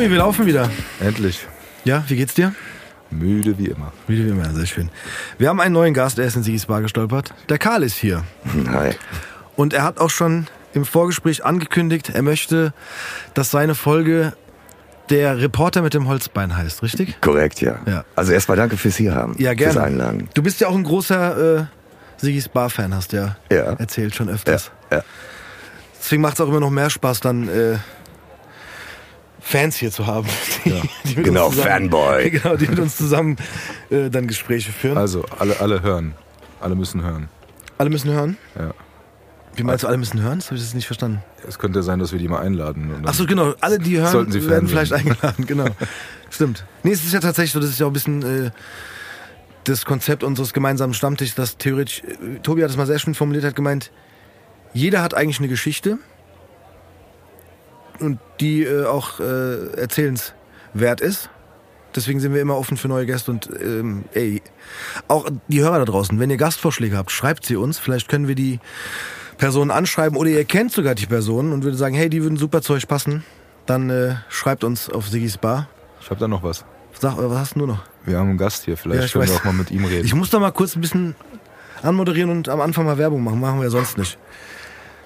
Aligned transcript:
Tobi, 0.00 0.12
wir 0.12 0.16
laufen 0.18 0.46
wieder. 0.46 0.70
Endlich. 0.98 1.46
Ja, 1.84 2.02
wie 2.08 2.16
geht's 2.16 2.32
dir? 2.32 2.54
Müde 3.10 3.58
wie 3.58 3.66
immer. 3.66 3.92
Müde 4.08 4.24
wie 4.24 4.30
immer, 4.30 4.48
sehr 4.54 4.64
schön. 4.64 4.88
Wir 5.36 5.50
haben 5.50 5.60
einen 5.60 5.74
neuen 5.74 5.92
Gast, 5.92 6.16
der 6.16 6.24
ist 6.24 6.36
in 6.36 6.42
Sigis 6.42 6.64
Bar 6.64 6.80
gestolpert. 6.80 7.34
Der 7.50 7.58
Karl 7.58 7.82
ist 7.82 7.96
hier. 7.96 8.24
Hi. 8.72 8.92
Und 9.56 9.74
er 9.74 9.82
hat 9.82 9.98
auch 10.00 10.08
schon 10.08 10.46
im 10.72 10.86
Vorgespräch 10.86 11.44
angekündigt, 11.44 12.08
er 12.14 12.22
möchte, 12.22 12.72
dass 13.34 13.50
seine 13.50 13.74
Folge 13.74 14.32
der 15.10 15.38
Reporter 15.38 15.82
mit 15.82 15.92
dem 15.92 16.08
Holzbein 16.08 16.56
heißt, 16.56 16.82
richtig? 16.82 17.20
Korrekt, 17.20 17.60
ja. 17.60 17.78
Ja. 17.84 18.04
Also 18.16 18.32
erstmal 18.32 18.56
danke 18.56 18.78
fürs 18.78 18.96
hier 18.96 19.14
haben. 19.14 19.34
Ja, 19.36 19.52
gerne. 19.52 19.74
Fürs 19.74 19.84
Einladen. 19.84 20.30
Du 20.32 20.42
bist 20.42 20.62
ja 20.62 20.68
auch 20.68 20.74
ein 20.76 20.84
großer 20.84 21.58
äh, 21.58 21.64
Sigis 22.16 22.48
Bar-Fan, 22.48 22.94
hast 22.94 23.12
ja, 23.12 23.36
Ja. 23.52 23.74
erzählt 23.74 24.14
schon 24.14 24.28
Ja, 24.28 24.34
öfters. 24.34 24.70
ja. 24.90 25.02
Deswegen 26.00 26.22
macht 26.22 26.36
es 26.36 26.40
auch 26.40 26.48
immer 26.48 26.60
noch 26.60 26.70
mehr 26.70 26.88
Spaß, 26.88 27.20
dann 27.20 27.48
äh, 27.50 27.76
Fans 29.40 29.76
hier 29.76 29.90
zu 29.90 30.06
haben. 30.06 30.28
Die, 30.64 30.70
die 31.08 31.16
mit 31.16 31.24
Genau, 31.26 31.46
uns 31.46 31.56
zusammen, 31.56 31.90
Fanboy. 31.90 32.30
Genau, 32.42 32.56
die 32.56 32.66
mit 32.68 32.78
uns 32.78 32.96
zusammen 32.96 33.36
äh, 33.90 34.10
dann 34.10 34.26
Gespräche 34.26 34.72
führen. 34.72 34.98
Also, 34.98 35.24
alle, 35.38 35.60
alle 35.60 35.82
hören. 35.82 36.14
Alle 36.60 36.74
müssen 36.74 37.02
hören. 37.02 37.28
alle 37.78 37.88
müssen 37.90 38.10
hören? 38.12 38.36
Ja. 38.58 38.72
Wie 39.56 39.62
meinst 39.64 39.82
du, 39.82 39.88
alle 39.88 39.96
müssen 39.98 40.20
hören? 40.22 40.38
Das 40.38 40.46
habe 40.46 40.56
ich 40.56 40.62
jetzt 40.62 40.74
nicht 40.74 40.86
verstanden. 40.86 41.22
Es 41.48 41.58
könnte 41.58 41.82
sein, 41.82 41.98
dass 41.98 42.12
wir 42.12 42.18
die 42.18 42.28
mal 42.28 42.40
einladen. 42.40 42.84
und 42.84 43.02
dann- 43.02 43.06
Ach 43.08 43.14
so, 43.14 43.26
genau. 43.26 43.54
Alle, 43.60 43.78
die 43.78 43.98
hören, 43.98 44.12
Sollten 44.12 44.32
sie 44.32 44.48
werden 44.48 44.68
vielleicht 44.68 44.92
eingeladen. 44.92 45.46
Genau. 45.46 45.64
Stimmt. 46.30 46.64
Nee, 46.82 46.92
es 46.92 47.04
ist 47.04 47.12
ja 47.12 47.20
tatsächlich 47.20 47.52
so, 47.52 47.60
das 47.60 47.70
ist 47.70 47.80
ja 47.80 47.86
auch 47.86 47.90
ein 47.90 47.94
bisschen 47.94 48.22
äh, 48.46 48.50
das 49.64 49.84
Konzept 49.84 50.22
unseres 50.22 50.52
gemeinsamen 50.52 50.94
Stammtischs, 50.94 51.34
dass 51.34 51.56
theoretisch, 51.56 52.02
äh, 52.04 52.38
Tobi 52.42 52.62
hat 52.62 52.70
es 52.70 52.76
mal 52.76 52.86
sehr 52.86 52.98
schön 52.98 53.14
formuliert, 53.14 53.44
hat 53.44 53.56
gemeint, 53.56 53.90
jeder 54.72 55.02
hat 55.02 55.14
eigentlich 55.14 55.38
eine 55.40 55.48
Geschichte 55.48 55.98
und 58.00 58.18
die 58.40 58.62
äh, 58.64 58.84
auch 58.86 59.20
äh, 59.20 59.72
erzählenswert 59.76 61.00
ist. 61.00 61.30
Deswegen 61.94 62.20
sind 62.20 62.34
wir 62.34 62.40
immer 62.40 62.56
offen 62.56 62.76
für 62.76 62.86
neue 62.86 63.04
Gäste 63.04 63.32
und 63.32 63.48
ähm, 63.60 64.04
ey, 64.14 64.42
auch 65.08 65.28
die 65.48 65.60
Hörer 65.60 65.80
da 65.80 65.84
draußen, 65.84 66.20
wenn 66.20 66.30
ihr 66.30 66.36
Gastvorschläge 66.36 66.96
habt, 66.96 67.10
schreibt 67.10 67.44
sie 67.44 67.56
uns. 67.56 67.78
Vielleicht 67.80 68.08
können 68.08 68.28
wir 68.28 68.36
die 68.36 68.60
Personen 69.38 69.72
anschreiben 69.72 70.16
oder 70.16 70.30
ihr 70.30 70.44
kennt 70.44 70.70
sogar 70.70 70.94
die 70.94 71.06
Personen 71.06 71.52
und 71.52 71.64
würde 71.64 71.76
sagen, 71.76 71.94
hey, 71.96 72.08
die 72.08 72.22
würden 72.22 72.36
super 72.36 72.62
zu 72.62 72.74
euch 72.74 72.86
passen. 72.86 73.24
Dann 73.66 73.90
äh, 73.90 74.14
schreibt 74.28 74.62
uns 74.62 74.88
auf 74.88 75.08
Sigis 75.08 75.36
Bar. 75.36 75.68
Ich 76.00 76.10
habe 76.10 76.20
da 76.20 76.28
noch 76.28 76.42
was. 76.44 76.64
Sag, 76.98 77.16
was 77.18 77.38
hast 77.38 77.56
du 77.56 77.66
noch? 77.66 77.82
Wir 78.04 78.18
haben 78.18 78.28
einen 78.30 78.38
Gast 78.38 78.64
hier. 78.64 78.76
Vielleicht 78.76 79.02
Ja, 79.02 79.08
können 79.08 79.28
wir 79.28 79.34
weiß. 79.34 79.40
auch 79.40 79.44
mal 79.44 79.52
mit 79.54 79.70
ihm 79.70 79.84
reden. 79.84 80.04
Ich 80.04 80.14
muss 80.14 80.30
da 80.30 80.38
mal 80.38 80.50
kurz 80.52 80.76
ein 80.76 80.80
bisschen 80.80 81.14
anmoderieren 81.82 82.30
und 82.30 82.48
am 82.48 82.60
Anfang 82.60 82.84
mal 82.84 82.98
Werbung 82.98 83.24
machen. 83.24 83.40
Machen 83.40 83.58
wir 83.58 83.64
ja 83.64 83.70
sonst 83.70 83.98
nicht. 83.98 84.16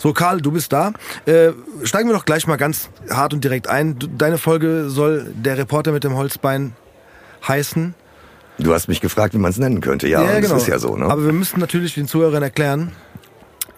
So, 0.04 0.12
Karl, 0.12 0.42
du 0.42 0.52
bist 0.52 0.70
da. 0.70 0.92
Äh, 1.24 1.52
steigen 1.82 2.10
wir 2.10 2.14
doch 2.14 2.26
gleich 2.26 2.46
mal 2.46 2.56
ganz 2.56 2.90
hart 3.08 3.32
und 3.32 3.42
direkt 3.42 3.68
ein. 3.68 3.96
Deine 4.18 4.36
Folge 4.36 4.90
soll 4.90 5.32
der 5.34 5.56
Reporter 5.56 5.92
mit 5.92 6.04
dem 6.04 6.14
Holzbein 6.14 6.76
heißen. 7.48 7.94
Du 8.58 8.74
hast 8.74 8.88
mich 8.88 9.00
gefragt, 9.00 9.32
wie 9.32 9.38
man 9.38 9.50
es 9.50 9.56
nennen 9.56 9.80
könnte. 9.80 10.06
Ja, 10.06 10.20
und 10.20 10.44
das 10.44 10.52
ist 10.52 10.66
ja 10.66 10.78
so, 10.78 10.94
ne? 10.94 11.06
Aber 11.06 11.24
wir 11.24 11.32
müssen 11.32 11.58
natürlich 11.58 11.94
den 11.94 12.06
Zuhörern 12.06 12.42
erklären, 12.42 12.92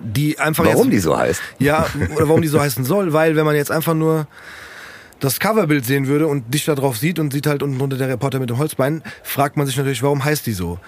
die 0.01 0.37
einfach 0.41 0.65
Warum 0.65 0.87
jetzt, 0.87 0.95
die 0.95 0.99
so 0.99 1.17
heißt? 1.17 1.41
Ja, 1.61 1.87
oder 2.17 2.27
warum 2.27 2.43
die 2.43 2.49
so 2.49 2.61
heißen 2.61 2.85
soll, 2.85 3.13
weil 3.13 3.37
wenn 3.37 3.45
man 3.45 3.55
jetzt 3.55 3.71
einfach 3.71 3.95
nur 3.95 4.27
das 5.21 5.39
Coverbild 5.39 5.87
sehen 5.87 6.09
würde 6.09 6.27
und 6.27 6.53
dich 6.53 6.65
da 6.65 6.75
drauf 6.75 6.97
sieht 6.97 7.21
und 7.21 7.33
sieht 7.33 7.47
halt 7.47 7.63
unten 7.63 7.79
drunter 7.79 7.99
der 7.99 8.09
Reporter 8.09 8.41
mit 8.41 8.51
dem 8.51 8.59
Holzbein, 8.59 9.05
fragt 9.23 9.57
man 9.57 9.65
sich 9.65 9.77
natürlich, 9.77 10.03
warum 10.03 10.25
heißt 10.25 10.45
die 10.45 10.55
so? 10.55 10.81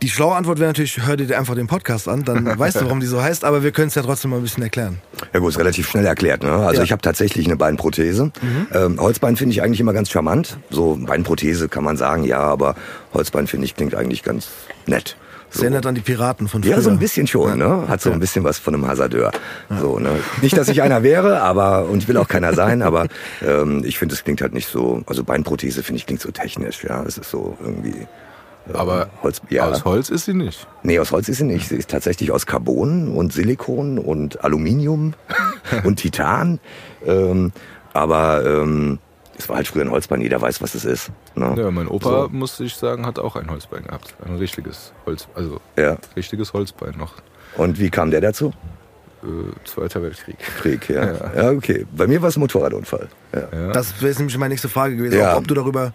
Die 0.00 0.08
schlaue 0.08 0.36
Antwort 0.36 0.60
wäre 0.60 0.68
natürlich, 0.68 1.04
hör 1.04 1.16
dir 1.16 1.36
einfach 1.38 1.56
den 1.56 1.66
Podcast 1.66 2.08
an, 2.08 2.24
dann 2.24 2.46
weißt 2.58 2.80
du, 2.80 2.84
warum 2.84 3.00
die 3.00 3.06
so 3.06 3.20
heißt, 3.20 3.44
aber 3.44 3.62
wir 3.64 3.72
können 3.72 3.88
es 3.88 3.94
ja 3.96 4.02
trotzdem 4.02 4.30
mal 4.30 4.36
ein 4.36 4.42
bisschen 4.42 4.62
erklären. 4.62 4.98
Ja 5.32 5.40
gut, 5.40 5.50
ist 5.50 5.58
relativ 5.58 5.88
schnell 5.88 6.06
erklärt. 6.06 6.42
Ne? 6.44 6.52
Also 6.52 6.78
Ja. 6.78 6.84
ich 6.84 6.92
habe 6.92 7.02
tatsächlich 7.02 7.46
eine 7.46 7.56
Beinprothese. 7.56 8.30
Ähm, 8.72 9.00
Holzbein 9.00 9.36
finde 9.36 9.52
ich 9.52 9.62
eigentlich 9.62 9.80
immer 9.80 9.92
ganz 9.92 10.10
charmant. 10.10 10.58
So 10.70 10.96
Beinprothese 11.00 11.68
kann 11.68 11.82
man 11.82 11.96
sagen, 11.96 12.22
ja, 12.24 12.38
aber 12.40 12.76
Holzbein 13.12 13.46
finde 13.48 13.64
ich 13.66 13.74
klingt 13.74 13.94
eigentlich 13.94 14.22
ganz 14.22 14.48
nett. 14.86 15.16
Das 15.50 15.62
erinnert 15.62 15.86
an 15.86 15.94
die 15.94 16.02
Piraten 16.02 16.46
von 16.46 16.62
früher. 16.62 16.72
Ja, 16.72 16.80
so 16.82 16.90
ein 16.90 16.98
bisschen 16.98 17.26
schon, 17.26 17.56
ne? 17.58 17.84
Hat 17.88 18.02
so 18.02 18.12
ein 18.12 18.20
bisschen 18.20 18.44
was 18.44 18.58
von 18.58 18.74
einem 18.74 18.86
Hasardeur. 18.86 19.32
So, 19.80 19.98
ne? 19.98 20.10
Nicht, 20.42 20.54
dass 20.58 20.68
ich 20.68 20.82
einer 20.82 21.02
wäre, 21.02 21.40
aber 21.40 21.86
und 21.86 22.02
ich 22.02 22.08
will 22.08 22.18
auch 22.18 22.28
keiner 22.28 22.52
sein, 22.52 22.82
aber 22.82 23.06
ähm, 23.42 23.82
ich 23.82 23.98
finde, 23.98 24.14
es 24.14 24.24
klingt 24.24 24.42
halt 24.42 24.52
nicht 24.52 24.68
so. 24.68 25.02
Also 25.06 25.24
Beinprothese 25.24 25.82
finde 25.82 26.00
ich 26.00 26.06
klingt 26.06 26.20
so 26.20 26.30
technisch, 26.30 26.84
ja. 26.84 27.02
Es 27.02 27.16
ist 27.16 27.30
so 27.30 27.56
irgendwie. 27.62 28.06
Aber 28.74 29.08
Holz, 29.22 29.40
ja. 29.50 29.64
aus 29.68 29.84
Holz 29.84 30.10
ist 30.10 30.24
sie 30.26 30.34
nicht. 30.34 30.66
Nee, 30.82 30.98
aus 30.98 31.10
Holz 31.12 31.28
ist 31.28 31.38
sie 31.38 31.44
nicht. 31.44 31.68
Sie 31.68 31.76
ist 31.76 31.90
tatsächlich 31.90 32.30
aus 32.32 32.46
Carbon 32.46 33.08
und 33.14 33.32
Silikon 33.32 33.98
und 33.98 34.42
Aluminium 34.44 35.14
und 35.84 35.96
Titan. 35.96 36.60
Ähm, 37.04 37.52
aber 37.92 38.44
ähm, 38.44 38.98
es 39.38 39.48
war 39.48 39.56
halt 39.56 39.68
früher 39.68 39.82
ein 39.82 39.90
Holzbein, 39.90 40.20
jeder 40.20 40.40
weiß, 40.40 40.60
was 40.62 40.74
es 40.74 40.84
ist. 40.84 41.10
Ne? 41.34 41.54
Ja, 41.56 41.70
mein 41.70 41.88
Opa, 41.88 42.22
So. 42.24 42.28
muss 42.30 42.58
ich 42.60 42.74
sagen, 42.74 43.06
hat 43.06 43.18
auch 43.18 43.36
ein 43.36 43.50
Holzbein 43.50 43.84
gehabt. 43.84 44.14
Ein 44.24 44.36
richtiges 44.36 44.92
Holz, 45.06 45.28
also 45.34 45.60
Ja. 45.76 45.96
richtiges 46.16 46.52
Holzbein 46.52 46.94
noch. 46.98 47.14
Und 47.56 47.78
wie 47.78 47.88
kam 47.90 48.10
der 48.10 48.20
dazu? 48.20 48.52
Äh, 49.22 49.26
Zweiter 49.64 50.02
Weltkrieg. 50.02 50.38
Krieg, 50.60 50.88
ja. 50.88 51.04
Ja. 51.34 51.42
Ja, 51.44 51.50
okay. 51.50 51.86
Bei 51.96 52.06
mir 52.06 52.20
war 52.22 52.28
es 52.28 52.36
ein 52.36 52.40
Motorradunfall. 52.40 53.08
Ja. 53.34 53.48
Ja. 53.52 53.72
Das 53.72 53.96
wäre 54.00 54.08
jetzt 54.10 54.18
nämlich 54.18 54.36
meine 54.38 54.50
nächste 54.52 54.68
Frage 54.68 54.96
gewesen, 54.96 55.18
Ja. 55.18 55.34
auch 55.34 55.38
ob 55.38 55.48
du 55.48 55.54
darüber, 55.54 55.92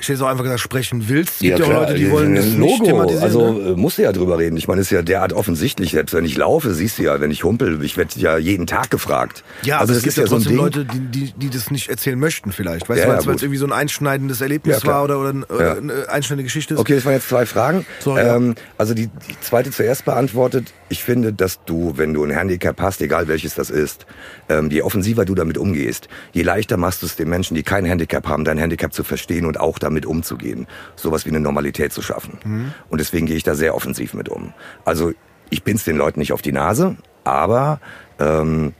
ich 0.00 0.08
hätte 0.08 0.24
auch 0.24 0.28
einfach 0.28 0.44
gesagt, 0.44 0.60
sprechen 0.60 1.08
willst. 1.08 1.34
Es 1.34 1.38
gibt 1.40 1.58
Ja, 1.58 1.66
ja 1.66 1.80
Leute, 1.80 1.94
die 1.94 2.10
wollen 2.10 2.34
das 2.34 2.44
ein 2.46 2.60
nicht 2.60 2.78
Logo. 2.78 2.84
thematisieren. 2.84 3.22
Also 3.24 3.52
ne? 3.52 3.70
äh, 3.70 3.76
musst 3.76 3.98
du 3.98 4.02
ja 4.02 4.12
drüber 4.12 4.38
reden. 4.38 4.56
Ich 4.56 4.68
meine, 4.68 4.80
es 4.80 4.88
ist 4.88 4.90
ja 4.92 5.02
derart 5.02 5.32
offensichtlich. 5.32 5.92
Selbst 5.92 6.12
wenn 6.14 6.24
ich 6.24 6.36
laufe, 6.36 6.74
siehst 6.74 6.98
du 6.98 7.02
ja, 7.04 7.20
wenn 7.20 7.30
ich 7.30 7.44
humpel, 7.44 7.82
ich 7.84 7.96
werde 7.96 8.18
ja 8.18 8.36
jeden 8.38 8.66
Tag 8.66 8.90
gefragt. 8.90 9.44
Ja, 9.62 9.78
also 9.78 9.92
aber 9.92 9.98
es 9.98 10.04
gibt 10.04 10.16
ja 10.16 10.26
so 10.26 10.36
ein 10.36 10.42
trotzdem 10.42 10.52
Ding. 10.52 10.58
Leute, 10.64 10.84
die, 10.84 11.00
die, 11.26 11.32
die 11.32 11.50
das 11.50 11.70
nicht 11.70 11.88
erzählen 11.88 12.18
möchten 12.18 12.52
vielleicht. 12.52 12.88
Weißt 12.88 13.00
Ja, 13.00 13.06
du, 13.06 13.12
ja, 13.20 13.26
weil 13.26 13.34
es 13.36 13.42
irgendwie 13.42 13.58
so 13.58 13.66
ein 13.66 13.72
einschneidendes 13.72 14.40
Erlebnis 14.40 14.82
Ja, 14.82 14.88
war 14.88 15.04
oder, 15.04 15.18
oder, 15.20 15.30
ein- 15.32 15.44
Ja. 15.58 15.72
eine 15.74 16.08
einschneidende 16.08 16.44
Geschichte 16.44 16.74
ist. 16.74 16.80
Okay, 16.80 16.94
das 16.94 17.04
waren 17.04 17.14
jetzt 17.14 17.28
zwei 17.28 17.46
Fragen. 17.46 17.86
Sorry, 18.00 18.22
ja. 18.24 18.36
ähm, 18.36 18.54
also 18.78 18.94
die, 18.94 19.06
die 19.08 19.40
zweite 19.40 19.70
zuerst 19.70 20.04
beantwortet. 20.04 20.72
Ich 20.88 21.02
finde, 21.02 21.32
dass 21.32 21.64
du, 21.64 21.94
wenn 21.96 22.14
du 22.14 22.22
ein 22.22 22.30
Handicap 22.30 22.80
hast, 22.80 23.00
egal 23.00 23.26
welches 23.28 23.54
das 23.54 23.70
ist, 23.70 24.06
ähm, 24.48 24.70
je 24.70 24.82
offensiver 24.82 25.24
du 25.24 25.34
damit 25.34 25.58
umgehst, 25.58 26.08
je 26.32 26.42
leichter 26.42 26.76
machst 26.76 27.02
du 27.02 27.06
es 27.06 27.16
den 27.16 27.28
Menschen, 27.28 27.54
die 27.56 27.62
kein 27.64 27.84
Handicap 27.84 28.28
haben, 28.28 28.44
dein 28.44 28.58
Handicap 28.58 28.92
zu 28.92 29.02
verstehen 29.02 29.46
und 29.46 29.58
auch 29.58 29.78
damit 29.86 30.06
umzugehen. 30.06 30.66
Sowas 30.96 31.24
wie 31.24 31.30
eine 31.30 31.40
Normalität 31.40 31.92
zu 31.92 32.02
schaffen. 32.02 32.38
Mhm. 32.44 32.74
Und 32.90 33.00
deswegen 33.00 33.26
gehe 33.26 33.36
ich 33.36 33.42
da 33.44 33.54
sehr 33.54 33.74
offensiv 33.74 34.14
mit 34.14 34.28
um. 34.28 34.52
Also 34.84 35.12
ich 35.50 35.62
bin's 35.62 35.84
den 35.84 35.96
Leuten 35.96 36.20
nicht 36.20 36.32
auf 36.32 36.42
die 36.42 36.52
Nase, 36.52 36.96
aber 37.24 37.80
ähm, 38.18 38.74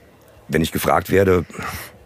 wenn 0.47 0.61
ich 0.61 0.71
gefragt 0.71 1.09
werde, 1.11 1.45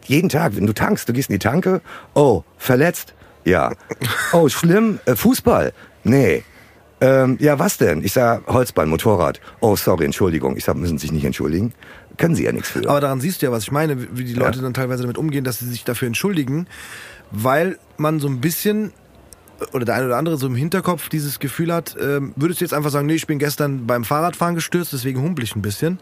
jeden 0.06 0.30
Tag, 0.30 0.56
wenn 0.56 0.66
du 0.68 0.74
tankst, 0.74 1.08
du 1.10 1.14
gehst 1.14 1.30
in 1.30 1.36
die 1.36 1.40
Tanke, 1.40 1.82
oh, 2.14 2.44
verletzt? 2.58 3.14
Ja. 3.46 3.74
Oh, 4.34 4.48
schlimm? 4.50 5.00
Äh, 5.06 5.16
Fußball? 5.16 5.74
Nee. 6.04 6.44
Ähm, 7.02 7.38
ja, 7.40 7.58
was 7.58 7.78
denn? 7.78 8.04
Ich 8.04 8.14
sag 8.14 8.46
Holzbein, 8.48 8.88
Motorrad. 8.88 9.42
Oh, 9.60 9.76
sorry, 9.76 10.06
Entschuldigung. 10.06 10.56
Ich 10.58 10.64
sag, 10.66 10.76
müssen 10.76 10.98
Sie 11.00 11.08
sich 11.08 11.12
nicht 11.12 11.26
entschuldigen. 11.26 11.74
Können 12.18 12.36
Sie 12.36 12.44
ja 12.44 12.52
nichts 12.52 12.70
für. 12.70 12.88
Aber 12.88 13.02
daran 13.02 13.20
siehst 13.20 13.42
du 13.42 13.48
ja, 13.48 13.52
was 13.52 13.64
ich 13.64 13.72
meine, 13.72 14.16
wie 14.16 14.24
die 14.24 14.36
Leute 14.36 14.58
Ja. 14.60 14.64
dann 14.64 14.74
teilweise 14.76 15.02
damit 15.02 15.18
umgehen, 15.18 15.44
dass 15.44 15.58
sie 15.60 15.68
sich 15.68 15.84
dafür 15.84 16.08
entschuldigen, 16.08 16.68
weil 17.32 17.78
man 17.98 18.20
so 18.20 18.28
ein 18.28 18.42
bisschen 18.42 18.92
oder 19.74 19.86
der 19.86 19.96
eine 19.96 20.08
oder 20.08 20.18
andere 20.18 20.38
so 20.38 20.48
im 20.48 20.56
Hinterkopf 20.56 21.08
dieses 21.10 21.40
Gefühl 21.40 21.72
hat, 21.74 21.96
ähm, 22.02 22.34
würdest 22.36 22.62
du 22.62 22.66
jetzt 22.66 22.74
einfach 22.74 22.90
sagen, 22.90 23.06
nee, 23.06 23.14
ich 23.14 23.28
bin 23.28 23.38
gestern 23.38 23.86
beim 23.86 24.04
Fahrradfahren 24.04 24.56
gestürzt, 24.56 24.92
deswegen 24.92 25.22
humpel 25.22 25.44
ich 25.44 25.56
ein 25.56 25.62
bisschen, 25.62 26.00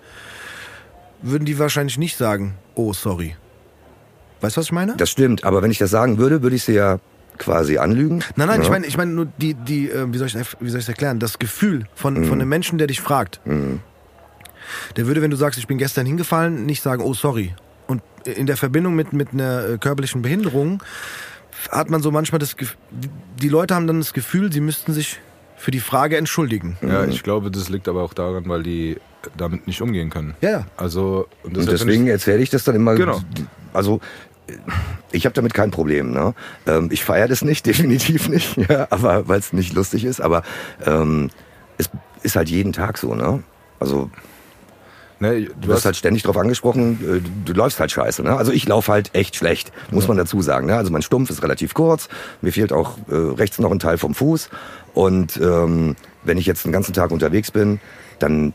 würden 1.22 1.44
die 1.46 1.60
wahrscheinlich 1.60 1.98
nicht 1.98 2.16
sagen, 2.18 2.56
oh, 2.76 2.94
sorry. 2.94 3.36
Weißt 4.40 4.56
du, 4.56 4.60
was 4.60 4.68
ich 4.68 4.72
meine? 4.72 4.96
das 4.96 5.10
stimmt, 5.10 5.44
aber 5.44 5.62
wenn 5.62 5.72
ich 5.72 5.78
das 5.78 5.90
sagen 5.90 6.18
würde, 6.18 6.42
würde 6.42 6.56
ich 6.56 6.64
Sie 6.64 6.72
ja 6.74 7.00
quasi 7.38 7.78
anlügen. 7.78 8.24
Nein, 8.38 8.48
nein, 8.48 8.60
Ja. 8.60 8.64
ich 8.64 8.70
meine, 8.70 8.86
ich 8.88 8.96
meine 8.98 9.12
nur 9.12 9.26
die, 9.26 9.54
die, 9.56 9.90
äh, 9.90 10.06
wie 10.14 10.18
soll 10.18 10.28
ich, 10.28 10.36
wie 10.62 10.70
soll 10.70 10.80
ich 10.80 10.88
erklären? 10.88 11.20
Das 11.20 11.38
Gefühl 11.40 11.86
von, 11.96 12.14
Mhm. 12.14 12.24
von 12.26 12.40
einem 12.40 12.48
Menschen, 12.50 12.78
der 12.78 12.88
dich 12.88 13.02
fragt. 13.02 13.42
Der 14.96 15.08
würde, 15.08 15.22
wenn 15.22 15.32
du 15.32 15.38
sagst, 15.38 15.60
ich 15.60 15.68
bin 15.68 15.78
gestern 15.78 16.06
hingefallen, 16.06 16.66
nicht 16.66 16.82
sagen, 16.82 17.02
oh 17.04 17.14
sorry. 17.14 17.54
In 18.26 18.46
der 18.46 18.58
Verbindung 18.58 18.96
mit 18.96 19.14
mit 19.14 19.34
einer 19.34 19.66
äh, 19.70 19.78
körperlichen 19.78 20.22
Behinderung 20.22 20.82
hat 21.72 21.90
man 21.90 22.02
so 22.02 22.12
manchmal 22.12 22.40
das 22.40 22.56
Gefühl, 22.56 22.78
die 23.42 23.50
Leute 23.50 23.76
haben 23.76 23.88
dann 23.88 24.00
das 24.00 24.14
Gefühl, 24.14 24.52
sie 24.52 24.62
müssten 24.62 24.94
sich 24.94 25.20
für 25.58 25.72
die 25.72 25.80
Frage 25.82 26.16
entschuldigen. 26.18 26.78
Ja, 26.82 27.04
Mhm. 27.06 27.12
ich 27.12 27.22
glaube, 27.24 27.52
das 27.52 27.68
liegt 27.70 27.88
aber 27.90 28.02
auch 28.04 28.14
daran, 28.14 28.48
weil 28.48 28.64
die 28.64 28.98
damit 29.36 29.68
nicht 29.68 29.82
umgehen 29.82 30.10
können. 30.10 30.36
Ja, 30.42 30.50
ja. 30.52 30.66
Also, 30.78 31.28
und 31.44 31.58
Und 31.58 31.68
deswegen 31.70 31.92
finde 31.92 32.12
erzähle 32.14 32.42
ich 32.42 32.50
das 32.50 32.64
dann 32.64 32.76
immer. 32.76 32.96
Genau. 32.96 33.20
Also 33.74 34.00
äh, 34.48 34.54
ich 35.12 35.26
habe 35.26 35.34
damit 35.34 35.54
kein 35.54 35.72
Problem. 35.72 36.12
Ne? 36.12 36.34
Ähm, 36.66 36.88
ich 36.92 37.04
feiere 37.04 37.28
das 37.28 37.42
nicht, 37.44 37.66
definitiv 37.66 38.30
nicht, 38.30 38.56
ja, 38.70 38.88
aber 38.90 39.28
weil 39.28 39.40
es 39.40 39.52
nicht 39.52 39.74
lustig 39.74 40.06
ist. 40.06 40.22
Aber 40.22 40.44
ähm, 40.86 41.30
es 41.78 41.90
ist 42.24 42.38
halt 42.38 42.50
jeden 42.50 42.72
Tag 42.72 42.98
so. 42.98 43.14
Ne? 43.14 43.44
Also 43.82 44.10
ich, 44.14 44.29
ne, 45.20 45.42
du 45.42 45.54
du 45.62 45.68
wirst 45.68 45.78
hast 45.80 45.86
halt 45.86 45.96
ständig 45.96 46.24
drauf 46.24 46.38
angesprochen, 46.38 47.00
äh, 47.02 47.22
du, 47.22 47.30
du 47.46 47.54
läufst 47.54 47.80
halt 47.80 47.92
scheiße. 47.92 48.24
Ne? 48.24 48.36
Also 48.36 48.52
ich 48.52 48.68
laufe 48.68 48.92
halt 48.92 49.14
echt 49.14 49.36
schlecht, 49.36 49.72
muss 49.92 50.08
man 50.08 50.18
dazu 50.18 50.42
sagen. 50.42 50.68
Ne? 50.68 50.76
Also 50.76 50.92
mein 50.92 51.02
Stumpf 51.02 51.30
ist 51.30 51.44
relativ 51.44 51.74
kurz, 51.74 52.10
mir 52.42 52.52
fehlt 52.52 52.74
auch 52.74 52.98
äh, 53.10 53.16
rechts 53.16 53.60
noch 53.60 53.72
ein 53.72 53.80
Teil 53.80 53.98
vom 53.98 54.14
Fuß. 54.14 54.50
Und 54.94 55.38
ähm, 55.38 55.96
wenn 56.24 56.38
ich 56.38 56.46
jetzt 56.46 56.66
den 56.66 56.72
ganzen 56.72 56.94
Tag 56.94 57.12
unterwegs 57.12 57.52
bin, 57.52 57.80
dann 58.20 58.54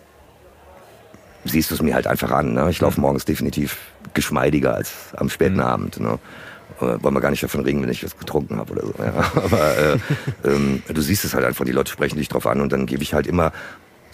siehst 1.44 1.70
du 1.70 1.74
es 1.74 1.82
mir 1.82 1.94
halt 1.94 2.06
einfach 2.06 2.30
an. 2.30 2.54
Ne? 2.54 2.70
Ich 2.70 2.80
laufe 2.80 3.00
morgens 3.00 3.24
definitiv 3.24 3.78
geschmeidiger 4.14 4.74
als 4.74 4.92
am 5.16 5.28
späten 5.28 5.60
Abend. 5.60 6.00
Ne? 6.00 6.18
Äh, 6.80 7.02
wollen 7.02 7.14
wir 7.14 7.20
gar 7.20 7.30
nicht 7.30 7.42
davon 7.42 7.62
reden, 7.62 7.82
wenn 7.82 7.90
ich 7.90 8.02
was 8.04 8.18
getrunken 8.18 8.56
habe 8.56 8.72
oder 8.72 8.86
so. 8.86 8.94
Ja. 8.98 9.12
Aber 9.44 9.78
äh, 9.78 9.98
ähm, 10.44 10.82
du 10.88 11.00
siehst 11.00 11.24
es 11.24 11.34
halt 11.34 11.44
einfach, 11.44 11.64
die 11.64 11.72
Leute 11.72 11.92
sprechen 11.92 12.18
dich 12.18 12.28
drauf 12.28 12.46
an 12.46 12.60
und 12.60 12.72
dann 12.72 12.86
gebe 12.86 13.02
ich 13.02 13.14
halt 13.14 13.26
immer 13.26 13.52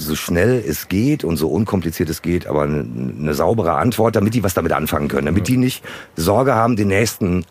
so 0.01 0.15
schnell 0.15 0.63
es 0.67 0.89
geht 0.89 1.25
und 1.25 1.37
so 1.37 1.49
unkompliziert 1.49 2.09
es 2.09 2.23
geht, 2.23 2.47
aber 2.47 2.63
eine, 2.63 2.81
eine 2.81 3.35
saubere 3.35 3.75
Antwort, 3.75 4.17
damit 4.17 4.35
die 4.35 4.43
was 4.43 4.55
damit 4.55 4.73
anfangen 4.73 5.09
können, 5.09 5.27
damit 5.27 5.49
die 5.49 5.57
nicht 5.57 5.85
Sorge 6.17 6.55
haben, 6.55 6.77
den 6.77 6.89
nächsten 6.89 7.45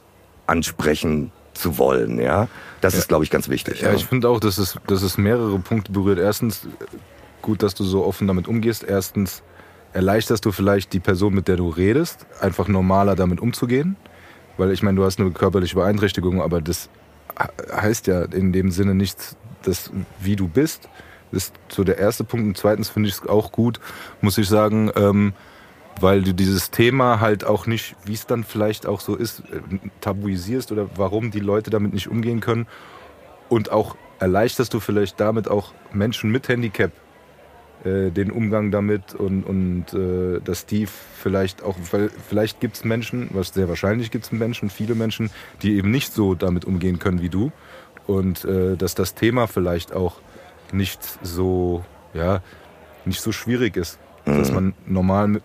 ansprechen 0.47 1.31
zu 1.53 1.77
wollen. 1.77 2.19
Ja, 2.19 2.47
das 2.81 2.93
ja. 2.93 2.99
ist, 2.99 3.07
glaube 3.07 3.23
ich, 3.23 3.29
ganz 3.29 3.49
wichtig. 3.49 3.81
Ja, 3.81 3.89
ja. 3.89 3.95
ich 3.95 4.05
finde 4.05 4.29
auch, 4.29 4.39
dass 4.39 4.57
es, 4.57 4.77
dass 4.87 5.01
es 5.01 5.17
mehrere 5.17 5.59
Punkte 5.59 5.91
berührt. 5.91 6.19
Erstens, 6.19 6.67
gut, 7.41 7.61
dass 7.61 7.75
du 7.75 7.83
so 7.83 8.05
offen 8.05 8.27
damit 8.27 8.47
umgehst. 8.47 8.83
Erstens, 8.83 9.43
erleichterst 9.93 10.45
du 10.45 10.51
vielleicht 10.51 10.93
die 10.93 10.99
Person, 10.99 11.33
mit 11.33 11.47
der 11.47 11.57
du 11.57 11.69
redest, 11.69 12.25
einfach 12.41 12.67
normaler 12.67 13.15
damit 13.15 13.39
umzugehen. 13.39 13.95
Weil 14.57 14.71
ich 14.71 14.83
meine, 14.83 14.97
du 14.97 15.05
hast 15.05 15.19
eine 15.19 15.31
körperliche 15.31 15.75
Beeinträchtigung, 15.75 16.41
aber 16.41 16.61
das 16.61 16.89
heißt 17.73 18.07
ja 18.07 18.23
in 18.23 18.51
dem 18.51 18.71
Sinne 18.71 18.93
nicht, 18.93 19.17
dass 19.63 19.91
wie 20.19 20.35
du 20.35 20.47
bist. 20.47 20.89
Ist 21.31 21.53
so 21.67 21.83
der 21.83 21.97
erste 21.97 22.23
Punkt. 22.23 22.45
Und 22.45 22.57
zweitens 22.57 22.89
finde 22.89 23.09
ich 23.09 23.15
es 23.15 23.27
auch 23.27 23.51
gut, 23.51 23.79
muss 24.21 24.37
ich 24.37 24.47
sagen, 24.47 24.91
ähm, 24.95 25.33
weil 26.01 26.21
du 26.21 26.33
dieses 26.33 26.71
Thema 26.71 27.19
halt 27.19 27.43
auch 27.45 27.67
nicht, 27.67 27.95
wie 28.05 28.13
es 28.13 28.25
dann 28.25 28.43
vielleicht 28.43 28.87
auch 28.87 28.99
so 28.99 29.15
ist, 29.15 29.41
äh, 29.41 29.61
tabuisierst 30.01 30.71
oder 30.71 30.89
warum 30.95 31.31
die 31.31 31.39
Leute 31.39 31.69
damit 31.69 31.93
nicht 31.93 32.07
umgehen 32.07 32.39
können. 32.39 32.67
Und 33.49 33.71
auch 33.71 33.95
erleichterst 34.19 34.73
du 34.73 34.79
vielleicht 34.79 35.19
damit 35.19 35.47
auch 35.47 35.73
Menschen 35.93 36.31
mit 36.31 36.47
Handicap 36.47 36.91
äh, 37.83 38.11
den 38.11 38.31
Umgang 38.31 38.71
damit 38.71 39.15
und, 39.15 39.43
und 39.43 39.93
äh, 39.93 40.41
dass 40.41 40.65
die 40.65 40.85
vielleicht 40.85 41.63
auch, 41.63 41.77
weil 41.91 42.09
vielleicht 42.27 42.59
gibt 42.59 42.75
es 42.75 42.83
Menschen, 42.83 43.29
was 43.31 43.53
sehr 43.53 43.69
wahrscheinlich 43.69 44.11
gibt 44.11 44.25
es 44.25 44.31
Menschen, 44.31 44.69
viele 44.69 44.95
Menschen, 44.95 45.29
die 45.61 45.77
eben 45.77 45.89
nicht 45.89 46.11
so 46.11 46.35
damit 46.35 46.65
umgehen 46.65 46.99
können 46.99 47.21
wie 47.21 47.29
du. 47.29 47.51
Und 48.05 48.43
äh, 48.43 48.75
dass 48.75 48.95
das 48.95 49.13
Thema 49.13 49.47
vielleicht 49.47 49.93
auch 49.93 50.19
nicht 50.73 50.99
so, 51.21 51.83
ja, 52.13 52.41
nicht 53.05 53.21
so 53.21 53.31
schwierig 53.31 53.77
ist 53.77 53.99
dass 54.37 54.49
mhm. 54.49 54.55
man 54.55 54.73
normal 54.85 55.41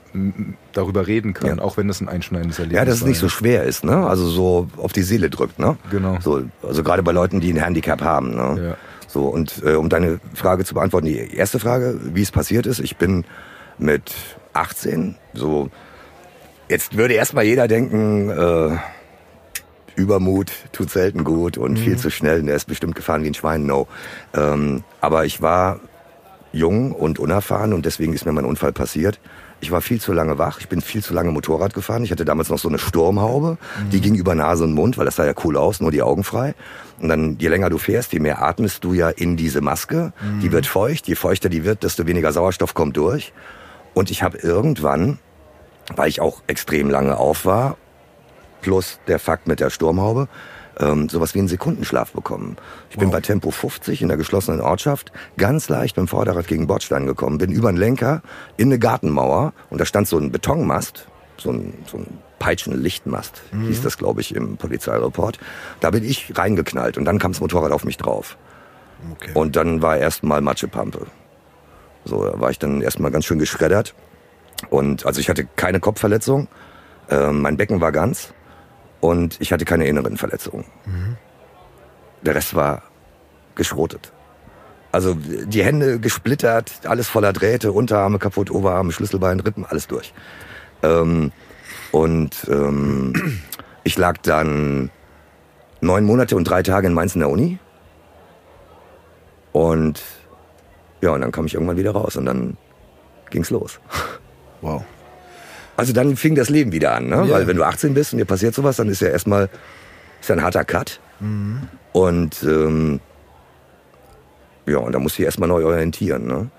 darüber 0.72 1.06
reden 1.06 1.34
kann, 1.34 1.58
ja. 1.58 1.64
auch 1.64 1.76
wenn 1.76 1.88
das 1.88 2.00
ein 2.00 2.08
einschneidendes 2.08 2.58
Erlebnis 2.58 2.80
ist. 2.80 2.86
Ja, 2.86 2.90
dass 2.90 3.00
es 3.00 3.06
nicht 3.06 3.18
so 3.18 3.28
schwer 3.28 3.64
ist, 3.64 3.84
ne? 3.84 4.06
Also 4.06 4.26
so 4.28 4.68
auf 4.76 4.92
die 4.92 5.02
Seele 5.02 5.30
drückt, 5.30 5.58
ne? 5.58 5.76
Genau. 5.90 6.18
So, 6.20 6.42
also 6.62 6.82
gerade 6.82 7.02
bei 7.02 7.12
Leuten, 7.12 7.40
die 7.40 7.52
ein 7.52 7.62
Handicap 7.62 8.02
haben, 8.02 8.34
ne? 8.34 8.68
Ja. 8.68 8.76
So, 9.08 9.26
und 9.26 9.62
äh, 9.64 9.74
um 9.74 9.88
deine 9.88 10.18
Frage 10.34 10.64
zu 10.64 10.74
beantworten, 10.74 11.06
die 11.06 11.34
erste 11.34 11.58
Frage, 11.58 12.00
wie 12.02 12.22
es 12.22 12.32
passiert 12.32 12.66
ist, 12.66 12.80
ich 12.80 12.96
bin 12.96 13.24
mit 13.78 14.12
18, 14.54 15.16
so, 15.34 15.70
jetzt 16.68 16.96
würde 16.96 17.14
erstmal 17.14 17.44
jeder 17.44 17.68
denken, 17.68 18.30
äh, 18.30 18.76
Übermut 19.96 20.52
tut 20.72 20.90
selten 20.90 21.24
gut 21.24 21.58
und 21.58 21.72
mhm. 21.72 21.76
viel 21.76 21.96
zu 21.96 22.10
schnell, 22.10 22.40
und 22.40 22.48
er 22.48 22.56
ist 22.56 22.66
bestimmt 22.66 22.94
gefahren 22.94 23.22
wie 23.22 23.28
ein 23.28 23.34
Schwein, 23.34 23.66
no. 23.66 23.86
Ähm, 24.34 24.84
aber 25.00 25.24
ich 25.24 25.40
war 25.40 25.80
jung 26.52 26.92
und 26.92 27.18
unerfahren 27.18 27.72
und 27.72 27.84
deswegen 27.84 28.12
ist 28.12 28.26
mir 28.26 28.32
mein 28.32 28.44
Unfall 28.44 28.72
passiert. 28.72 29.20
Ich 29.60 29.70
war 29.70 29.80
viel 29.80 30.00
zu 30.00 30.12
lange 30.12 30.36
wach, 30.38 30.60
ich 30.60 30.68
bin 30.68 30.80
viel 30.80 31.02
zu 31.02 31.14
lange 31.14 31.30
Motorrad 31.30 31.74
gefahren. 31.74 32.04
Ich 32.04 32.10
hatte 32.10 32.24
damals 32.24 32.50
noch 32.50 32.58
so 32.58 32.68
eine 32.68 32.78
Sturmhaube, 32.78 33.56
mhm. 33.56 33.90
die 33.90 34.00
ging 34.00 34.14
über 34.14 34.34
Nase 34.34 34.64
und 34.64 34.74
Mund, 34.74 34.98
weil 34.98 35.04
das 35.04 35.16
sah 35.16 35.24
ja 35.24 35.32
cool 35.44 35.56
aus, 35.56 35.80
nur 35.80 35.90
die 35.90 36.02
Augen 36.02 36.22
frei. 36.22 36.54
Und 37.00 37.08
dann, 37.08 37.36
je 37.38 37.48
länger 37.48 37.70
du 37.70 37.78
fährst, 37.78 38.12
je 38.12 38.20
mehr 38.20 38.42
atmest 38.42 38.84
du 38.84 38.92
ja 38.92 39.08
in 39.08 39.36
diese 39.36 39.60
Maske. 39.60 40.12
Mhm. 40.20 40.40
Die 40.40 40.52
wird 40.52 40.66
feucht, 40.66 41.08
je 41.08 41.14
feuchter 41.14 41.48
die 41.48 41.64
wird, 41.64 41.82
desto 41.82 42.06
weniger 42.06 42.32
Sauerstoff 42.32 42.74
kommt 42.74 42.96
durch. 42.96 43.32
Und 43.94 44.10
ich 44.10 44.22
habe 44.22 44.38
irgendwann, 44.38 45.18
weil 45.96 46.08
ich 46.08 46.20
auch 46.20 46.42
extrem 46.46 46.90
lange 46.90 47.16
auf 47.16 47.46
war, 47.46 47.76
plus 48.64 48.98
der 49.08 49.18
Fakt 49.18 49.46
mit 49.46 49.60
der 49.60 49.68
Sturmhaube, 49.68 50.26
ähm, 50.80 51.10
sowas 51.10 51.34
wie 51.34 51.38
einen 51.38 51.48
Sekundenschlaf 51.48 52.12
bekommen. 52.12 52.56
Ich 52.88 52.96
wow. 52.96 53.00
bin 53.02 53.10
bei 53.10 53.20
Tempo 53.20 53.50
50 53.50 54.00
in 54.00 54.08
der 54.08 54.16
geschlossenen 54.16 54.62
Ortschaft 54.62 55.12
ganz 55.36 55.68
leicht 55.68 55.96
beim 55.96 56.08
Vorderrad 56.08 56.46
gegen 56.46 56.66
Bordstein 56.66 57.06
gekommen, 57.06 57.36
bin 57.36 57.52
über 57.52 57.68
einen 57.68 57.76
Lenker 57.76 58.22
in 58.56 58.68
eine 58.68 58.78
Gartenmauer 58.78 59.52
und 59.68 59.82
da 59.82 59.84
stand 59.84 60.08
so 60.08 60.16
ein 60.16 60.32
Betonmast, 60.32 61.06
so 61.36 61.50
ein, 61.50 61.74
so 61.86 61.98
ein 61.98 62.06
Peitschenlichtmast, 62.38 63.42
mhm. 63.52 63.66
hieß 63.66 63.82
das, 63.82 63.98
glaube 63.98 64.22
ich, 64.22 64.34
im 64.34 64.56
Polizeireport. 64.56 65.38
Da 65.80 65.90
bin 65.90 66.02
ich 66.02 66.32
reingeknallt 66.34 66.96
und 66.96 67.04
dann 67.04 67.18
kam 67.18 67.32
das 67.32 67.42
Motorrad 67.42 67.70
auf 67.70 67.84
mich 67.84 67.98
drauf. 67.98 68.38
Okay. 69.12 69.32
Und 69.34 69.56
dann 69.56 69.82
war 69.82 69.98
erstmal 69.98 70.40
Matschepampe. 70.40 71.06
So, 72.06 72.24
da 72.24 72.40
war 72.40 72.50
ich 72.50 72.58
dann 72.58 72.80
erstmal 72.80 73.10
ganz 73.10 73.26
schön 73.26 73.38
geschreddert. 73.38 73.94
Und 74.70 75.04
also 75.04 75.20
ich 75.20 75.28
hatte 75.28 75.46
keine 75.56 75.80
Kopfverletzung, 75.80 76.48
äh, 77.10 77.30
mein 77.30 77.58
Becken 77.58 77.82
war 77.82 77.92
ganz 77.92 78.32
und 79.04 79.38
ich 79.38 79.52
hatte 79.52 79.66
keine 79.66 79.86
inneren 79.86 80.16
Verletzungen. 80.16 80.64
Mhm. 80.86 81.16
Der 82.22 82.34
Rest 82.34 82.54
war 82.54 82.84
geschrotet. 83.54 84.12
Also 84.92 85.14
die 85.14 85.62
Hände 85.62 86.00
gesplittert, 86.00 86.72
alles 86.84 87.06
voller 87.06 87.34
Drähte, 87.34 87.72
Unterarme 87.72 88.18
kaputt, 88.18 88.50
Oberarme, 88.50 88.92
Schlüsselbein, 88.92 89.40
Rippen, 89.40 89.66
alles 89.66 89.88
durch. 89.88 90.14
Ähm, 90.82 91.32
und 91.92 92.48
ähm, 92.48 93.42
ich 93.82 93.98
lag 93.98 94.16
dann 94.22 94.90
neun 95.82 96.04
Monate 96.04 96.34
und 96.34 96.44
drei 96.44 96.62
Tage 96.62 96.86
in 96.86 96.94
Mainz 96.94 97.14
in 97.14 97.20
der 97.20 97.28
Uni. 97.28 97.58
Und 99.52 100.02
ja, 101.02 101.10
und 101.10 101.20
dann 101.20 101.30
kam 101.30 101.44
ich 101.44 101.52
irgendwann 101.52 101.76
wieder 101.76 101.90
raus 101.90 102.16
und 102.16 102.24
dann 102.24 102.56
ging's 103.28 103.50
los. 103.50 103.80
Wow. 104.62 104.82
Also 105.76 105.92
dann 105.92 106.16
fing 106.16 106.34
das 106.34 106.50
Leben 106.50 106.72
wieder 106.72 106.94
an, 106.94 107.08
ne? 107.08 107.16
Ja. 107.16 107.30
Weil 107.30 107.46
wenn 107.46 107.56
du 107.56 107.64
18 107.64 107.94
bist 107.94 108.12
und 108.12 108.18
dir 108.18 108.24
passiert 108.24 108.54
sowas, 108.54 108.76
dann 108.76 108.88
ist 108.88 109.00
ja 109.00 109.08
erstmal 109.08 109.48
ist 110.20 110.28
ja 110.28 110.36
ein 110.36 110.42
harter 110.42 110.64
Cut. 110.64 111.00
Mhm. 111.20 111.68
Und 111.92 112.42
ähm, 112.42 113.00
ja, 114.66 114.78
und 114.78 114.92
da 114.92 114.98
musst 114.98 115.16
du 115.16 115.18
dich 115.18 115.26
erstmal 115.26 115.48
neu 115.48 115.64
orientieren, 115.64 116.26
ne? 116.26 116.50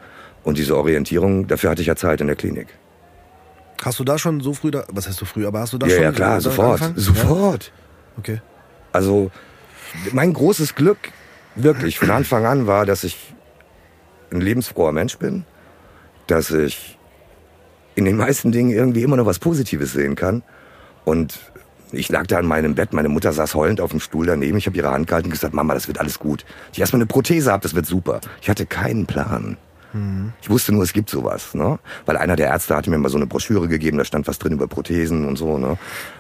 Und 0.43 0.57
diese 0.59 0.77
Orientierung, 0.77 1.47
dafür 1.47 1.71
hatte 1.71 1.81
ich 1.81 1.87
ja 1.87 1.95
Zeit 1.95 2.21
in 2.21 2.27
der 2.27 2.35
Klinik. 2.35 2.67
Hast 3.83 3.99
du 3.99 4.03
da 4.03 4.17
schon 4.19 4.41
so 4.41 4.53
früh, 4.53 4.71
da, 4.71 4.85
was 4.89 5.07
heißt 5.07 5.19
du 5.19 5.25
früh, 5.25 5.45
aber 5.47 5.59
hast 5.59 5.73
du 5.73 5.77
da 5.77 5.87
ja, 5.87 5.95
schon? 5.95 6.03
Ja, 6.03 6.11
klar, 6.11 6.39
sofort, 6.39 6.81
angefangen? 6.81 6.99
sofort. 6.99 7.65
Ja? 7.65 8.19
Okay. 8.19 8.41
Also, 8.93 9.31
mein 10.11 10.33
großes 10.33 10.75
Glück, 10.75 10.97
wirklich, 11.55 11.97
von 11.97 12.11
Anfang 12.11 12.45
an 12.45 12.67
war, 12.67 12.85
dass 12.85 13.03
ich 13.03 13.33
ein 14.31 14.41
lebensfroher 14.41 14.91
Mensch 14.91 15.17
bin, 15.17 15.45
dass 16.27 16.51
ich 16.51 16.94
in 17.95 18.05
den 18.05 18.17
meisten 18.17 18.51
Dingen 18.51 18.71
irgendwie 18.71 19.03
immer 19.03 19.15
noch 19.15 19.25
was 19.25 19.39
Positives 19.39 19.93
sehen 19.93 20.15
kann. 20.15 20.43
Und 21.05 21.39
ich 21.91 22.09
lag 22.09 22.27
da 22.27 22.39
in 22.39 22.45
meinem 22.45 22.75
Bett, 22.75 22.93
meine 22.93 23.09
Mutter 23.09 23.31
saß 23.31 23.55
heulend 23.55 23.79
auf 23.79 23.91
dem 23.91 23.99
Stuhl 23.99 24.25
daneben, 24.25 24.57
ich 24.57 24.67
habe 24.67 24.75
ihre 24.75 24.91
Hand 24.91 25.07
gehalten 25.07 25.27
und 25.27 25.31
gesagt, 25.31 25.53
Mama, 25.53 25.73
das 25.73 25.87
wird 25.87 25.99
alles 25.99 26.19
gut. 26.19 26.45
Ich 26.73 26.79
erstmal 26.79 26.99
eine 26.99 27.07
Prothese 27.07 27.51
habe, 27.51 27.63
das 27.63 27.75
wird 27.75 27.85
super. 27.85 28.21
Ich 28.41 28.49
hatte 28.49 28.65
keinen 28.65 29.05
Plan. 29.05 29.57
Mhm. 29.93 30.33
Ich 30.41 30.49
wusste 30.49 30.73
nur, 30.73 30.83
es 30.83 30.93
gibt 30.93 31.09
sowas, 31.09 31.53
ne? 31.53 31.79
Weil 32.05 32.17
einer 32.17 32.35
der 32.35 32.47
Ärzte 32.47 32.75
hatte 32.75 32.89
mir 32.89 32.97
mal 32.97 33.09
so 33.09 33.17
eine 33.17 33.27
Broschüre 33.27 33.67
gegeben, 33.67 33.97
da 33.97 34.03
stand 34.03 34.27
was 34.27 34.39
drin 34.39 34.53
über 34.53 34.67
Prothesen 34.67 35.25
und 35.25 35.37
so, 35.37 35.57
ne? 35.57 35.77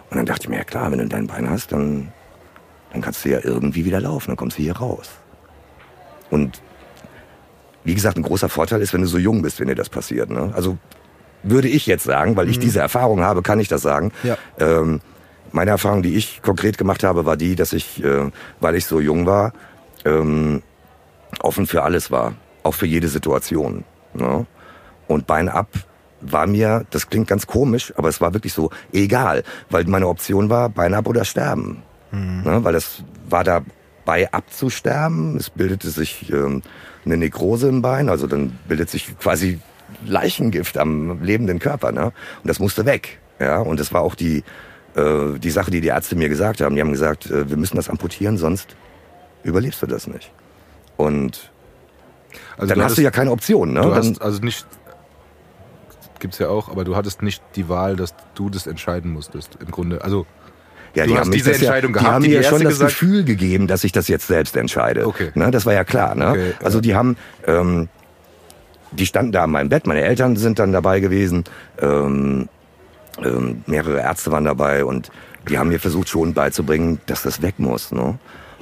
Und 0.09 0.17
dann 0.17 0.25
dachte 0.25 0.43
ich 0.43 0.49
mir, 0.49 0.57
ja 0.57 0.63
klar, 0.63 0.91
wenn 0.91 0.99
du 0.99 1.07
dein 1.07 1.27
Bein 1.27 1.49
hast, 1.49 1.71
dann, 1.71 2.13
dann 2.93 3.01
kannst 3.01 3.25
du 3.25 3.29
ja 3.29 3.39
irgendwie 3.43 3.83
wieder 3.83 3.99
laufen, 3.99 4.27
dann 4.27 4.37
kommst 4.37 4.57
du 4.57 4.63
hier 4.63 4.77
raus. 4.77 5.09
Und 6.29 6.61
wie 7.83 7.95
gesagt, 7.95 8.17
ein 8.17 8.23
großer 8.23 8.49
Vorteil 8.49 8.81
ist, 8.81 8.93
wenn 8.93 9.01
du 9.01 9.07
so 9.07 9.17
jung 9.17 9.41
bist, 9.41 9.59
wenn 9.59 9.67
dir 9.67 9.75
das 9.75 9.89
passiert. 9.89 10.29
Ne? 10.29 10.51
Also 10.55 10.77
würde 11.45 11.67
ich 11.67 11.85
jetzt 11.85 12.03
sagen, 12.03 12.35
weil 12.35 12.49
ich 12.49 12.57
mhm. 12.57 12.61
diese 12.61 12.79
Erfahrung 12.79 13.21
habe, 13.21 13.41
kann 13.41 13.59
ich 13.59 13.67
das 13.67 13.81
sagen. 13.81 14.11
Ja. 14.23 14.37
Ähm, 14.59 15.01
meine 15.51 15.71
Erfahrung, 15.71 16.03
die 16.03 16.15
ich 16.15 16.41
konkret 16.41 16.77
gemacht 16.77 17.03
habe, 17.03 17.25
war 17.25 17.37
die, 17.37 17.55
dass 17.55 17.71
ich, 17.71 18.03
äh, 18.03 18.29
weil 18.59 18.75
ich 18.75 18.85
so 18.85 18.99
jung 18.99 19.25
war, 19.25 19.53
ähm, 20.03 20.61
offen 21.41 21.67
für 21.67 21.83
alles 21.83 22.11
war, 22.11 22.33
auch 22.63 22.73
für 22.73 22.87
jede 22.87 23.07
Situation. 23.07 23.85
Ne? 24.13 24.45
Und 25.07 25.27
Bein 25.27 25.49
ab 25.49 25.69
war 26.21 26.47
mir, 26.47 26.85
das 26.89 27.09
klingt 27.09 27.27
ganz 27.27 27.45
komisch, 27.45 27.93
aber 27.97 28.09
es 28.09 28.19
war 28.19 28.33
wirklich 28.33 28.53
so 28.53 28.71
egal, 28.91 29.43
weil 29.69 29.85
meine 29.85 30.07
Option 30.07 30.49
war 30.49 30.69
Bein 30.69 30.93
ab 30.93 31.07
oder 31.07 31.23
sterben. 31.23 31.83
Mhm. 32.11 32.41
Ne? 32.43 32.63
Weil 32.63 32.75
es 32.75 33.03
war 33.29 33.43
dabei 33.43 34.31
abzusterben, 34.31 35.37
es 35.37 35.49
bildete 35.49 35.89
sich 35.89 36.31
ähm, 36.31 36.63
eine 37.05 37.17
Nekrose 37.17 37.69
im 37.69 37.81
Bein, 37.81 38.09
also 38.09 38.27
dann 38.27 38.57
bildet 38.67 38.89
sich 38.89 39.17
quasi 39.19 39.59
Leichengift 40.05 40.77
am 40.77 41.21
lebenden 41.23 41.59
Körper, 41.59 41.91
ne? 41.91 42.05
Und 42.05 42.47
das 42.47 42.59
musste 42.59 42.85
weg, 42.85 43.19
ja. 43.39 43.59
Und 43.59 43.79
das 43.79 43.93
war 43.93 44.01
auch 44.01 44.15
die 44.15 44.43
äh, 44.95 45.37
die 45.39 45.51
Sache, 45.51 45.71
die 45.71 45.81
die 45.81 45.89
Ärzte 45.89 46.15
mir 46.15 46.29
gesagt 46.29 46.61
haben. 46.61 46.75
Die 46.75 46.81
haben 46.81 46.91
gesagt, 46.91 47.29
äh, 47.29 47.49
wir 47.49 47.57
müssen 47.57 47.75
das 47.75 47.89
amputieren, 47.89 48.37
sonst 48.37 48.75
überlebst 49.43 49.81
du 49.81 49.87
das 49.87 50.07
nicht. 50.07 50.31
Und 50.97 51.51
also 52.57 52.69
dann 52.69 52.79
du 52.79 52.85
hast 52.85 52.97
du 52.97 53.01
ja 53.01 53.11
keine 53.11 53.31
Option, 53.31 53.73
ne? 53.73 53.81
Du 53.81 53.93
hast 53.93 54.21
also 54.21 54.39
nicht 54.41 54.65
gibt's 56.19 56.39
ja 56.39 56.47
auch, 56.47 56.69
aber 56.69 56.83
du 56.83 56.95
hattest 56.95 57.21
nicht 57.21 57.43
die 57.55 57.69
Wahl, 57.69 57.95
dass 57.95 58.15
du 58.33 58.49
das 58.49 58.67
entscheiden 58.67 59.11
musstest. 59.11 59.57
Im 59.59 59.69
Grunde, 59.69 60.03
also 60.03 60.25
ja, 60.95 61.03
du 61.03 61.11
die 61.11 61.19
hast 61.19 61.33
diese 61.33 61.53
Entscheidung 61.53 61.93
ja, 61.93 62.01
gehabt. 62.01 62.07
Die 62.07 62.13
haben 62.13 62.21
mir 62.33 62.41
ja 62.41 62.49
schon 62.49 62.63
das 62.63 62.73
gesagt? 62.73 62.91
Gefühl 62.91 63.23
gegeben, 63.25 63.67
dass 63.67 63.83
ich 63.83 63.91
das 63.91 64.07
jetzt 64.07 64.27
selbst 64.27 64.55
entscheide. 64.55 65.07
Okay. 65.07 65.31
Ne, 65.35 65.51
das 65.51 65.65
war 65.65 65.73
ja 65.73 65.83
klar. 65.83 66.15
Ne? 66.15 66.29
Okay, 66.29 66.53
also 66.63 66.79
die 66.79 66.95
haben, 66.95 67.17
ähm, 67.45 67.89
die 68.91 69.05
standen 69.05 69.31
da 69.31 69.43
an 69.43 69.51
meinem 69.51 69.69
Bett, 69.69 69.87
meine 69.87 70.01
Eltern 70.01 70.35
sind 70.35 70.59
dann 70.59 70.71
dabei 70.71 70.99
gewesen, 70.99 71.43
ähm, 71.79 72.49
ähm, 73.23 73.63
mehrere 73.65 73.99
Ärzte 73.99 74.31
waren 74.31 74.45
dabei 74.45 74.85
und 74.85 75.11
die 75.49 75.57
haben 75.57 75.69
mir 75.69 75.79
versucht 75.79 76.09
schon 76.09 76.33
beizubringen, 76.33 76.99
dass 77.05 77.21
das 77.21 77.41
weg 77.41 77.55
muss. 77.59 77.91
Ne? 77.91 78.17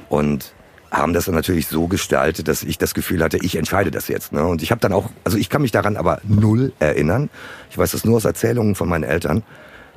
Und 0.09 0.53
haben 0.91 1.13
das 1.13 1.25
dann 1.25 1.35
natürlich 1.35 1.67
so 1.67 1.87
gestaltet, 1.87 2.47
dass 2.47 2.61
ich 2.61 2.77
das 2.77 2.93
Gefühl 2.93 3.23
hatte, 3.23 3.37
ich 3.37 3.55
entscheide 3.55 3.89
das 3.89 4.07
jetzt. 4.07 4.31
Ne? 4.31 4.45
Und 4.45 4.61
ich 4.61 4.69
habe 4.69 4.79
dann 4.79 4.93
auch, 4.93 5.09
also 5.23 5.37
ich 5.37 5.49
kann 5.49 5.63
mich 5.63 5.71
daran 5.71 5.97
aber 5.97 6.21
null 6.23 6.71
erinnern. 6.79 7.29
Ich 7.71 7.77
weiß 7.77 7.91
das 7.91 8.05
nur 8.05 8.17
aus 8.17 8.25
Erzählungen 8.25 8.75
von 8.75 8.89
meinen 8.89 9.03
Eltern, 9.03 9.43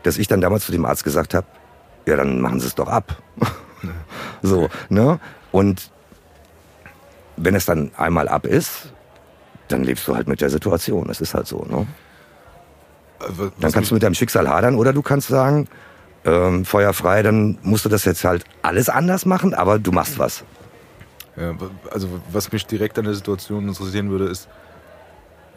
dass 0.04 0.16
ich 0.16 0.26
dann 0.26 0.40
damals 0.40 0.64
zu 0.64 0.72
dem 0.72 0.86
Arzt 0.86 1.04
gesagt 1.04 1.34
habe, 1.34 1.46
ja, 2.06 2.16
dann 2.16 2.40
machen 2.40 2.60
Sie 2.60 2.66
es 2.66 2.74
doch 2.74 2.88
ab. 2.88 3.20
so, 4.42 4.70
ne? 4.88 5.18
Und 5.52 5.90
wenn 7.36 7.54
es 7.54 7.66
dann 7.66 7.90
einmal 7.96 8.28
ab 8.28 8.46
ist, 8.46 8.92
dann 9.68 9.84
lebst 9.84 10.06
du 10.08 10.14
halt 10.14 10.28
mit 10.28 10.40
der 10.40 10.50
Situation. 10.50 11.08
Das 11.08 11.20
ist 11.20 11.34
halt 11.34 11.46
so, 11.46 11.64
ne? 11.64 11.86
Also, 13.18 13.50
Dann 13.60 13.72
kannst 13.72 13.90
du 13.90 13.94
mit 13.94 14.02
deinem 14.02 14.14
Schicksal 14.14 14.48
hadern 14.48 14.74
oder 14.74 14.92
du 14.92 15.02
kannst 15.02 15.28
sagen, 15.28 15.68
ähm, 16.24 16.64
Feuer 16.64 16.92
frei, 16.92 17.22
dann 17.22 17.58
musst 17.62 17.84
du 17.84 17.88
das 17.88 18.04
jetzt 18.04 18.24
halt 18.24 18.44
alles 18.62 18.88
anders 18.88 19.24
machen, 19.24 19.54
aber 19.54 19.78
du 19.78 19.92
machst 19.92 20.18
was. 20.18 20.44
Ja, 21.36 21.54
also 21.90 22.08
was 22.30 22.52
mich 22.52 22.66
direkt 22.66 22.98
an 22.98 23.04
der 23.04 23.14
Situation 23.14 23.68
interessieren 23.68 24.10
würde, 24.10 24.26
ist, 24.26 24.48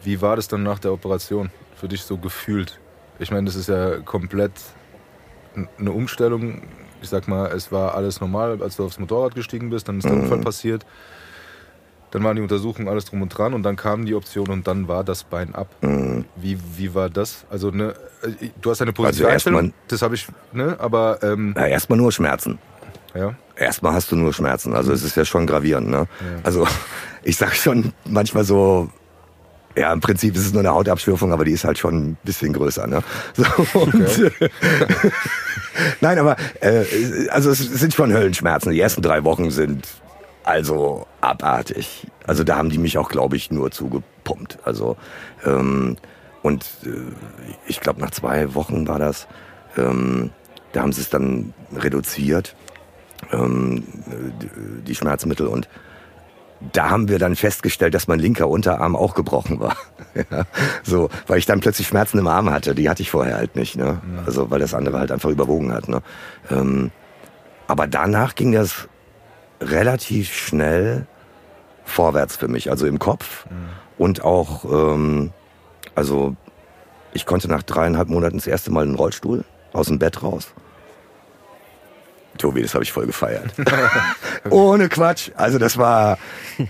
wie 0.02 0.20
war 0.22 0.36
das 0.36 0.48
dann 0.48 0.62
nach 0.62 0.78
der 0.78 0.92
Operation 0.92 1.50
für 1.76 1.88
dich 1.88 2.02
so 2.02 2.16
gefühlt? 2.16 2.78
Ich 3.18 3.30
meine, 3.30 3.46
das 3.46 3.56
ist 3.56 3.68
ja 3.68 3.98
komplett 4.00 4.52
eine 5.78 5.92
Umstellung. 5.92 6.62
Ich 7.02 7.08
sag 7.08 7.28
mal, 7.28 7.46
es 7.52 7.72
war 7.72 7.94
alles 7.94 8.20
normal, 8.20 8.62
als 8.62 8.76
du 8.76 8.84
aufs 8.84 8.98
Motorrad 8.98 9.34
gestiegen 9.34 9.70
bist, 9.70 9.88
dann 9.88 9.98
ist 9.98 10.04
der 10.08 10.12
Mhm. 10.16 10.22
Unfall 10.22 10.38
passiert. 10.38 10.86
Dann 12.12 12.24
waren 12.24 12.34
die 12.36 12.42
Untersuchungen, 12.42 12.88
alles 12.88 13.04
drum 13.04 13.22
und 13.22 13.28
dran 13.28 13.54
und 13.54 13.62
dann 13.62 13.76
kam 13.76 14.04
die 14.04 14.14
Option 14.14 14.48
und 14.48 14.66
dann 14.66 14.88
war 14.88 15.04
das 15.04 15.22
Bein 15.24 15.54
ab. 15.54 15.68
Mhm. 15.82 16.24
Wie, 16.36 16.58
wie 16.76 16.94
war 16.94 17.08
das? 17.08 17.44
Also 17.50 17.70
ne, 17.70 17.94
du 18.60 18.70
hast 18.70 18.82
eine 18.82 18.90
Also 18.90 19.02
positive 19.02 19.28
erst 19.28 19.46
Einstellung, 19.46 19.72
das 19.88 20.02
habe 20.02 20.14
ich, 20.16 20.26
ne, 20.52 20.76
aber 20.80 21.22
ähm, 21.22 21.52
Na, 21.56 21.68
erstmal 21.68 21.98
nur 21.98 22.10
Schmerzen. 22.12 22.58
ja. 23.14 23.34
Erstmal 23.56 23.92
hast 23.92 24.10
du 24.10 24.16
nur 24.16 24.32
Schmerzen. 24.32 24.72
Also 24.74 24.90
es 24.90 25.02
ist 25.02 25.16
ja 25.18 25.26
schon 25.26 25.46
gravierend. 25.46 25.90
Ne? 25.90 26.06
Also 26.44 26.66
ich 27.22 27.36
sag 27.36 27.54
schon 27.54 27.92
manchmal 28.06 28.42
so, 28.42 28.88
ja, 29.76 29.92
im 29.92 30.00
Prinzip 30.00 30.34
ist 30.34 30.46
es 30.46 30.52
nur 30.54 30.60
eine 30.60 30.70
Hautabschürfung, 30.70 31.30
aber 31.30 31.44
die 31.44 31.52
ist 31.52 31.64
halt 31.64 31.76
schon 31.76 31.94
ein 32.12 32.16
bisschen 32.24 32.54
größer. 32.54 32.86
Ne? 32.86 33.02
So, 33.36 33.44
und, 33.78 33.94
Nein, 36.00 36.18
aber 36.18 36.36
äh, 36.60 36.84
also 37.28 37.50
es 37.50 37.58
sind 37.58 37.94
schon 37.94 38.12
Höllenschmerzen. 38.12 38.72
Die 38.72 38.80
ersten 38.80 39.02
drei 39.02 39.24
Wochen 39.24 39.50
sind 39.50 39.86
also 40.44 41.06
abartig. 41.20 42.06
Also 42.26 42.44
da 42.44 42.56
haben 42.56 42.70
die 42.70 42.78
mich 42.78 42.98
auch, 42.98 43.08
glaube 43.08 43.36
ich, 43.36 43.50
nur 43.50 43.70
zugepumpt. 43.70 44.58
Also 44.64 44.96
ähm, 45.44 45.96
und 46.42 46.64
äh, 46.84 46.88
ich 47.66 47.80
glaube 47.80 48.00
nach 48.00 48.10
zwei 48.10 48.54
Wochen 48.54 48.88
war 48.88 48.98
das. 48.98 49.26
Ähm, 49.76 50.30
da 50.72 50.82
haben 50.82 50.92
sie 50.92 51.00
es 51.02 51.10
dann 51.10 51.52
reduziert, 51.74 52.54
ähm, 53.32 53.84
die- 54.40 54.82
die 54.84 54.94
Schmerzmittel 54.94 55.46
und 55.48 55.68
da 56.72 56.90
haben 56.90 57.08
wir 57.08 57.18
dann 57.18 57.36
festgestellt, 57.36 57.94
dass 57.94 58.06
mein 58.06 58.18
linker 58.20 58.46
Unterarm 58.48 58.94
auch 58.94 59.14
gebrochen 59.14 59.60
war. 59.60 59.76
ja, 60.30 60.44
so, 60.82 61.08
weil 61.26 61.38
ich 61.38 61.46
dann 61.46 61.60
plötzlich 61.60 61.86
Schmerzen 61.86 62.18
im 62.18 62.26
Arm 62.28 62.50
hatte. 62.50 62.74
Die 62.74 62.88
hatte 62.90 63.00
ich 63.02 63.10
vorher 63.10 63.36
halt 63.36 63.56
nicht. 63.56 63.76
Ne? 63.76 64.00
Also 64.26 64.50
weil 64.50 64.60
das 64.60 64.74
andere 64.74 64.98
halt 64.98 65.10
einfach 65.10 65.30
überwogen 65.30 65.72
hat. 65.72 65.88
Ne? 65.88 66.02
Ähm, 66.50 66.90
aber 67.66 67.86
danach 67.86 68.34
ging 68.34 68.52
das 68.52 68.88
relativ 69.60 70.32
schnell 70.34 71.06
vorwärts 71.84 72.36
für 72.36 72.48
mich, 72.48 72.70
also 72.70 72.86
im 72.86 72.98
Kopf 72.98 73.46
und 73.98 74.24
auch, 74.24 74.64
ähm, 74.64 75.32
also 75.94 76.36
ich 77.12 77.26
konnte 77.26 77.48
nach 77.48 77.62
dreieinhalb 77.62 78.08
Monaten 78.08 78.38
das 78.38 78.46
erste 78.46 78.70
Mal 78.70 78.84
in 78.84 78.90
den 78.90 78.96
Rollstuhl 78.96 79.44
aus 79.72 79.88
dem 79.88 79.98
Bett 79.98 80.22
raus. 80.22 80.48
Tobi, 82.38 82.62
das 82.62 82.72
habe 82.72 82.84
ich 82.84 82.92
voll 82.92 83.06
gefeiert. 83.06 83.52
Ohne 84.50 84.88
Quatsch. 84.88 85.30
Also 85.36 85.58
das 85.58 85.76
war, 85.76 86.16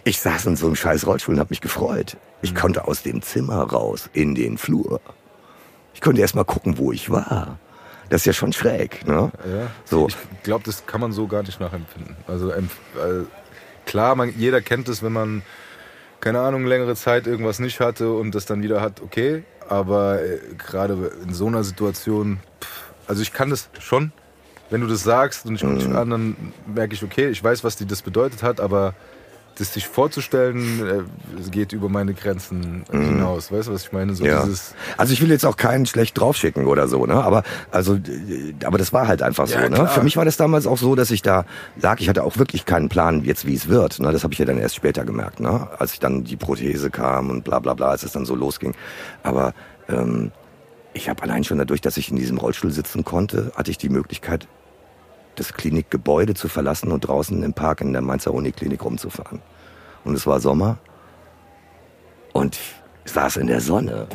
ich 0.05 0.19
saß 0.19 0.47
in 0.47 0.57
so 0.57 0.67
einem 0.67 0.75
scheiß 0.75 1.07
Rollstuhl 1.07 1.35
und 1.35 1.41
habe 1.41 1.51
mich 1.51 1.61
gefreut. 1.61 2.17
Ich 2.43 2.55
konnte 2.55 2.89
aus 2.89 3.03
dem 3.03 3.23
Zimmer 3.23 3.63
raus 3.63 4.11
in 4.13 4.35
den 4.35 4.59
Flur. 4.59 5.01
Ich 5.95 6.01
konnte 6.01 6.21
erst 6.21 6.35
mal 6.35 6.45
gucken, 6.45 6.79
wo 6.79 6.91
ich 6.91 7.11
war. 7.11 7.59
Das 8.11 8.23
ist 8.23 8.27
ja 8.27 8.33
schon 8.33 8.53
schräg, 8.53 9.07
ne? 9.07 9.31
Ja. 9.45 9.71
So. 9.85 10.09
Ich 10.09 10.43
glaube, 10.43 10.65
das 10.65 10.85
kann 10.85 11.01
man 11.01 11.13
so 11.13 11.27
gar 11.27 11.43
nicht 11.43 11.61
nachempfinden. 11.61 12.17
Also 12.27 12.51
äh, 12.51 12.63
klar, 13.87 14.17
man, 14.17 14.35
jeder 14.37 14.61
kennt 14.61 14.89
es, 14.89 15.03
wenn 15.03 15.13
man 15.13 15.43
keine 16.21 16.41
Ahnung 16.41 16.67
längere 16.67 16.97
Zeit 16.97 17.27
irgendwas 17.27 17.61
nicht 17.61 17.81
hatte 17.81 18.13
und 18.13 18.35
das 18.35 18.47
dann 18.47 18.63
wieder 18.63 18.81
hat, 18.81 19.01
okay. 19.01 19.45
Aber 19.69 20.23
äh, 20.23 20.39
gerade 20.59 21.13
in 21.23 21.33
so 21.33 21.47
einer 21.47 21.63
Situation, 21.63 22.41
pff, 22.61 22.93
also 23.07 23.23
ich 23.23 23.33
kann 23.33 23.49
das 23.49 23.71
schon, 23.79 24.13
wenn 24.71 24.81
du 24.81 24.87
das 24.89 25.03
sagst 25.05 25.47
und 25.47 25.55
ich 25.55 25.63
gucke 25.63 25.77
dich 25.77 25.89
an, 25.89 26.11
dann 26.11 26.53
merke 26.67 26.95
ich, 26.95 27.03
okay, 27.03 27.29
ich 27.29 27.43
weiß, 27.43 27.65
was 27.65 27.77
die 27.77 27.87
das 27.87 28.03
bedeutet 28.03 28.43
hat, 28.43 28.61
aber 28.61 28.95
das 29.57 29.75
sich 29.75 29.87
vorzustellen, 29.87 30.87
äh, 30.87 31.39
es 31.41 31.51
geht 31.51 31.73
über 31.73 31.89
meine 31.89 32.15
Grenzen 32.15 32.85
hinaus. 32.91 33.53
Weißt 33.53 33.69
du, 33.69 33.73
was 33.73 33.83
ich 33.83 33.93
meine? 33.93 34.15
So 34.15 34.25
Ja. 34.25 34.43
dieses, 34.43 34.75
Also 34.97 35.13
ich 35.13 35.21
will 35.21 35.31
jetzt 35.31 35.45
auch 35.45 35.57
keinen 35.57 35.87
schlecht 35.87 36.19
draufschicken 36.19 36.67
oder 36.67 36.89
so, 36.89 37.05
ne? 37.07 37.15
Aber 37.15 37.43
also, 37.71 37.97
äh, 37.97 38.55
aber 38.65 38.79
das 38.79 38.93
war 38.93 39.07
halt 39.07 39.23
einfach 39.23 39.47
so. 39.47 39.55
Ja, 39.55 39.69
ne? 39.69 39.75
klar. 39.75 39.89
Für 39.89 40.03
mich 40.03 40.17
war 40.17 40.25
das 40.25 40.37
damals 40.37 40.67
auch 40.67 40.79
so, 40.79 40.95
dass 40.95 41.11
ich 41.11 41.23
da 41.23 41.45
lag. 41.81 42.01
Ich 42.01 42.09
hatte 42.09 42.25
auch 42.25 42.39
wirklich 42.39 42.65
keinen 42.65 42.89
Plan, 42.89 43.25
jetzt 43.25 43.47
wie 43.47 43.55
es 43.55 43.69
wird. 43.69 44.01
Ne? 44.01 44.13
Das 44.13 44.23
habe 44.25 44.33
ich 44.33 44.39
ja 44.39 44.47
dann 44.47 44.59
erst 44.59 44.77
später 44.77 45.05
gemerkt, 45.05 45.41
ne? 45.41 45.69
Als 45.79 45.93
ich 45.93 46.01
dann 46.01 46.25
die 46.25 46.37
Prothese 46.37 46.91
kam 46.91 47.31
und 47.31 47.45
bla 47.45 47.59
bla 47.59 47.75
bla, 47.75 47.89
als 47.89 48.03
es 48.03 48.13
dann 48.13 48.25
so 48.25 48.35
losging. 48.35 48.75
Aber 49.23 49.53
ähm, 49.89 50.33
ich 50.95 51.09
habe 51.09 51.23
allein 51.23 51.45
schon 51.45 51.59
dadurch, 51.59 51.81
dass 51.81 51.97
ich 51.97 52.11
in 52.11 52.17
diesem 52.17 52.39
Rollstuhl 52.39 52.73
sitzen 52.73 53.05
konnte, 53.05 53.53
hatte 53.55 53.71
ich 53.71 53.79
die 53.79 53.89
Möglichkeit, 53.89 54.49
das 55.37 55.55
Klinikgebäude 55.55 56.35
zu 56.35 56.49
verlassen 56.49 56.93
und 56.93 57.01
draußen 57.01 57.43
im 57.43 57.53
Park 57.53 57.81
in 57.81 57.93
der 57.93 58.03
Mainzer 58.03 58.35
Uniklinik 58.35 58.85
rumzufahren. 58.85 59.41
Und 60.05 60.15
es 60.15 60.27
war 60.27 60.41
Sommer 60.41 60.79
und 62.33 62.59
ich 63.05 63.13
saß 63.13 63.37
in 63.37 63.47
der 63.47 63.61
Sonne. 63.61 64.07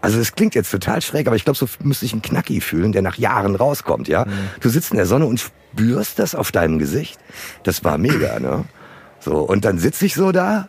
Also 0.00 0.18
es 0.18 0.34
klingt 0.34 0.54
jetzt 0.54 0.70
total 0.70 1.00
schräg, 1.00 1.26
aber 1.26 1.36
ich 1.36 1.44
glaube, 1.44 1.56
so 1.56 1.66
müsste 1.80 2.04
ich 2.04 2.12
einen 2.12 2.22
Knacki 2.22 2.60
fühlen, 2.60 2.92
der 2.92 3.02
nach 3.02 3.16
Jahren 3.16 3.54
rauskommt, 3.54 4.08
ja. 4.08 4.26
Du 4.60 4.68
sitzt 4.68 4.90
in 4.90 4.96
der 4.96 5.06
Sonne 5.06 5.26
und 5.26 5.40
spürst 5.40 6.18
das 6.18 6.34
auf 6.34 6.50
deinem 6.52 6.78
Gesicht. 6.78 7.18
Das 7.62 7.84
war 7.84 7.96
mega, 7.96 8.40
ne? 8.40 8.64
So, 9.20 9.38
und 9.38 9.64
dann 9.64 9.78
sitze 9.78 10.06
ich 10.06 10.14
so 10.14 10.32
da 10.32 10.68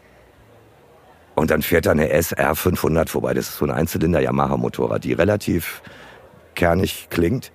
und 1.34 1.52
dann 1.52 1.62
fährt 1.62 1.88
da 1.88 1.92
eine 1.92 2.10
SR 2.10 2.56
500 2.56 3.10
vorbei. 3.10 3.34
Das 3.34 3.50
ist 3.50 3.58
so 3.58 3.66
ein 3.66 3.72
Einzylinder 3.72 4.22
Yamaha 4.22 4.56
Motorrad, 4.56 5.04
die 5.04 5.14
relativ 5.14 5.82
kernig 6.54 7.08
klingt. 7.10 7.52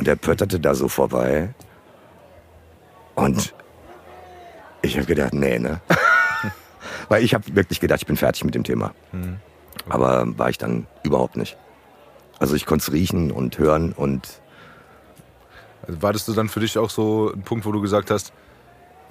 Und 0.00 0.06
der 0.06 0.16
pötterte 0.16 0.58
da 0.58 0.74
so 0.74 0.88
vorbei. 0.88 1.50
Und 3.16 3.54
ich 4.80 4.96
habe 4.96 5.04
gedacht, 5.04 5.34
nee, 5.34 5.58
ne? 5.58 5.82
Weil 7.10 7.22
ich 7.22 7.34
habe 7.34 7.54
wirklich 7.54 7.80
gedacht, 7.80 8.00
ich 8.00 8.06
bin 8.06 8.16
fertig 8.16 8.42
mit 8.44 8.54
dem 8.54 8.64
Thema. 8.64 8.94
Aber 9.90 10.38
war 10.38 10.48
ich 10.48 10.56
dann 10.56 10.86
überhaupt 11.02 11.36
nicht. 11.36 11.58
Also 12.38 12.54
ich 12.54 12.64
konnte 12.64 12.84
es 12.84 12.92
riechen 12.92 13.30
und 13.30 13.58
hören 13.58 13.92
und 13.92 14.40
Also 15.86 16.00
war 16.00 16.14
das 16.14 16.24
so 16.24 16.32
dann 16.32 16.48
für 16.48 16.60
dich 16.60 16.78
auch 16.78 16.88
so 16.88 17.30
ein 17.34 17.42
Punkt, 17.42 17.66
wo 17.66 17.72
du 17.72 17.82
gesagt 17.82 18.10
hast, 18.10 18.32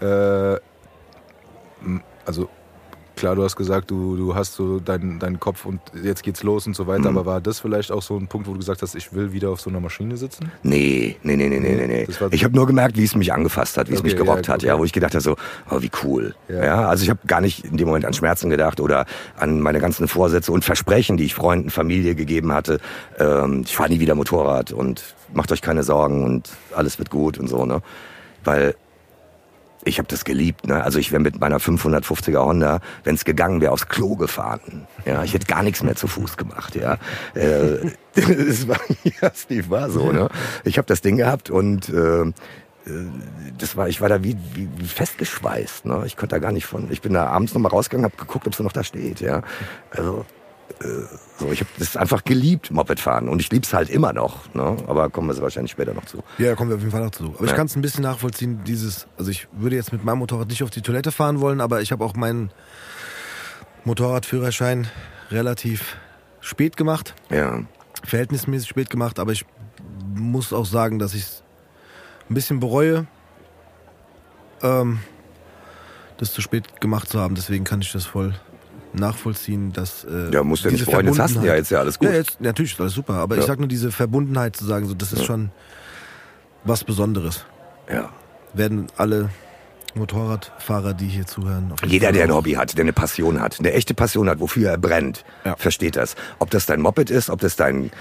äh, 0.02 0.58
also 2.26 2.50
klar, 3.20 3.36
du 3.36 3.44
hast 3.44 3.56
gesagt, 3.56 3.92
du, 3.92 4.16
du 4.18 4.36
hast 4.36 4.54
so 4.54 4.80
deinen 4.80 5.20
deinen 5.20 5.40
Kopf 5.40 5.66
und 5.66 5.80
jetzt 6.04 6.24
geht's 6.24 6.42
los 6.44 6.66
und 6.68 6.76
so 6.76 6.88
weiter, 6.88 7.12
Mhm. 7.12 7.18
aber 7.18 7.26
war 7.26 7.42
das 7.42 7.60
vielleicht 7.60 7.92
auch 7.92 8.02
so 8.02 8.18
ein 8.18 8.28
Punkt, 8.28 8.48
wo 8.48 8.54
du 8.54 8.58
gesagt 8.60 8.82
hast, 8.82 8.96
ich 8.96 9.14
will 9.14 9.32
wieder 9.34 9.50
auf 9.50 9.62
so 9.62 9.70
einer 9.70 9.80
Maschine 9.80 10.18
sitzen? 10.18 10.52
nee, 10.64 11.16
nee, 11.24 11.36
nee, 11.36 11.50
nee, 11.50 11.60
nee, 11.60 11.76
nee, 11.76 11.88
nee. 11.88 12.08
Ich 12.32 12.44
habe 12.44 12.56
nur 12.56 12.66
gemerkt, 12.68 12.98
wie 12.98 13.04
es 13.04 13.16
mich 13.16 13.32
angefasst 13.32 13.78
hat, 13.78 13.90
wie 13.90 13.94
es 13.94 14.00
Okay, 14.00 14.08
mich 14.10 14.16
gerockt 14.18 14.48
ja, 14.48 14.54
hat, 14.54 14.60
okay. 14.62 14.68
ja, 14.68 14.80
wo 14.80 14.86
ich 14.86 14.94
gedacht 14.94 15.14
habe 15.14 15.22
so, 15.22 15.36
oh, 15.70 15.82
wie 15.82 15.92
cool. 16.04 16.34
Ja. 16.48 16.64
Ja, 16.66 16.88
also 16.90 17.04
ich 17.04 17.10
habe 17.10 17.20
gar 17.28 17.42
nicht 17.42 17.66
in 17.66 17.78
dem 17.78 17.88
Moment 17.88 18.06
an 18.06 18.14
Schmerzen 18.14 18.50
gedacht 18.50 18.80
oder 18.80 19.06
an 19.38 19.60
meine 19.62 19.80
ganzen 19.80 20.08
Vorsätze 20.08 20.52
und 20.52 20.64
Versprechen, 20.66 21.18
die 21.18 21.26
ich 21.26 21.36
Freunden, 21.36 21.70
Familie 21.70 22.16
gegeben 22.16 22.52
hatte. 22.54 22.80
Ähm, 23.20 23.64
ich 23.66 23.76
fahre 23.76 23.90
nie 23.90 24.00
wieder 24.00 24.16
Motorrad 24.16 24.72
und 24.72 25.16
macht 25.34 25.52
euch 25.52 25.62
keine 25.62 25.84
Sorgen 25.84 26.24
und 26.24 26.50
alles 26.76 26.98
wird 27.00 27.10
gut 27.10 27.38
und 27.38 27.48
so, 27.48 27.66
ne? 27.66 27.82
Weil 28.44 28.76
ich 29.86 29.98
habe 29.98 30.08
das 30.08 30.26
geliebt. 30.26 30.68
Ne? 30.68 30.84
Also 30.84 31.00
ich 31.00 31.12
wäre 31.12 31.22
mit 31.22 31.40
meiner 31.40 31.58
550er 31.58 32.44
Honda, 32.44 32.80
wenn 33.04 33.16
es 33.16 33.26
gegangen 33.26 33.62
wäre, 33.62 33.72
aufs 33.72 33.88
Klo 33.88 34.16
gefahren. 34.16 34.88
Ja, 35.06 35.24
ich 35.24 35.34
hätte 35.34 35.46
gar 35.46 35.64
nichts 35.64 35.84
mehr 35.84 35.96
zu 35.96 36.08
Fuß 36.08 36.38
gemacht. 36.38 36.76
Ja, 36.76 36.98
äh, 37.34 37.92
das 38.16 38.68
war, 38.68 38.80
ja, 39.22 39.32
Steve 39.34 39.70
war 39.70 39.90
so. 39.90 40.12
Ne? 40.12 40.30
Ich 40.64 40.78
habe 40.78 40.88
das 40.88 41.02
Ding 41.02 41.18
gehabt 41.18 41.50
und 41.50 41.90
äh, 41.90 42.32
das 43.58 43.76
war, 43.76 43.88
ich 43.88 44.02
war 44.02 44.10
da 44.10 44.24
wie, 44.24 44.38
wie, 44.54 44.68
wie 44.78 44.88
festgeschweißt. 44.88 45.86
Ne? 45.86 46.04
Ich 46.06 46.18
konnte 46.18 46.36
da 46.36 46.40
gar 46.40 46.52
nicht 46.52 46.66
von. 46.66 46.92
Ich 46.92 47.02
bin 47.02 47.14
da 47.14 47.28
abends 47.28 47.54
noch 47.54 47.62
mal 47.62 47.70
rausgegangen, 47.70 48.06
habe 48.12 48.18
geguckt, 48.18 48.48
ob 48.48 48.56
sie 48.56 48.64
noch 48.64 48.72
da 48.72 48.84
steht. 48.84 49.22
Ja, 49.22 49.42
also 49.92 50.26
so, 51.38 51.52
ich 51.52 51.60
habe 51.60 51.70
das 51.78 51.98
einfach 51.98 52.24
geliebt, 52.24 52.72
Mopedfahren 52.72 53.28
und 53.28 53.42
ich 53.42 53.52
lieb's 53.52 53.74
halt 53.74 53.90
immer 53.90 54.14
noch. 54.14 54.54
Ne? 54.54 54.78
Aber 54.88 55.10
kommen 55.10 55.28
wir 55.28 55.34
sie 55.34 55.42
wahrscheinlich 55.42 55.72
später 55.72 55.94
noch 55.94 56.06
zu. 56.06 56.24
Ja, 56.38 56.56
kommen 56.56 56.70
wir 56.70 56.76
auf 56.76 56.82
jeden 56.82 56.92
Fall 56.92 57.04
noch 57.04 57.12
zu. 57.12 57.26
Aber 57.36 57.44
ich 57.44 57.50
Ja. 57.52 57.56
kann 57.58 57.66
es 57.68 57.76
ein 57.76 57.82
bisschen 57.82 58.04
nachvollziehen, 58.04 58.62
dieses, 58.66 59.08
also 59.18 59.30
ich 59.30 59.48
würde 59.52 59.76
jetzt 59.76 59.92
mit 59.92 60.06
meinem 60.06 60.20
Motorrad 60.20 60.48
nicht 60.48 60.64
auf 60.64 60.70
die 60.70 60.82
Toilette 60.82 61.12
fahren 61.12 61.42
wollen, 61.42 61.60
aber 61.60 61.82
ich 61.82 61.92
habe 61.92 62.04
auch 62.06 62.16
meinen 62.16 62.52
Motorradführerschein 63.86 64.88
relativ 65.32 65.98
spät 66.42 66.78
gemacht, 66.78 67.14
Ja, 67.30 67.62
verhältnismäßig 68.04 68.70
spät 68.70 68.90
gemacht, 68.90 69.20
aber 69.20 69.32
ich 69.34 69.46
muss 70.16 70.54
auch 70.54 70.66
sagen, 70.66 71.00
dass 71.00 71.14
ich 71.14 71.26
ein 72.30 72.34
bisschen 72.34 72.60
bereue, 72.60 73.06
ähm, 74.62 75.00
das 76.18 76.34
zu 76.34 76.42
spät 76.42 76.80
gemacht 76.82 77.10
zu 77.10 77.20
haben. 77.20 77.36
Deswegen 77.36 77.64
kann 77.64 77.82
ich 77.82 77.92
das 77.92 78.06
voll 78.06 78.34
nachvollziehen, 78.94 79.72
dass 79.74 80.04
äh, 80.04 80.32
Ja, 80.34 80.44
musst 80.44 80.64
du 80.66 80.70
ja 80.70 80.74
nicht 80.74 80.86
freuen, 80.86 81.08
jetzt 81.08 81.20
hast 81.20 81.36
du 81.36 81.42
ja 81.42 81.56
jetzt 81.56 81.70
ja 81.72 81.80
alles 81.80 82.00
gut. 82.00 82.10
Ja, 82.10 82.16
jetzt, 82.16 82.42
natürlich 82.42 82.74
ist 82.74 82.80
alles 82.82 82.94
super, 82.94 83.14
aber 83.16 83.36
Ja. 83.36 83.42
ich 83.42 83.48
sag 83.48 83.60
nur 83.60 83.68
diese 83.68 83.92
Verbundenheit 83.92 84.56
zu 84.56 84.66
sagen, 84.66 84.88
so 84.88 84.94
das 84.94 85.14
ist 85.14 85.20
Ja. 85.20 85.26
schon 85.26 85.52
was 86.64 86.84
Besonderes. 86.84 87.46
Ja. 87.92 88.10
Werden 88.54 88.88
alle 88.98 89.30
Motorradfahrer, 89.96 90.94
die 90.94 91.08
hier 91.08 91.26
zuhören, 91.26 91.74
Jeder, 91.86 92.12
der 92.12 92.24
ein 92.26 92.34
Hobby 92.34 92.54
hat, 92.54 92.78
der 92.78 92.84
eine 92.84 92.94
Passion 92.94 93.42
hat, 93.42 93.60
eine 93.60 93.74
echte 93.74 93.94
Passion 93.94 94.30
hat, 94.30 94.40
wofür 94.40 94.70
er 94.72 94.78
brennt, 94.78 95.26
Ja. 95.46 95.56
versteht 95.56 95.96
das. 95.96 96.16
Ob 96.40 96.50
das 96.52 96.66
dein 96.66 96.82
Moped 96.82 97.10
ist, 97.10 97.30
ob 97.30 97.40
das 97.42 97.56
dein 97.56 97.92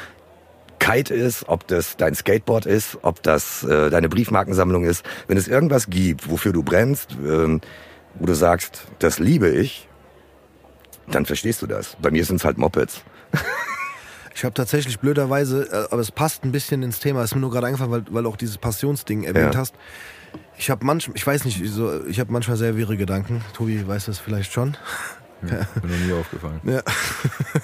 Kite 0.78 1.12
ist, 1.14 1.49
ob 1.49 1.66
das 1.66 1.97
dein 1.97 2.14
Skateboard 2.14 2.66
ist, 2.66 2.99
ob 3.02 3.23
das 3.23 3.64
äh, 3.64 3.90
deine 3.90 4.09
Briefmarkensammlung 4.09 4.85
ist. 4.85 5.04
Wenn 5.26 5.37
es 5.37 5.49
irgendwas 5.49 5.88
gibt, 5.90 6.30
wofür 6.30 6.52
du 6.52 6.62
brennst, 6.62 7.12
ähm, 7.25 7.61
wo 8.14 8.26
du 8.26 8.35
sagst, 8.35 8.83
das 8.99 9.18
liebe 9.18 9.49
ich, 9.49 9.88
dann 11.11 11.27
verstehst 11.27 11.62
du 11.62 11.67
das. 11.67 11.97
Bei 12.00 12.11
mir 12.11 12.25
sind 12.25 12.37
es 12.37 12.45
halt 12.45 12.59
Mopeds. 12.59 13.03
Ich 14.35 14.45
habe 14.45 14.55
tatsächlich 14.55 15.00
blöderweise, 15.00 15.65
äh, 15.69 15.88
aber 15.93 16.00
es 16.00 16.12
passt 16.12 16.45
ein 16.45 16.53
bisschen 16.53 16.85
ins 16.85 17.00
Thema, 17.00 17.25
ist 17.25 17.35
mir 17.35 17.41
nur 17.41 17.50
gerade 17.50 17.67
eingefallen, 17.67 17.91
weil, 17.91 18.05
weil 18.09 18.23
du 18.23 18.29
auch 18.29 18.37
dieses 18.37 18.57
Passionsding 18.57 19.25
erwähnt 19.25 19.55
Ja. 19.55 19.59
hast. 19.61 19.75
Ich 20.57 20.71
habe 20.71 20.87
manchmal, 20.87 21.17
ich 21.17 21.27
weiß 21.27 21.45
nicht, 21.45 21.61
so, 21.69 22.05
ich 22.07 22.21
habe 22.21 22.31
manchmal 22.31 22.57
sehr 22.57 22.77
wirre 22.77 22.97
Gedanken. 22.97 23.43
Tobi 23.53 23.85
weiß 23.85 24.05
das 24.05 24.21
vielleicht 24.21 24.53
schon. 24.53 24.77
Ja, 25.43 25.67
bin 25.83 25.91
mir 25.91 25.97
nie 26.07 26.12
aufgefallen. 26.12 26.61
Ja. 26.62 26.83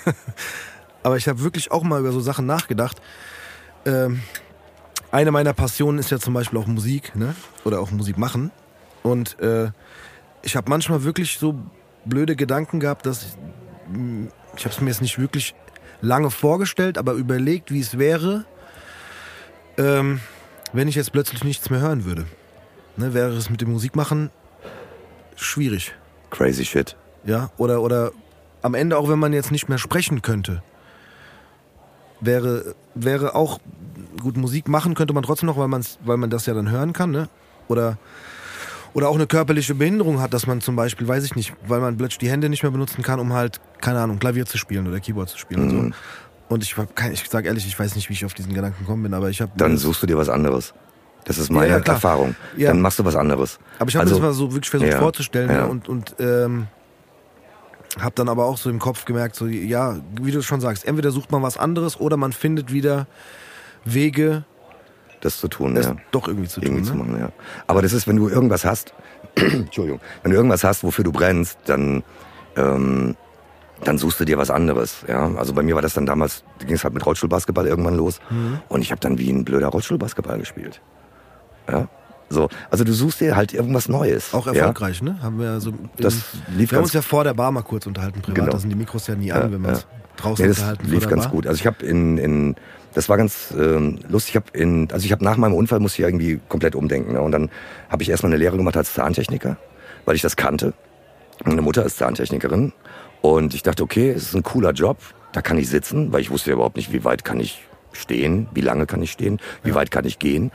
aber 1.05 1.17
ich 1.17 1.29
habe 1.29 1.41
wirklich 1.43 1.71
auch 1.71 1.85
mal 1.85 2.01
über 2.01 2.11
so 2.11 2.19
Sachen 2.19 2.45
nachgedacht. 2.47 3.01
Ähm, 3.87 4.21
eine 5.13 5.31
meiner 5.31 5.53
Passionen 5.53 5.99
ist 5.99 6.11
ja 6.11 6.19
zum 6.19 6.35
Beispiel 6.35 6.59
auch 6.59 6.67
Musik, 6.67 7.15
ne? 7.15 7.37
Oder 7.65 7.79
auch 7.79 7.93
Musik 7.93 8.19
machen. 8.19 8.51
Und 9.05 9.39
äh, 9.39 9.71
ich 10.43 10.57
habe 10.57 10.69
manchmal 10.71 11.05
wirklich 11.05 11.39
so 11.39 11.55
blöde 12.05 12.37
Gedanken 12.37 12.81
gehabt, 12.81 13.07
dass 13.07 13.23
ich, 13.23 13.37
ich 14.57 14.65
habe 14.65 14.75
es 14.75 14.81
mir 14.81 14.91
jetzt 14.91 15.03
nicht 15.03 15.19
wirklich 15.19 15.55
lange 16.01 16.31
vorgestellt, 16.31 16.99
aber 16.99 17.13
überlegt, 17.13 17.71
wie 17.71 17.81
es 17.81 17.99
wäre, 17.99 18.45
ähm, 19.79 20.21
wenn 20.73 20.89
ich 20.89 20.95
jetzt 20.95 21.13
plötzlich 21.13 21.45
nichts 21.45 21.71
mehr 21.71 21.81
hören 21.81 22.05
würde. 22.05 22.27
Ne, 22.97 23.15
wäre 23.15 23.33
es 23.33 23.51
mit 23.51 23.61
dem 23.61 23.73
Musikmachen 23.73 24.31
schwierig. 25.37 25.95
Crazy 26.31 26.65
shit. 26.65 26.97
Ja, 27.25 27.51
oder, 27.57 27.81
oder 27.81 28.13
am 28.63 28.75
Ende 28.75 28.97
auch, 28.99 29.09
wenn 29.09 29.19
man 29.19 29.33
jetzt 29.33 29.51
nicht 29.51 29.69
mehr 29.69 29.79
sprechen 29.79 30.23
könnte, 30.23 30.63
wäre, 32.21 32.75
wäre 32.95 33.35
auch 33.35 33.59
gut 34.21 34.37
Musik 34.37 34.69
machen 34.69 34.95
könnte 34.95 35.13
man 35.13 35.23
trotzdem 35.23 35.47
noch, 35.47 35.57
weil, 35.57 35.69
man's, 35.69 35.99
weil 36.05 36.17
man 36.17 36.31
das 36.31 36.47
ja 36.47 36.55
dann 36.55 36.71
hören 36.71 36.93
kann, 36.93 37.11
ne? 37.11 37.29
Oder, 37.69 37.99
oder 38.95 39.09
auch 39.09 39.15
eine 39.17 39.27
körperliche 39.27 39.75
Behinderung 39.75 40.21
hat, 40.21 40.33
dass 40.33 40.47
man 40.47 40.61
zum 40.61 40.77
Beispiel, 40.77 41.07
weiß 41.07 41.25
ich 41.25 41.35
nicht, 41.37 41.53
weil 41.67 41.81
man 41.81 41.97
plötzlich 41.97 42.19
die 42.19 42.31
Hände 42.31 42.49
nicht 42.49 42.63
mehr 42.63 42.73
benutzen 42.73 43.03
kann, 43.03 43.21
um 43.21 43.33
halt, 43.33 43.61
keine 43.81 44.01
Ahnung, 44.01 44.19
Klavier 44.19 44.47
zu 44.47 44.57
spielen 44.57 44.87
oder 44.87 45.01
Keyboard 45.01 45.29
zu 45.29 45.37
spielen 45.39 45.61
und 45.63 45.69
Mhm. 45.87 45.93
so. 45.93 45.99
Und 46.55 46.63
ich, 46.63 46.75
ich 47.13 47.29
sag 47.29 47.45
ehrlich, 47.47 47.67
ich 47.67 47.79
weiß 47.79 47.95
nicht, 47.97 48.09
wie 48.09 48.13
ich 48.13 48.25
auf 48.25 48.35
diesen 48.35 48.55
Gedanken 48.55 48.79
gekommen 48.81 49.03
bin, 49.03 49.15
aber 49.15 49.31
ich 49.31 49.41
habe 49.41 49.51
Dann 49.57 49.77
suchst 49.77 50.03
du 50.03 50.07
dir 50.07 50.17
was 50.17 50.29
anderes. 50.29 50.73
Das 51.25 51.39
ist 51.39 51.51
meine 51.51 51.69
Ja, 51.73 51.79
ja. 51.79 51.85
Erfahrung. 51.85 52.37
Ja. 52.57 52.69
Dann 52.69 52.81
machst 52.83 52.99
du 52.99 53.05
was 53.05 53.17
anderes. 53.17 53.59
Aber 53.79 53.89
ich 53.89 53.97
habe 53.97 54.03
Also- 54.05 54.17
mir 54.17 54.21
das 54.21 54.29
mal 54.29 54.35
so 54.35 54.53
wirklich 54.53 54.71
versucht 54.71 54.93
vorzustellen 54.95 55.49
ne? 55.49 55.67
und, 55.67 55.89
und 55.89 56.15
ähm, 56.19 56.67
habe 57.99 58.15
dann 58.15 58.29
aber 58.29 58.45
auch 58.45 58.59
so 58.59 58.69
im 58.71 58.79
Kopf 58.79 59.05
gemerkt, 59.07 59.35
so 59.37 59.47
ja, 59.47 59.97
wie 60.21 60.31
du 60.33 60.43
schon 60.43 60.61
sagst, 60.61 60.85
entweder 60.87 61.11
sucht 61.13 61.33
man 61.33 61.43
was 61.43 61.57
anderes 61.57 61.99
oder 61.99 62.17
man 62.19 62.33
findet 62.33 62.73
wieder 62.73 63.07
Wege, 63.85 64.45
das 65.25 65.39
zu 65.39 65.49
tun, 65.49 65.77
es 65.77 65.87
ja. 65.87 65.97
doch 66.11 66.29
irgendwie 66.29 66.49
zu 66.49 66.61
irgendwie 66.61 66.83
tun. 66.83 66.89
zu 66.91 66.95
Ne? 66.97 67.05
machen, 67.05 67.21
ja. 67.21 67.29
Aber 67.67 67.83
das 67.83 67.93
ist, 67.93 68.07
wenn 68.07 68.17
du 68.17 68.29
irgendwas 68.29 68.65
hast, 68.65 68.95
Entschuldigung, 69.37 70.01
wenn 70.23 70.31
du 70.31 70.37
irgendwas 70.37 70.65
hast, 70.65 70.85
wofür 70.85 71.05
du 71.05 71.13
brennst, 71.13 71.59
dann, 71.67 72.03
ähm, 72.57 73.17
dann 73.83 73.99
suchst 73.99 74.21
du 74.21 74.25
dir 74.25 74.39
was 74.39 74.51
anderes, 74.51 75.05
ja. 75.09 75.31
Also 75.37 75.53
bei 75.53 75.63
mir 75.63 75.75
war 75.75 75.83
das 75.83 75.95
dann 75.95 76.07
damals, 76.07 76.45
ging 76.61 76.75
es 76.77 76.85
halt 76.85 76.95
mit 76.95 77.05
Rollstuhlbasketball 77.05 77.67
irgendwann 77.67 77.97
los 77.97 78.21
Mhm. 78.31 78.61
und 78.69 78.81
ich 78.83 78.91
habe 78.91 79.01
dann 79.01 79.19
wie 79.19 79.31
ein 79.31 79.45
blöder 79.45 79.69
Rollstuhlbasketball 79.69 80.39
gespielt, 80.39 80.81
ja. 81.71 81.89
So, 82.31 82.49
also 82.71 82.85
du 82.85 82.93
suchst 82.95 83.21
dir 83.21 83.37
halt 83.37 83.53
irgendwas 83.53 83.89
Neues. 83.89 84.33
Auch 84.33 84.47
erfolgreich, 84.47 85.03
ne? 85.03 85.19
Haben 85.23 85.39
wir 85.39 85.45
ja 85.47 85.61
so. 85.61 85.73
Das 85.99 86.15
im- 86.49 86.57
lief 86.57 86.71
wir 86.71 86.79
haben 86.79 86.85
uns 86.85 86.95
ja 86.95 87.03
vor 87.03 87.23
der 87.23 87.35
Bar 87.35 87.53
mal 87.53 87.63
kurz 87.63 87.87
unterhalten, 87.87 88.23
privat. 88.23 88.37
Genau. 88.37 88.51
Da 88.53 88.59
sind 88.59 88.71
die 88.71 88.77
Mikros 88.77 89.07
ja 89.07 89.15
nie 89.15 89.27
Ja, 89.27 89.43
an, 89.43 89.53
wenn 89.53 89.65
uns 89.65 89.81
ja. 89.83 89.87
draußen 90.17 90.43
Nee, 90.43 90.49
das 90.49 90.59
unterhalten. 90.59 90.91
lief 90.91 91.07
ganz 91.09 91.25
Bar. 91.25 91.33
gut. 91.33 91.47
Also 91.47 91.61
ich 91.61 91.67
habe 91.67 91.85
in, 91.85 92.17
in 92.17 92.57
das 92.95 93.09
war 93.09 93.17
ganz 93.17 93.53
ähm, 93.59 93.99
lustig. 94.09 94.35
Ich 94.35 94.37
habe 94.37 94.59
in 94.59 94.89
also 94.93 95.05
ich 95.05 95.13
habe 95.13 95.25
nach 95.25 95.37
meinem 95.37 95.55
Unfall 95.55 95.81
musste 95.81 96.03
ich 96.03 96.07
irgendwie 96.07 96.41
komplett 96.49 96.75
umdenken. 96.75 97.13
Ne? 97.13 97.21
Und 97.21 97.33
dann 97.33 97.51
habe 97.91 98.03
ich 98.03 98.09
erstmal 98.09 98.33
eine 98.33 98.39
Lehre 98.39 98.57
gemacht 98.57 98.77
als 98.77 98.95
Zahntechniker, 98.95 99.57
weil 100.05 100.15
ich 100.15 100.23
das 100.23 100.37
kannte. 100.37 100.73
Meine 101.45 101.63
Mutter 101.63 101.85
ist 101.85 101.99
Zahntechnikerin 101.99 102.73
und 103.21 103.55
ich 103.55 103.63
dachte, 103.63 103.83
okay, 103.83 104.11
es 104.11 104.25
ist 104.25 104.35
ein 104.35 104.43
cooler 104.43 104.73
Job. 104.73 104.99
Da 105.33 105.43
kann 105.43 105.59
ich 105.59 105.69
sitzen, 105.69 106.13
weil 106.13 106.21
ich 106.21 106.31
wusste 106.31 106.51
ja 106.51 106.55
überhaupt 106.55 106.77
nicht, 106.77 106.93
wie 106.93 107.05
weit 107.05 107.25
kann 107.25 107.41
ich 107.41 107.65
stehen, 107.93 108.49
wie 108.55 108.61
lange 108.61 108.87
kann 108.87 109.03
ich 109.03 109.11
stehen, 109.11 109.41
wie 109.65 109.75
weit 109.75 109.91
kann 109.91 110.05
ich 110.05 110.19
gehen. 110.19 110.53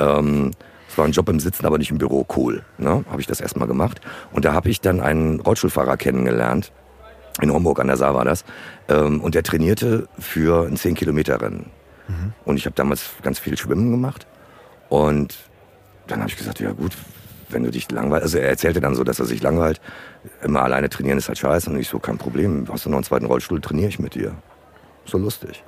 Ähm, 0.00 0.50
es 0.88 0.98
war 0.98 1.04
ein 1.04 1.12
Job 1.12 1.28
im 1.28 1.40
Sitzen, 1.40 1.64
aber 1.66 1.78
nicht 1.78 1.90
im 1.90 1.98
Büro. 1.98 2.26
Cool. 2.36 2.64
Ne? 2.76 3.04
Habe 3.10 3.20
ich 3.20 3.26
das 3.26 3.40
erstmal 3.40 3.68
gemacht. 3.68 4.00
Und 4.32 4.44
da 4.44 4.52
habe 4.52 4.68
ich 4.68 4.80
dann 4.80 5.00
einen 5.00 5.40
Rollstuhlfahrer 5.40 5.96
kennengelernt. 5.96 6.72
In 7.40 7.52
Homburg 7.52 7.78
an 7.80 7.86
der 7.86 7.96
Saar 7.96 8.14
war 8.14 8.24
das. 8.24 8.44
Ähm, 8.88 9.20
und 9.20 9.34
der 9.34 9.42
trainierte 9.42 10.08
für 10.18 10.66
ein 10.66 10.76
10-Kilometer-Rennen. 10.76 11.77
Und 12.44 12.56
ich 12.56 12.66
habe 12.66 12.74
damals 12.74 13.10
ganz 13.22 13.38
viel 13.38 13.56
Schwimmen 13.56 13.90
gemacht. 13.90 14.26
Und 14.88 15.36
dann 16.06 16.20
habe 16.20 16.30
ich 16.30 16.36
gesagt, 16.36 16.60
ja 16.60 16.72
gut, 16.72 16.92
wenn 17.50 17.64
du 17.64 17.70
dich 17.70 17.90
langweilst. 17.90 18.24
Also 18.24 18.38
er 18.38 18.48
erzählte 18.48 18.80
dann 18.80 18.94
so, 18.94 19.04
dass 19.04 19.18
er 19.18 19.26
sich 19.26 19.42
langweilt. 19.42 19.80
Immer 20.42 20.62
alleine 20.62 20.88
trainieren 20.88 21.18
ist 21.18 21.28
halt 21.28 21.38
scheiße. 21.38 21.70
Und 21.70 21.78
ich 21.78 21.88
so, 21.88 21.98
kein 21.98 22.18
Problem. 22.18 22.66
Hast 22.70 22.84
du 22.84 22.90
noch 22.90 22.96
einen 22.96 23.04
zweiten 23.04 23.26
Rollstuhl, 23.26 23.60
trainiere 23.60 23.88
ich 23.88 23.98
mit 23.98 24.14
dir. 24.14 24.34
So 25.04 25.18
lustig. 25.18 25.64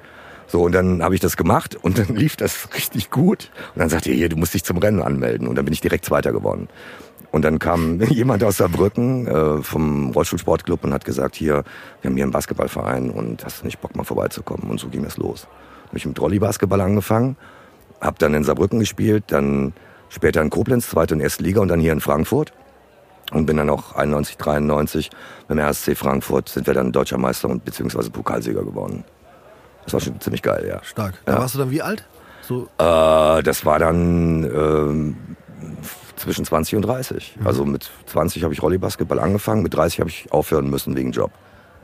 So, 0.47 0.63
und 0.63 0.73
dann 0.73 1.03
habe 1.03 1.15
ich 1.15 1.21
das 1.21 1.37
gemacht 1.37 1.77
und 1.77 1.99
dann 1.99 2.09
lief 2.17 2.37
das 2.37 2.69
richtig 2.75 3.11
gut. 3.11 3.51
Und 3.75 3.81
dann 3.81 3.89
sagte 3.89 4.11
er, 4.11 4.17
hier, 4.17 4.29
du 4.29 4.37
musst 4.37 4.55
dich 4.55 4.65
zum 4.65 4.79
Rennen 4.79 5.03
anmelden. 5.03 5.47
Und 5.47 5.57
dann 5.57 5.65
bin 5.65 5.73
ich 5.73 5.81
direkt 5.81 6.05
Zweiter 6.05 6.33
geworden. 6.33 6.69
Und 7.31 7.45
dann 7.45 7.59
kam 7.59 8.01
jemand 8.09 8.43
aus 8.43 8.57
Saarbrücken 8.57 9.27
äh, 9.27 9.63
vom 9.63 10.11
Rollstuhlsportclub 10.11 10.85
und 10.85 10.93
hat 10.93 11.05
gesagt, 11.05 11.37
hier, 11.37 11.65
wir 12.01 12.09
haben 12.11 12.17
hier 12.17 12.25
einen 12.25 12.33
Basketballverein 12.33 13.11
und 13.11 13.45
hast 13.45 13.63
du 13.63 13.67
nicht 13.67 13.81
Bock 13.81 13.95
mal 13.95 14.05
vorbeizukommen? 14.05 14.71
Und 14.71 14.81
so 14.81 14.89
ging 14.89 15.05
es 15.05 15.17
los. 15.17 15.47
Habe 15.91 15.99
ich 15.99 16.07
mit 16.07 16.21
Rolli-Basketball 16.21 16.81
angefangen, 16.81 17.37
habe 18.01 18.17
dann 18.19 18.33
in 18.35 18.45
Saarbrücken 18.45 18.79
gespielt, 18.81 19.25
dann 19.29 19.73
später 20.09 20.41
in 20.41 20.51
Koblenz, 20.51 20.89
zweite 20.89 21.15
und 21.15 21.21
erste 21.21 21.43
Liga 21.43 21.61
und 21.61 21.69
dann 21.69 21.81
hier 21.81 21.93
in 21.93 22.01
Frankfurt. 22.01 22.53
Und 23.33 23.47
bin 23.47 23.57
dann 23.59 23.71
auch 23.71 23.95
91, 23.95 24.39
93 24.39 25.11
beim 25.47 25.59
RSC 25.59 25.95
Frankfurt 25.95 26.49
sind 26.49 26.67
wir 26.67 26.75
dann 26.75 26.91
Deutscher 26.91 27.17
Meister 27.19 27.49
und 27.49 27.65
beziehungsweise 27.65 28.11
Pokalsieger 28.11 28.65
geworden. 28.65 29.05
Das 29.85 29.93
war 29.95 30.01
schon 30.01 30.21
ziemlich 30.21 30.43
geil, 30.43 30.67
ja. 30.69 30.83
Stark. 30.83 31.15
Da 31.27 31.35
Ja. 31.35 31.39
warst 31.41 31.55
du 31.55 31.59
dann 31.61 31.71
wie 31.71 31.81
alt? 31.83 32.05
So, 32.43 32.65
Äh, 32.79 33.43
das 33.45 33.65
war 33.65 33.79
dann 33.79 34.43
ähm, 34.45 35.17
zwischen 36.17 36.45
20 36.45 36.75
und 36.77 36.83
30. 36.83 37.37
Mhm. 37.39 37.47
Also 37.47 37.65
mit 37.65 37.89
20 38.07 38.43
habe 38.43 38.53
ich 38.53 38.63
Rollebasketball 38.63 39.21
angefangen, 39.21 39.63
mit 39.63 39.75
30 39.75 40.01
habe 40.01 40.11
ich 40.11 40.33
aufhören 40.33 40.69
müssen 40.71 40.97
wegen 40.97 41.13
Job. 41.13 41.31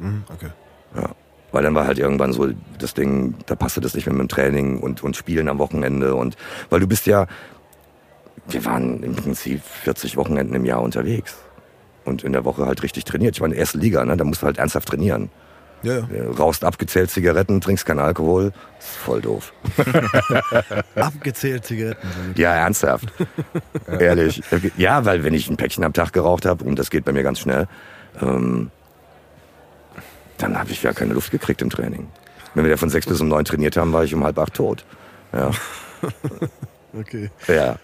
mhm, 0.00 0.24
okay. 0.32 0.50
Ja. 0.96 1.10
Weil 1.52 1.62
dann 1.62 1.74
war 1.74 1.86
halt 1.86 1.98
irgendwann 1.98 2.32
so 2.32 2.48
das 2.78 2.94
Ding, 2.94 3.34
da 3.46 3.54
passte 3.54 3.80
das 3.80 3.94
nicht 3.94 4.06
mehr 4.06 4.14
mit 4.14 4.22
dem 4.22 4.28
Training 4.28 4.78
und, 4.78 5.02
und 5.02 5.16
Spielen 5.16 5.48
am 5.48 5.58
Wochenende. 5.58 6.14
Und 6.14 6.36
weil 6.70 6.80
du 6.80 6.86
bist 6.86 7.06
ja, 7.06 7.26
wir 8.48 8.64
waren 8.64 9.02
im 9.02 9.14
Prinzip 9.14 9.62
40 9.62 10.16
Wochenenden 10.16 10.54
im 10.54 10.64
Jahr 10.64 10.82
unterwegs. 10.82 11.36
Und 12.04 12.22
in 12.22 12.32
der 12.32 12.44
Woche 12.44 12.66
halt 12.66 12.82
richtig 12.82 13.04
trainiert. 13.04 13.36
Ich 13.36 13.40
war 13.40 13.46
in 13.46 13.52
der 13.52 13.60
ersten 13.60 13.80
Liga, 13.80 14.04
ne? 14.04 14.16
da 14.16 14.24
musst 14.24 14.42
du 14.42 14.46
halt 14.46 14.58
ernsthaft 14.58 14.88
trainieren. 14.88 15.30
Ja, 15.82 15.98
ja. 15.98 16.06
Äh, 16.12 16.26
Rauchst 16.38 16.64
abgezählt 16.64 17.10
Zigaretten, 17.10 17.60
trinkst 17.60 17.84
keinen 17.86 17.98
Alkohol. 17.98 18.52
ist 18.78 18.96
voll 18.96 19.20
doof. 19.20 19.52
Abgezählt 20.94 21.64
Zigaretten. 21.64 22.08
Ja, 22.36 22.54
ernsthaft. 22.54 23.12
Ehrlich. 23.98 24.42
Ja, 24.76 25.04
weil 25.04 25.24
wenn 25.24 25.34
ich 25.34 25.50
ein 25.50 25.56
Päckchen 25.56 25.84
am 25.84 25.92
Tag 25.92 26.12
geraucht 26.12 26.46
habe, 26.46 26.64
und 26.64 26.78
das 26.78 26.90
geht 26.90 27.04
bei 27.04 27.12
mir 27.12 27.22
ganz 27.22 27.40
schnell, 27.40 27.68
ähm, 28.20 28.70
dann 30.38 30.58
habe 30.58 30.70
ich 30.70 30.82
ja 30.82 30.92
keine 30.92 31.14
Luft 31.14 31.30
gekriegt 31.30 31.62
im 31.62 31.70
Training. 31.70 32.08
Wenn 32.54 32.64
wir 32.64 32.70
da 32.70 32.76
von 32.76 32.90
sechs 32.90 33.06
bis 33.06 33.20
um 33.20 33.28
neun 33.28 33.44
trainiert 33.44 33.76
haben, 33.76 33.92
war 33.92 34.04
ich 34.04 34.14
um 34.14 34.24
halb 34.24 34.38
acht 34.38 34.54
tot. 34.54 34.84
Ja. 35.32 35.50
Okay. 36.98 37.28
ja. 37.46 37.76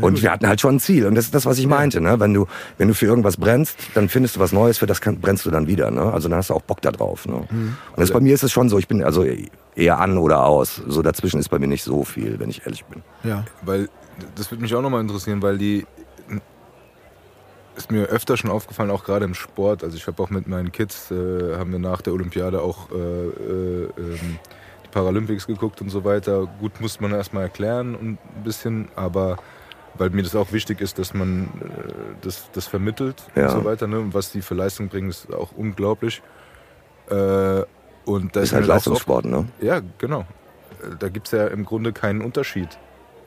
Und 0.00 0.22
wir 0.22 0.30
hatten 0.30 0.46
halt 0.46 0.60
schon 0.60 0.76
ein 0.76 0.80
Ziel. 0.80 1.06
Und 1.06 1.14
das 1.14 1.26
ist 1.26 1.34
das, 1.34 1.46
was 1.46 1.58
ich 1.58 1.66
meinte. 1.66 2.00
Ne? 2.00 2.20
Wenn, 2.20 2.34
du, 2.34 2.46
wenn 2.76 2.88
du 2.88 2.94
für 2.94 3.06
irgendwas 3.06 3.36
brennst, 3.36 3.76
dann 3.94 4.08
findest 4.08 4.36
du 4.36 4.40
was 4.40 4.52
Neues, 4.52 4.78
für 4.78 4.86
das 4.86 5.00
kann, 5.00 5.20
brennst 5.20 5.44
du 5.46 5.50
dann 5.50 5.66
wieder. 5.66 5.90
Ne? 5.90 6.12
Also 6.12 6.28
dann 6.28 6.38
hast 6.38 6.50
du 6.50 6.54
auch 6.54 6.62
Bock 6.62 6.80
da 6.82 6.90
drauf. 6.90 7.26
Ne? 7.26 7.34
Und 7.34 7.76
das, 7.96 8.10
bei 8.12 8.20
mir 8.20 8.34
ist 8.34 8.42
es 8.42 8.52
schon 8.52 8.68
so, 8.68 8.78
ich 8.78 8.88
bin 8.88 9.02
also 9.02 9.24
eher 9.74 9.98
an 9.98 10.18
oder 10.18 10.44
aus. 10.44 10.82
So 10.86 11.02
dazwischen 11.02 11.40
ist 11.40 11.48
bei 11.48 11.58
mir 11.58 11.66
nicht 11.66 11.82
so 11.82 12.04
viel, 12.04 12.38
wenn 12.38 12.50
ich 12.50 12.64
ehrlich 12.64 12.84
bin. 12.84 13.02
Ja. 13.24 13.44
Weil, 13.62 13.88
das 14.36 14.50
würde 14.50 14.62
mich 14.62 14.74
auch 14.74 14.82
nochmal 14.82 15.00
interessieren, 15.00 15.42
weil 15.42 15.58
die 15.58 15.86
ist 17.78 17.90
mir 17.92 18.06
öfter 18.06 18.36
schon 18.36 18.50
aufgefallen, 18.50 18.90
auch 18.90 19.04
gerade 19.04 19.24
im 19.24 19.34
Sport. 19.34 19.82
Also 19.84 19.96
ich 19.96 20.06
habe 20.06 20.22
auch 20.22 20.30
mit 20.30 20.46
meinen 20.48 20.72
Kids, 20.72 21.10
äh, 21.10 21.56
haben 21.56 21.72
wir 21.72 21.78
nach 21.78 22.02
der 22.02 22.12
Olympiade 22.12 22.60
auch 22.60 22.90
äh, 22.90 22.94
äh, 22.96 23.88
ähm, 23.96 24.38
die 24.84 24.88
Paralympics 24.90 25.46
geguckt 25.46 25.80
und 25.80 25.90
so 25.90 26.04
weiter. 26.04 26.48
Gut, 26.60 26.80
musste 26.80 27.02
man 27.02 27.12
erstmal 27.12 27.44
erklären 27.44 27.94
und 27.94 28.08
ein 28.08 28.42
bisschen, 28.44 28.88
aber 28.96 29.38
weil 29.94 30.10
mir 30.10 30.22
das 30.22 30.34
auch 30.36 30.52
wichtig 30.52 30.80
ist, 30.80 30.98
dass 30.98 31.14
man 31.14 31.44
äh, 31.44 32.18
das, 32.22 32.50
das 32.52 32.66
vermittelt 32.66 33.22
Ja. 33.34 33.44
und 33.44 33.50
so 33.50 33.64
weiter. 33.64 33.86
Ne? 33.86 33.98
Und 34.00 34.12
was 34.14 34.32
die 34.32 34.42
für 34.42 34.54
Leistung 34.54 34.88
bringen, 34.88 35.08
ist 35.10 35.32
auch 35.32 35.52
unglaublich. 35.56 36.20
Äh, 37.10 37.62
und 38.04 38.34
da 38.36 38.40
Ist 38.40 38.52
halt 38.52 38.66
Leistungssport, 38.66 39.24
ne? 39.24 39.46
Ja, 39.60 39.80
genau. 39.98 40.20
Äh, 40.82 40.96
Da 40.98 41.08
gibt's 41.08 41.30
ja 41.30 41.46
im 41.46 41.64
Grunde 41.64 41.92
keinen 41.92 42.22
Unterschied, 42.22 42.68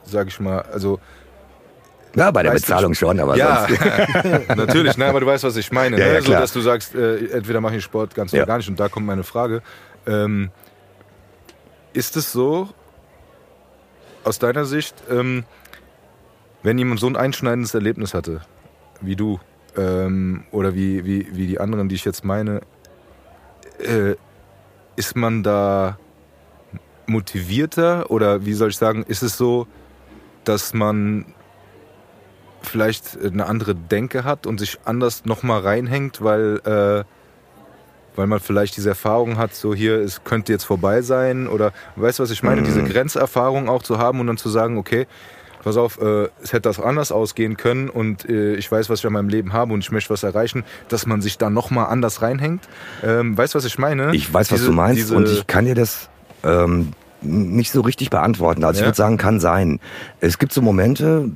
sag 0.03 0.27
ich 0.27 0.39
mal. 0.39 0.61
Also 0.73 0.99
Ja, 2.15 2.29
bei 2.31 2.43
der 2.43 2.53
Leistungs- 2.53 2.61
Bezahlung 2.67 2.93
schon, 2.93 3.19
aber 3.19 3.37
ja, 3.37 3.67
sonst. 3.67 4.49
natürlich, 4.55 4.97
ne, 4.97 5.05
aber 5.05 5.19
du 5.21 5.25
weißt, 5.25 5.43
was 5.45 5.55
ich 5.55 5.71
meine. 5.71 5.97
Ja, 5.99 6.05
ne? 6.07 6.13
ja, 6.15 6.21
so, 6.21 6.31
dass 6.33 6.51
du 6.53 6.59
sagst, 6.61 6.93
äh, 6.95 7.27
entweder 7.27 7.61
mache 7.61 7.77
ich 7.77 7.83
Sport 7.83 8.13
ganz 8.15 8.31
Ja. 8.31 8.39
oder 8.39 8.47
gar 8.47 8.57
nicht. 8.57 8.67
Und 8.69 8.79
da 8.79 8.89
kommt 8.89 9.05
meine 9.05 9.23
Frage. 9.23 9.61
Ähm, 10.05 10.49
ist 11.93 12.17
es 12.17 12.31
so, 12.31 12.69
aus 14.23 14.39
deiner 14.39 14.65
Sicht, 14.65 14.95
ähm, 15.09 15.45
wenn 16.63 16.77
jemand 16.77 16.99
so 16.99 17.07
ein 17.07 17.15
einschneidendes 17.15 17.73
Erlebnis 17.73 18.13
hatte, 18.13 18.41
wie 18.99 19.15
du, 19.15 19.39
ähm, 19.77 20.43
oder 20.51 20.75
wie, 20.75 21.05
wie, 21.05 21.27
wie 21.35 21.47
die 21.47 21.59
anderen, 21.59 21.87
die 21.89 21.95
ich 21.95 22.05
jetzt 22.05 22.23
meine, 22.25 22.61
äh, 23.79 24.15
ist 24.95 25.15
man 25.15 25.43
da 25.43 25.97
motivierter 27.07 28.11
oder 28.11 28.45
wie 28.45 28.53
soll 28.53 28.69
ich 28.69 28.77
sagen, 28.77 29.03
ist 29.07 29.23
es 29.23 29.37
so, 29.37 29.67
dass 30.43 30.73
man 30.73 31.25
vielleicht 32.61 33.17
eine 33.23 33.45
andere 33.45 33.75
Denke 33.75 34.23
hat 34.23 34.45
und 34.47 34.59
sich 34.59 34.79
anders 34.85 35.25
nochmal 35.25 35.61
reinhängt, 35.61 36.23
weil, 36.23 36.59
äh, 36.65 37.03
weil 38.15 38.27
man 38.27 38.39
vielleicht 38.39 38.77
diese 38.77 38.89
Erfahrung 38.89 39.37
hat, 39.37 39.55
so 39.55 39.73
hier, 39.73 39.95
es 39.99 40.23
könnte 40.23 40.51
jetzt 40.51 40.65
vorbei 40.65 41.01
sein 41.01 41.47
oder 41.47 41.71
weißt 41.95 42.19
du, 42.19 42.23
was 42.23 42.31
ich 42.31 42.43
meine, 42.43 42.61
diese 42.61 42.83
Grenzerfahrung 42.83 43.69
auch 43.69 43.83
zu 43.83 43.97
haben 43.97 44.19
und 44.19 44.27
dann 44.27 44.37
zu 44.37 44.49
sagen, 44.49 44.77
okay, 44.77 45.07
pass 45.63 45.77
auf, 45.77 46.01
äh, 46.01 46.27
es 46.41 46.53
hätte 46.53 46.61
das 46.63 46.79
anders 46.79 47.11
ausgehen 47.11 47.55
können 47.55 47.89
und 47.89 48.27
äh, 48.27 48.55
ich 48.55 48.71
weiß, 48.71 48.89
was 48.89 48.99
ich 48.99 49.05
in 49.05 49.13
meinem 49.13 49.29
Leben 49.29 49.53
habe 49.53 49.73
und 49.73 49.79
ich 49.79 49.91
möchte 49.91 50.09
was 50.09 50.23
erreichen, 50.23 50.63
dass 50.89 51.05
man 51.05 51.21
sich 51.21 51.37
da 51.37 51.49
nochmal 51.49 51.85
anders 51.87 52.21
reinhängt. 52.21 52.67
Ähm, 53.03 53.37
weißt 53.37 53.53
du, 53.53 53.57
was 53.59 53.65
ich 53.65 53.77
meine? 53.79 54.13
Ich 54.15 54.33
weiß, 54.33 54.51
was 54.51 54.59
Diese- 54.59 54.71
du 54.71 54.75
meinst 54.75 55.11
und 55.11 55.27
ich 55.29 55.47
kann 55.47 55.65
dir 55.65 55.75
das 55.75 56.09
ähm, 56.43 56.93
nicht 57.21 57.71
so 57.71 57.81
richtig 57.81 58.09
beantworten. 58.09 58.63
Also 58.63 58.77
ich 58.79 58.81
Ja. 58.81 58.87
würde 58.87 58.97
sagen, 58.97 59.17
kann 59.17 59.39
sein. 59.39 59.79
Es 60.19 60.39
gibt 60.39 60.51
so 60.53 60.61
Momente, 60.63 61.29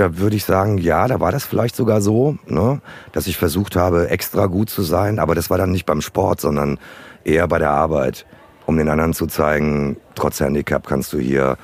da 0.00 0.18
würde 0.18 0.36
ich 0.36 0.44
sagen, 0.44 0.78
ja, 0.78 1.08
da 1.08 1.20
war 1.20 1.32
das 1.32 1.44
vielleicht 1.44 1.74
sogar 1.76 2.00
so, 2.00 2.36
ne, 2.46 2.80
dass 3.12 3.26
ich 3.26 3.36
versucht 3.36 3.76
habe, 3.76 4.08
extra 4.10 4.46
gut 4.46 4.70
zu 4.70 4.82
sein, 4.82 5.18
aber 5.18 5.34
das 5.34 5.50
war 5.50 5.58
dann 5.58 5.72
nicht 5.72 5.86
beim 5.86 6.00
Sport, 6.00 6.40
sondern 6.40 6.78
eher 7.24 7.48
bei 7.48 7.58
der 7.58 7.70
Arbeit, 7.70 8.26
um 8.66 8.76
den 8.76 8.88
anderen 8.88 9.14
zu 9.14 9.26
zeigen, 9.26 9.96
trotz 10.14 10.40
Handicap 10.40 10.86
kannst 10.86 11.12
du 11.12 11.18
hier 11.18 11.56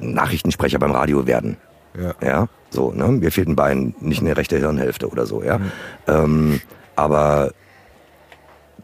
Nachrichtensprecher 0.00 0.78
beim 0.78 0.90
Radio 0.90 1.26
werden. 1.26 1.56
Ja. 1.98 2.14
Ja, 2.20 2.48
so, 2.70 2.92
ne? 2.92 3.06
Mir 3.08 3.30
fehlt 3.30 3.48
ein 3.48 3.56
Bein, 3.56 3.94
nicht 4.00 4.20
eine 4.20 4.36
rechte 4.36 4.58
Hirnhälfte 4.58 5.08
oder 5.08 5.26
so, 5.26 5.42
ja. 5.42 5.60
Ähm, 6.08 6.60
aber 6.96 7.52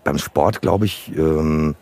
beim 0.04 0.18
Sport, 0.18 0.62
glaube 0.62 0.86
ich, 0.86 1.12
ähm, 1.16 1.74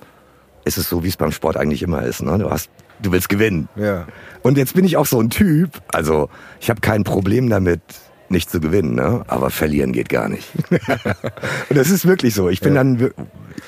ist 0.65 0.79
es 0.79 0.89
so, 0.89 1.05
wie 1.05 1.09
es 1.09 1.17
beim 1.17 1.33
Sport 1.33 1.57
eigentlich 1.57 1.83
immer 1.83 2.03
ist. 2.03 2.23
Ne? 2.23 2.39
Du 2.39 2.51
hast, 2.51 2.71
du 3.03 3.13
willst 3.13 3.29
gewinnen. 3.29 3.69
Ja. 3.77 4.07
Und 4.43 4.57
jetzt 4.59 4.75
bin 4.75 4.85
ich 4.85 4.97
auch 4.97 5.07
so 5.07 5.21
ein 5.21 5.31
Typ. 5.31 5.71
Also 5.93 6.29
ich 6.61 6.71
habe 6.71 6.81
kein 6.81 7.05
Problem 7.05 7.49
damit, 7.51 7.81
nicht 8.29 8.51
zu 8.51 8.61
gewinnen, 8.61 8.95
ne? 8.95 9.25
aber 9.27 9.51
verlieren 9.51 9.93
geht 9.93 10.09
gar 10.09 10.29
nicht. 10.29 10.49
Und 10.71 11.77
das 11.77 11.91
ist 11.91 12.07
wirklich 12.07 12.35
so. 12.35 12.49
Ich 12.49 12.61
bin 12.61 12.75
Ja. 12.75 12.83
dann, 12.85 13.11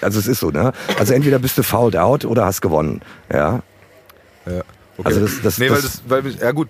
also 0.00 0.18
es 0.18 0.26
ist 0.26 0.40
so, 0.40 0.50
ne? 0.50 0.72
Also 0.98 1.14
entweder 1.14 1.38
bist 1.38 1.56
du 1.58 1.62
fouled 1.62 1.96
out 1.96 2.24
oder 2.24 2.44
hast 2.44 2.60
gewonnen. 2.60 3.00
Ja. 3.32 3.62
Ja. 4.46 4.52
Okay. 4.98 5.02
Also 5.04 5.20
das- 5.20 5.40
das- 5.42 5.58
nee, 5.58 5.68
das- 5.68 6.02
weil 6.08 6.22
das, 6.22 6.34
weil, 6.38 6.42
ja 6.44 6.52
gut, 6.52 6.68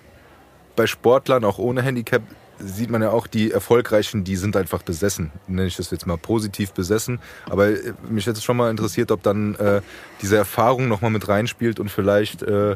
bei 0.75 0.87
Sportlern, 0.87 1.43
auch 1.43 1.57
ohne 1.57 1.81
Handicap, 1.81 2.21
sieht 2.63 2.89
man 2.89 3.01
ja 3.01 3.11
auch, 3.11 3.27
die 3.27 3.51
Erfolgreichen, 3.51 4.23
die 4.23 4.35
sind 4.35 4.55
einfach 4.55 4.83
besessen. 4.83 5.31
Nenne 5.47 5.67
ich 5.67 5.75
das 5.75 5.91
jetzt 5.91 6.07
mal 6.07 6.17
positiv 6.17 6.71
besessen. 6.73 7.19
Aber 7.49 7.67
äh, 7.67 7.93
mich 8.09 8.25
hätte 8.25 8.37
es 8.37 8.43
schon 8.43 8.57
mal 8.57 8.69
interessiert, 8.69 9.11
ob 9.11 9.23
dann 9.23 9.55
äh, 9.55 9.81
diese 10.21 10.37
Erfahrung 10.37 10.87
nochmal 10.87 11.11
mit 11.11 11.27
reinspielt 11.27 11.79
und 11.79 11.89
vielleicht 11.89 12.43
äh, 12.43 12.75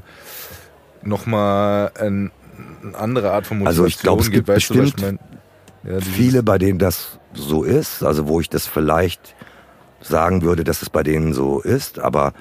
nochmal 1.02 1.92
ein, 2.00 2.32
eine 2.84 2.98
andere 2.98 3.32
Art 3.32 3.48
von 3.48 3.60
Motivation 3.60 3.86
Also 3.86 3.86
ich 3.86 4.00
glaube, 4.00 4.22
es 4.22 4.32
gibt. 4.32 4.48
weißt 4.48 4.70
du, 4.70 4.80
was 4.80 4.88
ich 4.88 4.94
bestimmt 4.96 5.20
mein? 5.84 5.94
Ja, 5.94 6.02
viele, 6.02 6.42
bei 6.42 6.58
denen 6.58 6.80
das 6.80 7.20
so 7.34 7.64
ist, 7.64 8.02
also 8.02 8.28
wo 8.28 8.40
ich 8.40 8.50
das 8.50 8.66
vielleicht 8.66 9.36
sagen 10.02 10.42
würde, 10.42 10.64
dass 10.64 10.82
es 10.82 10.90
bei 10.90 11.04
denen 11.04 11.34
so 11.34 11.60
ist, 11.60 12.00
aber 12.00 12.34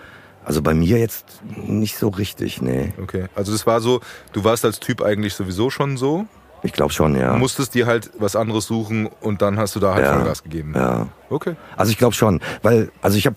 also 0.44 0.62
bei 0.62 0.74
mir 0.74 0.98
jetzt 0.98 1.42
nicht 1.44 1.96
so 1.96 2.08
richtig, 2.08 2.60
nee. 2.60 2.92
Okay, 3.02 3.26
also 3.34 3.52
das 3.52 3.66
war 3.66 3.80
so, 3.80 4.00
du 4.32 4.44
warst 4.44 4.64
als 4.64 4.80
Typ 4.80 5.02
eigentlich 5.02 5.34
sowieso 5.34 5.70
schon 5.70 5.96
so, 5.96 6.26
Ich 6.64 6.72
glaube 6.72 6.92
schon, 6.92 7.14
ja. 7.14 7.36
musstest 7.36 7.74
dir 7.74 7.86
halt 7.86 8.10
was 8.18 8.34
anderes 8.36 8.66
suchen 8.66 9.06
und 9.20 9.42
dann 9.42 9.58
hast 9.58 9.76
du 9.76 9.80
da 9.80 9.94
halt 9.94 10.04
Ja. 10.06 10.14
Vollgas 10.14 10.42
gegeben. 10.42 10.72
Ja. 10.74 11.08
Okay. 11.28 11.56
Also 11.76 11.92
ich 11.92 11.98
glaube 11.98 12.14
schon, 12.14 12.40
weil, 12.62 12.90
also 13.02 13.18
ich 13.18 13.26
habe 13.26 13.36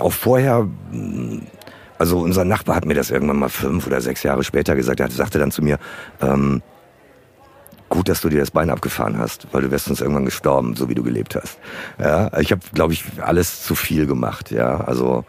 auch 0.00 0.12
vorher, 0.12 0.66
mh, 0.92 1.42
also 1.98 2.20
unser 2.20 2.44
Nachbar 2.44 2.76
hat 2.76 2.84
mir 2.86 2.94
das 2.94 3.10
irgendwann 3.10 3.38
mal 3.38 3.48
fünf 3.48 3.86
oder 3.88 4.00
sechs 4.00 4.22
Jahre 4.22 4.44
später 4.44 4.76
gesagt, 4.76 5.00
er 5.00 5.10
sagte 5.10 5.40
dann 5.40 5.50
zu 5.50 5.62
mir, 5.62 5.78
ähm, 6.20 6.62
gut, 7.88 8.08
dass 8.08 8.20
du 8.20 8.28
dir 8.28 8.38
das 8.38 8.52
Bein 8.52 8.70
abgefahren 8.70 9.18
hast, 9.18 9.48
weil 9.52 9.62
du 9.62 9.70
wärst 9.72 9.86
sonst 9.86 10.00
irgendwann 10.00 10.24
gestorben, 10.24 10.76
so 10.76 10.88
wie 10.88 10.94
du 10.94 11.02
gelebt 11.02 11.34
hast. 11.34 11.58
Ja, 11.98 12.36
ich 12.38 12.52
habe, 12.52 12.62
glaube 12.72 12.92
ich, 12.92 13.04
alles 13.20 13.64
zu 13.64 13.74
viel 13.74 14.06
gemacht, 14.06 14.52
ja, 14.52 14.78
also 14.80 15.24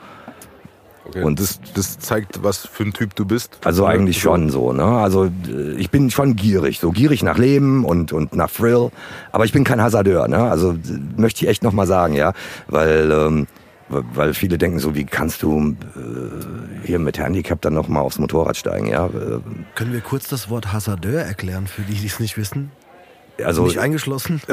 okay. 1.07 1.23
Und- 1.23 1.39
das, 1.39 1.59
das 1.73 1.99
zeigt, 1.99 2.43
was 2.43 2.65
für 2.65 2.83
ein 2.83 2.93
Typ 2.93 3.15
du 3.15 3.25
bist. 3.25 3.57
Also 3.63 3.85
eigentlich 3.85 4.19
schon 4.19 4.49
so, 4.49 4.73
ne? 4.73 4.83
Also 4.83 5.25
äh, 5.25 5.73
ich 5.77 5.89
bin 5.91 6.09
schon 6.11 6.35
gierig, 6.35 6.79
so 6.79 6.91
gierig 6.91 7.23
nach 7.23 7.37
Leben 7.37 7.85
und 7.85 8.13
und 8.13 8.35
nach 8.35 8.51
Thrill, 8.51 8.91
aber 9.31 9.45
ich 9.45 9.51
bin 9.53 9.63
kein 9.63 9.81
Hasardeur, 9.81 10.27
ne? 10.27 10.37
Also 10.37 10.75
möchte 11.17 11.43
ich 11.45 11.49
echt 11.49 11.63
noch 11.63 11.73
mal 11.73 11.87
sagen, 11.87 12.13
ja, 12.13 12.33
weil 12.67 13.11
ähm, 13.11 13.47
weil 13.87 14.33
viele 14.33 14.57
denken 14.57 14.79
so, 14.79 14.95
wie 14.95 15.03
kannst 15.05 15.43
du 15.43 15.75
äh, 15.95 16.85
hier 16.87 16.97
mit 16.97 17.19
Handicap 17.19 17.61
dann 17.61 17.75
noch 17.75 17.87
mal 17.87 17.99
aufs 18.01 18.17
Motorrad 18.17 18.57
steigen, 18.57 18.87
ja? 18.87 19.05
Äh, 19.05 19.39
Können 19.75 19.93
wir 19.93 20.01
kurz 20.01 20.27
das 20.27 20.49
Wort 20.49 20.73
Hasardeur 20.73 21.21
erklären 21.21 21.67
für 21.67 21.83
die, 21.83 21.93
die 21.93 22.07
es 22.07 22.19
nicht 22.19 22.35
wissen? 22.35 22.71
Also 23.43 23.63
nicht 23.65 23.79
eingeschlossen? 23.79 24.41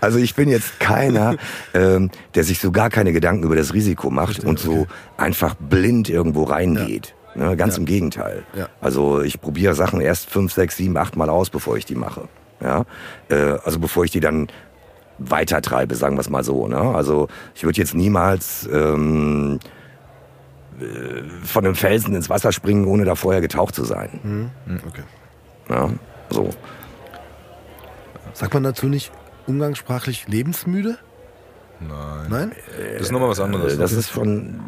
Also 0.00 0.18
ich 0.18 0.34
bin 0.34 0.48
jetzt 0.48 0.80
keiner, 0.80 1.36
ähm, 1.74 2.10
der 2.34 2.44
sich 2.44 2.60
so 2.60 2.70
gar 2.70 2.88
keine 2.90 3.12
Gedanken 3.12 3.44
über 3.44 3.56
das 3.56 3.74
Risiko 3.74 4.10
macht 4.10 4.34
Verstehe, 4.34 4.48
und 4.48 4.58
so 4.58 4.72
okay. 4.72 4.86
einfach 5.16 5.54
blind 5.54 6.08
irgendwo 6.08 6.44
reingeht. 6.44 7.14
Ne, 7.34 7.56
ganz 7.56 7.74
Ja. 7.74 7.80
im 7.80 7.84
Gegenteil. 7.86 8.42
Ja. 8.54 8.68
Also 8.80 9.20
ich 9.20 9.40
probiere 9.40 9.74
Sachen 9.74 10.00
erst 10.00 10.30
fünf, 10.30 10.52
sechs, 10.52 10.76
sieben, 10.76 10.96
acht 10.96 11.16
Mal 11.16 11.28
aus, 11.28 11.50
bevor 11.50 11.76
ich 11.76 11.84
die 11.84 11.94
mache. 11.94 12.28
Ja? 12.60 12.84
Äh, 13.28 13.58
also 13.64 13.78
bevor 13.78 14.04
ich 14.04 14.10
die 14.10 14.20
dann 14.20 14.48
weitertreibe, 15.18 15.94
sagen 15.94 16.16
wir 16.16 16.20
es 16.20 16.30
mal 16.30 16.44
so. 16.44 16.66
Ne? 16.68 16.78
Also 16.78 17.28
ich 17.54 17.64
würde 17.64 17.78
jetzt 17.80 17.94
niemals 17.94 18.68
ähm, 18.72 19.58
äh, 20.80 20.84
von 21.44 21.64
einem 21.64 21.74
Felsen 21.74 22.14
ins 22.14 22.30
Wasser 22.30 22.52
springen, 22.52 22.86
ohne 22.86 23.04
da 23.04 23.14
vorher 23.14 23.40
getaucht 23.40 23.74
zu 23.74 23.84
sein. 23.84 24.20
Hm, 24.66 24.80
okay. 24.86 25.02
Ja? 25.68 25.90
So. 26.30 26.50
Sagt 28.38 28.54
man 28.54 28.62
dazu 28.62 28.86
nicht 28.86 29.10
umgangssprachlich 29.48 30.28
lebensmüde? 30.28 30.96
Nein. 31.80 32.26
Nein? 32.28 32.52
Das 32.92 33.02
ist 33.02 33.10
nochmal 33.10 33.30
was 33.30 33.40
anderes. 33.40 33.76
Das 33.76 33.90
ist 33.90 34.10
schon 34.10 34.60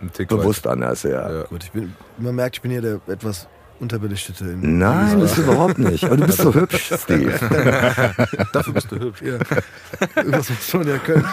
ein 0.00 0.10
Tick 0.14 0.28
bewusst 0.28 0.66
anders, 0.66 1.02
ja. 1.02 1.30
Ja. 1.30 1.42
Gut, 1.44 1.64
ich 1.64 1.72
bin, 1.72 1.94
man 2.16 2.34
merkt, 2.34 2.56
ich 2.56 2.62
bin 2.62 2.70
hier 2.70 2.80
der 2.80 3.00
etwas 3.08 3.46
unterbelichtete. 3.78 4.44
Im 4.44 4.78
Nein, 4.78 5.20
bist 5.20 5.36
du 5.36 5.42
überhaupt 5.42 5.78
nicht. 5.78 6.02
Aber 6.04 6.16
du 6.16 6.24
bist 6.24 6.38
so 6.38 6.54
hübsch, 6.54 6.90
Steve. 6.98 7.30
weit. 7.38 8.48
Dafür 8.54 8.72
bist 8.72 8.90
du 8.90 8.98
hübsch. 8.98 9.20
Ja. 9.20 9.34
Irgendwas 10.16 10.48
muss 10.48 10.66
schon 10.66 10.88
ja 10.88 10.96
können. 10.96 11.26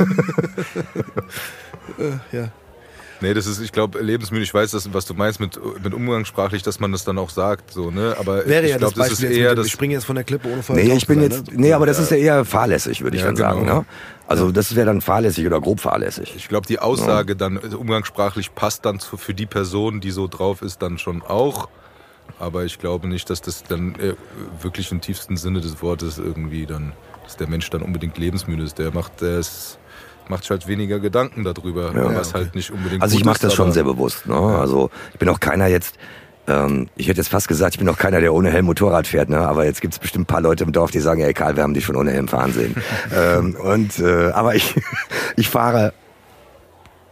äh, 1.97 2.35
ja. 2.37 2.49
Nee, 3.25 3.33
das 3.33 3.47
ist, 3.47 3.59
ich 3.59 3.71
glaube, 3.71 4.01
lebensmüde. 4.03 4.43
Ich 4.43 4.53
weiß, 4.53 4.69
dass, 4.69 4.93
was 4.93 5.05
du 5.05 5.15
meinst 5.15 5.39
mit, 5.39 5.59
mit 5.83 5.95
umgangssprachlich, 5.95 6.61
dass 6.61 6.79
man 6.79 6.91
das 6.91 7.05
dann 7.05 7.17
auch 7.17 7.31
sagt, 7.31 7.71
so, 7.71 7.89
ne? 7.89 8.15
Aber 8.19 8.45
Wäre 8.45 8.65
ich 8.65 8.69
ja 8.69 8.77
glaube, 8.77 8.93
das 8.93 9.09
das, 9.09 9.19
ist 9.19 9.31
eher 9.31 9.53
dem, 9.53 9.57
das. 9.57 9.65
ich 9.65 9.71
springe 9.71 9.95
jetzt 9.95 10.05
von 10.05 10.13
der 10.15 10.23
Klippe 10.23 10.47
ohne 10.51 10.61
vorher 10.61 10.85
Nee, 10.85 10.93
ich 10.93 11.07
bin 11.07 11.21
sein, 11.21 11.31
jetzt, 11.31 11.47
ne? 11.51 11.57
nee, 11.57 11.73
aber 11.73 11.87
das 11.87 11.97
ist 11.97 12.11
ja 12.11 12.17
eher 12.17 12.45
fahrlässig, 12.45 13.01
würde 13.01 13.17
ich 13.17 13.21
Ja, 13.23 13.27
dann 13.29 13.35
sagen, 13.35 13.61
genau. 13.61 13.79
ne? 13.79 13.85
Also 14.27 14.51
das 14.51 14.75
wäre 14.75 14.85
dann 14.85 15.01
fahrlässig 15.01 15.47
oder 15.47 15.59
grob 15.59 15.79
fahrlässig. 15.79 16.33
Ich 16.35 16.47
glaube, 16.49 16.67
die 16.67 16.77
Aussage 16.77 17.35
dann 17.35 17.57
also 17.57 17.79
umgangssprachlich 17.79 18.53
passt 18.53 18.85
dann 18.85 18.99
zu, 18.99 19.17
für 19.17 19.33
die 19.33 19.47
Person, 19.47 20.01
die 20.01 20.11
so 20.11 20.27
drauf 20.27 20.61
ist, 20.61 20.83
dann 20.83 20.99
schon 20.99 21.23
auch. 21.23 21.67
Aber 22.39 22.63
ich 22.65 22.77
glaube 22.77 23.07
nicht, 23.07 23.27
dass 23.31 23.41
das 23.41 23.63
dann 23.63 23.95
äh, 23.95 24.13
wirklich 24.61 24.91
im 24.91 25.01
tiefsten 25.01 25.35
Sinne 25.35 25.61
des 25.61 25.81
Wortes 25.81 26.19
irgendwie 26.19 26.67
dann, 26.67 26.93
dass 27.23 27.37
der 27.37 27.47
Mensch 27.47 27.69
dann 27.71 27.81
unbedingt 27.81 28.19
lebensmüde 28.19 28.63
ist. 28.63 28.77
Der 28.77 28.91
macht, 28.93 29.21
der 29.21 29.39
ist, 29.39 29.79
macht 30.29 30.49
halt 30.49 30.67
weniger 30.67 30.99
Gedanken 30.99 31.43
darüber, 31.43 31.93
Ja, 31.93 32.15
was 32.15 32.33
halt 32.33 32.55
nicht 32.55 32.71
unbedingt 32.71 33.01
Also 33.01 33.17
ich 33.17 33.25
mache 33.25 33.39
das 33.39 33.53
schon 33.53 33.71
sehr 33.71 33.83
bewusst, 33.83 34.27
ne? 34.27 34.35
Also 34.35 34.89
ich 35.13 35.19
bin 35.19 35.29
auch 35.29 35.39
keiner 35.39 35.67
jetzt, 35.67 35.97
ähm, 36.47 36.87
ich 36.95 37.07
hätte 37.07 37.19
jetzt 37.19 37.29
fast 37.29 37.47
gesagt, 37.47 37.75
ich 37.75 37.79
bin 37.79 37.89
auch 37.89 37.97
keiner, 37.97 38.19
der 38.21 38.33
ohne 38.33 38.51
Helm 38.51 38.65
Motorrad 38.65 39.07
fährt, 39.07 39.29
ne? 39.29 39.39
Aber 39.39 39.65
jetzt 39.65 39.81
gibt's 39.81 39.99
bestimmt 39.99 40.23
ein 40.23 40.27
paar 40.27 40.41
Leute 40.41 40.63
im 40.63 40.71
Dorf, 40.71 40.91
die 40.91 40.99
sagen, 40.99 41.21
ey 41.21 41.33
Karl, 41.33 41.55
wir 41.55 41.63
haben 41.63 41.73
dich 41.73 41.85
schon 41.85 41.95
ohne 41.95 42.11
Helm 42.11 42.27
fahren 42.27 42.53
sehen. 42.53 42.75
ähm, 43.15 43.55
und 43.55 43.99
äh, 43.99 44.31
aber 44.31 44.55
ich, 44.55 44.75
ich 45.35 45.49
fahre 45.49 45.93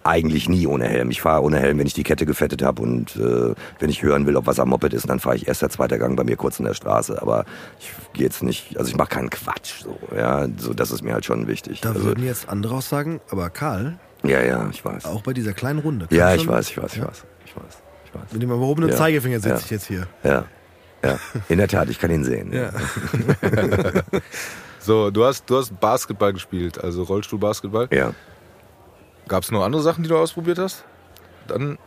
eigentlich 0.04 0.50
nie 0.50 0.68
ohne 0.68 0.86
Helm. 0.88 1.10
Ich 1.12 1.22
fahre 1.22 1.42
ohne 1.44 1.60
Helm, 1.60 1.80
wenn 1.80 1.88
ich 1.88 1.94
die 1.94 2.04
Kette 2.04 2.26
gefettet 2.26 2.62
habe 2.62 2.82
und 2.82 3.16
äh, 3.16 3.54
wenn 3.80 3.90
ich 3.90 4.02
hören 4.04 4.26
will, 4.28 4.36
ob 4.36 4.46
was 4.48 4.60
am 4.60 4.70
Moped 4.70 4.94
ist, 4.94 5.10
dann 5.10 5.20
fahre 5.20 5.36
ich 5.36 5.48
erster, 5.48 5.70
zweiter 5.70 5.98
Gang 5.98 6.16
bei 6.18 6.24
mir 6.24 6.36
kurz 6.36 6.60
in 6.60 6.66
der 6.66 6.74
Straße. 6.74 7.22
Aber 7.22 7.46
ich 7.80 7.92
gehe 8.14 8.26
jetzt 8.26 8.44
nicht, 8.44 8.78
also 8.78 8.90
ich 8.90 8.98
mache 8.98 9.10
keinen 9.10 9.30
Quatsch. 9.30 9.82
So, 9.84 9.98
ja, 10.16 10.48
so 10.58 10.74
das 10.74 10.92
ist 10.92 11.04
mir 11.04 11.14
halt 11.14 11.26
schon 11.26 11.48
wichtig. 11.48 11.82
Da 11.82 11.90
also, 11.90 12.04
würden 12.04 12.26
jetzt 12.26 12.50
andere 12.50 12.76
auch 12.76 12.82
sagen, 12.82 13.22
aber 13.30 13.50
Karl, 13.50 13.98
ja, 14.24 14.42
ja, 14.42 14.68
ich 14.72 14.84
weiß. 14.84 15.06
auch 15.06 15.22
bei 15.22 15.34
dieser 15.34 15.54
kleinen 15.54 15.80
Runde. 15.80 16.08
Ja, 16.12 16.34
ich 16.36 16.48
weiß, 16.48 16.70
ich 16.70 16.78
weiß, 16.78 16.96
ich 16.96 17.02
weiß, 17.02 17.24
ich 17.46 17.56
weiß, 17.56 17.64
ich 18.06 18.14
weiß. 18.16 18.32
Mit 18.34 18.42
dem 18.42 18.52
erhobenen 18.52 18.90
Ja. 18.90 18.96
Zeigefinger 18.96 19.38
sitze 19.40 19.50
Ja. 19.50 19.60
ich 19.60 19.70
jetzt 19.70 19.88
hier. 19.88 20.08
Ja, 20.24 20.46
ja, 21.04 21.20
in 21.50 21.58
der 21.58 21.68
Tat, 21.68 21.90
ich 21.90 22.00
kann 22.00 22.12
ihn 22.12 22.24
sehen. 22.24 22.52
Ja. 22.54 22.70
So, 24.80 25.12
du 25.12 25.24
hast, 25.24 25.50
du 25.50 25.56
hast 25.56 25.80
Basketball 25.80 26.34
gespielt, 26.34 26.84
also 26.84 27.04
Rollstuhlbasketball. 27.04 27.88
ja. 27.92 28.12
Gab 29.28 29.44
es 29.44 29.52
noch 29.52 29.64
andere 29.64 29.82
Sachen, 29.82 30.04
die 30.04 30.10
du 30.10 30.18
ausprobiert 30.18 30.60
hast? 30.60 30.84
Dann? 31.48 31.78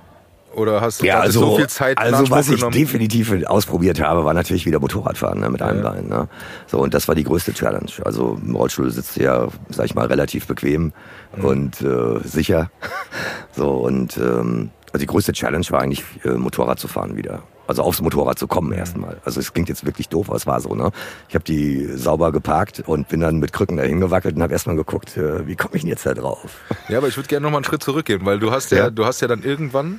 Oder 0.54 0.80
hast 0.80 1.02
du 1.02 1.06
Ja, 1.06 1.20
also, 1.20 1.40
so 1.40 1.56
viel 1.56 1.66
Zeit 1.68 1.98
also 1.98 2.30
was 2.30 2.48
ich 2.48 2.56
genommen? 2.56 2.72
definitiv 2.72 3.30
ausprobiert 3.46 4.00
habe, 4.00 4.24
war 4.24 4.32
natürlich 4.32 4.64
wieder 4.64 4.80
Motorradfahren 4.80 5.38
ne, 5.40 5.50
mit 5.50 5.60
einem 5.60 5.82
Ja. 5.82 5.90
Bein. 5.90 6.06
Ne? 6.08 6.28
So 6.66 6.78
und 6.78 6.94
das 6.94 7.08
war 7.08 7.14
die 7.14 7.24
größte 7.24 7.52
Challenge. 7.52 7.90
Also 8.04 8.38
im 8.42 8.56
Rollstuhl 8.56 8.90
sitzt 8.90 9.16
du 9.16 9.22
ja, 9.22 9.48
sag 9.68 9.84
ich 9.86 9.94
mal, 9.94 10.06
relativ 10.06 10.46
bequem 10.46 10.92
Mhm. 11.36 11.44
und 11.44 11.80
äh, 11.82 12.20
sicher. 12.24 12.70
So 13.52 13.70
und 13.72 14.16
ähm, 14.18 14.70
also 14.92 14.98
die 15.00 15.06
größte 15.06 15.32
Challenge 15.32 15.64
war 15.70 15.80
eigentlich 15.80 16.04
äh, 16.24 16.30
Motorrad 16.30 16.78
zu 16.78 16.88
fahren 16.88 17.16
wieder. 17.16 17.42
Also 17.66 17.82
aufs 17.82 18.00
Motorrad 18.00 18.38
zu 18.38 18.46
kommen 18.46 18.72
erstmal. 18.72 19.16
Also 19.24 19.40
es 19.40 19.52
klingt 19.52 19.68
jetzt 19.68 19.84
wirklich 19.84 20.08
doof, 20.08 20.28
aber 20.28 20.36
es 20.36 20.46
war 20.46 20.60
so. 20.60 20.74
Ne? 20.74 20.90
Ich 21.28 21.34
habe 21.34 21.44
die 21.44 21.86
sauber 21.96 22.30
geparkt 22.32 22.84
und 22.86 23.08
bin 23.08 23.20
dann 23.20 23.38
mit 23.38 23.52
Krücken 23.52 23.76
dahin 23.76 24.00
gewackelt 24.00 24.36
und 24.36 24.42
habe 24.42 24.52
erstmal 24.52 24.76
geguckt, 24.76 25.16
äh, 25.16 25.46
wie 25.46 25.56
komme 25.56 25.74
ich 25.74 25.82
denn 25.82 25.90
jetzt 25.90 26.06
da 26.06 26.14
drauf? 26.14 26.60
Ja, 26.88 26.98
aber 26.98 27.08
ich 27.08 27.16
würde 27.16 27.28
gerne 27.28 27.42
noch 27.44 27.50
mal 27.50 27.58
einen 27.58 27.64
Schritt 27.64 27.82
zurückgehen, 27.82 28.24
weil 28.24 28.38
du 28.38 28.50
hast 28.52 28.70
ja, 28.70 28.78
Ja. 28.78 28.90
du 28.90 29.04
hast 29.04 29.20
ja 29.20 29.26
dann 29.28 29.42
irgendwann, 29.42 29.98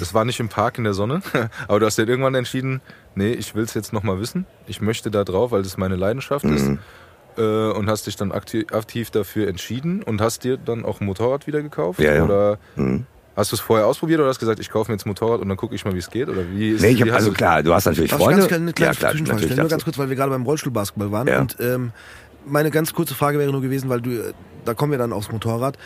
das 0.00 0.12
war 0.12 0.24
nicht 0.24 0.40
im 0.40 0.48
Park 0.48 0.76
in 0.78 0.84
der 0.84 0.92
Sonne, 0.94 1.22
aber 1.68 1.80
du 1.80 1.86
hast 1.86 1.96
ja 1.96 2.04
irgendwann 2.06 2.34
entschieden, 2.34 2.82
nee, 3.14 3.32
ich 3.32 3.54
will 3.54 3.64
es 3.64 3.72
jetzt 3.74 3.92
noch 3.92 4.02
mal 4.02 4.20
wissen. 4.20 4.46
Ich 4.66 4.80
möchte 4.82 5.10
da 5.10 5.24
drauf, 5.24 5.52
weil 5.52 5.62
das 5.62 5.76
meine 5.78 5.96
Leidenschaft 5.96 6.44
ist. 6.44 6.66
Mhm. 6.68 6.78
Äh, 7.38 7.70
und 7.72 7.88
hast 7.88 8.06
dich 8.06 8.16
dann 8.16 8.30
aktiv, 8.32 8.66
aktiv 8.72 9.10
dafür 9.10 9.48
entschieden 9.48 10.02
und 10.02 10.20
hast 10.20 10.44
dir 10.44 10.56
dann 10.58 10.84
auch 10.84 11.00
ein 11.00 11.06
Motorrad 11.06 11.46
wieder 11.46 11.62
gekauft? 11.62 11.98
Ja, 12.00 12.14
ja. 12.14 12.24
Oder 12.24 12.58
Mhm. 12.76 13.06
Hast 13.36 13.52
du 13.52 13.56
es 13.56 13.60
vorher 13.60 13.86
ausprobiert 13.86 14.20
oder 14.20 14.28
hast 14.28 14.38
gesagt, 14.38 14.60
ich 14.60 14.70
kaufe 14.70 14.90
mir 14.90 14.94
jetzt 14.96 15.06
ein 15.06 15.10
Motorrad 15.10 15.40
und 15.40 15.48
dann 15.48 15.56
gucke 15.56 15.74
ich 15.74 15.84
mal, 15.84 15.94
wie 15.94 15.98
es 15.98 16.10
geht? 16.10 16.28
Oder 16.28 16.42
wie 16.52 16.70
ist 16.72 16.82
Nee, 16.82 16.88
ich 16.90 17.02
hab, 17.02 17.12
also 17.12 17.30
du- 17.30 17.34
klar, 17.34 17.62
du 17.62 17.74
hast 17.74 17.84
natürlich 17.86 18.10
Darf 18.10 18.20
ich 18.20 18.24
Freunde. 18.24 18.38
ganz 18.40 18.48
kleine, 18.48 18.62
eine 18.64 18.72
kleine 18.72 18.92
ja, 18.92 18.98
klar, 18.98 19.12
natürlich 19.14 19.44
stellen? 19.44 19.60
Nur 19.60 19.68
ganz 19.68 19.84
kurz, 19.84 19.98
weil 19.98 20.08
wir 20.08 20.16
gerade 20.16 20.30
beim 20.30 20.42
Rollstuhlbasketball 20.44 21.10
waren. 21.12 21.26
Ja. 21.28 21.40
Und 21.40 21.56
ähm, 21.60 21.92
meine 22.46 22.70
ganz 22.70 22.92
kurze 22.92 23.14
Frage 23.14 23.38
wäre 23.38 23.50
nur 23.50 23.62
gewesen, 23.62 23.88
weil 23.88 24.00
du, 24.00 24.10
äh, 24.10 24.32
da 24.64 24.74
kommen 24.74 24.92
wir 24.92 24.98
dann 24.98 25.12
aufs 25.12 25.30
Motorrad. 25.32 25.76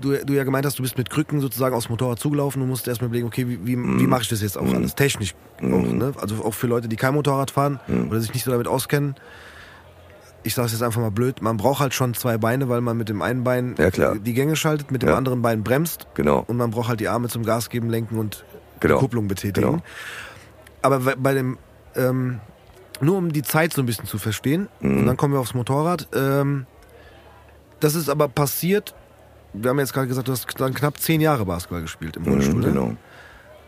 Du, 0.00 0.12
du 0.24 0.32
ja 0.32 0.44
gemeint 0.44 0.64
hast, 0.64 0.78
du 0.78 0.82
bist 0.84 0.96
mit 0.96 1.10
Krücken 1.10 1.40
sozusagen 1.40 1.74
aufs 1.74 1.88
Motorrad 1.88 2.20
zugelaufen 2.20 2.62
und 2.62 2.68
musst 2.68 2.86
erst 2.86 3.00
mal 3.00 3.08
überlegen, 3.08 3.26
okay, 3.26 3.48
wie, 3.48 3.58
wie, 3.66 3.74
Mhm. 3.74 4.00
wie 4.00 4.06
mache 4.06 4.22
ich 4.22 4.28
das 4.28 4.40
jetzt 4.42 4.56
auch 4.56 4.72
alles? 4.72 4.94
Technisch 4.94 5.34
auch, 5.60 5.62
ne? 5.66 6.12
Also 6.20 6.36
auch 6.44 6.54
für 6.54 6.68
Leute, 6.68 6.86
die 6.88 6.94
kein 6.94 7.14
Motorrad 7.14 7.50
fahren 7.50 7.80
Mhm. 7.88 8.08
oder 8.08 8.20
sich 8.20 8.32
nicht 8.32 8.44
so 8.44 8.50
damit 8.52 8.68
auskennen. 8.68 9.16
Ich 10.44 10.54
sage 10.54 10.66
es 10.66 10.72
jetzt 10.72 10.82
einfach 10.82 11.00
mal 11.00 11.10
blöd, 11.10 11.42
man 11.42 11.56
braucht 11.56 11.80
halt 11.80 11.92
schon 11.94 12.14
zwei 12.14 12.38
Beine, 12.38 12.68
weil 12.68 12.80
man 12.80 12.96
mit 12.96 13.08
dem 13.08 13.22
einen 13.22 13.44
Bein 13.44 13.74
Ja, 13.76 14.14
die 14.14 14.34
Gänge 14.34 14.56
schaltet, 14.56 14.90
mit 14.90 15.02
dem 15.02 15.10
Ja. 15.10 15.16
anderen 15.16 15.42
Bein 15.42 15.62
bremst 15.64 16.06
Genau. 16.14 16.44
und 16.46 16.56
man 16.56 16.70
braucht 16.70 16.88
halt 16.88 17.00
die 17.00 17.08
Arme 17.08 17.28
zum 17.28 17.44
Gas 17.44 17.68
geben, 17.70 17.90
lenken 17.90 18.18
und 18.18 18.44
Genau. 18.80 18.94
die 18.94 19.00
Kupplung 19.00 19.28
betätigen. 19.28 19.68
Genau. 19.70 19.82
Aber 20.80 21.00
bei- 21.16 21.34
dem, 21.34 21.58
ähm, 21.96 22.40
nur 23.00 23.16
um 23.16 23.32
die 23.32 23.42
Zeit 23.42 23.72
so 23.72 23.82
ein 23.82 23.86
bisschen 23.86 24.06
zu 24.06 24.18
verstehen, 24.18 24.68
Mhm. 24.80 24.98
und 24.98 25.06
dann 25.06 25.16
kommen 25.16 25.34
wir 25.34 25.40
aufs 25.40 25.54
Motorrad. 25.54 26.06
Ähm, 26.14 26.66
das 27.80 27.94
ist 27.96 28.08
aber 28.08 28.28
passiert, 28.28 28.94
wir 29.52 29.70
haben 29.70 29.78
jetzt 29.80 29.92
gerade 29.92 30.06
gesagt, 30.06 30.28
du 30.28 30.32
hast 30.32 30.46
dann 30.60 30.72
knapp 30.72 30.98
zehn 30.98 31.20
Jahre 31.20 31.44
Basketball 31.44 31.82
gespielt 31.82 32.16
im 32.16 32.24
Rollstuhl. 32.24 32.60
Mhm, 32.60 32.62
genau. 32.62 32.96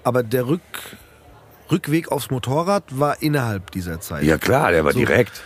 Aber 0.05 0.23
der 0.23 0.47
Rück, 0.47 0.61
Rückweg 1.71 2.11
aufs 2.13 2.31
Motorrad 2.31 2.85
war 2.99 3.21
innerhalb 3.23 3.71
dieser 3.73 4.01
Zeit. 4.01 4.23
Ja 4.25 4.39
klar, 4.39 4.71
der 4.71 4.85
war 4.85 4.93
So. 4.93 4.99
direkt. 5.01 5.43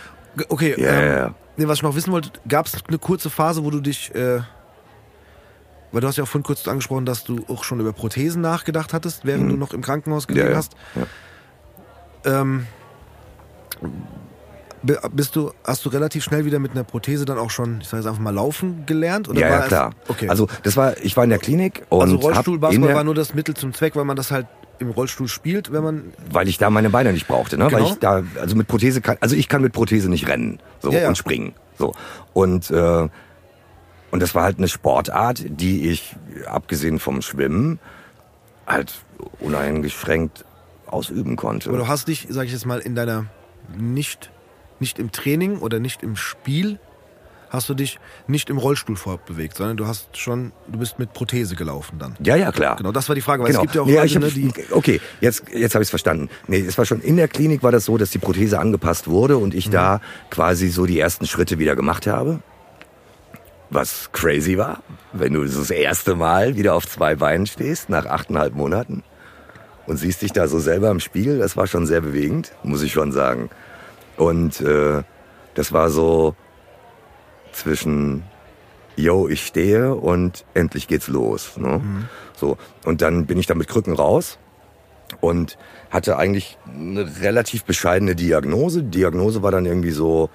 Okay, 0.49 0.75
Ja, 0.81 0.89
ähm, 0.91 1.17
ja. 1.17 1.33
Nee, 1.57 1.67
was 1.67 1.77
ich 1.77 1.83
noch 1.83 1.95
wissen 1.95 2.11
wollte, 2.11 2.31
gab 2.47 2.65
es 2.65 2.73
eine 2.87 2.97
kurze 2.97 3.29
Phase, 3.29 3.63
wo 3.63 3.69
du 3.71 3.79
dich, 3.79 4.13
äh, 4.13 4.39
weil 5.91 6.01
du 6.01 6.07
hast 6.07 6.17
ja 6.17 6.23
auch 6.23 6.27
vorhin 6.27 6.43
kurz 6.43 6.67
angesprochen, 6.67 7.05
dass 7.05 7.23
du 7.23 7.45
auch 7.47 7.63
schon 7.63 7.79
über 7.79 7.93
Prothesen 7.93 8.41
nachgedacht 8.41 8.93
hattest, 8.93 9.23
während 9.25 9.49
du 9.51 9.55
noch 9.55 9.71
im 9.73 9.81
Krankenhaus 9.81 10.27
gelegen 10.27 10.47
Mhm. 10.47 10.51
ja. 10.51 10.57
hast. 10.57 10.75
Ähm, 12.25 12.67
bi- 14.83 14.97
bist 15.11 15.35
du, 15.35 15.51
hast 15.63 15.85
du 15.85 15.89
relativ 15.89 16.23
schnell 16.23 16.45
wieder 16.45 16.59
mit 16.59 16.71
einer 16.71 16.83
Prothese 16.83 17.25
dann 17.25 17.37
auch 17.37 17.49
schon, 17.51 17.81
ich 17.81 17.87
sage 17.87 18.01
jetzt 18.03 18.07
einfach 18.09 18.21
mal, 18.21 18.33
laufen 18.33 18.85
gelernt? 18.85 19.29
Oder 19.29 19.39
Ja, 19.39 19.47
ja, 19.49 19.59
es- 19.61 19.67
klar. 19.67 19.91
Okay. 20.07 20.27
Also 20.29 20.47
das 20.63 20.75
war, 20.75 20.97
ich 21.01 21.15
war 21.15 21.23
in 21.23 21.29
der 21.29 21.39
Klinik 21.39 21.83
und 21.89 22.01
also 22.01 22.15
in 22.15 22.21
Rollstuhlbasketball 22.21 22.87
der, 22.87 22.95
war 22.97 23.03
nur 23.03 23.15
das 23.15 23.33
Mittel 23.33 23.55
zum 23.55 23.73
Zweck, 23.73 23.95
weil 23.95 24.05
man 24.05 24.15
das 24.17 24.31
halt 24.31 24.47
im 24.79 24.89
Rollstuhl 24.91 25.27
spielt, 25.27 25.71
wenn 25.71 25.83
man. 25.83 26.13
weil 26.31 26.47
ich 26.47 26.57
da 26.57 26.69
meine 26.69 26.89
Beine 26.89 27.13
nicht 27.13 27.27
brauchte, 27.27 27.57
ne? 27.57 27.65
Weil 27.65 27.71
Genau. 27.81 27.91
ich 27.93 27.99
da, 27.99 28.23
also 28.39 28.55
mit 28.55 28.67
Prothese 28.67 29.01
kann, 29.01 29.17
also 29.21 29.35
ich 29.35 29.47
kann 29.49 29.61
mit 29.61 29.73
Prothese 29.73 30.09
nicht 30.09 30.27
rennen, 30.27 30.59
so 30.81 30.91
Ja, 30.91 30.99
ja. 31.01 31.07
und 31.07 31.17
springen, 31.17 31.53
so 31.77 31.93
und 32.33 32.69
äh, 32.71 33.09
und 34.11 34.21
das 34.21 34.33
war 34.35 34.43
halt 34.43 34.57
eine 34.59 34.67
Sportart, 34.69 35.43
die 35.47 35.89
ich 35.89 36.15
abgesehen 36.45 36.99
vom 36.99 37.21
Schwimmen 37.21 37.79
halt 38.65 38.93
uneingeschränkt 39.39 40.45
ausüben 40.87 41.35
konnte. 41.35 41.69
Aber 41.69 41.77
du 41.79 41.87
hast 41.87 42.07
dich, 42.07 42.27
sage 42.29 42.47
ich 42.47 42.53
jetzt 42.53 42.65
mal, 42.65 42.79
in 42.79 42.95
deiner 42.95 43.25
nicht, 43.75 44.31
nicht 44.79 44.99
im 44.99 45.11
Training 45.11 45.57
oder 45.57 45.79
nicht 45.79 46.03
im 46.03 46.15
Spiel, 46.15 46.79
hast 47.55 47.67
du 47.69 47.73
dich 47.73 47.99
nicht 48.27 48.49
im 48.49 48.57
Rollstuhl 48.57 48.95
fortbewegt, 48.95 49.57
sondern 49.57 49.77
du 49.77 49.87
hast 49.87 50.15
schon, 50.17 50.51
du 50.67 50.77
bist 50.79 50.99
mit 50.99 51.13
Prothese 51.13 51.55
gelaufen 51.55 51.97
dann. 51.99 52.15
ja, 52.23 52.35
ja, 52.35 52.51
klar. 52.51 52.75
Genau, 52.75 52.91
das 52.91 53.07
war 53.09 53.15
die 53.15 53.21
Frage, 53.21 53.43
weil 53.43 53.47
Genau. 53.51 53.59
es 53.59 53.63
gibt 53.63 53.75
ja 53.75 53.81
auch 53.81 53.85
Nee, 53.87 53.95
Leute, 53.95 54.15
hab, 54.15 54.21
ne, 54.21 54.29
die. 54.31 54.51
okay, 54.71 55.01
jetzt, 55.21 55.43
jetzt 55.53 55.73
habe 55.75 55.81
ich 55.83 55.87
es 55.87 55.89
verstanden. 55.89 56.29
Nee, 56.47 56.59
es 56.59 56.77
war 56.77 56.85
schon 56.85 57.01
in 57.01 57.17
der 57.17 57.27
Klinik 57.27 57.63
war 57.63 57.71
das 57.71 57.85
so, 57.85 57.97
dass 57.97 58.11
die 58.11 58.19
Prothese 58.19 58.59
angepasst 58.59 59.07
wurde 59.07 59.37
und 59.37 59.53
Mhm. 59.53 59.59
ich 59.59 59.69
da 59.69 60.01
quasi 60.29 60.67
so 60.69 60.85
die 60.85 60.99
ersten 60.99 61.25
Schritte 61.25 61.57
wieder 61.59 61.75
gemacht 61.75 62.05
habe. 62.07 62.41
Was 63.71 64.11
crazy 64.11 64.57
war, 64.57 64.83
wenn 65.11 65.33
du 65.33 65.43
das 65.43 65.71
erste 65.71 66.15
Mal 66.15 66.55
wieder 66.55 66.75
auf 66.75 66.87
zwei 66.87 67.15
Beinen 67.15 67.47
stehst, 67.47 67.89
nach 67.89 68.05
achteinhalb 68.05 68.53
Monaten 68.53 69.03
und 69.87 69.97
siehst 69.97 70.21
dich 70.21 70.31
da 70.31 70.47
so 70.47 70.59
selber 70.59 70.91
im 70.91 70.99
Spiegel, 70.99 71.39
das 71.39 71.57
war 71.57 71.65
schon 71.67 71.87
sehr 71.87 72.01
bewegend, 72.01 72.51
muss 72.63 72.83
ich 72.83 72.93
schon 72.93 73.11
sagen. 73.11 73.49
Und 74.17 74.61
äh, 74.61 75.01
das 75.55 75.73
war 75.73 75.89
so 75.89 76.35
zwischen 77.55 78.23
yo, 78.95 79.27
ich 79.27 79.45
stehe 79.45 79.95
und 79.95 80.45
endlich 80.53 80.87
geht's 80.87 81.07
los. 81.07 81.57
Ne? 81.57 81.81
So 82.35 82.57
und 82.83 83.01
dann 83.01 83.25
bin 83.25 83.37
ich 83.37 83.47
da 83.47 83.55
mit 83.55 83.67
Krücken 83.67 83.93
raus 83.93 84.37
und 85.21 85.57
hatte 85.89 86.17
eigentlich 86.17 86.57
eine 86.67 87.21
relativ 87.21 87.63
bescheidene 87.63 88.15
Diagnose. 88.15 88.83
Die 88.83 88.99
Diagnose 88.99 89.43
war 89.43 89.51
dann 89.51 89.65
irgendwie 89.65 89.91
so, 89.91 90.29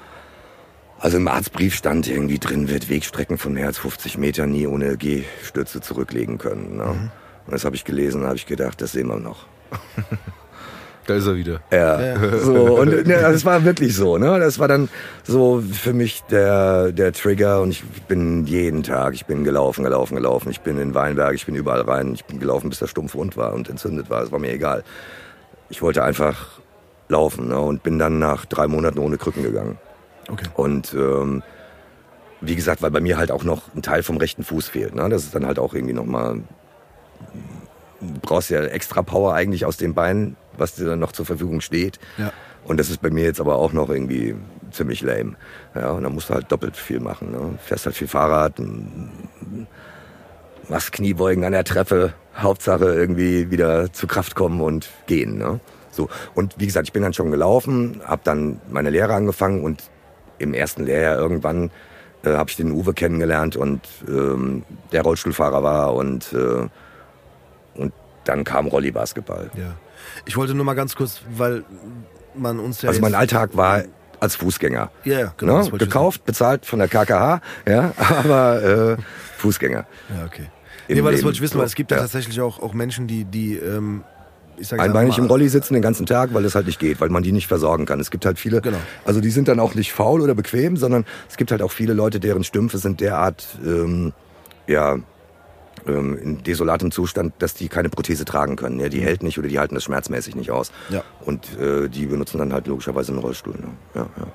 also 0.98 1.16
im 1.16 1.28
Arztbrief 1.28 1.74
stand 1.74 2.08
irgendwie 2.08 2.38
drin, 2.38 2.68
wird 2.68 2.88
Wegstrecken 2.88 3.38
von 3.38 3.54
mehr 3.54 3.66
als 3.66 3.78
50 3.78 4.18
Metern 4.18 4.50
nie 4.50 4.66
ohne 4.66 4.96
Gehstütze 4.96 5.80
zurücklegen 5.80 6.38
können. 6.38 6.76
Ne? 6.76 7.10
Und 7.46 7.52
das 7.52 7.64
habe 7.64 7.76
ich 7.76 7.84
gelesen, 7.84 8.24
habe 8.24 8.36
ich 8.36 8.46
gedacht, 8.46 8.80
das 8.80 8.92
sehen 8.92 9.08
wir 9.08 9.18
noch. 9.18 9.46
Da 11.10 11.16
ist 11.16 11.26
er 11.26 11.34
wieder. 11.34 11.60
Ja, 11.72 12.38
so 12.38 12.78
und 12.78 12.90
ne, 12.90 13.02
das 13.02 13.44
war 13.44 13.64
wirklich 13.64 13.96
so, 13.96 14.16
ne? 14.16 14.38
Das 14.38 14.60
war 14.60 14.68
dann 14.68 14.88
so 15.24 15.60
für 15.60 15.92
mich 15.92 16.22
der 16.30 16.92
der 16.92 17.12
Trigger 17.12 17.62
und 17.62 17.70
ich 17.70 17.82
bin 18.06 18.46
jeden 18.46 18.84
Tag, 18.84 19.14
ich 19.14 19.26
bin 19.26 19.42
gelaufen, 19.42 19.82
gelaufen, 19.82 20.14
gelaufen. 20.14 20.50
Ich 20.52 20.60
bin 20.60 20.78
in 20.78 20.94
Weinberg, 20.94 21.34
ich 21.34 21.46
bin 21.46 21.56
überall 21.56 21.80
rein, 21.80 22.14
ich 22.14 22.24
bin 22.26 22.38
gelaufen, 22.38 22.70
bis 22.70 22.78
der 22.78 22.86
Stumpf 22.86 23.16
rund 23.16 23.36
war 23.36 23.54
und 23.54 23.68
entzündet 23.68 24.08
war. 24.08 24.22
Es 24.22 24.30
war 24.30 24.38
mir 24.38 24.52
egal. 24.52 24.84
Ich 25.68 25.82
wollte 25.82 26.04
einfach 26.04 26.60
laufen, 27.08 27.48
ne? 27.48 27.58
Und 27.58 27.82
bin 27.82 27.98
dann 27.98 28.20
nach 28.20 28.46
drei 28.46 28.68
Monaten 28.68 29.00
ohne 29.00 29.18
Krücken 29.18 29.42
gegangen. 29.42 29.78
Okay. 30.28 30.46
Und 30.54 30.94
ähm, 30.94 31.42
wie 32.40 32.54
gesagt, 32.54 32.82
weil 32.82 32.92
bei 32.92 33.00
mir 33.00 33.18
halt 33.18 33.32
auch 33.32 33.42
noch 33.42 33.74
ein 33.74 33.82
Teil 33.82 34.04
vom 34.04 34.16
rechten 34.16 34.44
Fuß 34.44 34.68
fehlt. 34.68 34.94
Ne? 34.94 35.08
Das 35.08 35.24
ist 35.24 35.34
dann 35.34 35.44
halt 35.44 35.58
auch 35.58 35.74
irgendwie 35.74 35.94
nochmal. 35.94 36.36
Du 38.00 38.20
brauchst 38.22 38.48
ja 38.50 38.62
extra 38.62 39.02
Power 39.02 39.34
eigentlich 39.34 39.66
aus 39.66 39.76
dem 39.76 39.92
Bein, 39.92 40.36
was 40.60 40.74
dir 40.74 40.86
dann 40.86 40.98
noch 40.98 41.12
zur 41.12 41.26
Verfügung 41.26 41.60
steht. 41.60 41.98
Ja. 42.18 42.32
Und 42.64 42.78
das 42.78 42.90
ist 42.90 43.00
bei 43.00 43.10
mir 43.10 43.24
jetzt 43.24 43.40
aber 43.40 43.56
auch 43.56 43.72
noch 43.72 43.88
irgendwie 43.88 44.34
ziemlich 44.70 45.02
lame. 45.02 45.34
Ja, 45.74 45.90
und 45.92 46.02
dann 46.04 46.14
musst 46.14 46.30
du 46.30 46.34
halt 46.34 46.52
doppelt 46.52 46.76
viel 46.76 47.00
machen. 47.00 47.32
Ne? 47.32 47.58
Fährst 47.64 47.86
halt 47.86 47.96
viel 47.96 48.08
Fahrrad, 48.08 48.60
machst 50.68 50.92
Kniebeugen 50.92 51.44
an 51.44 51.52
der 51.52 51.64
Treppe. 51.64 52.12
Hauptsache 52.36 52.84
irgendwie 52.84 53.50
wieder 53.50 53.92
zu 53.92 54.06
Kraft 54.06 54.34
kommen 54.34 54.60
und 54.60 54.88
gehen. 55.06 55.36
Ne? 55.38 55.60
So. 55.90 56.08
Und 56.34 56.54
wie 56.58 56.66
gesagt, 56.66 56.86
ich 56.86 56.92
bin 56.92 57.02
dann 57.02 57.12
schon 57.12 57.30
gelaufen, 57.30 58.00
habe 58.04 58.22
dann 58.24 58.60
meine 58.70 58.90
Lehre 58.90 59.14
angefangen 59.14 59.62
und 59.62 59.82
im 60.38 60.54
ersten 60.54 60.84
Lehrjahr 60.84 61.18
irgendwann 61.18 61.70
äh, 62.24 62.30
habe 62.30 62.50
ich 62.50 62.56
den 62.56 62.70
Uwe 62.72 62.94
kennengelernt 62.94 63.56
und 63.56 63.80
ähm, 64.08 64.64
der 64.92 65.02
Rollstuhlfahrer 65.02 65.62
war 65.62 65.94
und, 65.94 66.32
äh, 66.32 66.68
und 67.74 67.92
dann 68.24 68.44
kam 68.44 68.66
Rolli-Basketball. 68.66 69.50
Ja. 69.56 69.74
Ich 70.26 70.36
wollte 70.36 70.54
nur 70.54 70.64
mal 70.64 70.74
ganz 70.74 70.96
kurz, 70.96 71.20
weil 71.36 71.64
man 72.34 72.58
uns 72.58 72.82
ja. 72.82 72.88
Also 72.90 73.00
mein 73.00 73.14
Alltag 73.14 73.56
war 73.56 73.82
als 74.20 74.36
Fußgänger. 74.36 74.90
Ja, 75.04 75.18
ja, 75.20 75.34
genau. 75.36 75.58
ne? 75.62 75.70
das 75.70 75.78
Gekauft, 75.78 76.24
bezahlt 76.24 76.66
von 76.66 76.78
der 76.78 76.88
KKH, 76.88 77.40
ja, 77.66 77.92
aber 78.18 78.62
äh, 78.62 78.96
Fußgänger. 79.38 79.86
Ja, 80.16 80.26
okay. 80.26 80.46
im 80.88 80.96
Nee, 80.98 81.04
weil 81.04 81.12
das 81.14 81.22
wollte 81.24 81.36
ich 81.36 81.42
wissen, 81.42 81.58
weil 81.58 81.66
es 81.66 81.74
gibt 81.74 81.90
ja, 81.90 81.96
Ja. 81.96 82.02
tatsächlich 82.02 82.40
auch, 82.40 82.60
auch 82.60 82.74
Menschen, 82.74 83.06
die, 83.06 83.24
die 83.24 83.56
ähm, 83.56 84.04
ich 84.58 84.68
sag 84.68 84.78
Einbeinig 84.78 85.12
einfach 85.12 85.18
im 85.18 85.24
mal- 85.24 85.30
Rolli 85.30 85.48
sitzen 85.48 85.72
den 85.72 85.82
ganzen 85.82 86.04
Tag, 86.04 86.34
weil 86.34 86.44
es 86.44 86.54
halt 86.54 86.66
nicht 86.66 86.78
geht, 86.78 87.00
weil 87.00 87.08
man 87.08 87.22
die 87.22 87.32
nicht 87.32 87.46
versorgen 87.46 87.86
kann. 87.86 87.98
Es 87.98 88.10
gibt 88.10 88.26
halt 88.26 88.38
viele, 88.38 88.60
Genau. 88.60 88.76
also 89.06 89.22
die 89.22 89.30
sind 89.30 89.48
dann 89.48 89.58
auch 89.58 89.74
nicht 89.74 89.92
faul 89.94 90.20
oder 90.20 90.34
bequem, 90.34 90.76
sondern 90.76 91.06
es 91.30 91.38
gibt 91.38 91.50
halt 91.50 91.62
auch 91.62 91.72
viele 91.72 91.94
Leute, 91.94 92.20
deren 92.20 92.44
Stümpfe 92.44 92.76
sind 92.76 93.00
derart, 93.00 93.46
ähm, 93.64 94.12
ja, 94.66 94.98
ähm, 95.86 96.18
in 96.18 96.42
desolatem 96.42 96.90
Zustand, 96.90 97.34
dass 97.38 97.54
die 97.54 97.68
keine 97.68 97.88
Prothese 97.88 98.24
tragen 98.24 98.56
können. 98.56 98.80
Ja, 98.80 98.88
die 98.88 99.00
hält 99.00 99.22
nicht 99.22 99.38
oder 99.38 99.48
die 99.48 99.58
halten 99.58 99.74
das 99.74 99.84
schmerzmäßig 99.84 100.34
nicht 100.34 100.50
aus. 100.50 100.72
Ja. 100.90 101.02
Und 101.24 101.58
äh, 101.58 101.88
die 101.88 102.06
benutzen 102.06 102.38
dann 102.38 102.52
halt 102.52 102.66
logischerweise 102.66 103.12
einen 103.12 103.20
Rollstuhl. 103.20 103.54
Ne? 103.54 103.68
Ja, 103.94 104.06
ja. 104.16 104.26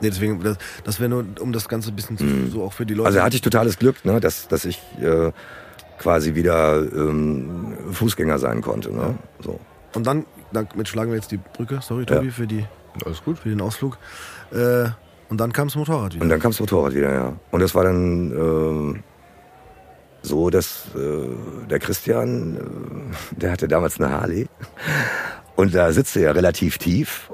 Nee, 0.00 0.10
deswegen, 0.10 0.42
das, 0.42 0.58
das 0.82 0.98
wäre 0.98 1.08
nur, 1.08 1.24
um 1.40 1.52
das 1.52 1.68
Ganze 1.68 1.90
ein 1.90 1.96
bisschen 1.96 2.18
zu, 2.18 2.26
so 2.50 2.64
auch 2.64 2.72
für 2.72 2.84
die 2.84 2.94
Leute. 2.94 3.06
Also 3.06 3.22
hatte 3.22 3.36
ich 3.36 3.42
totales 3.42 3.78
Glück, 3.78 4.04
ne, 4.04 4.18
dass, 4.18 4.48
dass 4.48 4.64
ich 4.64 4.80
äh, 5.00 5.30
quasi 5.98 6.34
wieder 6.34 6.78
ähm, 6.78 7.76
Fußgänger 7.92 8.40
sein 8.40 8.62
konnte. 8.62 8.92
Ne? 8.92 9.14
So. 9.40 9.60
Und 9.94 10.06
dann, 10.06 10.26
damit 10.52 10.88
schlagen 10.88 11.12
wir 11.12 11.16
jetzt 11.16 11.30
die 11.30 11.38
Brücke, 11.38 11.78
sorry 11.82 12.04
Tobi, 12.04 12.30
für, 12.30 12.48
die, 12.48 12.64
Alles 13.04 13.22
gut. 13.22 13.38
für 13.38 13.48
den 13.48 13.60
Ausflug. 13.60 13.96
Äh, 14.50 14.86
und 15.28 15.38
dann 15.40 15.52
kam 15.52 15.68
das 15.68 15.76
Motorrad 15.76 16.14
wieder. 16.14 16.24
Und 16.24 16.28
dann 16.28 16.40
kam 16.40 16.50
das 16.50 16.60
Motorrad 16.60 16.94
wieder, 16.94 17.14
ja. 17.14 17.32
Und 17.52 17.60
das 17.60 17.74
war 17.74 17.84
dann 17.84 18.32
ähm, 18.32 19.02
so, 20.22 20.50
dass 20.50 20.86
äh, 20.94 21.68
der 21.68 21.78
Christian, 21.78 22.56
äh, 22.56 23.40
der 23.40 23.52
hatte 23.52 23.68
damals 23.68 24.00
eine 24.00 24.10
Harley. 24.10 24.48
Und 25.56 25.74
da 25.74 25.92
sitzt 25.92 26.16
er 26.16 26.22
ja 26.22 26.32
relativ 26.32 26.78
tief. 26.78 27.30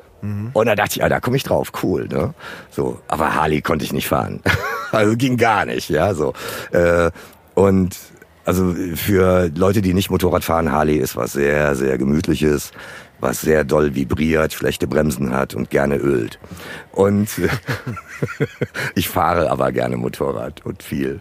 Und 0.53 0.67
da 0.67 0.75
dachte 0.75 0.93
ich, 0.93 0.97
ja, 0.97 1.09
da 1.09 1.21
komme 1.21 1.37
ich 1.37 1.45
drauf, 1.45 1.71
cool, 1.83 2.09
ne? 2.09 2.35
So, 2.71 3.01
aber 3.07 3.35
Harley 3.35 3.63
konnte 3.63 3.85
ich 3.85 3.93
nicht 3.93 4.09
fahren. 4.09 4.41
also 4.91 5.17
ging 5.17 5.37
gar 5.37 5.65
nicht, 5.65 5.91
ja, 5.91 6.13
so. 6.13 6.33
Äh, 6.73 7.11
und 7.55 7.97
also 8.45 8.75
für 8.95 9.51
Leute, 9.55 9.83
die 9.83 9.95
nicht 9.95 10.11
Motorrad 10.11 10.43
fahren, 10.43 10.73
Harley 10.73 10.97
ist 10.97 11.17
was 11.17 11.35
sehr, 11.35 11.77
sehr 11.77 11.99
gemütliches, 11.99 12.73
was 13.21 13.41
sehr 13.41 13.65
doll 13.65 13.95
vibriert, 13.95 14.53
schlechte 14.53 14.87
Bremsen 14.87 15.35
hat 15.35 15.55
und 15.55 15.71
gerne 15.71 15.97
ölt. 15.97 16.39
Und 16.93 17.29
ich 18.95 19.09
fahre 19.09 19.51
aber 19.51 19.73
gerne 19.73 19.97
Motorrad 19.97 20.65
und 20.65 20.83
viel 20.83 21.21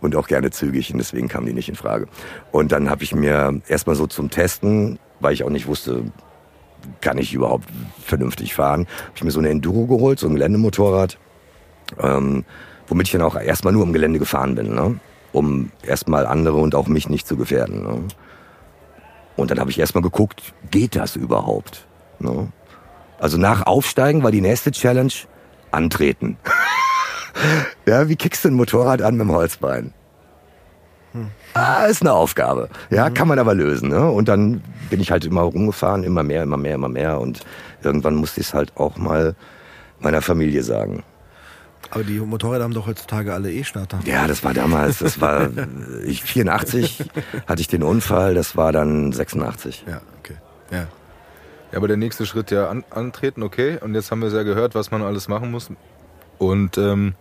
und 0.00 0.16
auch 0.16 0.28
gerne 0.28 0.50
zügig 0.50 0.92
und 0.92 0.98
deswegen 0.98 1.28
kam 1.28 1.46
die 1.46 1.52
nicht 1.52 1.68
in 1.68 1.74
Frage. 1.74 2.06
Und 2.52 2.72
dann 2.72 2.90
habe 2.90 3.02
ich 3.04 3.14
mir 3.14 3.60
erstmal 3.68 3.96
so 3.96 4.06
zum 4.06 4.30
Testen, 4.30 4.98
weil 5.20 5.32
ich 5.32 5.44
auch 5.44 5.50
nicht 5.50 5.66
wusste, 5.66 6.04
kann 7.00 7.18
ich 7.18 7.34
überhaupt 7.34 7.68
vernünftig 8.04 8.54
fahren, 8.54 8.86
habe 9.04 9.12
ich 9.16 9.24
mir 9.24 9.30
so 9.30 9.40
eine 9.40 9.50
Enduro 9.50 9.86
geholt, 9.86 10.18
so 10.18 10.26
ein 10.26 10.34
Geländemotorrad, 10.34 11.18
ähm, 12.00 12.44
womit 12.86 13.08
ich 13.08 13.12
dann 13.12 13.22
auch 13.22 13.36
erstmal 13.36 13.72
nur 13.72 13.84
im 13.84 13.92
Gelände 13.92 14.18
gefahren 14.18 14.54
bin, 14.54 14.74
ne? 14.74 14.98
um 15.32 15.70
erstmal 15.82 16.26
andere 16.26 16.56
und 16.56 16.74
auch 16.74 16.86
mich 16.86 17.08
nicht 17.08 17.26
zu 17.26 17.36
gefährden. 17.36 17.82
Ne? 17.82 18.00
Und 19.38 19.52
dann 19.52 19.60
habe 19.60 19.70
ich 19.70 19.78
erstmal 19.78 20.02
geguckt, 20.02 20.52
geht 20.72 20.96
das 20.96 21.14
überhaupt? 21.14 21.86
Ne? 22.18 22.48
Also 23.20 23.38
nach 23.38 23.66
Aufsteigen 23.66 24.24
war 24.24 24.32
die 24.32 24.40
nächste 24.40 24.72
Challenge 24.72 25.12
antreten. 25.70 26.36
ja, 27.86 28.08
wie 28.08 28.16
kickst 28.16 28.44
du 28.44 28.48
ein 28.48 28.54
Motorrad 28.54 29.00
an 29.00 29.16
mit 29.16 29.28
dem 29.28 29.32
Holzbein? 29.32 29.94
Ah, 31.54 31.84
ist 31.84 32.02
eine 32.02 32.12
Aufgabe. 32.12 32.68
Ja, 32.90 33.10
kann 33.10 33.28
man 33.28 33.38
aber 33.38 33.54
lösen. 33.54 33.88
Ne? 33.90 34.10
Und 34.10 34.28
dann 34.28 34.60
bin 34.90 35.00
ich 35.00 35.12
halt 35.12 35.24
immer 35.24 35.42
rumgefahren, 35.42 36.02
immer 36.02 36.24
mehr, 36.24 36.42
immer 36.42 36.56
mehr, 36.56 36.74
immer 36.74 36.88
mehr. 36.88 37.20
Und 37.20 37.40
irgendwann 37.84 38.16
musste 38.16 38.40
ich 38.40 38.48
es 38.48 38.54
halt 38.54 38.76
auch 38.76 38.96
mal 38.96 39.36
meiner 40.00 40.20
Familie 40.20 40.64
sagen. 40.64 41.04
Aber 41.90 42.04
die 42.04 42.18
Motorräder 42.20 42.64
haben 42.64 42.74
doch 42.74 42.86
heutzutage 42.86 43.32
alle 43.32 43.52
E-Starter. 43.52 44.00
Ja, 44.04 44.26
das 44.26 44.44
war 44.44 44.54
damals, 44.54 44.98
das 44.98 45.20
war 45.20 45.48
ich 46.04 46.22
84 46.22 47.04
hatte 47.46 47.60
ich 47.60 47.68
den 47.68 47.82
Unfall, 47.82 48.34
das 48.34 48.56
war 48.56 48.72
dann 48.72 49.12
86. 49.12 49.84
Ja, 49.86 50.00
okay. 50.18 50.36
Ja. 50.70 50.86
Ja, 51.70 51.76
aber 51.76 51.88
der 51.88 51.96
nächste 51.96 52.24
Schritt 52.24 52.50
ja 52.50 52.68
an, 52.68 52.84
antreten, 52.90 53.42
okay. 53.42 53.78
Und 53.80 53.94
jetzt 53.94 54.10
haben 54.10 54.20
wir 54.20 54.28
es 54.28 54.34
ja 54.34 54.42
gehört, 54.42 54.74
was 54.74 54.90
man 54.90 55.02
alles 55.02 55.28
machen 55.28 55.50
muss. 55.50 55.70
Und 56.38 56.78
ähm, 56.78 57.14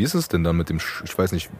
wie 0.00 0.04
ist 0.04 0.14
es 0.14 0.28
denn 0.28 0.42
dann 0.44 0.56
mit 0.56 0.70
dem, 0.70 0.80
Sch 0.80 1.02
ich 1.04 1.18
weiß 1.18 1.32
nicht. 1.32 1.50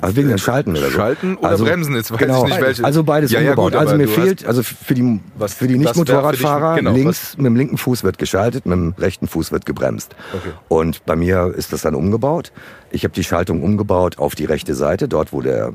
Also 0.00 0.16
wegen 0.16 0.30
den 0.30 0.38
Schalten 0.38 0.70
oder 0.70 0.86
so. 0.86 0.90
Schalten 0.92 1.36
oder 1.36 1.50
Also, 1.50 1.64
Bremsen? 1.66 1.94
Jetzt 1.94 2.10
weiß 2.10 2.18
genau, 2.18 2.44
ich 2.46 2.50
nicht 2.54 2.62
welche. 2.62 2.82
Also 2.82 3.04
beides 3.04 3.30
ja, 3.30 3.40
ja, 3.40 3.50
umgebaut. 3.50 3.72
gut, 3.72 3.80
also 3.80 3.94
mir 3.96 4.08
fehlt, 4.08 4.46
also 4.46 4.62
für 4.62 4.94
die, 4.94 5.20
Was- 5.36 5.52
für 5.52 5.66
die 5.66 5.74
was 5.74 5.80
Nicht-Motorradfahrer, 5.84 6.76
genau, 6.76 6.92
links 6.94 7.36
mit 7.36 7.44
dem 7.44 7.56
linken 7.56 7.76
Fuß 7.76 8.02
wird 8.02 8.16
geschaltet, 8.16 8.64
mit 8.64 8.72
dem 8.72 8.94
rechten 8.96 9.28
Fuß 9.28 9.52
wird 9.52 9.66
gebremst. 9.66 10.16
Okay. 10.32 10.52
Und 10.68 11.04
bei 11.04 11.14
mir 11.14 11.52
ist 11.54 11.74
das 11.74 11.82
dann 11.82 11.94
umgebaut. 11.94 12.52
Ich 12.90 13.04
habe 13.04 13.12
die 13.12 13.22
Schaltung 13.22 13.62
umgebaut 13.62 14.16
auf 14.16 14.34
die 14.34 14.46
rechte 14.46 14.74
Seite, 14.74 15.06
dort 15.06 15.34
wo 15.34 15.42
der 15.42 15.74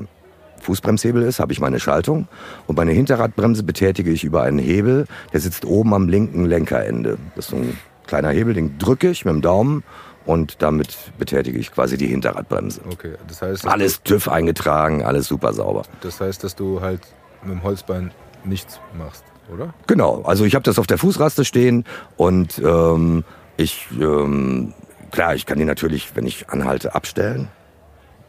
Fußbremshebel 0.62 1.22
ist, 1.22 1.38
habe 1.38 1.52
ich 1.52 1.60
meine 1.60 1.78
Schaltung. 1.78 2.26
Und 2.66 2.76
meine 2.76 2.90
Hinterradbremse 2.90 3.62
betätige 3.62 4.10
ich 4.10 4.24
über 4.24 4.42
einen 4.42 4.58
Hebel, 4.58 5.06
der 5.32 5.38
sitzt 5.38 5.64
oben 5.64 5.94
am 5.94 6.08
linken 6.08 6.44
Lenkerende. 6.44 7.18
Das 7.36 7.44
ist 7.44 7.50
so 7.52 7.56
ein 7.56 7.78
kleiner 8.08 8.30
Hebel, 8.30 8.54
den 8.54 8.78
drücke 8.78 9.10
ich 9.10 9.24
mit 9.24 9.32
dem 9.34 9.42
Daumen 9.42 9.84
und 10.26 10.60
damit 10.60 10.96
betätige 11.18 11.58
ich 11.58 11.72
quasi 11.72 11.96
die 11.96 12.08
Hinterradbremse. 12.08 12.80
Okay, 12.92 13.14
das 13.28 13.40
heißt, 13.40 13.66
Alles 13.66 14.02
TÜV 14.02 14.28
eingetragen, 14.28 15.02
alles 15.02 15.26
super 15.26 15.52
sauber. 15.52 15.82
Das 16.00 16.20
heißt, 16.20 16.44
dass 16.44 16.54
du 16.54 16.80
halt 16.80 17.00
mit 17.42 17.52
dem 17.52 17.62
Holzbein 17.62 18.10
nichts 18.44 18.80
machst, 18.96 19.24
oder? 19.52 19.72
Genau, 19.86 20.22
also 20.22 20.44
ich 20.44 20.54
habe 20.54 20.64
das 20.64 20.78
auf 20.78 20.86
der 20.86 20.98
Fußraste 20.98 21.44
stehen 21.44 21.84
und 22.16 22.58
ähm, 22.58 23.24
ich, 23.56 23.86
ähm, 23.98 24.74
klar, 25.10 25.34
ich 25.34 25.46
kann 25.46 25.58
die 25.58 25.64
natürlich, 25.64 26.14
wenn 26.14 26.26
ich 26.26 26.50
anhalte, 26.50 26.94
abstellen 26.94 27.48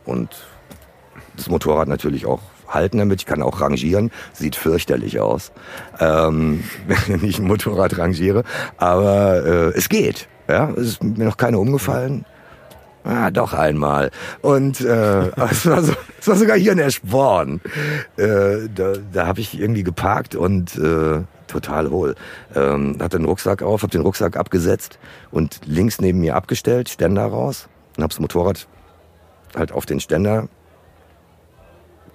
und 0.06 0.30
das 1.36 1.50
Motorrad 1.50 1.88
natürlich 1.88 2.26
auch 2.26 2.42
halten 2.68 2.98
damit. 2.98 3.22
Ich 3.22 3.26
kann 3.26 3.42
auch 3.42 3.62
rangieren, 3.62 4.12
sieht 4.34 4.56
fürchterlich 4.56 5.20
aus, 5.20 5.52
ähm, 6.00 6.64
wenn 7.08 7.24
ich 7.24 7.40
ein 7.40 7.46
Motorrad 7.48 7.98
rangiere, 7.98 8.44
aber 8.78 9.46
äh, 9.46 9.78
es 9.78 9.90
geht. 9.90 10.28
Ja, 10.48 10.70
es 10.72 10.88
ist 10.88 11.04
mir 11.04 11.26
noch 11.26 11.38
keine 11.38 11.60
umgefallen. 11.60 12.26
Ah, 13.04 13.32
doch 13.32 13.54
einmal. 13.54 14.12
Und 14.42 14.82
äh, 14.82 15.28
es, 15.50 15.66
war 15.66 15.82
so, 15.82 15.94
es 16.20 16.28
war 16.28 16.36
sogar 16.36 16.58
hier 16.58 16.74
in 16.74 16.80
Eschborn. 16.80 17.62
Äh, 18.18 18.68
da 18.74 18.94
da 19.14 19.28
habe 19.28 19.40
ich 19.40 19.60
irgendwie 19.60 19.84
geparkt 19.84 20.36
und 20.36 20.78
äh, 20.78 21.22
total 21.48 21.90
hohl. 21.90 22.16
Ähm, 22.56 22.98
hatte 23.00 23.18
den 23.18 23.26
Rucksack 23.26 23.62
auf, 23.62 23.84
habe 23.84 23.92
den 23.92 24.02
Rucksack 24.02 24.36
abgesetzt 24.36 25.00
und 25.32 25.62
links 25.66 26.02
neben 26.02 26.20
mir 26.20 26.36
abgestellt, 26.36 26.90
Ständer 26.90 27.26
raus 27.26 27.70
und 27.96 28.04
habe 28.04 28.12
das 28.12 28.20
Motorrad 28.20 28.68
halt 29.56 29.72
auf 29.72 29.86
den 29.86 30.00
Ständer 30.00 30.50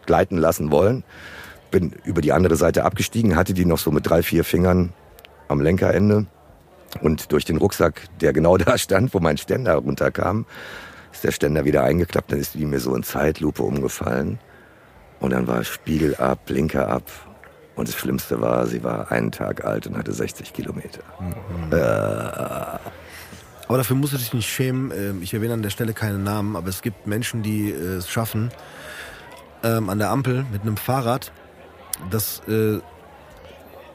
gleiten 0.07 0.37
lassen 0.37 0.71
wollen. 0.71 1.05
Bin 1.71 1.95
über 2.05 2.21
die 2.21 2.33
andere 2.33 2.57
Seite 2.57 2.85
abgestiegen, 2.85 3.37
hatte 3.37 3.55
die 3.55 3.65
noch 3.65 3.79
so 3.79 3.91
mit 3.91 4.07
drei, 4.07 4.23
vier 4.23 4.45
Fingern 4.45 4.93
am 5.49 5.61
Lenkerende. 5.61 6.27
Und 7.01 7.33
durch 7.33 7.45
den 7.45 7.57
Rucksack, 7.57 8.03
der 8.21 8.33
genau 8.33 8.57
da 8.59 8.79
stand, 8.79 9.15
wo 9.15 9.21
mein 9.21 9.39
Ständer 9.39 9.75
runterkam, 9.77 10.47
ist 11.13 11.25
der 11.25 11.33
Ständer 11.33 11.65
wieder 11.65 11.85
eingeklappt. 11.85 12.33
Dann 12.33 12.39
ist 12.39 12.55
die 12.55 12.65
mir 12.65 12.81
so 12.81 12.95
in 12.95 13.03
Zeitlupe 13.03 13.63
umgefallen. 13.63 14.39
Und 15.21 15.31
dann 15.33 15.47
war 15.47 15.65
Spiegel 15.65 16.17
ab, 16.17 16.47
Blinker 16.47 16.89
ab. 16.89 17.05
Und 17.75 17.89
das 17.89 17.95
Schlimmste 17.97 18.41
war, 18.41 18.67
sie 18.67 18.83
war 18.85 19.11
einen 19.11 19.33
Tag 19.33 19.65
alt 19.65 19.87
und 19.87 19.97
hatte 19.97 20.13
60 20.13 20.53
Kilometer. 20.53 21.01
Aber 23.69 23.79
dafür 23.79 23.97
musst 23.97 24.13
du 24.13 24.19
dich 24.19 24.35
nicht 24.35 24.49
schämen. 24.51 24.93
Ähm, 24.95 25.23
Ich 25.23 25.33
erwähne 25.33 25.55
an 25.55 25.63
der 25.63 25.71
Stelle 25.71 25.95
keine 25.95 26.19
Namen, 26.19 26.57
aber 26.57 26.69
es 26.69 26.83
gibt 26.83 27.07
Menschen, 27.07 27.43
die 27.43 27.71
äh, 27.71 27.97
es 27.97 28.11
schaffen, 28.11 28.51
ähm, 29.63 29.89
an 29.89 29.99
der 29.99 30.11
Ampel 30.11 30.45
mit 30.53 30.63
einem 30.63 30.77
Fahrrad, 30.77 31.33
das 32.11 32.43
äh, 32.49 32.81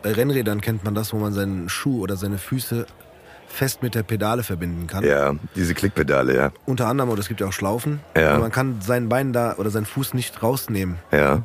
bei 0.04 0.12
Rennrädern 0.14 0.62
kennt 0.62 0.84
man 0.84 0.96
das, 0.96 1.14
wo 1.14 1.18
man 1.18 1.34
seinen 1.34 1.70
Schuh 1.70 2.02
oder 2.02 2.16
seine 2.18 2.38
Füße 2.38 2.86
fest 3.48 3.82
mit 3.82 3.96
der 3.96 4.04
Pedale 4.04 4.44
verbinden 4.44 4.88
kann. 4.88 5.04
Ja, 5.04 5.34
diese 5.56 5.74
Klickpedale, 5.74 6.36
ja. 6.36 6.52
Unter 6.66 6.88
anderem, 6.88 7.10
oder 7.10 7.20
es 7.22 7.28
gibt 7.28 7.40
ja 7.42 7.48
auch 7.48 7.54
Schlaufen. 7.54 8.00
Ja. 8.16 8.36
Und 8.36 8.42
man 8.42 8.52
kann 8.52 8.80
sein 8.82 9.10
Bein 9.10 9.34
da 9.34 9.56
oder 9.58 9.70
seinen 9.70 9.86
Fuß 9.86 10.14
nicht 10.14 10.44
rausnehmen. 10.44 10.98
Ja. 11.12 11.44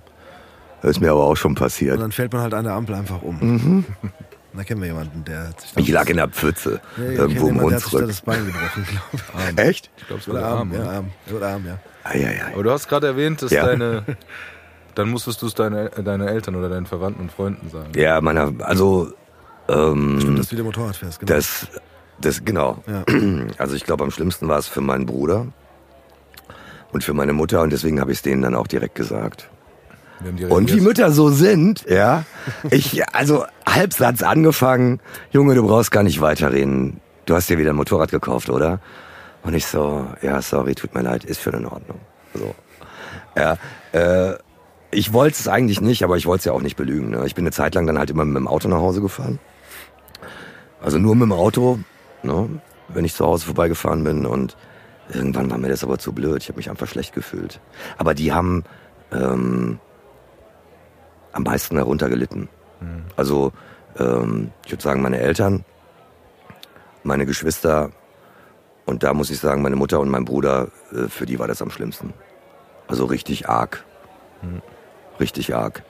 Das 0.83 0.93
ist 0.93 1.01
mir 1.01 1.13
aber 1.13 1.23
auch 1.25 1.37
schon 1.37 1.53
Und 1.53 1.59
passiert. 1.59 2.01
dann 2.01 2.11
fällt 2.13 2.33
man 2.33 2.43
halt 2.43 2.55
an 2.55 2.65
der 2.65 2.75
Ampel 2.75 2.95
einfach 2.95 3.23
um. 3.23 3.85
Da 4.55 4.65
kennen 4.65 4.83
wir 4.83 4.89
jemanden, 4.89 5.25
der 5.25 5.49
hat 5.49 5.61
sich 5.63 5.73
da 5.73 5.81
Ich 5.81 5.89
lag 5.89 6.07
in 6.11 6.19
der 6.19 6.29
Pfütze, 6.29 6.83
Ja, 6.99 7.05
ich 7.11 7.19
irgendwo 7.19 7.49
im 7.49 7.55
jemanden, 7.55 7.69
der 7.71 7.77
hat 7.79 7.83
sich 7.85 7.91
da 7.93 7.99
Hunsrück. 8.01 8.09
das 8.09 8.21
Bein 8.21 8.45
gebrochen, 8.45 8.85
glaube 8.85 9.51
ich. 9.51 9.59
Echt? 9.67 9.91
Ich 9.97 10.07
glaube, 10.09 10.21
es 10.21 10.29
war 10.29 10.35
Oder 10.35 10.43
der 10.43 10.51
Arm, 10.51 10.59
Arm. 10.59 10.73
ja, 10.75 10.81
oder? 10.83 10.91
Arm. 10.93 11.11
Oder 11.35 11.49
Arm, 11.49 11.67
ja. 11.67 11.79
Eieiei. 12.05 12.53
Aber 12.53 12.63
du 12.63 12.71
hast 12.71 12.87
gerade 12.87 13.07
erwähnt, 13.07 13.41
dass 13.41 13.51
Ja. 13.51 13.65
deine. 13.65 14.05
Dann 14.95 15.11
musstest 15.11 15.43
du 15.43 15.47
es 15.47 15.55
deine, 15.55 15.91
deine 15.91 16.29
Eltern 16.29 16.57
oder 16.57 16.69
deinen 16.69 16.87
Verwandten 16.87 17.23
und 17.23 17.33
Freunden 17.33 17.71
sagen. 17.71 17.93
Ja, 17.97 18.21
meiner, 18.21 18.53
also, 18.61 19.13
ähm, 19.69 20.19
Stimmt, 20.21 20.39
dass 20.39 20.49
du 20.49 20.53
wieder 20.53 20.65
Motorrad 20.65 20.97
fährst, 20.97 21.21
genau. 21.21 21.33
das, 21.33 21.67
das, 22.21 22.45
genau. 22.45 22.83
Ja. 22.87 23.05
Also 23.59 23.75
ich 23.75 23.85
glaube, 23.85 24.05
am 24.05 24.11
schlimmsten 24.11 24.49
war 24.49 24.59
es 24.59 24.69
für 24.69 24.81
meinen 24.81 25.07
Bruder 25.07 25.47
und 26.93 27.05
für 27.05 27.15
meine 27.15 27.33
Mutter 27.33 27.63
und 27.63 27.73
deswegen 27.73 28.01
habe 28.01 28.13
ich 28.13 28.19
es 28.19 28.23
denen 28.23 28.43
dann 28.43 28.55
auch 28.55 28.67
direkt 28.67 28.95
gesagt. 28.95 29.49
Und 30.49 30.73
wie. 30.73 30.81
Mütter 30.81 31.11
so 31.11 31.31
sind, 31.31 31.85
ja. 31.89 32.25
Ich, 32.71 33.03
also 33.15 33.45
Halbsatz 33.67 34.23
angefangen, 34.23 35.01
Junge, 35.33 35.55
du 35.55 35.67
brauchst 35.67 35.91
gar 35.91 36.03
nicht 36.05 36.21
weiterreden. 36.21 37.01
Du 37.27 37.35
hast 37.35 37.49
dir 37.51 37.59
wieder 37.59 37.71
ein 37.71 37.77
Motorrad 37.77 38.11
gekauft, 38.11 38.49
oder? 38.49 38.81
Und 39.43 39.55
ich 39.55 39.67
so, 39.67 40.07
ja, 40.23 40.41
sorry, 40.41 40.75
tut 40.75 40.95
mir 40.95 41.03
leid, 41.03 41.25
ist 41.25 41.43
schon 41.43 41.55
in 41.55 41.67
Ordnung. 41.67 41.99
So. 42.35 42.55
Ja, 43.37 43.57
äh, 43.93 44.35
Ich 44.93 45.13
wollte 45.13 45.39
es 45.41 45.49
eigentlich 45.49 45.81
nicht, 45.81 46.05
aber 46.05 46.17
ich 46.17 46.27
wollte 46.27 46.41
es 46.41 46.45
ja 46.45 46.53
auch 46.53 46.61
nicht 46.61 46.77
belügen. 46.77 47.11
Ne? 47.11 47.25
Ich 47.27 47.35
bin 47.35 47.45
eine 47.45 47.53
Zeit 47.53 47.75
lang 47.75 47.87
dann 47.87 47.99
halt 47.99 48.11
immer 48.11 48.25
mit 48.25 48.37
dem 48.37 48.47
Auto 48.47 48.69
nach 48.69 48.79
Hause 48.79 49.01
gefahren. 49.01 49.39
Also 50.81 50.99
nur 50.99 51.15
mit 51.15 51.23
dem 51.23 51.33
Auto, 51.33 51.79
ne? 52.23 52.61
wenn 52.89 53.05
ich 53.05 53.15
zu 53.15 53.25
Hause 53.25 53.47
vorbeigefahren 53.47 54.05
bin. 54.05 54.27
Und 54.27 54.57
irgendwann 55.13 55.51
war 55.51 55.59
mir 55.59 55.69
das 55.69 55.83
aber 55.83 55.99
zu 55.99 56.13
blöd. 56.13 56.43
Ich 56.43 56.49
habe 56.49 56.59
mich 56.59 56.69
einfach 56.69 56.87
schlecht 56.87 57.15
gefühlt. 57.15 57.61
Aber 57.97 58.15
die 58.15 58.33
haben 58.33 58.65
ähm, 59.13 59.81
am 61.33 61.43
meisten 61.43 61.77
darunter 61.77 62.09
gelitten. 62.09 62.49
Also 63.17 63.53
ähm, 63.99 64.51
ich 64.65 64.73
würde 64.73 64.83
sagen, 64.83 65.03
meine 65.03 65.19
Eltern, 65.19 65.65
meine 67.03 67.27
Geschwister 67.27 67.91
und 68.85 69.03
da 69.03 69.15
muss 69.15 69.31
ich 69.31 69.39
sagen, 69.39 69.63
meine 69.63 69.77
Mutter 69.77 70.01
und 70.01 70.09
mein 70.09 70.25
Bruder, 70.25 70.69
äh, 70.93 71.09
für 71.09 71.27
die 71.27 71.39
war 71.39 71.49
das 71.49 71.63
am 71.63 71.71
schlimmsten. 71.71 72.13
Also 72.89 73.05
richtig 73.05 73.49
arg. 73.49 73.85
Richtig 75.23 75.55
arg. 75.55 75.85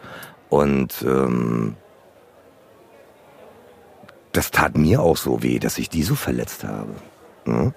Und 0.50 1.02
ähm, 1.06 1.76
das 4.32 4.50
tat 4.50 4.76
mir 4.76 5.00
auch 5.00 5.16
so 5.16 5.42
weh, 5.42 5.58
dass 5.58 5.78
ich 5.78 5.88
die 5.88 6.02
so 6.02 6.14
verletzt 6.14 6.64
habe. 6.64 6.92
Ne? 7.46 7.72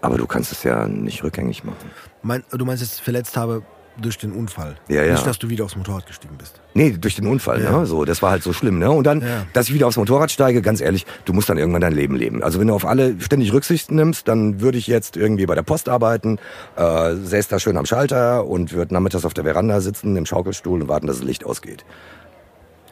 Aber 0.00 0.16
du 0.16 0.26
kannst 0.26 0.50
es 0.50 0.62
ja 0.62 0.88
nicht 0.88 1.22
rückgängig 1.22 1.62
machen. 1.62 1.90
Mein, 2.22 2.42
du 2.50 2.64
meinst 2.64 2.82
jetzt 2.82 3.02
verletzt 3.02 3.36
habe 3.36 3.64
durch 4.00 4.18
den 4.18 4.32
Unfall. 4.32 4.76
Ja, 4.88 5.02
ja. 5.04 5.12
Nicht, 5.12 5.26
dass 5.26 5.38
du 5.38 5.48
wieder 5.48 5.64
aufs 5.64 5.76
Motorrad 5.76 6.06
gestiegen 6.06 6.36
bist. 6.36 6.60
Nee, 6.74 6.90
durch 6.98 7.14
den 7.16 7.26
Unfall, 7.26 7.62
Ja. 7.62 7.70
ne? 7.78 7.86
So, 7.86 8.04
das 8.04 8.20
war 8.22 8.30
halt 8.30 8.42
so 8.42 8.52
schlimm, 8.52 8.78
ne? 8.78 8.90
Und 8.90 9.04
dann, 9.04 9.20
Ja. 9.22 9.46
dass 9.52 9.68
ich 9.68 9.74
wieder 9.74 9.86
aufs 9.86 9.96
Motorrad 9.96 10.30
steige, 10.30 10.60
ganz 10.62 10.80
ehrlich, 10.80 11.06
du 11.24 11.32
musst 11.32 11.48
dann 11.48 11.56
irgendwann 11.58 11.80
dein 11.80 11.92
Leben 11.94 12.14
leben. 12.14 12.42
Also 12.42 12.60
wenn 12.60 12.66
du 12.66 12.74
auf 12.74 12.84
alle 12.84 13.18
ständig 13.20 13.52
Rücksicht 13.52 13.90
nimmst, 13.90 14.28
dann 14.28 14.60
würde 14.60 14.76
ich 14.78 14.86
jetzt 14.86 15.16
irgendwie 15.16 15.46
bei 15.46 15.54
der 15.54 15.62
Post 15.62 15.88
arbeiten, 15.88 16.38
äh, 16.76 17.14
säß 17.14 17.48
da 17.48 17.58
schön 17.58 17.76
am 17.76 17.86
Schalter 17.86 18.46
und 18.46 18.72
würde 18.72 18.92
nachmittags 18.94 19.24
auf 19.24 19.34
der 19.34 19.44
Veranda 19.44 19.80
sitzen, 19.80 20.14
im 20.16 20.26
Schaukelstuhl 20.26 20.82
und 20.82 20.88
warten, 20.88 21.06
dass 21.06 21.16
das 21.18 21.26
Licht 21.26 21.44
ausgeht. 21.46 21.84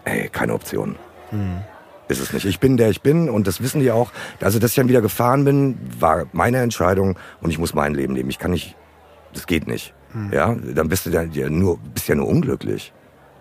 Ey, 0.05 0.29
keine 0.31 0.55
Option. 0.55 0.97
Ist 2.09 2.21
es 2.21 2.33
nicht. 2.33 2.45
Ich 2.45 2.61
bin 2.61 2.77
der 2.77 2.91
ich 2.91 3.01
bin 3.01 3.29
und 3.31 3.47
das 3.47 3.63
wissen 3.63 3.81
die 3.81 3.91
auch. 3.91 4.13
Also, 4.41 4.59
dass 4.59 4.71
ich 4.73 4.77
dann 4.77 4.89
wieder 4.89 5.01
gefahren 5.01 5.45
bin, 5.45 5.79
war 5.99 6.27
meine 6.33 6.59
Entscheidung 6.59 7.19
und 7.41 7.51
ich 7.51 7.59
muss 7.59 7.75
mein 7.75 7.95
Leben 7.95 8.15
leben. 8.15 8.29
Ich 8.29 8.39
kann 8.39 8.51
nicht, 8.51 8.77
das 9.33 9.47
geht 9.47 9.67
nicht. 9.67 9.95
Ja, 10.33 10.55
dann 10.75 10.89
bist 10.89 11.07
du 11.07 11.11
dann 11.11 11.33
ja 11.33 11.49
nur, 11.51 11.79
bist 11.93 12.09
ja 12.09 12.15
nur 12.15 12.29
unglücklich. 12.29 12.93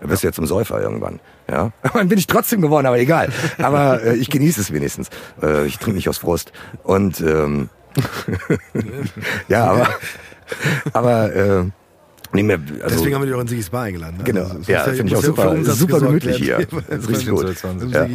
Dann 0.01 0.09
bist 0.09 0.23
du 0.23 0.27
ja 0.27 0.31
zum 0.33 0.45
Säufer 0.47 0.81
irgendwann. 0.81 1.19
Ja, 1.49 1.71
dann 1.93 2.09
bin 2.09 2.17
ich 2.17 2.27
trotzdem 2.27 2.61
geworden, 2.61 2.85
aber 2.87 2.99
egal. 2.99 3.29
Aber 3.59 4.01
äh, 4.03 4.15
ich 4.15 4.29
genieße 4.29 4.59
es 4.61 4.71
wenigstens. 4.73 5.09
Äh, 5.41 5.65
ich 5.65 5.77
trinke 5.77 5.95
nicht 5.97 6.09
aus 6.09 6.17
Frust. 6.17 6.51
Und 6.83 7.21
ähm, 7.21 7.69
ja, 9.47 9.65
aber 9.65 9.87
aber 10.93 11.35
äh, 11.35 11.63
nee, 12.33 12.43
mehr, 12.43 12.59
also, 12.81 12.95
Deswegen 12.97 13.15
haben 13.15 13.21
wir 13.21 13.27
dich 13.27 13.35
auch 13.35 13.41
in 13.41 13.47
Sigis 13.47 13.69
Bar 13.69 13.83
eingeladen. 13.83 14.17
Ne? 14.17 14.23
Genau. 14.23 14.43
Also, 14.43 14.71
Ja, 14.71 14.83
finde 14.83 15.05
ich 15.07 15.15
auch 15.15 15.23
super- 15.23 15.63
super 15.63 15.99
gemütlich 15.99 16.37
hier. 16.37 16.65
Das 16.89 16.99
ist 16.99 17.09
richtig 17.09 17.29
gut. 17.29 17.55
Ja. 17.91 18.07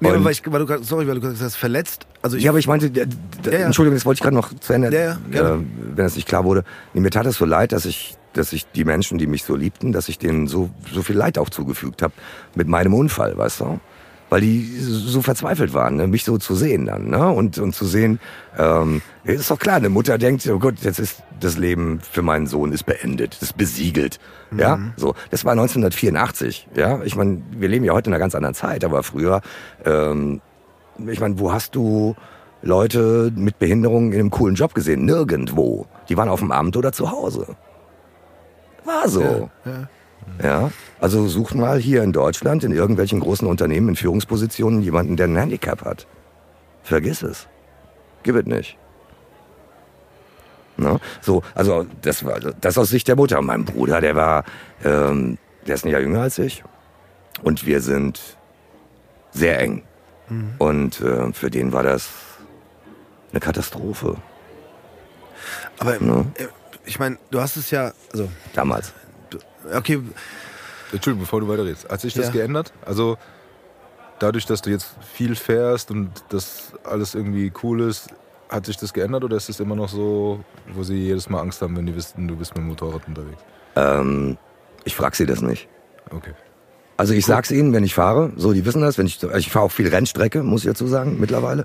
Nee, 0.00 0.08
aber 0.08 0.24
weil 0.24 0.32
ich, 0.32 0.42
weil 0.46 0.64
du, 0.64 0.82
sorry, 0.82 1.06
weil 1.06 1.14
du 1.16 1.20
gesagt 1.20 1.40
hast, 1.42 1.56
verletzt. 1.56 2.06
Also 2.22 2.36
ich, 2.36 2.44
Ja, 2.44 2.50
aber 2.50 2.58
ich 2.58 2.66
meinte, 2.66 2.90
Ja, 2.92 3.04
ja. 3.52 3.66
Entschuldigung, 3.66 3.96
das 3.96 4.06
wollte 4.06 4.18
ich 4.18 4.22
gerade 4.22 4.34
noch 4.34 4.52
zu 4.58 4.72
Ende, 4.72 4.92
Ja, 4.92 5.18
ja, 5.30 5.54
äh, 5.56 5.58
wenn 5.94 6.06
es 6.06 6.16
nicht 6.16 6.26
klar 6.26 6.44
wurde. 6.44 6.64
Nee, 6.94 7.00
mir 7.00 7.10
tat 7.10 7.26
es 7.26 7.36
so 7.36 7.44
leid, 7.44 7.72
dass 7.72 7.84
ich, 7.84 8.16
dass 8.32 8.52
ich 8.52 8.66
die 8.72 8.84
Menschen, 8.84 9.18
die 9.18 9.26
mich 9.26 9.44
so 9.44 9.54
liebten, 9.56 9.92
dass 9.92 10.08
ich 10.08 10.18
denen 10.18 10.46
so, 10.46 10.70
so 10.92 11.02
viel 11.02 11.16
Leid 11.16 11.36
auch 11.38 11.50
zugefügt 11.50 12.00
habe 12.02 12.14
mit 12.54 12.66
meinem 12.68 12.94
Unfall, 12.94 13.36
weißt 13.36 13.60
du? 13.60 13.80
Weil 14.30 14.40
die 14.40 14.64
so 14.78 15.22
verzweifelt 15.22 15.74
waren, 15.74 15.96
ne? 15.96 16.06
mich 16.06 16.24
so 16.24 16.38
zu 16.38 16.54
sehen 16.54 16.86
dann, 16.86 17.10
ne? 17.10 17.30
Und, 17.30 17.58
und 17.58 17.74
zu 17.74 17.84
sehen, 17.84 18.20
ähm, 18.56 19.02
ist 19.24 19.50
doch 19.50 19.58
klar, 19.58 19.76
eine 19.76 19.88
Mutter 19.88 20.18
denkt, 20.18 20.46
oh 20.46 20.58
Gott, 20.58 20.76
jetzt 20.82 21.00
ist 21.00 21.22
das 21.40 21.58
Leben 21.58 22.00
für 22.00 22.22
meinen 22.22 22.46
Sohn 22.46 22.72
ist 22.72 22.84
beendet, 22.84 23.36
ist 23.40 23.56
besiegelt. 23.56 24.20
Ja, 24.56 24.78
so. 24.96 25.14
Das 25.30 25.44
war 25.44 25.52
1984, 25.52 26.68
ja. 26.74 27.02
Ich 27.02 27.16
meine, 27.16 27.42
wir 27.52 27.68
leben 27.68 27.84
ja 27.84 27.92
heute 27.92 28.10
in 28.10 28.14
einer 28.14 28.20
ganz 28.20 28.34
anderen 28.34 28.54
Zeit, 28.54 28.84
aber 28.84 29.02
früher, 29.02 29.42
ähm, 29.84 30.40
ich 31.08 31.20
meine, 31.20 31.38
wo 31.38 31.52
hast 31.52 31.74
du 31.74 32.14
Leute 32.62 33.32
mit 33.34 33.58
Behinderungen 33.58 34.12
in 34.12 34.20
einem 34.20 34.30
coolen 34.30 34.54
Job 34.54 34.74
gesehen? 34.74 35.04
Nirgendwo. 35.04 35.86
Die 36.08 36.16
waren 36.16 36.28
auf 36.28 36.40
dem 36.40 36.52
Amt 36.52 36.76
oder 36.76 36.92
zu 36.92 37.10
Hause. 37.10 37.56
War 38.84 39.08
so. 39.08 39.22
ja. 39.22 39.50
Ja. 39.64 39.88
Also 41.00 41.28
such 41.28 41.54
mal 41.54 41.78
hier 41.78 42.02
in 42.02 42.12
Deutschland 42.12 42.64
in 42.64 42.72
irgendwelchen 42.72 43.20
großen 43.20 43.46
Unternehmen 43.46 43.90
in 43.90 43.96
Führungspositionen 43.96 44.82
jemanden, 44.82 45.16
der 45.16 45.26
ein 45.26 45.36
Handicap 45.36 45.84
hat. 45.84 46.06
Vergiss 46.82 47.22
es. 47.22 47.48
Gib 48.22 48.36
es 48.36 48.46
nicht. 48.46 48.76
Ne? 50.76 51.00
So, 51.20 51.42
also 51.54 51.86
das 52.02 52.24
war 52.24 52.40
das 52.40 52.78
aus 52.78 52.88
Sicht 52.88 53.08
der 53.08 53.16
Mutter. 53.16 53.40
Mein 53.42 53.64
Bruder, 53.64 54.00
der 54.00 54.16
war, 54.16 54.44
ähm, 54.84 55.38
der 55.66 55.74
ist 55.74 55.84
ein 55.84 55.90
Jahr 55.90 56.00
jünger 56.00 56.22
als 56.22 56.38
ich. 56.38 56.64
Und 57.42 57.66
wir 57.66 57.80
sind 57.80 58.20
sehr 59.30 59.60
eng. 59.60 59.82
Und 60.58 61.00
äh, 61.00 61.32
für 61.32 61.50
den 61.50 61.72
war 61.72 61.82
das 61.82 62.08
eine 63.32 63.40
Katastrophe 63.40 64.16
aber 65.80 65.98
Ne? 65.98 66.26
äh, 66.36 66.46
ich 66.84 66.98
meine, 66.98 67.18
du 67.30 67.40
hast 67.40 67.56
es 67.56 67.70
ja, 67.70 67.92
also, 68.12 68.30
damals. 68.54 68.92
Okay, 69.74 70.00
Entschuldigung, 70.92 71.20
bevor 71.24 71.40
du 71.40 71.48
weiterredest. 71.48 71.88
Hat 71.88 72.00
sich 72.00 72.14
das 72.14 72.26
Ja. 72.26 72.32
geändert? 72.32 72.72
Also 72.84 73.16
dadurch, 74.18 74.46
dass 74.46 74.62
du 74.62 74.70
jetzt 74.70 74.88
viel 75.14 75.34
fährst 75.34 75.90
und 75.90 76.10
das 76.28 76.72
alles 76.84 77.14
irgendwie 77.14 77.52
cool 77.62 77.80
ist, 77.82 78.08
hat 78.48 78.66
sich 78.66 78.76
das 78.76 78.92
geändert 78.92 79.22
oder 79.24 79.36
ist 79.36 79.48
es 79.48 79.60
immer 79.60 79.76
noch 79.76 79.88
so, 79.88 80.40
wo 80.74 80.82
sie 80.82 80.96
jedes 80.96 81.28
Mal 81.30 81.40
Angst 81.40 81.62
haben, 81.62 81.76
wenn 81.76 81.86
die 81.86 81.94
wissen, 81.94 82.26
du 82.26 82.36
bist 82.36 82.52
mit 82.54 82.64
dem 82.64 82.68
Motorrad 82.68 83.06
unterwegs? 83.06 83.40
Ähm, 83.76 84.36
ich 84.84 84.96
frag 84.96 85.14
sie 85.14 85.26
das 85.26 85.40
nicht. 85.40 85.68
Okay. 86.10 86.32
Also 86.96 87.14
ich 87.14 87.24
sag's 87.24 87.50
ihnen, 87.50 87.72
wenn 87.72 87.84
ich 87.84 87.94
fahre, 87.94 88.32
so 88.36 88.52
die 88.52 88.66
wissen 88.66 88.82
das, 88.82 88.98
wenn 88.98 89.06
ich 89.06 89.22
also 89.22 89.36
ich 89.38 89.50
fahre 89.50 89.64
auch 89.66 89.70
viel 89.72 89.88
Rennstrecke, 89.88 90.42
muss 90.42 90.62
ich 90.64 90.66
dazu 90.70 90.86
sagen, 90.86 91.18
mittlerweile. 91.18 91.64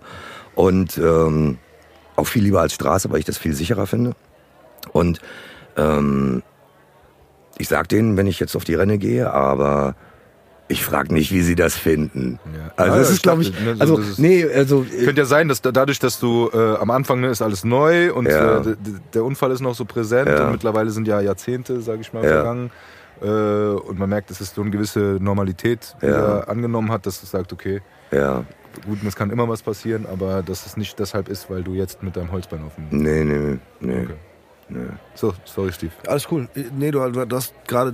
Und 0.53 0.97
ähm, 0.97 1.57
auch 2.15 2.27
viel 2.27 2.43
lieber 2.43 2.61
als 2.61 2.73
Straße, 2.73 3.09
weil 3.11 3.19
ich 3.19 3.25
das 3.25 3.37
viel 3.37 3.53
sicherer 3.53 3.87
finde. 3.87 4.15
Und 4.93 5.19
ähm, 5.75 6.41
ich 7.57 7.67
sag 7.67 7.87
denen, 7.89 8.17
wenn 8.17 8.27
ich 8.27 8.39
jetzt 8.39 8.55
auf 8.55 8.63
die 8.63 8.75
Renne 8.75 8.97
gehe, 8.97 9.31
aber 9.31 9.95
ich 10.67 10.83
frag 10.83 11.11
nicht, 11.11 11.31
wie 11.31 11.41
sie 11.41 11.53
das 11.55 11.75
finden. 11.75 12.39
Ja. 12.45 12.71
Also 12.75 12.93
Ah, 12.93 12.97
das 12.97 13.07
ja, 13.09 13.13
ist, 13.13 13.23
glaube 13.23 13.41
ich, 13.43 13.51
ne, 13.51 13.75
so, 13.75 13.81
also 13.97 14.01
nee, 14.17 14.43
also 14.51 14.83
äh, 14.83 15.05
Könnte 15.05 15.21
ja 15.21 15.25
sein, 15.25 15.47
dass 15.47 15.61
da, 15.61 15.71
dadurch, 15.71 15.99
dass 15.99 16.19
du 16.19 16.49
äh, 16.51 16.75
am 16.77 16.89
Anfang 16.89 17.21
ne, 17.21 17.27
ist 17.29 17.41
alles 17.43 17.63
neu 17.63 18.11
und 18.13 18.25
Ja. 18.27 18.61
äh, 18.61 18.75
der 19.13 19.23
Unfall 19.23 19.51
ist 19.51 19.61
noch 19.61 19.75
so 19.75 19.85
präsent 19.85 20.27
und 20.39 20.51
mittlerweile 20.51 20.89
sind 20.89 21.07
ja 21.07 21.21
Jahrzehnte, 21.21 21.81
sage 21.81 22.01
ich 22.01 22.13
mal, 22.13 22.23
vergangen. 22.23 22.71
Äh, 23.21 23.25
und 23.27 23.99
man 23.99 24.09
merkt, 24.09 24.29
dass 24.31 24.41
es 24.41 24.53
so 24.55 24.61
eine 24.61 24.71
gewisse 24.71 25.17
Normalität 25.21 25.95
angenommen 26.01 26.91
hat, 26.91 27.05
dass 27.05 27.21
es 27.21 27.29
sagt, 27.31 27.53
okay, 27.53 27.81
gut, 28.85 28.97
es 29.07 29.15
kann 29.15 29.29
immer 29.29 29.47
was 29.47 29.61
passieren, 29.61 30.05
aber 30.11 30.41
dass 30.43 30.65
es 30.65 30.77
nicht 30.77 30.97
deshalb 30.99 31.29
ist, 31.29 31.49
weil 31.49 31.63
du 31.63 31.73
jetzt 31.75 32.01
mit 32.03 32.17
deinem 32.17 32.31
Holzbein 32.31 32.61
auf 32.65 32.73
dem... 32.75 32.87
nee, 32.89 33.23
nee, 33.23 33.57
nee, 33.79 34.03
Okay. 34.03 34.13
Nee. 34.69 34.85
So, 35.15 35.33
sorry, 35.45 35.71
Steve. 35.71 35.91
alles 36.07 36.27
cool. 36.31 36.47
Äh, 36.55 36.63
Nee, 36.77 36.91
du, 36.91 36.99
du, 37.11 37.35
hast 37.35 37.53
gerade 37.67 37.93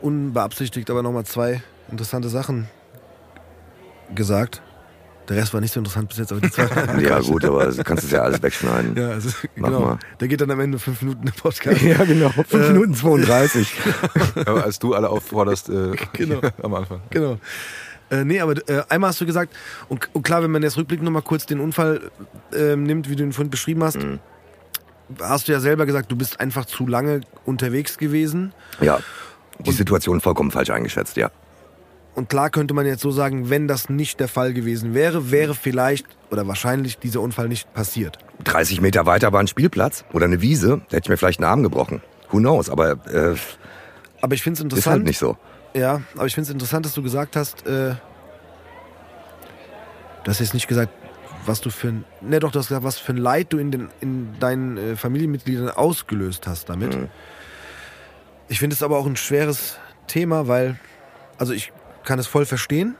unbeabsichtigt 0.00 0.90
aber 0.90 1.02
nochmal 1.02 1.24
zwei 1.24 1.62
interessante 1.90 2.28
Sachen 2.28 2.68
gesagt. 4.14 4.62
Der 5.28 5.36
Rest 5.36 5.54
war 5.54 5.60
nicht 5.60 5.72
so 5.72 5.78
interessant 5.78 6.08
bis 6.08 6.18
jetzt, 6.18 6.32
aber 6.32 6.40
die 6.40 6.50
zwei. 6.50 6.64
Ja 7.00 7.20
gut, 7.20 7.44
aber 7.44 7.66
du 7.66 7.84
kannst 7.84 8.04
es 8.04 8.10
ja 8.10 8.22
alles 8.22 8.42
wegschneiden. 8.42 8.96
Ja, 9.00 9.10
also, 9.10 9.28
Mach 9.56 9.68
genau. 9.68 9.80
mal. 9.80 9.98
Der 10.20 10.28
geht 10.28 10.40
dann 10.40 10.50
am 10.50 10.58
Ende 10.60 10.78
fünf 10.80 11.00
Minuten 11.02 11.26
im 11.28 11.32
Podcast. 11.32 11.80
Ja, 11.82 12.04
genau. 12.04 12.30
5 12.30 12.52
Äh, 12.52 12.72
Minuten 12.72 12.94
32. 12.94 13.72
Aber 14.46 14.64
als 14.64 14.78
du 14.80 14.94
alle 14.94 15.08
aufforderst 15.08 15.68
äh, 15.68 15.92
Genau. 16.14 16.40
am 16.62 16.74
Anfang. 16.74 17.00
Genau. 17.10 17.38
Äh, 18.10 18.24
nee, 18.24 18.40
aber 18.40 18.56
äh, 18.68 18.82
einmal 18.88 19.10
hast 19.10 19.20
du 19.20 19.26
gesagt, 19.26 19.54
und, 19.88 20.08
und 20.12 20.22
klar, 20.24 20.42
wenn 20.42 20.50
man 20.50 20.62
jetzt 20.62 20.76
rückblickend 20.76 21.04
nochmal 21.04 21.22
kurz 21.22 21.46
den 21.46 21.60
Unfall 21.60 22.10
äh, 22.52 22.74
nimmt, 22.76 23.08
wie 23.08 23.14
du 23.16 23.22
ihn 23.22 23.32
vorhin 23.32 23.50
beschrieben 23.50 23.84
hast, 23.84 23.98
Mhm. 24.02 24.18
Hast 25.20 25.48
du 25.48 25.52
ja 25.52 25.60
selber 25.60 25.86
gesagt, 25.86 26.10
du 26.10 26.16
bist 26.16 26.40
einfach 26.40 26.64
zu 26.64 26.86
lange 26.86 27.20
unterwegs 27.44 27.98
gewesen. 27.98 28.52
Ja, 28.80 29.00
die 29.58 29.72
Situation 29.72 30.20
vollkommen 30.20 30.50
falsch 30.50 30.70
eingeschätzt, 30.70 31.16
ja. 31.16 31.30
Und 32.14 32.28
klar 32.28 32.50
könnte 32.50 32.74
man 32.74 32.84
jetzt 32.84 33.00
so 33.00 33.10
sagen, 33.10 33.48
wenn 33.48 33.68
das 33.68 33.88
nicht 33.88 34.20
der 34.20 34.28
Fall 34.28 34.52
gewesen 34.52 34.92
wäre, 34.92 35.30
wäre 35.30 35.54
vielleicht 35.54 36.06
oder 36.30 36.46
wahrscheinlich 36.46 36.98
dieser 36.98 37.20
Unfall 37.20 37.48
nicht 37.48 37.72
passiert. 37.72 38.18
30 38.44 38.80
Meter 38.82 39.06
weiter 39.06 39.32
war 39.32 39.40
ein 39.40 39.46
Spielplatz 39.46 40.04
oder 40.12 40.26
eine 40.26 40.42
Wiese, 40.42 40.82
da 40.90 40.96
hätte 40.96 41.06
ich 41.06 41.08
mir 41.08 41.16
vielleicht 41.16 41.40
einen 41.40 41.50
Arm 41.50 41.62
gebrochen. 41.62 42.02
Who 42.30 42.38
knows, 42.38 42.68
aber 42.68 42.92
äh, 43.12 43.34
Aber 44.20 44.34
ich 44.34 44.42
finde 44.42 44.54
es 44.56 44.60
ist 44.60 44.64
interessant. 44.64 44.92
halt 44.96 45.04
nicht 45.04 45.18
so. 45.18 45.36
Ja, 45.74 46.02
aber 46.14 46.26
ich 46.26 46.34
finde 46.34 46.48
es 46.48 46.52
interessant, 46.52 46.84
dass 46.84 46.92
du 46.92 47.02
gesagt 47.02 47.34
hast, 47.36 47.66
äh, 47.66 47.94
du 50.24 50.30
hast 50.30 50.40
jetzt 50.40 50.52
nicht 50.54 50.68
gesagt, 50.68 50.92
was 51.46 51.60
du 51.60 51.70
für 51.70 51.88
ein, 51.88 52.04
ne 52.20 52.40
doch, 52.40 52.52
gesagt, 52.52 52.84
was 52.84 52.98
für 52.98 53.12
ein 53.12 53.16
Leid 53.18 53.52
du 53.52 53.58
in, 53.58 53.70
den, 53.70 53.88
in 54.00 54.38
deinen 54.38 54.76
äh, 54.76 54.96
Familienmitgliedern 54.96 55.70
ausgelöst 55.70 56.46
hast 56.46 56.68
damit. 56.68 56.96
Mhm. 56.96 57.08
Ich 58.48 58.58
finde 58.58 58.74
es 58.74 58.82
aber 58.82 58.98
auch 58.98 59.06
ein 59.06 59.16
schweres 59.16 59.78
Thema, 60.06 60.46
weil, 60.48 60.78
also 61.38 61.52
ich 61.52 61.72
kann 62.04 62.18
es 62.18 62.26
voll 62.26 62.44
verstehen. 62.46 62.96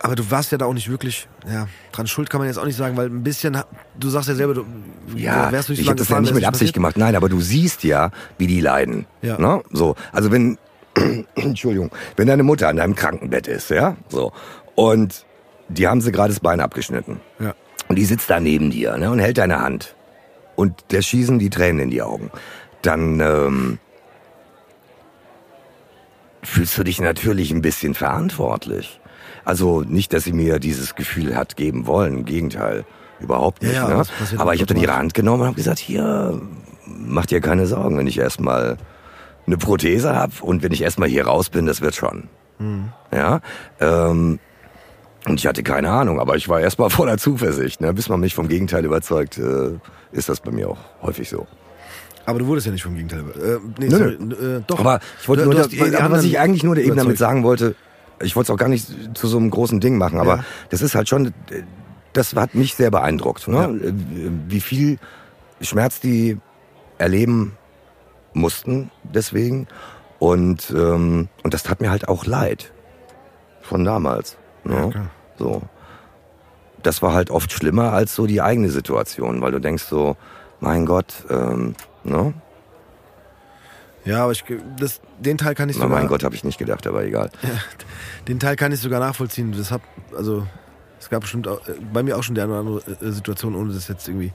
Aber 0.00 0.14
du 0.14 0.30
warst 0.30 0.52
ja 0.52 0.58
da 0.58 0.66
auch 0.66 0.74
nicht 0.74 0.88
wirklich, 0.88 1.28
ja, 1.50 1.66
dran 1.90 2.06
schuld 2.06 2.30
kann 2.30 2.38
man 2.38 2.46
jetzt 2.46 2.58
auch 2.58 2.64
nicht 2.64 2.76
sagen, 2.76 2.96
weil 2.96 3.06
ein 3.08 3.24
bisschen, 3.24 3.60
du 3.98 4.08
sagst 4.08 4.28
ja 4.28 4.36
selber, 4.36 4.54
du 4.54 4.64
Ja, 5.16 5.50
wärst 5.50 5.68
du 5.68 5.72
nicht 5.72 5.80
ich 5.82 5.88
habe 5.88 5.96
das 5.98 6.08
ja 6.08 6.20
nicht 6.20 6.34
mit 6.34 6.44
Absicht 6.44 6.60
passiert. 6.60 6.74
gemacht. 6.74 6.96
Nein, 6.96 7.16
aber 7.16 7.28
du 7.28 7.40
siehst 7.40 7.82
ja, 7.82 8.12
wie 8.38 8.46
die 8.46 8.60
leiden. 8.60 9.06
Ja. 9.22 9.38
Ne? 9.38 9.62
So, 9.72 9.96
also 10.12 10.30
wenn, 10.30 10.56
Entschuldigung, 11.34 11.90
wenn 12.16 12.28
deine 12.28 12.44
Mutter 12.44 12.68
an 12.68 12.76
deinem 12.76 12.94
Krankenbett 12.94 13.48
ist, 13.48 13.70
ja, 13.70 13.96
so, 14.08 14.32
und 14.76 15.26
die 15.68 15.86
haben 15.88 16.00
sie 16.00 16.12
gerade 16.12 16.30
das 16.30 16.40
Bein 16.40 16.60
abgeschnitten. 16.60 17.20
Ja. 17.38 17.54
Und 17.88 17.96
die 17.96 18.04
sitzt 18.04 18.28
da 18.30 18.40
neben 18.40 18.70
dir 18.70 18.96
ne, 18.96 19.10
und 19.10 19.18
hält 19.18 19.38
deine 19.38 19.60
Hand. 19.60 19.94
Und 20.56 20.84
der 20.90 21.02
schießen 21.02 21.38
die 21.38 21.50
Tränen 21.50 21.80
in 21.80 21.90
die 21.90 22.02
Augen. 22.02 22.30
Dann 22.82 23.20
ähm, 23.20 23.78
fühlst 26.42 26.76
du 26.78 26.84
dich 26.84 27.00
natürlich 27.00 27.50
ein 27.50 27.62
bisschen 27.62 27.94
verantwortlich. 27.94 29.00
Also 29.44 29.82
nicht, 29.82 30.12
dass 30.12 30.24
sie 30.24 30.32
mir 30.32 30.58
dieses 30.58 30.94
Gefühl 30.94 31.36
hat 31.36 31.56
geben 31.56 31.86
wollen. 31.86 32.18
Im 32.18 32.24
Gegenteil, 32.24 32.84
überhaupt 33.20 33.62
Ja, 33.62 33.68
nicht. 33.68 33.76
ja, 33.78 33.88
ne? 33.88 33.94
das 33.96 34.10
passiert 34.10 34.40
Aber 34.40 34.54
ich 34.54 34.60
habe 34.60 34.72
dann 34.74 34.82
ihre. 34.82 34.96
Hand 34.96 35.14
genommen 35.14 35.42
und 35.42 35.46
habe 35.48 35.56
gesagt, 35.56 35.78
hier, 35.78 36.40
mach 36.86 37.26
dir 37.26 37.40
keine 37.40 37.66
Sorgen, 37.66 37.96
wenn 37.96 38.06
ich 38.06 38.18
erstmal 38.18 38.76
eine 39.46 39.56
Prothese 39.56 40.14
habe 40.14 40.32
und 40.42 40.62
wenn 40.62 40.72
ich 40.72 40.82
erstmal 40.82 41.08
hier 41.08 41.26
raus 41.26 41.48
bin, 41.48 41.66
das 41.66 41.80
wird 41.80 41.94
schon. 41.94 42.28
Mhm. 42.58 42.92
Ja. 43.12 43.40
Ähm, 43.80 44.38
und 45.28 45.38
ich 45.40 45.46
hatte 45.46 45.62
keine 45.62 45.90
Ahnung, 45.90 46.20
aber 46.20 46.36
ich 46.36 46.48
war 46.48 46.60
erstmal 46.60 46.90
voller 46.98 47.18
Zuversicht. 47.18 47.80
Ne? 47.80 47.92
Bis 47.94 48.08
man 48.08 48.20
mich 48.20 48.34
vom 48.34 48.48
Gegenteil 48.48 48.84
überzeugt, 48.84 49.38
äh, 49.38 49.70
ist 50.12 50.28
das 50.28 50.40
bei 50.40 50.50
mir 50.50 50.68
auch 50.70 50.78
häufig 51.02 51.28
so. 51.28 51.46
Aber 52.26 52.38
du 52.38 52.46
wurdest 52.46 52.66
ja 52.66 52.72
nicht 52.72 52.82
vom 52.82 52.94
Gegenteil. 52.94 53.20
Äh, 53.20 53.58
nee, 53.78 53.88
Nö, 53.88 54.58
äh, 54.58 54.62
doch. 54.66 54.78
Aber 54.80 55.00
ich 55.20 55.28
wollte 55.28 55.44
Du- 55.44 55.50
nur, 55.50 55.62
du 55.62 55.76
das, 55.76 55.94
aber 56.00 56.16
was 56.16 56.24
ich 56.24 56.38
eigentlich 56.38 56.62
nur 56.62 56.76
eben 56.76 56.88
damit 56.90 57.02
überzeugt. 57.04 57.18
sagen 57.18 57.42
wollte, 57.44 57.74
ich 58.20 58.36
wollte 58.36 58.50
es 58.52 58.54
auch 58.54 58.58
gar 58.58 58.68
nicht 58.68 58.86
zu 59.16 59.26
so 59.28 59.38
einem 59.38 59.48
großen 59.50 59.80
Ding 59.80 59.96
machen, 59.96 60.18
aber 60.18 60.36
Ja. 60.38 60.44
das 60.70 60.82
ist 60.82 60.94
halt 60.94 61.08
schon, 61.08 61.32
das 62.12 62.34
hat 62.34 62.54
mich 62.54 62.74
sehr 62.74 62.90
beeindruckt, 62.90 63.48
ne? 63.48 63.94
wie 64.48 64.60
viel 64.60 64.98
Schmerz 65.60 66.00
die 66.00 66.36
erleben 66.98 67.56
mussten 68.34 68.90
deswegen 69.04 69.66
und 70.18 70.70
ähm, 70.76 71.28
und 71.44 71.54
das 71.54 71.62
tat 71.62 71.80
mir 71.80 71.90
halt 71.90 72.08
auch 72.08 72.26
leid 72.26 72.72
von 73.62 73.84
damals. 73.84 74.36
Ne? 74.64 74.74
Ja, 74.74 74.90
klar. 74.90 75.10
So, 75.38 75.62
das 76.82 77.02
war 77.02 77.12
halt 77.12 77.30
oft 77.30 77.52
schlimmer 77.52 77.92
als 77.92 78.14
so 78.14 78.26
die 78.26 78.40
eigene 78.40 78.70
Situation, 78.70 79.40
weil 79.40 79.52
du 79.52 79.60
denkst 79.60 79.84
so, 79.84 80.16
mein 80.60 80.86
Gott, 80.86 81.24
ähm, 81.30 81.74
ne? 82.04 82.34
Ja, 84.04 84.22
aber 84.22 84.32
ich, 84.32 84.44
das, 84.78 85.00
den 85.18 85.36
Teil 85.38 85.54
kann 85.54 85.68
ich 85.68 85.76
Na, 85.76 85.84
sogar, 85.84 85.98
mein 85.98 86.08
Gott, 86.08 86.24
habe 86.24 86.34
ich 86.34 86.44
nicht 86.44 86.58
gedacht, 86.58 86.86
aber 86.86 87.04
egal. 87.04 87.30
den 88.28 88.40
Teil 88.40 88.56
kann 88.56 88.72
ich 88.72 88.80
sogar 88.80 89.00
nachvollziehen. 89.00 89.52
Das 89.52 89.70
hab, 89.70 89.82
also, 90.16 90.46
es 90.98 91.10
gab 91.10 91.20
bestimmt 91.20 91.46
auch, 91.46 91.66
äh, 91.68 91.74
bei 91.92 92.02
mir 92.02 92.16
auch 92.16 92.22
schon 92.22 92.34
die 92.34 92.40
eine 92.40 92.52
oder 92.52 92.60
andere 92.60 93.06
äh, 93.06 93.12
Situation, 93.12 93.54
ohne 93.54 93.72
das 93.74 93.88
jetzt 93.88 94.08
irgendwie 94.08 94.32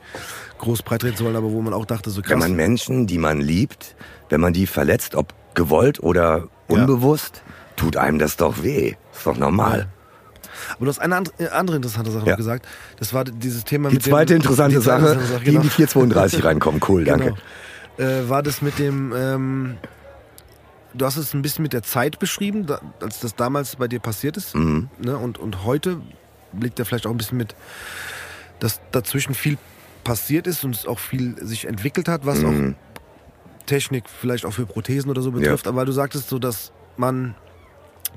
groß 0.60 0.84
breitreden 0.84 1.18
zu 1.18 1.26
wollen, 1.26 1.36
aber 1.36 1.51
wo 1.51 1.62
man 1.62 1.74
auch 1.74 1.86
dachte, 1.86 2.10
so 2.10 2.22
krass. 2.22 2.32
Wenn 2.32 2.39
man 2.39 2.56
Menschen, 2.56 3.08
die 3.08 3.18
man 3.18 3.41
liebt, 3.41 3.95
wenn 4.30 4.41
man 4.41 4.54
die 4.54 4.68
verletzt, 4.68 5.16
ob 5.16 5.34
gewollt 5.56 6.01
oder 6.01 6.47
unbewusst, 6.68 7.41
tut 7.76 7.97
einem 7.97 8.20
das 8.20 8.38
doch 8.38 8.64
weh. 8.64 8.95
Ist 9.12 9.26
doch 9.26 9.38
normal. 9.38 9.88
Aber 10.76 10.86
du 10.86 10.89
hast 10.89 10.99
eine 10.99 11.16
andere, 11.16 11.34
äh, 11.39 11.49
andere 11.49 11.76
interessante 11.78 12.11
Sache 12.11 12.28
Ja. 12.30 12.36
gesagt. 12.36 12.66
Das 12.99 13.14
war 13.14 13.24
dieses 13.24 13.64
Thema 13.64 13.89
Die 13.89 13.95
mit 13.95 14.03
zweite 14.03 14.34
dem, 14.34 14.38
interessante 14.41 14.78
die 14.78 14.82
zweite 14.84 15.01
Sache, 15.03 15.14
interessante 15.14 15.43
die 15.43 15.47
in 15.49 15.53
genau. 15.53 15.64
die 15.64 15.70
432 15.70 16.43
reinkommen. 16.43 16.82
Cool, 16.88 17.03
danke. 17.05 17.34
Genau. 17.97 18.09
Äh, 18.09 18.28
war 18.30 18.41
das 18.43 18.61
mit 18.61 18.80
dem, 18.80 19.14
ähm, 19.16 19.78
du 20.93 21.05
hast 21.05 21.18
es 21.18 21.34
ein 21.34 21.41
bisschen 21.41 21.64
mit 21.64 21.74
der 21.74 21.84
Zeit 21.84 22.20
beschrieben, 22.20 22.66
da, 22.66 22.80
als 23.01 23.20
das 23.20 23.36
damals 23.36 23.76
bei 23.76 23.88
dir 23.88 23.99
passiert 23.99 24.38
ist. 24.38 24.55
Mhm. 24.55 24.89
Ne? 24.99 25.18
Und, 25.18 25.38
und 25.39 25.64
heute 25.64 25.99
liegt 26.59 26.80
ja 26.80 26.86
vielleicht 26.86 27.05
auch 27.07 27.11
ein 27.11 27.18
bisschen 27.18 27.38
mit, 27.38 27.55
dass 28.59 28.80
dazwischen 28.91 29.34
viel 29.36 29.57
passiert 30.03 30.47
ist 30.47 30.64
und 30.64 30.76
es 30.76 30.86
auch 30.86 30.99
viel 30.99 31.36
sich 31.45 31.66
entwickelt 31.66 32.07
hat, 32.07 32.26
was 32.26 32.39
Mhm. 32.39 32.76
auch 32.76 33.66
Technik 33.66 34.03
vielleicht 34.09 34.45
auch 34.45 34.51
für 34.53 34.66
Prothesen 34.66 35.09
oder 35.09 35.22
so 35.22 35.32
betrifft. 35.32 35.68
Aber 35.68 35.86
du 35.86 35.91
sagtest 35.93 36.30
so, 36.30 36.38
dass 36.39 36.72
man 36.97 37.34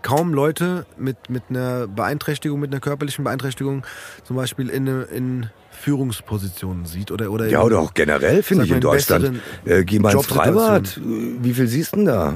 kaum 0.03 0.33
Leute 0.35 0.87
mit, 0.99 1.31
mit 1.31 1.45
einer 1.51 1.87
Beeinträchtigung, 1.87 2.61
mit 2.61 2.73
einer 2.73 2.81
körperlichen 2.81 3.25
Beeinträchtigung 3.25 3.85
zum 4.25 4.37
Beispiel 4.37 4.69
in, 4.69 4.87
in 4.87 5.51
Führungspositionen 5.71 6.87
sieht 6.87 7.11
oder 7.11 7.31
oder 7.31 7.47
Ja, 7.49 7.63
oder 7.63 7.81
auch 7.81 7.95
generell, 7.95 8.43
finde 8.43 8.65
ich, 8.65 8.71
in 8.71 8.81
Deutschland. 8.81 9.41
Äh, 9.65 9.85
geh 9.85 9.99
mal 9.99 10.13
ins. 10.13 10.27
Freibad. 10.27 11.01
Wie 11.05 11.53
viel 11.53 11.67
siehst 11.69 11.93
du 11.93 11.97
denn 11.97 12.07
da? 12.07 12.35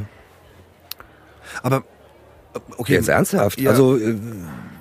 Aber 1.62 1.82
okay, 2.76 2.94
Jetzt 2.94 3.08
ernsthaft. 3.08 3.60
Ja. 3.60 3.70
Also 3.70 3.96
äh, 3.96 4.16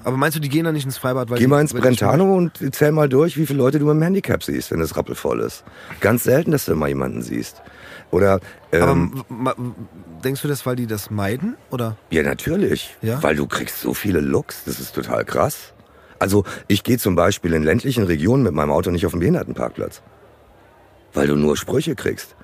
aber 0.03 0.17
meinst 0.17 0.37
du, 0.37 0.41
die 0.41 0.49
gehen 0.49 0.63
da 0.65 0.71
nicht 0.71 0.85
ins 0.85 0.97
Freibad? 0.97 1.29
Weil 1.29 1.37
geh 1.37 1.43
die- 1.43 1.47
mal 1.49 1.61
ins 1.61 1.73
Brentano 1.73 2.35
und 2.35 2.53
zähl 2.73 2.91
mal 2.91 3.09
durch, 3.09 3.37
wie 3.37 3.45
viele 3.45 3.59
Leute 3.59 3.79
du 3.79 3.85
mit 3.85 3.95
dem 3.95 4.01
Handicap 4.01 4.43
siehst, 4.43 4.71
wenn 4.71 4.81
es 4.81 4.95
rappelvoll 4.95 5.41
ist. 5.41 5.63
Ganz 5.99 6.23
selten, 6.23 6.51
dass 6.51 6.65
du 6.65 6.75
mal 6.75 6.87
jemanden 6.87 7.21
siehst. 7.21 7.61
Oder 8.11 8.39
Aber 8.71 8.91
ähm, 8.91 9.23
ma- 9.29 9.55
denkst 10.23 10.41
du 10.41 10.47
das, 10.47 10.65
weil 10.65 10.75
die 10.75 10.87
das 10.87 11.09
meiden? 11.11 11.55
Oder? 11.69 11.95
Ja, 12.09 12.23
natürlich. 12.23 12.95
Ja? 13.01 13.21
Weil 13.21 13.35
du 13.35 13.45
kriegst 13.47 13.79
so 13.81 13.93
viele 13.93 14.19
Looks, 14.19 14.63
das 14.65 14.79
ist 14.79 14.95
total 14.95 15.25
krass. 15.25 15.73
Also 16.17 16.43
ich 16.67 16.83
gehe 16.83 16.97
zum 16.97 17.15
Beispiel 17.15 17.53
in 17.53 17.63
ländlichen 17.63 18.03
Regionen 18.03 18.43
mit 18.43 18.53
meinem 18.53 18.71
Auto 18.71 18.91
nicht 18.91 19.05
auf 19.05 19.11
den 19.13 19.19
Behindertenparkplatz. 19.19 20.01
Weil 21.13 21.27
du 21.27 21.35
nur 21.35 21.55
Sprüche 21.55 21.95
kriegst. 21.95 22.35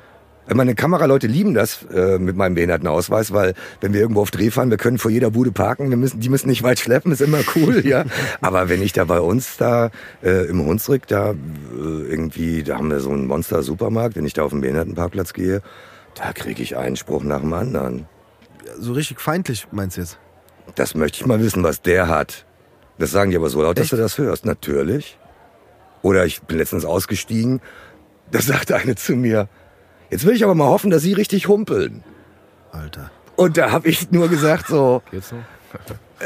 Meine 0.54 0.76
Kameraleute 0.76 1.26
lieben 1.26 1.56
das 1.56 1.84
äh, 1.92 2.20
mit 2.20 2.36
meinem 2.36 2.54
Behindertenausweis, 2.54 3.34
weil 3.34 3.56
wenn 3.82 3.94
wir 3.94 4.02
irgendwo 4.02 4.22
auf 4.22 4.30
Dreh 4.30 4.52
fahren, 4.52 4.70
wir 4.70 4.78
können 4.78 5.00
vor 5.00 5.10
jeder 5.10 5.32
Bude 5.32 5.52
parken, 5.52 5.90
wir 5.90 5.98
müssen, 5.98 6.20
die 6.20 6.30
müssen 6.30 6.50
nicht 6.50 6.62
weit 6.62 6.80
schleppen, 6.80 7.12
ist 7.12 7.22
immer 7.22 7.40
cool, 7.56 7.86
ja. 7.86 8.06
Aber 8.42 8.70
wenn 8.70 8.82
ich 8.82 8.94
da 8.94 9.06
bei 9.06 9.20
uns 9.20 9.58
da 9.58 9.90
äh, 10.24 10.46
im 10.46 10.64
Hunsrück 10.64 11.08
da 11.08 11.32
äh, 11.32 11.36
irgendwie, 11.74 12.62
da 12.62 12.78
haben 12.78 12.92
wir 12.92 13.00
so 13.00 13.10
einen 13.10 13.26
Monster-Supermarkt, 13.26 14.16
wenn 14.16 14.26
ich 14.26 14.34
da 14.34 14.44
auf 14.44 14.52
den 14.52 14.62
Behindertenparkplatz 14.62 15.34
gehe, 15.34 15.62
da 16.14 16.32
kriege 16.32 16.62
ich 16.62 16.78
einen 16.78 16.96
Spruch 16.96 17.24
nach 17.24 17.42
dem 17.42 17.54
anderen. 17.54 18.06
So 18.80 18.94
richtig 18.94 19.20
feindlich, 19.22 19.68
meinst 19.72 19.98
du 19.98 20.02
jetzt? 20.02 20.20
Das 20.76 20.94
möchte 20.96 21.20
ich 21.22 21.26
mal 21.26 21.40
wissen, 21.40 21.64
was 21.64 21.82
der 21.82 22.08
hat. 22.08 22.46
Das 22.98 23.12
sagen 23.12 23.32
die 23.32 23.38
aber 23.38 23.50
so 23.50 23.62
laut, 23.62 23.78
dass 23.78 23.86
Echt? 23.86 23.94
du 23.94 23.98
das 23.98 24.18
hörst. 24.18 24.46
Natürlich. 24.46 25.18
Oder 26.02 26.26
ich 26.26 26.42
bin 26.44 26.58
letztens 26.58 26.86
ausgestiegen, 26.86 27.62
da 28.32 28.42
sagte 28.42 28.76
eine 28.82 28.96
zu 28.96 29.16
mir, 29.16 29.50
jetzt 30.10 30.26
will 30.26 30.36
ich 30.36 30.44
aber 30.44 30.56
mal 30.56 30.68
hoffen, 30.68 30.90
dass 30.90 31.02
sie 31.02 31.14
richtig 31.14 31.48
humpeln. 31.48 32.04
Alter. 32.72 33.12
Und 33.36 33.58
da 33.58 33.72
habe 33.72 33.88
ich 33.88 34.12
nur 34.12 34.28
gesagt 34.30 34.68
so, 34.68 35.02
Geht's 35.12 35.32
noch? 35.32 35.40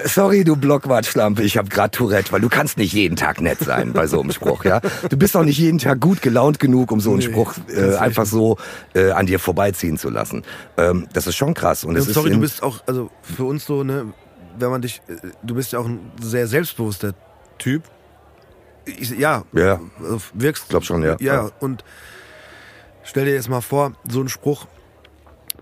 sorry 0.05 0.43
du 0.43 0.55
Blockwart-Schlampe, 0.55 1.41
ich 1.41 1.57
habe 1.57 1.69
gerade 1.69 1.89
Tourette, 1.89 2.31
weil 2.31 2.41
du 2.41 2.49
kannst 2.49 2.77
nicht 2.77 2.93
jeden 2.93 3.15
Tag 3.15 3.41
nett 3.41 3.59
sein 3.59 3.93
bei 3.93 4.05
so 4.05 4.21
einem 4.21 4.31
Spruch, 4.31 4.63
ja. 4.63 4.79
Du 5.09 5.17
bist 5.17 5.35
auch 5.35 5.43
nicht 5.43 5.57
jeden 5.57 5.79
Tag 5.79 5.99
gut 5.99 6.21
gelaunt 6.21 6.59
genug, 6.59 6.91
um 6.91 6.99
so 6.99 7.09
einen 7.09 7.19
Nee, 7.19 7.25
Spruch 7.25 7.55
äh, 7.75 7.95
einfach 7.95 8.27
so 8.27 8.57
äh, 8.93 9.09
an 9.11 9.25
dir 9.25 9.39
vorbeiziehen 9.39 9.97
zu 9.97 10.09
lassen. 10.11 10.43
Ähm, 10.77 11.07
das 11.13 11.25
ist 11.25 11.35
schon 11.35 11.55
krass. 11.55 11.83
Und, 11.83 11.95
es 11.95 12.07
ist 12.07 12.13
sorry, 12.13 12.29
du 12.29 12.39
bist 12.39 12.61
auch, 12.61 12.81
also 12.85 13.09
für 13.23 13.45
uns 13.45 13.65
so, 13.65 13.83
ne, 13.83 14.13
wenn 14.59 14.69
man 14.69 14.81
dich, 14.83 15.01
äh, 15.07 15.15
du 15.41 15.55
bist 15.55 15.71
ja 15.73 15.79
auch 15.79 15.85
ein 15.87 16.11
sehr 16.21 16.45
selbstbewusster 16.47 17.13
Typ. 17.57 17.83
Ich, 18.85 19.09
ja, 19.11 19.43
Ja. 19.53 19.79
also 19.99 20.21
wirkst. 20.33 20.69
Glaub 20.69 20.83
schon, 20.83 21.01
ja. 21.03 21.17
Ja, 21.19 21.33
Ja. 21.33 21.49
und 21.59 21.83
stell 23.09 23.25
dir 23.25 23.33
jetzt 23.33 23.49
mal 23.49 23.61
vor, 23.61 23.93
so 24.07 24.21
ein 24.21 24.29
Spruch 24.29 24.67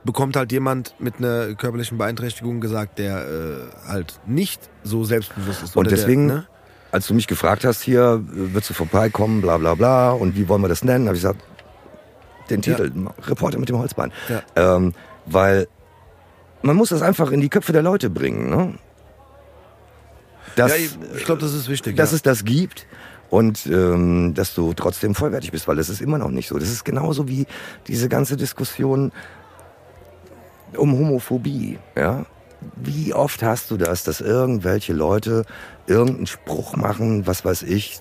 bekommt 0.04 0.36
halt 0.36 0.52
jemand 0.52 0.94
mit 1.00 1.18
einer 1.18 1.54
körperlichen 1.56 1.98
Beeinträchtigung 1.98 2.62
gesagt, 2.62 3.00
der 3.00 3.18
äh, 3.18 3.88
halt 3.88 4.20
nicht 4.26 4.70
so 4.84 5.04
selbstbewusst 5.04 5.64
ist. 5.64 5.76
Und 5.76 5.90
deswegen, 5.90 6.28
der, 6.28 6.38
ne? 6.38 6.48
als 6.92 7.08
du 7.08 7.14
mich 7.14 7.28
gefragt 7.28 7.66
hast, 7.66 7.82
hier, 7.82 8.22
würdest 8.26 8.70
du 8.70 8.74
vorbeikommen, 8.74 9.42
bla 9.42 9.58
bla 9.58 9.76
bla, 9.76 10.12
und 10.12 10.36
wie 10.36 10.48
wollen 10.48 10.62
wir 10.62 10.68
das 10.68 10.84
nennen, 10.84 11.08
habe 11.08 11.16
ich 11.16 11.24
gesagt, 11.24 11.42
den 12.50 12.62
Titel, 12.62 12.92
Reporter 13.26 13.60
mit 13.60 13.70
dem 13.70 13.78
Holzbein. 13.78 14.12
Ja. 14.30 14.42
Ähm, 14.56 14.94
weil 15.26 15.68
man 16.62 16.76
muss 16.76 16.90
das 16.90 17.02
einfach 17.02 17.32
in 17.32 17.42
die 17.42 17.50
Köpfe 17.50 17.74
der 17.74 17.82
Leute 17.82 18.10
bringen. 18.10 18.50
Ne? 18.50 18.74
Dass, 20.56 20.72
ja, 20.72 20.78
ich, 20.78 20.98
ich 21.18 21.26
glaube, 21.26 21.42
das 21.42 21.54
ist 21.54 21.70
wichtig. 21.70 21.96
dass 21.98 22.12
ja. 22.12 22.16
es 22.16 22.22
das 22.22 22.46
gibt 22.46 22.88
und 23.30 23.66
ähm, 23.68 24.34
dass 24.34 24.54
du 24.56 24.74
trotzdem 24.74 25.16
vollwertig 25.16 25.52
bist, 25.52 25.68
weil 25.68 25.76
das 25.76 25.90
ist 25.90 26.02
immer 26.02 26.18
noch 26.18 26.30
nicht 26.32 26.48
so. 26.48 26.58
Das 26.58 26.70
ist 26.70 26.86
genauso 26.86 27.28
wie 27.28 27.46
diese 27.88 28.08
ganze 28.10 28.38
Diskussion 28.38 29.12
um 30.76 30.94
Homophobie. 30.94 31.80
Ja? 31.96 32.26
Wie 32.76 33.14
oft 33.14 33.44
hast 33.44 33.70
du 33.72 33.78
das, 33.78 34.04
dass 34.04 34.22
irgendwelche 34.22 34.94
Leute 34.94 35.44
irgendeinen 35.86 36.28
Spruch 36.28 36.76
machen, 36.76 37.28
was 37.28 37.46
weiß 37.46 37.64
ich, 37.64 38.00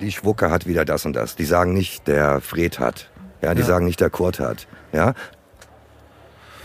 die 0.00 0.12
Schwucke 0.12 0.50
hat 0.50 0.66
wieder 0.66 0.84
das 0.84 1.06
und 1.06 1.14
das. 1.14 1.36
Die 1.36 1.44
sagen 1.44 1.72
nicht, 1.72 2.06
der 2.06 2.40
Fred 2.40 2.78
hat. 2.78 3.10
Ja, 3.42 3.54
die 3.54 3.60
Ja. 3.60 3.66
sagen 3.66 3.86
nicht, 3.86 4.00
der 4.00 4.10
Kurt 4.10 4.38
hat. 4.40 4.66
Ja. 4.92 5.14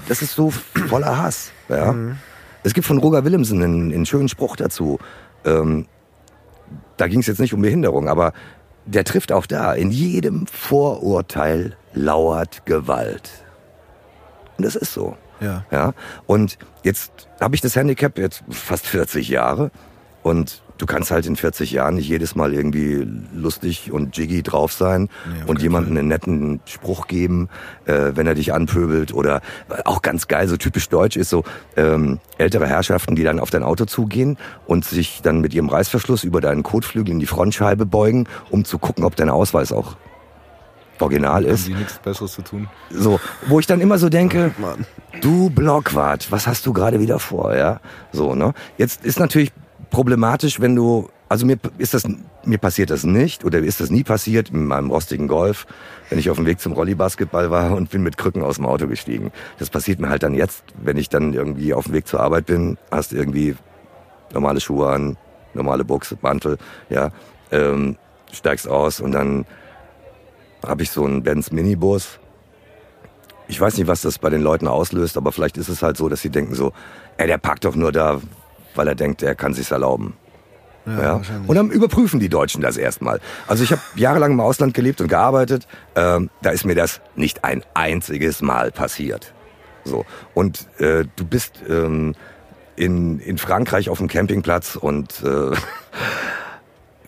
Das 0.07 0.21
ist 0.21 0.35
so 0.35 0.51
voller 0.89 1.17
Hass. 1.17 1.51
Ja. 1.69 1.93
Mhm. 1.93 2.17
Es 2.63 2.73
gibt 2.73 2.85
von 2.85 2.97
Roger 2.97 3.23
Willemsen 3.23 3.63
einen, 3.63 3.93
einen 3.93 4.05
schönen 4.05 4.29
Spruch 4.29 4.55
dazu. 4.55 4.99
Ähm, 5.45 5.87
da 7.01 7.07
ging 7.07 7.21
es 7.21 7.27
jetzt 7.27 7.39
nicht 7.39 7.55
um 7.55 7.63
Behinderung, 7.63 8.07
aber 8.07 8.31
der 8.85 9.03
trifft 9.03 9.31
auch 9.31 9.47
da. 9.47 9.73
In 9.73 9.89
jedem 9.89 10.45
Vorurteil 10.45 11.75
lauert 11.93 12.63
Gewalt. 12.67 13.31
Und 14.57 14.65
das 14.65 14.75
ist 14.75 14.93
so. 14.93 15.17
Ja. 15.39 15.65
Ja. 15.71 15.93
Und 16.27 16.59
jetzt 16.83 17.11
habe 17.39 17.55
ich 17.55 17.61
das 17.61 17.75
Handicap 17.75 18.19
jetzt 18.19 18.43
fast 18.51 18.85
40 18.85 19.29
Jahre 19.29 19.71
und 20.21 20.61
du 20.81 20.87
kannst 20.87 21.11
halt 21.11 21.27
in 21.27 21.35
40 21.35 21.71
Jahren 21.71 21.95
nicht 21.95 22.09
jedes 22.09 22.35
Mal 22.35 22.53
irgendwie 22.53 23.07
lustig 23.35 23.91
und 23.91 24.17
jiggy 24.17 24.41
drauf 24.41 24.73
sein 24.73 25.01
Nee, 25.01 25.41
und 25.41 25.47
keinen 25.47 25.61
jemandem 25.61 25.97
einen 25.97 26.07
netten 26.07 26.59
Spruch 26.65 27.07
geben, 27.07 27.49
äh, 27.85 28.11
wenn 28.15 28.25
er 28.25 28.33
dich 28.33 28.53
anpöbelt 28.53 29.13
oder 29.13 29.41
auch 29.85 30.01
ganz 30.01 30.27
geil, 30.27 30.47
so 30.47 30.57
typisch 30.57 30.89
deutsch 30.89 31.17
ist 31.17 31.29
so 31.29 31.43
ähm, 31.77 32.19
ältere 32.39 32.67
Herrschaften, 32.67 33.15
die 33.15 33.23
dann 33.23 33.39
auf 33.39 33.51
dein 33.51 33.63
Auto 33.63 33.85
zugehen 33.85 34.37
und 34.65 34.83
sich 34.85 35.21
dann 35.21 35.39
mit 35.39 35.53
ihrem 35.53 35.69
Reißverschluss 35.69 36.23
über 36.23 36.41
deinen 36.41 36.63
Kotflügel 36.63 37.13
in 37.13 37.19
die 37.19 37.27
Frontscheibe 37.27 37.85
beugen, 37.85 38.27
um 38.49 38.65
zu 38.65 38.79
gucken, 38.79 39.03
ob 39.03 39.15
dein 39.15 39.29
Ausweis 39.29 39.71
auch 39.71 39.95
original 40.99 41.43
Haben 41.43 41.53
ist. 41.53 41.67
die 41.67 41.73
nichts 41.73 41.99
Besseres 41.99 42.33
zu 42.33 42.41
tun? 42.41 42.69
So, 42.89 43.19
wo 43.47 43.59
ich 43.59 43.67
dann 43.67 43.81
immer 43.81 43.97
so 43.97 44.09
denke, 44.09 44.53
Mann. 44.57 44.85
du 45.21 45.49
Blockwart, 45.49 46.31
was 46.31 46.47
hast 46.47 46.65
du 46.65 46.73
gerade 46.73 46.99
wieder 46.99 47.19
vor, 47.19 47.55
ja? 47.55 47.79
So, 48.11 48.35
ne? 48.35 48.53
Jetzt 48.77 49.05
ist 49.05 49.19
natürlich 49.19 49.51
problematisch, 49.91 50.59
wenn 50.59 50.75
du, 50.75 51.09
also 51.29 51.45
mir 51.45 51.59
ist 51.77 51.93
das, 51.93 52.07
mir 52.43 52.57
passiert 52.57 52.89
das 52.89 53.03
nicht 53.03 53.45
oder 53.45 53.59
ist 53.59 53.79
das 53.79 53.91
nie 53.91 54.03
passiert 54.03 54.49
in 54.49 54.65
meinem 54.65 54.89
rostigen 54.89 55.27
Golf, 55.27 55.67
wenn 56.09 56.17
ich 56.17 56.31
auf 56.31 56.37
dem 56.37 56.47
Weg 56.47 56.59
zum 56.59 56.73
Rolli-Basketball 56.73 57.51
war 57.51 57.73
und 57.73 57.91
bin 57.91 58.01
mit 58.01 58.17
Krücken 58.17 58.41
aus 58.41 58.55
dem 58.55 58.65
Auto 58.65 58.87
gestiegen. 58.87 59.31
Das 59.59 59.69
passiert 59.69 59.99
mir 59.99 60.09
halt 60.09 60.23
dann 60.23 60.33
jetzt, 60.33 60.63
wenn 60.81 60.97
ich 60.97 61.09
dann 61.09 61.33
irgendwie 61.33 61.73
auf 61.73 61.85
dem 61.85 61.93
Weg 61.93 62.07
zur 62.07 62.21
Arbeit 62.21 62.47
bin, 62.47 62.77
hast 62.89 63.13
irgendwie 63.13 63.55
normale 64.33 64.59
Schuhe 64.59 64.89
an, 64.89 65.17
normale 65.53 65.85
Buchse, 65.85 66.17
Mantel, 66.21 66.57
ja, 66.89 67.11
ähm, 67.51 67.97
steigst 68.31 68.67
aus 68.67 69.01
und 69.01 69.11
dann 69.11 69.45
habe 70.65 70.83
ich 70.83 70.91
so 70.91 71.05
einen 71.05 71.21
Benz 71.21 71.51
Minibus. 71.51 72.19
Ich 73.47 73.59
weiß 73.59 73.77
nicht, 73.77 73.87
was 73.87 74.01
das 74.01 74.19
bei 74.19 74.29
den 74.29 74.41
Leuten 74.41 74.67
auslöst, 74.67 75.17
aber 75.17 75.33
vielleicht 75.33 75.57
ist 75.57 75.67
es 75.67 75.81
halt 75.83 75.97
so, 75.97 76.07
dass 76.07 76.21
sie 76.21 76.29
denken 76.29 76.55
so, 76.55 76.71
ey, 77.17 77.27
der 77.27 77.37
parkt 77.37 77.65
doch 77.65 77.75
nur 77.75 77.91
da, 77.91 78.21
weil 78.75 78.87
er 78.87 78.95
denkt, 78.95 79.23
er 79.23 79.35
kann 79.35 79.53
sich's 79.53 79.71
erlauben. 79.71 80.13
Ja, 80.85 81.01
Ja. 81.01 81.21
Und 81.45 81.55
dann 81.55 81.69
überprüfen 81.69 82.19
die 82.19 82.29
Deutschen 82.29 82.61
das 82.61 82.77
erstmal. 82.77 83.19
Also 83.47 83.63
ich 83.63 83.71
habe 83.71 83.81
jahrelang 83.95 84.31
im 84.31 84.39
Ausland 84.39 84.73
gelebt 84.73 85.01
und 85.01 85.07
gearbeitet. 85.07 85.67
Ähm, 85.95 86.29
da 86.41 86.49
ist 86.49 86.65
mir 86.65 86.75
das 86.75 87.01
nicht 87.15 87.43
ein 87.43 87.63
einziges 87.73 88.41
Mal 88.41 88.71
passiert. 88.71 89.33
So. 89.83 90.05
Und 90.33 90.67
äh, 90.79 91.05
du 91.15 91.25
bist 91.25 91.53
ähm, 91.67 92.15
in, 92.75 93.19
in 93.19 93.37
Frankreich 93.37 93.89
auf 93.89 93.99
dem 93.99 94.07
Campingplatz 94.07 94.75
und 94.75 95.23
äh, 95.23 95.55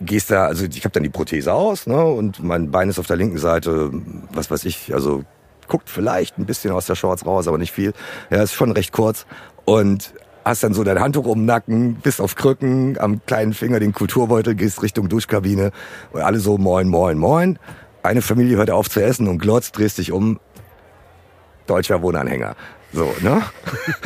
gehst 0.00 0.30
da, 0.30 0.46
also 0.46 0.64
ich 0.64 0.84
habe 0.84 0.92
dann 0.92 1.02
die 1.02 1.08
Prothese 1.08 1.52
aus, 1.52 1.86
ne, 1.86 2.04
und 2.04 2.42
mein 2.42 2.70
Bein 2.70 2.88
ist 2.88 2.98
auf 2.98 3.06
der 3.06 3.16
linken 3.16 3.38
Seite, 3.38 3.90
was 4.32 4.50
weiß 4.50 4.64
ich, 4.64 4.92
also 4.92 5.24
guckt 5.68 5.88
vielleicht 5.88 6.38
ein 6.38 6.46
bisschen 6.46 6.72
aus 6.72 6.86
der 6.86 6.94
Shorts 6.94 7.24
raus, 7.24 7.48
aber 7.48 7.58
nicht 7.58 7.72
viel. 7.72 7.92
Ja, 8.30 8.42
ist 8.42 8.52
schon 8.52 8.72
recht 8.72 8.92
kurz. 8.92 9.26
Und 9.64 10.12
hast 10.44 10.62
dann 10.62 10.74
so 10.74 10.84
dein 10.84 11.00
Handtuch 11.00 11.26
um 11.26 11.40
den 11.40 11.46
Nacken, 11.46 11.94
bist 11.94 12.20
auf 12.20 12.34
Krücken, 12.34 12.98
am 12.98 13.24
kleinen 13.26 13.54
Finger 13.54 13.80
den 13.80 13.92
Kulturbeutel, 13.92 14.54
gehst 14.54 14.82
Richtung 14.82 15.08
Duschkabine 15.08 15.72
und 16.12 16.20
alle 16.20 16.38
so 16.38 16.58
moin, 16.58 16.88
moin, 16.88 17.18
moin. 17.18 17.58
Eine 18.02 18.22
Familie 18.22 18.58
hört 18.58 18.70
auf 18.70 18.90
zu 18.90 19.02
essen 19.02 19.28
und 19.28 19.38
glotzt, 19.38 19.78
drehst 19.78 19.98
dich 19.98 20.12
um. 20.12 20.38
Deutscher 21.66 22.02
Wohnanhänger. 22.02 22.56
So, 22.92 23.12
ne? 23.22 23.42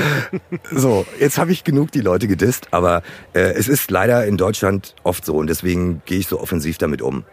so, 0.71 1.05
jetzt 1.19 1.37
habe 1.37 1.53
ich 1.53 1.65
genug 1.65 1.93
die 1.93 2.01
Leute 2.01 2.29
gedisst, 2.29 2.69
aber 2.71 3.03
äh, 3.35 3.41
es 3.41 3.69
ist 3.69 3.91
leider 3.91 4.25
in 4.25 4.37
Deutschland 4.37 4.95
oft 5.03 5.25
so 5.27 5.37
und 5.37 5.49
deswegen 5.49 6.01
gehe 6.07 6.19
ich 6.19 6.29
so 6.29 6.41
offensiv 6.41 6.79
damit 6.79 7.03
um. 7.03 7.25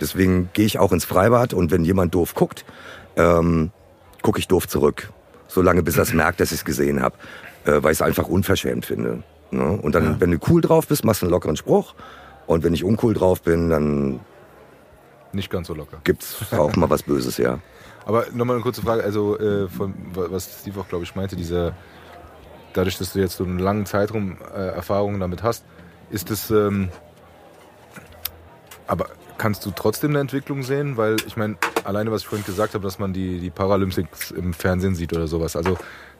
Deswegen 0.00 0.50
gehe 0.52 0.66
ich 0.66 0.78
auch 0.78 0.92
ins 0.92 1.04
Freibad 1.04 1.54
und 1.54 1.70
wenn 1.70 1.84
jemand 1.84 2.14
doof 2.14 2.34
guckt, 2.34 2.64
ähm, 3.16 3.72
gucke 4.22 4.38
ich 4.38 4.46
doof 4.46 4.68
zurück. 4.68 5.10
Solange 5.48 5.82
bis 5.82 5.96
er 5.96 6.04
es 6.04 6.12
merkt, 6.12 6.40
dass 6.40 6.52
ich 6.52 6.58
es 6.58 6.64
gesehen 6.64 7.02
habe. 7.02 7.16
Äh, 7.64 7.82
weil 7.82 7.92
ich 7.92 7.98
es 7.98 8.02
einfach 8.02 8.26
unverschämt 8.28 8.84
finde. 8.86 9.22
Ne? 9.50 9.78
Und 9.82 9.94
dann, 9.94 10.04
Ja. 10.04 10.16
wenn 10.20 10.30
du 10.32 10.38
cool 10.48 10.60
drauf 10.60 10.88
bist, 10.88 11.04
machst 11.04 11.22
du 11.22 11.26
einen 11.26 11.30
lockeren 11.32 11.56
Spruch. 11.56 11.94
Und 12.46 12.64
wenn 12.64 12.74
ich 12.74 12.82
uncool 12.84 13.14
drauf 13.14 13.42
bin, 13.42 13.70
dann 13.70 14.20
Nicht 15.32 15.50
ganz 15.50 15.68
so 15.68 15.74
locker. 15.74 15.98
gibt's 16.04 16.36
auch 16.52 16.74
mal 16.76 16.90
was 16.90 17.02
Böses, 17.04 17.36
ja. 17.38 17.58
Aber 18.04 18.26
nochmal 18.32 18.56
eine 18.56 18.62
kurze 18.64 18.82
Frage, 18.82 19.04
also 19.04 19.38
äh, 19.38 19.68
von 19.68 19.94
wa- 20.12 20.26
was 20.28 20.60
Steve 20.62 20.80
auch, 20.80 20.88
glaube 20.88 21.04
ich, 21.04 21.14
meinte, 21.14 21.36
dieser, 21.36 21.72
dadurch, 22.72 22.98
dass 22.98 23.12
du 23.12 23.20
jetzt 23.20 23.36
so 23.36 23.44
einen 23.44 23.60
langen 23.60 23.86
Zeitraum 23.86 24.38
äh, 24.54 24.58
Erfahrungen 24.70 25.20
damit 25.20 25.44
hast, 25.44 25.64
ist 26.10 26.28
es, 26.32 26.50
ähm, 26.50 26.88
aber 28.86 29.06
kannst 29.38 29.64
du 29.64 29.70
trotzdem 29.70 30.10
eine 30.10 30.20
Entwicklung 30.20 30.62
sehen? 30.62 30.96
Weil 30.96 31.16
ich 31.26 31.36
meine, 31.36 31.56
alleine 31.84 32.10
was 32.10 32.22
ich 32.22 32.26
vorhin 32.28 32.44
gesagt 32.44 32.74
habe, 32.74 32.82
dass 32.84 32.98
man 32.98 33.12
die, 33.12 33.38
die 33.38 33.50
Paralympics 33.50 34.32
im 34.32 34.52
Fernsehen 34.52 34.94
sieht 34.94 35.12
oder 35.14 35.26
sowas, 35.28 35.56
also 35.56 35.76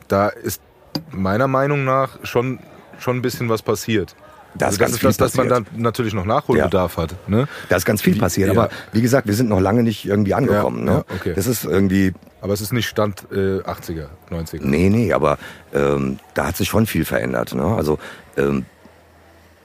da 0.08 0.28
ist 0.28 0.62
meiner 1.10 1.48
Meinung 1.48 1.84
nach 1.84 2.18
schon, 2.24 2.58
schon 2.98 3.16
ein 3.16 3.22
bisschen 3.22 3.48
was 3.48 3.62
passiert. 3.62 4.14
Da 4.54 4.66
ist 4.66 4.72
Also 4.72 4.80
ganz 4.80 4.90
das 4.92 5.00
viel 5.00 5.08
ist 5.10 5.20
das, 5.20 5.32
dass 5.32 5.38
man 5.38 5.48
dann 5.48 5.66
natürlich 5.80 6.12
noch 6.12 6.26
Nachholbedarf 6.26 6.98
hat. 6.98 7.14
Ne? 7.26 7.48
Da 7.70 7.76
ist 7.76 7.86
ganz 7.86 8.02
viel 8.02 8.18
passiert. 8.18 8.52
ja. 8.52 8.60
Aber 8.60 8.70
wie 8.92 9.00
gesagt, 9.00 9.26
wir 9.26 9.34
sind 9.34 9.48
noch 9.48 9.60
lange 9.60 9.82
nicht 9.82 10.04
irgendwie 10.04 10.34
angekommen. 10.34 10.86
Ja, 10.86 10.92
ne? 10.92 11.04
ja, 11.08 11.14
okay. 11.16 11.32
Das 11.34 11.46
ist 11.46 11.64
irgendwie, 11.64 12.12
Aber 12.42 12.52
es 12.52 12.60
ist 12.60 12.72
nicht 12.72 12.86
Stand 12.86 13.26
äh, 13.32 13.60
80er, 13.60 14.08
90er. 14.30 14.60
nee, 14.62 14.90
nee, 14.90 15.12
aber 15.14 15.38
ähm, 15.72 16.18
da 16.34 16.48
hat 16.48 16.56
sich 16.58 16.68
schon 16.68 16.84
viel 16.86 17.06
verändert. 17.06 17.54
Ne? 17.54 17.64
Also, 17.64 17.98
ähm, 18.36 18.66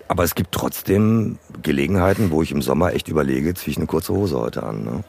aber 0.07 0.23
es 0.23 0.35
gibt 0.35 0.53
trotzdem 0.53 1.37
Gelegenheiten, 1.61 2.31
wo 2.31 2.41
ich 2.41 2.53
im 2.53 2.61
Sommer 2.61 2.93
echt 2.93 3.09
überlege, 3.09 3.53
ziehe 3.55 3.71
ich 3.71 3.77
eine 3.77 3.87
kurze 3.87 4.13
Hose 4.13 4.39
heute 4.39 4.63
an. 4.63 4.85
Ne? 4.85 5.03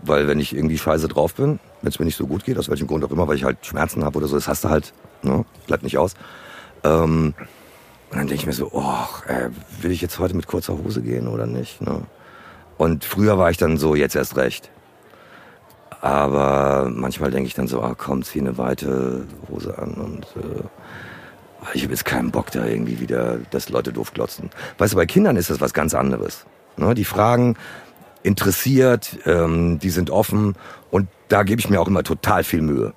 Weil 0.00 0.26
wenn 0.26 0.40
ich 0.40 0.56
irgendwie 0.56 0.76
scheiße 0.76 1.06
drauf 1.06 1.34
bin, 1.34 1.60
wenn 1.84 1.90
es 1.90 1.98
mir 1.98 2.06
nicht 2.06 2.16
so 2.16 2.26
gut 2.26 2.44
geht, 2.44 2.58
aus 2.58 2.70
welchem 2.70 2.86
Grund 2.86 3.04
auch 3.04 3.10
immer, 3.10 3.28
weil 3.28 3.36
ich 3.36 3.44
halt 3.44 3.64
Schmerzen 3.64 4.04
habe 4.04 4.16
oder 4.16 4.26
so, 4.26 4.36
das 4.36 4.48
hast 4.48 4.64
du 4.64 4.70
halt, 4.70 4.94
ne? 5.22 5.44
bleibt 5.66 5.82
nicht 5.82 5.98
aus. 5.98 6.14
Ähm, 6.82 7.34
und 8.10 8.18
dann 8.18 8.26
denke 8.26 8.34
ich 8.34 8.46
mir 8.46 8.52
so, 8.54 8.70
oh, 8.72 9.28
äh, 9.28 9.50
will 9.82 9.90
ich 9.90 10.00
jetzt 10.00 10.18
heute 10.18 10.34
mit 10.34 10.46
kurzer 10.46 10.78
Hose 10.78 11.02
gehen 11.02 11.28
oder 11.28 11.46
nicht? 11.46 11.82
Ne? 11.82 12.02
Und 12.78 13.04
früher 13.04 13.38
war 13.38 13.50
ich 13.50 13.58
dann 13.58 13.76
so, 13.76 13.94
jetzt 13.94 14.16
erst 14.16 14.36
recht. 14.36 14.70
Aber 16.00 16.90
manchmal 16.90 17.30
denke 17.30 17.48
ich 17.48 17.54
dann 17.54 17.66
so, 17.66 17.82
ah 17.82 17.94
komm, 17.96 18.22
zieh 18.22 18.40
eine 18.40 18.56
weite 18.56 19.26
Hose 19.50 19.76
an 19.78 19.94
und 19.94 20.24
äh, 20.36 20.62
ich 21.72 21.82
habe 21.82 21.92
jetzt 21.92 22.04
keinen 22.04 22.30
Bock 22.30 22.50
da 22.50 22.66
irgendwie 22.66 23.00
wieder, 23.00 23.38
dass 23.50 23.68
Leute 23.68 23.92
doof 23.92 24.12
glotzen. 24.12 24.50
Weißt 24.78 24.92
du, 24.92 24.96
bei 24.96 25.06
Kindern 25.06 25.36
ist 25.36 25.50
das 25.50 25.60
was 25.60 25.72
ganz 25.72 25.94
anderes. 25.94 26.44
Ne? 26.76 26.94
Die 26.94 27.04
fragen 27.06 27.56
interessiert, 28.22 29.18
ähm, 29.26 29.78
die 29.78 29.90
sind 29.90 30.10
offen 30.10 30.56
und 30.90 31.08
da 31.28 31.42
gebe 31.42 31.60
ich 31.60 31.68
mir 31.70 31.80
auch 31.80 31.88
immer 31.88 32.02
total 32.02 32.44
viel 32.44 32.62
Mühe. 32.62 32.92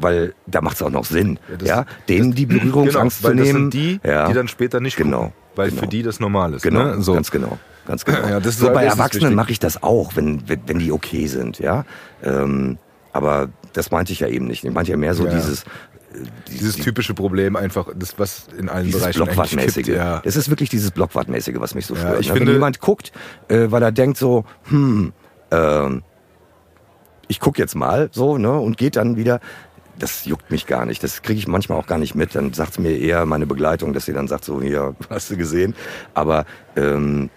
Weil 0.00 0.34
da 0.46 0.60
macht 0.60 0.76
es 0.76 0.82
auch 0.82 0.90
noch 0.90 1.04
Sinn, 1.04 1.40
Ja, 1.50 1.56
das- 1.56 1.68
ja, 1.68 1.84
denen 2.08 2.32
die 2.32 2.46
Berührungsangst 2.46 3.20
genau, 3.22 3.30
zu 3.30 3.52
nehmen. 3.52 3.70
die, 3.70 4.00
ja. 4.04 4.28
die 4.28 4.34
dann 4.34 4.46
später 4.46 4.78
nicht 4.78 4.96
Genau, 4.96 5.18
gucken, 5.22 5.32
weil 5.56 5.70
genau. 5.70 5.80
für 5.82 5.88
die 5.88 6.02
das 6.04 6.20
normal 6.20 6.54
ist. 6.54 6.62
Genau, 6.62 6.84
ne? 6.84 7.02
so. 7.02 7.14
ganz 7.14 7.32
genau, 7.32 7.58
ganz 7.84 8.04
genau. 8.04 8.20
Ja, 8.28 8.40
so 8.40 8.72
bei 8.72 8.84
Erwachsenen 8.84 9.34
mache 9.34 9.50
ich 9.50 9.58
das 9.58 9.82
auch, 9.82 10.14
wenn, 10.14 10.44
wenn 10.46 10.78
die 10.78 10.92
okay 10.92 11.26
sind, 11.26 11.58
ja. 11.58 11.84
Ähm, 12.22 12.78
aber 13.12 13.48
das 13.72 13.90
meinte 13.90 14.12
ich 14.12 14.20
ja 14.20 14.28
eben 14.28 14.46
nicht. 14.46 14.62
Ich 14.64 14.70
meinte 14.70 14.92
ja 14.92 14.96
mehr 14.96 15.14
so 15.14 15.26
Ja, 15.26 15.34
dieses, 15.34 15.62
äh, 15.64 15.66
Dieses 16.48 16.76
typische 16.76 17.12
Problem 17.14 17.56
einfach, 17.56 17.88
das 17.96 18.16
was 18.20 18.46
in 18.56 18.68
allen 18.68 18.86
dieses 18.86 19.00
Bereichen 19.00 19.24
Blockwartmäßige. 19.24 19.88
Ja. 19.88 20.20
Das 20.24 20.36
ist 20.36 20.48
wirklich 20.48 20.68
dieses 20.70 20.92
Blockwartmäßige, 20.92 21.56
was 21.58 21.74
mich 21.74 21.86
so 21.86 21.94
Ja, 21.94 22.00
stört. 22.02 22.20
ich 22.20 22.28
ne? 22.28 22.34
finde- 22.34 22.46
Wenn 22.52 22.54
jemand 22.54 22.80
guckt, 22.80 23.10
äh, 23.48 23.66
weil 23.70 23.82
er 23.82 23.90
denkt 23.92 24.16
so, 24.16 24.44
hm, 24.68 25.12
ähm, 25.50 26.02
ich 27.28 27.40
guck 27.40 27.58
jetzt 27.58 27.74
mal 27.74 28.08
so, 28.12 28.38
ne, 28.38 28.52
und 28.52 28.76
geht 28.76 28.96
dann 28.96 29.16
wieder. 29.16 29.40
Das 29.98 30.24
juckt 30.24 30.50
mich 30.50 30.66
gar 30.66 30.86
nicht. 30.86 31.02
Das 31.02 31.22
kriege 31.22 31.38
ich 31.38 31.48
manchmal 31.48 31.78
auch 31.78 31.86
gar 31.86 31.98
nicht 31.98 32.14
mit. 32.14 32.34
Dann 32.34 32.52
sagt's 32.52 32.78
mir 32.78 32.96
eher 32.96 33.26
meine 33.26 33.46
Begleitung, 33.46 33.92
dass 33.92 34.04
sie 34.06 34.12
dann 34.12 34.28
sagt 34.28 34.44
so, 34.44 34.62
hier, 34.62 34.94
hast 35.10 35.30
du 35.30 35.36
gesehen. 35.36 35.74
Aber 36.14 36.46
ähm, 36.76 37.30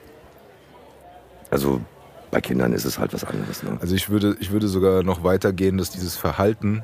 also 1.50 1.82
bei 2.30 2.40
Kindern 2.40 2.72
ist 2.72 2.86
es 2.86 2.98
halt 2.98 3.14
was 3.14 3.24
anderes. 3.24 3.64
Ne? 3.64 3.78
Also 3.82 3.96
ich 3.96 4.10
würde, 4.10 4.38
ich 4.40 4.52
würde 4.52 4.68
sogar 4.68 5.04
noch 5.04 5.24
weitergehen, 5.24 5.78
dass 5.78 5.90
dieses 5.90 6.16
Verhalten 6.16 6.84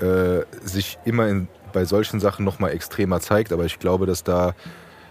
äh, 0.00 0.42
sich 0.62 0.98
immer 1.04 1.28
in, 1.28 1.48
bei 1.72 1.84
solchen 1.84 2.20
Sachen 2.20 2.44
noch 2.44 2.60
mal 2.60 2.70
extremer 2.70 3.20
zeigt. 3.20 3.52
Aber 3.52 3.64
ich 3.64 3.80
glaube, 3.80 4.06
dass 4.06 4.22
da, 4.22 4.54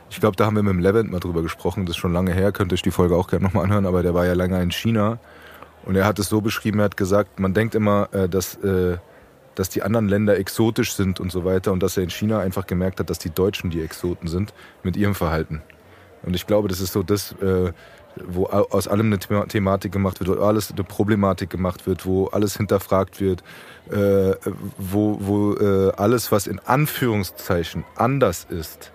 ich 0.09 0.20
glaube, 0.22 0.38
da 0.38 0.45
haben 0.45 0.55
wir 0.55 0.64
mit 0.64 0.74
dem 0.74 0.80
Levent 0.80 1.11
mal 1.11 1.20
drüber 1.20 1.41
gesprochen. 1.41 1.86
Das 1.86 1.97
ist 1.97 1.99
schon 1.99 2.14
lange 2.14 2.34
her. 2.34 2.53
Könnt 2.53 2.72
ihr 2.72 2.76
euch 2.76 2.82
die 2.82 2.91
Folge 2.91 3.16
auch 3.18 3.28
gerne 3.28 3.45
noch 3.45 3.53
mal 3.53 3.64
anhören. 3.64 3.86
Aber 3.86 4.01
der 4.01 4.14
war 4.14 4.26
ja 4.26 4.34
länger 4.34 4.61
in 4.61 4.72
China 4.72 5.20
und 5.86 5.95
er 5.95 6.05
hat 6.05 6.19
es 6.19 6.29
so 6.29 6.41
beschrieben. 6.41 6.79
Er 6.79 6.86
hat 6.86 6.97
gesagt, 6.97 7.39
man 7.39 7.53
denkt 7.53 7.75
immer, 7.75 8.09
äh, 8.13 8.27
dass 8.29 8.55
äh, 8.63 8.97
dass 9.55 9.69
die 9.69 9.84
anderen 9.84 10.07
Länder 10.07 10.36
exotisch 10.38 10.93
sind 10.95 11.19
und 11.19 11.31
so 11.31 11.45
weiter 11.45 11.71
und 11.71 11.84
dass 11.84 11.95
er 11.95 12.01
in 12.03 12.09
China 12.09 12.39
einfach 12.39 12.65
gemerkt 12.65 12.99
hat, 12.99 13.11
dass 13.11 13.19
die 13.19 13.29
Deutschen 13.29 13.69
die 13.69 13.81
Exoten 13.81 14.27
sind 14.27 14.51
mit 14.81 14.97
ihrem 14.97 15.13
Verhalten. 15.13 15.61
Und 16.23 16.36
ich 16.36 16.47
glaube, 16.47 16.67
das 16.69 16.79
ist 16.79 16.91
so 16.91 17.03
das, 17.03 17.34
äh, 17.34 17.71
wo 18.25 18.45
au- 18.47 18.67
aus 18.71 18.88
allem 18.88 19.07
eine 19.07 19.19
Thema 19.19 19.45
Thematik 19.47 19.91
gemacht 19.91 20.19
wird, 20.19 20.29
wo 20.31 20.41
alles 20.43 20.71
eine 20.71 20.84
Problematik 20.84 21.51
gemacht 21.51 21.86
wird, 21.86 22.03
wo 22.05 22.25
alles 22.27 22.57
hinterfragt 22.57 23.19
wird, 23.21 23.43
wo, 24.77 25.17
wo 25.19 25.53
alles, 25.97 26.31
was 26.31 26.47
in 26.47 26.59
Anführungszeichen 26.59 27.84
anders 27.95 28.47
ist, 28.49 28.91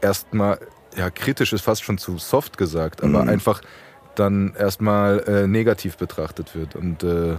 erstmal, 0.00 0.58
ja, 0.96 1.10
kritisch 1.10 1.52
ist 1.52 1.62
fast 1.62 1.82
schon 1.82 1.98
zu 1.98 2.18
soft 2.18 2.56
gesagt, 2.58 3.02
aber 3.02 3.22
Mhm. 3.22 3.28
einfach 3.28 3.62
dann 4.18 4.54
erstmal 4.58 5.20
äh, 5.20 5.46
negativ 5.46 5.96
betrachtet 5.96 6.54
wird. 6.54 6.74
Und 6.74 7.02
äh, 7.02 7.36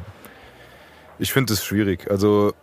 Ich 1.19 1.33
finde 1.33 1.53
es 1.53 1.63
schwierig. 1.63 2.09
Also 2.09 2.53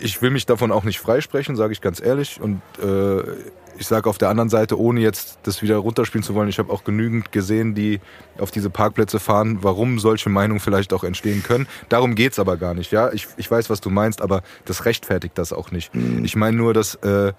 ich 0.00 0.20
will 0.22 0.30
mich 0.30 0.46
davon 0.46 0.72
auch 0.72 0.84
nicht 0.84 0.98
freisprechen, 1.00 1.56
sage 1.56 1.72
ich 1.72 1.80
ganz 1.80 2.00
ehrlich. 2.00 2.40
Und 2.40 2.60
äh, 2.82 3.22
ich 3.78 3.86
sage 3.86 4.08
auf 4.08 4.18
der 4.18 4.28
anderen 4.28 4.48
Seite, 4.48 4.78
ohne 4.78 5.00
jetzt 5.00 5.38
das 5.42 5.62
wieder 5.62 5.76
runterspielen 5.76 6.22
zu 6.22 6.34
wollen, 6.34 6.48
ich 6.48 6.58
habe 6.58 6.72
auch 6.72 6.84
genügend 6.84 7.30
gesehen, 7.32 7.74
die 7.74 8.00
auf 8.38 8.50
diese 8.50 8.70
Parkplätze 8.70 9.20
fahren, 9.20 9.58
warum 9.62 9.98
solche 9.98 10.30
Meinungen 10.30 10.60
vielleicht 10.60 10.92
auch 10.92 11.04
entstehen 11.04 11.42
können. 11.42 11.66
Darum 11.88 12.14
geht's 12.14 12.38
aber 12.38 12.56
gar 12.56 12.74
nicht. 12.74 12.90
Ja, 12.90 13.12
ich, 13.12 13.26
ich 13.36 13.50
weiß, 13.50 13.70
was 13.70 13.80
du 13.80 13.90
meinst, 13.90 14.22
aber 14.22 14.42
das 14.64 14.84
rechtfertigt 14.84 15.36
das 15.38 15.52
auch 15.52 15.70
nicht. 15.70 15.94
Mhm. 15.94 16.24
Ich 16.24 16.36
meine 16.36 16.56
nur, 16.56 16.74
dass 16.74 16.94
äh, 16.96 17.32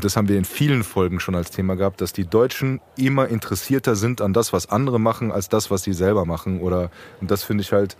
das 0.00 0.16
haben 0.16 0.28
wir 0.28 0.36
in 0.36 0.44
vielen 0.44 0.84
Folgen 0.84 1.20
schon 1.20 1.34
als 1.34 1.50
Thema 1.50 1.76
gehabt, 1.76 2.00
dass 2.00 2.12
die 2.12 2.26
Deutschen 2.26 2.80
immer 2.96 3.28
interessierter 3.28 3.96
sind 3.96 4.20
an 4.20 4.32
das, 4.32 4.52
was 4.52 4.68
andere 4.68 5.00
machen, 5.00 5.32
als 5.32 5.48
das, 5.48 5.70
was 5.70 5.82
sie 5.82 5.92
selber 5.92 6.24
machen. 6.24 6.60
Oder 6.60 6.90
und 7.20 7.30
das 7.30 7.42
finde 7.42 7.62
ich 7.62 7.72
halt 7.72 7.96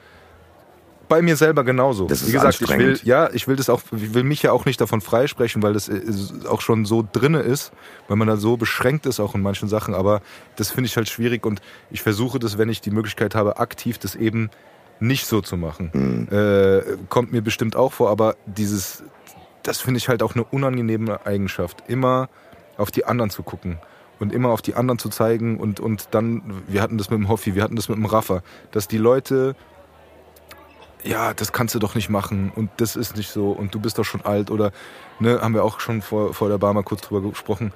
bei 1.09 1.23
mir 1.23 1.37
selber 1.37 1.65
genauso. 1.65 2.07
Das 2.07 2.23
ist 2.23 2.29
Wie 2.29 2.33
gesagt, 2.33 2.61
ich 2.61 2.69
will, 2.69 2.99
ja, 3.05 3.31
ich 3.33 3.47
will 3.49 3.57
das 3.57 3.69
auch, 3.69 3.81
ich 3.93 4.15
will 4.15 4.25
mich 4.25 4.43
ja 4.43 4.53
auch 4.53 4.65
nicht 4.65 4.81
davon 4.81 5.01
freisprechen, 5.01 5.63
weil 5.63 5.73
das 5.73 5.89
äh, 5.89 6.03
auch 6.49 6.61
schon 6.61 6.85
so 6.85 7.07
drinne 7.11 7.41
ist, 7.41 7.73
weil 8.09 8.17
man 8.17 8.29
da 8.29 8.37
so 8.37 8.57
beschränkt 8.57 9.07
ist 9.07 9.21
auch 9.21 9.35
in 9.35 9.43
manchen 9.43 9.69
Sachen. 9.69 9.95
Aber 9.95 10.21
das 10.57 10.71
finde 10.71 10.89
ich 10.89 10.97
halt 10.97 11.09
schwierig 11.09 11.47
und 11.47 11.61
ich 11.91 12.03
versuche 12.03 12.39
das, 12.39 12.59
wenn 12.59 12.69
ich 12.69 12.81
die 12.81 12.91
Möglichkeit 12.91 13.35
habe, 13.35 13.59
aktiv 13.59 13.99
das 13.99 14.15
eben 14.15 14.51
nicht 14.99 15.27
so 15.27 15.41
zu 15.43 15.57
machen. 15.57 16.29
Äh, 16.31 16.97
kommt 17.09 17.31
mir 17.31 17.43
bestimmt 17.43 17.77
auch 17.77 17.93
vor, 17.93 18.11
aber 18.11 18.37
dieses, 18.47 19.03
das 19.67 19.81
finde 19.81 19.99
ich 19.99 20.09
halt 20.09 20.23
auch 20.23 20.35
eine 20.35 20.45
unangenehme 20.45 21.25
Eigenschaft. 21.27 21.85
Immer 21.89 22.29
auf 22.77 22.91
die 22.91 23.05
anderen 23.05 23.31
zu 23.31 23.43
gucken 23.43 23.79
und 24.19 24.33
immer 24.33 24.51
auf 24.51 24.63
die 24.63 24.75
anderen 24.75 24.99
zu 24.99 25.09
zeigen 25.09 25.59
und, 25.59 25.81
und 25.81 26.09
dann, 26.13 26.63
wir 26.67 26.83
hatten 26.83 26.99
das 26.99 27.11
mit 27.11 27.19
dem 27.19 27.29
Hoffi, 27.29 27.55
wir 27.55 27.63
hatten 27.63 27.77
das 27.77 27.89
mit 27.89 27.99
dem 27.99 28.07
Raffer, 28.07 28.43
dass 28.71 28.89
die 28.89 28.99
Leute 28.99 29.57
ja, 31.03 31.35
das 31.35 31.53
kannst 31.53 31.75
du 31.75 31.79
doch 31.79 31.95
nicht 31.95 32.09
machen 32.09 32.51
und 32.55 32.71
das 32.79 32.97
ist 32.97 33.17
nicht 33.17 33.31
so 33.31 33.51
und 33.51 33.75
du 33.75 33.81
bist 33.81 33.99
doch 33.99 34.05
schon 34.05 34.23
alt 34.23 34.51
oder, 34.51 34.73
ne, 35.21 35.41
haben 35.41 35.55
wir 35.55 35.63
auch 35.63 35.79
schon 35.79 36.03
vor, 36.03 36.35
vor 36.35 36.49
der 36.49 36.59
Bar 36.59 36.75
mal 36.75 36.83
kurz 36.83 37.03
drüber 37.03 37.29
gesprochen. 37.29 37.73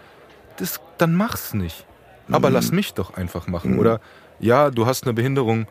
Das, 0.57 0.81
dann 0.99 1.15
mach's 1.15 1.55
nicht. 1.55 1.87
Aber 2.31 2.51
lass 2.51 2.71
mich 2.71 2.95
doch 2.95 3.15
einfach 3.15 3.47
machen. 3.47 3.79
Oder, 3.79 4.01
ja, 4.39 4.71
du 4.71 4.87
hast 4.87 5.05
eine 5.05 5.15
Behinderung. 5.15 5.67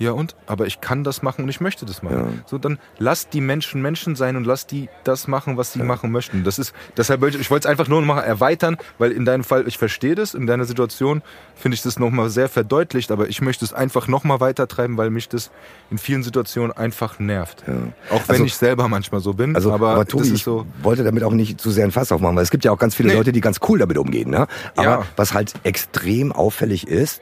Ja 0.00 0.12
und? 0.12 0.34
Aber 0.46 0.66
ich 0.66 0.80
kann 0.80 1.04
das 1.04 1.20
machen 1.20 1.42
und 1.44 1.50
ich 1.50 1.60
möchte 1.60 1.84
das 1.84 2.02
machen. 2.02 2.42
So, 2.46 2.56
dann 2.56 2.78
lass 2.98 3.28
die 3.28 3.42
Menschen 3.42 3.82
Menschen 3.82 4.16
sein 4.16 4.34
und 4.36 4.46
lass 4.46 4.66
die 4.66 4.88
das 5.04 5.28
machen, 5.28 5.58
was 5.58 5.74
sie 5.74 5.82
machen 5.82 6.10
möchten. 6.10 6.42
Das 6.42 6.58
ist, 6.58 6.72
deshalb 6.96 7.22
ich, 7.24 7.38
ich 7.38 7.50
wollte 7.50 7.68
es 7.68 7.70
einfach 7.70 7.86
nur 7.86 8.00
noch 8.00 8.06
mal 8.14 8.22
erweitern, 8.22 8.78
weil 8.96 9.12
in 9.12 9.26
deinem 9.26 9.44
Fall, 9.44 9.68
ich 9.68 9.76
verstehe 9.76 10.14
das, 10.14 10.32
in 10.32 10.46
deiner 10.46 10.64
Situation 10.64 11.20
finde 11.54 11.74
ich 11.74 11.82
das 11.82 11.98
nochmal 11.98 12.30
sehr 12.30 12.48
verdeutlicht, 12.48 13.10
aber 13.12 13.28
ich 13.28 13.42
möchte 13.42 13.62
es 13.62 13.74
einfach 13.74 14.08
nochmal 14.08 14.40
weitertreiben, 14.40 14.96
weil 14.96 15.10
mich 15.10 15.28
das 15.28 15.50
in 15.90 15.98
vielen 15.98 16.22
Situationen 16.22 16.72
einfach 16.74 17.18
nervt. 17.18 17.62
Auch 18.10 18.22
wenn 18.26 18.36
Also- 18.36 18.44
ich 18.46 18.54
selber 18.56 18.88
manchmal 18.88 19.20
so 19.20 19.34
bin, 19.34 19.54
Also, 19.54 19.70
aber, 19.70 19.90
aber, 19.90 20.06
Tobi, 20.06 20.22
das 20.22 20.28
ist 20.28 20.36
ich 20.38 20.44
so. 20.44 20.64
wollte 20.82 21.04
damit 21.04 21.24
auch 21.24 21.32
nicht 21.32 21.60
zu 21.60 21.70
sehr 21.70 21.84
ein 21.84 21.90
Fass 21.92 22.10
aufmachen, 22.10 22.36
weil 22.36 22.42
es 22.44 22.50
gibt 22.50 22.64
ja 22.64 22.72
auch 22.72 22.78
ganz 22.78 22.94
viele 22.94 23.10
Nee. 23.10 23.16
Leute, 23.16 23.32
die 23.32 23.42
ganz 23.42 23.58
cool 23.68 23.78
damit 23.78 23.98
umgehen. 23.98 24.30
Ne? 24.30 24.46
Aber 24.76 24.82
Ja. 24.82 25.02
was 25.16 25.34
halt 25.34 25.52
extrem 25.62 26.32
auffällig 26.32 26.88
ist, 26.88 27.20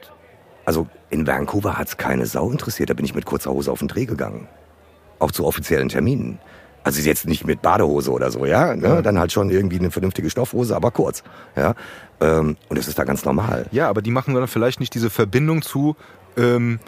also 0.69 0.85
in 1.09 1.25
Vancouver 1.25 1.79
hat's 1.79 1.97
keine 1.97 2.27
Sau 2.27 2.51
interessiert, 2.51 2.91
da 2.91 2.93
bin 2.93 3.03
ich 3.03 3.15
mit 3.15 3.25
kurzer 3.25 3.49
Hose 3.49 3.71
auf 3.71 3.79
den 3.79 3.87
Dreh 3.87 4.05
gegangen. 4.05 4.47
Auch 5.17 5.31
zu 5.31 5.43
offiziellen 5.43 5.89
Terminen. 5.89 6.37
Also 6.83 7.01
jetzt 7.01 7.25
nicht 7.25 7.43
mit 7.43 7.63
Badehose 7.63 8.11
oder 8.11 8.29
so, 8.29 8.45
ja, 8.45 8.75
ne? 8.75 9.01
dann 9.01 9.17
halt 9.17 9.31
schon 9.31 9.49
irgendwie 9.49 9.79
eine 9.79 9.89
vernünftige 9.89 10.29
Stoffhose, 10.29 10.75
aber 10.75 10.91
kurz. 10.91 11.23
Ja? 11.55 11.73
Ähm, 12.21 12.55
und 12.69 12.77
das 12.77 12.87
ist 12.87 12.99
da 12.99 13.03
ganz 13.03 13.25
normal. 13.25 13.65
Ja, 13.71 13.89
aber 13.89 14.03
die 14.03 14.11
machen 14.11 14.35
dann 14.35 14.47
vielleicht 14.47 14.79
nicht 14.79 14.93
diese 14.93 15.09
Verbindung 15.09 15.63
zu, 15.63 15.95
ähm, 16.37 16.79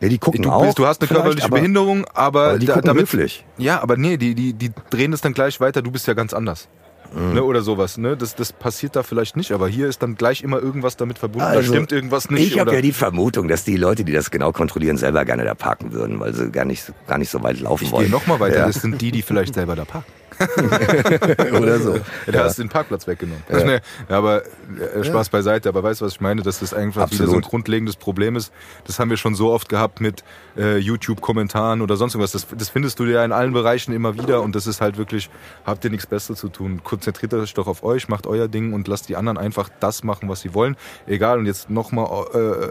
Ja, 0.00 0.08
die 0.08 0.16
gucken 0.16 0.44
du, 0.44 0.50
auch. 0.50 0.64
bist, 0.64 0.78
du 0.78 0.86
hast 0.86 1.02
eine 1.02 1.08
körperliche 1.08 1.44
aber, 1.48 1.58
Behinderung, 1.58 2.06
aber, 2.14 2.44
aber 2.44 2.58
die 2.58 2.64
da, 2.64 2.80
damit, 2.80 3.02
höflich. 3.02 3.44
Ja, 3.58 3.82
aber 3.82 3.98
nee, 3.98 4.16
die, 4.16 4.34
die, 4.34 4.54
die 4.54 4.70
drehen 4.88 5.12
es 5.12 5.20
dann 5.20 5.34
gleich 5.34 5.60
weiter, 5.60 5.82
du 5.82 5.90
bist 5.90 6.06
ja 6.06 6.14
ganz 6.14 6.32
anders. 6.32 6.66
Mhm. 7.14 7.34
Ne, 7.34 7.44
oder 7.44 7.62
sowas. 7.62 7.98
Ne? 7.98 8.16
Das, 8.16 8.34
das 8.34 8.52
passiert 8.52 8.96
da 8.96 9.02
vielleicht 9.02 9.36
nicht, 9.36 9.52
aber 9.52 9.68
hier 9.68 9.88
ist 9.88 10.02
dann 10.02 10.14
gleich 10.14 10.42
immer 10.42 10.60
irgendwas 10.60 10.96
damit 10.96 11.18
verbunden. 11.18 11.46
da 11.46 11.58
Also, 11.58 11.72
stimmt 11.72 11.92
irgendwas 11.92 12.30
nicht. 12.30 12.52
Ich 12.52 12.58
habe 12.58 12.74
ja 12.74 12.80
die 12.80 12.92
Vermutung, 12.92 13.48
dass 13.48 13.64
die 13.64 13.76
Leute, 13.76 14.04
die 14.04 14.12
das 14.12 14.30
genau 14.30 14.52
kontrollieren, 14.52 14.96
selber 14.96 15.24
gerne 15.24 15.44
da 15.44 15.54
parken 15.54 15.92
würden, 15.92 16.20
weil 16.20 16.34
sie 16.34 16.50
gar 16.50 16.64
nicht, 16.64 16.92
gar 17.06 17.18
nicht 17.18 17.30
so 17.30 17.42
weit 17.42 17.60
laufen 17.60 17.84
ich 17.84 17.92
wollen. 17.92 18.04
gehe 18.04 18.12
nochmal 18.12 18.40
weiter. 18.40 18.58
Ja. 18.58 18.66
Das 18.66 18.76
sind 18.82 19.00
die, 19.00 19.10
die 19.10 19.22
vielleicht 19.22 19.54
selber 19.54 19.76
da 19.76 19.84
parken. 19.84 20.10
Oder 21.60 21.78
so. 21.78 21.94
Ja, 22.26 22.32
da 22.32 22.44
hast 22.44 22.58
du 22.58 22.62
den 22.62 22.68
Parkplatz 22.68 23.06
weggenommen. 23.06 23.42
Ja. 23.50 23.64
Nee, 23.64 23.78
aber 24.08 24.42
äh, 24.44 25.04
Spaß 25.04 25.28
beiseite. 25.28 25.68
Aber 25.68 25.82
weißt 25.82 26.00
du, 26.00 26.04
was 26.04 26.14
ich 26.14 26.20
meine? 26.20 26.42
Dass 26.42 26.60
das 26.60 26.74
einfach 26.74 27.10
wieder 27.10 27.18
so 27.18 27.32
ein 27.32 27.38
Absolut. 27.38 27.50
grundlegendes 27.50 27.96
Problem 27.96 28.36
ist. 28.36 28.52
Das 28.84 28.98
haben 28.98 29.10
wir 29.10 29.16
schon 29.16 29.34
so 29.34 29.52
oft 29.52 29.68
gehabt 29.68 30.00
mit 30.00 30.24
äh, 30.56 30.78
YouTube-Kommentaren 30.78 31.82
oder 31.82 31.96
sonst 31.96 32.14
irgendwas. 32.14 32.32
Das, 32.32 32.46
das 32.56 32.68
findest 32.68 32.98
du 32.98 33.04
ja 33.04 33.24
in 33.24 33.32
allen 33.32 33.52
Bereichen 33.52 33.92
immer 33.92 34.16
wieder. 34.16 34.42
Und 34.42 34.54
das 34.56 34.66
ist 34.66 34.80
halt 34.80 34.96
wirklich, 34.96 35.30
habt 35.64 35.84
ihr 35.84 35.90
nichts 35.90 36.06
Besseres 36.06 36.38
zu 36.38 36.48
tun. 36.48 36.82
Konzentriert 36.82 37.34
euch 37.34 37.54
doch 37.54 37.66
auf 37.66 37.82
euch, 37.82 38.08
macht 38.08 38.26
euer 38.26 38.48
Ding 38.48 38.72
und 38.72 38.88
lasst 38.88 39.08
die 39.08 39.16
anderen 39.16 39.38
einfach 39.38 39.68
das 39.80 40.04
machen, 40.04 40.28
was 40.28 40.40
sie 40.40 40.54
wollen. 40.54 40.76
Egal. 41.06 41.38
Und 41.38 41.46
jetzt 41.46 41.70
nochmal, 41.70 42.06
äh, 42.34 42.68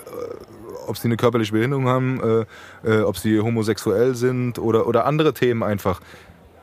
ob 0.87 0.97
sie 0.97 1.07
eine 1.07 1.17
körperliche 1.17 1.53
Behinderung 1.53 1.87
haben, 1.87 2.45
äh, 2.83 2.89
äh, 2.89 3.01
ob 3.01 3.17
sie 3.17 3.39
homosexuell 3.39 4.15
sind 4.15 4.59
oder, 4.59 4.87
oder 4.87 5.05
andere 5.05 5.33
Themen 5.33 5.63
einfach 5.63 6.01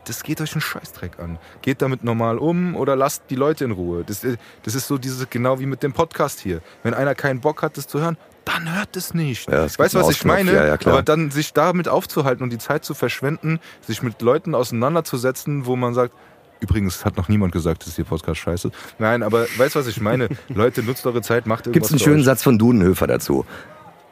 das 0.08 0.22
geht 0.22 0.40
euch 0.40 0.52
einen 0.54 0.60
Scheißdreck 0.60 1.18
an. 1.18 1.38
Geht 1.62 1.82
damit 1.82 2.02
normal 2.02 2.38
um 2.38 2.74
oder 2.76 2.96
lasst 2.96 3.24
die 3.30 3.34
Leute 3.34 3.64
in 3.64 3.72
Ruhe. 3.72 4.04
Das, 4.04 4.26
das 4.62 4.74
ist 4.74 4.86
so 4.86 4.96
dieses, 4.96 5.28
genau 5.28 5.60
wie 5.60 5.66
mit 5.66 5.82
dem 5.82 5.92
Podcast 5.92 6.40
hier. 6.40 6.60
Wenn 6.82 6.94
einer 6.94 7.14
keinen 7.14 7.40
Bock 7.40 7.62
hat, 7.62 7.76
das 7.76 7.86
zu 7.86 8.00
hören, 8.00 8.16
dann 8.44 8.74
hört 8.74 8.96
es 8.96 9.12
nicht. 9.12 9.50
Ja, 9.50 9.64
es 9.64 9.78
weißt 9.78 9.94
du, 9.94 9.98
was 10.00 10.10
ich 10.10 10.24
meine? 10.24 10.52
Ja, 10.52 10.66
ja. 10.66 10.74
Aber 10.86 11.02
dann 11.02 11.30
sich 11.30 11.52
damit 11.52 11.88
aufzuhalten 11.88 12.42
und 12.42 12.50
die 12.50 12.58
Zeit 12.58 12.84
zu 12.84 12.94
verschwenden, 12.94 13.60
sich 13.82 14.02
mit 14.02 14.22
Leuten 14.22 14.54
auseinanderzusetzen, 14.54 15.66
wo 15.66 15.76
man 15.76 15.94
sagt, 15.94 16.14
Übrigens 16.60 17.04
hat 17.04 17.16
noch 17.16 17.28
niemand 17.28 17.52
gesagt, 17.52 17.86
dass 17.86 17.96
ihr 18.00 18.04
Podcast 18.04 18.40
scheiße. 18.40 18.72
Nein, 18.98 19.22
aber 19.22 19.46
weißt 19.58 19.76
du, 19.76 19.78
was 19.78 19.86
ich 19.86 20.00
meine? 20.00 20.28
Leute, 20.48 20.82
nutzt 20.82 21.06
eure 21.06 21.22
Zeit, 21.22 21.46
macht 21.46 21.68
irgendwas. 21.68 21.88
Gibt's 21.88 21.90
einen 21.92 22.00
schönen 22.00 22.20
euch. 22.22 22.24
Satz 22.24 22.42
von 22.42 22.58
Dudenhöfer 22.58 23.06
dazu. 23.06 23.46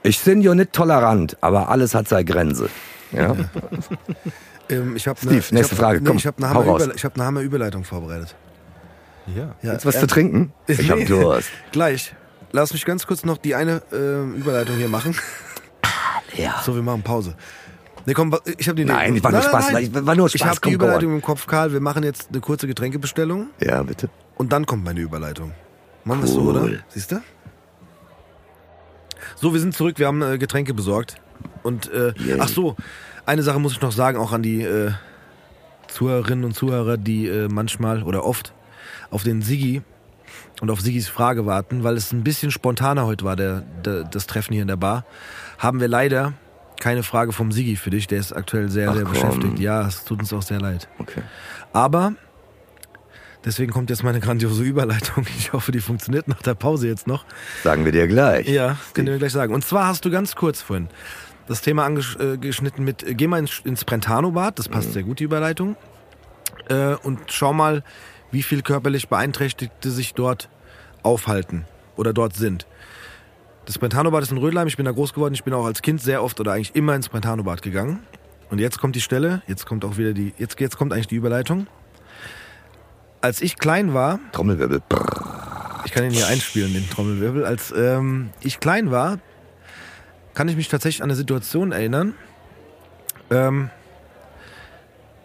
Ich 0.05 0.23
bin 0.23 0.43
ja 0.43 0.55
nicht 0.55 0.73
tolerant, 0.73 1.37
aber 1.41 1.71
alles 1.71 1.97
hat 1.97 2.07
seine 2.07 2.25
Grenze. 2.25 2.69
Ja? 3.11 3.35
Ähm, 4.69 4.97
ich 4.97 5.07
hab 5.07 5.19
Steve, 5.19 5.31
eine, 5.33 5.39
ich 5.41 5.53
nächste 5.53 5.73
hab, 5.77 5.79
Frage, 5.81 6.01
Nee, 6.01 6.07
komm, 6.09 6.17
ich 6.17 6.27
habe 6.27 6.37
eine, 6.39 6.53
hau 6.55 6.61
raus. 6.63 6.83
Hammerüberle- 6.83 6.95
ich 6.97 7.05
hab 7.05 7.15
eine 7.15 7.25
Hammerüberleitung 7.25 7.85
vorbereitet. 7.85 8.35
Ja. 9.35 9.55
Ja, 9.63 9.73
Jetzt 9.73 9.87
was 9.87 9.97
äh, 9.97 10.01
zu 10.01 10.07
trinken? 10.07 10.53
Ich 10.67 10.91
hab 10.91 10.99
nee. 10.99 11.05
Durst. 11.05 11.51
Gleich. 11.73 12.15
Lass 12.53 12.73
mich 12.73 12.85
ganz 12.85 13.07
kurz 13.07 13.25
noch 13.25 13.39
die 13.39 13.55
eine 13.55 13.83
äh, 13.93 14.23
Überleitung 14.39 14.77
hier 14.77 14.89
machen. 14.89 15.15
Ja. 16.35 16.61
So, 16.65 16.75
wir 16.75 16.83
machen 16.83 17.03
Pause. 17.03 17.35
Nee, 18.07 18.15
komm, 18.15 18.37
ich 18.59 18.69
habe 18.69 18.77
die 18.77 18.85
Nein, 18.85 19.17
ich 19.17 19.25
war 19.25 19.33
nur 19.33 19.43
Spaß. 19.43 19.73
Ich 19.81 19.93
war 19.93 20.15
nur 20.15 20.33
Ich 20.33 20.45
habe 20.45 20.61
die 20.65 20.71
Überleitung 20.73 21.13
im 21.15 21.23
Kopf, 21.23 21.47
Karl. 21.47 21.73
Wir 21.73 21.81
machen 21.81 22.05
jetzt 22.05 22.29
eine 22.31 22.41
kurze 22.41 22.67
Getränkebestellung. 22.69 23.49
Ja, 23.61 23.83
bitte. 23.83 24.09
und 24.37 24.53
dann 24.53 24.65
kommt 24.65 24.85
meine 24.85 25.01
Überleitung. 25.01 25.53
Machen 26.05 26.21
wir 26.21 26.25
es 26.27 26.33
so, 26.35 26.41
Cool. 26.43 26.57
oder? 26.57 26.79
Siehst 26.89 27.11
du? 27.11 27.21
So, 29.37 29.53
wir 29.53 29.61
sind 29.61 29.75
zurück. 29.75 29.99
Wir 29.99 30.07
haben 30.07 30.23
äh, 30.23 30.39
Getränke 30.39 30.73
besorgt. 30.73 31.17
Und, 31.63 31.91
äh, 31.93 32.13
ach 32.39 32.49
so, 32.49 32.77
eine 33.27 33.43
Sache 33.43 33.59
muss 33.59 33.73
ich 33.73 33.81
noch 33.81 33.93
sagen, 33.93 34.19
auch 34.19 34.33
an 34.33 34.43
die 34.43 34.63
äh, 34.63 34.93
Zuhörerinnen 35.89 36.45
und 36.45 36.55
Zuhörer, 36.55 36.97
die 36.97 37.27
äh, 37.27 37.49
manchmal 37.49 38.03
oder 38.03 38.25
oft 38.25 38.53
auf 39.11 39.25
den 39.25 39.43
Sigi 39.43 39.83
und 40.61 40.71
auf 40.71 40.81
Sigis 40.81 41.09
Frage 41.09 41.45
warten, 41.45 41.85
weil 41.85 41.97
es 41.97 42.13
ein 42.13 42.25
bisschen 42.25 42.51
spontaner 42.51 43.07
heute 43.07 43.25
war, 43.25 43.37
der, 43.37 43.63
der, 43.85 44.05
das 44.05 44.27
Treffen 44.27 44.53
hier 44.53 44.63
in 44.63 44.69
der 44.69 44.77
Bar, 44.77 45.05
haben 45.59 45.81
wir 45.81 45.89
leider 45.89 46.33
keine 46.81 47.03
Frage 47.03 47.33
vom 47.33 47.53
Sigi 47.53 47.77
für 47.77 47.91
dich. 47.91 48.07
Der 48.07 48.19
ist 48.19 48.33
aktuell 48.33 48.69
sehr, 48.71 48.91
Ach, 48.91 48.95
sehr 48.95 49.05
komm. 49.05 49.13
beschäftigt. 49.13 49.59
Ja, 49.59 49.87
es 49.87 50.05
tut 50.05 50.21
uns 50.21 50.33
auch 50.33 50.43
sehr 50.43 50.61
leid. 50.61 50.89
Okay. 50.99 51.23
Aber 51.73 52.13
deswegen 53.45 53.73
kommt 53.73 53.91
jetzt 53.91 54.03
meine 54.03 54.21
grandiose 54.21 54.63
Überleitung. 54.63 55.27
Ich 55.39 55.53
hoffe, 55.53 55.73
die 55.73 55.81
funktioniert 55.81 56.29
nach 56.29 56.43
der 56.43 56.55
Pause 56.55 56.89
jetzt 56.89 57.07
noch. 57.07 57.25
Sagen 57.65 57.85
wir 57.85 57.93
dir 57.93 58.07
gleich. 58.07 58.49
Ja, 58.49 58.77
können 58.93 59.09
wir 59.09 59.19
gleich 59.19 59.33
sagen. 59.33 59.55
Und 59.55 59.65
zwar 59.65 59.87
hast 59.87 60.05
du 60.05 60.11
ganz 60.11 60.37
kurz 60.37 60.63
vorhin 60.63 60.89
das 61.47 61.63
Thema 61.63 61.85
angeschnitten 61.85 62.85
mit, 62.85 63.03
äh, 63.03 63.15
geh 63.15 63.27
mal 63.27 63.39
ins, 63.39 63.61
ins 63.65 63.85
Brentano-Bad, 63.85 64.59
das 64.59 64.69
passt 64.69 64.93
sehr 64.93 65.03
gut, 65.03 65.21
die 65.21 65.25
Überleitung. 65.25 65.77
Äh, 66.69 66.95
und 67.03 67.21
schau 67.29 67.53
mal, 67.53 67.83
wie 68.31 68.43
viel 68.43 68.63
körperlich 68.63 69.09
Beeinträchtigte 69.09 69.91
sich 69.91 70.15
dort 70.15 70.49
aufhalten 71.03 71.65
oder 71.97 72.13
dort 72.13 72.35
sind. 72.35 72.67
Das 73.65 73.79
Brentano-Bad 73.79 74.23
ist 74.23 74.33
in 74.33 74.39
Rödelheim, 74.39 74.69
ich 74.69 74.77
bin 74.77 74.87
da 74.87 74.93
groß 74.93 75.13
geworden, 75.13 75.35
ich 75.35 75.45
bin 75.45 75.55
auch 75.55 75.67
als 75.67 75.83
Kind 75.83 76.01
sehr 76.01 76.23
oft 76.23 76.39
oder 76.41 76.53
eigentlich 76.53 76.75
immer 76.75 76.95
ins 76.95 77.09
Brentano-Bad 77.09 77.63
gegangen. 77.63 78.01
Und 78.51 78.61
jetzt 78.61 78.79
kommt 78.79 78.95
die 78.95 79.01
Stelle, 79.01 79.43
jetzt 79.49 79.67
kommt 79.67 79.85
auch 79.85 79.97
wieder 79.97 80.13
die, 80.13 80.33
jetzt, 80.39 80.61
jetzt 80.61 80.77
kommt 80.77 80.93
eigentlich 80.93 81.09
die 81.09 81.17
Überleitung. 81.17 81.67
Als 83.21 83.41
ich 83.41 83.57
klein 83.57 83.93
war, 83.93 84.21
Trommelwirbel. 84.31 84.83
Ich 85.85 85.93
kann 85.93 86.05
ihn 86.05 86.11
hier 86.11 86.29
einspielen, 86.29 86.73
den 86.73 86.89
Trommelwirbel. 86.89 87.45
Als 87.45 87.73
ähm, 87.77 88.31
ich 88.41 88.61
klein 88.61 88.91
war, 88.91 89.19
kann 90.37 90.49
ich 90.49 90.57
mich 90.57 90.69
tatsächlich 90.69 91.03
an 91.03 91.09
eine 91.09 91.17
Situation 91.17 91.73
erinnern. 91.73 92.15
Ähm, 93.31 93.71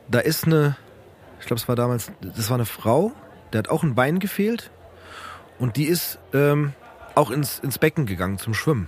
da 0.08 0.20
ist 0.20 0.46
eine, 0.46 0.78
ich 1.42 1.46
glaube, 1.46 1.60
es 1.60 1.68
war 1.68 1.76
damals, 1.76 2.14
das 2.22 2.50
war 2.50 2.56
eine 2.56 2.66
Frau, 2.66 3.12
der 3.52 3.60
hat 3.60 3.68
auch 3.68 3.84
ein 3.84 3.94
Bein 3.94 4.20
gefehlt 4.20 4.72
und 5.60 5.76
die 5.76 5.84
ist 5.84 6.18
ähm, 6.34 6.72
auch 7.14 7.30
ins, 7.30 7.60
ins 7.60 7.78
Becken 7.78 8.06
gegangen 8.06 8.38
zum 8.38 8.54
Schwimmen. 8.54 8.88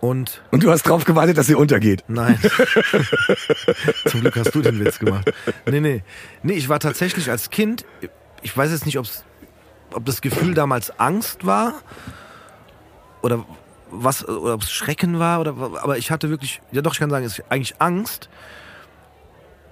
Und 0.00 0.42
Und 0.50 0.64
du 0.64 0.72
hast 0.72 0.82
drauf 0.82 1.04
gewartet, 1.04 1.38
dass 1.38 1.46
sie 1.46 1.54
untergeht. 1.54 2.02
Nein. 2.08 2.36
Zum 4.06 4.22
Glück 4.22 4.34
hast 4.34 4.52
du 4.52 4.60
den 4.60 4.84
Witz 4.84 4.98
gemacht. 4.98 5.32
Nee, 5.70 5.78
nee. 5.78 6.02
Nee, 6.42 6.54
ich 6.54 6.68
war 6.68 6.80
tatsächlich 6.80 7.30
als 7.30 7.50
Kind, 7.50 7.84
ich 8.42 8.56
weiß 8.56 8.72
jetzt 8.72 8.86
nicht, 8.86 8.98
ob's, 8.98 9.22
ob 9.92 10.04
das 10.04 10.20
Gefühl 10.20 10.54
damals 10.54 10.98
Angst 10.98 11.46
war 11.46 11.74
oder 13.22 13.46
was, 13.92 14.26
oder 14.26 14.54
ob 14.54 14.62
es 14.62 14.72
Schrecken 14.72 15.18
war, 15.18 15.40
oder, 15.40 15.50
aber 15.82 15.98
ich 15.98 16.10
hatte 16.10 16.30
wirklich, 16.30 16.60
ja 16.72 16.82
doch, 16.82 16.94
ich 16.94 16.98
kann 16.98 17.10
sagen, 17.10 17.24
es 17.24 17.38
ist 17.38 17.44
eigentlich 17.50 17.74
Angst. 17.78 18.28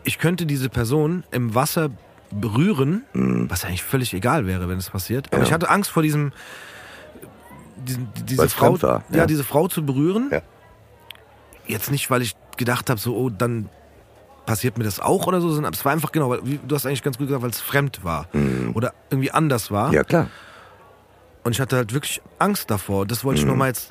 Ich 0.04 0.18
könnte 0.18 0.46
diese 0.46 0.68
Person 0.68 1.24
im 1.30 1.54
Wasser 1.54 1.90
berühren, 2.30 3.04
was 3.12 3.64
eigentlich 3.64 3.82
völlig 3.82 4.14
egal 4.14 4.46
wäre, 4.46 4.68
wenn 4.68 4.78
es 4.78 4.90
passiert. 4.90 5.26
Aber 5.28 5.38
Ja. 5.38 5.42
ich 5.44 5.52
hatte 5.52 5.68
Angst 5.68 5.90
vor 5.90 6.02
diesem, 6.02 6.32
diesen, 7.76 8.08
diese 8.24 8.42
Weil's 8.42 8.54
Frau, 8.54 8.80
war, 8.82 9.02
ja. 9.10 9.18
ja. 9.18 9.26
diese 9.26 9.42
Frau 9.44 9.68
zu 9.68 9.84
berühren. 9.84 10.28
Ja. 10.30 10.42
Jetzt 11.66 11.90
nicht, 11.90 12.10
weil 12.10 12.22
ich 12.22 12.34
gedacht 12.56 12.90
habe, 12.90 13.00
so, 13.00 13.16
oh, 13.16 13.30
dann 13.30 13.68
passiert 14.46 14.78
mir 14.78 14.84
das 14.84 15.00
auch 15.00 15.26
oder 15.26 15.40
so, 15.40 15.50
sondern 15.50 15.72
es 15.72 15.84
war 15.84 15.92
einfach 15.92 16.12
genau, 16.12 16.30
weil, 16.30 16.40
wie, 16.44 16.58
du 16.66 16.74
hast 16.74 16.86
eigentlich 16.86 17.02
ganz 17.02 17.18
gut 17.18 17.26
gesagt, 17.28 17.42
weil 17.42 17.50
es 17.50 17.60
fremd 17.60 18.04
war 18.04 18.26
oder 18.74 18.92
irgendwie 19.10 19.30
anders 19.30 19.70
war. 19.70 19.88
Mhm. 19.88 19.94
Ja, 19.94 20.04
klar. 20.04 20.28
Und 21.42 21.52
ich 21.52 21.60
hatte 21.60 21.76
halt 21.76 21.92
wirklich 21.94 22.20
Angst 22.38 22.70
davor. 22.70 23.06
Das 23.06 23.22
Mhm. 23.22 23.28
wollte 23.28 23.40
ich 23.40 23.46
nochmal 23.46 23.68
jetzt, 23.68 23.90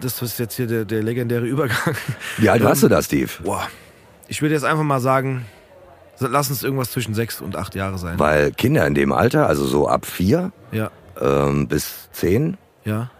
das 0.00 0.20
ist 0.22 0.38
jetzt 0.38 0.54
hier 0.54 0.66
der, 0.66 0.84
der 0.84 1.02
legendäre 1.02 1.46
Übergang. 1.46 1.94
Wie 2.38 2.48
alt 2.50 2.60
Ähm, 2.62 2.66
warst 2.66 2.82
du 2.82 2.88
da, 2.88 3.00
Steve? 3.02 3.30
Boah, 3.44 3.66
ich 4.28 4.42
würde 4.42 4.54
jetzt 4.54 4.64
einfach 4.64 4.82
mal 4.84 5.00
sagen, 5.00 5.44
lass 6.18 6.50
uns 6.50 6.62
irgendwas 6.62 6.90
zwischen 6.90 7.14
sechs 7.14 7.40
und 7.40 7.56
acht 7.56 7.74
Jahre 7.74 7.96
sein. 7.98 8.18
Weil 8.18 8.50
Kinder 8.52 8.86
in 8.86 8.94
dem 8.94 9.12
Alter, 9.12 9.46
also 9.46 9.64
so 9.66 9.88
ab 9.88 10.04
vier 10.06 10.52
Ja, 10.72 10.90
ähm, 11.20 11.68
bis 11.68 12.08
zehn, 12.12 12.56
ja. 12.84 13.10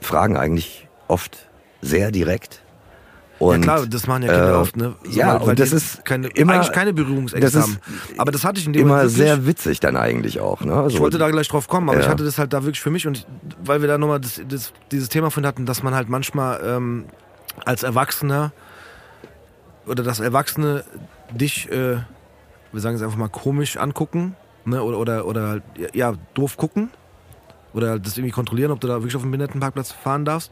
fragen 0.00 0.36
eigentlich 0.36 0.88
oft 1.06 1.36
sehr 1.82 2.10
direkt. 2.10 2.62
Und, 3.38 3.56
ja 3.56 3.62
klar, 3.76 3.86
das 3.86 4.06
machen 4.08 4.22
ja 4.24 4.32
Kinder 4.32 4.50
äh, 4.50 4.56
oft, 4.56 4.76
ne? 4.76 4.96
ja, 5.08 5.34
weil, 5.34 5.40
weil 5.42 5.48
und 5.50 5.60
das 5.60 5.70
ist 5.72 6.04
keine, 6.04 6.26
immer- 6.28 6.54
eigentlich 6.54 6.72
keine 6.72 6.92
Berührungsängste 6.92 7.60
haben. 7.62 7.78
Aber 8.16 8.32
das 8.32 8.44
hatte 8.44 8.58
ich 8.58 8.66
in 8.66 8.72
dem 8.72 8.82
immer 8.82 8.96
Moment 8.96 9.10
wirklich. 9.12 9.26
sehr 9.28 9.46
witzig 9.46 9.78
dann 9.80 9.96
eigentlich 9.96 10.40
auch. 10.40 10.60
Ne? 10.62 10.86
Ich 10.88 10.94
So- 10.94 11.00
wollte 11.00 11.18
da 11.18 11.30
gleich 11.30 11.46
drauf 11.46 11.68
kommen, 11.68 11.88
aber 11.88 11.98
Ja. 11.98 12.04
ich 12.04 12.10
hatte 12.10 12.24
das 12.24 12.36
halt 12.38 12.52
da 12.52 12.62
wirklich 12.64 12.80
für 12.80 12.90
mich 12.90 13.06
und 13.06 13.18
ich, 13.18 13.26
weil 13.64 13.80
wir 13.80 13.86
da 13.88 13.96
nochmal 13.96 14.18
das, 14.20 14.40
das, 14.48 14.72
dieses 14.90 15.08
Thema 15.08 15.30
von 15.30 15.46
hatten, 15.46 15.66
dass 15.66 15.84
man 15.84 15.94
halt 15.94 16.08
manchmal 16.08 16.60
ähm, 16.64 17.04
als 17.64 17.84
Erwachsener 17.84 18.50
oder 19.86 20.02
dass 20.02 20.18
Erwachsene 20.20 20.84
dich, 21.30 21.70
äh, 21.70 21.98
wir 22.72 22.80
sagen 22.80 22.96
es 22.96 23.02
einfach 23.02 23.16
mal, 23.16 23.28
komisch 23.28 23.76
angucken 23.76 24.34
ne? 24.64 24.82
oder, 24.82 24.98
oder, 24.98 25.26
oder 25.26 25.48
halt, 25.48 25.62
ja, 25.94 26.14
doof 26.34 26.56
gucken 26.56 26.90
oder 27.72 27.90
halt 27.90 28.06
das 28.06 28.16
irgendwie 28.18 28.32
kontrollieren, 28.32 28.72
ob 28.72 28.80
du 28.80 28.88
da 28.88 28.94
wirklich 28.94 29.14
auf 29.16 29.22
dem 29.22 29.30
Behindertenparkplatz 29.30 29.92
fahren 29.92 30.24
darfst. 30.24 30.50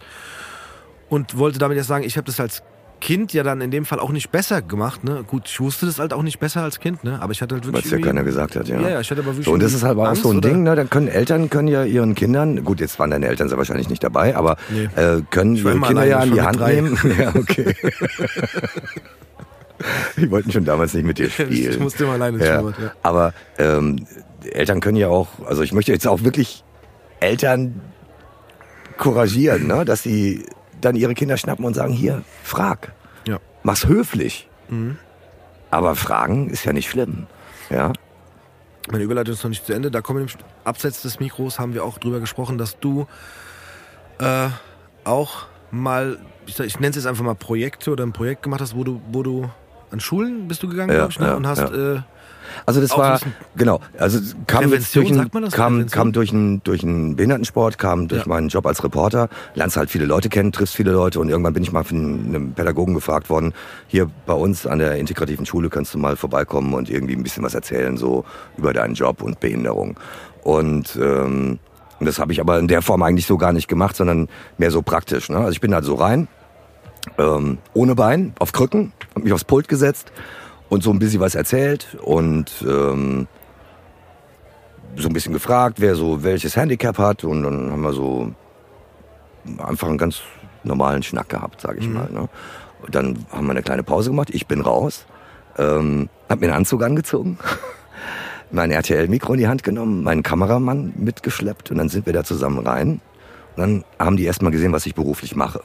Und 1.08 1.36
wollte 1.38 1.58
damit 1.60 1.76
jetzt 1.76 1.86
sagen, 1.86 2.04
ich 2.04 2.16
habe 2.16 2.24
das 2.26 2.40
als 2.40 2.62
Kind 3.00 3.32
ja 3.34 3.42
dann 3.42 3.60
in 3.60 3.70
dem 3.70 3.84
Fall 3.84 4.00
auch 4.00 4.10
nicht 4.10 4.30
besser 4.30 4.62
gemacht. 4.62 5.04
Ne? 5.04 5.22
Gut, 5.26 5.42
ich 5.46 5.60
wusste 5.60 5.84
das 5.86 5.98
halt 5.98 6.12
auch 6.14 6.22
nicht 6.22 6.38
besser 6.40 6.62
als 6.62 6.80
Kind, 6.80 7.04
ne? 7.04 7.20
aber 7.20 7.32
ich 7.32 7.42
hatte 7.42 7.54
halt 7.54 7.64
wirklich. 7.66 7.84
es 7.84 7.90
ja 7.90 7.98
keiner 7.98 8.24
gesagt 8.24 8.56
hat, 8.56 8.68
ja. 8.68 8.80
Ja, 8.80 8.88
ja, 8.88 9.00
ich 9.00 9.10
hatte 9.10 9.20
aber 9.20 9.32
wirklich. 9.32 9.44
So, 9.46 9.52
und 9.52 9.62
das 9.62 9.74
ist 9.74 9.82
halt 9.82 9.98
auch 9.98 10.06
Angst 10.06 10.22
so 10.22 10.30
ein 10.30 10.38
oder- 10.38 10.48
Ding, 10.48 10.62
ne? 10.62 10.74
Dann 10.76 10.88
können 10.88 11.08
Eltern 11.08 11.50
können 11.50 11.68
ja 11.68 11.84
ihren 11.84 12.14
Kindern, 12.14 12.64
gut, 12.64 12.80
jetzt 12.80 12.98
waren 12.98 13.10
deine 13.10 13.26
Eltern 13.26 13.48
sehr 13.48 13.58
wahrscheinlich 13.58 13.88
nicht 13.90 14.02
dabei, 14.02 14.34
aber 14.34 14.56
Nee. 14.70 14.88
äh, 15.00 15.20
können 15.30 15.56
ihre 15.56 15.72
Kinder 15.72 15.86
alleine, 15.88 16.10
ja 16.10 16.18
an 16.20 16.32
die 16.32 16.40
Hand 16.40 16.58
drei. 16.60 16.74
nehmen. 16.74 16.98
Ja, 17.18 17.34
okay. 17.34 17.74
Die 20.16 20.30
wollten 20.30 20.50
schon 20.50 20.64
damals 20.64 20.94
nicht 20.94 21.04
mit 21.04 21.18
dir 21.18 21.28
spielen. 21.30 21.50
Ich 21.72 21.78
musste 21.78 22.04
immer 22.04 22.14
alleine 22.14 22.38
ja. 22.38 22.54
Schwimmbad, 22.60 22.78
ja. 22.80 22.92
Aber 23.02 23.34
ähm, 23.58 24.06
Eltern 24.50 24.80
können 24.80 24.96
ja 24.96 25.08
auch, 25.08 25.28
also 25.46 25.62
ich 25.62 25.72
möchte 25.72 25.92
jetzt 25.92 26.06
auch 26.08 26.24
wirklich 26.24 26.64
Eltern 27.20 27.80
couragieren, 28.96 29.66
ne? 29.66 29.84
dass 29.84 30.02
sie 30.02 30.46
dann 30.80 30.96
ihre 30.96 31.14
Kinder 31.14 31.36
schnappen 31.36 31.64
und 31.64 31.74
sagen, 31.74 31.92
hier, 31.92 32.22
frag. 32.42 32.92
Ja. 33.26 33.38
Mach's 33.62 33.86
höflich. 33.86 34.48
Mhm. 34.68 34.98
Aber 35.70 35.96
fragen 35.96 36.48
ist 36.50 36.64
ja 36.64 36.72
nicht 36.72 36.88
schlimm. 36.88 37.26
Ja. 37.70 37.92
Meine 38.90 39.04
Überleitung 39.04 39.34
ist 39.34 39.42
noch 39.42 39.50
nicht 39.50 39.66
zu 39.66 39.72
Ende. 39.72 39.90
Da 39.90 40.00
kommen 40.00 40.26
wir 40.26 40.34
abseits 40.64 41.02
des 41.02 41.18
Mikros 41.18 41.58
haben 41.58 41.74
wir 41.74 41.84
auch 41.84 41.98
drüber 41.98 42.20
gesprochen, 42.20 42.56
dass 42.56 42.78
du 42.78 43.06
äh, 44.18 44.48
auch 45.04 45.46
mal, 45.70 46.18
ich, 46.46 46.58
ich 46.60 46.78
nenne 46.78 46.90
es 46.90 46.96
jetzt 46.96 47.06
einfach 47.06 47.24
mal 47.24 47.34
Projekte 47.34 47.90
oder 47.90 48.04
ein 48.04 48.12
Projekt 48.12 48.42
gemacht 48.42 48.60
hast, 48.60 48.76
wo 48.76 48.84
du, 48.84 49.00
wo 49.10 49.22
du 49.22 49.50
an 49.90 50.00
Schulen 50.00 50.48
bist 50.48 50.62
du 50.62 50.68
gegangen, 50.68 50.90
Ja, 50.90 50.96
glaube 50.98 51.12
ich, 51.12 51.18
ne? 51.20 51.26
ja, 51.28 51.34
und 51.34 51.46
hast 51.46 51.58
ja. 51.60 51.94
äh, 51.96 52.00
Also 52.64 52.80
das 52.80 52.90
war 52.96 53.14
ein 53.22 53.34
genau, 53.56 53.80
also 53.98 54.18
kam 54.46 54.70
durch 54.70 54.92
das? 55.12 55.52
kam 55.52 55.86
kam 55.86 56.12
durch 56.12 56.32
einen 56.32 56.62
durch 56.64 56.82
einen 56.82 57.16
Behindertensport, 57.16 57.76
kam 57.78 58.08
durch 58.08 58.22
Ja. 58.22 58.28
meinen 58.28 58.48
Job 58.48 58.66
als 58.66 58.82
Reporter, 58.84 59.28
lernst 59.54 59.76
halt 59.76 59.90
viele 59.90 60.06
Leute 60.06 60.28
kennen, 60.28 60.52
triffst 60.52 60.74
viele 60.76 60.92
Leute 60.92 61.20
und 61.20 61.28
irgendwann 61.28 61.52
bin 61.54 61.62
ich 61.62 61.72
mal 61.72 61.84
von 61.84 61.96
einem 62.28 62.52
Pädagogen 62.52 62.94
gefragt 62.94 63.30
worden, 63.30 63.52
hier 63.88 64.08
bei 64.26 64.34
uns 64.34 64.66
an 64.66 64.78
der 64.78 64.96
integrativen 64.96 65.44
Schule 65.46 65.68
kannst 65.70 65.92
du 65.94 65.98
mal 65.98 66.16
vorbeikommen 66.16 66.72
und 66.74 66.88
irgendwie 66.88 67.14
ein 67.16 67.22
bisschen 67.22 67.42
was 67.44 67.54
erzählen 67.54 67.96
so 67.96 68.24
über 68.56 68.72
deinen 68.72 68.94
Job 68.94 69.22
und 69.22 69.40
Behinderung. 69.40 69.98
Und 70.42 70.96
ähm, 71.02 71.58
das 72.00 72.18
habe 72.18 72.32
ich 72.32 72.40
aber 72.40 72.58
in 72.58 72.68
der 72.68 72.82
Form 72.82 73.02
eigentlich 73.02 73.26
so 73.26 73.36
gar 73.38 73.52
nicht 73.52 73.68
gemacht, 73.68 73.96
sondern 73.96 74.28
mehr 74.58 74.70
so 74.70 74.82
praktisch. 74.82 75.28
Ne? 75.30 75.38
Also 75.38 75.50
ich 75.52 75.60
bin 75.60 75.74
halt 75.74 75.84
so 75.84 75.94
rein, 75.94 76.28
ähm, 77.18 77.58
ohne 77.74 77.94
Bein, 77.94 78.34
auf 78.38 78.52
Krücken, 78.52 78.92
hab 79.14 79.24
mich 79.24 79.32
aufs 79.32 79.44
Pult 79.44 79.68
gesetzt 79.68 80.12
und 80.68 80.82
so 80.82 80.90
ein 80.90 80.98
bisschen 80.98 81.20
was 81.20 81.34
erzählt 81.34 81.96
und 82.02 82.50
ähm, 82.66 83.26
so 84.96 85.08
ein 85.08 85.12
bisschen 85.12 85.32
gefragt, 85.32 85.80
wer 85.80 85.94
so 85.94 86.24
welches 86.24 86.56
Handicap 86.56 86.98
hat 86.98 87.24
und 87.24 87.42
dann 87.42 87.70
haben 87.70 87.82
wir 87.82 87.92
so 87.92 88.32
einfach 89.58 89.88
einen 89.88 89.98
ganz 89.98 90.22
normalen 90.64 91.02
Schnack 91.02 91.28
gehabt, 91.28 91.60
sage 91.60 91.78
ich 91.78 91.88
mal. 91.88 92.10
Ne? 92.10 92.28
Und 92.82 92.94
dann 92.94 93.26
haben 93.30 93.46
wir 93.46 93.52
eine 93.52 93.62
kleine 93.62 93.82
Pause 93.82 94.10
gemacht, 94.10 94.30
ich 94.30 94.46
bin 94.46 94.60
raus, 94.60 95.06
ähm, 95.58 96.08
hab 96.28 96.40
mir 96.40 96.46
einen 96.46 96.56
Anzug 96.56 96.82
angezogen, 96.82 97.38
mein 98.50 98.70
RTL-Mikro 98.70 99.34
in 99.34 99.40
die 99.40 99.48
Hand 99.48 99.62
genommen, 99.62 100.02
meinen 100.02 100.22
Kameramann 100.22 100.92
mitgeschleppt 100.96 101.70
und 101.70 101.78
dann 101.78 101.88
sind 101.88 102.06
wir 102.06 102.12
da 102.12 102.24
zusammen 102.24 102.66
rein. 102.66 103.00
Und 103.56 103.60
dann 103.60 103.84
haben 103.98 104.16
die 104.16 104.24
erst 104.24 104.42
mal 104.42 104.50
gesehen, 104.50 104.72
was 104.72 104.84
ich 104.86 104.94
beruflich 104.94 105.34
mache. 105.34 105.62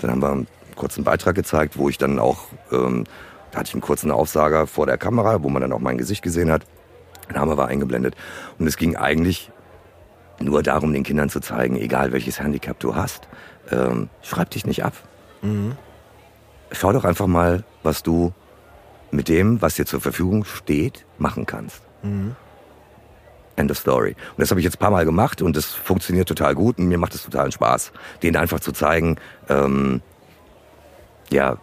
Dann 0.00 0.10
haben 0.10 0.22
wir 0.22 0.46
kurzen 0.76 1.04
Beitrag 1.04 1.34
gezeigt, 1.34 1.78
wo 1.78 1.88
ich 1.88 1.98
dann 1.98 2.18
auch, 2.18 2.46
ähm, 2.72 3.04
da 3.50 3.60
hatte 3.60 3.68
ich 3.68 3.74
einen 3.74 3.80
kurzen 3.80 4.10
Aufsager 4.10 4.66
vor 4.66 4.86
der 4.86 4.98
Kamera, 4.98 5.42
wo 5.42 5.48
man 5.48 5.62
dann 5.62 5.72
auch 5.72 5.80
mein 5.80 5.98
Gesicht 5.98 6.22
gesehen 6.22 6.50
hat. 6.50 6.66
Der 7.28 7.36
Name 7.36 7.56
war 7.56 7.68
eingeblendet. 7.68 8.14
Und 8.58 8.66
es 8.66 8.76
ging 8.76 8.96
eigentlich 8.96 9.50
nur 10.40 10.62
darum, 10.62 10.92
den 10.92 11.04
Kindern 11.04 11.30
zu 11.30 11.40
zeigen, 11.40 11.76
egal 11.76 12.12
welches 12.12 12.40
Handicap 12.40 12.78
du 12.80 12.94
hast, 12.96 13.28
ähm, 13.70 14.08
schreib 14.22 14.50
dich 14.50 14.66
nicht 14.66 14.84
ab. 14.84 14.94
Schau 16.72 16.92
doch 16.92 17.04
einfach 17.04 17.26
mal, 17.26 17.64
was 17.82 18.02
du 18.02 18.32
mit 19.10 19.28
dem, 19.28 19.62
was 19.62 19.76
dir 19.76 19.86
zur 19.86 20.00
Verfügung 20.00 20.44
steht, 20.44 21.06
machen 21.18 21.46
kannst. 21.46 21.82
End 23.56 23.70
of 23.70 23.78
story. 23.78 24.16
Und 24.32 24.40
das 24.40 24.50
habe 24.50 24.58
ich 24.58 24.64
jetzt 24.64 24.76
ein 24.76 24.80
paar 24.80 24.90
Mal 24.90 25.04
gemacht 25.04 25.40
und 25.40 25.56
das 25.56 25.66
funktioniert 25.66 26.28
total 26.28 26.56
gut 26.56 26.78
und 26.78 26.88
mir 26.88 26.98
macht 26.98 27.14
es 27.14 27.22
totalen 27.22 27.52
Spaß, 27.52 27.92
denen 28.24 28.36
einfach 28.36 28.58
zu 28.58 28.72
zeigen, 28.72 29.16
ähm, 29.48 30.02
ja, 31.34 31.58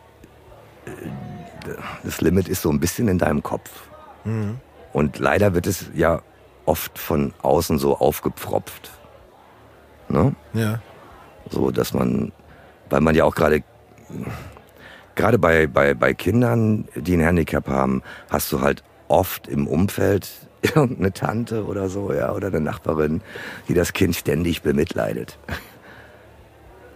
äh, 0.85 0.91
das 2.03 2.21
Limit 2.21 2.47
ist 2.47 2.61
so 2.61 2.69
ein 2.69 2.79
bisschen 2.79 3.07
in 3.07 3.17
deinem 3.17 3.41
Kopf. 3.41 3.69
Und 4.93 5.19
leider 5.19 5.53
wird 5.53 5.67
es 5.67 5.85
ja 5.93 6.21
oft 6.65 6.99
von 6.99 7.33
außen 7.41 7.79
so 7.79 7.97
aufgepfropft. 7.97 8.91
Ne? 10.09 10.35
ja. 10.53 10.81
So, 11.49 11.71
dass 11.71 11.93
man, 11.93 12.31
weil 12.89 13.01
man 13.01 13.15
ja 13.15 13.23
auch 13.23 13.33
gerade, 13.33 13.63
gerade 15.15 15.39
bei, 15.39 15.67
bei, 15.67 15.93
bei 15.93 16.13
Kindern, 16.13 16.87
die 16.95 17.15
ein 17.15 17.21
Handicap 17.21 17.67
haben, 17.67 18.03
hast 18.29 18.51
du 18.51 18.61
halt 18.61 18.83
oft 19.07 19.47
im 19.47 19.67
Umfeld 19.67 20.29
irgendeine 20.61 21.13
Tante 21.13 21.65
oder 21.65 21.89
so, 21.89 22.13
ja, 22.13 22.31
oder 22.31 22.47
eine 22.47 22.61
Nachbarin, 22.61 23.21
die 23.67 23.73
das 23.73 23.93
Kind 23.93 24.15
ständig 24.15 24.61
bemitleidet. 24.61 25.37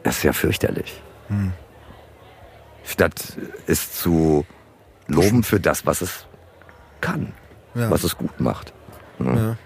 Das 0.04 0.18
ist 0.18 0.24
ja 0.24 0.34
fürchterlich. 0.34 1.02
Statt 2.86 3.38
es 3.68 3.92
zu 3.94 4.46
loben 5.08 5.44
für 5.44 5.60
das, 5.60 5.86
was 5.86 6.02
es 6.02 6.26
kann, 7.02 7.34
Ja. 7.74 7.90
was 7.90 8.04
es 8.04 8.18
gut 8.18 8.40
macht. 8.40 8.74
Ne? 9.20 9.36
ja. 9.36 9.58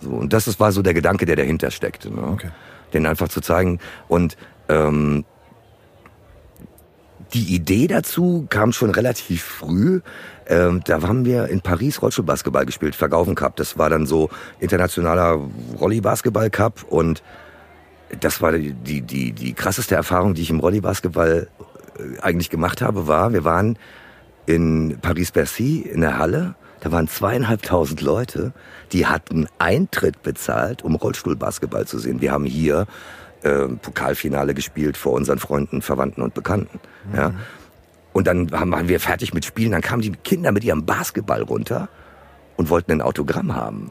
So, 0.00 0.10
und 0.10 0.32
das 0.32 0.46
ist, 0.46 0.60
war 0.60 0.72
so 0.72 0.82
der 0.82 0.94
Gedanke, 0.94 1.24
der 1.26 1.36
dahinter 1.36 1.70
steckte. 1.70 2.10
Ne? 2.10 2.22
Okay. 2.22 2.50
Den 2.92 3.06
einfach 3.06 3.28
zu 3.28 3.40
zeigen. 3.40 3.80
Und 4.08 4.36
ähm, 4.68 5.24
die 7.32 7.54
Idee 7.54 7.86
dazu 7.86 8.46
kam 8.48 8.72
schon 8.72 8.90
relativ 8.90 9.42
früh. 9.42 10.00
Ähm, 10.46 10.82
da 10.84 11.02
haben 11.02 11.24
wir 11.24 11.48
in 11.48 11.60
Paris 11.60 12.00
Rollstuhlbasketball 12.02 12.66
gespielt, 12.66 12.94
Vergaufen 12.94 13.34
Cup. 13.34 13.56
Das 13.56 13.78
war 13.78 13.90
dann 13.90 14.06
so 14.06 14.30
internationaler 14.60 15.40
Rolli-Basketball 15.80 16.50
Cup 16.50 16.84
und 16.88 17.22
das 18.20 18.40
war 18.40 18.52
die, 18.52 19.00
die, 19.00 19.32
die, 19.32 19.52
krasseste 19.52 19.96
Erfahrung, 19.96 20.34
die 20.34 20.42
ich 20.42 20.50
im 20.50 20.60
Rolli-Basketball 20.60 21.48
eigentlich 22.20 22.50
gemacht 22.50 22.82
habe, 22.82 23.06
war, 23.06 23.32
wir 23.32 23.44
waren 23.44 23.78
in 24.46 24.98
Paris-Bercy 25.00 25.80
in 25.80 26.00
der 26.00 26.18
Halle. 26.18 26.54
Da 26.80 26.92
waren 26.92 27.08
zweieinhalbtausend 27.08 28.00
Leute, 28.00 28.52
die 28.92 29.06
hatten 29.06 29.48
Eintritt 29.58 30.22
bezahlt, 30.22 30.82
um 30.82 30.94
Rollstuhlbasketball 30.94 31.86
zu 31.86 31.98
sehen. 31.98 32.20
Wir 32.20 32.32
haben 32.32 32.44
hier 32.44 32.86
äh, 33.42 33.66
Pokalfinale 33.66 34.54
gespielt 34.54 34.96
vor 34.96 35.14
unseren 35.14 35.38
Freunden, 35.38 35.82
Verwandten 35.82 36.22
und 36.22 36.34
Bekannten. 36.34 36.80
Ja. 37.14 37.32
Und 38.12 38.26
dann 38.26 38.50
waren 38.50 38.88
wir 38.88 39.00
fertig 39.00 39.34
mit 39.34 39.44
Spielen, 39.44 39.72
dann 39.72 39.82
kamen 39.82 40.02
die 40.02 40.12
Kinder 40.12 40.52
mit 40.52 40.64
ihrem 40.64 40.86
Basketball 40.86 41.42
runter 41.42 41.88
und 42.56 42.70
wollten 42.70 42.92
ein 42.92 43.02
Autogramm 43.02 43.54
haben. 43.54 43.90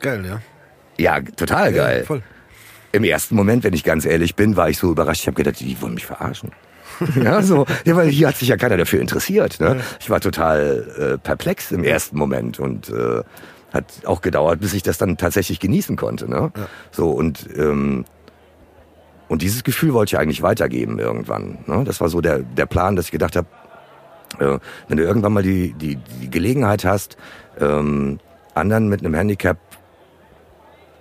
Geil, 0.00 0.24
ja. 0.26 0.40
Ja, 0.98 1.20
total 1.20 1.72
geil. 1.72 2.00
Ja, 2.00 2.04
voll. 2.04 2.22
Im 2.92 3.04
ersten 3.04 3.34
Moment, 3.34 3.64
wenn 3.64 3.72
ich 3.72 3.84
ganz 3.84 4.04
ehrlich 4.04 4.36
bin, 4.36 4.56
war 4.56 4.68
ich 4.68 4.78
so 4.78 4.90
überrascht. 4.90 5.22
Ich 5.22 5.26
habe 5.26 5.36
gedacht, 5.36 5.60
die 5.60 5.80
wollen 5.80 5.94
mich 5.94 6.06
verarschen. 6.06 6.52
ja, 7.16 7.42
so, 7.42 7.66
ja, 7.84 7.96
weil 7.96 8.08
hier 8.08 8.28
hat 8.28 8.36
sich 8.36 8.48
ja 8.48 8.56
keiner 8.56 8.76
dafür 8.76 9.00
interessiert. 9.00 9.60
Ne? 9.60 9.80
Ich 10.00 10.10
war 10.10 10.20
total 10.20 11.14
äh, 11.14 11.18
perplex 11.18 11.72
im 11.72 11.84
ersten 11.84 12.18
Moment 12.18 12.60
und 12.60 12.90
äh, 12.90 13.22
hat 13.72 13.86
auch 14.04 14.20
gedauert, 14.20 14.60
bis 14.60 14.74
ich 14.74 14.82
das 14.82 14.98
dann 14.98 15.16
tatsächlich 15.16 15.58
genießen 15.58 15.96
konnte. 15.96 16.28
Ne? 16.28 16.52
So 16.90 17.10
und 17.10 17.48
ähm, 17.56 18.04
und 19.28 19.40
dieses 19.40 19.64
Gefühl 19.64 19.94
wollte 19.94 20.14
ich 20.14 20.18
eigentlich 20.20 20.42
weitergeben 20.42 20.98
irgendwann. 20.98 21.58
Ne? 21.66 21.84
Das 21.84 22.00
war 22.00 22.08
so 22.08 22.20
der 22.20 22.40
der 22.40 22.66
Plan, 22.66 22.96
dass 22.96 23.06
ich 23.06 23.12
gedacht 23.12 23.36
habe, 23.36 23.48
äh, 24.38 24.58
wenn 24.88 24.96
du 24.98 25.02
irgendwann 25.02 25.32
mal 25.32 25.42
die 25.42 25.72
die, 25.72 25.96
die 26.20 26.30
Gelegenheit 26.30 26.84
hast, 26.84 27.16
ähm, 27.58 28.20
anderen 28.54 28.88
mit 28.88 29.00
einem 29.00 29.14
Handicap 29.14 29.56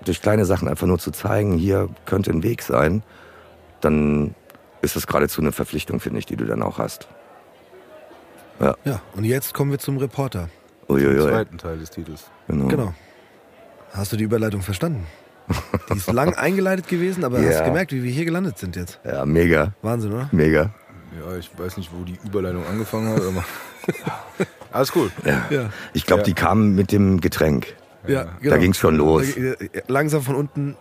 durch 0.06 0.22
kleine 0.22 0.46
Sachen 0.46 0.68
einfach 0.68 0.88
nur 0.88 1.00
zu 1.00 1.12
zeigen, 1.12 1.58
hier 1.58 1.90
könnte 2.06 2.32
ein 2.32 2.44
Weg 2.44 2.62
sein, 2.62 3.04
dann 3.82 4.36
ist 4.82 4.96
das 4.96 5.06
geradezu 5.08 5.42
eine 5.42 5.52
Verpflichtung, 5.52 6.00
finde 6.00 6.20
ich, 6.20 6.26
die 6.26 6.36
du 6.36 6.46
dann 6.46 6.64
auch 6.64 6.80
hast. 6.80 7.08
Ja, 8.86 9.02
und 9.16 9.24
jetzt 9.24 9.54
kommen 9.56 9.72
wir 9.72 9.80
zum 9.80 9.98
Reporter. 9.98 10.50
Im 10.88 10.96
Uiuiui. 10.96 11.20
zweiten 11.30 11.58
Teil 11.58 11.80
des 11.80 11.90
Titels. 11.90 12.26
Genau. 12.48 12.68
Genau. 12.68 12.94
Hast 13.92 14.12
du 14.14 14.18
die 14.18 14.24
Überleitung 14.24 14.62
verstanden? 14.62 15.08
Die 15.92 15.98
ist 15.98 16.12
lang 16.12 16.36
eingeleitet 16.36 16.88
gewesen, 16.88 17.24
aber 17.26 17.40
hast 17.40 17.46
Ja. 17.46 17.60
du 17.60 17.66
gemerkt, 17.66 17.92
wie 17.92 18.04
wir 18.04 18.12
hier 18.12 18.24
gelandet 18.26 18.58
sind 18.60 18.76
jetzt? 18.76 19.00
Ja, 19.04 19.26
mega, 19.26 19.74
Wahnsinn, 19.82 20.14
oder? 20.14 20.30
mega. 20.32 20.70
Ja, 21.20 21.36
ich 21.38 21.50
weiß 21.58 21.76
nicht, 21.78 21.92
wo 21.92 22.04
die 22.04 22.18
Überleitung 22.24 22.66
angefangen 22.68 23.10
hat, 23.14 23.22
aber. 23.22 23.44
Alles 24.72 24.96
cool. 24.96 25.12
Ja. 25.26 25.46
Ja. 25.50 25.70
Ich 25.94 26.06
glaube, 26.06 26.22
Ja. 26.22 26.26
die 26.26 26.34
kamen 26.34 26.76
mit 26.76 26.92
dem 26.92 27.20
Getränk. 27.20 27.76
Ja, 28.08 28.26
Da 28.44 28.58
ging's 28.58 28.78
schon 28.78 28.96
los. 28.96 29.26
Langsam 29.88 30.22
von 30.24 30.36
unten. 30.36 30.76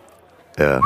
Ja. 0.57 0.81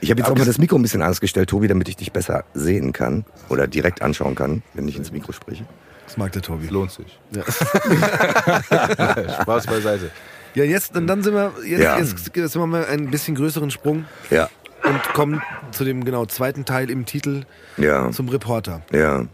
Ich 0.00 0.10
habe 0.10 0.20
jetzt 0.20 0.26
auch 0.28 0.34
mal 0.34 0.38
das- 0.40 0.46
das 0.48 0.58
Mikro 0.58 0.76
ein 0.76 0.82
bisschen 0.82 1.02
anders 1.02 1.20
gestellt, 1.20 1.48
Tobi, 1.48 1.68
damit 1.68 1.88
ich 1.88 1.96
dich 1.96 2.12
besser 2.12 2.44
sehen 2.54 2.92
kann 2.92 3.24
oder 3.48 3.66
direkt 3.66 4.02
anschauen 4.02 4.34
kann, 4.34 4.62
wenn 4.74 4.86
ich 4.88 4.96
ins 4.96 5.12
Mikro 5.12 5.32
spreche. 5.32 5.64
Das 6.06 6.16
mag 6.16 6.32
der 6.32 6.42
Tobi. 6.42 6.68
Lohnt 6.68 6.90
sich. 6.92 7.18
Ja. 7.32 7.42
Spaß 9.42 9.66
beiseite. 9.66 10.10
Ja, 10.54 10.64
jetzt, 10.64 10.96
und 10.96 11.06
dann 11.06 11.22
sind 11.22 11.34
wir, 11.34 11.52
jetzt, 11.66 11.82
Ja. 11.82 11.98
jetzt, 11.98 12.30
jetzt 12.34 12.56
machen 12.56 12.70
wir 12.72 12.88
einen 12.88 13.10
bisschen 13.10 13.34
größeren 13.34 13.70
Sprung 13.70 14.04
Ja, 14.30 14.48
und 14.84 15.02
kommen 15.14 15.42
zu 15.70 15.84
dem 15.84 16.04
genau 16.04 16.24
zweiten 16.26 16.64
Teil 16.64 16.90
im 16.90 17.04
Titel 17.04 17.44
ja, 17.76 18.10
zum 18.10 18.28
Reporter. 18.28 18.82
ja, 18.92 19.24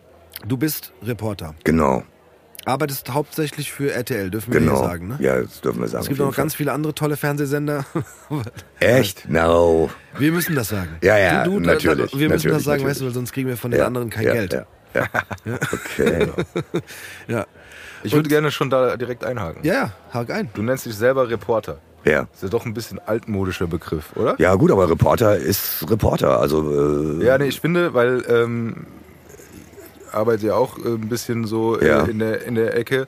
Du 0.46 0.56
bist 0.56 0.92
Reporter. 1.04 1.54
genau, 1.62 2.02
Arbeitest 2.64 3.12
hauptsächlich 3.12 3.72
für 3.72 3.92
RTL, 3.92 4.30
dürfen 4.30 4.52
wir 4.52 4.60
genau. 4.60 4.78
hier 4.80 4.88
sagen, 4.88 5.08
ne? 5.08 5.16
Ja, 5.20 5.40
das 5.40 5.60
dürfen 5.60 5.80
wir 5.80 5.88
sagen. 5.88 6.02
Es 6.02 6.08
gibt 6.08 6.20
noch 6.20 6.34
ganz 6.34 6.54
viele 6.54 6.72
andere 6.72 6.94
tolle 6.94 7.16
Fernsehsender. 7.16 7.84
Echt? 8.78 9.28
No. 9.28 9.90
Wir 10.18 10.30
müssen 10.32 10.54
das 10.54 10.68
sagen. 10.68 10.96
Ja, 11.02 11.18
ja, 11.18 11.44
du, 11.44 11.58
du, 11.58 11.60
natürlich, 11.60 12.12
Wir 12.16 12.28
müssen 12.28 12.50
das 12.50 12.64
natürlich, 12.64 12.64
sagen, 12.64 12.84
weißt 12.84 13.00
du, 13.00 13.04
natürlich. 13.04 13.06
weil 13.06 13.14
sonst 13.14 13.32
kriegen 13.32 13.48
wir 13.48 13.56
von 13.56 13.70
den 13.72 13.80
Ja, 13.80 13.86
anderen 13.86 14.10
kein 14.10 14.24
ja, 14.26 14.32
Geld. 14.32 14.52
Ja, 14.52 14.64
ja. 14.94 15.06
Okay. 15.72 16.28
Ja. 17.28 17.46
Ich 18.04 18.12
würde 18.12 18.28
gerne 18.28 18.50
schon 18.50 18.68
da 18.70 18.96
direkt 18.96 19.24
einhaken. 19.24 19.64
ja, 19.64 19.72
ja, 19.74 19.92
hak 20.12 20.30
ein. 20.30 20.48
Du 20.54 20.62
nennst 20.62 20.86
dich 20.86 20.94
selber 20.94 21.28
Reporter. 21.28 21.78
Ja. 22.04 22.22
Das 22.22 22.28
ist 22.34 22.42
ja 22.42 22.48
doch 22.48 22.66
ein 22.66 22.74
bisschen 22.74 22.98
altmodischer 22.98 23.68
Begriff, 23.68 24.16
oder? 24.16 24.34
Ja, 24.38 24.54
gut, 24.56 24.72
aber 24.72 24.90
Reporter 24.90 25.36
ist 25.36 25.88
Reporter. 25.88 26.40
Also, 26.40 27.20
äh, 27.20 27.24
Ja, 27.24 27.38
nee, 27.38 27.46
ich 27.46 27.60
finde, 27.60 27.94
weil 27.94 28.24
ähm, 28.28 28.86
arbeite 30.14 30.46
ja 30.48 30.54
auch 30.54 30.78
äh, 30.78 30.82
ein 30.88 31.08
bisschen 31.08 31.46
so 31.46 31.78
äh, 31.80 31.86
Ja. 31.88 32.04
in, 32.04 32.18
der, 32.18 32.44
in 32.44 32.54
der 32.54 32.76
Ecke. 32.76 33.06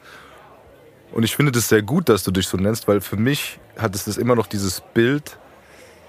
Und 1.13 1.23
ich 1.23 1.37
finde 1.37 1.53
das 1.53 1.69
sehr 1.69 1.83
gut, 1.83 2.09
dass 2.09 2.25
du 2.25 2.31
dich 2.31 2.49
so 2.49 2.57
nennst, 2.57 2.89
weil 2.89 3.01
für 3.01 3.17
mich 3.17 3.61
hat 3.79 3.95
es 3.95 4.05
das 4.05 4.17
immer 4.17 4.35
noch 4.35 4.47
dieses 4.47 4.81
Bild, 4.95 5.39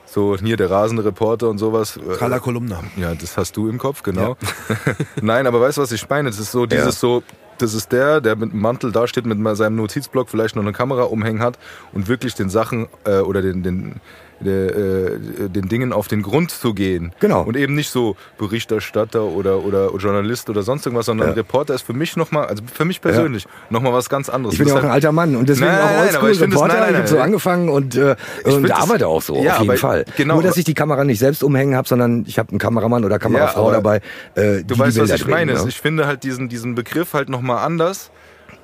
so 0.06 0.38
hier 0.38 0.58
der 0.58 0.70
rasende 0.72 1.04
Reporter 1.06 1.50
und 1.50 1.58
sowas. 1.58 1.98
äh, 1.98 2.16
Kala 2.18 2.40
Kolumna. 2.40 2.84
Ja, 2.96 3.14
das 3.16 3.38
hast 3.38 3.56
du 3.58 3.70
im 3.70 3.78
Kopf, 3.78 4.02
genau. 4.04 4.38
Nein, 5.22 5.46
aber 5.48 5.62
weißt 5.62 5.78
du, 5.78 5.82
was 5.82 5.92
ich 5.92 6.08
meine? 6.10 6.30
Das 6.30 6.40
ist 6.40 6.52
so 6.52 6.66
dieses 6.66 6.86
Ja. 6.86 6.92
so, 6.92 7.24
das 7.58 7.74
ist 7.74 7.92
der, 7.92 8.20
der 8.22 8.36
mit 8.36 8.52
dem 8.52 8.62
Mantel 8.62 8.92
da 8.92 9.08
steht, 9.08 9.26
mit 9.26 9.58
seinem 9.58 9.76
Notizblock 9.76 10.30
vielleicht 10.30 10.56
noch 10.56 10.64
eine 10.64 10.74
Kamera 10.74 11.04
umhängen 11.04 11.42
hat 11.42 11.58
und 11.94 12.08
wirklich 12.08 12.34
den 12.36 12.50
Sachen 12.50 12.88
äh, 13.06 13.20
oder 13.20 13.42
den, 13.42 13.64
den, 13.64 13.92
äh, 13.92 13.96
den 14.42 15.70
Dingen 15.70 15.94
auf 15.94 16.08
den 16.08 16.22
Grund 16.22 16.52
zu 16.52 16.74
gehen. 16.74 17.14
Genau. 17.20 17.44
Und 17.44 17.56
eben 17.56 17.74
nicht 17.76 17.90
so 17.90 18.16
Berichterstatter 18.38 19.24
oder, 19.24 19.64
oder 19.64 19.92
Journalist 19.96 20.50
oder 20.50 20.62
sonst 20.62 20.86
irgendwas, 20.86 21.06
sondern 21.06 21.30
Ja. 21.30 21.34
Reporter 21.36 21.74
ist 21.74 21.84
für 21.84 21.94
mich 21.94 22.18
nochmal, 22.18 22.48
also 22.48 22.64
für 22.72 22.86
mich 22.86 23.00
persönlich, 23.02 23.46
nochmal 23.70 23.94
was 23.94 24.10
ganz 24.10 24.30
anderes. 24.30 24.54
Ich 24.56 24.60
bin 24.60 24.68
ja 24.68 24.76
auch 24.76 24.84
ein 24.84 24.90
alter 24.90 25.12
Mann 25.12 25.36
und 25.36 25.48
deswegen 25.48 25.72
Nein, 25.72 25.80
auch 25.82 26.06
ich 26.10 26.22
Oldschool-Reporter. 26.22 26.80
nein, 26.80 26.90
Ich 26.92 26.98
habe 26.98 27.08
so 27.08 27.20
angefangen 27.20 27.70
und, 27.70 27.96
äh, 27.96 28.16
Ich 28.46 28.54
und 28.54 28.72
arbeite 28.72 29.08
auch 29.08 29.22
so, 29.22 29.42
Ja, 29.42 29.54
auf 29.54 29.60
jeden 29.60 29.72
aber- 29.72 29.78
Fall. 29.80 30.06
genau, 30.18 30.36
Nur, 30.36 30.44
dass 30.44 30.58
ich 30.58 30.66
die 30.66 30.74
Kamera 30.74 31.04
nicht 31.04 31.20
selbst 31.20 31.44
umhängen 31.44 31.76
habe, 31.76 31.88
sondern 31.88 32.26
ich 32.28 32.38
habe 32.38 32.50
einen 32.50 32.60
Kameramann 32.60 33.06
oder 33.06 33.20
Kamerafrau 33.20 33.72
dabei, 33.72 34.02
äh, 34.36 34.58
die 34.58 34.64
Du 34.68 34.74
die 34.76 34.80
weißt, 34.80 34.98
was 35.00 35.10
Bilder 35.10 35.16
ich 35.16 35.28
meine. 35.28 35.54
ne? 35.54 35.66
Ich 35.68 35.80
finde 35.80 36.08
halt 36.08 36.24
diesen, 36.24 36.50
diesen 36.50 36.76
Begriff 36.76 37.14
halt 37.14 37.30
nochmal 37.30 37.66
anders, 37.66 38.12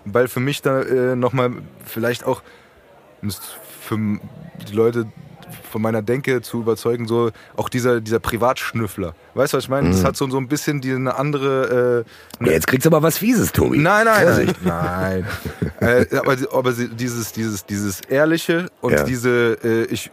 weil 0.05 0.27
für 0.27 0.39
mich 0.39 0.61
da 0.61 0.81
äh, 0.81 1.15
nochmal 1.15 1.51
vielleicht 1.85 2.25
auch, 2.25 2.41
für 3.81 3.97
die 3.97 4.73
Leute 4.73 5.05
von 5.69 5.81
meiner 5.81 6.01
Denke 6.01 6.41
zu 6.41 6.61
überzeugen, 6.61 7.07
so 7.07 7.31
auch 7.55 7.69
dieser, 7.69 8.01
dieser 8.01 8.19
Privatschnüffler. 8.19 9.13
Weißt 9.33 9.53
du, 9.53 9.57
was 9.57 9.63
ich 9.65 9.69
meine? 9.69 9.87
Mhm. 9.89 9.91
Das 9.93 10.03
hat 10.03 10.15
so, 10.17 10.29
so 10.29 10.37
ein 10.37 10.47
bisschen 10.47 10.81
die, 10.81 10.91
eine 10.93 11.15
andere... 11.15 12.05
Äh, 12.39 12.45
Ja, 12.45 12.51
jetzt 12.53 12.67
kriegst 12.67 12.85
du 12.85 12.89
aber 12.89 13.01
was 13.01 13.17
Fieses, 13.17 13.51
Tobi. 13.51 13.77
Nein, 13.77 14.05
nein, 14.05 14.23
Vorsicht. 14.27 14.55
nein. 14.65 15.25
nein. 15.79 16.05
äh, 16.11 16.15
aber, 16.17 16.37
aber 16.53 16.71
dieses, 16.73 17.31
dieses, 17.31 17.65
dieses 17.65 18.01
Ehrliche 18.01 18.67
und 18.81 18.93
Ja. 18.93 19.03
diese, 19.03 19.57
äh, 19.63 19.83
ich 19.85 20.11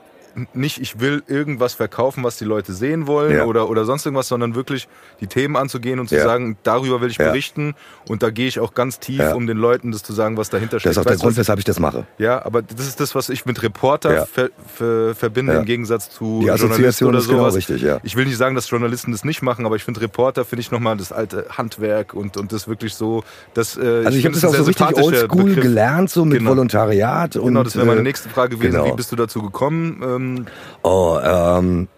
nicht, 0.55 0.81
ich 0.81 1.01
will 1.01 1.23
irgendwas 1.27 1.75
verkaufen, 1.75 2.23
was 2.25 2.37
die 2.39 2.45
Leute 2.45 2.73
sehen 2.73 3.07
wollen 3.07 3.37
Ja. 3.37 3.45
oder, 3.45 3.69
oder 3.69 3.85
sonst 3.85 4.05
irgendwas, 4.07 4.29
sondern 4.29 4.55
wirklich 4.55 4.89
die 5.21 5.27
Themen 5.27 5.57
anzugehen 5.57 5.99
und 6.01 6.09
zu 6.09 6.17
Ja. 6.17 6.25
sagen, 6.25 6.57
darüber 6.63 7.01
will 7.01 7.11
ich 7.11 7.19
Ja. 7.19 7.29
berichten 7.29 7.75
und 8.09 8.23
da 8.23 8.31
gehe 8.31 8.47
ich 8.49 8.61
auch 8.61 8.75
ganz 8.75 8.99
tief, 8.99 9.23
um 9.35 9.47
den 9.47 9.57
Leuten 9.59 9.93
das 9.93 10.03
zu 10.03 10.13
sagen, 10.13 10.37
was 10.37 10.51
dahinter 10.51 10.79
steht. 10.81 10.91
Das 10.91 10.97
ist 10.97 10.99
auch 10.99 11.05
der 11.05 11.13
Weißt 11.15 11.23
Grund, 11.23 11.33
was- 11.33 11.39
weshalb 11.39 11.59
ich 11.59 11.65
das 11.65 11.79
mache. 11.81 12.07
ja, 12.19 12.45
aber 12.45 12.63
das 12.63 12.87
ist 12.87 13.01
das, 13.01 13.15
was 13.15 13.29
ich 13.29 13.47
mit 13.47 13.63
Reporter 13.63 14.27
ver, 14.27 14.51
ver, 14.77 15.15
verbinde 15.15 15.55
im 15.55 15.65
Gegensatz 15.65 16.11
zu 16.11 16.41
Die 16.41 16.47
Journalisten 16.47 16.65
Assoziation 16.73 17.09
oder 17.11 17.19
ist 17.19 17.27
genau 17.29 17.39
sowas. 17.41 17.57
richtig, 17.57 17.83
ja. 17.83 17.99
Ich 18.03 18.17
will 18.17 18.27
nicht 18.27 18.37
sagen, 18.37 18.55
dass 18.55 18.69
Journalisten 18.71 19.13
das 19.13 19.25
nicht 19.25 19.43
machen, 19.43 19.67
aber 19.67 19.77
ich 19.77 19.85
finde 19.85 20.01
Reporter 20.01 20.45
finde 20.45 20.61
ich 20.61 20.71
nochmal 20.71 20.97
das 20.97 21.13
alte 21.13 21.47
Handwerk 21.51 22.15
und, 22.15 22.37
und 22.37 22.53
das 22.53 22.69
wirklich 22.69 22.95
so, 22.95 23.25
das, 23.55 23.77
äh, 23.77 23.81
Also 23.81 24.19
ich, 24.19 24.25
habe 24.25 24.35
find 24.35 24.37
das 24.37 24.45
auch 24.45 24.55
so 24.55 24.63
richtig 24.65 24.97
oldschool 25.03 25.55
gelernt, 25.55 26.11
so 26.11 26.25
mit 26.25 26.39
Genau. 26.39 26.51
Volontariat. 26.51 27.37
Und, 27.37 27.47
Genau, 27.49 27.63
das 27.63 27.77
wäre 27.77 27.87
meine 27.87 28.01
äh, 28.01 28.05
nächste 28.05 28.29
Frage 28.29 28.57
gewesen. 28.57 28.73
genau. 28.73 28.87
Wie 28.87 28.97
bist 28.97 29.11
du 29.13 29.17
dazu 29.17 29.43
gekommen? 29.43 30.03
Ähm, 30.37 30.47
Oh, 30.83 31.19
ähm, 31.23 31.89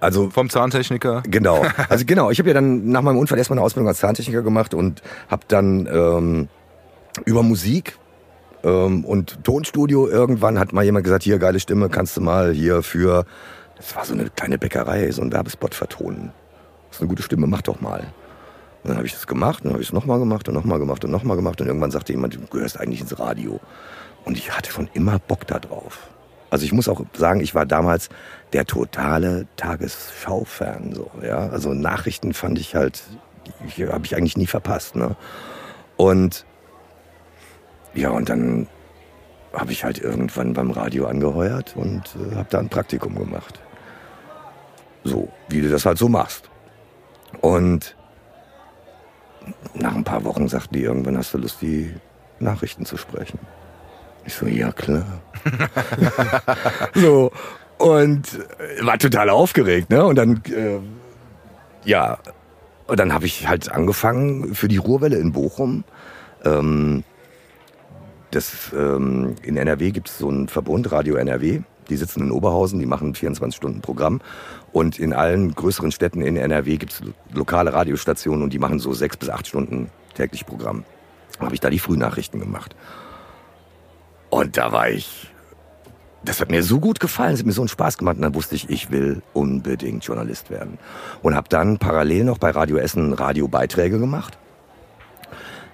also 0.00 0.30
vom 0.30 0.48
Zahntechniker? 0.48 1.22
Genau. 1.28 1.64
Also 1.88 2.04
genau, 2.06 2.30
ich 2.30 2.38
habe 2.38 2.50
ja 2.50 2.54
dann 2.54 2.88
nach 2.88 3.02
meinem 3.02 3.18
Unfall 3.18 3.38
erstmal 3.38 3.58
eine 3.58 3.64
Ausbildung 3.64 3.88
als 3.88 3.98
Zahntechniker 3.98 4.42
gemacht 4.42 4.74
und 4.74 5.02
habe 5.28 5.42
dann 5.48 5.88
ähm, 5.90 6.48
über 7.24 7.42
Musik 7.42 7.98
ähm, 8.62 9.04
und 9.04 9.42
Tonstudio 9.44 10.08
irgendwann 10.08 10.58
hat 10.58 10.72
mal 10.72 10.84
jemand 10.84 11.04
gesagt, 11.04 11.24
hier 11.24 11.38
geile 11.38 11.60
Stimme, 11.60 11.88
kannst 11.88 12.16
du 12.16 12.20
mal 12.20 12.52
hier 12.52 12.82
für, 12.82 13.24
das 13.76 13.94
war 13.96 14.04
so 14.04 14.14
eine 14.14 14.30
kleine 14.30 14.58
Bäckerei, 14.58 15.10
so 15.10 15.22
ein 15.22 15.32
Werbespot 15.32 15.74
vertonen. 15.74 16.32
Das 16.88 16.98
ist 16.98 17.02
eine 17.02 17.08
gute 17.08 17.22
Stimme, 17.22 17.46
mach 17.46 17.62
doch 17.62 17.80
mal. 17.80 18.00
Und 18.82 18.90
dann 18.90 18.96
habe 18.96 19.06
ich 19.06 19.12
das 19.12 19.26
gemacht, 19.26 19.58
und 19.58 19.66
dann 19.66 19.72
habe 19.74 19.82
ich 19.82 19.88
es 19.88 19.92
nochmal 19.92 20.18
gemacht 20.18 20.48
und 20.48 20.54
nochmal 20.54 20.78
gemacht 20.78 21.04
und 21.04 21.10
nochmal 21.10 21.36
gemacht 21.36 21.60
und 21.60 21.66
irgendwann 21.66 21.90
sagte 21.90 22.12
jemand, 22.12 22.34
du 22.34 22.46
gehörst 22.46 22.78
eigentlich 22.78 23.00
ins 23.00 23.18
Radio. 23.18 23.60
Und 24.24 24.36
ich 24.36 24.56
hatte 24.56 24.70
schon 24.70 24.88
immer 24.94 25.18
Bock 25.18 25.46
da 25.46 25.58
drauf. 25.58 26.08
Also 26.50 26.64
ich 26.64 26.72
muss 26.72 26.88
auch 26.88 27.02
sagen, 27.14 27.40
ich 27.40 27.54
war 27.54 27.66
damals 27.66 28.08
der 28.52 28.64
totale 28.64 29.46
Tagesschau-Fan. 29.56 30.94
So, 30.94 31.10
ja? 31.22 31.48
Also 31.48 31.74
Nachrichten 31.74 32.32
fand 32.32 32.58
ich 32.58 32.74
halt, 32.74 33.02
habe 33.90 34.06
ich 34.06 34.16
eigentlich 34.16 34.36
nie 34.36 34.46
verpasst. 34.46 34.96
Ne? 34.96 35.16
Und 35.96 36.46
ja, 37.94 38.10
und 38.10 38.28
dann 38.28 38.66
habe 39.52 39.72
ich 39.72 39.84
halt 39.84 39.98
irgendwann 39.98 40.52
beim 40.52 40.70
Radio 40.70 41.06
angeheuert 41.06 41.74
und 41.76 42.02
äh, 42.16 42.36
habe 42.36 42.48
da 42.50 42.58
ein 42.58 42.68
Praktikum 42.68 43.18
gemacht. 43.18 43.60
So, 45.04 45.28
wie 45.48 45.62
du 45.62 45.68
das 45.68 45.86
halt 45.86 45.98
so 45.98 46.08
machst. 46.08 46.50
Und 47.40 47.96
nach 49.74 49.94
ein 49.94 50.04
paar 50.04 50.24
Wochen 50.24 50.48
sagten 50.48 50.74
die 50.74 50.82
irgendwann, 50.82 51.16
hast 51.16 51.34
du 51.34 51.38
Lust, 51.38 51.62
die 51.62 51.94
Nachrichten 52.38 52.84
zu 52.84 52.96
sprechen? 52.96 53.38
Ich 54.28 54.34
so, 54.34 54.46
ja 54.46 54.70
klar. 54.72 55.06
so, 56.94 57.32
und 57.78 58.26
äh, 58.58 58.84
war 58.84 58.98
total 58.98 59.30
aufgeregt, 59.30 59.88
ne? 59.88 60.04
Und 60.04 60.16
dann, 60.16 60.42
äh, 60.54 60.80
ja, 61.88 62.18
und 62.86 63.00
dann 63.00 63.14
habe 63.14 63.24
ich 63.24 63.48
halt 63.48 63.72
angefangen 63.72 64.54
für 64.54 64.68
die 64.68 64.76
Ruhrwelle 64.76 65.16
in 65.16 65.32
Bochum. 65.32 65.84
Ähm, 66.44 67.04
das, 68.32 68.70
ähm, 68.76 69.36
in 69.42 69.56
NRW 69.56 69.92
gibt 69.92 70.10
es 70.10 70.18
so 70.18 70.28
einen 70.28 70.48
Verbund, 70.48 70.92
Radio 70.92 71.14
NRW. 71.14 71.62
Die 71.88 71.96
sitzen 71.96 72.24
in 72.24 72.30
Oberhausen, 72.30 72.78
die 72.80 72.84
machen 72.84 73.14
24 73.14 73.56
Stunden 73.56 73.80
Programm. 73.80 74.20
Und 74.72 74.98
in 74.98 75.14
allen 75.14 75.54
größeren 75.54 75.90
Städten 75.90 76.20
in 76.20 76.36
NRW 76.36 76.76
gibt 76.76 76.92
es 76.92 77.02
lokale 77.32 77.72
Radiostationen 77.72 78.42
und 78.42 78.52
die 78.52 78.58
machen 78.58 78.78
so 78.78 78.92
sechs 78.92 79.16
bis 79.16 79.30
acht 79.30 79.46
Stunden 79.46 79.88
täglich 80.12 80.44
Programm. 80.44 80.84
Habe 81.40 81.54
ich 81.54 81.60
da 81.60 81.70
die 81.70 81.78
Frühnachrichten 81.78 82.40
gemacht. 82.40 82.76
Und 84.30 84.56
da 84.56 84.72
war 84.72 84.90
ich 84.90 85.28
das 86.24 86.40
hat 86.40 86.50
mir 86.50 86.62
so 86.62 86.80
gut 86.80 87.00
gefallen, 87.00 87.34
es 87.34 87.40
hat 87.40 87.46
mir 87.46 87.52
so 87.52 87.62
einen 87.62 87.68
Spaß 87.68 87.98
gemacht. 87.98 88.16
Und 88.16 88.22
dann 88.22 88.34
wusste 88.34 88.54
ich, 88.54 88.68
ich 88.68 88.90
will 88.90 89.22
unbedingt 89.32 90.04
Journalist 90.04 90.50
werden. 90.50 90.78
Und 91.22 91.34
habe 91.34 91.48
dann 91.48 91.78
parallel 91.78 92.24
noch 92.24 92.38
bei 92.38 92.50
Radio 92.50 92.76
Essen 92.76 93.12
Radiobeiträge 93.12 93.98
gemacht. 93.98 94.38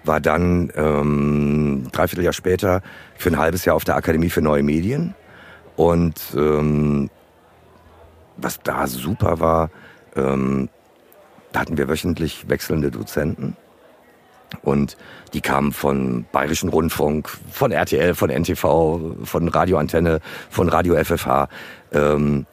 War 0.04 0.20
dann 0.20 0.70
ähm, 0.76 1.88
dreiviertel 1.92 2.24
Jahr 2.24 2.34
später 2.34 2.82
für 3.16 3.30
ein 3.30 3.38
halbes 3.38 3.64
Jahr 3.64 3.74
auf 3.74 3.84
der 3.84 3.96
Akademie 3.96 4.30
für 4.30 4.42
Neue 4.42 4.62
Medien. 4.62 5.14
Und 5.76 6.20
ähm, 6.36 7.10
was 8.36 8.60
da 8.62 8.86
super 8.86 9.40
war, 9.40 9.70
ähm, 10.14 10.68
da 11.52 11.60
hatten 11.60 11.78
wir 11.78 11.88
wöchentlich 11.88 12.48
wechselnde 12.48 12.90
Dozenten. 12.90 13.56
Und 14.62 14.96
die 15.32 15.40
kamen 15.40 15.72
von 15.72 16.26
Bayerischen 16.32 16.68
Rundfunk, 16.68 17.28
von 17.50 17.72
RTL, 17.72 18.14
von 18.14 18.30
NTV, 18.30 19.16
von 19.24 19.48
Radioantenne, 19.48 20.20
von 20.50 20.68
Radio 20.68 21.02
FFH. 21.02 21.48
Ähm, 21.92 22.46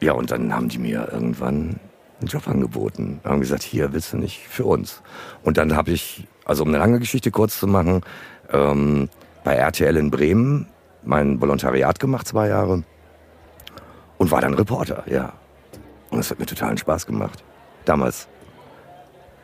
ja, 0.00 0.12
und 0.12 0.30
dann 0.30 0.54
haben 0.54 0.68
die 0.68 0.78
mir 0.78 1.08
irgendwann 1.12 1.80
einen 2.20 2.28
Job 2.28 2.48
angeboten. 2.48 3.20
Haben 3.24 3.40
gesagt, 3.40 3.62
hier 3.62 3.92
willst 3.92 4.12
du 4.12 4.18
nicht 4.18 4.46
für 4.48 4.64
uns. 4.64 5.02
Und 5.42 5.56
dann 5.56 5.76
habe 5.76 5.92
ich, 5.92 6.26
also 6.44 6.62
um 6.62 6.68
eine 6.68 6.78
lange 6.78 6.98
Geschichte 6.98 7.30
kurz 7.30 7.58
zu 7.58 7.66
machen, 7.66 8.02
ähm, 8.52 9.08
bei 9.44 9.54
RTL 9.54 9.96
in 9.96 10.10
Bremen 10.10 10.66
mein 11.02 11.40
Volontariat 11.40 12.00
gemacht, 12.00 12.26
zwei 12.26 12.48
Jahre. 12.48 12.82
Und 14.18 14.30
war 14.30 14.40
dann 14.40 14.54
Reporter, 14.54 15.04
ja. 15.06 15.32
Und 16.10 16.20
es 16.20 16.30
hat 16.30 16.38
mir 16.38 16.46
totalen 16.46 16.78
Spaß 16.78 17.06
gemacht. 17.06 17.44
Damals. 17.84 18.28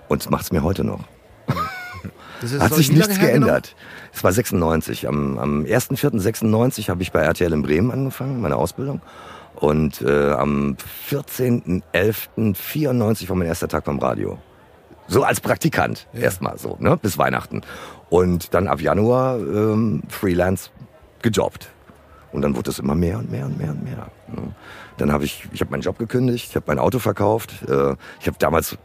Und 0.09 0.31
macht 0.31 0.45
es 0.45 0.53
mir 0.53 0.63
heute 0.63 0.85
noch. 0.85 1.05
Hat 2.59 2.75
sich 2.75 2.93
nichts 2.93 3.19
geändert. 3.19 3.75
Es 4.13 4.23
war 4.25 4.33
96. 4.33 5.07
Am, 5.09 5.39
am 5.39 5.65
1.4.96 5.65 6.89
habe 6.89 7.03
ich 7.03 7.13
bei 7.13 7.21
RTL 7.21 7.53
in 7.53 7.61
Bremen 7.63 7.91
angefangen, 7.91 8.41
meine 8.41 8.57
Ausbildung. 8.57 9.03
Und 9.57 10.01
äh, 10.03 10.31
am 10.33 10.77
14.11.94 11.11 13.29
war 13.29 13.37
mein 13.37 13.47
erster 13.47 13.69
Tag 13.69 13.85
beim 13.85 13.99
Radio. 13.99 14.39
So 15.07 15.23
als 15.23 15.41
Praktikant 15.41 16.09
ja. 16.13 16.21
erstmal 16.21 16.59
so, 16.59 16.77
ne? 16.81 16.97
bis 16.97 17.19
Weihnachten. 17.19 17.61
Und 18.09 18.55
dann 18.55 18.67
ab 18.69 18.81
Januar 18.81 19.39
ähm, 19.39 20.03
Freelance 20.09 20.71
gejobbt. 21.21 21.69
Und 22.33 22.41
dann 22.43 22.57
wurde 22.57 22.71
es 22.71 22.79
immer 22.79 22.95
mehr 22.95 23.19
und 23.19 23.29
mehr 23.31 23.45
und 23.47 23.59
mehr 23.59 23.71
und 23.71 23.83
mehr. 23.83 24.07
Ne? 24.29 24.55
Dann 24.97 25.13
habe 25.13 25.25
ich, 25.25 25.49
ich 25.53 25.61
habe 25.61 25.73
meinen 25.73 25.83
Job 25.83 25.99
gekündigt, 25.99 26.47
ich 26.51 26.57
habe 26.57 26.65
mein 26.69 26.79
Auto 26.79 27.01
verkauft. 27.01 27.53
Äh, 27.69 27.97
ich 28.21 28.29
habe 28.29 28.39
damals 28.39 28.79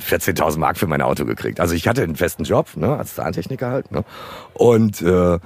14.000 0.00 0.58
Mark 0.58 0.78
für 0.78 0.86
mein 0.86 1.02
Auto 1.02 1.24
gekriegt. 1.24 1.60
Also 1.60 1.74
ich 1.74 1.88
hatte 1.88 2.02
einen 2.02 2.16
festen 2.16 2.44
Job, 2.44 2.76
ne, 2.76 2.96
als 2.96 3.14
Zahntechniker 3.14 3.70
halt, 3.70 3.90
ne, 3.90 4.04
und 4.54 5.02
äh, 5.02 5.38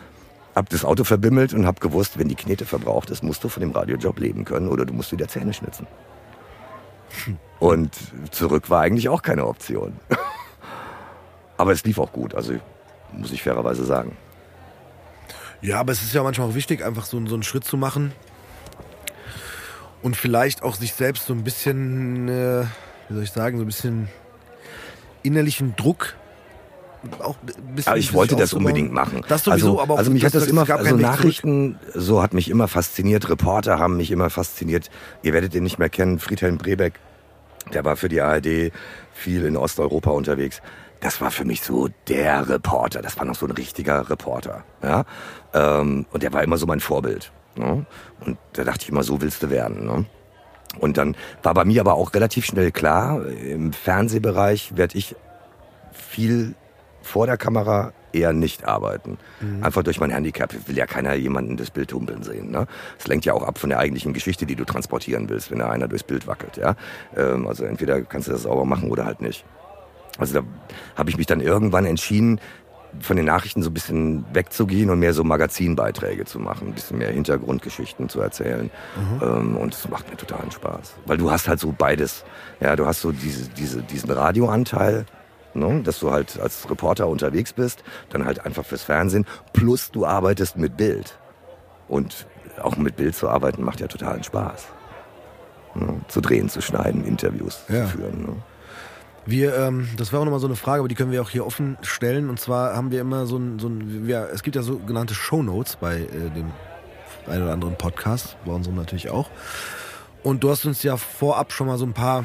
hab 0.54 0.68
das 0.68 0.84
Auto 0.84 1.04
verbimmelt 1.04 1.54
und 1.54 1.66
hab 1.66 1.80
gewusst, 1.80 2.18
wenn 2.18 2.28
die 2.28 2.34
Knete 2.34 2.66
verbraucht 2.66 3.10
ist, 3.10 3.22
musst 3.22 3.42
du 3.42 3.48
von 3.48 3.62
dem 3.62 3.70
Radiojob 3.70 4.18
leben 4.18 4.44
können 4.44 4.68
oder 4.68 4.84
du 4.84 4.92
musst 4.92 5.12
wieder 5.12 5.28
Zähne 5.28 5.52
schnitzen. 5.52 5.86
Hm. 7.24 7.38
Und 7.58 7.94
zurück 8.30 8.68
war 8.70 8.82
eigentlich 8.82 9.08
auch 9.08 9.22
keine 9.22 9.46
Option. 9.46 9.94
aber 11.56 11.72
es 11.72 11.84
lief 11.84 11.98
auch 11.98 12.12
gut, 12.12 12.34
also 12.34 12.54
muss 13.12 13.32
ich 13.32 13.42
fairerweise 13.42 13.84
sagen. 13.84 14.16
Ja, 15.60 15.78
aber 15.78 15.92
es 15.92 16.02
ist 16.02 16.12
ja 16.12 16.22
manchmal 16.22 16.48
auch 16.48 16.54
wichtig, 16.54 16.84
einfach 16.84 17.04
so, 17.04 17.24
so 17.26 17.34
einen 17.34 17.44
Schritt 17.44 17.64
zu 17.64 17.76
machen 17.76 18.12
und 20.02 20.16
vielleicht 20.16 20.62
auch 20.62 20.74
sich 20.74 20.92
selbst 20.92 21.26
so 21.26 21.32
ein 21.32 21.44
bisschen, 21.44 22.28
äh, 22.28 22.64
wie 23.08 23.14
soll 23.14 23.22
ich 23.22 23.30
sagen, 23.30 23.56
so 23.58 23.64
ein 23.64 23.66
bisschen 23.66 24.08
innerlichen 25.22 25.74
Druck 25.76 26.14
auch 27.20 27.36
ein 27.42 27.74
bisschen. 27.74 27.90
Aber 27.90 27.98
ich 27.98 28.12
wollte 28.12 28.36
das 28.36 28.52
unbedingt 28.52 28.92
machen. 28.92 29.24
Das 29.28 29.44
sowieso, 29.44 29.72
also, 29.72 29.82
aber 29.82 29.98
also 29.98 30.10
mich 30.10 30.24
hat 30.24 30.34
das, 30.34 30.44
das 30.44 30.50
immer, 30.50 30.68
also 30.68 30.96
Nachrichten, 30.96 31.78
so 31.94 32.22
hat 32.22 32.32
mich 32.32 32.48
immer 32.48 32.68
fasziniert. 32.68 33.28
Reporter 33.28 33.78
haben 33.78 33.96
mich 33.96 34.10
immer 34.10 34.30
fasziniert. 34.30 34.90
Ihr 35.22 35.32
werdet 35.32 35.54
ihn 35.54 35.62
nicht 35.62 35.78
mehr 35.78 35.88
kennen, 35.88 36.18
Friedhelm 36.18 36.58
Brebeck. 36.58 36.94
Der 37.72 37.84
war 37.84 37.96
für 37.96 38.08
die 38.08 38.20
ARD 38.20 38.72
viel 39.12 39.44
in 39.44 39.56
Osteuropa 39.56 40.10
unterwegs. 40.10 40.62
Das 41.00 41.20
war 41.20 41.30
für 41.30 41.44
mich 41.44 41.62
so 41.62 41.88
der 42.08 42.48
Reporter. 42.48 43.02
Das 43.02 43.18
war 43.18 43.24
noch 43.24 43.34
so 43.34 43.46
ein 43.46 43.52
richtiger 43.52 44.08
Reporter. 44.08 44.64
Ja? 44.82 45.04
Ähm, 45.52 46.06
und 46.12 46.22
der 46.22 46.32
war 46.32 46.44
immer 46.44 46.56
so 46.56 46.66
mein 46.66 46.80
Vorbild. 46.80 47.32
Ne? 47.56 47.84
Und 48.20 48.38
da 48.52 48.64
dachte 48.64 48.84
ich 48.84 48.88
immer, 48.88 49.02
so 49.02 49.20
willst 49.20 49.42
du 49.42 49.50
werden. 49.50 49.84
Ne? 49.84 50.04
Und 50.78 50.96
dann 50.96 51.16
war 51.42 51.54
bei 51.54 51.64
mir 51.64 51.80
aber 51.80 51.94
auch 51.94 52.14
relativ 52.14 52.46
schnell 52.46 52.70
klar, 52.70 53.26
im 53.26 53.72
Fernsehbereich 53.72 54.76
werde 54.76 54.96
ich 54.96 55.14
viel 55.92 56.54
vor 57.02 57.26
der 57.26 57.36
Kamera 57.36 57.92
eher 58.12 58.32
nicht 58.32 58.64
arbeiten. 58.66 59.18
Mhm. 59.40 59.64
Einfach 59.64 59.82
durch 59.82 59.98
mein 60.00 60.10
Handicap 60.10 60.54
will 60.66 60.76
ja 60.76 60.86
keiner 60.86 61.14
jemanden 61.14 61.56
das 61.56 61.70
Bild 61.70 61.92
humpeln 61.92 62.22
sehen. 62.22 62.50
Ne? 62.50 62.66
Es 62.98 63.06
lenkt 63.06 63.24
ja 63.24 63.32
auch 63.32 63.42
ab 63.42 63.58
von 63.58 63.70
der 63.70 63.78
eigentlichen 63.78 64.12
Geschichte, 64.12 64.46
die 64.46 64.56
du 64.56 64.64
transportieren 64.64 65.28
willst, 65.28 65.50
wenn 65.50 65.58
da 65.58 65.70
einer 65.70 65.88
durchs 65.88 66.04
Bild 66.04 66.26
wackelt. 66.26 66.56
Ja? 66.56 66.76
Ähm, 67.16 67.46
also 67.46 67.64
entweder 67.64 68.02
kannst 68.02 68.28
du 68.28 68.32
das 68.32 68.42
sauber 68.42 68.64
machen 68.64 68.90
oder 68.90 69.04
halt 69.04 69.20
nicht. 69.20 69.44
Also 70.18 70.34
da 70.34 70.46
habe 70.94 71.10
ich 71.10 71.16
mich 71.16 71.26
dann 71.26 71.40
irgendwann 71.40 71.86
entschieden, 71.86 72.38
von 73.00 73.16
den 73.16 73.26
Nachrichten 73.26 73.62
so 73.62 73.70
ein 73.70 73.74
bisschen 73.74 74.24
wegzugehen 74.32 74.90
und 74.90 74.98
mehr 74.98 75.14
so 75.14 75.24
Magazinbeiträge 75.24 76.24
zu 76.24 76.38
machen, 76.38 76.68
ein 76.68 76.74
bisschen 76.74 76.98
mehr 76.98 77.10
Hintergrundgeschichten 77.10 78.08
zu 78.08 78.20
erzählen. 78.20 78.70
Mhm. 78.96 79.22
Ähm, 79.22 79.56
und 79.56 79.74
es 79.74 79.88
macht 79.88 80.10
mir 80.10 80.16
totalen 80.16 80.50
Spaß. 80.50 80.94
Weil 81.06 81.16
du 81.16 81.30
hast 81.30 81.48
halt 81.48 81.60
so 81.60 81.74
beides. 81.76 82.24
Ja, 82.60 82.76
du 82.76 82.86
hast 82.86 83.00
so 83.00 83.12
diese, 83.12 83.48
diese, 83.48 83.82
diesen 83.82 84.10
Radioanteil, 84.10 85.06
ne, 85.54 85.80
dass 85.82 86.00
du 86.00 86.10
halt 86.10 86.38
als 86.40 86.68
Reporter 86.70 87.08
unterwegs 87.08 87.52
bist, 87.52 87.82
dann 88.10 88.24
halt 88.24 88.44
einfach 88.44 88.64
fürs 88.64 88.82
Fernsehen, 88.82 89.26
plus 89.52 89.90
du 89.90 90.06
arbeitest 90.06 90.56
mit 90.56 90.76
Bild. 90.76 91.18
Und 91.88 92.26
auch 92.60 92.76
mit 92.76 92.96
Bild 92.96 93.14
zu 93.14 93.28
arbeiten 93.28 93.64
macht 93.64 93.80
ja 93.80 93.86
totalen 93.86 94.22
Spaß. 94.22 94.66
Ne, 95.74 96.00
zu 96.08 96.20
drehen, 96.20 96.48
zu 96.48 96.60
schneiden, 96.60 97.04
Interviews 97.04 97.64
ja. 97.68 97.86
zu 97.86 97.96
führen. 97.96 98.22
Ne. 98.22 98.36
Wir, 99.24 99.56
ähm, 99.56 99.88
das 99.96 100.12
war 100.12 100.20
auch 100.20 100.24
nochmal 100.24 100.40
so 100.40 100.46
eine 100.46 100.56
Frage, 100.56 100.80
aber 100.80 100.88
die 100.88 100.94
können 100.94 101.12
wir 101.12 101.22
auch 101.22 101.30
hier 101.30 101.46
offen 101.46 101.78
stellen. 101.82 102.28
Und 102.28 102.40
zwar 102.40 102.74
haben 102.74 102.90
wir 102.90 103.00
immer 103.00 103.26
so 103.26 103.36
ein, 103.36 103.58
so 103.58 103.68
ein 103.68 104.08
ja, 104.08 104.24
es 104.24 104.42
gibt 104.42 104.56
ja 104.56 104.62
sogenannte 104.62 105.14
Shownotes 105.14 105.76
bei 105.76 106.00
äh, 106.00 106.30
dem 106.34 106.50
ein 107.28 107.42
oder 107.42 107.52
anderen 107.52 107.76
Podcast, 107.76 108.36
bei 108.44 108.52
unserem 108.52 108.76
natürlich 108.76 109.10
auch. 109.10 109.30
Und 110.22 110.42
du 110.42 110.50
hast 110.50 110.64
uns 110.64 110.82
ja 110.82 110.96
vorab 110.96 111.52
schon 111.52 111.66
mal 111.66 111.78
so 111.78 111.84
ein 111.84 111.92
paar 111.92 112.24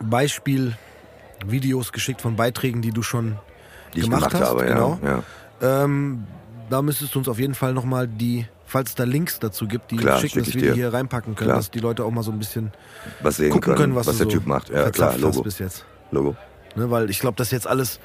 Beispielvideos 0.00 1.92
geschickt 1.92 2.20
von 2.20 2.36
Beiträgen, 2.36 2.82
die 2.82 2.90
du 2.90 3.02
schon 3.02 3.38
die 3.94 4.00
gemacht, 4.00 4.30
gemacht, 4.30 4.34
hast. 4.34 4.50
Habe, 4.50 4.66
genau. 4.66 4.98
Ja, 5.02 5.22
ja. 5.60 5.84
Ähm, 5.84 6.26
da 6.70 6.82
müsstest 6.82 7.14
du 7.14 7.18
uns 7.18 7.28
auf 7.28 7.38
jeden 7.38 7.54
Fall 7.54 7.74
nochmal 7.74 8.08
die, 8.08 8.46
falls 8.66 8.90
es 8.90 8.94
da 8.94 9.04
Links 9.04 9.38
dazu 9.38 9.66
gibt, 9.68 9.90
die 9.90 9.96
klar, 9.96 10.18
schicken, 10.18 10.40
dass 10.40 10.54
wir 10.54 10.62
die 10.62 10.72
hier 10.72 10.92
reinpacken 10.92 11.34
können, 11.34 11.48
klar. 11.48 11.58
dass 11.58 11.70
die 11.70 11.80
Leute 11.80 12.04
auch 12.04 12.10
mal 12.10 12.22
so 12.22 12.32
ein 12.32 12.38
bisschen 12.38 12.72
was 13.20 13.36
sehen 13.36 13.50
gucken 13.50 13.74
können, 13.74 13.78
können 13.78 13.94
was, 13.94 14.06
was 14.06 14.18
der 14.18 14.26
so 14.26 14.32
Typ 14.32 14.46
macht. 14.46 14.70
Ja, 14.70 14.90
klar, 14.90 15.16
Logo. 15.18 15.42
bis 15.42 15.58
jetzt. 15.58 15.84
Logo. 16.12 16.36
Ne, 16.76 16.90
weil 16.90 17.10
ich 17.10 17.18
glaube, 17.18 17.36
das 17.36 17.50
jetzt 17.50 17.66
alles, 17.66 17.98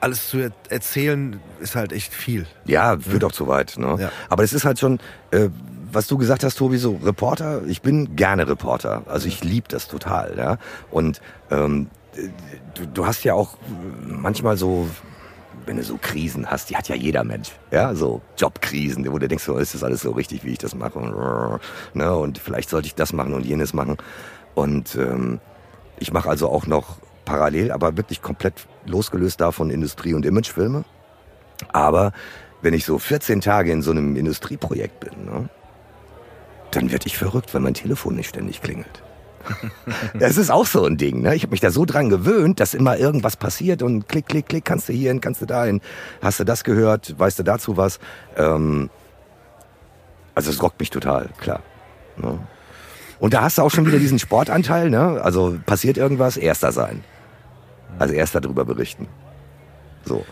alles 0.00 0.28
zu 0.28 0.50
erzählen, 0.68 1.40
ist 1.60 1.74
halt 1.74 1.92
echt 1.92 2.14
viel. 2.14 2.46
Ja, 2.64 2.98
führt 2.98 3.22
ja. 3.22 3.28
auch 3.28 3.32
zu 3.32 3.48
weit. 3.48 3.76
Ne? 3.76 3.96
Ja. 3.98 4.12
Aber 4.28 4.44
es 4.44 4.52
ist 4.52 4.64
halt 4.64 4.78
schon, 4.78 5.00
äh, 5.32 5.48
was 5.92 6.06
du 6.06 6.16
gesagt 6.16 6.44
hast, 6.44 6.56
Tobi, 6.56 6.78
so 6.78 7.00
Reporter, 7.02 7.62
ich 7.66 7.82
bin 7.82 8.14
gerne 8.14 8.46
Reporter. 8.46 9.02
Also 9.06 9.26
ich 9.26 9.42
liebe 9.42 9.66
das 9.68 9.88
total. 9.88 10.38
Ja? 10.38 10.58
Und 10.90 11.20
ähm, 11.50 11.88
du, 12.74 12.86
du 12.86 13.06
hast 13.06 13.24
ja 13.24 13.34
auch 13.34 13.56
manchmal 14.06 14.56
so 14.56 14.88
wenn 15.66 15.76
du 15.76 15.82
so 15.84 15.98
Krisen 16.00 16.50
hast, 16.50 16.70
die 16.70 16.76
hat 16.76 16.88
ja 16.88 16.96
jeder 16.96 17.22
Mensch. 17.22 17.52
Ja, 17.70 17.94
so 17.94 18.22
Jobkrisen, 18.36 19.10
wo 19.12 19.18
du 19.18 19.28
denkst, 19.28 19.44
so, 19.44 19.56
ist 19.56 19.74
das 19.74 19.84
alles 19.84 20.00
so 20.00 20.10
richtig, 20.10 20.44
wie 20.44 20.52
ich 20.52 20.58
das 20.58 20.74
mache? 20.74 20.98
Und, 20.98 21.60
ne, 21.94 22.14
und 22.14 22.38
vielleicht 22.38 22.70
sollte 22.70 22.86
ich 22.86 22.94
das 22.94 23.12
machen 23.12 23.34
und 23.34 23.44
jenes 23.44 23.72
machen. 23.72 23.96
Und 24.54 24.96
ähm, 24.96 25.38
ich 26.00 26.12
mache 26.12 26.28
also 26.28 26.48
auch 26.48 26.66
noch 26.66 26.96
parallel, 27.24 27.70
aber 27.70 27.96
wirklich 27.96 28.22
komplett 28.22 28.66
losgelöst 28.86 29.40
davon 29.40 29.70
Industrie- 29.70 30.14
und 30.14 30.26
Imagefilme. 30.26 30.84
Aber 31.72 32.12
wenn 32.62 32.74
ich 32.74 32.84
so 32.84 32.98
14 32.98 33.40
Tage 33.40 33.70
in 33.70 33.82
so 33.82 33.92
einem 33.92 34.16
Industrieprojekt 34.16 35.00
bin, 35.00 35.24
ne, 35.26 35.48
dann 36.72 36.90
werde 36.90 37.06
ich 37.06 37.16
verrückt, 37.16 37.54
wenn 37.54 37.62
mein 37.62 37.74
Telefon 37.74 38.16
nicht 38.16 38.28
ständig 38.28 38.60
klingelt. 38.60 39.02
Das 40.18 40.36
ist 40.36 40.50
auch 40.50 40.66
so 40.66 40.84
ein 40.84 40.96
Ding. 40.96 41.22
Ne? 41.22 41.34
Ich 41.34 41.42
habe 41.42 41.52
mich 41.52 41.60
da 41.60 41.70
so 41.70 41.84
dran 41.84 42.10
gewöhnt, 42.10 42.60
dass 42.60 42.74
immer 42.74 42.98
irgendwas 42.98 43.36
passiert 43.36 43.82
und 43.82 44.08
klick, 44.08 44.26
klick, 44.26 44.48
klick, 44.48 44.64
kannst 44.64 44.88
du 44.88 44.92
hier 44.92 45.10
hin, 45.10 45.20
kannst 45.20 45.40
du 45.40 45.62
hin. 45.64 45.80
Hast 46.20 46.40
du 46.40 46.44
das 46.44 46.62
gehört? 46.62 47.18
Weißt 47.18 47.38
du 47.38 47.42
dazu 47.42 47.76
was? 47.76 48.00
Ähm, 48.36 48.90
also 50.34 50.50
es 50.50 50.62
rockt 50.62 50.78
mich 50.78 50.90
total, 50.90 51.30
klar. 51.38 51.62
Ne? 52.16 52.38
Und 53.20 53.34
da 53.34 53.42
hast 53.42 53.58
du 53.58 53.62
auch 53.62 53.70
schon 53.70 53.86
wieder 53.86 53.98
diesen 53.98 54.18
Sportanteil, 54.18 54.90
ne? 54.90 55.20
Also 55.22 55.56
passiert 55.66 55.98
irgendwas, 55.98 56.36
erster 56.36 56.72
sein. 56.72 57.04
Also 57.98 58.14
erster 58.14 58.40
darüber 58.40 58.64
berichten. 58.64 59.06
So. 60.04 60.24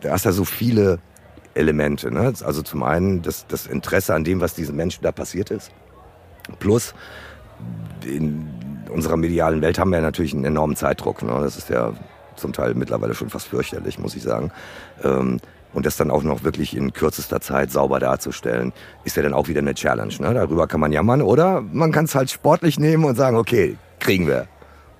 Da 0.00 0.12
hast 0.12 0.24
du 0.24 0.32
so 0.32 0.44
viele 0.44 1.00
Elemente. 1.54 2.10
Ne? 2.12 2.32
Also 2.44 2.62
zum 2.62 2.82
einen 2.82 3.22
das, 3.22 3.46
das 3.46 3.66
Interesse 3.66 4.14
an 4.14 4.24
dem, 4.24 4.40
was 4.40 4.54
diesen 4.54 4.76
Menschen 4.76 5.02
da 5.02 5.12
passiert 5.12 5.50
ist. 5.50 5.72
Plus 6.60 6.94
in 8.04 8.48
unserer 8.90 9.16
medialen 9.16 9.60
Welt 9.60 9.78
haben 9.78 9.90
wir 9.90 10.00
natürlich 10.00 10.34
einen 10.34 10.44
enormen 10.44 10.76
Zeitdruck. 10.76 11.22
Ne? 11.22 11.32
Das 11.40 11.56
ist 11.56 11.68
ja 11.68 11.92
zum 12.36 12.52
Teil 12.52 12.74
mittlerweile 12.74 13.14
schon 13.14 13.30
fast 13.30 13.48
fürchterlich, 13.48 13.98
muss 13.98 14.14
ich 14.14 14.22
sagen. 14.22 14.52
Ähm, 15.02 15.40
und 15.72 15.86
das 15.86 15.96
dann 15.96 16.10
auch 16.10 16.22
noch 16.22 16.44
wirklich 16.44 16.76
in 16.76 16.92
kürzester 16.92 17.40
Zeit 17.40 17.70
sauber 17.70 18.00
darzustellen, 18.00 18.72
ist 19.04 19.16
ja 19.16 19.22
dann 19.22 19.34
auch 19.34 19.48
wieder 19.48 19.60
eine 19.60 19.74
Challenge. 19.74 20.14
Ne? 20.18 20.34
Darüber 20.34 20.66
kann 20.66 20.80
man 20.80 20.92
jammern 20.92 21.22
oder 21.22 21.60
man 21.60 21.92
kann 21.92 22.06
es 22.06 22.14
halt 22.14 22.30
sportlich 22.30 22.78
nehmen 22.78 23.04
und 23.04 23.16
sagen, 23.16 23.36
okay, 23.36 23.76
kriegen 24.00 24.26
wir. 24.26 24.46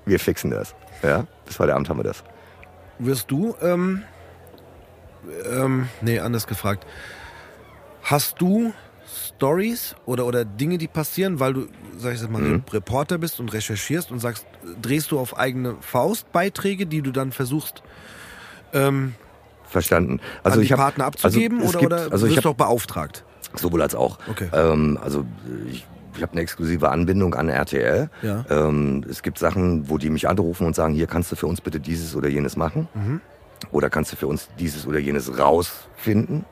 Wir 0.04 0.18
fixen 0.20 0.50
das. 0.50 0.74
Ja, 1.02 1.26
bis 1.46 1.58
heute 1.58 1.74
Abend 1.74 1.88
haben 1.88 1.98
wir 1.98 2.04
das. 2.04 2.24
Wirst 2.98 3.30
du, 3.30 3.54
ähm, 3.62 4.02
ähm, 5.50 5.88
nee, 6.00 6.18
anders 6.18 6.46
gefragt. 6.46 6.86
Hast 8.02 8.40
du 8.40 8.72
Stories 9.36 9.94
oder, 10.06 10.26
oder 10.26 10.44
Dinge, 10.44 10.78
die 10.78 10.88
passieren, 10.88 11.40
weil 11.40 11.54
du, 11.54 11.66
sag 11.96 12.14
ich 12.14 12.20
jetzt 12.20 12.30
mal, 12.30 12.42
Mhm. 12.42 12.62
Reporter 12.72 13.18
bist 13.18 13.40
und 13.40 13.52
recherchierst 13.52 14.10
und 14.10 14.18
sagst, 14.18 14.46
drehst 14.80 15.10
du 15.10 15.18
auf 15.18 15.38
eigene 15.38 15.76
Faust 15.80 16.30
Beiträge, 16.32 16.86
die 16.86 17.02
du 17.02 17.10
dann 17.10 17.32
versuchst, 17.32 17.82
ähm, 18.72 19.14
Verstanden. 19.68 20.20
Also 20.42 20.56
an 20.56 20.62
ich 20.62 20.68
die 20.68 20.74
hab, 20.74 20.80
Partner 20.80 21.04
abzugeben 21.06 21.58
also 21.58 21.68
es 21.68 21.76
oder, 21.76 21.80
gibt, 21.80 21.92
oder 21.92 22.12
also 22.12 22.26
ich 22.26 22.36
hab, 22.36 22.46
auch 22.46 22.54
beauftragt? 22.54 23.24
sowohl 23.54 23.82
als 23.82 23.94
auch. 23.94 24.18
Okay. 24.30 24.48
Ähm, 24.52 24.98
also 25.02 25.24
ich, 25.70 25.86
ich 26.16 26.22
habe 26.22 26.32
eine 26.32 26.40
exklusive 26.40 26.90
Anbindung 26.90 27.34
an 27.34 27.48
RTL. 27.48 28.10
Ja. 28.22 28.44
Ähm, 28.50 29.04
es 29.08 29.22
gibt 29.22 29.38
Sachen, 29.38 29.88
wo 29.88 29.98
die 29.98 30.10
mich 30.10 30.28
anrufen 30.28 30.66
und 30.66 30.74
sagen, 30.74 30.94
hier 30.94 31.06
kannst 31.06 31.32
du 31.32 31.36
für 31.36 31.46
uns 31.46 31.60
bitte 31.60 31.80
dieses 31.80 32.16
oder 32.16 32.28
jenes 32.28 32.56
machen. 32.56 32.88
Mhm. 32.94 33.20
Oder 33.70 33.90
kannst 33.90 34.12
du 34.12 34.16
für 34.16 34.26
uns 34.26 34.48
dieses 34.58 34.86
oder 34.86 34.98
jenes 34.98 35.38
rausfinden. 35.38 36.44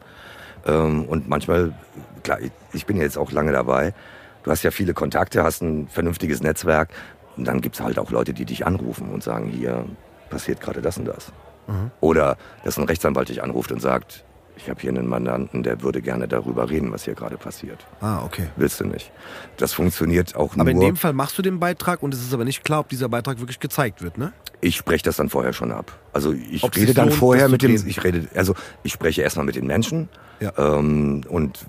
Ähm, 0.67 1.05
und 1.05 1.29
manchmal, 1.29 1.75
klar, 2.23 2.41
ich, 2.41 2.51
ich 2.73 2.87
bin 2.87 2.97
ja 2.97 3.05
jetzt 3.05 3.19
auch 3.19 3.31
lange 3.33 3.53
dabei. 3.53 3.95
Du 4.43 4.51
hast 4.51 4.63
ja 4.63 4.71
viele 4.71 4.95
Kontakte, 4.95 5.43
hast 5.43 5.63
ein 5.63 5.89
vernünftiges 5.89 6.43
Netzwerk. 6.43 6.91
Und 7.37 7.47
dann 7.47 7.61
gibt's 7.61 7.81
halt 7.81 7.99
auch 7.99 8.11
Leute, 8.11 8.33
die 8.33 8.45
dich 8.45 8.67
anrufen 8.67 9.11
und 9.11 9.23
sagen, 9.23 9.49
hier 9.49 9.85
passiert 10.31 10.61
gerade 10.61 10.81
das 10.81 10.99
und 10.99 11.07
das. 11.07 11.33
Mhm. 11.67 11.91
Oder 12.01 12.37
dass 12.65 12.79
ein 12.79 12.85
Rechtsanwalt 12.85 13.29
dich 13.29 13.43
anruft 13.43 13.73
und 13.73 13.81
sagt, 13.81 14.25
ich 14.59 14.71
habe 14.71 14.81
hier 14.81 14.89
einen 14.91 15.07
Mandanten, 15.07 15.63
der 15.63 15.83
würde 15.83 16.01
gerne 16.01 16.27
darüber 16.29 16.71
reden, 16.71 16.91
was 16.91 17.05
hier 17.05 17.15
gerade 17.15 17.37
passiert. 17.37 17.87
Ah, 18.01 18.23
okay. 18.25 18.47
Willst 18.57 18.81
du 18.81 18.85
nicht. 18.87 19.13
Das 19.59 19.75
funktioniert 19.75 20.35
auch 20.35 20.57
Aber 20.57 20.71
in 20.71 20.79
nur. 20.79 20.87
dem 20.87 20.97
Fall 20.97 21.13
machst 21.13 21.37
du 21.37 21.43
den 21.43 21.61
Beitrag 21.61 22.03
und 22.03 22.15
es 22.15 22.23
ist 22.23 22.33
aber 22.33 22.45
nicht 22.47 22.65
klar, 22.65 22.81
ob 22.81 22.89
dieser 22.89 23.09
Beitrag 23.11 23.39
wirklich 23.39 23.61
gezeigt 23.61 24.01
wird, 24.03 24.17
ne? 24.17 24.33
Ich 24.63 24.77
spreche 24.77 25.05
das 25.05 25.17
dann 25.17 25.29
vorher 25.29 25.53
schon 25.53 25.73
ab. 25.73 25.93
Also 26.15 26.33
ich 26.33 26.63
Ob 26.65 26.75
rede 26.75 26.95
dann 26.95 27.09
lohnt, 27.09 27.19
vorher 27.19 27.49
mit 27.51 27.61
dem, 27.61 27.75
ich 27.87 28.03
rede, 28.03 28.29
also 28.35 28.55
ich 28.83 28.95
spreche 28.95 29.21
erstmal 29.21 29.45
mit 29.45 29.57
den 29.57 29.67
Menschen 29.67 30.09
Ja. 30.41 30.53
ähm, 30.57 31.23
und 31.29 31.67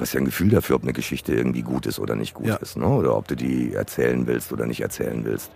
du 0.00 0.04
hast 0.06 0.14
ja 0.14 0.20
ein 0.20 0.24
Gefühl 0.24 0.48
dafür, 0.48 0.76
ob 0.76 0.82
eine 0.82 0.94
Geschichte 0.94 1.34
irgendwie 1.34 1.60
gut 1.60 1.84
ist 1.84 1.98
oder 1.98 2.16
nicht 2.16 2.32
gut 2.32 2.46
Ja. 2.46 2.56
ist, 2.56 2.78
ne? 2.78 2.86
Oder 2.86 3.14
ob 3.16 3.28
du 3.28 3.36
die 3.36 3.74
erzählen 3.74 4.26
willst 4.26 4.50
oder 4.50 4.64
nicht 4.64 4.80
erzählen 4.80 5.24
willst 5.26 5.50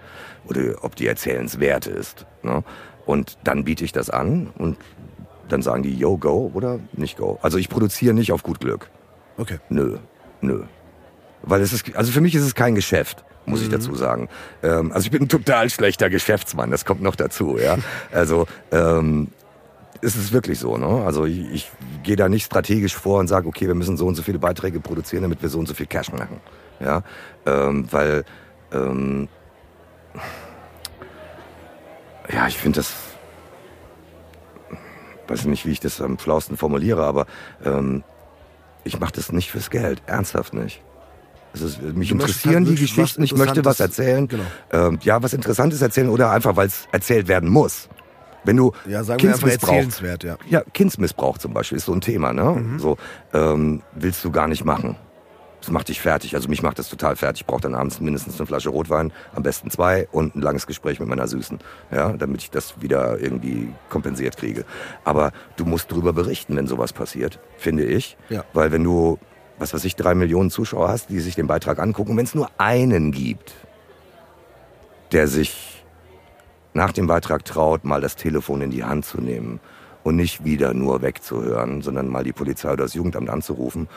oder 0.46 0.84
ob 0.84 0.96
die 0.96 1.06
erzählenswert 1.06 1.86
ist. 1.86 2.26
Ne? 2.42 2.62
Und 3.06 3.38
dann 3.42 3.64
biete 3.64 3.84
ich 3.84 3.92
das 3.92 4.10
an 4.10 4.50
und 4.58 4.76
dann 5.48 5.62
sagen 5.62 5.82
die, 5.82 5.94
yo, 5.94 6.18
go 6.18 6.50
oder 6.52 6.78
nicht 6.92 7.16
go. 7.16 7.38
Also 7.40 7.56
ich 7.56 7.70
produziere 7.70 8.12
nicht 8.12 8.32
auf 8.32 8.42
gut 8.42 8.60
Glück. 8.60 8.90
Okay. 9.38 9.58
Nö, 9.70 9.96
nö. 10.42 10.64
Weil 11.42 11.62
es 11.62 11.72
ist, 11.72 11.96
also 11.96 12.12
für 12.12 12.20
mich 12.20 12.34
ist 12.34 12.42
es 12.44 12.54
kein 12.54 12.74
Geschäft, 12.74 13.24
muss 13.46 13.62
ich 13.62 13.70
dazu 13.70 13.94
sagen. 13.94 14.28
Ähm, 14.62 14.92
also 14.92 15.06
ich 15.06 15.10
bin 15.10 15.22
ein 15.22 15.28
total 15.30 15.70
schlechter 15.70 16.10
Geschäftsmann, 16.10 16.70
das 16.70 16.84
kommt 16.84 17.00
noch 17.00 17.16
dazu, 17.16 17.56
ja. 17.58 17.78
Also 18.12 18.46
ähm, 18.72 19.28
es 20.04 20.16
ist 20.16 20.32
wirklich 20.32 20.58
so, 20.58 20.76
ne? 20.76 21.04
Also 21.04 21.24
ich, 21.24 21.50
ich 21.52 21.72
gehe 22.02 22.16
da 22.16 22.28
nicht 22.28 22.44
strategisch 22.44 22.94
vor 22.94 23.20
und 23.20 23.28
sage, 23.28 23.48
okay, 23.48 23.66
wir 23.66 23.74
müssen 23.74 23.96
so 23.96 24.06
und 24.06 24.14
so 24.14 24.22
viele 24.22 24.38
Beiträge 24.38 24.80
produzieren, 24.80 25.22
damit 25.22 25.42
wir 25.42 25.48
so 25.48 25.58
und 25.58 25.66
so 25.66 25.74
viel 25.74 25.86
Cash 25.86 26.12
machen, 26.12 26.40
ja. 26.80 27.02
Ähm, 27.46 27.86
weil 27.90 28.24
ähm, 28.72 29.28
ja, 32.32 32.46
ich 32.46 32.56
finde 32.56 32.80
das 32.80 32.92
weiß 35.28 35.46
nicht, 35.46 35.66
wie 35.66 35.70
ich 35.70 35.80
das 35.80 36.00
am 36.00 36.18
flausten 36.18 36.56
formuliere, 36.56 37.04
aber 37.04 37.26
ähm, 37.64 38.04
ich 38.84 39.00
mache 39.00 39.12
das 39.12 39.32
nicht 39.32 39.50
fürs 39.50 39.70
Geld, 39.70 40.02
ernsthaft 40.06 40.54
nicht. 40.54 40.82
Es 41.54 41.62
ist, 41.62 41.82
mich 41.82 42.08
Du 42.08 42.16
interessieren 42.16 42.66
halt 42.66 42.76
die 42.76 42.82
Geschichten, 42.82 43.22
ich 43.22 43.34
möchte 43.34 43.64
was 43.64 43.80
erzählen. 43.80 44.26
Genau. 44.26 44.44
Ähm, 44.72 44.98
ja, 45.02 45.22
was 45.22 45.32
Interessantes 45.32 45.80
erzählen 45.80 46.08
oder 46.08 46.30
einfach, 46.30 46.56
weil 46.56 46.66
es 46.66 46.88
erzählt 46.90 47.28
werden 47.28 47.48
muss. 47.48 47.88
Wenn 48.44 48.56
du 48.56 48.72
Ja, 48.86 49.02
sagen 49.04 49.20
Kindsmissbrauch, 49.20 49.84
ja. 50.22 50.36
ja, 50.48 50.62
Kindsmissbrauch 50.72 51.38
zum 51.38 51.52
Beispiel 51.54 51.78
ist 51.78 51.86
so 51.86 51.92
ein 51.92 52.00
Thema, 52.00 52.32
ne? 52.32 52.44
Mhm. 52.44 52.78
So 52.78 52.96
ähm, 53.32 53.82
willst 53.94 54.24
du 54.24 54.30
gar 54.30 54.48
nicht 54.48 54.64
machen. 54.64 54.96
Das 55.60 55.70
macht 55.70 55.88
dich 55.88 55.98
fertig. 56.02 56.34
Also 56.34 56.50
mich 56.50 56.62
macht 56.62 56.78
das 56.78 56.90
total 56.90 57.16
fertig. 57.16 57.40
Ich 57.40 57.46
brauche 57.46 57.62
dann 57.62 57.74
abends 57.74 57.98
mindestens 57.98 58.36
eine 58.38 58.46
Flasche 58.46 58.68
Rotwein, 58.68 59.12
am 59.34 59.42
besten 59.42 59.70
zwei 59.70 60.06
und 60.12 60.36
ein 60.36 60.42
langes 60.42 60.66
Gespräch 60.66 61.00
mit 61.00 61.08
meiner 61.08 61.26
Süßen, 61.26 61.58
ja, 61.90 62.12
damit 62.12 62.42
ich 62.42 62.50
das 62.50 62.82
wieder 62.82 63.18
irgendwie 63.18 63.72
kompensiert 63.88 64.36
kriege. 64.36 64.66
Aber 65.04 65.32
du 65.56 65.64
musst 65.64 65.90
drüber 65.90 66.12
berichten, 66.12 66.54
wenn 66.56 66.66
sowas 66.66 66.92
passiert, 66.92 67.38
finde 67.56 67.84
ich, 67.84 68.18
Ja. 68.28 68.44
weil 68.52 68.72
wenn 68.72 68.84
du 68.84 69.18
was 69.56 69.72
weiß 69.72 69.84
ich, 69.84 69.94
drei 69.94 70.14
Millionen 70.16 70.50
Zuschauer 70.50 70.88
hast, 70.88 71.10
die 71.10 71.20
sich 71.20 71.36
den 71.36 71.46
Beitrag 71.46 71.78
angucken, 71.78 72.16
wenn 72.16 72.24
es 72.24 72.34
nur 72.34 72.50
einen 72.58 73.12
gibt, 73.12 73.52
der 75.12 75.28
sich 75.28 75.73
nach 76.74 76.92
dem 76.92 77.06
Beitrag 77.06 77.44
traut, 77.44 77.84
mal 77.84 78.00
das 78.00 78.16
Telefon 78.16 78.60
in 78.60 78.70
die 78.70 78.84
Hand 78.84 79.04
zu 79.04 79.20
nehmen 79.20 79.60
und 80.02 80.16
nicht 80.16 80.44
wieder 80.44 80.74
nur 80.74 81.02
wegzuhören, 81.02 81.80
sondern 81.82 82.08
mal 82.08 82.24
die 82.24 82.32
Polizei 82.32 82.72
oder 82.72 82.84
das 82.84 82.94
Jugendamt 82.94 83.30
anzurufen, 83.30 83.88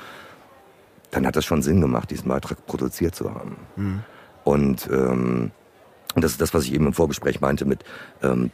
dann 1.11 1.25
hat 1.25 1.35
das 1.35 1.45
schon 1.45 1.61
Sinn 1.61 1.81
gemacht, 1.81 2.11
diesen 2.11 2.29
Beitrag 2.29 2.65
produziert 2.65 3.15
zu 3.15 3.33
haben. 3.33 3.57
Und, 4.43 4.87
ähm, 4.91 5.51
das 6.15 6.31
ist 6.31 6.41
das, 6.41 6.53
was 6.53 6.65
ich 6.65 6.73
eben 6.73 6.87
im 6.87 6.93
Vorgespräch 6.93 7.41
meinte 7.41 7.65
mit, 7.65 7.83
ähm, 8.23 8.51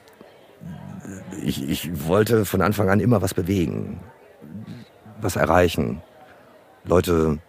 ich, 1.41 1.69
ich 1.69 2.07
wollte 2.07 2.45
von 2.45 2.61
Anfang 2.61 2.89
an 2.89 2.99
immer 2.99 3.21
was 3.21 3.33
bewegen, 3.33 3.99
was 5.21 5.35
erreichen. 5.35 6.01
Leute, 6.85 7.39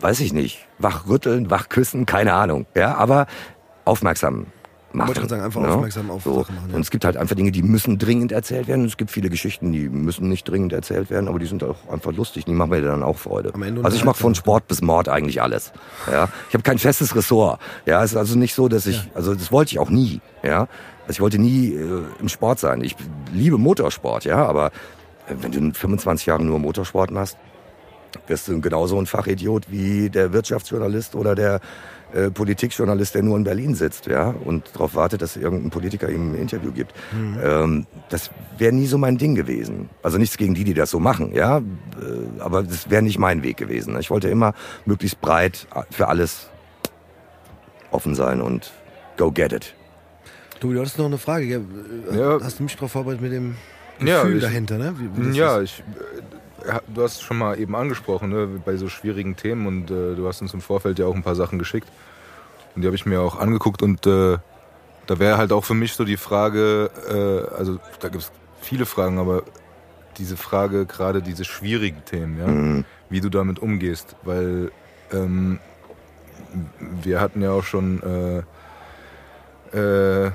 weiß 0.00 0.20
ich 0.20 0.32
nicht, 0.32 0.66
wachrütteln, 0.78 1.50
wachküssen, 1.50 2.06
keine 2.06 2.34
Ahnung. 2.34 2.66
Ja, 2.74 2.94
aber 2.96 3.26
aufmerksam 3.84 4.46
machen. 4.96 5.08
Wollte 5.08 5.20
gerade 5.20 5.30
sagen, 5.30 5.42
einfach 5.42 5.60
ne? 5.60 5.68
aufmerksam 5.68 6.10
auf 6.10 6.22
so. 6.22 6.40
Sachen 6.40 6.54
machen, 6.56 6.70
ja. 6.70 6.76
Und 6.76 6.82
es 6.82 6.90
gibt 6.90 7.04
halt 7.04 7.16
einfach 7.16 7.36
Dinge, 7.36 7.52
die 7.52 7.62
müssen 7.62 7.98
dringend 7.98 8.32
erzählt 8.32 8.68
werden. 8.68 8.82
Und 8.82 8.88
es 8.88 8.96
gibt 8.96 9.10
viele 9.10 9.30
Geschichten, 9.30 9.72
die 9.72 9.88
müssen 9.88 10.28
nicht 10.28 10.48
dringend 10.48 10.72
erzählt 10.72 11.10
werden, 11.10 11.28
aber 11.28 11.38
die 11.38 11.46
sind 11.46 11.62
auch 11.62 11.76
einfach 11.90 12.12
lustig. 12.12 12.44
Die 12.44 12.52
machen 12.52 12.70
mir 12.70 12.82
dann 12.82 13.02
auch 13.02 13.18
Freude. 13.18 13.52
Also 13.82 13.96
ich 13.96 14.04
mache 14.04 14.18
von. 14.18 14.34
Sport 14.36 14.68
bis 14.68 14.82
Mord 14.82 15.08
eigentlich 15.08 15.42
alles. 15.42 15.72
Ja, 16.10 16.28
ich 16.48 16.54
habe 16.54 16.62
kein 16.62 16.78
festes 16.78 17.16
Ressort. 17.16 17.60
Ja, 17.86 18.02
es 18.04 18.12
ist 18.12 18.16
also 18.16 18.38
nicht 18.38 18.54
so, 18.54 18.68
dass 18.68 18.86
ich, 18.86 19.10
also 19.14 19.34
das 19.34 19.50
wollte 19.50 19.72
ich 19.72 19.78
auch 19.78 19.90
nie. 19.90 20.20
Ja, 20.42 20.68
also 21.02 21.10
ich 21.10 21.20
wollte 21.20 21.38
nie 21.38 21.72
äh, 21.72 22.02
im 22.20 22.28
Sport 22.28 22.58
sein. 22.58 22.82
Ich 22.82 22.96
liebe 23.32 23.58
Motorsport, 23.58 24.24
ja, 24.24 24.44
aber 24.44 24.66
äh, 25.26 25.34
wenn 25.40 25.52
du 25.52 25.72
25 25.72 26.26
Jahre 26.26 26.44
nur 26.44 26.58
Motorsport 26.58 27.10
machst, 27.10 27.38
wirst 28.26 28.48
du 28.48 28.60
genauso 28.60 28.98
ein 28.98 29.06
Fachidiot 29.06 29.70
wie 29.70 30.10
der 30.10 30.32
Wirtschaftsjournalist 30.32 31.14
oder 31.14 31.34
der 31.34 31.60
äh, 32.14 32.30
Politikjournalist, 32.30 33.14
der 33.14 33.22
nur 33.22 33.36
in 33.36 33.44
Berlin 33.44 33.74
sitzt, 33.74 34.06
ja, 34.06 34.30
und 34.30 34.64
darauf 34.74 34.94
wartet, 34.94 35.22
dass 35.22 35.36
irgendein 35.36 35.70
Politiker 35.70 36.08
ihm 36.08 36.32
ein 36.32 36.34
Interview 36.38 36.72
gibt. 36.72 36.92
Ähm, 37.42 37.86
das 38.08 38.30
wäre 38.58 38.72
nie 38.72 38.86
so 38.86 38.96
mein 38.98 39.18
Ding 39.18 39.34
gewesen. 39.34 39.88
Also 40.02 40.16
nichts 40.18 40.36
gegen 40.36 40.54
die, 40.54 40.64
die 40.64 40.74
das 40.74 40.90
so 40.90 41.00
machen, 41.00 41.34
ja, 41.34 41.58
äh, 41.58 41.62
aber 42.40 42.62
das 42.62 42.88
wäre 42.90 43.02
nicht 43.02 43.18
mein 43.18 43.42
Weg 43.42 43.56
gewesen. 43.56 43.98
Ich 43.98 44.10
wollte 44.10 44.28
immer 44.28 44.54
möglichst 44.84 45.20
breit 45.20 45.66
für 45.90 46.08
alles 46.08 46.48
offen 47.90 48.14
sein 48.14 48.40
und 48.40 48.72
go 49.16 49.30
get 49.32 49.52
it. 49.52 49.74
Du, 50.60 50.72
du 50.72 50.80
hattest 50.80 50.98
noch 50.98 51.06
eine 51.06 51.18
Frage, 51.18 51.60
Ja. 52.12 52.38
Hast 52.42 52.58
du 52.58 52.62
mich 52.62 52.74
darauf 52.76 52.92
vorbereitet 52.92 53.22
mit 53.22 53.32
dem 53.32 53.56
Gefühl 53.98 54.08
Ja, 54.08 54.28
ich- 54.28 54.42
dahinter, 54.42 54.78
ne? 54.78 54.94
Wie, 54.98 55.22
wie 55.22 55.26
das 55.28 55.36
Ja, 55.36 55.58
ist? 55.58 55.64
ich, 55.64 55.80
äh, 55.80 56.22
du 56.88 57.02
hast 57.02 57.16
es 57.16 57.22
schon 57.22 57.38
mal 57.38 57.58
eben 57.58 57.74
angesprochen, 57.76 58.30
ne, 58.30 58.46
bei 58.64 58.76
so 58.76 58.88
schwierigen 58.88 59.36
Themen 59.36 59.66
und 59.66 59.90
äh, 59.90 60.14
du 60.14 60.26
hast 60.26 60.42
uns 60.42 60.54
im 60.54 60.60
Vorfeld 60.60 60.98
ja 60.98 61.06
auch 61.06 61.14
ein 61.14 61.22
paar 61.22 61.34
Sachen 61.34 61.58
geschickt. 61.58 61.88
Und 62.74 62.82
die 62.82 62.86
habe 62.86 62.96
ich 62.96 63.06
mir 63.06 63.20
auch 63.20 63.38
angeguckt 63.38 63.82
und 63.82 64.06
äh, 64.06 64.38
da 65.06 65.18
wäre 65.18 65.38
halt 65.38 65.52
auch 65.52 65.64
für 65.64 65.74
mich 65.74 65.92
so 65.94 66.04
die 66.04 66.16
Frage, 66.16 66.90
äh, 67.08 67.54
also 67.54 67.78
da 68.00 68.08
gibt 68.08 68.24
es 68.24 68.32
viele 68.60 68.86
Fragen, 68.86 69.18
aber 69.18 69.42
diese 70.18 70.36
Frage, 70.36 70.86
gerade 70.86 71.22
diese 71.22 71.44
schwierigen 71.44 72.04
Themen, 72.04 72.38
ja, 72.38 72.46
Mhm. 72.46 72.84
wie 73.10 73.20
du 73.20 73.28
damit 73.28 73.58
umgehst, 73.58 74.16
weil 74.24 74.72
ähm, 75.12 75.58
wir 77.02 77.20
hatten 77.20 77.42
ja 77.42 77.50
auch 77.52 77.64
schon 77.64 78.02
äh, 79.72 79.76
äh, 79.76 80.30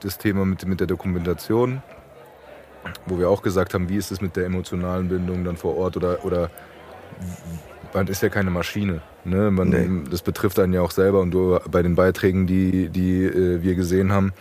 das 0.00 0.18
Thema 0.18 0.44
mit, 0.44 0.66
mit 0.66 0.80
der 0.80 0.86
Dokumentation, 0.86 1.82
wo 3.06 3.18
wir 3.18 3.28
auch 3.28 3.42
gesagt 3.42 3.74
haben, 3.74 3.88
wie 3.88 3.96
ist 3.96 4.10
es 4.10 4.20
mit 4.20 4.36
der 4.36 4.46
emotionalen 4.46 5.08
Bindung 5.08 5.44
dann 5.44 5.56
vor 5.56 5.76
Ort 5.76 5.96
oder, 5.96 6.24
oder 6.24 6.50
man 7.92 8.06
ist 8.08 8.22
ja 8.22 8.28
keine 8.28 8.50
Maschine. 8.50 9.00
Ne? 9.24 9.50
Man, 9.50 9.68
Nee. 9.68 10.10
Das 10.10 10.22
betrifft 10.22 10.58
einen 10.58 10.72
ja 10.72 10.82
auch 10.82 10.90
selber 10.90 11.20
und 11.20 11.30
du, 11.30 11.58
bei 11.70 11.82
den 11.82 11.94
Beiträgen, 11.94 12.46
die, 12.46 12.88
die 12.88 13.24
äh, 13.24 13.62
wir 13.62 13.74
gesehen 13.74 14.12
haben, 14.12 14.32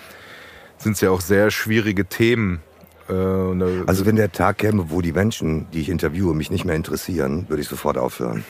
sind 0.78 0.94
es 0.94 1.02
ja 1.02 1.10
auch 1.10 1.22
sehr 1.22 1.52
schwierige 1.52 2.06
Themen 2.06 2.62
Äh, 3.08 3.14
da, 3.14 3.68
Also 3.86 4.06
wenn 4.08 4.16
der 4.16 4.32
Tag 4.32 4.58
käme, 4.58 4.90
wo 4.90 5.00
die 5.02 5.12
Menschen, 5.12 5.68
die 5.72 5.82
ich 5.82 5.90
interviewe, 5.90 6.34
mich 6.34 6.50
nicht 6.50 6.66
mehr 6.66 6.76
interessieren, 6.76 7.46
würde 7.50 7.62
ich 7.62 7.68
sofort 7.68 7.98
aufhören. 7.98 8.44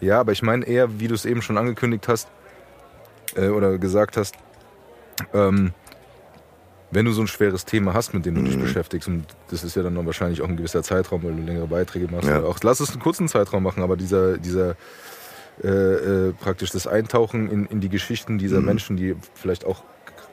Ja, 0.00 0.20
aber 0.20 0.32
ich 0.32 0.42
meine 0.42 0.66
eher, 0.66 1.00
wie 1.00 1.08
du 1.08 1.14
es 1.14 1.24
eben 1.24 1.40
schon 1.40 1.56
angekündigt 1.56 2.06
hast 2.06 2.28
äh, 3.34 3.48
oder 3.48 3.78
gesagt 3.78 4.16
hast, 4.16 4.34
ähm, 5.32 5.72
wenn 6.92 7.04
du 7.06 7.12
so 7.12 7.22
ein 7.22 7.26
schweres 7.26 7.64
Thema 7.64 7.94
hast, 7.94 8.14
mit 8.14 8.24
dem 8.26 8.36
du 8.36 8.42
dich 8.42 8.56
Mhm. 8.56 8.60
beschäftigst, 8.62 9.08
und 9.08 9.24
das 9.50 9.64
ist 9.64 9.74
ja 9.74 9.82
dann 9.82 10.06
wahrscheinlich 10.06 10.42
auch 10.42 10.48
ein 10.48 10.56
gewisser 10.56 10.82
Zeitraum, 10.82 11.22
weil 11.24 11.32
du 11.34 11.42
längere 11.42 11.66
Beiträge 11.66 12.06
machst, 12.08 12.28
Ja. 12.28 12.38
oder 12.38 12.48
auch 12.48 12.58
lass 12.62 12.78
es 12.80 12.90
einen 12.90 13.00
kurzen 13.00 13.26
Zeitraum 13.28 13.62
machen, 13.64 13.82
aber 13.82 13.96
dieser, 13.96 14.38
dieser 14.38 14.76
äh, 15.62 15.68
äh, 15.68 16.32
praktisch 16.32 16.70
das 16.70 16.86
Eintauchen 16.86 17.50
in, 17.50 17.66
in 17.66 17.80
die 17.80 17.88
Geschichten 17.90 18.38
dieser 18.38 18.60
Mhm. 18.60 18.64
Menschen, 18.66 18.96
die 18.96 19.16
vielleicht 19.34 19.64
auch 19.66 19.84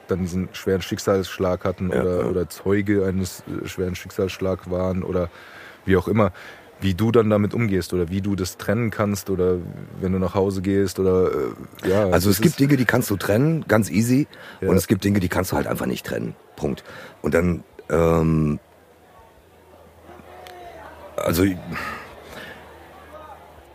dann 0.08 0.20
diesen 0.22 0.50
schweren 0.54 0.82
Schicksalsschlag 0.82 1.66
hatten 1.66 1.92
Ja, 1.92 2.02
oder, 2.02 2.20
ja. 2.22 2.26
oder 2.28 2.50
Zeuge 2.50 3.06
eines 3.06 3.42
äh, 3.64 3.68
schweren 3.68 3.96
Schicksalsschlags 3.96 4.70
waren 4.70 5.04
oder 5.04 5.30
wie 5.86 5.96
auch 5.98 6.08
immer, 6.08 6.32
wie 6.82 6.94
du 6.94 7.12
dann 7.12 7.30
damit 7.30 7.54
umgehst 7.54 7.94
oder 7.94 8.10
wie 8.10 8.22
du 8.22 8.36
das 8.36 8.58
trennen 8.58 8.90
kannst 8.90 9.30
oder 9.30 9.58
wenn 10.00 10.12
du 10.14 10.20
nach 10.20 10.34
Hause 10.34 10.62
gehst 10.62 11.00
oder 11.00 11.32
äh, 11.32 11.90
ja. 11.90 12.10
Also 12.10 12.30
es 12.30 12.42
gibt 12.42 12.60
Dinge, 12.60 12.78
die 12.78 12.86
kannst 12.86 13.10
du 13.10 13.18
trennen, 13.18 13.66
ganz 13.68 13.90
easy. 13.90 14.28
Ja. 14.62 14.70
Und 14.70 14.78
es 14.78 14.88
gibt 14.88 15.04
Dinge, 15.04 15.20
die 15.20 15.30
kannst 15.30 15.52
du 15.52 15.56
halt 15.56 15.68
einfach 15.68 15.86
nicht 15.86 16.06
trennen. 16.06 16.36
Punkt. 16.56 16.84
Und 17.22 17.34
dann, 17.34 17.64
ähm, 17.90 18.60
also 21.18 21.44
ich, 21.44 21.58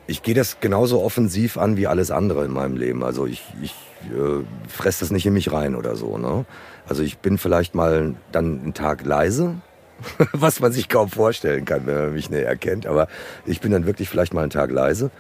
ich 0.07 0.23
gehe 0.23 0.35
das 0.35 0.61
genauso 0.61 1.03
offensiv 1.03 1.59
an 1.59 1.77
wie 1.77 1.87
alles 1.87 2.11
andere 2.11 2.45
in 2.45 2.53
meinem 2.53 2.77
Leben. 2.77 3.05
Also 3.05 3.27
ich, 3.27 3.43
ich 3.63 3.75
äh, 4.11 4.45
fress 4.69 4.99
das 4.99 5.11
nicht 5.11 5.27
in 5.27 5.35
mich 5.35 5.53
rein 5.53 5.75
oder 5.75 5.97
so. 5.97 6.17
Ne? 6.17 6.47
Also 6.89 7.03
ich 7.03 7.19
bin 7.19 7.39
vielleicht 7.39 7.75
mal 7.75 8.15
dann 8.33 8.61
einen 8.61 8.75
Tag 8.75 9.05
leise, 9.05 9.57
was 10.33 10.61
man 10.61 10.73
sich 10.73 10.89
kaum 10.89 11.09
vorstellen 11.09 11.65
kann, 11.65 11.87
wenn 11.87 11.95
man 11.95 12.13
mich 12.15 12.31
näher 12.31 12.57
kennt. 12.57 12.87
Aber 12.87 13.09
ich 13.47 13.61
bin 13.61 13.73
dann 13.73 13.87
wirklich 13.87 14.09
vielleicht 14.09 14.35
mal 14.35 14.43
einen 14.43 14.51
Tag 14.51 14.71
leise. 14.71 15.11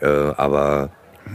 Äh, 0.00 0.06
aber 0.06 0.90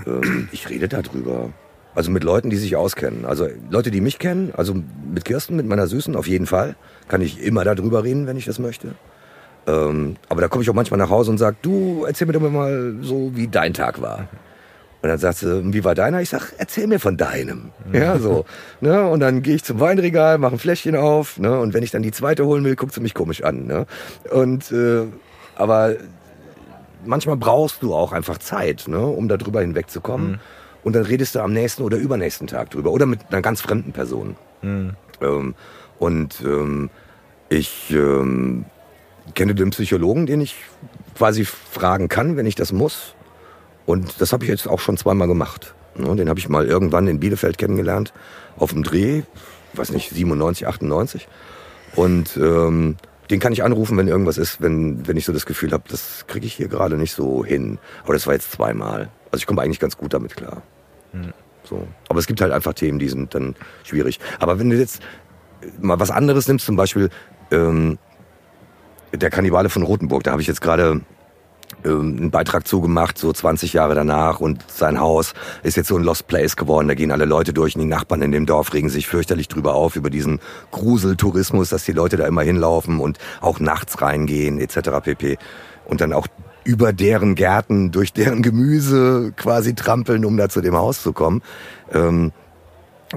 ähm, 0.05 0.49
ich 0.51 0.69
rede 0.69 0.88
darüber. 0.88 1.49
Also 1.95 2.10
mit 2.10 2.23
Leuten, 2.23 2.49
die 2.49 2.55
sich 2.55 2.76
auskennen. 2.76 3.26
Also 3.26 3.47
Leute, 3.69 3.91
die 3.91 4.01
mich 4.01 4.18
kennen, 4.18 4.51
also 4.57 4.73
mit 4.73 5.26
Kirsten, 5.26 5.55
mit 5.55 5.68
meiner 5.68 5.85
Süßen, 5.88 6.15
auf 6.15 6.27
jeden 6.27 6.47
Fall. 6.47 6.76
Kann 7.07 7.22
ich 7.22 7.41
immer 7.41 7.64
darüber 7.64 8.03
reden, 8.03 8.26
wenn 8.26 8.38
ich 8.38 8.45
das 8.45 8.57
möchte. 8.57 8.95
Ähm, 9.68 10.15
aber 10.27 10.41
da 10.41 10.47
komme 10.47 10.64
ich 10.64 10.69
auch 10.69 10.73
manchmal 10.73 10.97
nach 10.97 11.10
Hause 11.10 11.31
und 11.31 11.38
sage, 11.38 11.55
du, 11.61 12.03
erzähl 12.05 12.27
mir 12.27 12.34
doch 12.34 12.41
mal 12.41 12.95
so, 13.01 13.31
wie 13.35 13.47
dein 13.47 13.73
Tag 13.73 14.01
war. 14.01 14.27
Und 15.04 15.10
dann 15.10 15.18
sagt 15.18 15.40
sie, 15.40 15.74
wie 15.74 15.84
war 15.84 15.96
deiner? 15.96 16.22
Ich 16.22 16.30
sag, 16.30 16.54
erzähl 16.58 16.88
mir 16.88 16.98
von 16.98 17.18
deinem. 17.18 17.72
Ja, 17.92 18.18
so. 18.18 18.46
Ne? 18.80 19.06
Und 19.06 19.20
dann 19.20 19.42
gehe 19.42 19.54
ich 19.56 19.64
zum 19.66 19.82
Weinregal, 19.82 20.38
mache 20.38 20.56
ein 20.56 20.60
Fläschchen 20.60 20.96
auf. 20.96 21.38
Ne? 21.38 21.60
Und 21.60 21.74
wenn 21.74 21.84
ich 21.84 21.92
dann 21.92 22.04
die 22.04 22.12
zweite 22.12 22.46
holen 22.46 22.64
will, 22.64 22.78
guckt 22.78 22.94
sie 22.94 23.02
mich 23.02 23.14
komisch 23.14 23.44
an. 23.44 23.66
Ne? 23.68 23.86
Und 24.32 24.72
äh, 24.72 25.06
aber 25.56 25.96
manchmal 27.04 27.36
brauchst 27.36 27.84
du 27.84 27.94
auch 27.94 28.14
einfach 28.14 28.38
Zeit, 28.38 28.86
ne? 28.88 29.06
um 29.06 29.28
da 29.28 29.36
drüber 29.36 29.60
hinwegzukommen. 29.60 30.40
Und 30.86 30.96
dann 30.96 31.04
redest 31.04 31.36
du 31.36 31.42
am 31.42 31.52
nächsten 31.52 31.84
oder 31.84 31.98
übernächsten 31.98 32.48
Tag 32.48 32.70
drüber. 32.70 32.92
Oder 32.92 33.06
mit 33.06 33.20
einer 33.30 33.42
ganz 33.42 33.60
fremden 33.60 33.92
Person. 33.92 34.38
Ähm, 35.22 35.54
und 36.00 36.42
ähm, 36.46 36.90
ich 37.50 37.92
ähm, 37.92 38.64
kenne 39.34 39.54
den 39.54 39.72
Psychologen, 39.72 40.28
den 40.28 40.40
ich 40.40 40.56
quasi 41.18 41.44
fragen 41.44 42.08
kann, 42.08 42.38
wenn 42.38 42.46
ich 42.46 42.56
das 42.56 42.72
muss. 42.72 43.16
Und 43.85 44.22
das 44.22 44.34
habe 44.34 44.43
ich 44.45 44.49
jetzt 44.49 44.68
auch 44.68 44.80
schon 44.80 44.97
zweimal 44.97 45.27
gemacht. 45.27 45.73
Ne, 45.95 46.15
Den 46.15 46.30
habe 46.30 46.39
ich 46.39 46.49
mal 46.49 46.65
irgendwann 46.65 47.07
in 47.07 47.19
Bielefeld 47.19 47.57
kennengelernt, 47.57 48.14
auf 48.57 48.72
dem 48.72 48.84
Dreh, 48.84 49.23
weiß 49.73 49.91
nicht, 49.91 50.10
97, 50.10 50.68
98. 50.68 51.27
Und 51.95 52.38
ähm, 52.38 52.97
den 53.30 53.39
kann 53.39 53.53
ich 53.53 53.64
anrufen, 53.64 53.97
wenn 53.97 54.07
irgendwas 54.07 54.38
ist, 54.38 54.61
wenn, 54.61 55.07
wenn 55.07 55.18
ich 55.18 55.26
so 55.26 55.34
das 55.34 55.45
Gefühl 55.45 55.72
habe, 55.72 55.84
das 55.88 56.26
kriege 56.27 56.45
ich 56.45 56.53
hier 56.53 56.68
gerade 56.68 56.97
nicht 56.97 57.14
so 57.14 57.45
hin. 57.45 57.80
Aber 58.03 58.14
das 58.14 58.27
war 58.27 58.34
jetzt 58.34 58.51
zweimal. 58.51 59.10
Also 59.31 59.41
ich 59.41 59.47
komme 59.47 59.61
eigentlich 59.61 59.80
ganz 59.80 59.97
gut 59.97 60.14
damit 60.14 60.35
klar. 60.35 60.61
So. 61.64 61.88
Aber 62.10 62.19
es 62.19 62.27
gibt 62.27 62.41
halt 62.41 62.51
einfach 62.51 62.73
Themen, 62.73 62.99
die 62.99 63.10
sind 63.10 63.34
dann 63.34 63.55
schwierig. 63.84 64.19
Aber 64.39 64.60
wenn 64.60 64.69
du 64.69 64.77
jetzt 64.77 65.01
mal 65.80 65.99
was 65.99 66.11
anderes 66.11 66.47
nimmst, 66.47 66.65
zum 66.65 66.76
Beispiel 66.76 67.10
ähm, 67.51 67.97
der 69.14 69.30
Kannibale 69.30 69.69
von 69.69 69.84
Rothenburg, 69.84 70.23
da 70.23 70.31
habe 70.31 70.41
ich 70.41 70.47
jetzt 70.47 70.61
gerade 70.61 71.01
einen 71.84 72.31
Beitrag 72.31 72.68
zugemacht, 72.68 73.18
so 73.18 73.31
20 73.31 73.73
Jahre 73.73 73.95
danach 73.95 74.39
und 74.39 74.64
sein 74.68 74.99
Haus 74.99 75.34
ist 75.64 75.77
jetzt 75.77 75.88
so 75.88 75.97
ein 75.97 76.03
Lost 76.03 76.27
Place 76.27 76.55
geworden. 76.55 76.88
Da 76.88 76.93
gehen 76.93 77.11
alle 77.11 77.26
Leute 77.26 77.53
durch 77.53 77.76
und 77.76 77.81
die 77.81 77.88
Nachbarn 77.88 78.22
in 78.22 78.31
dem 78.31 78.45
Dorf 78.45 78.73
regen 78.73 78.89
sich 78.89 79.07
fürchterlich 79.07 79.47
drüber 79.47 79.76
auf, 79.76 79.95
über 79.95 80.10
diesen 80.10 80.39
Gruseltourismus, 80.72 81.69
dass 81.69 81.84
die 81.84 81.91
Leute 81.91 82.18
da 82.18 82.27
immer 82.27 82.43
hinlaufen 82.43 82.99
und 82.99 83.18
auch 83.41 83.60
nachts 83.60 84.01
reingehen 84.01 84.60
etc. 84.60 85.01
pp. 85.03 85.38
Und 85.85 86.01
dann 86.01 86.14
auch 86.14 86.27
über 86.64 86.93
deren 86.93 87.35
Gärten, 87.35 87.91
durch 87.91 88.14
deren 88.14 88.41
Gemüse 88.41 89.34
quasi 89.35 89.76
trampeln, 89.76 90.26
um 90.26 90.38
da 90.38 90.49
zu 90.49 90.61
dem 90.61 90.76
Haus 90.76 91.01
zu 91.01 91.14
kommen. 91.14 91.41
Ähm, 91.91 92.31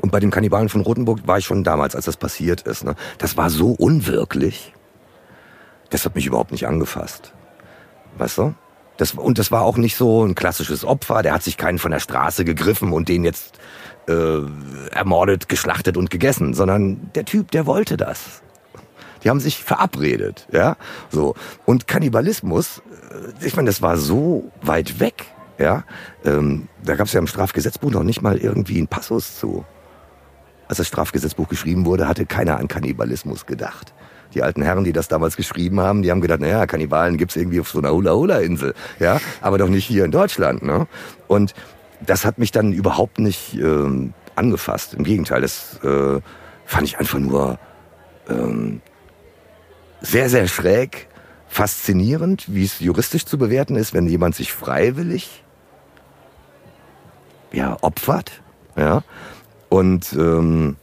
und 0.01 0.13
bei 0.13 0.21
dem 0.21 0.31
Kannibalen 0.31 0.69
von 0.69 0.83
Rothenburg 0.83 1.27
war 1.27 1.39
ich 1.39 1.47
schon 1.47 1.65
damals, 1.65 1.95
als 1.95 2.05
das 2.05 2.17
passiert 2.17 2.63
ist. 2.63 2.85
Ne? 2.85 2.97
Das 3.19 3.37
war 3.37 3.49
so 3.51 3.71
unwirklich. 3.71 4.75
Das 5.91 6.05
hat 6.05 6.15
mich 6.15 6.27
überhaupt 6.27 6.53
nicht 6.53 6.67
angefasst. 6.67 7.33
Weißt 8.19 8.39
du? 8.39 8.55
Das, 8.97 9.13
und 9.13 9.39
das 9.39 9.53
war 9.53 9.63
auch 9.63 9.77
nicht 9.77 9.97
so 9.97 10.25
ein 10.25 10.35
klassisches 10.35 10.85
Opfer. 10.85 11.23
Der 11.23 11.35
hat 11.35 11.43
sich 11.43 11.57
keinen 11.57 11.79
von 11.79 11.91
der 11.91 12.01
Straße 12.01 12.45
gegriffen 12.45 12.93
und 12.93 13.09
den 13.09 13.25
jetzt 13.25 13.59
äh, 14.09 14.39
ermordet, 14.91 15.49
geschlachtet 15.49 15.97
und 15.97 16.11
gegessen, 16.11 16.55
sondern 16.55 17.11
der 17.15 17.25
Typ, 17.25 17.51
der 17.51 17.67
wollte 17.67 17.97
das. 17.97 18.43
Die 19.23 19.31
haben 19.31 19.41
sich 19.41 19.63
verabredet, 19.63 20.47
ja, 20.53 20.77
so. 21.11 21.35
Und 21.65 21.89
Kannibalismus, 21.89 22.83
äh, 23.41 23.47
ich 23.47 23.57
meine, 23.57 23.67
das 23.67 23.83
war 23.83 23.97
so 23.97 24.53
weit 24.63 25.01
weg, 25.01 25.25
ja. 25.59 25.85
Ähm, 26.25 26.69
da 26.85 26.95
gab 26.97 27.07
es 27.07 27.13
ja 27.13 27.21
im 27.21 27.27
Strafgesetzbuch 27.27 27.91
noch 27.91 28.05
nicht 28.05 28.23
mal 28.23 28.37
irgendwie 28.37 28.79
einen 28.79 28.89
Passus 28.89 29.39
zu. 29.39 29.65
Als 30.69 30.79
das 30.79 30.89
Strafgesetzbuch 30.89 31.49
geschrieben 31.49 31.87
wurde, 31.87 32.09
hatte 32.09 32.27
keiner 32.27 32.59
an 32.59 32.69
Kannibalismus 32.69 33.47
gedacht. 33.47 33.93
Die 34.37 34.43
alten 34.43 34.61
Herren, 34.61 34.85
die 34.85 34.93
das 34.93 35.09
damals 35.09 35.35
geschrieben 35.35 35.81
haben, 35.81 36.03
die 36.03 36.11
haben 36.11 36.21
gedacht, 36.21 36.41
naja, 36.41 36.67
Kannibalen 36.67 37.17
gibt's 37.17 37.37
irgendwie 37.37 37.59
auf 37.59 37.71
so 37.71 37.79
einer 37.79 37.91
Hula-Hula-Insel, 37.91 38.75
ja, 39.01 39.19
aber 39.41 39.57
doch 39.57 39.71
nicht 39.71 39.87
hier 39.87 40.05
in 40.05 40.11
Deutschland, 40.11 40.63
ne? 40.63 40.87
Und 41.27 41.55
das 42.05 42.27
hat 42.27 42.37
mich 42.37 42.53
dann 42.53 42.75
überhaupt 42.75 43.19
nicht 43.19 43.55
ähm, 43.55 44.13
angefasst. 44.35 44.93
Im 44.93 45.05
Gegenteil, 45.05 45.41
das 45.41 45.81
äh, 45.83 46.21
fand 46.67 46.87
ich 46.87 46.99
einfach 46.99 47.19
nur 47.19 47.59
ähm, 48.29 48.83
sehr, 50.03 50.29
sehr 50.29 50.49
schräg, 50.49 51.09
faszinierend, 51.49 52.45
wie 52.53 52.65
es 52.65 52.81
juristisch 52.81 53.25
zu 53.25 53.39
bewerten 53.39 53.77
ist, 53.77 53.95
wenn 53.95 54.07
jemand 54.07 54.35
sich 54.35 54.53
freiwillig 54.53 55.45
ja, 57.53 57.79
opfert. 57.81 58.43
Ja. 58.77 59.03
Und 59.71 60.13
ähm, 60.13 60.77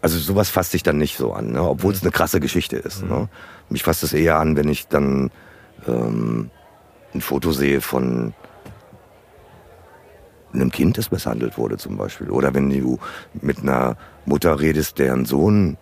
also 0.00 0.18
sowas 0.18 0.48
fasst 0.48 0.72
sich 0.72 0.82
dann 0.82 0.98
nicht 0.98 1.16
so 1.16 1.32
an, 1.32 1.52
ne? 1.52 1.62
obwohl 1.62 1.92
es 1.92 2.02
eine 2.02 2.12
krasse 2.12 2.40
Geschichte 2.40 2.76
ist. 2.76 3.02
Ne? 3.02 3.28
Mich 3.68 3.82
fasst 3.82 4.02
es 4.02 4.12
eher 4.12 4.38
an, 4.38 4.56
wenn 4.56 4.68
ich 4.68 4.88
dann 4.88 5.30
ähm, 5.86 6.50
ein 7.14 7.20
Foto 7.20 7.52
sehe 7.52 7.80
von 7.80 8.34
einem 10.52 10.70
Kind, 10.70 10.98
das 10.98 11.10
misshandelt 11.10 11.58
wurde 11.58 11.76
zum 11.76 11.96
Beispiel. 11.96 12.30
Oder 12.30 12.54
wenn 12.54 12.70
du 12.70 12.98
mit 13.34 13.58
einer 13.58 13.96
Mutter 14.24 14.60
redest, 14.60 14.98
deren 14.98 15.24
Sohn 15.24 15.76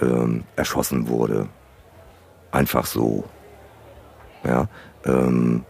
ähm, 0.00 0.44
erschossen 0.56 1.08
wurde. 1.08 1.48
Einfach 2.50 2.86
so. 2.86 3.24
Ja. 4.44 4.68
Ähm, 5.04 5.64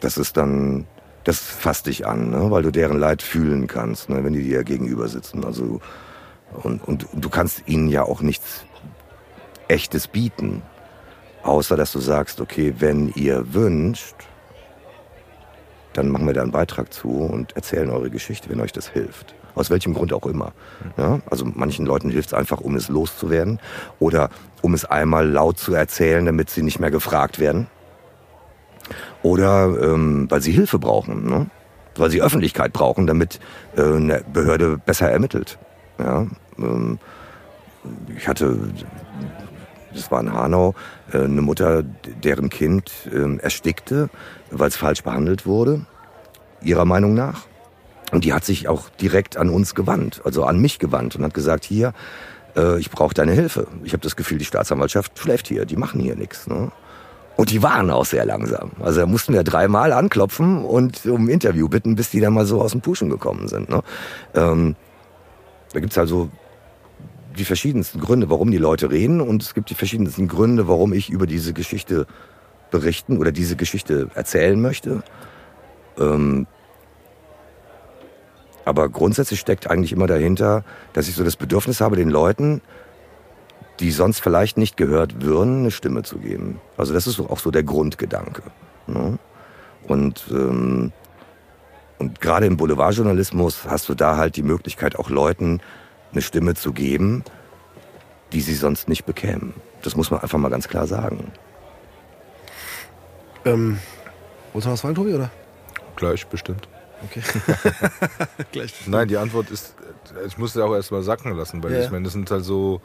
das 0.00 0.18
ist 0.18 0.36
dann, 0.36 0.86
das 1.24 1.38
fasst 1.38 1.86
dich 1.86 2.06
an, 2.06 2.30
ne? 2.30 2.50
weil 2.50 2.62
du 2.62 2.70
deren 2.70 2.98
Leid 2.98 3.22
fühlen 3.22 3.66
kannst, 3.66 4.08
ne? 4.08 4.24
wenn 4.24 4.32
die 4.32 4.42
dir 4.42 4.64
gegenüber 4.64 5.08
sitzen. 5.08 5.44
Also, 5.44 5.80
und, 6.62 6.82
und, 6.86 7.06
du 7.12 7.28
kannst 7.28 7.62
ihnen 7.66 7.88
ja 7.88 8.02
auch 8.02 8.20
nichts 8.20 8.64
Echtes 9.68 10.08
bieten. 10.08 10.62
Außer 11.42 11.76
dass 11.76 11.92
du 11.92 12.00
sagst, 12.00 12.40
okay, 12.40 12.74
wenn 12.78 13.12
ihr 13.14 13.52
wünscht, 13.52 14.14
dann 15.92 16.08
machen 16.08 16.26
wir 16.26 16.34
da 16.34 16.42
einen 16.42 16.50
Beitrag 16.50 16.92
zu 16.92 17.08
und 17.08 17.54
erzählen 17.56 17.90
eure 17.90 18.10
Geschichte, 18.10 18.48
wenn 18.50 18.60
euch 18.60 18.72
das 18.72 18.88
hilft. 18.88 19.34
Aus 19.54 19.70
welchem 19.70 19.94
Grund 19.94 20.12
auch 20.12 20.26
immer. 20.26 20.52
Ja? 20.96 21.20
Also 21.30 21.44
manchen 21.44 21.86
Leuten 21.86 22.10
hilft 22.10 22.30
es 22.30 22.34
einfach, 22.34 22.60
um 22.60 22.74
es 22.74 22.88
loszuwerden 22.88 23.60
oder 24.00 24.30
um 24.62 24.74
es 24.74 24.84
einmal 24.84 25.28
laut 25.28 25.58
zu 25.58 25.74
erzählen, 25.74 26.24
damit 26.24 26.50
sie 26.50 26.62
nicht 26.62 26.80
mehr 26.80 26.90
gefragt 26.90 27.38
werden. 27.38 27.68
Oder 29.22 29.76
ähm, 29.80 30.26
weil 30.30 30.40
sie 30.40 30.52
Hilfe 30.52 30.78
brauchen, 30.78 31.28
ne? 31.28 31.46
weil 31.96 32.10
sie 32.10 32.20
Öffentlichkeit 32.20 32.72
brauchen, 32.72 33.06
damit 33.06 33.38
äh, 33.76 33.82
eine 33.82 34.24
Behörde 34.32 34.78
besser 34.78 35.10
ermittelt. 35.10 35.58
Ja? 35.98 36.26
Ähm, 36.58 36.98
ich 38.16 38.28
hatte, 38.28 38.58
das 39.92 40.10
war 40.10 40.20
in 40.20 40.32
Hanau, 40.32 40.74
äh, 41.12 41.18
eine 41.18 41.42
Mutter, 41.42 41.82
deren 41.82 42.50
Kind 42.50 42.92
ähm, 43.12 43.38
erstickte, 43.40 44.08
weil 44.50 44.68
es 44.68 44.76
falsch 44.76 45.02
behandelt 45.02 45.46
wurde, 45.46 45.84
ihrer 46.62 46.84
Meinung 46.84 47.14
nach. 47.14 47.42
Und 48.12 48.24
die 48.24 48.32
hat 48.32 48.44
sich 48.44 48.68
auch 48.68 48.88
direkt 48.90 49.36
an 49.36 49.50
uns 49.50 49.74
gewandt, 49.74 50.20
also 50.24 50.44
an 50.44 50.60
mich 50.60 50.78
gewandt 50.78 51.16
und 51.16 51.24
hat 51.24 51.34
gesagt, 51.34 51.64
hier, 51.64 51.92
äh, 52.56 52.78
ich 52.78 52.90
brauche 52.90 53.14
deine 53.14 53.32
Hilfe. 53.32 53.66
Ich 53.82 53.92
habe 53.92 54.02
das 54.02 54.16
Gefühl, 54.16 54.38
die 54.38 54.44
Staatsanwaltschaft 54.44 55.18
schläft 55.18 55.48
hier, 55.48 55.64
die 55.64 55.76
machen 55.76 56.00
hier 56.00 56.16
nichts. 56.16 56.46
Ne? 56.46 56.70
Und 57.36 57.50
die 57.50 57.62
waren 57.62 57.90
auch 57.90 58.04
sehr 58.04 58.24
langsam. 58.24 58.70
Also 58.80 59.00
da 59.00 59.06
mussten 59.06 59.32
wir 59.32 59.42
dreimal 59.42 59.92
anklopfen 59.92 60.64
und 60.64 61.04
um 61.06 61.24
ein 61.24 61.28
Interview 61.28 61.68
bitten, 61.68 61.96
bis 61.96 62.10
die 62.10 62.20
dann 62.20 62.34
mal 62.34 62.46
so 62.46 62.60
aus 62.60 62.72
dem 62.72 62.80
Puschen 62.80 63.10
gekommen 63.10 63.48
sind. 63.48 63.68
Ne? 63.68 63.82
Ähm, 64.34 64.76
da 65.74 65.80
gibt's 65.80 65.98
also 65.98 66.30
die 67.36 67.44
verschiedensten 67.44 68.00
Gründe, 68.00 68.30
warum 68.30 68.50
die 68.50 68.58
Leute 68.58 68.90
reden 68.90 69.20
und 69.20 69.42
es 69.42 69.54
gibt 69.54 69.68
die 69.68 69.74
verschiedensten 69.74 70.28
Gründe, 70.28 70.68
warum 70.68 70.92
ich 70.92 71.10
über 71.10 71.26
diese 71.26 71.52
Geschichte 71.52 72.06
berichten 72.70 73.18
oder 73.18 73.32
diese 73.32 73.56
Geschichte 73.56 74.08
erzählen 74.14 74.60
möchte. 74.60 75.02
Ähm, 75.98 76.46
aber 78.64 78.88
grundsätzlich 78.88 79.40
steckt 79.40 79.68
eigentlich 79.68 79.92
immer 79.92 80.06
dahinter, 80.06 80.64
dass 80.92 81.08
ich 81.08 81.16
so 81.16 81.24
das 81.24 81.36
Bedürfnis 81.36 81.80
habe, 81.80 81.96
den 81.96 82.08
Leuten, 82.08 82.62
die 83.80 83.90
sonst 83.90 84.20
vielleicht 84.20 84.56
nicht 84.56 84.76
gehört 84.76 85.22
würden, 85.22 85.60
eine 85.60 85.70
Stimme 85.72 86.04
zu 86.04 86.18
geben. 86.18 86.60
Also 86.76 86.94
das 86.94 87.06
ist 87.06 87.18
auch 87.18 87.40
so 87.40 87.50
der 87.50 87.64
Grundgedanke. 87.64 88.42
Ne? 88.86 89.18
Und, 89.86 90.24
ähm, 90.30 90.92
und 92.04 92.20
gerade 92.20 92.44
im 92.44 92.58
Boulevardjournalismus 92.58 93.64
hast 93.66 93.88
du 93.88 93.94
da 93.94 94.18
halt 94.18 94.36
die 94.36 94.42
Möglichkeit, 94.42 94.96
auch 94.98 95.08
Leuten 95.08 95.60
eine 96.12 96.20
Stimme 96.20 96.54
zu 96.54 96.74
geben, 96.74 97.24
die 98.32 98.42
sie 98.42 98.54
sonst 98.54 98.90
nicht 98.90 99.06
bekämen. 99.06 99.54
Das 99.80 99.96
muss 99.96 100.10
man 100.10 100.20
einfach 100.20 100.38
mal 100.38 100.50
ganz 100.50 100.68
klar 100.68 100.86
sagen. 100.86 101.32
Ähm, 103.46 103.78
wolltest 104.52 104.66
du 104.66 104.72
was 104.72 104.80
fragen, 104.82 104.94
Tobi, 104.94 105.14
oder? 105.14 105.30
Gleich, 105.96 106.26
bestimmt. 106.26 106.68
Okay. 107.04 107.22
Gleich. 108.52 108.74
Nein, 108.86 109.08
die 109.08 109.16
Antwort 109.16 109.50
ist, 109.50 109.74
ich 110.26 110.36
muss 110.36 110.54
ja 110.54 110.64
auch 110.64 110.74
erstmal 110.74 111.02
sacken 111.02 111.34
lassen, 111.34 111.62
weil 111.62 111.72
Ja. 111.72 111.80
ich 111.84 111.90
meine, 111.90 112.04
das 112.04 112.12
sind 112.12 112.30
halt 112.30 112.44
so 112.44 112.82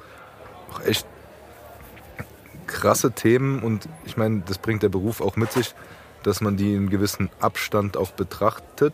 auch 0.71 0.79
echt 0.85 1.05
krasse 2.67 3.11
Themen 3.11 3.63
und 3.63 3.89
ich 4.05 4.15
meine, 4.15 4.43
das 4.45 4.59
bringt 4.59 4.81
der 4.81 4.89
Beruf 4.89 5.19
auch 5.19 5.35
mit 5.35 5.51
sich, 5.51 5.75
dass 6.23 6.41
man 6.41 6.57
die 6.57 6.73
in 6.73 6.89
gewissen 6.89 7.29
Abstand 7.39 7.97
auch 7.97 8.11
betrachtet, 8.11 8.93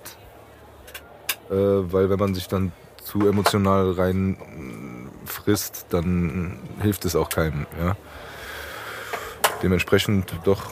äh, 1.49 1.53
weil 1.53 2.09
wenn 2.09 2.19
man 2.19 2.33
sich 2.35 2.47
dann 2.47 2.71
zu 3.03 3.27
emotional 3.27 3.91
rein 3.91 4.37
frisst, 5.25 5.87
dann 5.89 6.59
hilft 6.81 7.05
es 7.05 7.15
auch 7.15 7.29
keinem. 7.29 7.65
Ja? 7.79 7.95
Dementsprechend 9.61 10.33
doch 10.43 10.63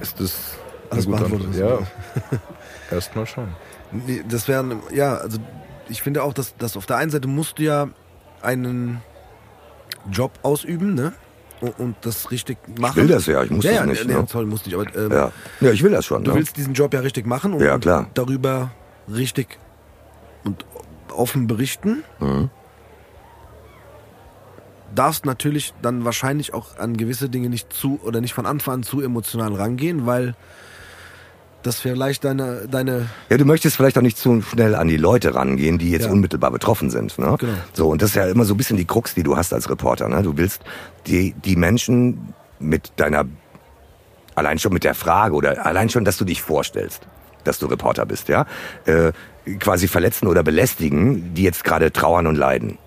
ist 0.00 0.18
das 0.18 0.54
eine 0.90 0.92
Alles 0.92 1.06
beantwortet, 1.06 1.54
Ja, 1.54 1.78
erstmal 2.90 3.26
schon. 3.26 3.48
Nee, 3.92 4.24
Das 4.28 4.48
wären, 4.48 4.80
ja, 4.92 5.16
also 5.16 5.38
ich 5.88 6.02
finde 6.02 6.22
auch, 6.22 6.32
dass, 6.32 6.56
dass 6.56 6.76
auf 6.76 6.86
der 6.86 6.96
einen 6.96 7.10
Seite 7.10 7.28
musst 7.28 7.58
du 7.58 7.64
ja 7.64 7.88
einen 8.42 9.02
Job 10.10 10.32
ausüben, 10.42 10.94
ne? 10.94 11.12
Und, 11.60 11.96
das 12.02 12.30
richtig 12.30 12.56
machen. 12.78 12.96
will 12.96 13.08
das 13.08 13.26
ja, 13.26 13.42
ich 13.42 13.50
muss 13.50 13.64
ja, 13.64 13.72
das 13.72 13.80
ja, 13.80 13.86
nicht, 13.86 14.06
Nee, 14.06 14.14
ne? 14.14 14.26
toll, 14.26 14.46
musst 14.46 14.64
nicht, 14.66 14.74
aber 14.74 14.86
ähm, 14.96 15.12
Ja, 15.12 15.32
ja 15.60 15.70
ich 15.72 15.82
will 15.82 15.90
das 15.90 16.06
schon. 16.06 16.24
du 16.24 16.30
ne? 16.30 16.36
willst 16.38 16.56
diesen 16.56 16.72
Job 16.72 16.94
ja 16.94 17.00
richtig 17.00 17.26
machen 17.26 17.52
und, 17.52 17.60
Ja, 17.60 17.78
klar. 17.78 18.00
und 18.00 18.08
darüber 18.16 18.70
richtig 19.12 19.58
und 20.44 20.64
offen 21.12 21.46
berichten. 21.46 22.02
Mhm. 22.18 22.48
Darfst 24.94 25.24
natürlich 25.24 25.72
dann 25.82 26.04
wahrscheinlich 26.04 26.52
auch 26.54 26.76
an 26.78 26.96
gewisse 26.96 27.28
Dinge 27.28 27.48
nicht 27.48 27.72
zu 27.72 28.00
oder 28.02 28.20
nicht 28.20 28.34
von 28.34 28.46
Anfang 28.46 28.74
an 28.74 28.82
zu 28.82 29.00
emotional 29.00 29.54
rangehen, 29.54 30.06
weil 30.06 30.34
das 31.62 31.80
vielleicht 31.80 32.24
deine, 32.24 32.66
deine 32.70 33.06
Ja, 33.28 33.36
du 33.36 33.44
möchtest 33.44 33.76
vielleicht 33.76 33.96
auch 33.98 34.02
nicht 34.02 34.16
zu 34.18 34.40
schnell 34.42 34.74
an 34.74 34.88
die 34.88 34.96
Leute 34.96 35.34
rangehen, 35.34 35.78
die 35.78 35.90
jetzt 35.90 36.06
Ja. 36.06 36.10
unmittelbar 36.12 36.50
betroffen 36.50 36.90
sind. 36.90 37.18
Ne? 37.18 37.36
Genau. 37.38 37.52
So, 37.72 37.88
und 37.88 38.02
das 38.02 38.10
ist 38.10 38.16
ja 38.16 38.26
immer 38.26 38.44
so 38.44 38.54
ein 38.54 38.56
bisschen 38.56 38.76
die 38.76 38.84
Krux, 38.86 39.14
die 39.14 39.22
du 39.22 39.36
hast 39.36 39.52
als 39.52 39.68
Reporter. 39.68 40.08
Ne? 40.08 40.22
Du 40.22 40.36
willst 40.36 40.62
die, 41.06 41.34
die 41.44 41.56
Menschen 41.56 42.34
mit 42.58 42.92
deiner, 42.96 43.24
allein 44.34 44.58
schon 44.58 44.72
mit 44.72 44.84
der 44.84 44.94
Frage 44.94 45.34
oder 45.34 45.66
allein 45.66 45.88
schon, 45.90 46.04
dass 46.04 46.16
du 46.16 46.24
dich 46.24 46.42
vorstellst, 46.42 47.02
dass 47.44 47.58
du 47.58 47.66
Reporter 47.66 48.06
bist, 48.06 48.28
ja, 48.28 48.46
äh, 48.86 49.12
quasi 49.58 49.88
verletzen 49.88 50.28
oder 50.28 50.42
belästigen, 50.42 51.34
die 51.34 51.42
jetzt 51.42 51.64
gerade 51.64 51.92
trauern 51.92 52.26
und 52.26 52.36
leiden. 52.36 52.78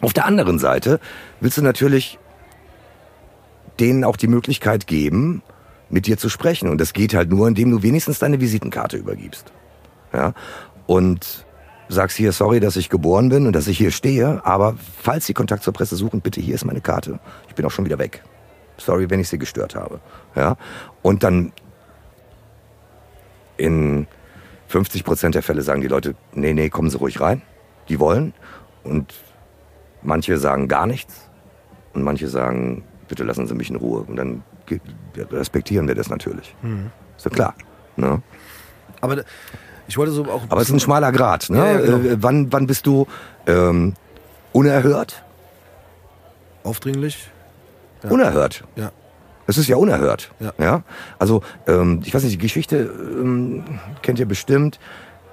Auf 0.00 0.12
der 0.12 0.24
anderen 0.26 0.58
Seite 0.58 0.98
willst 1.40 1.58
du 1.58 1.62
natürlich 1.62 2.18
denen 3.80 4.04
auch 4.04 4.16
die 4.16 4.26
Möglichkeit 4.28 4.86
geben, 4.86 5.42
mit 5.92 6.06
dir 6.06 6.18
zu 6.18 6.28
sprechen. 6.28 6.68
Und 6.68 6.80
das 6.80 6.92
geht 6.92 7.14
halt 7.14 7.30
nur, 7.30 7.46
indem 7.46 7.70
du 7.70 7.82
wenigstens 7.82 8.18
deine 8.18 8.40
Visitenkarte 8.40 8.96
übergibst. 8.96 9.52
Ja? 10.12 10.34
Und 10.86 11.46
sagst 11.88 12.16
hier, 12.16 12.32
sorry, 12.32 12.58
dass 12.58 12.76
ich 12.76 12.88
geboren 12.88 13.28
bin 13.28 13.46
und 13.46 13.54
dass 13.54 13.68
ich 13.68 13.78
hier 13.78 13.90
stehe, 13.90 14.44
aber 14.44 14.74
falls 15.02 15.26
Sie 15.26 15.34
Kontakt 15.34 15.62
zur 15.62 15.74
Presse 15.74 15.94
suchen, 15.94 16.22
bitte, 16.22 16.40
hier 16.40 16.54
ist 16.54 16.64
meine 16.64 16.80
Karte. 16.80 17.20
Ich 17.48 17.54
bin 17.54 17.66
auch 17.66 17.70
schon 17.70 17.84
wieder 17.84 17.98
weg. 17.98 18.22
Sorry, 18.78 19.10
wenn 19.10 19.20
ich 19.20 19.28
Sie 19.28 19.38
gestört 19.38 19.74
habe. 19.74 20.00
Ja? 20.34 20.56
Und 21.02 21.22
dann 21.22 21.52
in 23.58 24.06
50 24.68 25.04
Prozent 25.04 25.34
der 25.34 25.42
Fälle 25.42 25.62
sagen 25.62 25.82
die 25.82 25.88
Leute, 25.88 26.14
nee, 26.32 26.54
nee, 26.54 26.70
kommen 26.70 26.88
Sie 26.88 26.96
ruhig 26.96 27.20
rein. 27.20 27.42
Die 27.90 28.00
wollen. 28.00 28.32
Und 28.82 29.12
manche 30.02 30.38
sagen 30.38 30.68
gar 30.68 30.86
nichts. 30.86 31.28
Und 31.92 32.02
manche 32.02 32.28
sagen, 32.28 32.82
bitte 33.08 33.24
lassen 33.24 33.46
Sie 33.46 33.54
mich 33.54 33.68
in 33.68 33.76
Ruhe. 33.76 34.00
Und 34.00 34.16
dann 34.16 34.42
respektieren 35.30 35.88
wir 35.88 35.94
das 35.94 36.08
natürlich. 36.08 36.54
Ist 37.16 37.24
ja 37.24 37.30
klar. 37.30 37.54
Ne? 37.96 38.22
Aber 39.00 39.22
ich 39.88 39.96
wollte 39.98 40.12
so 40.12 40.24
auch. 40.24 40.42
Aber 40.48 40.60
es 40.60 40.68
ist 40.68 40.74
ein 40.74 40.80
schmaler 40.80 41.12
Grad. 41.12 41.50
Ne? 41.50 41.58
Ja, 41.58 41.72
ja, 41.72 41.80
genau. 41.80 41.98
Äh, 41.98 42.22
wann, 42.22 42.52
wann 42.52 42.66
bist 42.66 42.86
du 42.86 43.06
ähm, 43.46 43.94
unerhört? 44.52 45.22
aufdringlich. 46.64 47.30
Ja. 48.02 48.10
Unerhört. 48.10 48.64
Ja. 48.76 48.92
Es 49.46 49.58
ist 49.58 49.68
ja 49.68 49.76
unerhört. 49.76 50.30
Ja. 50.58 50.82
Also, 51.18 51.42
ähm, 51.66 52.00
ich 52.04 52.14
weiß 52.14 52.22
nicht, 52.22 52.34
die 52.34 52.38
Geschichte 52.38 52.76
ähm, 52.78 53.64
kennt 54.02 54.18
ihr 54.18 54.26
bestimmt. 54.26 54.78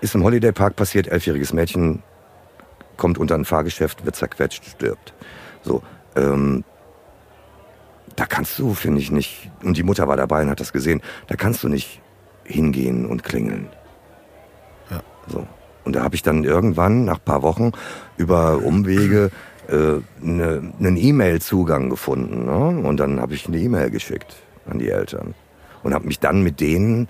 Ist 0.01 0.15
im 0.15 0.23
Holiday 0.23 0.51
Park 0.51 0.75
passiert, 0.75 1.07
elfjähriges 1.07 1.53
Mädchen 1.53 2.01
kommt 2.97 3.17
unter 3.17 3.35
ein 3.35 3.45
Fahrgeschäft, 3.45 4.05
wird 4.05 4.15
zerquetscht, 4.15 4.65
stirbt. 4.65 5.13
So, 5.61 5.83
ähm, 6.15 6.63
da 8.19 8.25
kannst 8.25 8.59
du, 8.59 8.73
finde 8.73 8.99
ich, 8.99 9.11
nicht, 9.11 9.49
und 9.63 9.77
die 9.77 9.83
Mutter 9.83 10.09
war 10.09 10.17
dabei 10.17 10.41
und 10.41 10.49
hat 10.49 10.59
das 10.59 10.73
gesehen, 10.73 11.01
da 11.27 11.37
kannst 11.37 11.63
du 11.63 11.69
nicht 11.69 12.01
hingehen 12.43 13.05
und 13.05 13.23
klingeln. 13.23 13.69
Ja. 14.91 15.01
So. 15.27 15.47
Und 15.85 15.95
da 15.95 16.03
habe 16.03 16.15
ich 16.15 16.21
dann 16.21 16.43
irgendwann, 16.43 17.05
nach 17.05 17.23
paar 17.23 17.43
Wochen, 17.43 17.71
über 18.17 18.57
Umwege 18.57 19.31
äh, 19.69 20.01
ne, 20.19 20.73
einen 20.79 20.97
E-Mail-Zugang 20.97 21.89
gefunden. 21.89 22.45
Ne? 22.45 22.85
Und 22.85 22.97
dann 22.99 23.21
habe 23.21 23.35
ich 23.35 23.47
eine 23.47 23.57
E-Mail 23.57 23.89
geschickt 23.89 24.35
an 24.69 24.79
die 24.79 24.89
Eltern. 24.89 25.33
Und 25.83 25.93
habe 25.93 26.05
mich 26.05 26.19
dann 26.19 26.43
mit 26.43 26.59
denen 26.59 27.07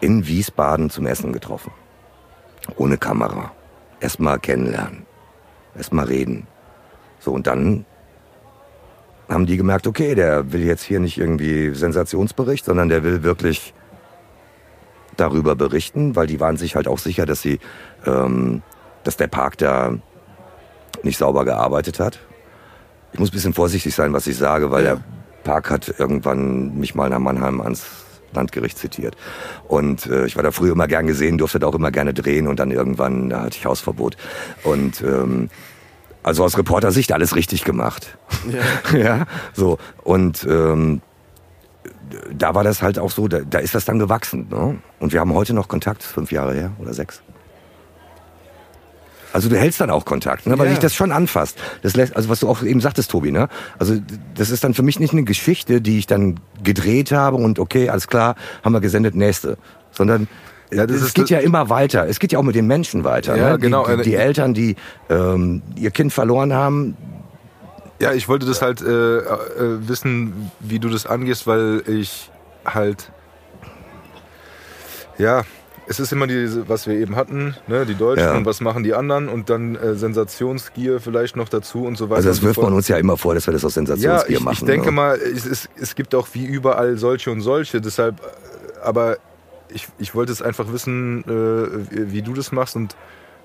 in 0.00 0.26
Wiesbaden 0.26 0.90
zum 0.90 1.06
Essen 1.06 1.32
getroffen. 1.32 1.70
Ohne 2.74 2.98
Kamera. 2.98 3.52
Erstmal 4.00 4.40
kennenlernen. 4.40 5.06
Erstmal 5.76 6.06
reden. 6.06 6.48
So, 7.20 7.32
und 7.32 7.46
dann 7.46 7.84
haben 9.30 9.46
die 9.46 9.56
gemerkt, 9.56 9.86
okay, 9.86 10.14
der 10.14 10.52
will 10.52 10.62
jetzt 10.62 10.82
hier 10.82 11.00
nicht 11.00 11.16
irgendwie 11.16 11.72
Sensationsbericht, 11.74 12.64
sondern 12.64 12.88
der 12.88 13.04
will 13.04 13.22
wirklich 13.22 13.72
darüber 15.16 15.54
berichten, 15.54 16.16
weil 16.16 16.26
die 16.26 16.40
waren 16.40 16.56
sich 16.56 16.74
halt 16.76 16.88
auch 16.88 16.98
sicher, 16.98 17.26
dass 17.26 17.40
sie, 17.40 17.60
ähm, 18.06 18.62
dass 19.04 19.16
der 19.16 19.28
Park 19.28 19.58
da 19.58 19.94
nicht 21.02 21.18
sauber 21.18 21.44
gearbeitet 21.44 22.00
hat. 22.00 22.18
Ich 23.12 23.18
muss 23.18 23.30
ein 23.30 23.32
bisschen 23.32 23.54
vorsichtig 23.54 23.94
sein, 23.94 24.12
was 24.12 24.26
ich 24.26 24.36
sage, 24.36 24.70
weil 24.70 24.84
Ja. 24.84 24.94
der 24.94 25.04
Park 25.44 25.70
hat 25.70 25.94
irgendwann 25.98 26.78
mich 26.78 26.94
mal 26.94 27.08
nach 27.08 27.18
Mannheim 27.18 27.60
ans 27.60 27.86
Landgericht 28.32 28.78
zitiert. 28.78 29.16
Und 29.66 30.06
äh, 30.06 30.26
ich 30.26 30.36
war 30.36 30.42
da 30.42 30.50
früher 30.52 30.72
immer 30.72 30.86
gern 30.86 31.06
gesehen, 31.06 31.38
durfte 31.38 31.58
da 31.58 31.66
auch 31.66 31.74
immer 31.74 31.90
gerne 31.90 32.14
drehen 32.14 32.46
und 32.46 32.60
dann 32.60 32.70
irgendwann 32.70 33.28
da 33.30 33.42
hatte 33.42 33.56
ich 33.58 33.66
Hausverbot. 33.66 34.16
Und 34.62 35.02
ähm, 35.02 35.50
also 36.22 36.44
aus 36.44 36.56
Reportersicht 36.58 37.12
alles 37.12 37.34
richtig 37.34 37.64
gemacht. 37.64 38.16
Ja. 38.92 38.98
ja, 38.98 39.26
so. 39.54 39.78
Und 40.02 40.46
ähm, 40.48 41.00
da 42.36 42.54
war 42.54 42.64
das 42.64 42.82
halt 42.82 42.98
auch 42.98 43.10
so, 43.10 43.28
da, 43.28 43.40
da 43.40 43.58
ist 43.58 43.74
das 43.74 43.84
dann 43.84 43.98
gewachsen. 43.98 44.48
Ne? 44.50 44.78
Und 44.98 45.12
wir 45.12 45.20
haben 45.20 45.32
heute 45.32 45.54
noch 45.54 45.68
Kontakt, 45.68 46.02
fünf 46.02 46.32
Jahre 46.32 46.54
her 46.54 46.72
oder 46.78 46.92
sechs. 46.92 47.22
Also 49.32 49.48
du 49.48 49.56
hältst 49.56 49.80
dann 49.80 49.90
auch 49.90 50.04
Kontakt, 50.04 50.46
ne? 50.46 50.58
weil 50.58 50.66
Ja. 50.66 50.72
dich 50.72 50.80
das 50.80 50.92
schon 50.94 51.12
anfasst. 51.12 51.56
Das 51.82 51.94
lässt, 51.94 52.16
also 52.16 52.28
was 52.28 52.40
du 52.40 52.48
auch 52.48 52.62
eben 52.64 52.80
sagtest, 52.80 53.12
Tobi, 53.12 53.30
ne? 53.30 53.48
Also 53.78 53.96
das 54.34 54.50
ist 54.50 54.64
dann 54.64 54.74
für 54.74 54.82
mich 54.82 54.98
nicht 54.98 55.12
eine 55.12 55.22
Geschichte, 55.22 55.80
die 55.80 55.98
ich 55.98 56.06
dann 56.08 56.40
gedreht 56.64 57.12
habe 57.12 57.36
und 57.36 57.60
okay, 57.60 57.88
alles 57.90 58.08
klar, 58.08 58.34
haben 58.64 58.72
wir 58.72 58.80
gesendet, 58.80 59.14
nächste. 59.14 59.56
Sondern 59.92 60.26
Ja, 60.72 60.86
das 60.86 60.96
es 60.98 61.02
ist 61.08 61.14
geht 61.14 61.24
das- 61.24 61.30
ja 61.30 61.38
immer 61.40 61.68
weiter. 61.68 62.06
Es 62.08 62.18
geht 62.20 62.32
ja 62.32 62.38
auch 62.38 62.42
mit 62.44 62.54
den 62.54 62.66
Menschen 62.66 63.02
weiter. 63.04 63.36
Ja, 63.36 63.50
ne? 63.50 63.56
die, 63.58 63.62
genau. 63.62 63.86
Die, 63.96 64.02
die 64.02 64.14
Eltern, 64.14 64.54
die 64.54 64.76
ähm, 65.08 65.62
ihr 65.76 65.90
Kind 65.90 66.12
verloren 66.12 66.52
haben, 66.52 66.96
Ja, 68.00 68.12
ich 68.12 68.28
wollte 68.28 68.46
das 68.46 68.62
halt 68.62 68.80
äh, 68.80 69.18
äh, 69.18 69.22
wissen, 69.88 70.50
wie 70.60 70.78
du 70.78 70.88
das 70.88 71.06
angehst, 71.06 71.46
weil 71.46 71.82
ich 71.86 72.30
halt 72.64 73.10
ja 75.18 75.42
es 75.86 75.98
ist 75.98 76.12
immer 76.12 76.28
diese, 76.28 76.68
was 76.68 76.86
wir 76.86 76.94
eben 76.94 77.16
hatten, 77.16 77.56
ne, 77.66 77.84
die 77.84 77.96
Deutschen 77.96 78.24
Ja. 78.24 78.36
und 78.36 78.46
was 78.46 78.60
machen 78.60 78.84
die 78.84 78.94
anderen 78.94 79.28
und 79.28 79.50
dann 79.50 79.74
äh, 79.74 79.96
Sensationsgier 79.96 81.00
vielleicht 81.00 81.34
noch 81.34 81.48
dazu 81.48 81.84
und 81.84 81.98
so 81.98 82.04
weiter. 82.08 82.18
Also 82.18 82.28
das 82.28 82.36
so 82.38 82.42
wirft 82.44 82.54
fort. 82.56 82.66
man 82.68 82.74
uns 82.74 82.86
ja 82.86 82.96
immer 82.96 83.16
vor, 83.16 83.34
dass 83.34 83.44
wir 83.48 83.52
das 83.52 83.64
aus 83.64 83.74
Ja, 83.74 83.84
Sensationsgier 83.86 84.36
ich, 84.36 84.44
machen. 84.44 84.54
ich 84.60 84.64
denke 84.66 84.86
ne? 84.86 84.92
mal, 84.92 85.16
es, 85.18 85.44
es, 85.46 85.68
es 85.80 85.96
gibt 85.96 86.14
auch 86.14 86.28
wie 86.32 86.44
überall 86.44 86.96
solche 86.96 87.32
und 87.32 87.40
solche, 87.40 87.80
deshalb, 87.80 88.20
äh, 88.20 88.80
aber 88.84 89.16
ich, 89.74 89.88
ich 89.98 90.14
wollte 90.14 90.32
es 90.32 90.42
einfach 90.42 90.72
wissen, 90.72 91.24
äh, 91.24 92.12
wie, 92.12 92.22
du 92.22 92.34
das 92.34 92.52
machst 92.52 92.76
und 92.76 92.96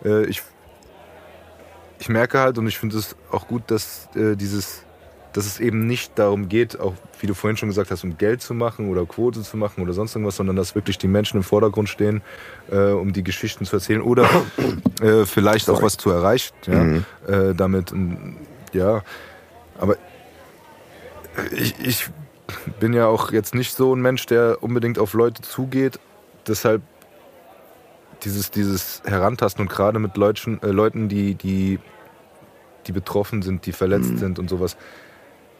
äh, 0.03 0.25
ich, 0.25 0.41
ich 1.99 2.09
merke 2.09 2.39
halt 2.39 2.57
und 2.57 2.67
ich 2.67 2.77
finde 2.77 2.97
es 2.97 3.15
auch 3.31 3.47
gut, 3.47 3.63
dass 3.67 4.09
äh, 4.15 4.35
dieses, 4.35 4.83
dass 5.33 5.45
es 5.45 5.59
eben 5.59 5.85
nicht 5.87 6.17
darum 6.17 6.49
geht, 6.49 6.79
auch 6.79 6.93
wie 7.19 7.27
du 7.27 7.33
vorhin 7.33 7.57
schon 7.57 7.69
gesagt 7.69 7.91
hast, 7.91 8.03
um 8.03 8.17
Geld 8.17 8.41
zu 8.41 8.53
machen 8.53 8.89
oder 8.89 9.05
Quote 9.05 9.41
zu 9.41 9.57
machen 9.57 9.81
oder 9.83 9.93
sonst 9.93 10.15
irgendwas, 10.15 10.35
sondern 10.37 10.55
dass 10.55 10.75
wirklich 10.75 10.97
die 10.97 11.07
Menschen 11.07 11.37
im 11.37 11.43
Vordergrund 11.43 11.89
stehen, 11.89 12.21
äh, 12.71 12.91
um 12.91 13.13
die 13.13 13.23
Geschichten 13.23 13.65
zu 13.65 13.75
erzählen 13.75 14.01
oder 14.01 14.29
äh, 15.01 15.25
vielleicht 15.25 15.69
auch 15.69 15.75
Sorry. 15.75 15.85
was 15.85 15.97
zu 15.97 16.09
erreichen, 16.09 16.53
ja, 16.65 16.83
Mhm. 16.83 17.05
äh, 17.27 17.53
damit, 17.53 17.91
und, 17.91 18.37
ja, 18.73 19.01
aber 19.79 19.97
ich, 21.51 21.75
ich 21.79 22.09
bin 22.79 22.93
ja 22.93 23.07
auch 23.07 23.31
jetzt 23.31 23.55
nicht 23.55 23.73
so 23.75 23.95
ein 23.95 24.01
Mensch, 24.01 24.25
der 24.25 24.61
unbedingt 24.61 24.99
auf 24.99 25.13
Leute 25.13 25.41
zugeht. 25.41 25.99
Deshalb 26.47 26.81
dieses, 28.23 28.51
dieses 28.51 29.01
Herantasten 29.05 29.61
und 29.61 29.69
gerade 29.69 29.99
mit 29.99 30.17
Leutchen, 30.17 30.61
äh, 30.63 30.67
Leuten, 30.67 31.09
die, 31.09 31.35
die, 31.35 31.79
die 32.87 32.91
betroffen 32.91 33.41
sind, 33.41 33.65
die 33.65 33.71
verletzt 33.71 34.11
Mhm. 34.11 34.17
sind 34.17 34.39
und 34.39 34.49
sowas, 34.49 34.77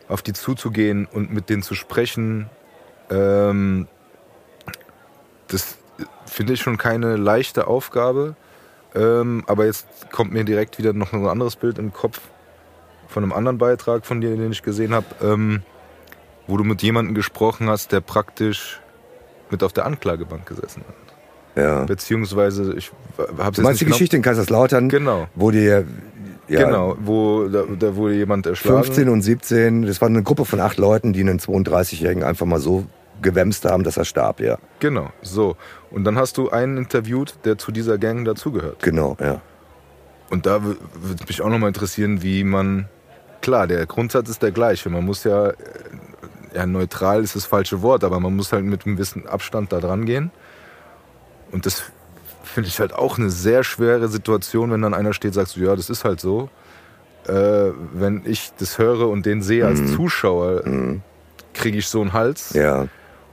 auf 0.07 0.21
die 0.21 0.33
zuzugehen 0.33 1.07
und 1.11 1.33
mit 1.33 1.49
denen 1.49 1.63
zu 1.63 1.75
sprechen, 1.75 2.49
ähm, 3.09 3.87
das 5.47 5.77
finde 6.25 6.53
ich 6.53 6.61
schon 6.61 6.77
keine 6.77 7.15
leichte 7.17 7.67
Aufgabe. 7.67 8.35
Ähm, 8.93 9.43
aber 9.47 9.65
jetzt 9.65 9.87
kommt 10.11 10.31
mir 10.31 10.43
direkt 10.43 10.77
wieder 10.77 10.93
noch 10.93 11.13
ein 11.13 11.25
anderes 11.25 11.55
Bild 11.55 11.77
im 11.77 11.91
Kopf 11.91 12.21
von 13.07 13.23
einem 13.23 13.33
anderen 13.33 13.57
Beitrag 13.57 14.05
von 14.05 14.21
dir, 14.21 14.35
den 14.35 14.51
ich 14.51 14.63
gesehen 14.63 14.93
habe, 14.93 15.05
ähm, 15.21 15.63
wo 16.47 16.57
du 16.57 16.63
mit 16.63 16.81
jemandem 16.81 17.13
gesprochen 17.13 17.69
hast, 17.69 17.91
der 17.91 18.01
praktisch 18.01 18.79
mit 19.55 19.63
auf 19.63 19.73
der 19.73 19.85
Anklagebank 19.85 20.45
gesessen 20.45 20.81
hat. 20.87 21.63
Ja. 21.63 21.83
Beziehungsweise, 21.85 22.73
ich 22.75 22.91
habe 23.37 23.55
Du 23.55 23.61
meinst 23.61 23.79
die 23.79 23.85
Geschichte 23.85 24.17
in 24.17 24.21
Kaiserslautern, 24.21 24.89
Genau, 24.89 25.27
wo 25.35 25.51
dir 25.51 25.85
ja, 26.47 26.65
genau, 26.65 26.95
wo 26.99 27.47
da, 27.47 27.63
da 27.79 27.95
wurde 27.95 28.15
jemand 28.15 28.45
erschlagen. 28.45 28.83
15 28.83 29.09
und 29.09 29.21
17, 29.21 29.85
das 29.87 29.99
war 30.01 30.09
eine 30.09 30.21
Gruppe 30.21 30.45
von 30.45 30.59
acht 30.59 30.77
Leuten, 30.77 31.13
die 31.13 31.21
einen 31.21 31.39
32-Jährigen 31.39 32.23
einfach 32.23 32.45
mal 32.45 32.59
so 32.59 32.85
gewämst 33.21 33.63
haben, 33.65 33.83
dass 33.83 33.95
er 33.97 34.05
starb, 34.05 34.41
ja. 34.41 34.57
Genau, 34.79 35.09
so. 35.21 35.55
Und 35.89 36.03
dann 36.03 36.17
hast 36.17 36.37
du 36.37 36.49
einen 36.49 36.77
interviewt, 36.77 37.35
der 37.45 37.57
zu 37.57 37.71
dieser 37.71 37.97
Gang 37.97 38.25
dazugehört. 38.25 38.83
Genau, 38.83 39.15
ja. 39.21 39.41
Und 40.29 40.45
da 40.45 40.57
wü- 40.57 40.75
würde 40.93 41.23
mich 41.27 41.41
auch 41.41 41.49
nochmal 41.49 41.69
interessieren, 41.69 42.21
wie 42.21 42.43
man. 42.43 42.89
Klar, 43.41 43.67
der 43.67 43.85
Grundsatz 43.85 44.27
ist 44.29 44.41
der 44.43 44.51
gleiche. 44.51 44.89
Man 44.89 45.05
muss 45.05 45.23
ja. 45.23 45.53
Ja, 46.55 46.65
neutral 46.65 47.21
ist 47.23 47.35
das 47.35 47.45
falsche 47.45 47.81
Wort, 47.81 48.03
aber 48.05 48.19
man 48.21 48.35
muss 48.35 48.53
halt 48.53 48.63
mit 48.63 48.85
einem 48.85 48.95
gewissen 48.95 49.27
Abstand 49.27 49.73
da 49.73 49.79
dran 49.81 50.05
gehen. 50.05 50.31
Und 51.51 51.65
das 51.65 51.83
finde 52.43 52.69
ich 52.69 52.79
halt 52.79 52.93
auch 52.93 53.17
eine 53.17 53.29
sehr 53.29 53.63
schwere 53.65 54.07
Situation, 54.07 54.71
wenn 54.71 54.81
dann 54.81 54.93
einer 54.93 55.13
steht, 55.13 55.33
sagst 55.33 55.57
du, 55.57 55.59
ja, 55.61 55.75
das 55.75 55.89
ist 55.89 56.05
halt 56.05 56.21
so. 56.21 56.49
Äh, 57.27 57.71
wenn 57.93 58.21
ich 58.25 58.51
das 58.57 58.77
höre 58.77 59.09
und 59.09 59.25
den 59.25 59.41
sehe 59.41 59.65
als 59.67 59.91
Zuschauer, 59.93 60.65
Mhm. 60.65 61.01
kriege 61.53 61.77
ich 61.77 61.87
so 61.87 62.01
einen 62.01 62.13
Hals. 62.13 62.51
Ja, 62.53 62.87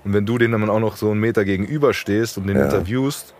Und 0.04 0.14
wenn 0.14 0.26
du 0.26 0.36
den 0.36 0.50
dann 0.50 0.68
auch 0.68 0.80
noch 0.80 0.96
so 0.96 1.12
einen 1.12 1.20
Meter 1.20 1.44
gegenüber 1.44 1.94
stehst 1.94 2.36
und 2.38 2.48
den 2.48 2.56
Ja. 2.58 2.64
interviewst, 2.64 3.34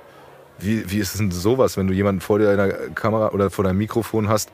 wie, 0.60 0.88
wie 0.92 0.98
ist 0.98 1.12
es 1.14 1.18
denn 1.18 1.32
sowas, 1.32 1.76
wenn 1.76 1.88
du 1.88 1.92
jemanden 1.92 2.20
vor 2.20 2.38
deiner 2.38 2.68
Kamera 2.94 3.30
oder 3.30 3.50
vor 3.50 3.64
deinem 3.64 3.78
Mikrofon 3.78 4.28
hast, 4.28 4.52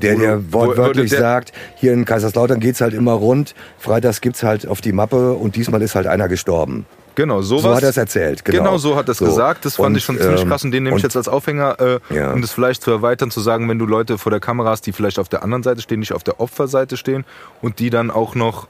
der 0.00 0.16
dir 0.16 0.52
wortwörtlich 0.52 1.10
der- 1.10 1.20
sagt, 1.20 1.52
hier 1.76 1.92
in 1.92 2.04
Kaiserslautern 2.04 2.60
geht's 2.60 2.80
halt 2.80 2.94
immer 2.94 3.12
rund, 3.12 3.54
freitags 3.78 4.20
gibt's 4.20 4.42
halt 4.42 4.66
auf 4.66 4.80
die 4.80 4.92
Mappe 4.92 5.32
und 5.34 5.54
diesmal 5.56 5.82
ist 5.82 5.94
halt 5.94 6.06
einer 6.06 6.28
gestorben. 6.28 6.86
Genau, 7.14 7.42
sowas. 7.42 7.62
So 7.62 7.74
hat 7.74 7.82
er 7.82 7.90
es 7.90 7.96
erzählt, 7.98 8.42
genau. 8.42 8.58
Genau, 8.64 8.78
so 8.78 8.96
hat 8.96 9.06
er 9.06 9.12
es 9.12 9.18
So. 9.18 9.26
gesagt. 9.26 9.66
Das 9.66 9.76
fand 9.76 9.88
Und, 9.88 9.96
ich 9.96 10.04
schon 10.04 10.18
ziemlich 10.18 10.40
ähm, 10.42 10.48
krass 10.48 10.64
und 10.64 10.70
den 10.70 10.82
nehme 10.84 10.96
ich 10.96 11.02
jetzt 11.02 11.14
als 11.16 11.28
Aufhänger, 11.28 11.78
äh, 11.78 12.14
Ja. 12.14 12.32
um 12.32 12.40
das 12.40 12.52
vielleicht 12.52 12.82
zu 12.82 12.90
erweitern, 12.90 13.30
zu 13.30 13.40
sagen, 13.40 13.68
wenn 13.68 13.78
du 13.78 13.84
Leute 13.84 14.16
vor 14.16 14.30
der 14.30 14.40
Kamera 14.40 14.70
hast, 14.70 14.86
die 14.86 14.92
vielleicht 14.92 15.18
auf 15.18 15.28
der 15.28 15.42
anderen 15.42 15.62
Seite 15.62 15.82
stehen, 15.82 16.00
nicht 16.00 16.14
auf 16.14 16.22
der 16.24 16.40
Opferseite 16.40 16.96
stehen 16.96 17.24
und 17.60 17.80
die 17.80 17.90
dann 17.90 18.10
auch 18.10 18.34
noch, 18.34 18.66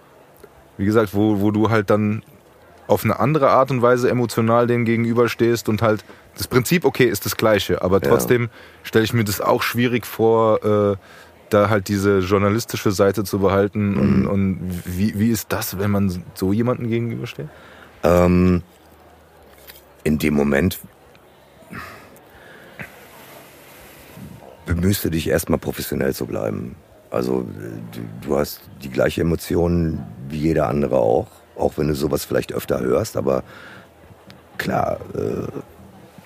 wie 0.76 0.84
gesagt, 0.84 1.14
wo, 1.14 1.40
wo 1.40 1.52
du 1.52 1.70
halt 1.70 1.88
dann 1.88 2.24
auf 2.88 3.04
eine 3.04 3.20
andere 3.20 3.48
Art 3.50 3.70
und 3.70 3.80
Weise 3.80 4.10
emotional 4.10 4.66
denen 4.66 4.84
gegenüberstehst 4.84 5.68
und 5.68 5.80
halt 5.80 6.04
das 6.36 6.46
Prinzip, 6.48 6.84
okay, 6.84 7.04
ist 7.04 7.24
das 7.26 7.36
gleiche, 7.36 7.82
aber 7.82 8.00
Ja. 8.02 8.08
trotzdem 8.08 8.48
stelle 8.82 9.04
ich 9.04 9.12
mir 9.12 9.24
das 9.24 9.40
auch 9.40 9.62
schwierig 9.62 10.06
vor, 10.06 10.64
äh, 10.64 10.96
da 11.50 11.68
halt 11.68 11.88
diese 11.88 12.20
journalistische 12.20 12.92
Seite 12.92 13.24
zu 13.24 13.38
behalten 13.38 13.98
und, 13.98 14.20
Mhm. 14.22 14.26
und 14.26 14.82
wie, 14.86 15.18
wie 15.18 15.30
ist 15.30 15.52
das, 15.52 15.78
wenn 15.78 15.90
man 15.90 16.24
so 16.34 16.52
jemanden 16.52 16.88
gegenübersteht? 16.88 17.48
Ähm, 18.02 18.62
in 20.04 20.18
dem 20.18 20.34
Moment 20.34 20.78
bemühst 24.66 25.04
du 25.04 25.10
dich 25.10 25.28
erstmal 25.28 25.58
professionell 25.58 26.14
zu 26.14 26.26
bleiben. 26.26 26.76
Also 27.10 27.46
du, 27.92 28.26
du 28.26 28.38
hast 28.38 28.62
die 28.82 28.90
gleiche 28.90 29.20
Emotion 29.20 30.00
wie 30.28 30.38
jeder 30.38 30.68
andere 30.68 30.96
auch, 30.96 31.26
auch 31.56 31.74
wenn 31.76 31.88
du 31.88 31.94
sowas 31.94 32.24
vielleicht 32.24 32.52
öfter 32.54 32.80
hörst, 32.80 33.16
aber 33.16 33.42
klar, 34.56 34.98
äh, 35.14 35.46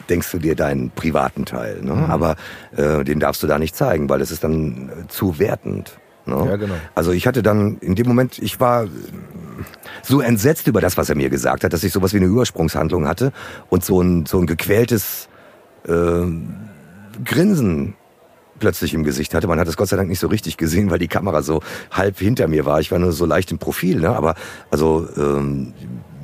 denkst 0.09 0.31
du 0.31 0.39
dir 0.39 0.55
deinen 0.55 0.91
privaten 0.91 1.45
Teil, 1.45 1.83
ne? 1.83 2.07
aber 2.09 2.37
äh, 2.77 3.05
den 3.05 3.21
darfst 3.21 3.43
du 3.43 3.47
da 3.47 3.59
nicht 3.59 3.77
zeigen, 3.77 4.09
weil 4.09 4.19
das 4.19 4.31
ist 4.31 4.45
dann 4.45 4.89
äh, 4.89 5.09
zu 5.09 5.39
wertend. 5.39 5.99
Ne? 6.27 6.45
Ja, 6.49 6.57
genau. 6.57 6.75
Also 6.95 7.13
ich 7.13 7.27
hatte 7.27 7.43
dann 7.43 7.79
in 7.79 7.95
dem 7.95 8.07
Moment, 8.07 8.39
ich 8.39 8.59
war 8.59 8.85
äh, 8.85 8.89
so 10.03 10.21
entsetzt 10.21 10.67
über 10.67 10.81
das, 10.81 10.97
was 10.97 11.09
er 11.09 11.15
mir 11.15 11.31
gesagt 11.31 11.65
hat, 11.65 11.73
dass 11.73 11.85
ich 11.85 11.93
sowas 11.93 12.13
wie 12.13 12.19
eine 12.19 12.27
Übersprungshandlung 12.27 13.07
hatte 13.07 13.33
und 13.69 13.85
so 13.85 14.01
ein, 14.01 14.27
so 14.27 14.39
ein 14.39 14.47
gequältes 14.47 15.29
äh, 15.87 16.27
Grinsen 17.25 17.95
plötzlich 18.59 18.95
im 18.95 19.05
Gesicht 19.05 19.35
hatte. 19.35 19.47
Man 19.47 19.59
hat 19.59 19.69
es 19.69 19.77
Gott 19.77 19.89
sei 19.89 19.97
Dank 19.97 20.09
nicht 20.09 20.19
so 20.19 20.29
richtig 20.29 20.57
gesehen, 20.57 20.91
weil 20.91 20.99
die 20.99 21.09
Kamera 21.09 21.43
so 21.43 21.61
halb 21.91 22.19
hinter 22.19 22.49
mir 22.49 22.65
war. 22.65 22.81
Ich 22.81 22.91
war 22.91 22.99
nur 22.99 23.13
so 23.13 23.27
leicht 23.27 23.51
im 23.53 23.59
Profil, 23.59 24.01
ne? 24.01 24.11
aber 24.11 24.35
also 24.71 25.07
ähm, 25.17 25.73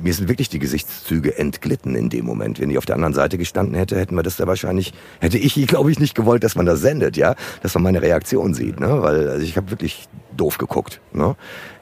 mir 0.01 0.13
sind 0.13 0.27
wirklich 0.27 0.49
die 0.49 0.59
Gesichtszüge 0.59 1.37
entglitten 1.37 1.95
in 1.95 2.09
dem 2.09 2.25
Moment. 2.25 2.59
Wenn 2.59 2.69
ich 2.69 2.77
auf 2.77 2.85
der 2.85 2.95
anderen 2.95 3.13
Seite 3.13 3.37
gestanden 3.37 3.75
hätte, 3.75 3.97
hätten 3.97 4.15
wir 4.15 4.23
das 4.23 4.35
da 4.35 4.45
wahrscheinlich, 4.47 4.93
hätte 5.19 5.37
ich, 5.37 5.55
glaube 5.67 5.91
ich, 5.91 5.99
nicht 5.99 6.15
gewollt, 6.15 6.43
dass 6.43 6.55
man 6.55 6.65
das 6.65 6.81
sendet, 6.81 7.17
ja, 7.17 7.35
dass 7.61 7.73
man 7.75 7.83
meine 7.83 8.01
Reaktion 8.01 8.53
sieht, 8.53 8.79
ne? 8.79 9.01
weil 9.01 9.29
also 9.29 9.43
ich 9.43 9.55
habe 9.57 9.71
wirklich 9.71 10.07
doof 10.35 10.57
geguckt. 10.57 10.99
Ne? 11.13 11.35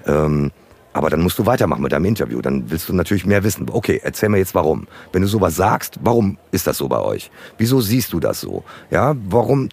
Ähm, 0.05 0.51
aber 0.93 1.09
dann 1.09 1.21
musst 1.21 1.39
du 1.39 1.45
weitermachen 1.45 1.81
mit 1.81 1.93
deinem 1.93 2.05
Interview. 2.05 2.41
Dann 2.41 2.69
willst 2.69 2.89
du 2.89 2.93
natürlich 2.93 3.25
mehr 3.25 3.43
wissen. 3.43 3.67
Okay, 3.71 4.01
erzähl 4.03 4.29
mir 4.29 4.39
jetzt 4.39 4.53
warum. 4.55 4.87
Wenn 5.13 5.21
du 5.21 5.27
sowas 5.27 5.55
sagst, 5.55 5.99
warum 6.01 6.37
ist 6.51 6.67
das 6.67 6.77
so 6.77 6.89
bei 6.89 6.99
euch? 6.99 7.31
Wieso 7.57 7.79
siehst 7.79 8.11
du 8.11 8.19
das 8.19 8.41
so? 8.41 8.63
Ja, 8.89 9.15
warum 9.29 9.69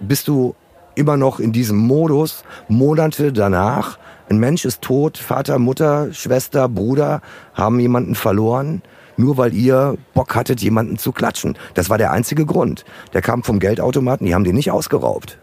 bist 0.00 0.28
du 0.28 0.54
immer 0.94 1.16
noch 1.16 1.40
in 1.40 1.52
diesem 1.52 1.76
Modus, 1.76 2.44
Monate 2.68 3.32
danach, 3.32 3.98
ein 4.28 4.38
Mensch 4.38 4.64
ist 4.64 4.82
tot, 4.82 5.18
Vater, 5.18 5.58
Mutter, 5.60 6.12
Schwester, 6.12 6.68
Bruder 6.68 7.20
haben 7.54 7.78
jemanden 7.78 8.16
verloren, 8.16 8.82
nur 9.16 9.36
weil 9.36 9.54
ihr 9.54 9.96
Bock 10.14 10.34
hattet, 10.34 10.60
jemanden 10.60 10.98
zu 10.98 11.12
klatschen. 11.12 11.56
Das 11.74 11.90
war 11.90 11.98
der 11.98 12.10
einzige 12.10 12.44
Grund. 12.44 12.84
Der 13.12 13.22
kam 13.22 13.44
vom 13.44 13.60
Geldautomaten, 13.60 14.26
die 14.26 14.34
haben 14.34 14.44
den 14.44 14.56
nicht 14.56 14.72
ausgeraubt. 14.72 15.38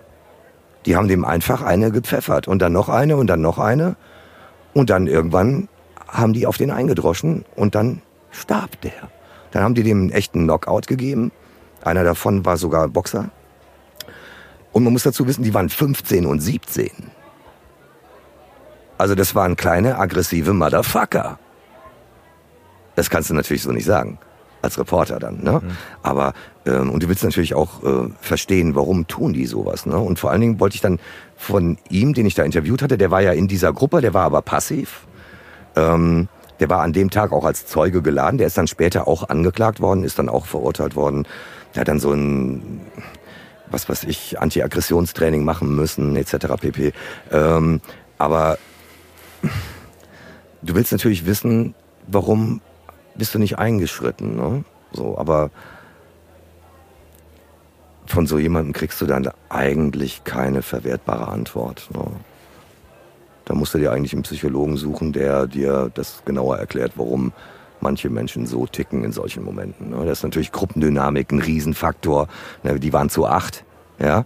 Die 0.85 0.97
haben 0.97 1.07
dem 1.07 1.23
einfach 1.23 1.61
eine 1.61 1.91
gepfeffert 1.91 2.47
und 2.49 2.61
dann 2.61 2.73
noch 2.73 2.89
eine 2.89 3.15
und 3.15 3.27
dann 3.27 3.39
noch 3.39 3.57
eine. 3.57 3.95
Und 4.73 4.89
dann 4.89 5.07
irgendwann 5.07 5.69
haben 6.09 6.34
die 6.34 6.45
auf 6.45 6.57
den 6.57 6.71
eingedroschen 6.71 7.45
und 7.55 7.73
dann 7.73 8.01
starb 8.31 8.81
der. 8.81 8.91
Dann 9.51 9.63
haben 9.63 9.75
die 9.75 9.84
dem 9.84 10.01
einen 10.01 10.11
echten 10.11 10.43
Knockout 10.43 10.88
gegeben. 10.88 11.31
Einer 11.84 12.03
davon 12.03 12.45
war 12.45 12.57
sogar 12.57 12.89
Boxer. 12.89 13.30
Und 14.74 14.84
man 14.84 14.91
muss 14.91 15.04
dazu 15.04 15.28
wissen, 15.28 15.44
die 15.44 15.54
waren 15.54 15.70
15 15.70 16.26
und 16.26 16.40
17. 16.40 16.90
Also 18.98 19.16
das 19.16 19.36
waren 19.36 19.56
kleine, 19.56 19.98
aggressive 19.98 20.54
Motherfucker. 20.54 21.40
Das 22.95 23.10
kannst 23.10 23.30
du 23.30 23.34
natürlich 23.34 23.64
so 23.64 23.72
nicht 23.72 23.86
sagen. 23.86 24.20
Als 24.62 24.80
Reporter 24.80 25.20
dann, 25.20 25.44
ne? 25.44 25.62
Aber, 26.04 26.34
ähm, 26.66 26.90
und 26.90 27.04
du 27.04 27.10
willst 27.10 27.24
natürlich 27.26 27.54
auch 27.54 27.84
äh, 27.84 28.10
verstehen, 28.22 28.76
warum 28.76 29.08
tun 29.08 29.34
die 29.34 29.45
sowas, 29.45 29.86
ne? 29.86 29.98
Und 29.98 30.20
vor 30.20 30.32
allen 30.32 30.40
Dingen 30.40 30.60
wollte 30.62 30.76
ich 30.76 30.82
dann 30.82 31.00
von 31.36 31.78
ihm, 31.90 32.14
den 32.14 32.26
ich 32.26 32.34
da 32.34 32.44
interviewt 32.44 32.82
hatte, 32.82 32.98
der 32.98 33.12
war 33.12 33.20
ja 33.20 33.34
in 33.34 33.50
dieser 33.50 33.74
Gruppe, 33.74 34.00
der 34.00 34.14
war 34.14 34.24
aber 34.24 34.41
passiv. 34.41 35.06
Ähm, 35.76 36.30
der 36.62 36.70
war 36.70 36.82
an 36.82 36.94
dem 36.94 37.10
Tag 37.10 37.34
auch 37.34 37.44
als 37.44 37.66
Zeuge 37.68 38.02
geladen, 38.02 38.38
der 38.38 38.48
ist 38.48 38.58
dann 38.58 38.68
später 38.68 39.06
auch 39.06 39.28
angeklagt 39.28 39.82
worden, 39.82 40.06
ist 40.06 40.18
dann 40.18 40.30
auch 40.30 40.45
verurteilt 40.45 40.95
worden. 40.95 41.28
Der 41.76 41.82
hat 41.82 41.90
dann 41.90 42.00
so 42.00 42.14
ein, 42.14 42.80
was 43.74 43.90
weiß 43.90 44.04
ich, 44.06 44.40
Anti-Aggressionstraining 44.40 45.44
machen 45.44 45.76
müssen, 45.76 46.16
etc. 46.16 46.48
pp. 46.60 46.94
Ähm, 47.32 47.82
aber 48.18 48.58
du 50.62 50.76
willst 50.76 50.91
natürlich 50.91 51.26
wissen, 51.26 51.76
warum 52.08 52.62
bist 53.16 53.34
du 53.36 53.40
nicht 53.40 53.58
eingeschritten, 53.60 54.36
ne? 54.36 54.64
So, 54.91 55.18
aber 55.18 55.50
von 58.06 58.28
so 58.28 58.38
jemandem 58.38 58.74
kriegst 58.74 59.02
du 59.02 59.06
dann 59.06 59.30
eigentlich 59.50 60.24
keine 60.24 60.62
verwertbare 60.62 61.28
Antwort. 61.28 61.90
Ne? 61.94 62.06
Da 63.45 63.56
musst 63.56 63.74
du 63.74 63.80
dir 63.80 63.91
eigentlich 63.91 64.14
einen 64.14 64.24
Psychologen 64.24 64.78
suchen, 64.78 65.14
der 65.14 65.48
dir 65.48 65.90
das 65.94 66.24
genauer 66.26 66.58
erklärt, 66.58 66.94
warum 66.95 67.34
manche 67.84 68.10
Menschen 68.10 68.47
so 68.47 68.65
ticken 68.65 69.03
in 69.03 69.11
solchen 69.11 69.43
Momenten. 69.43 69.91
Ne? 69.91 69.97
Das 70.05 70.19
ist 70.19 70.23
natürlich 70.23 70.51
Gruppendynamik 70.51 71.31
ein 71.31 71.39
Riesenfaktor. 71.39 72.27
Ne? 72.64 72.80
Die 72.80 72.93
waren 72.93 73.10
zu 73.10 73.27
acht, 73.27 73.64
ja. 73.99 74.26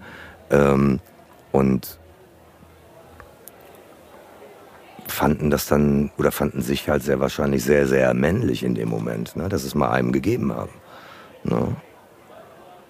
Ähm, 0.49 1.01
und 1.51 1.99
fanden 5.07 5.49
das 5.49 5.67
dann 5.67 6.11
oder 6.17 6.31
fanden 6.31 6.61
sich 6.61 6.87
halt 6.89 7.03
sehr 7.03 7.19
wahrscheinlich 7.19 7.63
sehr, 7.63 7.87
sehr 7.87 8.13
männlich 8.13 8.63
in 8.63 8.75
dem 8.75 8.89
Moment, 8.89 9.35
ne? 9.35 9.49
dass 9.49 9.63
es 9.63 9.75
mal 9.75 9.89
einem 9.89 10.11
gegeben 10.11 10.53
haben. 10.53 10.71
Ne? 11.43 11.75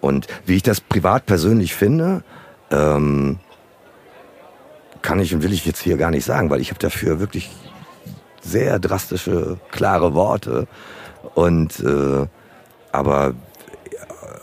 Und 0.02 0.28
wie 0.46 0.56
ich 0.56 0.64
das 0.64 0.82
privat 0.82 1.26
persönlich 1.26 1.74
finde, 1.74 2.24
ähm, 2.72 3.40
kann 5.02 5.20
ich 5.20 5.34
und 5.34 5.44
will 5.44 5.54
ich 5.54 5.66
jetzt 5.66 5.80
hier 5.80 5.98
gar 5.98 6.12
nicht 6.12 6.26
sagen, 6.26 6.50
weil 6.50 6.60
ich 6.60 6.70
habe 6.70 6.80
dafür 6.80 7.20
wirklich 7.20 7.50
sehr 8.42 8.80
drastische, 8.80 9.58
klare 9.72 10.14
Worte. 10.14 10.68
Und 11.36 11.80
äh, 11.80 12.28
aber 12.92 13.34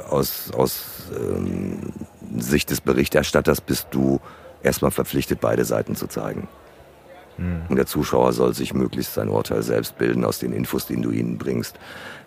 aus, 0.09 0.51
aus 0.53 0.85
ähm, 1.13 1.93
Sicht 2.37 2.71
des 2.71 2.81
Berichterstatters 2.81 3.61
bist 3.61 3.89
du 3.91 4.21
erstmal 4.63 4.91
verpflichtet, 4.91 5.41
beide 5.41 5.65
Seiten 5.65 5.97
zu 5.97 6.07
zeigen. 6.07 6.49
Mhm. 7.37 7.63
Und 7.69 7.77
der 7.77 7.87
Zuschauer 7.87 8.33
soll 8.33 8.55
sich 8.55 8.75
möglichst 8.75 9.15
sein 9.15 9.29
Urteil 9.29 9.63
selbst 9.63 9.99
bilden 9.99 10.25
aus 10.25 10.39
den 10.39 10.53
Infos, 10.53 10.87
die 10.87 11.01
du 11.01 11.11
ihnen 11.11 11.39
bringst. 11.39 11.79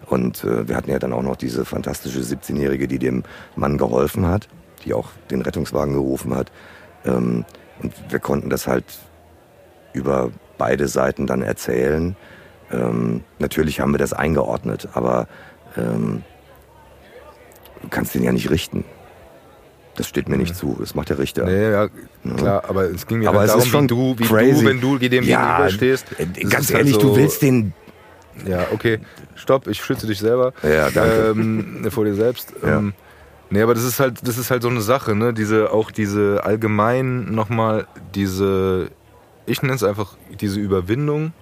Und 0.08 0.44
äh, 0.44 0.68
wir 0.68 0.76
hatten 0.76 0.90
ja 0.90 1.00
dann 1.00 1.14
auch 1.14 1.24
noch 1.24 1.36
diese 1.36 1.66
fantastische 1.66 2.20
17-Jährige, 2.20 2.88
die 2.88 3.00
dem 3.00 3.24
Mann 3.56 3.78
geholfen 3.78 4.26
hat, 4.26 4.48
die 4.86 4.94
auch 4.94 5.10
den 5.32 5.42
Rettungswagen 5.42 5.94
gerufen 5.94 6.36
hat. 6.36 6.52
Ähm, 7.06 7.46
und 7.82 7.94
wir 8.10 8.20
konnten 8.20 8.50
das 8.50 8.68
halt 8.68 8.86
über 9.94 10.32
beide 10.58 10.88
Seiten 10.88 11.28
dann 11.28 11.42
erzählen. 11.42 12.16
Ähm, 12.72 13.24
natürlich 13.40 13.80
haben 13.80 13.94
wir 13.94 13.98
das 14.00 14.14
eingeordnet, 14.14 14.90
aber 14.94 15.28
ähm, 15.78 16.24
du 17.82 17.88
kannst 17.90 18.14
den 18.16 18.24
ja 18.24 18.32
nicht 18.32 18.50
richten. 18.50 18.84
Das 19.96 20.08
steht 20.08 20.30
mir 20.30 20.38
nicht 20.38 20.56
zu. 20.56 20.78
Das 20.80 20.94
macht 20.94 21.10
der 21.10 21.18
Richter. 21.18 21.46
Nee, 21.46 21.72
ja, 21.72 21.88
klar, 22.36 22.64
aber 22.68 22.84
es 22.84 23.08
ging 23.08 23.18
mir 23.20 23.30
aber 23.30 23.40
halt 23.40 23.48
es 23.48 23.54
darum, 23.54 23.64
ist 23.66 23.72
schon 23.72 23.84
wie 23.86 23.88
du, 23.88 24.16
wie 24.20 24.24
crazy. 24.26 24.62
du, 24.62 24.70
wenn 24.70 24.80
du 24.82 24.98
dem 25.00 25.24
Ja, 25.24 25.58
gegenüberstehst. 25.58 26.06
äh, 26.20 26.26
Ganz 26.44 26.68
halt 26.70 26.80
ehrlich, 26.80 26.94
so, 26.94 27.02
du 27.02 27.16
willst 27.16 27.42
den. 27.42 27.74
Ja, 28.46 28.68
okay, 28.72 29.00
stopp, 29.34 29.66
ich 29.66 29.82
schütze 29.84 30.06
dich 30.06 30.20
selber. 30.20 30.54
Ja, 30.62 30.92
danke. 30.92 31.30
Ähm, 31.32 31.88
vor 31.90 32.06
dir 32.06 32.14
selbst. 32.14 32.54
Ja. 32.62 32.78
Ähm, 32.78 32.94
nee, 33.50 33.60
aber 33.64 33.74
das 33.74 33.84
ist 33.84 34.00
halt, 34.00 34.20
das 34.28 34.38
ist 34.38 34.52
halt 34.52 34.62
so 34.62 34.70
eine 34.70 34.82
Sache, 34.82 35.16
ne? 35.16 35.34
Diese, 35.34 35.72
auch 35.72 35.90
diese 35.90 36.42
allgemein 36.44 37.34
nochmal, 37.34 37.88
diese, 38.14 38.90
ich 39.48 39.62
nenne 39.64 39.74
es 39.74 39.84
einfach 39.84 40.16
diese 40.40 40.60
Überwindung, 40.60 41.34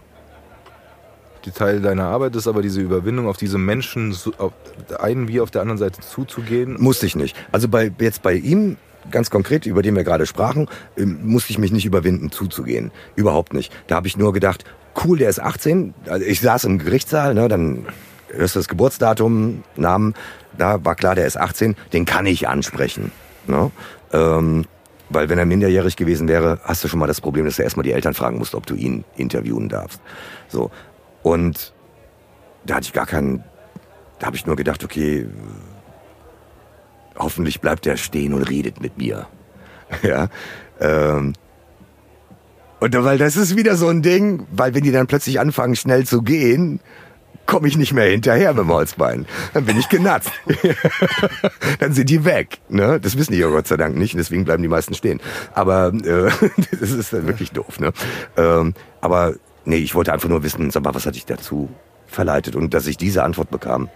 die 1.43 1.51
Teil 1.51 1.81
deiner 1.81 2.05
Arbeit 2.05 2.35
ist, 2.35 2.47
aber 2.47 2.61
diese 2.61 2.81
Überwindung 2.81 3.27
auf 3.27 3.37
diese 3.37 3.57
Menschen, 3.57 4.13
so- 4.13 4.33
auf 4.37 4.53
einen 4.99 5.27
wie 5.27 5.41
auf 5.41 5.51
der 5.51 5.61
anderen 5.61 5.77
Seite 5.77 6.01
zuzugehen. 6.01 6.75
Musste 6.79 7.05
ich 7.05 7.15
nicht. 7.15 7.35
Also 7.51 7.67
bei, 7.67 7.91
jetzt 7.99 8.23
bei 8.23 8.33
ihm, 8.33 8.77
ganz 9.11 9.29
konkret, 9.29 9.65
über 9.67 9.81
den 9.83 9.95
wir 9.95 10.03
gerade 10.03 10.25
sprachen, 10.25 10.67
ähm, 10.97 11.19
musste 11.23 11.51
ich 11.51 11.59
mich 11.59 11.71
nicht 11.71 11.85
überwinden, 11.85 12.31
zuzugehen. 12.31 12.91
Überhaupt 13.15 13.53
nicht. 13.53 13.71
Da 13.87 13.95
habe 13.95 14.07
ich 14.07 14.17
nur 14.17 14.33
gedacht, 14.33 14.63
cool, 15.03 15.19
der 15.19 15.29
ist 15.29 15.39
18. 15.39 15.93
Also 16.07 16.25
ich 16.25 16.39
saß 16.41 16.63
im 16.63 16.79
Gerichtssaal, 16.79 17.35
ne, 17.35 17.47
dann 17.47 17.85
hörst 18.29 18.55
du 18.55 18.59
das 18.59 18.67
Geburtsdatum, 18.67 19.63
Namen, 19.75 20.15
da 20.57 20.83
war 20.83 20.95
klar, 20.95 21.13
der 21.15 21.27
ist 21.27 21.37
18, 21.37 21.75
den 21.93 22.05
kann 22.05 22.25
ich 22.25 22.47
ansprechen. 22.47 23.11
Ne? 23.45 23.69
Ähm, 24.13 24.65
weil 25.09 25.29
wenn 25.29 25.37
er 25.37 25.45
minderjährig 25.45 25.95
gewesen 25.95 26.27
wäre, 26.27 26.59
hast 26.63 26.83
du 26.83 26.87
schon 26.87 26.99
mal 26.99 27.07
das 27.07 27.21
Problem, 27.21 27.45
dass 27.45 27.57
du 27.57 27.63
erstmal 27.63 27.83
die 27.83 27.91
Eltern 27.91 28.13
fragen 28.13 28.37
musst, 28.37 28.55
ob 28.55 28.65
du 28.65 28.75
ihn 28.75 29.03
interviewen 29.15 29.69
darfst. 29.69 30.01
So. 30.47 30.71
Und 31.23 31.73
da 32.65 32.75
hatte 32.75 32.85
ich 32.85 32.93
gar 32.93 33.05
keinen, 33.05 33.43
da 34.19 34.27
habe 34.27 34.35
ich 34.35 34.45
nur 34.45 34.55
gedacht, 34.55 34.83
okay, 34.83 35.27
hoffentlich 37.17 37.61
bleibt 37.61 37.85
er 37.85 37.97
stehen 37.97 38.33
und 38.33 38.43
redet 38.43 38.81
mit 38.81 38.97
mir. 38.97 39.27
Ja. 40.01 40.29
Ähm, 40.79 41.33
und 42.79 43.03
weil 43.03 43.19
das 43.19 43.37
ist 43.37 43.55
wieder 43.55 43.75
so 43.75 43.87
ein 43.87 44.01
Ding, 44.01 44.47
weil 44.51 44.73
wenn 44.73 44.83
die 44.83 44.91
dann 44.91 45.05
plötzlich 45.05 45.39
anfangen, 45.39 45.75
schnell 45.75 46.05
zu 46.05 46.23
gehen, 46.23 46.79
komme 47.45 47.67
ich 47.67 47.77
nicht 47.77 47.93
mehr 47.93 48.05
hinterher 48.09 48.53
mit 48.53 48.63
dem 48.63 48.69
Holzbein. 48.69 49.25
Dann 49.53 49.65
bin 49.65 49.77
ich 49.79 49.89
genatzt. 49.89 50.31
dann 51.79 51.93
sind 51.93 52.09
die 52.09 52.25
weg. 52.25 52.59
Ne? 52.69 52.99
Das 52.99 53.17
wissen 53.17 53.33
die 53.33 53.39
ja 53.39 53.47
Gott 53.47 53.67
sei 53.67 53.77
Dank 53.77 53.95
nicht, 53.95 54.13
und 54.13 54.17
deswegen 54.17 54.45
bleiben 54.45 54.61
die 54.63 54.69
meisten 54.69 54.93
stehen. 54.93 55.19
Aber 55.53 55.87
äh, 55.93 56.29
das 56.79 56.91
ist 56.91 57.13
dann 57.13 57.27
wirklich 57.27 57.51
doof. 57.51 57.79
Ne? 57.79 57.91
Ähm, 58.37 58.73
aber 59.01 59.33
nee, 59.65 59.77
ich 59.77 59.95
wollte 59.95 60.13
einfach 60.13 60.29
nur 60.29 60.43
wissen, 60.43 60.71
sag 60.71 60.83
mal, 60.83 60.93
was 60.95 61.05
hat 61.05 61.15
dich 61.15 61.25
dazu 61.25 61.69
verleitet? 62.07 62.55
Und 62.55 62.73
dass 62.73 62.87
ich 62.87 62.97
diese 62.97 63.23
Antwort 63.23 63.49
bekam, 63.51 63.89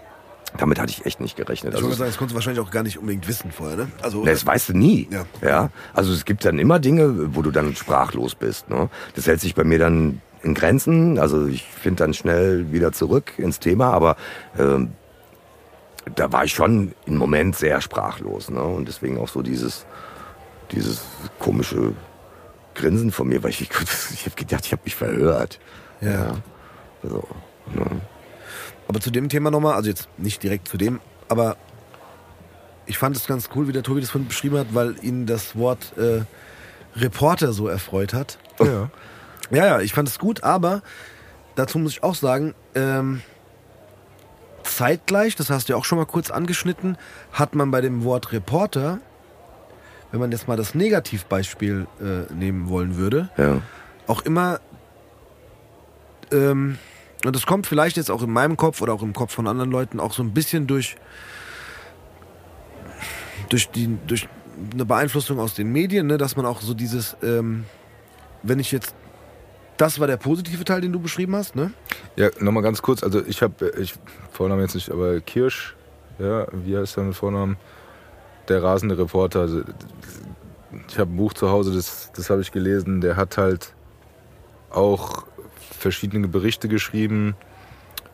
damit 0.58 0.80
hatte 0.80 0.90
ich 0.90 1.06
echt 1.06 1.20
nicht 1.20 1.36
gerechnet. 1.36 1.72
Ich 1.74 1.76
Also 1.76 1.84
wollte 1.86 1.92
es- 1.92 1.98
sagen, 1.98 2.10
das 2.10 2.18
konntest 2.18 2.32
du 2.32 2.36
wahrscheinlich 2.36 2.64
auch 2.66 2.70
gar 2.72 2.82
nicht 2.82 2.98
unbedingt 2.98 3.28
wissen 3.28 3.52
vorher, 3.52 3.76
ne? 3.76 3.88
Also, 4.02 4.24
das 4.24 4.44
weißt 4.44 4.70
du 4.70 4.72
nie. 4.76 5.08
Ja. 5.10 5.24
Ja. 5.42 5.70
Also 5.94 6.12
es 6.12 6.24
gibt 6.24 6.44
dann 6.44 6.58
immer 6.58 6.78
Dinge, 6.80 7.34
wo 7.36 7.42
du 7.42 7.50
dann 7.52 7.76
sprachlos 7.76 8.34
bist. 8.34 8.68
Ne? 8.68 8.88
Das 9.14 9.26
hält 9.28 9.40
sich 9.40 9.54
bei 9.54 9.62
mir 9.64 9.78
dann 9.78 10.20
in 10.42 10.54
Grenzen. 10.54 11.18
Also 11.18 11.46
ich 11.46 11.64
finde 11.64 12.04
dann 12.04 12.14
schnell 12.14 12.72
wieder 12.72 12.92
zurück 12.92 13.32
ins 13.38 13.58
Thema, 13.60 13.92
aber 13.92 14.16
ähm, 14.58 14.92
da 16.14 16.32
war 16.32 16.44
ich 16.44 16.52
schon 16.52 16.92
im 17.06 17.16
Moment 17.16 17.56
sehr 17.56 17.80
sprachlos. 17.80 18.50
Ne? 18.50 18.62
Und 18.62 18.88
deswegen 18.88 19.18
auch 19.18 19.28
so 19.28 19.42
dieses, 19.42 19.86
dieses 20.72 21.02
komische 21.38 21.92
Grinsen 22.74 23.12
von 23.12 23.28
mir, 23.28 23.42
weil 23.42 23.50
ich, 23.50 23.60
ich 24.14 24.26
habe 24.26 24.36
gedacht, 24.36 24.66
ich 24.66 24.72
habe 24.72 24.82
mich 24.84 24.96
verhört. 24.96 25.58
Ja. 26.00 26.36
So, 27.02 27.26
ne? 27.74 27.86
Aber 28.88 29.00
zu 29.00 29.10
dem 29.10 29.28
Thema 29.28 29.50
nochmal, 29.50 29.74
also 29.74 29.88
jetzt 29.88 30.08
nicht 30.18 30.42
direkt 30.42 30.68
zu 30.68 30.76
dem, 30.76 31.00
aber 31.28 31.56
ich 32.86 32.98
fand 32.98 33.16
es 33.16 33.26
ganz 33.28 33.48
cool, 33.54 33.68
wie 33.68 33.72
der 33.72 33.84
Tobi 33.84 34.00
das 34.00 34.10
vorhin 34.10 34.26
beschrieben 34.26 34.58
hat, 34.58 34.74
weil 34.74 34.96
ihn 35.02 35.26
das 35.26 35.54
Wort 35.56 35.96
äh, 35.96 36.22
Reporter 36.96 37.52
so 37.52 37.68
erfreut 37.68 38.12
hat. 38.12 38.38
Ja. 38.58 38.90
Ja, 39.50 39.66
ja, 39.66 39.80
ich 39.80 39.92
fand 39.92 40.08
es 40.08 40.18
gut, 40.18 40.44
aber 40.44 40.82
dazu 41.56 41.78
muss 41.78 41.92
ich 41.92 42.02
auch 42.02 42.14
sagen, 42.14 42.54
ähm, 42.74 43.22
zeitgleich, 44.62 45.36
das 45.36 45.50
hast 45.50 45.68
du 45.68 45.72
ja 45.72 45.78
auch 45.78 45.84
schon 45.84 45.98
mal 45.98 46.06
kurz 46.06 46.30
angeschnitten, 46.30 46.96
hat 47.32 47.54
man 47.54 47.70
bei 47.70 47.80
dem 47.80 48.04
Wort 48.04 48.32
Reporter, 48.32 48.98
wenn 50.12 50.20
man 50.20 50.30
jetzt 50.32 50.48
mal 50.48 50.56
das 50.56 50.74
Negativbeispiel 50.74 51.86
äh, 52.00 52.32
nehmen 52.32 52.68
wollen 52.68 52.96
würde, 52.96 53.30
ja. 53.36 53.62
auch 54.06 54.22
immer, 54.22 54.60
ähm, 56.32 56.78
und 57.24 57.36
das 57.36 57.44
kommt 57.44 57.66
vielleicht 57.66 57.96
jetzt 57.96 58.10
auch 58.10 58.22
in 58.22 58.30
meinem 58.30 58.56
Kopf 58.56 58.80
oder 58.80 58.94
auch 58.94 59.02
im 59.02 59.12
Kopf 59.12 59.34
von 59.34 59.46
anderen 59.46 59.70
Leuten 59.70 60.00
auch 60.00 60.12
so 60.12 60.22
ein 60.22 60.32
bisschen 60.32 60.66
durch, 60.66 60.96
durch, 63.50 63.68
die, 63.70 63.98
durch 64.06 64.26
eine 64.72 64.86
Beeinflussung 64.86 65.38
aus 65.38 65.54
den 65.54 65.70
Medien, 65.70 66.06
ne, 66.06 66.16
dass 66.16 66.36
man 66.36 66.46
auch 66.46 66.62
so 66.62 66.72
dieses, 66.72 67.16
ähm, 67.22 67.64
wenn 68.42 68.58
ich 68.58 68.72
jetzt, 68.72 68.94
das 69.80 69.98
war 69.98 70.06
der 70.06 70.18
positive 70.18 70.64
Teil, 70.64 70.80
den 70.82 70.92
du 70.92 71.00
beschrieben 71.00 71.34
hast, 71.34 71.56
ne? 71.56 71.72
Ja, 72.16 72.28
nochmal 72.38 72.62
ganz 72.62 72.82
kurz. 72.82 73.02
Also 73.02 73.24
ich 73.24 73.40
habe, 73.42 73.72
ich 73.78 73.94
Vornamen 74.30 74.62
jetzt 74.62 74.74
nicht, 74.74 74.90
aber 74.90 75.20
Kirsch, 75.20 75.74
ja, 76.18 76.46
wie 76.52 76.76
heißt 76.76 76.98
er 76.98 77.04
mit 77.04 77.14
Vornamen? 77.14 77.56
Der 78.48 78.62
rasende 78.62 78.98
Reporter. 78.98 79.40
Also, 79.40 79.62
ich 80.88 80.98
habe 80.98 81.10
ein 81.12 81.16
Buch 81.16 81.32
zu 81.32 81.50
Hause, 81.50 81.72
das, 81.72 82.10
das 82.14 82.28
habe 82.30 82.42
ich 82.42 82.52
gelesen. 82.52 83.00
Der 83.00 83.16
hat 83.16 83.38
halt 83.38 83.74
auch 84.70 85.24
verschiedene 85.78 86.28
Berichte 86.28 86.68
geschrieben. 86.68 87.36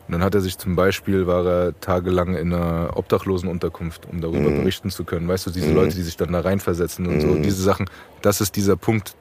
Und 0.07 0.13
dann 0.13 0.23
hat 0.23 0.35
er 0.35 0.41
sich 0.41 0.57
zum 0.57 0.77
Beispiel, 0.77 1.27
war 1.27 1.45
er 1.45 1.79
tagelang 1.81 2.35
in 2.35 2.53
einer 2.53 2.95
Obdachlosenunterkunft, 2.95 4.05
um 4.05 4.21
darüber 4.21 4.51
Mhm. 4.51 4.55
berichten 4.57 4.89
zu 4.89 5.03
können. 5.03 5.27
Weißt 5.27 5.47
du, 5.47 5.51
diese 5.51 5.69
Mhm. 5.71 5.75
Leute, 5.75 5.95
die 5.97 6.03
sich 6.03 6.15
dann 6.15 6.31
da 6.31 6.39
reinversetzen 6.39 7.07
und 7.07 7.19
so, 7.19 7.27
Mhm. 7.29 7.41
diese 7.41 7.61
Sachen, 7.61 7.89
das 8.21 8.39
ist 8.39 8.55
dieser 8.55 8.77
Punkt, 8.77 9.15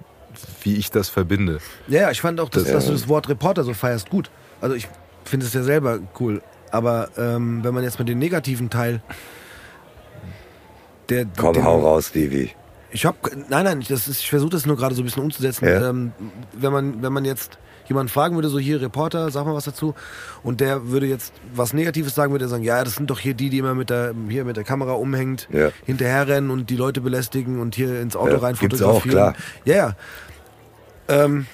wie 0.62 0.76
ich 0.76 0.90
das 0.90 1.08
verbinde. 1.08 1.58
Ja, 1.88 2.02
ja, 2.02 2.10
ich 2.10 2.20
fand 2.20 2.40
auch, 2.40 2.48
dass, 2.48 2.64
Das- 2.64 2.72
dass 2.72 2.86
du 2.86 2.92
das 2.92 3.08
Wort 3.08 3.28
Reporter 3.28 3.64
so 3.64 3.74
feierst, 3.74 4.10
gut. 4.10 4.30
Also 4.60 4.74
ich 4.74 4.88
finde 5.24 5.46
es 5.46 5.52
ja 5.52 5.62
selber 5.62 5.98
cool. 6.20 6.42
Aber 6.70 7.08
ähm, 7.16 7.62
wenn 7.62 7.74
man 7.74 7.84
jetzt 7.84 7.98
mit 7.98 8.08
dem 8.08 8.18
negativen 8.18 8.70
Teil 8.70 9.00
der, 11.08 11.26
Komm, 11.36 11.54
den, 11.54 11.64
hau 11.64 11.80
raus, 11.80 12.08
Stevie. 12.08 12.50
Ich 12.90 13.04
habe 13.06 13.16
nein, 13.48 13.64
nein, 13.64 13.84
das 13.88 14.08
ist, 14.08 14.20
ich 14.20 14.30
versuche 14.30 14.50
das 14.50 14.66
nur 14.66 14.76
gerade 14.76 14.94
so 14.94 15.02
ein 15.02 15.04
bisschen 15.04 15.22
umzusetzen. 15.22 15.66
Ja. 15.66 15.90
Ähm, 15.90 16.12
wenn 16.52 16.72
man 16.72 17.02
wenn 17.02 17.12
man 17.12 17.24
jetzt 17.24 17.58
jemanden 17.88 18.08
fragen 18.10 18.34
würde, 18.34 18.48
so 18.48 18.58
hier 18.58 18.80
Reporter, 18.80 19.30
sag 19.30 19.46
mal 19.46 19.54
was 19.54 19.64
dazu, 19.64 19.94
und 20.42 20.60
der 20.60 20.88
würde 20.88 21.06
jetzt 21.06 21.32
was 21.54 21.72
Negatives 21.72 22.16
sagen, 22.16 22.32
würde 22.32 22.46
er 22.46 22.48
sagen, 22.48 22.64
ja, 22.64 22.82
das 22.82 22.94
sind 22.96 23.10
doch 23.10 23.20
hier 23.20 23.34
die, 23.34 23.48
die 23.50 23.58
immer 23.58 23.74
mit 23.76 23.90
der 23.90 24.12
hier 24.28 24.44
mit 24.44 24.56
der 24.56 24.64
Kamera 24.64 24.92
umhängt, 24.94 25.48
Ja. 25.52 25.70
hinterherrennen 25.84 26.50
und 26.50 26.68
die 26.70 26.76
Leute 26.76 27.00
belästigen 27.00 27.60
und 27.60 27.76
hier 27.76 28.00
ins 28.00 28.16
Auto 28.16 28.32
Ja, 28.32 28.38
rein 28.38 28.56
gibt's 28.58 28.80
fotografieren. 28.80 29.18
auch, 29.18 29.32
klar. 29.32 29.34
Ja, 29.64 29.74
ja. 29.76 29.96
Ähm, 31.08 31.46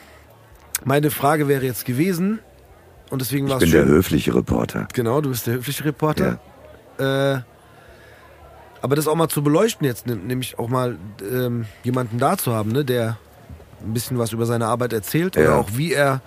meine 0.84 1.10
Frage 1.10 1.48
wäre 1.48 1.64
jetzt 1.64 1.84
gewesen 1.84 2.40
und 3.10 3.20
deswegen 3.20 3.48
war 3.48 3.56
Ich 3.56 3.64
bin 3.64 3.70
der 3.72 3.82
schön. 3.86 3.88
höfliche 3.88 4.34
Reporter. 4.34 4.88
Genau, 4.94 5.20
du 5.20 5.30
bist 5.30 5.46
der 5.46 5.54
höfliche 5.54 5.84
Reporter. 5.84 6.38
Äh, 6.98 7.38
Aber 8.84 8.96
das 8.96 9.06
auch 9.06 9.14
mal 9.14 9.28
zu 9.28 9.42
beleuchten 9.44 9.86
jetzt, 9.86 10.06
nämlich 10.08 10.58
auch 10.58 10.68
mal 10.68 10.96
ähm, 11.30 11.66
jemanden 11.84 12.18
da 12.18 12.36
zu 12.36 12.52
haben, 12.52 12.72
ne, 12.72 12.84
der 12.84 13.16
ein 13.84 13.92
bisschen 13.94 14.18
was 14.18 14.32
über 14.32 14.44
seine 14.46 14.66
Arbeit 14.66 14.92
erzählt 14.92 15.36
oder 15.36 15.46
Ja. 15.46 15.56
auch 15.56 15.68
wie 15.74 15.92
er 15.92 16.20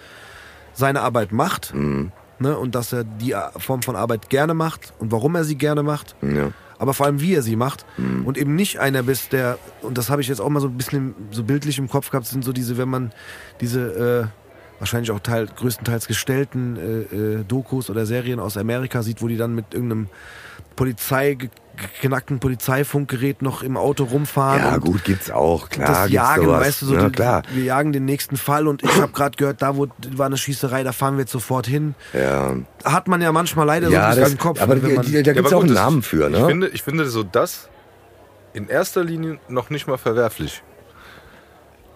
seine 0.73 1.01
Arbeit 1.01 1.31
macht. 1.33 1.73
Mhm. 1.73 2.11
Ne, 2.39 2.57
und 2.57 2.75
dass 2.75 2.91
er 2.93 3.03
die 3.05 3.33
Form 3.57 3.81
von 3.81 3.95
Arbeit 3.95 4.29
gerne 4.29 4.53
macht 4.53 4.93
und 4.99 5.11
warum 5.11 5.35
er 5.35 5.43
sie 5.45 5.55
gerne 5.55 5.83
macht. 5.83 6.15
Ja. 6.21 6.51
Aber 6.77 6.93
vor 6.93 7.05
allem 7.05 7.21
wie 7.21 7.33
er 7.33 7.41
sie 7.41 7.55
macht 7.55 7.85
Mhm. 7.97 8.25
und 8.25 8.37
eben 8.37 8.55
nicht 8.55 8.79
einer 8.79 9.03
bist, 9.03 9.33
der 9.33 9.57
und 9.81 9.97
das 9.97 10.09
habe 10.09 10.21
ich 10.21 10.27
jetzt 10.27 10.41
auch 10.41 10.49
mal 10.49 10.59
so 10.59 10.67
ein 10.67 10.77
bisschen 10.77 11.13
so 11.31 11.43
bildlich 11.43 11.77
im 11.77 11.89
Kopf 11.89 12.09
gehabt, 12.09 12.27
sind 12.27 12.43
so 12.43 12.51
diese, 12.53 12.77
wenn 12.77 12.89
man 12.89 13.11
diese 13.61 14.29
äh, 14.31 14.79
wahrscheinlich 14.79 15.11
auch 15.11 15.19
teil, 15.21 15.47
größtenteils 15.47 16.07
gestellten 16.07 16.75
äh, 16.77 17.15
äh, 17.15 17.43
Dokus 17.45 17.89
oder 17.89 18.05
Serien 18.05 18.39
aus 18.39 18.57
Amerika 18.57 19.03
sieht, 19.03 19.21
wo 19.21 19.27
die 19.27 19.37
dann 19.37 19.55
mit 19.55 19.73
irgendeinem 19.73 20.07
Polizei 20.75 21.37
geknackten 21.75 22.39
Polizeifunkgerät 22.39 23.41
noch 23.41 23.61
im 23.63 23.77
Auto 23.77 24.05
rumfahren 24.05 24.61
Ja, 24.61 24.77
gut, 24.77 25.03
gibt's 25.03 25.29
auch, 25.31 25.69
klar. 25.69 25.87
das 25.87 25.97
gibt's 26.01 26.13
Jagen, 26.13 26.45
sowas. 26.45 26.61
weißt 26.67 26.81
du, 26.81 26.85
so 26.87 26.93
ja, 26.95 27.05
die, 27.05 27.11
klar. 27.11 27.41
wir 27.53 27.63
jagen 27.63 27.91
den 27.93 28.05
nächsten 28.05 28.37
Fall 28.37 28.67
und 28.67 28.83
ich 28.83 28.95
habe 29.01 29.11
gerade 29.11 29.37
gehört, 29.37 29.61
da 29.61 29.75
wo 29.77 29.87
war 30.15 30.25
eine 30.25 30.37
Schießerei, 30.37 30.83
da 30.83 30.91
fahren 30.91 31.15
wir 31.15 31.21
jetzt 31.21 31.31
sofort 31.31 31.67
hin. 31.67 31.95
Ja, 32.13 32.55
Hat 32.83 33.07
man 33.07 33.21
ja 33.21 33.31
manchmal 33.31 33.65
leider 33.65 33.87
so 33.87 33.93
ja 33.93 34.07
bisschen 34.09 34.23
das, 34.23 34.31
im 34.33 34.37
Kopf. 34.39 34.61
aber 34.61 34.75
ne, 34.75 34.83
wenn 34.83 34.95
man, 34.95 35.05
die- 35.05 35.11
da 35.11 35.17
Ja, 35.19 35.33
gibt's 35.33 35.51
aber 35.51 35.57
auch 35.57 35.61
gut, 35.61 35.69
einen 35.69 35.75
Namen 35.75 36.01
für, 36.01 36.29
ne? 36.29 36.37
Ich 36.39 36.45
finde, 36.45 36.67
ich 36.69 36.83
finde 36.83 37.05
so 37.07 37.23
das 37.23 37.69
in 38.53 38.67
erster 38.69 39.03
Linie 39.03 39.37
noch 39.49 39.69
nicht 39.69 39.87
mal 39.87 39.97
verwerflich. 39.97 40.63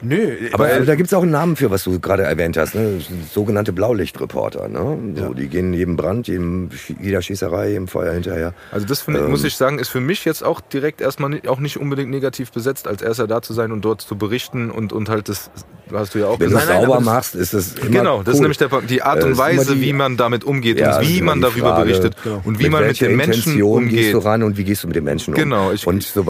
Nö, 0.01 0.31
Aber 0.53 0.65
Weil- 0.65 0.81
äh, 0.84 0.85
da 0.85 0.95
gibt's 0.95 1.13
auch 1.13 1.21
einen 1.23 1.31
Namen 1.31 1.55
für, 1.55 1.69
was 1.71 1.84
du 1.84 1.99
gerade 1.99 2.23
erwähnt 2.23 2.57
hast, 2.57 2.76
ne? 2.76 2.99
Sogenannte 3.34 3.73
Blaulichtreporter, 3.73 4.67
ne? 4.67 4.97
So, 5.15 5.21
Ja. 5.23 5.30
Die 5.34 5.47
gehen 5.47 5.73
jedem 5.73 5.95
Brand, 5.97 6.27
jedem, 6.27 6.69
jeder 7.01 7.21
Schießerei, 7.21 7.69
jedem 7.69 7.88
Feuer 7.88 8.13
hinterher. 8.13 8.53
Also 8.71 8.85
das 8.85 9.01
finde, 9.01 9.21
Ähm. 9.21 9.30
muss 9.31 9.43
ich 9.43 9.55
sagen, 9.55 9.80
ist 9.80 9.89
für 9.89 9.99
mich 10.01 10.26
jetzt 10.26 10.43
auch 10.43 10.61
direkt 10.61 11.01
erstmal 11.01 11.30
nicht, 11.31 11.47
auch 11.47 11.59
nicht 11.59 11.77
unbedingt 11.77 12.09
negativ 12.09 12.51
besetzt, 12.51 12.88
als 12.88 13.01
erster 13.01 13.27
da 13.27 13.41
zu 13.41 13.53
sein 13.53 13.71
und 13.71 13.84
dort 13.85 14.01
zu 14.01 14.17
berichten 14.17 14.71
und, 14.71 14.93
und 14.93 15.09
halt 15.09 15.30
das, 15.30 15.51
hast 15.93 16.15
du 16.15 16.19
ja 16.19 16.27
auch 16.27 16.39
Wenn 16.39 16.49
du 16.51 16.55
es 16.55 16.61
gesagt. 16.61 16.69
nein, 16.69 16.81
sauber 16.81 16.95
das- 16.97 17.05
machst, 17.05 17.35
ist 17.35 17.53
es 17.53 17.73
immer 17.76 17.89
Genau, 17.89 18.23
das 18.23 18.34
ist 18.34 18.39
cool. 18.39 18.41
nämlich 18.43 18.57
der. 18.57 18.69
Die 18.81 19.01
Art 19.01 19.19
Äh, 19.19 19.23
und 19.26 19.31
ist 19.31 19.38
immer 19.38 19.47
Weise, 19.47 19.76
die- 19.76 19.81
wie 19.81 19.93
man 19.93 20.17
damit 20.17 20.43
umgeht 20.43 20.80
Ja, 20.80 20.88
und 20.88 20.95
das 21.01 21.07
wie 21.09 21.15
ist 21.15 21.23
man 21.23 21.41
darüber 21.41 21.69
Frage, 21.69 21.85
berichtet 21.85 22.15
genau. 22.23 22.41
und 22.43 22.59
wie 22.59 22.63
mit 22.63 22.71
man 22.71 22.88
mit 22.88 23.01
den 23.01 23.15
Menschen 23.15 23.34
Intention 23.53 23.84
umgeht. 23.84 23.97
gehst 23.97 24.13
du 24.13 24.17
ran 24.19 24.43
und 24.43 24.57
wie 24.57 24.63
gehst 24.63 24.84
du 24.84 24.88
mit 24.88 24.95
den 24.95 25.03
Menschen 25.03 25.34
um? 25.34 25.39
Genau, 25.39 25.71
ich- 25.71 25.85
und 25.88 26.03
so, 26.03 26.26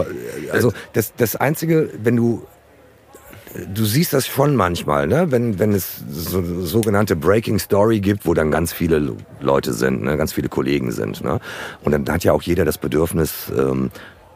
also 0.51 0.73
das, 0.93 1.13
das 1.17 1.35
Einzige, 1.35 1.89
wenn 2.01 2.15
du 2.15 2.43
du 3.73 3.85
siehst 3.85 4.13
das 4.13 4.27
schon 4.27 4.55
manchmal, 4.55 5.07
ne? 5.07 5.31
wenn, 5.31 5.59
wenn 5.59 5.73
es 5.73 6.03
so 6.09 6.41
sogenannte 6.65 7.15
Breaking 7.15 7.59
Story 7.59 7.99
gibt, 7.99 8.26
wo 8.26 8.34
dann 8.34 8.51
ganz 8.51 8.73
viele 8.73 9.15
Leute 9.39 9.73
sind, 9.73 10.03
ne? 10.03 10.17
ganz 10.17 10.34
viele 10.34 10.49
Kollegen 10.49 10.91
sind. 10.91 11.23
Ne? 11.23 11.39
Und 11.84 11.91
dann 11.91 12.07
hat 12.09 12.23
ja 12.23 12.34
auch 12.34 12.41
jeder 12.41 12.65
das 12.65 12.77
Bedürfnis, 12.77 13.51
ähm, 13.57 13.91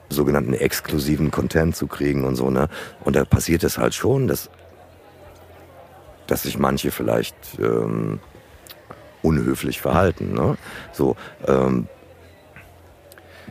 sogenannten 0.09 0.53
exklusiven 0.53 1.31
Content 1.31 1.75
zu 1.75 1.87
kriegen 1.87 2.23
und 2.23 2.35
so. 2.35 2.49
Ne? 2.49 2.69
Und 3.03 3.15
da 3.15 3.25
passiert 3.25 3.63
es 3.63 3.77
halt 3.77 3.93
schon, 3.93 4.27
dass, 4.27 4.49
dass 6.27 6.43
sich 6.43 6.57
manche 6.57 6.91
vielleicht 6.91 7.35
ähm, 7.59 8.19
unhöflich 9.21 9.81
verhalten. 9.81 10.33
Ne? 10.33 10.57
So, 10.91 11.15
ähm, 11.47 11.87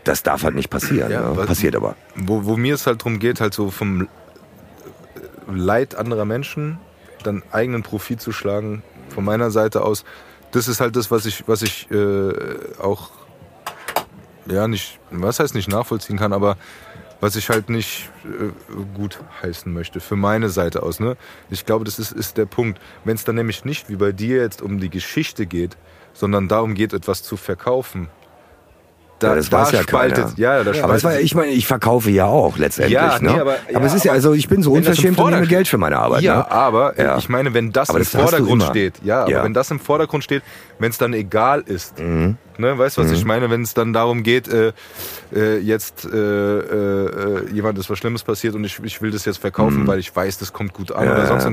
das 0.05 0.23
darf 0.23 0.43
halt 0.43 0.55
nicht 0.55 0.71
passieren. 0.71 1.11
Ja, 1.11 1.31
ne? 1.33 1.47
Passiert 1.47 1.77
aber. 1.77 1.95
Wo, 2.17 2.45
wo 2.45 2.57
mir 2.57 2.75
es 2.75 2.87
halt 2.87 3.05
drum 3.05 3.19
geht, 3.19 3.41
halt 3.41 3.55
so 3.55 3.71
vom 3.71 4.09
Leid 5.47 5.95
anderer 5.95 6.25
Menschen 6.25 6.79
dann 7.23 7.43
eigenen 7.51 7.83
Profit 7.83 8.21
zu 8.21 8.33
schlagen, 8.33 8.83
von 9.09 9.25
meiner 9.25 9.51
Seite 9.51 9.83
aus, 9.83 10.05
das 10.51 10.69
ist 10.69 10.81
halt 10.81 10.97
das, 10.97 11.11
was 11.11 11.27
ich, 11.27 11.47
was 11.49 11.63
ich 11.63 11.91
äh, 11.91 12.33
auch, 12.79 13.11
ja, 14.47 14.69
nicht, 14.69 14.99
was 15.11 15.41
heißt 15.41 15.55
nicht 15.55 15.69
nachvollziehen 15.69 16.19
kann, 16.19 16.33
aber 16.33 16.57
was 17.21 17.37
ich 17.37 17.49
halt 17.49 17.71
nicht 17.71 18.11
äh, 18.25 18.51
gut 18.95 19.21
heißen 19.43 19.73
möchte, 19.73 20.01
für 20.01 20.17
meine 20.17 20.49
Seite 20.49 20.83
aus. 20.83 20.99
Ne? 20.99 21.17
Ich 21.51 21.65
glaube, 21.65 21.85
das 21.85 21.99
ist, 21.99 22.13
ist 22.13 22.37
der 22.37 22.47
Punkt. 22.47 22.81
Wenn 23.05 23.15
es 23.15 23.25
dann 23.25 23.37
nämlich 23.37 23.65
nicht 23.65 23.89
wie 23.89 23.97
bei 23.97 24.13
dir 24.13 24.39
jetzt 24.39 24.61
um 24.61 24.81
die 24.81 24.91
Geschichte 24.91 25.47
geht, 25.47 25.77
sondern 26.13 26.49
darum 26.49 26.75
geht, 26.75 26.93
etwas 26.93 27.23
zu 27.23 27.37
verkaufen, 27.37 28.09
da, 29.23 29.29
Ja, 29.31 29.35
das 29.37 29.51
da 29.51 29.61
weiß 29.63 29.73
ja 29.73 29.83
spaltet, 29.83 30.17
keiner. 30.25 30.33
ja, 30.37 30.65
da 30.65 30.83
Aber 30.85 31.03
war, 31.03 31.21
ich 31.21 31.35
meine, 31.35 31.53
ich 31.53 31.67
verkaufe 31.67 32.11
ja 32.11 32.27
auch 32.27 32.59
letztendlich. 32.59 32.95
Ja, 32.95 33.19
nee, 33.21 33.31
ne? 33.33 33.41
aber- 33.41 33.57
ja, 33.71 33.81
es 33.81 33.95
ist 33.95 34.05
ja, 34.05 34.11
aber 34.13 34.17
also 34.17 34.33
ich 34.35 34.49
bin 34.49 34.63
so 34.63 34.71
das 34.71 34.79
unverschämt 34.79 35.19
und 35.19 35.31
nehme 35.31 35.47
Geld 35.47 35.69
für 35.69 35.79
meine 35.79 35.99
Arbeit. 35.99 36.23
Ja, 36.23 36.37
ne? 36.39 36.51
aber 36.51 36.99
Ja. 37.01 37.19
ich 37.19 37.29
meine, 37.29 37.55
wenn 37.55 37.73
das 37.73 37.89
Aber 37.91 37.99
im 37.99 38.05
das 38.05 38.13
Vordergrund 38.21 38.63
steht, 38.65 38.95
ja, 39.05 39.23
aber 39.25 39.45
wenn 39.45 39.55
das 39.55 39.71
im 39.71 39.81
Vordergrund 39.81 40.25
steht, 40.25 40.43
wenn 40.79 40.91
es 40.91 40.99
dann 40.99 41.13
egal 41.15 41.61
ist, 41.65 41.99
Mhm. 41.99 42.37
ne, 42.59 42.77
weißt 42.79 42.99
du, 42.99 43.03
was 43.03 43.11
ich 43.13 43.25
meine, 43.25 43.51
wenn 43.51 43.63
es 43.63 43.75
dann 43.75 43.93
darum 43.93 44.23
geht, 44.23 44.49
äh, 44.49 44.73
äh, 45.35 45.59
jetzt 45.59 46.05
äh, 46.05 46.17
äh, 46.17 47.07
äh, 47.07 47.51
jemand 47.53 47.79
ist 47.79 47.89
was 47.91 47.99
Schlimmes 47.99 48.23
passiert 48.23 48.55
und 48.55 48.65
ich, 48.65 48.79
ich 48.83 49.01
will 49.03 49.11
das 49.11 49.25
jetzt 49.25 49.39
verkaufen, 49.39 49.87
weil 49.87 49.99
ich 49.99 50.15
weiß, 50.15 50.39
das 50.39 50.53
kommt 50.53 50.73
gut 50.73 50.93
an 50.93 51.07
Mhm. 51.07 51.13
Oder 51.13 51.27
sonst 51.27 51.45
ja. 51.45 51.51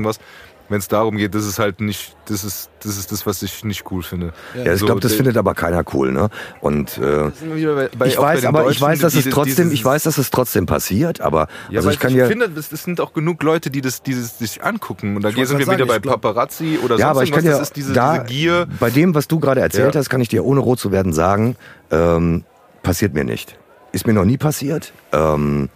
Wenn 0.70 0.78
es 0.78 0.88
darum 0.88 1.16
geht, 1.16 1.34
das 1.34 1.44
ist 1.46 1.58
halt 1.58 1.80
nicht, 1.80 2.16
das 2.26 2.44
ist, 2.44 2.70
das 2.82 2.96
ist 2.96 3.10
das, 3.10 3.26
was 3.26 3.42
ich 3.42 3.64
nicht 3.64 3.90
cool 3.90 4.02
finde. 4.04 4.32
Ja, 4.54 4.72
ich 4.72 4.78
So, 4.80 4.86
glaube, 4.86 5.00
das 5.00 5.12
findet 5.14 5.36
aber 5.36 5.52
keiner 5.54 5.82
cool, 5.92 6.12
ne? 6.12 6.30
Und 6.60 6.96
äh, 6.96 7.30
sind 7.32 7.40
wir 7.42 7.56
wieder 7.56 7.74
bei- 7.74 7.88
bei- 7.98 8.06
ich 8.06 8.16
weiß, 8.16 8.44
aber 8.44 8.70
ich 8.70 8.80
weiß, 8.80 9.00
dass 9.00 9.12
die- 9.14 9.18
es 9.18 9.24
die- 9.24 9.30
trotzdem, 9.30 9.64
dieses- 9.66 9.72
ich 9.74 9.84
weiß, 9.84 10.04
dass 10.04 10.16
es 10.16 10.30
trotzdem 10.30 10.66
passiert, 10.66 11.20
aber 11.20 11.48
Ja, 11.70 11.78
also 11.78 11.88
aber 11.88 11.94
ich 11.94 11.98
kann 12.00 12.12
ich 12.12 12.18
ja, 12.18 12.26
finde, 12.26 12.46
es 12.56 12.70
sind 12.70 13.00
auch 13.00 13.12
genug 13.12 13.42
Leute, 13.42 13.68
die 13.70 13.80
das, 13.80 14.02
dieses 14.04 14.38
sich 14.38 14.62
angucken. 14.64 15.16
Und 15.16 15.22
da 15.24 15.30
sind 15.30 15.38
wir 15.38 15.44
grad 15.46 15.58
wieder 15.60 15.68
sagen, 15.78 15.88
bei 15.88 15.98
glaub- 15.98 16.20
Paparazzi 16.22 16.78
oder 16.82 16.94
ja, 16.96 17.06
sonst 17.06 17.10
aber 17.10 17.22
ich 17.24 17.32
kann 17.32 17.44
ja 17.44 17.50
das 17.50 17.60
ist 17.62 17.76
diese, 17.76 17.92
da, 17.92 18.18
diese 18.18 18.26
Gier. 18.26 18.66
bei 18.78 18.90
dem, 18.90 19.14
was 19.14 19.26
du 19.26 19.40
gerade 19.40 19.60
erzählt 19.60 19.94
Ja. 19.94 19.98
hast, 19.98 20.08
kann 20.08 20.20
ich 20.20 20.28
dir 20.28 20.44
ohne 20.44 20.60
rot 20.60 20.78
zu 20.78 20.92
werden 20.92 21.12
sagen, 21.12 21.56
ähm, 21.90 22.44
passiert 22.84 23.12
mir 23.12 23.24
nicht. 23.24 23.58
Ist 23.90 24.06
mir 24.06 24.12
noch 24.12 24.24
nie 24.24 24.38
passiert. 24.38 24.92
Ähm, 25.10 25.68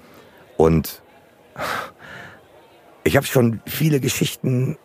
und 0.57 1.03
ich 3.03 3.17
habe 3.17 3.27
schon 3.27 3.61
viele 3.67 4.01
Geschichten 4.01 4.77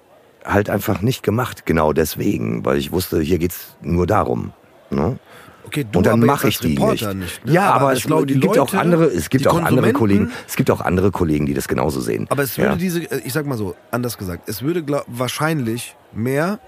halt 0.46 0.70
einfach 0.70 1.02
nicht 1.02 1.24
gemacht, 1.24 1.66
genau 1.66 1.94
deswegen, 1.94 2.66
weil 2.66 2.78
ich 2.78 2.92
wusste, 2.92 3.22
hier 3.22 3.38
geht's 3.38 3.76
nur 3.82 4.08
darum. 4.08 4.54
Ne? 4.90 5.20
Okay, 5.66 5.86
du 5.90 6.00
Und 6.00 6.06
dann 6.06 6.24
aber 6.24 6.26
mache 6.26 6.48
ich 6.48 6.60
die 6.60 6.80
als 6.82 6.92
nicht. 6.92 7.04
Reporter 7.04 7.14
nicht. 7.14 7.46
ne? 7.46 7.52
Ja, 7.52 7.72
aber, 7.74 7.92
es 7.92 8.00
ich 8.00 8.06
glaube, 8.06 8.26
gibt 8.26 8.58
auch 8.58 8.72
Leute, 8.72 8.80
andere, 8.80 9.06
es 9.06 9.30
gibt 9.30 9.48
auch 9.48 9.62
andere 9.62 9.94
Kollegen, 9.94 10.32
es 10.48 10.56
gibt 10.56 10.72
auch 10.72 10.82
andere 10.82 11.12
Kollegen, 11.12 11.46
die 11.46 11.54
das 11.54 11.68
genauso 11.68 12.02
sehen. 12.02 12.26
Aber 12.30 12.44
es 12.44 12.58
würde 12.58 12.72
ja. 12.72 12.76
diese, 12.76 13.04
äh, 13.04 13.22
ich 13.24 13.34
sag 13.34 13.46
mal 13.46 13.58
so, 13.58 13.76
anders 13.92 14.18
gesagt, 14.18 14.50
es 14.50 14.64
würde 14.64 14.82
glaub, 14.84 15.06
wahrscheinlich 15.08 15.96
mehr 16.12 16.60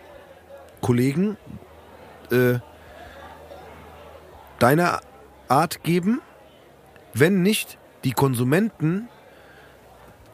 Kollegen 0.81 1.38
äh, 2.31 2.60
deiner 4.60 5.02
Art 5.48 5.84
geben, 5.84 6.22
wenn 7.14 7.41
nicht 7.41 7.80
die 8.03 8.11
Konsumenten, 8.11 9.07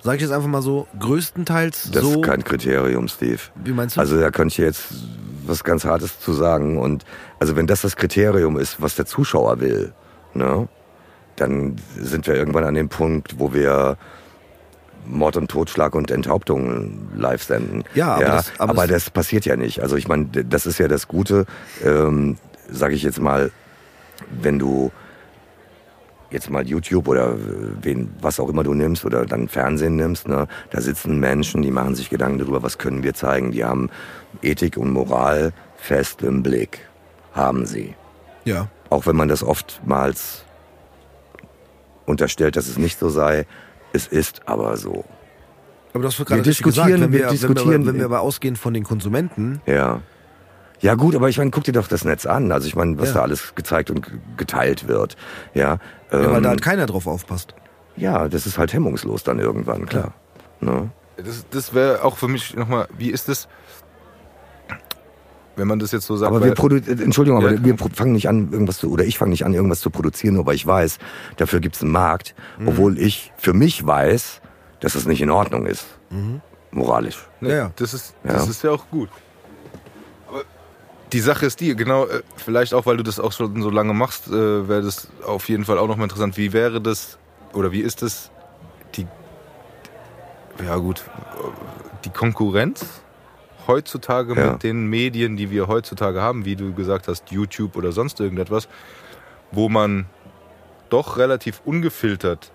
sag 0.07 0.15
ich 0.15 0.21
jetzt 0.21 0.31
einfach 0.31 0.47
mal 0.47 0.61
so, 0.61 0.87
größtenteils 0.99 1.91
Das 1.91 2.01
so. 2.01 2.13
ist 2.13 2.23
kein 2.23 2.41
Kriterium, 2.43 3.09
Steve. 3.09 3.39
wie 3.63 3.73
meinst 3.73 3.97
du? 3.97 3.99
Also 3.99 4.17
da 4.19 4.31
könnte 4.31 4.53
ich 4.53 4.57
jetzt 4.57 4.85
was 5.45 5.63
ganz 5.65 5.83
Hartes 5.83 6.17
zu 6.19 6.31
sagen. 6.33 6.77
Und 6.79 7.03
also 7.39 7.55
wenn 7.57 7.67
das 7.67 7.81
das 7.81 7.97
Kriterium 7.97 8.57
ist, 8.57 8.81
was 8.81 8.95
der 8.95 9.05
Zuschauer 9.05 9.59
will, 9.59 9.93
ne, 10.33 10.67
dann 11.35 11.75
sind 11.99 12.25
wir 12.25 12.35
irgendwann 12.35 12.63
an 12.63 12.73
dem 12.73 12.87
Punkt, 12.87 13.37
wo 13.37 13.53
wir 13.53 13.97
Mord 15.05 15.35
und 15.35 15.51
Totschlag 15.51 15.93
und 15.93 16.09
Enthauptung 16.09 17.09
live 17.15 17.43
senden. 17.43 17.83
Ja, 17.93 18.15
aber 18.15 18.23
das- 18.25 18.51
aber 18.59 18.69
aber 18.71 18.87
das- 18.87 19.03
das 19.05 19.09
passiert 19.09 19.45
ja 19.45 19.55
nicht. 19.57 19.81
Also 19.81 19.97
ich 19.97 20.07
meine, 20.07 20.25
das 20.25 20.65
ist 20.65 20.77
ja 20.79 20.87
das 20.87 21.07
Gute, 21.09 21.45
ähm, 21.83 22.37
sage 22.71 22.93
ich 22.95 23.03
jetzt 23.03 23.19
mal, 23.19 23.51
wenn 24.41 24.57
du 24.57 24.91
jetzt 26.29 26.49
mal 26.49 26.67
YouTube 26.67 27.07
oder 27.07 27.35
wen, 27.81 28.13
was 28.21 28.39
auch 28.39 28.49
immer 28.49 28.63
du 28.63 28.73
nimmst 28.73 29.05
oder 29.05 29.25
dann 29.25 29.47
Fernsehen 29.47 29.95
nimmst, 29.95 30.27
ne, 30.27 30.47
da 30.71 30.81
sitzen 30.81 31.19
Menschen, 31.19 31.61
die 31.61 31.71
machen 31.71 31.95
sich 31.95 32.09
Gedanken 32.09 32.39
darüber, 32.39 32.63
was 32.63 32.77
können 32.77 33.01
wir 33.03 33.13
zeigen. 33.13 33.51
Die 33.51 33.63
haben 33.63 33.89
Ethik 34.41 34.77
und 34.77 34.91
Moral 34.91 35.53
fest 35.77 36.21
im 36.23 36.43
Blick. 36.43 36.79
Haben 37.33 37.65
sie. 37.65 37.93
ja. 38.45 38.67
Auch 38.89 39.05
wenn 39.05 39.15
man 39.17 39.27
das 39.27 39.43
oftmals 39.43 40.45
unterstellt, 42.05 42.55
dass 42.55 42.67
es 42.67 42.77
nicht 42.77 42.97
so 42.99 43.09
sei. 43.09 43.45
Es 43.93 44.07
ist 44.07 44.41
aber 44.47 44.77
so. 44.77 45.03
Aber 45.93 46.03
das 46.03 46.17
wird 46.19 46.29
Wir 46.29 46.37
gerade 46.37 46.47
richtig 46.49 46.65
diskutieren- 46.65 46.87
gesagt, 46.87 47.01
wenn 47.01 47.11
wir 47.11 47.19
wir, 47.25 47.29
diskutieren- 47.29 47.71
wenn 47.73 47.81
wir, 47.85 47.87
wenn 47.93 47.99
wir 47.99 48.05
aber 48.05 48.21
ausgehen 48.21 48.55
von 48.55 48.73
den 48.73 48.83
Konsumenten, 48.83 49.61
Ja. 49.65 50.01
Ja 50.79 50.93
gut, 50.95 51.15
aber 51.15 51.27
ich 51.29 51.37
meine, 51.37 51.49
guck 51.51 51.63
dir 51.63 51.71
doch 51.71 51.87
das 51.87 52.05
Netz 52.05 52.25
an. 52.25 52.51
Also 52.51 52.67
ich 52.67 52.75
meine, 52.75 52.99
was 52.99 53.09
Ja. 53.09 53.15
da 53.15 53.21
alles 53.23 53.55
gezeigt 53.55 53.89
und 53.89 54.03
ge- 54.05 54.19
geteilt 54.37 54.87
wird. 54.87 55.15
Ja, 55.53 55.61
ja, 55.63 55.79
weil 56.11 56.35
ähm, 56.37 56.43
da 56.43 56.49
halt 56.49 56.61
keiner 56.61 56.85
drauf 56.85 57.07
aufpasst. 57.07 57.55
ja, 57.95 58.27
das 58.29 58.45
ist 58.45 58.57
halt 58.57 58.73
hemmungslos 58.73 59.23
dann 59.23 59.39
irgendwann, 59.39 59.85
klar. 59.87 60.13
Ne? 60.61 60.89
Das, 61.17 61.45
das 61.49 61.73
wäre 61.73 62.03
auch 62.03 62.15
für 62.17 62.27
mich 62.27 62.55
nochmal, 62.55 62.87
wie 62.95 63.09
ist 63.09 63.27
das, 63.27 63.47
wenn 65.55 65.67
man 65.67 65.79
das 65.79 65.91
jetzt 65.91 66.05
so 66.05 66.15
sagt? 66.15 66.29
Aber 66.29 66.41
wir 66.41 66.49
weil- 66.49 66.53
produ 66.55 66.75
äh, 66.75 66.91
Entschuldigung, 67.03 67.41
Ja, 67.41 67.47
aber 67.49 67.63
wir 67.63 67.75
fangen 67.77 68.11
nicht 68.13 68.29
an, 68.29 68.51
irgendwas 68.51 68.77
zu, 68.77 68.91
oder 68.91 69.03
ich 69.03 69.17
fange 69.17 69.31
nicht 69.31 69.45
an, 69.45 69.53
irgendwas 69.55 69.79
zu 69.81 69.89
produzieren, 69.89 70.35
nur 70.35 70.45
weil 70.45 70.53
ich 70.55 70.67
weiß, 70.67 70.99
dafür 71.37 71.59
gibt 71.59 71.75
es 71.75 71.81
einen 71.81 71.91
Markt, 71.91 72.35
Mhm. 72.59 72.67
obwohl 72.67 72.99
ich 72.99 73.33
für 73.37 73.53
mich 73.53 73.85
weiß, 73.85 74.41
dass 74.79 74.93
es 74.93 75.07
nicht 75.07 75.21
in 75.21 75.31
Ordnung 75.31 75.65
ist. 75.65 75.85
Moralisch. 76.69 77.27
Nee, 77.41 77.49
Ja, 77.49 77.55
ja. 77.55 77.71
Das, 77.77 77.93
ist, 77.95 78.13
Ja. 78.23 78.33
das 78.33 78.47
ist 78.47 78.63
ja 78.63 78.69
auch 78.71 78.87
gut. 78.91 79.09
Die 81.13 81.19
Sache 81.21 81.45
ist 81.45 81.61
die, 81.61 81.75
genau, 81.75 82.05
äh, 82.05 82.21
vielleicht 82.35 82.73
auch, 82.73 82.85
weil 82.85 82.97
du 82.97 83.03
das 83.03 83.19
auch 83.19 83.31
schon 83.31 83.61
so 83.61 83.69
lange 83.69 83.93
machst, 83.93 84.27
äh, 84.27 84.67
wäre 84.67 84.81
das 84.81 85.07
auf 85.25 85.47
jeden 85.47 85.63
Fall 85.65 85.77
auch 85.77 85.87
nochmal 85.87 86.05
interessant. 86.05 86.35
Wie 86.37 86.51
wäre 86.51 86.81
das, 86.81 87.17
oder 87.53 87.71
wie 87.71 87.79
ist 87.79 88.03
es, 88.03 88.29
die, 88.95 89.07
ja 90.63 90.75
gut, 90.77 91.03
die 92.03 92.09
Konkurrenz 92.09 92.85
heutzutage 93.67 94.33
Ja. 94.35 94.51
mit 94.53 94.63
den 94.63 94.87
Medien, 94.87 95.37
die 95.37 95.49
wir 95.49 95.67
heutzutage 95.67 96.21
haben, 96.21 96.43
wie 96.45 96.55
du 96.55 96.73
gesagt 96.73 97.07
hast, 97.07 97.31
YouTube 97.31 97.75
oder 97.77 97.91
sonst 97.93 98.19
irgendetwas, 98.19 98.67
wo 99.51 99.69
man 99.69 100.07
doch 100.89 101.17
relativ 101.17 101.61
ungefiltert 101.65 102.51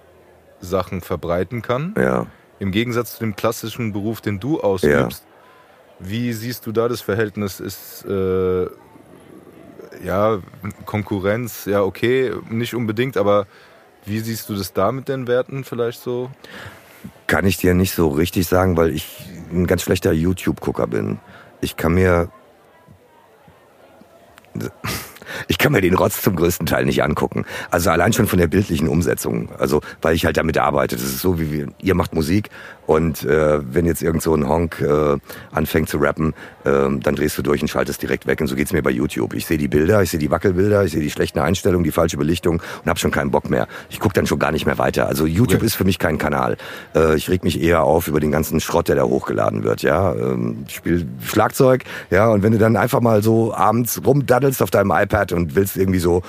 Sachen 0.60 1.00
verbreiten 1.00 1.62
kann, 1.62 1.94
Ja. 1.98 2.26
im 2.58 2.70
Gegensatz 2.70 3.14
zu 3.14 3.20
dem 3.20 3.34
klassischen 3.34 3.92
Beruf, 3.92 4.20
den 4.20 4.40
du 4.40 4.60
ausübst. 4.60 5.24
Wie 6.02 6.32
siehst 6.32 6.66
du 6.66 6.72
da 6.72 6.88
das 6.88 7.00
Verhältnis? 7.00 7.60
Ist 7.60 8.04
äh, 8.04 8.66
ja 10.04 10.40
Konkurrenz, 10.84 11.64
ja 11.64 11.82
okay, 11.82 12.32
nicht 12.50 12.74
unbedingt, 12.74 13.16
aber 13.16 13.46
wie 14.04 14.18
siehst 14.18 14.48
du 14.48 14.56
das 14.56 14.72
da 14.72 14.90
mit 14.90 15.08
den 15.08 15.28
Werten 15.28 15.64
vielleicht 15.64 16.00
so? 16.00 16.30
Kann 17.26 17.46
ich 17.46 17.56
dir 17.56 17.74
nicht 17.74 17.94
so 17.94 18.08
richtig 18.08 18.46
sagen, 18.46 18.76
weil 18.76 18.90
ich 18.90 19.30
ein 19.52 19.66
ganz 19.66 19.82
schlechter 19.82 20.12
YouTube-Gucker 20.12 20.86
bin. 20.86 21.18
Ich 21.60 21.76
kann 21.76 21.94
mir. 21.94 22.28
Ich 25.48 25.56
kann 25.56 25.72
mir 25.72 25.80
den 25.80 25.94
Rotz 25.94 26.20
zum 26.20 26.36
größten 26.36 26.66
Teil 26.66 26.84
nicht 26.84 27.02
angucken. 27.02 27.46
Also 27.70 27.90
allein 27.90 28.12
schon 28.12 28.26
von 28.26 28.38
der 28.38 28.48
bildlichen 28.48 28.86
Umsetzung. 28.86 29.48
Also 29.58 29.80
weil 30.02 30.14
ich 30.14 30.26
halt 30.26 30.36
damit 30.36 30.58
arbeite. 30.58 30.94
Das 30.96 31.06
ist 31.06 31.20
so 31.20 31.40
wie 31.40 31.50
wir, 31.50 31.68
ihr 31.80 31.94
macht 31.94 32.14
Musik 32.14 32.50
und 32.86 33.24
äh, 33.24 33.60
wenn 33.74 33.86
jetzt 33.86 34.02
irgend 34.02 34.22
so 34.22 34.34
ein 34.34 34.48
Honk 34.48 34.80
äh, 34.80 35.16
anfängt 35.52 35.88
zu 35.88 35.98
rappen, 35.98 36.34
ähm, 36.64 37.00
dann 37.00 37.14
drehst 37.14 37.38
du 37.38 37.42
durch 37.42 37.62
und 37.62 37.68
schaltest 37.68 38.02
direkt 38.02 38.26
weg. 38.26 38.40
Und 38.40 38.48
so 38.48 38.56
geht's 38.56 38.72
mir 38.72 38.82
bei 38.82 38.90
YouTube. 38.90 39.34
Ich 39.34 39.46
sehe 39.46 39.58
die 39.58 39.68
Bilder, 39.68 40.02
ich 40.02 40.10
sehe 40.10 40.20
die 40.20 40.30
Wackelbilder, 40.30 40.84
ich 40.84 40.92
sehe 40.92 41.00
die 41.02 41.10
schlechten 41.10 41.38
Einstellungen, 41.38 41.84
die 41.84 41.92
falsche 41.92 42.16
Belichtung 42.16 42.62
und 42.82 42.88
habe 42.88 42.98
schon 42.98 43.10
keinen 43.10 43.30
Bock 43.30 43.48
mehr. 43.50 43.68
Ich 43.90 44.00
gucke 44.00 44.14
dann 44.14 44.26
schon 44.26 44.38
gar 44.38 44.52
nicht 44.52 44.66
mehr 44.66 44.78
weiter. 44.78 45.06
Also 45.06 45.26
YouTube 45.26 45.52
Okay. 45.52 45.66
ist 45.66 45.74
für 45.74 45.84
mich 45.84 45.98
kein 45.98 46.18
Kanal. 46.18 46.56
Äh, 46.94 47.16
ich 47.16 47.28
reg 47.28 47.44
mich 47.44 47.60
eher 47.60 47.82
auf 47.84 48.08
über 48.08 48.20
den 48.20 48.32
ganzen 48.32 48.60
Schrott, 48.60 48.88
der 48.88 48.96
da 48.96 49.04
hochgeladen 49.04 49.64
wird. 49.64 49.82
Ja, 49.82 50.14
ähm, 50.14 50.64
ich 50.66 50.76
spiele 50.76 51.06
Schlagzeug. 51.24 51.84
Ja, 52.10 52.28
und 52.28 52.42
wenn 52.42 52.52
du 52.52 52.58
dann 52.58 52.76
einfach 52.76 53.00
mal 53.00 53.22
so 53.22 53.54
abends 53.54 54.00
rumdaddelst 54.04 54.62
auf 54.62 54.70
deinem 54.70 54.90
iPad 54.90 55.32
und 55.32 55.54
willst 55.54 55.76
irgendwie 55.76 55.98
so 55.98 56.22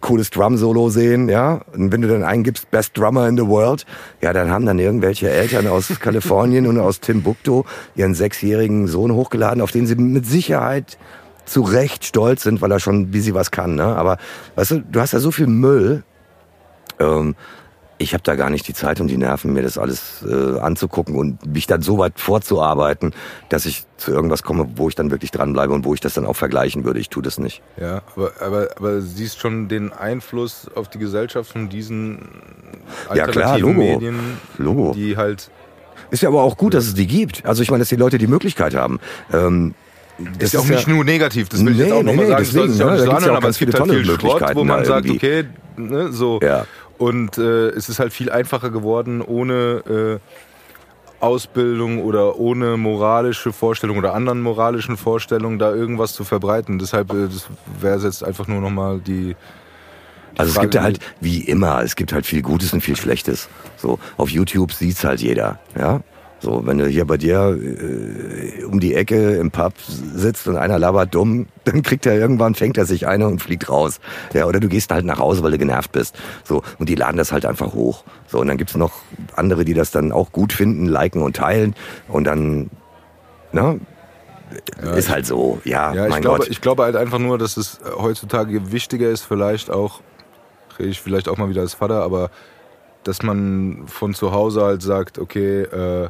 cooles 0.00 0.30
Drum-Solo 0.30 0.88
sehen, 0.88 1.28
ja, 1.28 1.60
und 1.72 1.92
wenn 1.92 2.00
du 2.00 2.08
dann 2.08 2.24
eingibst 2.24 2.70
Best 2.70 2.96
Drummer 2.96 3.28
in 3.28 3.36
the 3.36 3.46
World, 3.46 3.84
ja, 4.20 4.32
dann 4.32 4.50
haben 4.50 4.66
dann 4.66 4.78
irgendwelche 4.78 5.30
Eltern 5.30 5.66
aus 5.66 5.88
Kalifornien 6.00 6.66
und 6.66 6.78
aus 6.78 7.00
Timbuktu 7.00 7.64
ihren 7.94 8.14
sechsjährigen 8.14 8.86
Sohn 8.86 9.12
hochgeladen, 9.12 9.62
auf 9.62 9.72
den 9.72 9.86
sie 9.86 9.96
mit 9.96 10.26
Sicherheit 10.26 10.98
zu 11.44 11.62
Recht 11.62 12.04
stolz 12.04 12.42
sind, 12.42 12.62
weil 12.62 12.70
er 12.70 12.80
schon 12.80 13.12
wie 13.12 13.20
sie 13.20 13.34
was 13.34 13.50
kann, 13.50 13.74
ne? 13.74 13.84
Aber 13.84 14.18
weißt 14.54 14.70
du, 14.70 14.80
du 14.80 15.00
hast 15.00 15.14
da 15.14 15.20
so 15.20 15.30
viel 15.30 15.48
Müll, 15.48 16.04
ähm, 16.98 17.34
ich 18.00 18.14
habe 18.14 18.22
da 18.22 18.34
gar 18.34 18.48
nicht 18.48 18.66
die 18.66 18.72
Zeit 18.72 18.98
und 19.00 19.08
die 19.08 19.18
Nerven, 19.18 19.52
mir 19.52 19.62
das 19.62 19.76
alles 19.76 20.24
äh, 20.26 20.58
anzugucken 20.58 21.16
und 21.16 21.44
mich 21.44 21.66
dann 21.66 21.82
so 21.82 21.98
weit 21.98 22.18
vorzuarbeiten, 22.18 23.12
dass 23.50 23.66
ich 23.66 23.84
zu 23.98 24.10
irgendwas 24.10 24.42
komme, 24.42 24.66
wo 24.76 24.88
ich 24.88 24.94
dann 24.94 25.10
wirklich 25.10 25.30
dranbleibe 25.32 25.74
und 25.74 25.84
wo 25.84 25.92
ich 25.92 26.00
das 26.00 26.14
dann 26.14 26.24
auch 26.24 26.36
vergleichen 26.36 26.84
würde. 26.84 26.98
Ich 26.98 27.10
tue 27.10 27.22
das 27.22 27.38
nicht. 27.38 27.60
Ja, 27.78 28.00
aber, 28.16 28.32
aber, 28.40 28.68
aber 28.76 29.02
siehst 29.02 29.38
schon 29.40 29.68
den 29.68 29.92
Einfluss 29.92 30.66
auf 30.74 30.88
die 30.88 30.98
Gesellschaft 30.98 31.52
von 31.52 31.68
diesen 31.68 32.20
Ja, 33.14 33.26
klar, 33.26 33.52
alternativen 33.52 33.76
Logo. 33.76 33.92
Medien, 33.92 34.20
Logo. 34.56 34.92
die 34.94 35.18
halt 35.18 35.50
Ist 36.10 36.22
ja 36.22 36.30
aber 36.30 36.42
auch 36.42 36.56
gut, 36.56 36.72
dass 36.72 36.86
es 36.86 36.94
die 36.94 37.06
gibt. 37.06 37.44
Also 37.44 37.62
ich 37.62 37.70
meine, 37.70 37.82
dass 37.82 37.90
die 37.90 37.96
Leute 37.96 38.16
die 38.16 38.28
Möglichkeit 38.28 38.74
haben. 38.74 38.98
Ähm, 39.30 39.74
das 40.38 40.48
ist 40.48 40.52
ja 40.54 40.60
auch 40.60 40.64
nicht 40.66 40.86
nur 40.88 41.04
negativ, 41.04 41.48
das 41.48 41.64
will 41.64 41.72
ich 41.72 41.78
Nee, 41.78 41.84
jetzt 41.84 41.92
auch 41.92 42.02
nee, 42.02 42.10
nochmal 42.10 42.24
nee, 42.26 42.30
sagen, 42.30 42.44
das 42.44 42.52
soll 42.52 42.66
deswegen, 42.68 42.72
sich 42.72 42.82
auch 42.82 42.86
ne, 42.86 42.92
nicht 42.92 43.06
da 43.06 43.06
so 43.06 43.10
gibt's 43.10 43.24
ja 43.24 43.30
anhören, 43.30 43.30
auch 43.30 43.36
aber 43.36 43.46
ganz 43.46 43.54
es 43.54 43.58
gibt 43.58 43.72
viele 43.72 43.80
halt 43.80 44.06
viel 44.06 44.20
Schrott, 44.20 44.54
wo 44.54 44.64
man 44.64 44.84
sagt, 44.84 45.06
irgendwie. 45.06 45.26
okay, 45.26 45.44
ne, 45.76 46.12
so. 46.12 46.40
Ja. 46.42 46.66
Und 47.00 47.38
äh, 47.38 47.68
es 47.70 47.88
ist 47.88 47.98
halt 47.98 48.12
viel 48.12 48.30
einfacher 48.30 48.68
geworden, 48.68 49.22
ohne 49.22 50.20
äh, 50.20 51.24
Ausbildung 51.24 52.02
oder 52.02 52.38
ohne 52.38 52.76
moralische 52.76 53.54
Vorstellung 53.54 53.96
oder 53.96 54.12
anderen 54.12 54.42
moralischen 54.42 54.98
Vorstellungen 54.98 55.58
da 55.58 55.72
irgendwas 55.74 56.12
zu 56.12 56.24
verbreiten. 56.24 56.78
Deshalb 56.78 57.10
äh, 57.14 57.28
wäre 57.80 58.00
jetzt 58.00 58.22
einfach 58.22 58.46
nur 58.48 58.60
nochmal 58.60 59.00
die, 59.00 59.34
Also 60.36 60.52
es 60.52 60.60
gibt 60.60 60.74
ja 60.74 60.82
halt, 60.82 60.98
wie 61.22 61.40
immer, 61.40 61.82
es 61.82 61.96
gibt 61.96 62.12
halt 62.12 62.26
viel 62.26 62.42
Gutes 62.42 62.74
und 62.74 62.82
viel 62.82 62.96
Schlechtes. 62.96 63.48
So, 63.78 63.98
auf 64.18 64.28
YouTube 64.28 64.70
sieht's 64.72 65.02
halt 65.02 65.22
jeder, 65.22 65.58
ja. 65.78 66.02
So, 66.40 66.66
wenn 66.66 66.78
du 66.78 66.86
hier 66.86 67.04
bei 67.04 67.18
dir 67.18 67.56
äh, 67.60 68.64
um 68.64 68.80
die 68.80 68.94
Ecke 68.94 69.36
im 69.36 69.50
Pub 69.50 69.74
sitzt 69.78 70.48
und 70.48 70.56
einer 70.56 70.78
labert 70.78 71.14
dumm, 71.14 71.46
dann 71.64 71.82
kriegt 71.82 72.06
er 72.06 72.14
irgendwann, 72.14 72.54
fängt 72.54 72.78
er 72.78 72.86
sich 72.86 73.06
eine 73.06 73.26
und 73.26 73.40
fliegt 73.42 73.68
raus. 73.68 74.00
Ja, 74.32 74.46
oder 74.46 74.58
du 74.58 74.68
gehst 74.68 74.90
halt 74.90 75.04
nach 75.04 75.18
Hause, 75.18 75.42
weil 75.42 75.50
du 75.50 75.58
genervt 75.58 75.92
bist. 75.92 76.16
So, 76.44 76.62
und 76.78 76.88
die 76.88 76.94
laden 76.94 77.18
das 77.18 77.30
halt 77.30 77.44
einfach 77.44 77.74
hoch. 77.74 78.04
So, 78.26 78.40
und 78.40 78.48
dann 78.48 78.56
gibt's 78.56 78.74
noch 78.74 78.92
andere, 79.36 79.64
die 79.64 79.74
das 79.74 79.90
dann 79.90 80.12
auch 80.12 80.32
gut 80.32 80.52
finden, 80.52 80.86
liken 80.86 81.22
und 81.22 81.36
teilen. 81.36 81.74
Und 82.08 82.24
dann, 82.24 82.70
ne, 83.52 83.78
ist 84.96 85.10
halt 85.10 85.26
so, 85.26 85.60
ja, 85.64 85.92
Ja, 85.94 86.04
ich 86.04 86.10
mein 86.10 86.22
glaube, 86.22 86.38
Gott. 86.38 86.48
ich 86.48 86.60
glaube 86.60 86.82
halt 86.84 86.96
einfach 86.96 87.18
nur, 87.18 87.38
dass 87.38 87.56
es 87.56 87.78
heutzutage 87.96 88.72
wichtiger 88.72 89.10
ist, 89.10 89.22
vielleicht 89.22 89.70
auch, 89.70 90.00
rede 90.78 90.88
ich 90.88 91.00
vielleicht 91.00 91.28
auch 91.28 91.36
mal 91.36 91.50
wieder 91.50 91.60
als 91.60 91.74
Vater, 91.74 92.02
aber 92.02 92.30
dass 93.04 93.22
man 93.22 93.84
von 93.86 94.14
zu 94.14 94.32
Hause 94.32 94.62
halt 94.62 94.82
sagt, 94.82 95.18
okay, 95.18 95.62
äh, 95.62 96.08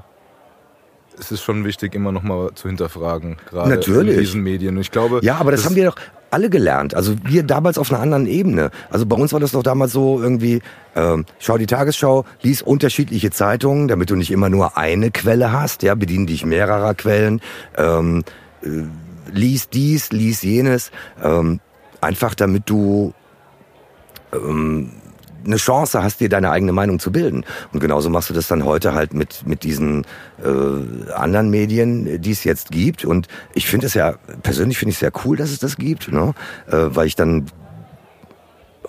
es 1.20 1.30
ist 1.30 1.42
schon 1.42 1.64
wichtig, 1.64 1.94
immer 1.94 2.12
noch 2.12 2.22
mal 2.22 2.50
zu 2.54 2.68
hinterfragen, 2.68 3.36
gerade 3.48 3.70
Natürlich. 3.70 4.14
in 4.14 4.20
diesen 4.20 4.42
Medien. 4.42 4.78
Ich 4.78 4.90
glaube, 4.90 5.20
Ja, 5.22 5.36
aber 5.36 5.50
das, 5.50 5.64
haben 5.64 5.76
wir 5.76 5.84
doch 5.84 5.96
alle 6.30 6.48
gelernt. 6.48 6.94
Also 6.94 7.16
wir 7.24 7.42
damals 7.42 7.76
auf 7.76 7.92
einer 7.92 8.00
anderen 8.00 8.26
Ebene. 8.26 8.70
Also 8.88 9.04
bei 9.06 9.16
uns 9.16 9.32
war 9.32 9.40
das 9.40 9.52
doch 9.52 9.62
damals 9.62 9.92
so 9.92 10.20
irgendwie, 10.20 10.62
ähm, 10.96 11.26
schau 11.38 11.58
die 11.58 11.66
Tagesschau, 11.66 12.24
lies 12.42 12.62
unterschiedliche 12.62 13.30
Zeitungen, 13.30 13.88
damit 13.88 14.10
du 14.10 14.16
nicht 14.16 14.30
immer 14.30 14.48
nur 14.48 14.76
eine 14.76 15.10
Quelle 15.10 15.52
hast, 15.52 15.82
ja, 15.82 15.94
bedien 15.94 16.26
dich 16.26 16.44
mehrerer 16.44 16.94
Quellen, 16.94 17.40
ähm, 17.76 18.24
äh, 18.62 18.68
lies 19.32 19.68
dies, 19.68 20.10
lies 20.12 20.42
jenes, 20.42 20.90
ähm, 21.22 21.60
einfach 22.00 22.34
damit 22.34 22.70
du 22.70 23.12
ähm, 24.32 24.92
eine 25.44 25.56
Chance 25.56 26.02
hast, 26.02 26.20
dir 26.20 26.28
deine 26.28 26.50
eigene 26.50 26.72
Meinung 26.72 26.98
zu 26.98 27.12
bilden. 27.12 27.44
Und 27.72 27.80
genauso 27.80 28.10
machst 28.10 28.30
du 28.30 28.34
das 28.34 28.48
dann 28.48 28.64
heute 28.64 28.94
halt 28.94 29.14
mit, 29.14 29.46
mit 29.46 29.62
diesen 29.62 30.04
äh, 30.42 31.12
anderen 31.12 31.50
Medien, 31.50 32.20
die 32.20 32.30
es 32.30 32.44
jetzt 32.44 32.70
gibt. 32.70 33.04
Und 33.04 33.28
ich 33.54 33.66
finde 33.66 33.86
es 33.86 33.94
ja, 33.94 34.14
persönlich 34.42 34.78
finde 34.78 34.90
ich 34.90 34.96
es 34.96 35.00
sehr 35.00 35.12
cool, 35.24 35.36
dass 35.36 35.50
es 35.50 35.58
das 35.58 35.76
gibt, 35.76 36.12
ne? 36.12 36.34
äh, 36.68 36.76
weil 36.90 37.06
ich 37.06 37.16
dann 37.16 37.46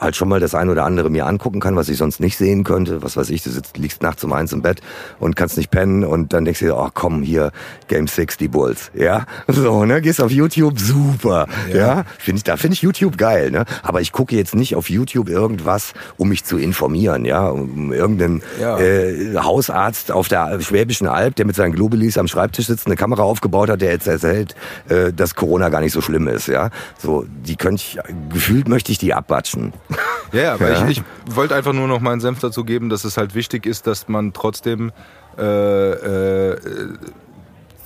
halt 0.01 0.15
schon 0.15 0.27
mal 0.27 0.39
das 0.39 0.55
ein 0.55 0.69
oder 0.69 0.83
andere 0.83 1.09
mir 1.11 1.27
angucken 1.27 1.59
kann, 1.59 1.75
was 1.75 1.87
ich 1.87 1.97
sonst 1.97 2.19
nicht 2.19 2.35
sehen 2.35 2.63
könnte. 2.63 3.03
Was 3.03 3.15
weiß 3.15 3.29
ich, 3.29 3.43
du 3.43 3.51
sitzt, 3.51 3.77
liegst 3.77 4.01
nachts 4.01 4.23
um 4.23 4.33
eins 4.33 4.51
im 4.51 4.63
Bett 4.63 4.81
und 5.19 5.35
kannst 5.35 5.57
nicht 5.57 5.69
pennen 5.69 6.03
und 6.03 6.33
dann 6.33 6.43
denkst 6.43 6.59
du 6.61 6.65
dir, 6.65 6.75
oh 6.77 6.89
komm, 6.93 7.21
hier, 7.21 7.51
Game 7.87 8.07
6, 8.07 8.37
die 8.37 8.47
Bulls, 8.47 8.91
ja? 8.95 9.25
So, 9.47 9.85
ne? 9.85 10.01
Gehst 10.01 10.19
auf 10.21 10.31
YouTube, 10.31 10.79
super, 10.79 11.45
ja? 11.71 12.03
Find 12.17 12.39
ich, 12.39 12.43
da 12.43 12.57
finde 12.57 12.73
ich 12.73 12.81
YouTube 12.81 13.17
geil, 13.17 13.51
ne? 13.51 13.65
Aber 13.83 14.01
ich 14.01 14.11
gucke 14.11 14.35
jetzt 14.35 14.55
nicht 14.55 14.75
auf 14.75 14.89
YouTube 14.89 15.29
irgendwas, 15.29 15.93
um 16.17 16.29
mich 16.29 16.43
zu 16.45 16.57
informieren, 16.57 17.23
ja? 17.25 17.47
Um 17.49 17.93
irgendeinen 17.93 18.41
Ja. 18.59 18.79
äh, 18.79 19.35
Hausarzt 19.37 20.11
auf 20.11 20.27
der 20.27 20.59
Schwäbischen 20.61 21.07
Alb, 21.07 21.35
der 21.35 21.45
mit 21.45 21.55
seinen 21.55 21.73
Globulis 21.73 22.17
am 22.17 22.27
Schreibtisch 22.27 22.65
sitzt, 22.67 22.87
eine 22.87 22.95
Kamera 22.95 23.21
aufgebaut 23.23 23.69
hat, 23.69 23.81
der 23.81 23.91
jetzt 23.91 24.07
erzählt, 24.07 24.55
äh, 24.89 25.13
dass 25.13 25.35
Corona 25.35 25.69
gar 25.69 25.81
nicht 25.81 25.93
so 25.93 26.01
schlimm 26.01 26.27
ist, 26.27 26.47
ja? 26.47 26.71
So, 26.97 27.25
die 27.45 27.55
könnte 27.55 27.83
ich, 27.83 27.99
gefühlt 28.33 28.67
möchte 28.67 28.91
ich 28.91 28.97
die 28.97 29.13
abwatschen. 29.13 29.73
Ja, 30.33 30.41
ja, 30.41 30.53
aber 30.53 30.69
Ja. 30.71 30.87
ich, 30.87 30.99
ich 30.99 31.35
wollte 31.35 31.55
einfach 31.55 31.73
nur 31.73 31.87
noch 31.87 31.99
meinen 31.99 32.21
Senf 32.21 32.39
dazu 32.39 32.63
geben, 32.63 32.89
dass 32.89 33.03
es 33.03 33.17
halt 33.17 33.35
wichtig 33.35 33.65
ist, 33.65 33.85
dass 33.87 34.07
man 34.07 34.31
trotzdem 34.31 34.91
äh, 35.37 35.91
äh, 35.91 36.57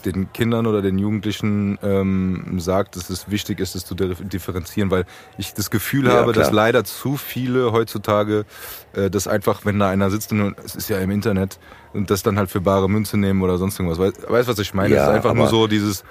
den 0.06 0.32
Kindern 0.34 0.68
oder 0.68 0.84
den 0.84 1.00
Jugendlichen 1.00 1.80
ähm, 1.82 2.60
sagt, 2.60 2.96
dass 2.96 3.10
es 3.10 3.32
wichtig 3.32 3.60
ist, 3.60 3.74
das 3.74 3.86
zu 3.86 3.96
dif- 3.96 4.24
differenzieren, 4.24 4.92
weil 4.92 5.06
ich 5.40 5.56
das 5.56 5.72
Gefühl 5.72 6.06
Ja, 6.06 6.14
habe, 6.14 6.32
klar. 6.34 6.46
dass 6.46 6.54
leider 6.54 6.84
zu 6.84 7.18
viele 7.18 7.72
heutzutage 7.72 8.46
äh, 8.94 9.10
das 9.10 9.28
einfach, 9.28 9.66
wenn 9.66 9.80
da 9.80 9.90
einer 9.90 10.12
sitzt 10.12 10.32
und 10.32 10.56
es 10.64 10.76
ist 10.76 10.90
ja 10.90 11.00
im 11.00 11.10
Internet 11.10 11.58
und 11.94 12.12
das 12.12 12.22
dann 12.22 12.38
halt 12.38 12.52
für 12.52 12.62
bare 12.62 12.88
Münze 12.88 13.18
nehmen 13.18 13.42
oder 13.42 13.58
sonst 13.58 13.80
irgendwas. 13.80 13.98
Weißt 13.98 14.30
weißt, 14.30 14.48
was 14.48 14.60
ich 14.60 14.76
meine? 14.76 14.94
Ja, 14.94 15.02
es 15.02 15.08
ist 15.08 15.14
einfach 15.16 15.34
nur 15.34 15.48
so 15.48 15.66
dieses 15.66 16.04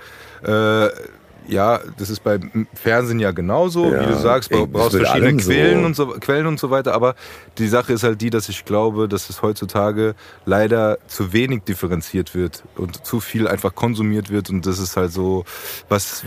äh, 0.43 0.89
ja, 1.47 1.81
das 1.99 2.11
ist 2.11 2.25
beim 2.25 2.67
Fernsehen 2.75 3.19
ja 3.21 3.31
genauso, 3.33 3.93
Ja, 3.93 4.01
wie 4.03 4.07
du 4.07 4.19
sagst, 4.19 4.53
du 4.53 4.67
brauchst 4.67 4.97
verschiedene 4.97 5.27
allem 5.27 5.41
so. 5.41 5.51
Quellen 5.51 5.85
und 5.85 5.95
so 5.97 6.07
Quellen 6.21 6.47
und 6.47 6.59
so 6.59 6.71
weiter, 6.71 6.95
aber 6.95 7.15
die 7.59 7.69
Sache 7.69 7.93
ist 7.93 8.03
halt 8.03 8.21
die, 8.21 8.31
dass 8.31 8.49
ich 8.49 8.65
glaube, 8.65 9.09
dass 9.09 9.29
es 9.31 9.43
heutzutage 9.43 10.15
leider 10.47 10.99
zu 11.07 11.33
wenig 11.33 11.63
differenziert 11.65 12.35
wird 12.35 12.63
und 12.77 13.05
zu 13.05 13.21
viel 13.21 13.47
einfach 13.49 13.75
konsumiert 13.75 14.31
wird 14.31 14.51
und 14.51 14.67
das 14.67 14.79
ist 14.79 14.97
halt 14.97 15.13
so, 15.13 15.45
was 15.89 16.25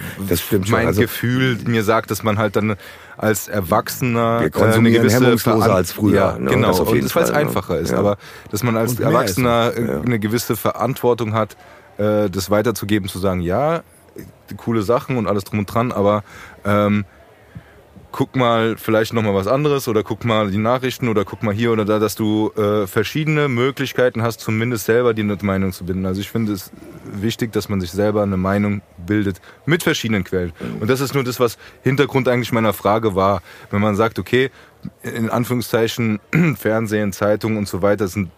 mein 0.70 0.88
Also- 0.88 1.02
Gefühl 1.02 1.58
mir 1.66 1.84
sagt, 1.84 2.12
dass 2.12 2.24
man 2.24 2.38
halt 2.38 2.56
dann 2.56 2.76
als 3.18 3.48
Erwachsener 3.48 4.42
Wir 4.42 4.56
äh, 4.56 4.74
eine 4.74 4.92
gewisse 4.92 5.16
hemmungsloser 5.26 5.74
als 5.74 5.92
früher, 5.92 6.16
Ja, 6.16 6.38
ne? 6.38 6.52
genau. 6.52 6.78
Und 6.80 6.90
jeden 6.94 7.04
das, 7.08 7.16
weil 7.16 7.24
es 7.24 7.32
ne? 7.32 7.38
einfacher 7.38 7.80
ist, 7.80 7.92
Ja. 7.92 7.98
aber 7.98 8.18
dass 8.52 8.62
man 8.64 8.78
als 8.78 9.00
Erwachsener 9.00 9.72
ist 9.72 9.88
ja. 9.88 10.02
eine 10.02 10.20
gewisse 10.20 10.56
Verantwortung 10.56 11.34
hat, 11.34 11.58
äh, 11.98 12.30
das 12.30 12.52
weiterzugeben, 12.52 13.10
zu 13.10 13.18
sagen, 13.18 13.42
ja, 13.42 13.82
coole 14.58 14.82
Sachen 14.82 15.18
und 15.18 15.28
alles 15.28 15.44
drum 15.44 15.60
und 15.60 15.74
dran, 15.74 15.92
aber 15.92 16.24
ähm, 16.66 17.06
guck 18.12 18.36
mal 18.36 18.78
vielleicht 18.78 19.14
noch 19.14 19.22
mal 19.22 19.36
was 19.36 19.48
anderes 19.48 19.88
oder 19.88 20.02
guck 20.02 20.26
mal 20.26 20.50
die 20.50 20.58
Nachrichten 20.58 21.08
oder 21.08 21.26
guck 21.26 21.44
mal 21.44 21.54
hier 21.54 21.72
oder 21.72 21.86
da, 21.86 22.00
dass 22.00 22.16
du 22.16 22.52
äh, 22.56 22.88
verschiedene 22.88 23.48
Möglichkeiten 23.48 24.24
hast, 24.24 24.40
zumindest 24.40 24.86
selber 24.86 25.14
die 25.14 25.24
Meinung 25.24 25.72
zu 25.72 25.86
bilden. 25.86 26.06
Also 26.06 26.22
ich 26.22 26.32
finde 26.32 26.54
es 26.54 26.72
wichtig, 27.04 27.52
dass 27.52 27.70
man 27.70 27.80
sich 27.80 27.92
selber 27.92 28.24
eine 28.24 28.38
Meinung 28.38 28.82
bildet 29.06 29.42
mit 29.66 29.84
verschiedenen 29.84 30.24
Quellen. 30.24 30.54
Und 30.80 30.90
das 30.90 31.00
ist 31.02 31.14
nur 31.14 31.24
das, 31.24 31.40
was 31.40 31.58
Hintergrund 31.84 32.28
eigentlich 32.28 32.52
meiner 32.52 32.74
Frage 32.74 33.14
war. 33.16 33.42
Wenn 33.70 33.82
man 33.82 33.96
sagt, 33.96 34.20
okay, 34.20 34.50
in 35.04 35.30
Anführungszeichen 35.30 36.20
Fernsehen, 36.58 37.14
Zeitungen 37.14 37.58
und 37.58 37.68
so 37.68 37.82
weiter 37.82 38.08
sind 38.08 38.32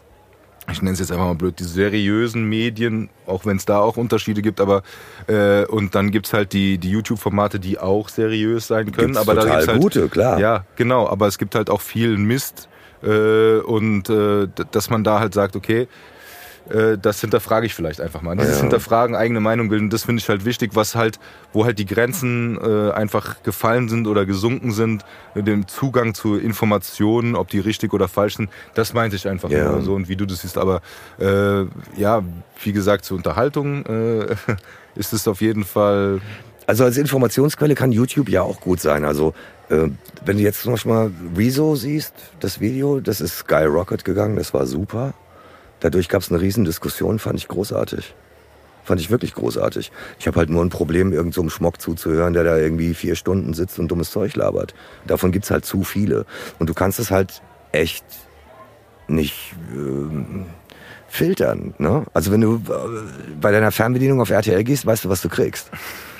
ich 0.72 0.82
nenne 0.82 0.94
es 0.94 1.00
jetzt 1.00 1.12
einfach 1.12 1.26
mal 1.26 1.36
blöd, 1.36 1.60
die 1.60 1.64
seriösen 1.64 2.46
Medien, 2.46 3.10
auch 3.26 3.46
wenn 3.46 3.58
es 3.58 3.66
da 3.66 3.80
auch 3.80 3.98
Unterschiede 3.98 4.42
gibt, 4.42 4.62
aber 4.62 4.84
äh, 5.28 5.66
und 5.66 5.96
dann 5.96 6.12
gibt's 6.12 6.34
halt 6.34 6.54
die, 6.54 6.78
die 6.78 6.90
YouTube-Formate, 6.90 7.60
die 7.60 7.80
auch 7.80 8.10
seriös 8.10 8.68
sein 8.68 8.92
können. 8.92 9.14
Gibt's 9.14 9.20
aber 9.20 9.36
total 9.36 9.48
da 9.48 9.56
gibt's 9.56 9.68
halt, 9.68 9.82
gute, 9.82 10.10
klar. 10.10 10.40
Ja, 10.40 10.66
genau, 10.76 11.08
aber 11.08 11.28
es 11.28 11.38
gibt 11.38 11.56
halt 11.56 11.70
auch 11.70 11.82
viel 11.82 12.18
Mist 12.18 12.70
äh, 13.04 13.58
und 13.60 14.10
äh, 14.10 14.48
dass 14.72 14.90
man 14.90 15.04
da 15.04 15.20
halt 15.20 15.34
sagt, 15.34 15.56
okay, 15.56 15.88
das 17.02 17.22
hinterfrage 17.22 17.66
ich 17.66 17.74
vielleicht 17.74 18.00
einfach 18.00 18.22
mal. 18.22 18.36
Dieses 18.38 18.58
Ja. 18.58 18.62
Hinterfragen, 18.62 19.16
eigene 19.16 19.40
Meinung 19.40 19.70
bilden, 19.70 19.90
das 19.90 20.04
finde 20.04 20.20
ich 20.22 20.30
halt 20.30 20.46
wichtig, 20.46 20.72
was 20.76 20.96
halt, 20.96 21.20
wo 21.52 21.66
halt 21.66 21.80
die 21.80 21.86
Grenzen 21.86 22.60
äh, 22.62 22.92
einfach 22.92 23.42
gefallen 23.44 23.90
sind 23.90 24.06
oder 24.08 24.26
gesunken 24.26 24.72
sind, 24.72 25.04
mit 25.34 25.48
dem 25.48 25.68
Zugang 25.68 26.14
zu 26.14 26.38
Informationen, 26.38 27.36
ob 27.36 27.48
die 27.50 27.60
richtig 27.60 27.94
oder 27.94 28.08
falsch 28.08 28.38
sind, 28.38 28.50
das 28.76 28.94
meinte 28.94 29.16
ich 29.16 29.28
einfach 29.28 29.50
Ja. 29.50 29.72
nur 29.72 29.82
so 29.82 29.96
und 29.96 30.10
wie 30.10 30.16
du 30.16 30.26
das 30.26 30.42
siehst. 30.42 30.58
Aber 30.58 30.82
äh, 31.20 31.62
ja, 32.00 32.22
wie 32.64 32.72
gesagt, 32.72 33.06
zur 33.06 33.18
Unterhaltung 33.18 33.86
äh, 33.86 34.36
ist 34.96 35.14
es 35.14 35.28
auf 35.28 35.42
jeden 35.42 35.64
Fall. 35.64 36.22
Also 36.68 36.84
als 36.84 36.98
Informationsquelle 36.98 37.74
kann 37.74 37.92
YouTube 37.92 38.30
ja 38.30 38.44
auch 38.44 38.62
gut 38.62 38.80
sein. 38.80 39.06
Also 39.06 39.34
äh, 39.70 39.88
wenn 40.24 40.38
du 40.38 40.44
jetzt 40.44 40.62
zum 40.62 40.74
Beispiel 40.74 40.92
mal 40.92 41.12
Rezo 41.36 41.76
siehst, 41.76 42.14
das 42.42 42.60
Video, 42.60 43.00
das 43.00 43.22
ist 43.22 43.40
Skyrocket 43.40 44.06
gegangen, 44.06 44.36
das 44.36 44.54
war 44.54 44.68
super. 44.68 45.14
Dadurch 45.80 46.10
gab 46.10 46.22
es 46.22 46.32
eine 46.32 46.42
Riesendiskussion, 46.42 47.20
fand 47.20 47.40
ich 47.40 47.48
großartig. 47.48 48.14
Fand 48.84 49.00
ich 49.00 49.12
wirklich 49.12 49.36
großartig. 49.36 49.92
Ich 50.20 50.28
habe 50.28 50.40
halt 50.40 50.50
nur 50.50 50.64
ein 50.64 50.70
Problem, 50.70 51.14
irgend 51.14 51.34
so 51.34 51.42
einem 51.42 51.50
Schmock 51.50 51.80
zuzuhören, 51.80 52.34
der 52.34 52.44
da 52.44 52.58
irgendwie 52.58 52.94
vier 52.94 53.16
Stunden 53.16 53.54
sitzt 53.54 53.78
und 53.78 53.88
dummes 53.90 54.12
Zeug 54.12 54.36
labert. 54.36 54.74
Davon 55.06 55.32
gibt's 55.32 55.52
halt 55.52 55.66
zu 55.66 55.84
viele. 55.84 56.26
Und 56.58 56.70
du 56.70 56.74
kannst 56.74 57.00
es 57.00 57.12
halt 57.12 57.42
echt 57.72 58.06
nicht 59.08 59.54
ähm, 59.74 60.48
filtern. 61.08 61.74
Ne? 61.78 62.06
Also 62.14 62.32
wenn 62.32 62.42
du 62.42 62.56
äh, 62.56 63.40
bei 63.40 63.52
deiner 63.52 63.72
Fernbedienung 63.72 64.22
auf 64.22 64.30
RTL 64.30 64.64
gehst, 64.64 64.86
weißt 64.86 65.06
du, 65.06 65.10
was 65.10 65.22
du 65.22 65.30
kriegst. 65.30 65.70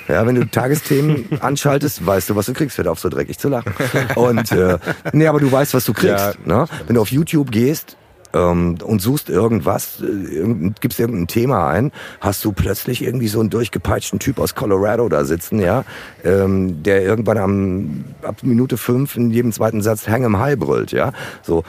Ja, 0.08 0.26
wenn 0.26 0.34
du 0.34 0.44
Tagesthemen 0.48 1.26
anschaltest, 1.40 2.04
weißt 2.04 2.30
du, 2.30 2.36
was 2.36 2.46
du 2.46 2.52
kriegst. 2.52 2.78
Hört 2.78 2.88
auf, 2.88 2.98
so 2.98 3.08
dreckig 3.08 3.38
zu 3.38 3.48
lachen. 3.48 3.72
Und 4.16 4.50
äh, 4.52 4.78
nee, 5.12 5.26
aber 5.26 5.40
du 5.40 5.50
weißt, 5.50 5.74
was 5.74 5.84
du 5.84 5.92
kriegst. 5.92 6.36
Ja, 6.46 6.56
ne? 6.62 6.66
Wenn 6.86 6.94
du 6.94 7.00
auf 7.00 7.10
YouTube 7.10 7.50
gehst 7.50 7.96
ähm, 8.32 8.76
und 8.82 9.00
suchst 9.02 9.28
irgendwas, 9.28 10.00
äh, 10.00 10.70
gibst 10.80 11.00
irgendein 11.00 11.26
Thema 11.26 11.68
ein, 11.68 11.92
hast 12.20 12.44
du 12.44 12.52
plötzlich 12.52 13.02
irgendwie 13.02 13.28
so 13.28 13.40
einen 13.40 13.50
durchgepeitschten 13.50 14.18
Typ 14.18 14.38
aus 14.38 14.54
Colorado 14.54 15.08
da 15.08 15.24
sitzen, 15.24 15.60
ja, 15.60 15.84
ähm, 16.24 16.82
der 16.82 17.02
irgendwann 17.02 17.38
am 17.38 18.04
ab 18.22 18.36
Minute 18.42 18.76
fünf 18.76 19.16
in 19.16 19.30
jedem 19.30 19.52
zweiten 19.52 19.82
Satz 19.82 20.08
Hang 20.08 20.24
'em 20.24 20.38
High 20.38 20.58
brüllt, 20.58 20.92
ja. 20.92 21.12
So, 21.42 21.64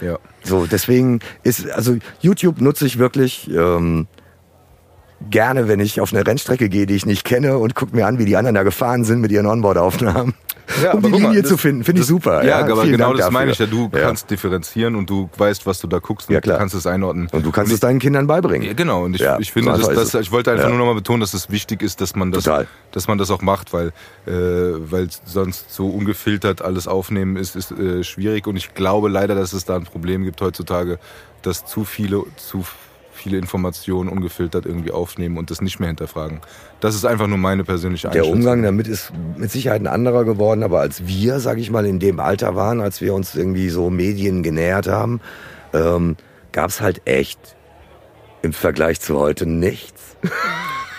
Ja. 0.00 0.18
so, 0.44 0.66
deswegen 0.66 1.20
ist, 1.42 1.70
also 1.70 1.96
YouTube 2.20 2.60
nutze 2.60 2.86
ich 2.86 2.98
wirklich 2.98 3.50
ähm, 3.50 4.06
gerne, 5.30 5.68
wenn 5.68 5.80
ich 5.80 6.00
auf 6.00 6.12
eine 6.12 6.26
Rennstrecke 6.26 6.68
gehe, 6.68 6.86
die 6.86 6.94
ich 6.94 7.06
nicht 7.06 7.24
kenne 7.24 7.58
und 7.58 7.74
gucke 7.74 7.96
mir 7.96 8.06
an, 8.06 8.18
wie 8.18 8.26
die 8.26 8.36
anderen 8.36 8.54
da 8.54 8.62
gefahren 8.62 9.04
sind 9.04 9.20
mit 9.20 9.32
ihren 9.32 9.46
Onboard-Aufnahmen. 9.46 10.34
Ja, 10.82 10.92
um 10.92 10.98
aber 10.98 11.06
die 11.08 11.12
guck 11.12 11.20
mal, 11.22 11.28
Linie 11.28 11.42
das- 11.42 11.50
zu 11.50 11.56
finden, 11.56 11.84
finde 11.84 12.00
ich 12.02 12.06
super. 12.06 12.44
Ja, 12.44 12.58
aber 12.58 12.82
vielen 12.82 12.92
genau 12.92 13.04
Dank 13.08 13.16
das 13.18 13.26
dafür. 13.26 13.32
meine 13.38 13.50
ich 13.52 13.58
ja. 13.58 13.66
Du 13.66 13.90
Ja. 13.92 14.00
kannst 14.00 14.30
differenzieren 14.30 14.96
und 14.96 15.08
du 15.08 15.30
weißt, 15.36 15.64
was 15.66 15.80
du 15.80 15.86
da 15.86 15.98
guckst 16.00 16.28
und 16.28 16.34
Ja, 16.34 16.40
klar. 16.40 16.56
du 16.56 16.60
kannst 16.60 16.74
es 16.74 16.86
einordnen. 16.86 17.28
Und 17.32 17.46
du 17.46 17.52
kannst 17.52 17.70
ich, 17.70 17.74
es 17.74 17.80
deinen 17.80 17.98
Kindern 18.00 18.26
beibringen. 18.26 18.66
Ja, 18.66 18.74
genau, 18.74 19.04
und 19.04 19.14
ich, 19.14 19.20
Ja, 19.20 19.38
ich 19.38 19.52
finde, 19.52 19.74
so 19.76 19.92
dass, 19.92 20.14
ich 20.14 20.32
wollte 20.32 20.50
einfach 20.50 20.64
Ja. 20.64 20.70
nur 20.70 20.78
nochmal 20.78 20.94
betonen, 20.96 21.20
dass 21.20 21.34
es 21.34 21.50
wichtig 21.50 21.82
ist, 21.82 22.00
dass 22.00 22.16
man 22.16 22.32
das, 22.32 22.44
Total. 22.44 22.66
dass 22.92 23.06
man 23.08 23.16
das 23.18 23.30
auch 23.30 23.42
macht, 23.42 23.72
weil, 23.72 23.88
äh, 24.26 24.32
weil 24.32 25.08
sonst 25.24 25.72
so 25.72 25.88
ungefiltert 25.88 26.62
alles 26.62 26.88
aufnehmen 26.88 27.36
ist, 27.36 27.54
ist 27.56 27.70
äh, 27.72 28.02
schwierig. 28.02 28.46
Und 28.46 28.56
ich 28.56 28.74
glaube 28.74 29.08
leider, 29.08 29.34
dass 29.34 29.52
es 29.52 29.64
da 29.64 29.76
ein 29.76 29.84
Problem 29.84 30.24
gibt 30.24 30.40
heutzutage, 30.40 30.98
dass 31.42 31.64
zu 31.64 31.84
viele, 31.84 32.22
zu 32.36 32.62
viele 32.62 32.85
Informationen 33.34 34.08
ungefiltert 34.08 34.66
irgendwie 34.66 34.92
aufnehmen 34.92 35.38
und 35.38 35.50
das 35.50 35.60
nicht 35.60 35.80
mehr 35.80 35.88
hinterfragen. 35.88 36.40
Das 36.78 36.94
ist 36.94 37.04
einfach 37.04 37.26
nur 37.26 37.38
meine 37.38 37.64
persönliche 37.64 38.08
Der 38.08 38.22
Einschätzung. 38.22 38.38
Umgang 38.38 38.62
damit 38.62 38.86
ist 38.86 39.12
mit 39.36 39.50
Sicherheit 39.50 39.80
ein 39.80 39.88
anderer 39.88 40.24
geworden, 40.24 40.62
aber 40.62 40.80
als 40.80 41.06
wir, 41.06 41.40
sage 41.40 41.60
ich 41.60 41.70
mal, 41.70 41.86
in 41.86 41.98
dem 41.98 42.20
Alter 42.20 42.54
waren, 42.54 42.80
als 42.80 43.00
wir 43.00 43.14
uns 43.14 43.34
irgendwie 43.34 43.68
so 43.68 43.90
Medien 43.90 44.42
genähert 44.44 44.86
haben, 44.86 45.20
ähm, 45.72 46.16
gab 46.52 46.70
es 46.70 46.80
halt 46.80 47.02
echt 47.06 47.56
im 48.42 48.52
Vergleich 48.52 49.00
zu 49.00 49.18
heute 49.18 49.46
nichts. 49.46 50.16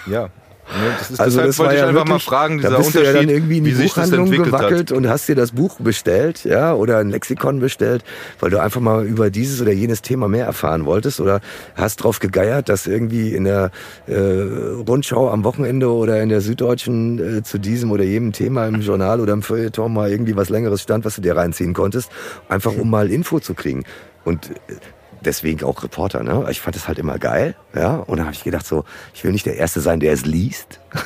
Ja. 0.05 0.29
Ne, 0.69 0.95
das 0.97 1.19
Also 1.19 1.37
deshalb 1.37 1.47
das 1.47 1.59
wollte 1.59 1.73
ich 1.73 1.79
ja 1.79 1.87
einfach 1.87 2.05
wirklich, 2.07 2.13
mal 2.13 2.19
fragen, 2.19 2.57
dieser 2.57 2.71
da 2.71 2.77
bist 2.77 2.93
du 2.93 2.99
Unterschied, 2.99 3.15
ja 3.15 3.21
dann 3.21 3.29
irgendwie 3.29 3.57
in 3.59 3.63
die 3.63 3.71
Buchhandlung 3.71 4.29
gewackelt 4.29 4.91
hat. 4.91 4.97
und 4.97 5.07
hast 5.07 5.29
dir 5.29 5.35
das 5.35 5.51
Buch 5.53 5.79
bestellt, 5.79 6.43
ja, 6.43 6.73
oder 6.73 6.97
ein 6.97 7.09
Lexikon 7.09 7.59
bestellt, 7.59 8.03
weil 8.39 8.49
du 8.49 8.61
einfach 8.61 8.81
mal 8.81 9.05
über 9.05 9.29
dieses 9.29 9.61
oder 9.61 9.71
jenes 9.71 10.01
Thema 10.01 10.27
mehr 10.27 10.45
erfahren 10.45 10.85
wolltest 10.85 11.21
oder 11.21 11.39
hast 11.75 12.03
drauf 12.03 12.19
gegeiert, 12.19 12.67
dass 12.67 12.85
irgendwie 12.85 13.33
in 13.33 13.45
der 13.45 13.71
äh, 14.07 14.15
Rundschau 14.17 15.29
am 15.29 15.45
Wochenende 15.45 15.89
oder 15.89 16.21
in 16.21 16.29
der 16.29 16.41
Süddeutschen 16.41 17.37
äh, 17.37 17.43
zu 17.43 17.59
diesem 17.59 17.91
oder 17.91 18.03
jenem 18.03 18.33
Thema 18.33 18.67
im 18.67 18.81
Journal 18.81 19.21
oder 19.21 19.33
im 19.33 19.43
Feuilleton 19.43 19.93
mal 19.93 20.11
irgendwie 20.11 20.35
was 20.35 20.49
längeres 20.49 20.81
stand, 20.81 21.05
was 21.05 21.15
du 21.15 21.21
dir 21.21 21.37
reinziehen 21.37 21.73
konntest, 21.73 22.11
einfach 22.49 22.75
um 22.75 22.89
mal 22.89 23.09
Info 23.09 23.39
zu 23.39 23.53
kriegen. 23.53 23.85
Und 24.25 24.49
äh, 24.49 24.75
deswegen 25.21 25.63
auch 25.63 25.83
Reporter, 25.83 26.23
ne? 26.23 26.45
Ich 26.49 26.61
fand 26.61 26.75
das 26.75 26.87
halt 26.87 26.99
immer 26.99 27.17
geil, 27.19 27.55
ja. 27.75 27.95
Und 27.95 28.17
da 28.17 28.23
habe 28.23 28.33
ich 28.33 28.43
gedacht 28.43 28.65
so, 28.65 28.85
ich 29.13 29.23
will 29.23 29.31
nicht 29.31 29.45
der 29.45 29.55
Erste 29.55 29.81
sein, 29.81 29.99
der 29.99 30.13
es 30.13 30.25
liest. 30.25 30.79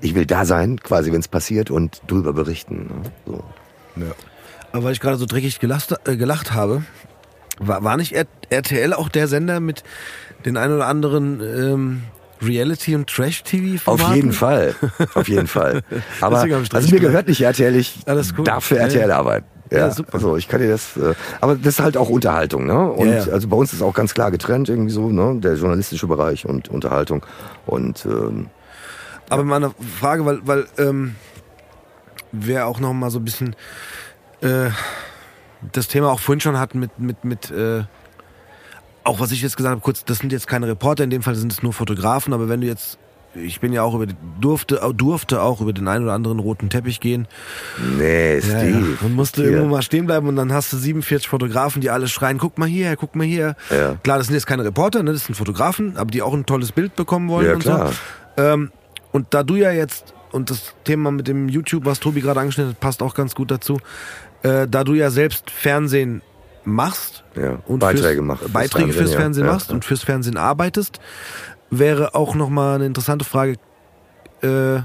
Ich 0.00 0.14
will 0.14 0.24
da 0.24 0.46
sein, 0.46 0.80
quasi, 0.80 1.12
wenn 1.12 1.20
es 1.20 1.28
passiert 1.28 1.70
und 1.70 2.00
drüber 2.06 2.32
berichten. 2.32 2.86
Ne? 2.86 3.12
So. 3.26 3.44
Ja. 3.96 4.12
Aber 4.72 4.84
weil 4.84 4.92
ich 4.92 5.00
gerade 5.00 5.18
so 5.18 5.26
dreckig 5.26 5.60
gelacht, 5.60 5.94
äh, 6.06 6.16
gelacht 6.16 6.54
habe, 6.54 6.82
war, 7.58 7.84
war 7.84 7.98
nicht 7.98 8.14
RTL 8.48 8.94
auch 8.94 9.10
der 9.10 9.28
Sender 9.28 9.60
mit 9.60 9.82
den 10.46 10.56
ein 10.56 10.72
oder 10.72 10.86
anderen 10.86 11.40
ähm, 11.42 12.02
Reality- 12.42 12.94
und 12.94 13.08
Trash-TV? 13.08 13.90
Auf 13.90 14.14
jeden 14.14 14.32
Fall, 14.32 14.74
auf 15.14 15.28
jeden 15.28 15.46
Fall. 15.46 15.82
Aber 16.20 16.40
also 16.40 16.90
mir 16.90 17.00
gehört 17.00 17.28
nicht 17.28 17.42
RTL, 17.42 17.74
ich 17.76 17.98
Alles 18.06 18.34
gut. 18.34 18.48
darf 18.48 18.64
für 18.64 18.78
RTL 18.78 19.08
ja. 19.08 19.16
arbeiten. 19.16 19.46
Ja, 19.70 19.78
Ja, 19.78 19.90
super. 19.90 20.14
Also 20.14 20.36
ich 20.36 20.48
kann 20.48 20.60
dir 20.60 20.68
das, 20.68 20.96
äh, 20.96 21.14
aber 21.40 21.56
das 21.56 21.74
ist 21.74 21.80
halt 21.80 21.96
auch 21.96 22.08
Unterhaltung, 22.08 22.66
ne? 22.66 22.90
Und 22.90 23.08
Ja, 23.08 23.24
ja. 23.24 23.32
also 23.32 23.48
bei 23.48 23.56
uns 23.56 23.72
ist 23.72 23.82
auch 23.82 23.94
ganz 23.94 24.14
klar 24.14 24.30
getrennt 24.30 24.68
irgendwie 24.68 24.92
so, 24.92 25.10
ne? 25.10 25.38
Der 25.40 25.54
journalistische 25.54 26.06
Bereich 26.06 26.46
und 26.46 26.68
Unterhaltung. 26.68 27.24
Und 27.66 28.04
ähm, 28.06 28.48
Aber 29.28 29.44
meine 29.44 29.72
Frage, 30.00 30.24
weil, 30.24 30.40
weil 30.46 30.66
ähm, 30.78 31.16
wir 32.32 32.66
auch 32.66 32.80
noch 32.80 32.92
mal 32.92 33.10
so 33.10 33.18
ein 33.18 33.24
bisschen 33.24 33.56
äh, 34.40 34.70
das 35.72 35.88
Thema 35.88 36.10
auch 36.10 36.20
vorhin 36.20 36.40
schon 36.40 36.58
hatten 36.58 36.78
mit, 36.78 36.98
mit, 36.98 37.24
mit 37.24 37.50
äh, 37.50 37.82
auch 39.04 39.20
was 39.20 39.30
ich 39.30 39.40
jetzt 39.40 39.56
gesagt 39.56 39.70
habe, 39.70 39.80
kurz, 39.80 40.04
das 40.04 40.18
sind 40.18 40.32
jetzt 40.32 40.48
keine 40.48 40.66
Reporter, 40.66 41.04
in 41.04 41.10
dem 41.10 41.22
Fall 41.22 41.36
sind 41.36 41.52
es 41.52 41.62
nur 41.62 41.72
Fotografen, 41.72 42.32
aber 42.32 42.48
wenn 42.48 42.60
du 42.60 42.66
jetzt, 42.66 42.98
ich 43.44 43.60
bin 43.60 43.72
ja 43.72 43.82
auch 43.82 43.94
über, 43.94 44.06
durfte, 44.40 44.80
durfte 44.94 45.42
auch 45.42 45.60
über 45.60 45.72
den 45.72 45.86
einen 45.88 46.04
oder 46.04 46.12
anderen 46.14 46.38
roten 46.38 46.68
Teppich 46.70 47.00
gehen. 47.00 47.26
nee, 47.98 48.36
Ja, 48.36 48.40
Steve. 48.40 48.70
ja. 49.00 49.06
Und 49.06 49.14
musste 49.14 49.42
hier. 49.42 49.52
irgendwo 49.52 49.70
mal 49.74 49.82
stehen 49.82 50.06
bleiben 50.06 50.28
und 50.28 50.36
dann 50.36 50.52
hast 50.52 50.72
du 50.72 50.76
47 50.76 51.28
Fotografen, 51.28 51.80
die 51.80 51.90
alle 51.90 52.08
schreien, 52.08 52.38
guck 52.38 52.58
mal 52.58 52.66
hier, 52.68 52.96
guck 52.96 53.14
mal 53.16 53.24
hier. 53.26 53.54
Ja. 53.70 53.96
Klar, 54.02 54.18
das 54.18 54.26
sind 54.28 54.34
jetzt 54.34 54.46
keine 54.46 54.64
Reporter, 54.64 55.02
ne? 55.02 55.12
das 55.12 55.26
sind 55.26 55.34
Fotografen, 55.34 55.96
aber 55.96 56.10
die 56.10 56.22
auch 56.22 56.34
ein 56.34 56.46
tolles 56.46 56.72
Bild 56.72 56.96
bekommen 56.96 57.28
wollen 57.28 57.46
Ja, 57.46 57.54
und 57.54 57.60
klar. 57.60 57.92
so. 58.36 58.42
Ähm, 58.42 58.70
und 59.12 59.28
da 59.34 59.42
du 59.42 59.56
ja 59.56 59.70
jetzt, 59.72 60.12
und 60.32 60.50
das 60.50 60.74
Thema 60.84 61.10
mit 61.10 61.26
dem 61.28 61.48
YouTube, 61.48 61.84
was 61.86 62.00
Tobi 62.00 62.20
gerade 62.20 62.40
angeschnitten 62.40 62.72
hat, 62.72 62.80
passt 62.80 63.02
auch 63.02 63.14
ganz 63.14 63.34
gut 63.34 63.50
dazu, 63.50 63.78
äh, 64.42 64.66
da 64.68 64.84
du 64.84 64.94
ja 64.94 65.10
selbst 65.10 65.50
Fernsehen 65.50 66.20
machst 66.64 67.22
Ja, 67.36 67.60
und 67.66 67.78
Beiträge 67.78 68.16
fürs, 68.16 68.26
machst 68.26 68.40
fürs 68.42 68.52
Beiträge 68.52 68.92
fürs 68.92 68.96
Fernsehen, 69.12 69.16
Fernsehen 69.20 69.46
ja. 69.46 69.52
machst 69.52 69.68
Ja. 69.68 69.74
und 69.74 69.84
fürs 69.84 70.02
Fernsehen 70.02 70.36
arbeitest, 70.36 70.98
wäre 71.70 72.14
auch 72.14 72.34
nochmal 72.34 72.76
eine 72.76 72.86
interessante 72.86 73.24
Frage, 73.24 73.54
äh, 74.42 74.80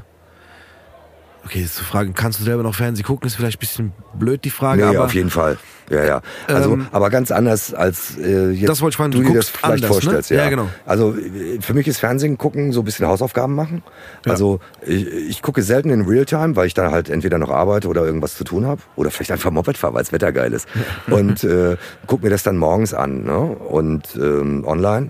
okay, 1.46 1.66
zu 1.66 1.84
fragen, 1.84 2.14
kannst 2.14 2.40
du 2.40 2.44
selber 2.44 2.64
noch 2.64 2.76
Fernsehen 2.76 3.06
gucken, 3.06 3.28
ist 3.28 3.36
vielleicht 3.36 3.58
ein 3.58 3.60
bisschen 3.60 3.94
blöd 4.14 4.44
die 4.44 4.50
Frage, 4.50 4.84
Nee, 4.84 4.96
aber 4.96 5.06
auf 5.06 5.14
jeden 5.14 5.30
Fall. 5.30 5.58
Ja, 5.90 6.06
ja. 6.06 6.22
Also, 6.48 6.72
Ähm, 6.74 6.88
aber 6.94 7.10
ganz 7.10 7.32
anders 7.32 7.74
als 7.74 8.18
äh, 8.18 8.52
jetzt 8.52 8.70
Das 8.70 8.82
wollte 8.82 8.94
ich 8.94 8.98
fragen, 8.98 9.12
du 9.12 9.18
du 9.18 9.24
dir 9.26 9.34
das 9.34 9.48
guckst 9.48 9.58
vielleicht 9.58 9.84
anders, 9.84 9.90
vorstellst. 9.90 10.32
ne? 10.32 10.38
Ja. 10.38 10.44
Ja, 10.46 10.50
genau. 10.50 10.70
Also 10.86 11.16
äh, 11.18 11.60
für 11.60 11.74
mich 11.74 11.86
ist 11.88 12.00
Fernsehen 12.00 12.38
gucken 12.38 12.72
so 12.72 12.80
ein 12.82 12.86
bisschen 12.86 13.08
Hausaufgaben 13.08 13.56
machen. 13.56 13.84
Ja. 14.26 14.32
Also 14.32 14.62
ich, 14.86 15.06
ich 15.08 15.42
gucke 15.42 15.62
selten 15.64 15.90
in 15.90 16.02
Realtime, 16.06 16.56
weil 16.56 16.68
ich 16.68 16.74
da 16.74 16.92
halt 16.92 17.10
entweder 17.10 17.40
noch 17.40 17.50
arbeite 17.50 17.90
oder 17.90 18.06
irgendwas 18.06 18.36
zu 18.38 18.46
tun 18.46 18.66
habe 18.66 18.82
oder 18.96 19.12
vielleicht 19.12 19.34
einfach 19.34 19.52
Moped 19.52 19.78
fahre, 19.78 19.94
weil 19.96 20.04
das 20.04 20.14
Wetter 20.14 20.32
geil 20.32 20.54
ist. 20.54 20.66
Und 21.08 21.44
äh, 21.44 21.76
guck 22.08 22.24
mir 22.24 22.30
das 22.30 22.44
dann 22.44 22.56
morgens 22.56 22.94
an 22.94 23.26
ne? 23.26 23.38
und 23.40 24.16
ähm, 24.16 24.64
online. 24.66 25.10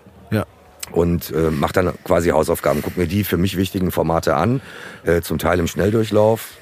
Und 0.91 1.31
äh, 1.31 1.51
mache 1.51 1.73
dann 1.73 1.93
quasi 2.03 2.29
Hausaufgaben, 2.29 2.81
guck 2.81 2.97
mir 2.97 3.07
die 3.07 3.23
für 3.23 3.37
mich 3.37 3.57
wichtigen 3.57 3.91
Formate 3.91 4.35
an, 4.35 4.61
äh, 5.03 5.21
zum 5.21 5.37
Teil 5.37 5.59
im 5.59 5.67
Schnelldurchlauf. 5.67 6.53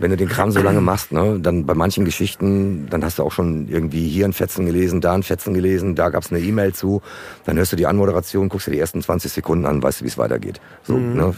Wenn 0.00 0.12
du 0.12 0.16
den 0.16 0.28
Kram 0.28 0.52
so 0.52 0.60
lange 0.60 0.80
machst, 0.80 1.10
ne, 1.10 1.40
dann 1.40 1.66
bei 1.66 1.74
manchen 1.74 2.04
Geschichten, 2.04 2.86
dann 2.88 3.04
hast 3.04 3.18
du 3.18 3.24
auch 3.24 3.32
schon 3.32 3.68
irgendwie 3.68 4.08
hier 4.08 4.26
ein 4.26 4.32
Fetzen 4.32 4.64
gelesen, 4.64 5.00
da 5.00 5.14
ein 5.14 5.24
Fetzen 5.24 5.54
gelesen, 5.54 5.96
da 5.96 6.10
gab's 6.10 6.30
eine 6.30 6.38
E-Mail 6.38 6.72
zu, 6.72 7.02
dann 7.44 7.56
hörst 7.56 7.72
du 7.72 7.76
die 7.76 7.86
Anmoderation, 7.86 8.48
guckst 8.48 8.68
dir 8.68 8.72
die 8.72 8.78
ersten 8.78 9.02
20 9.02 9.32
Sekunden 9.32 9.66
an, 9.66 9.82
weißt 9.82 10.00
du, 10.00 10.04
wie 10.04 10.08
es 10.08 10.16
weitergeht. 10.16 10.60
So, 10.84 10.96
mhm. 10.96 11.16
ne, 11.16 11.34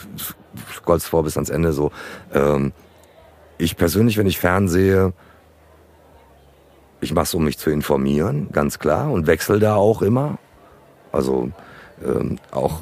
scrollst 0.74 1.06
vor 1.06 1.24
bis 1.24 1.36
ans 1.36 1.48
Ende 1.48 1.72
so. 1.72 1.90
Ähm, 2.34 2.72
ich 3.56 3.78
persönlich, 3.78 4.18
wenn 4.18 4.26
ich 4.26 4.38
fernsehe, 4.38 5.14
ich 7.00 7.14
mache 7.14 7.24
es, 7.24 7.34
um 7.34 7.44
mich 7.44 7.58
zu 7.58 7.70
informieren, 7.70 8.48
ganz 8.52 8.78
klar, 8.78 9.10
und 9.10 9.26
wechsle 9.26 9.58
da 9.58 9.76
auch 9.76 10.02
immer. 10.02 10.38
Also 11.12 11.50
ähm, 12.04 12.38
auch, 12.50 12.80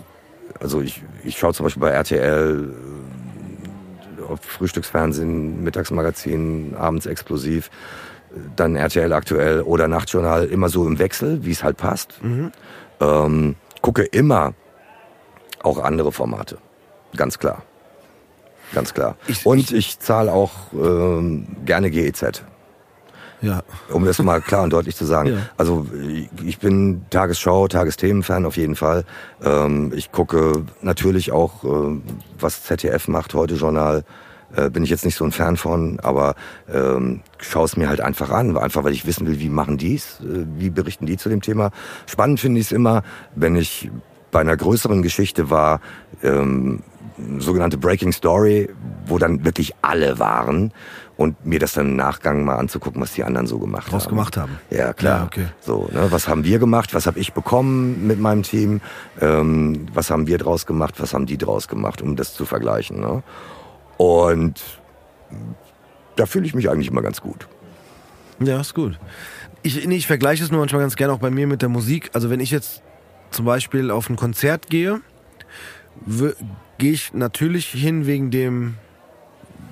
also 0.60 0.80
ich, 0.80 1.02
ich 1.24 1.38
schaue 1.38 1.54
zum 1.54 1.64
Beispiel 1.64 1.80
bei 1.80 1.90
RTL 1.90 2.74
äh, 4.18 4.22
auf 4.22 4.40
Frühstücksfernsehen, 4.40 5.62
Mittagsmagazin, 5.62 6.74
abends 6.76 7.06
explosiv, 7.06 7.70
dann 8.56 8.76
RTL 8.76 9.12
aktuell 9.12 9.62
oder 9.62 9.88
Nachtjournal 9.88 10.46
immer 10.46 10.68
so 10.68 10.86
im 10.86 10.98
Wechsel, 10.98 11.44
wie 11.44 11.50
es 11.50 11.64
halt 11.64 11.76
passt. 11.76 12.22
Mhm. 12.22 12.52
Ähm, 13.00 13.56
gucke 13.80 14.02
immer 14.02 14.54
auch 15.62 15.78
andere 15.78 16.12
Formate, 16.12 16.58
ganz 17.16 17.38
klar. 17.38 17.62
Ganz 18.74 18.92
klar. 18.92 19.16
Ich, 19.26 19.46
und 19.46 19.58
ich, 19.58 19.74
ich 19.74 19.98
zahle 19.98 20.32
auch 20.32 20.52
ähm, 20.74 21.46
gerne 21.64 21.90
GEZ. 21.90 22.42
Ja. 23.40 23.62
Um 23.92 24.04
das 24.04 24.18
mal 24.18 24.40
klar 24.40 24.64
und 24.64 24.72
deutlich 24.72 24.96
zu 24.96 25.04
sagen. 25.04 25.28
Ja. 25.28 25.38
Also 25.58 25.86
ich 26.42 26.58
bin 26.58 27.02
Tagesschau, 27.10 27.68
Tagesthemen-Fan 27.68 28.46
auf 28.46 28.56
jeden 28.56 28.76
Fall. 28.76 29.04
Ähm, 29.44 29.92
ich 29.94 30.10
gucke 30.10 30.64
natürlich 30.80 31.32
auch, 31.32 31.64
äh, 31.64 32.00
was 32.38 32.64
ZDF 32.64 33.08
macht, 33.08 33.34
heute 33.34 33.56
Journal. 33.56 34.04
Äh, 34.54 34.70
bin 34.70 34.82
ich 34.82 34.90
jetzt 34.90 35.04
nicht 35.04 35.16
so 35.16 35.24
ein 35.24 35.32
Fan 35.32 35.58
von, 35.58 36.00
aber 36.00 36.34
ähm, 36.72 37.20
schaue 37.38 37.66
es 37.66 37.76
mir 37.76 37.90
halt 37.90 38.00
einfach 38.00 38.30
an, 38.30 38.56
einfach 38.56 38.84
weil 38.84 38.94
ich 38.94 39.06
wissen 39.06 39.26
will, 39.26 39.38
wie 39.38 39.50
machen 39.50 39.76
die's, 39.76 40.20
äh, 40.20 40.46
wie 40.56 40.70
berichten 40.70 41.04
die 41.04 41.18
zu 41.18 41.28
dem 41.28 41.42
Thema. 41.42 41.70
Spannend 42.06 42.40
finde 42.40 42.60
ich 42.60 42.66
es 42.66 42.72
immer, 42.72 43.02
wenn 43.34 43.54
ich 43.56 43.90
bei 44.30 44.40
einer 44.40 44.56
größeren 44.56 45.02
Geschichte 45.02 45.50
war, 45.50 45.80
ähm, 46.22 46.82
sogenannte 47.38 47.78
Breaking 47.78 48.12
Story, 48.12 48.68
wo 49.06 49.18
dann 49.18 49.44
wirklich 49.44 49.74
alle 49.82 50.18
waren 50.18 50.72
und 51.16 51.44
mir 51.44 51.58
das 51.58 51.72
dann 51.72 51.88
im 51.88 51.96
Nachgang 51.96 52.44
mal 52.44 52.56
anzugucken, 52.56 53.02
was 53.02 53.12
die 53.12 53.24
anderen 53.24 53.46
so 53.46 53.58
gemacht 53.58 53.90
Draus 53.90 54.04
haben. 54.04 54.10
gemacht 54.10 54.36
haben. 54.36 54.58
Ja, 54.70 54.92
klar. 54.92 55.18
Ja, 55.18 55.24
okay. 55.24 55.46
So, 55.60 55.88
ne, 55.92 56.06
was 56.10 56.28
haben 56.28 56.44
wir 56.44 56.58
gemacht? 56.58 56.94
Was 56.94 57.06
habe 57.06 57.18
ich 57.18 57.32
bekommen 57.32 58.06
mit 58.06 58.20
meinem 58.20 58.44
Team? 58.44 58.80
Ähm, 59.20 59.86
was 59.92 60.10
haben 60.10 60.26
wir 60.28 60.38
draus 60.38 60.64
gemacht? 60.64 60.94
Was 60.98 61.14
haben 61.14 61.26
die 61.26 61.36
draus 61.36 61.66
gemacht, 61.66 62.02
um 62.02 62.14
das 62.14 62.34
zu 62.34 62.46
vergleichen? 62.46 63.00
Ne? 63.00 63.22
Und 63.96 64.62
da 66.14 66.26
fühle 66.26 66.46
ich 66.46 66.54
mich 66.54 66.70
eigentlich 66.70 66.88
immer 66.88 67.02
ganz 67.02 67.20
gut. 67.20 67.48
Ja, 68.40 68.60
ist 68.60 68.74
gut. 68.74 68.98
Ich, 69.62 69.86
nee, 69.86 69.96
ich 69.96 70.06
vergleiche 70.06 70.44
es 70.44 70.52
nur 70.52 70.60
manchmal 70.60 70.82
ganz 70.82 70.94
gerne 70.94 71.12
auch 71.12 71.18
bei 71.18 71.30
mir 71.30 71.48
mit 71.48 71.62
der 71.62 71.68
Musik. 71.68 72.10
Also 72.12 72.30
wenn 72.30 72.38
ich 72.38 72.52
jetzt 72.52 72.82
zum 73.32 73.44
Beispiel 73.44 73.90
auf 73.90 74.08
ein 74.08 74.14
Konzert 74.14 74.70
gehe, 74.70 75.00
gehe 76.78 76.92
ich 76.92 77.12
natürlich 77.12 77.66
hin 77.66 78.06
wegen 78.06 78.30
dem 78.30 78.74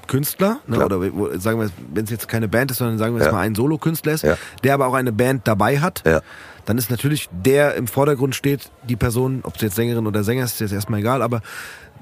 Künstler, 0.07 0.61
ne, 0.67 0.85
oder 0.85 1.01
sagen 1.39 1.61
wir, 1.61 1.71
wenn 1.93 2.05
es 2.05 2.11
jetzt 2.11 2.29
keine 2.29 2.49
Band 2.49 2.71
ist, 2.71 2.79
sondern 2.79 2.99
sagen 2.99 3.15
wir 3.15 3.21
jetzt 3.21 3.27
ja. 3.27 3.33
mal 3.33 3.41
ein 3.41 3.55
Solokünstler 3.55 4.13
ist, 4.13 4.23
ja. 4.23 4.37
der 4.63 4.75
aber 4.75 4.87
auch 4.87 4.95
eine 4.95 5.13
Band 5.13 5.49
dabei 5.49 5.81
hat, 5.81 6.03
ja. 6.07 6.21
dann 6.65 6.79
ist 6.79 6.91
natürlich 6.91 7.29
der 7.33 7.75
im 7.75 7.87
Vordergrund 7.87 8.35
steht, 8.35 8.71
die 8.89 8.97
Person, 8.97 9.41
ob 9.43 9.57
es 9.57 9.63
jetzt 9.63 9.77
Sängerin 9.77 10.07
oder 10.07 10.23
Sänger 10.23 10.45
ist, 10.45 10.53
ist 10.55 10.61
jetzt 10.61 10.73
erstmal 10.73 11.01
egal, 11.01 11.23
aber 11.23 11.43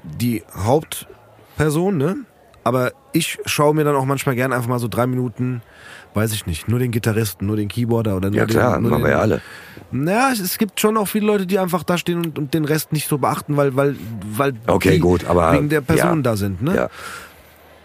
die 0.03 0.43
Hauptperson, 0.55 1.97
ne? 1.97 2.17
Aber 2.63 2.93
ich 3.11 3.37
schaue 3.45 3.75
mir 3.75 3.83
dann 3.83 3.95
auch 3.95 4.05
manchmal 4.05 4.35
gerne 4.35 4.55
einfach 4.55 4.69
mal 4.69 4.79
so 4.79 4.87
drei 4.87 5.05
Minuten, 5.05 5.61
weiß 6.15 6.33
ich 6.33 6.45
nicht, 6.45 6.67
nur 6.67 6.79
den 6.79 6.91
Gitarristen, 6.91 7.45
nur 7.45 7.57
den 7.57 7.67
Keyboarder 7.67 8.15
oder 8.15 8.29
nur 8.29 8.39
ja, 8.39 8.45
den. 8.45 8.55
Ja 8.55 8.61
klar, 8.61 8.79
machen 8.79 9.03
wir 9.03 9.11
ja 9.11 9.19
alle. 9.19 9.41
Naja, 9.91 10.31
es 10.31 10.57
gibt 10.57 10.79
schon 10.79 10.97
auch 10.97 11.07
viele 11.07 11.27
Leute, 11.27 11.45
die 11.45 11.59
einfach 11.59 11.83
da 11.83 11.97
stehen 11.97 12.25
und, 12.25 12.39
und 12.39 12.53
den 12.53 12.65
Rest 12.65 12.91
nicht 12.91 13.07
so 13.07 13.17
beachten, 13.17 13.57
weil, 13.57 13.75
weil, 13.75 13.95
weil 14.31 14.53
okay, 14.67 14.93
die 14.93 14.99
gut, 14.99 15.25
aber, 15.25 15.53
wegen 15.53 15.69
der 15.69 15.81
Person 15.81 16.17
ja, 16.17 16.21
da 16.23 16.35
sind, 16.35 16.61
ne? 16.61 16.75
Ja. 16.75 16.89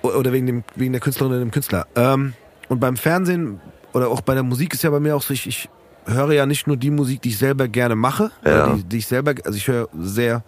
Oder 0.03 0.33
wegen, 0.33 0.47
dem, 0.47 0.65
wegen 0.77 0.93
der 0.93 1.01
Künstlerin 1.01 1.33
oder 1.33 1.41
dem 1.41 1.51
Künstler. 1.51 1.87
Ähm, 1.95 2.33
und 2.69 2.81
beim 2.81 2.97
Fernsehen 2.97 3.61
oder 3.93 4.09
auch 4.09 4.23
bei 4.23 4.35
der 4.35 4.43
Musik 4.43 4.73
ist 4.73 4.83
ja 4.83 4.91
bei 4.91 5.01
mir 5.01 5.15
auch 5.15 5.23
so, 5.23 5.35
ich, 5.35 5.47
ich 5.47 5.69
höre 6.07 6.33
ja 6.33 6.47
nicht 6.47 6.67
nur 6.67 6.77
die 6.77 6.91
Musik, 6.91 7.23
die 7.23 7.31
ich 7.31 7.39
selber 7.39 7.69
gerne 7.69 7.97
mache, 7.97 8.31
ja. 8.45 8.75
die, 8.75 8.85
die 8.85 8.99
ich 8.99 9.07
selber, 9.07 9.35
also 9.45 9.57
ich 9.57 9.69
höre 9.69 9.89
sehr 9.99 10.43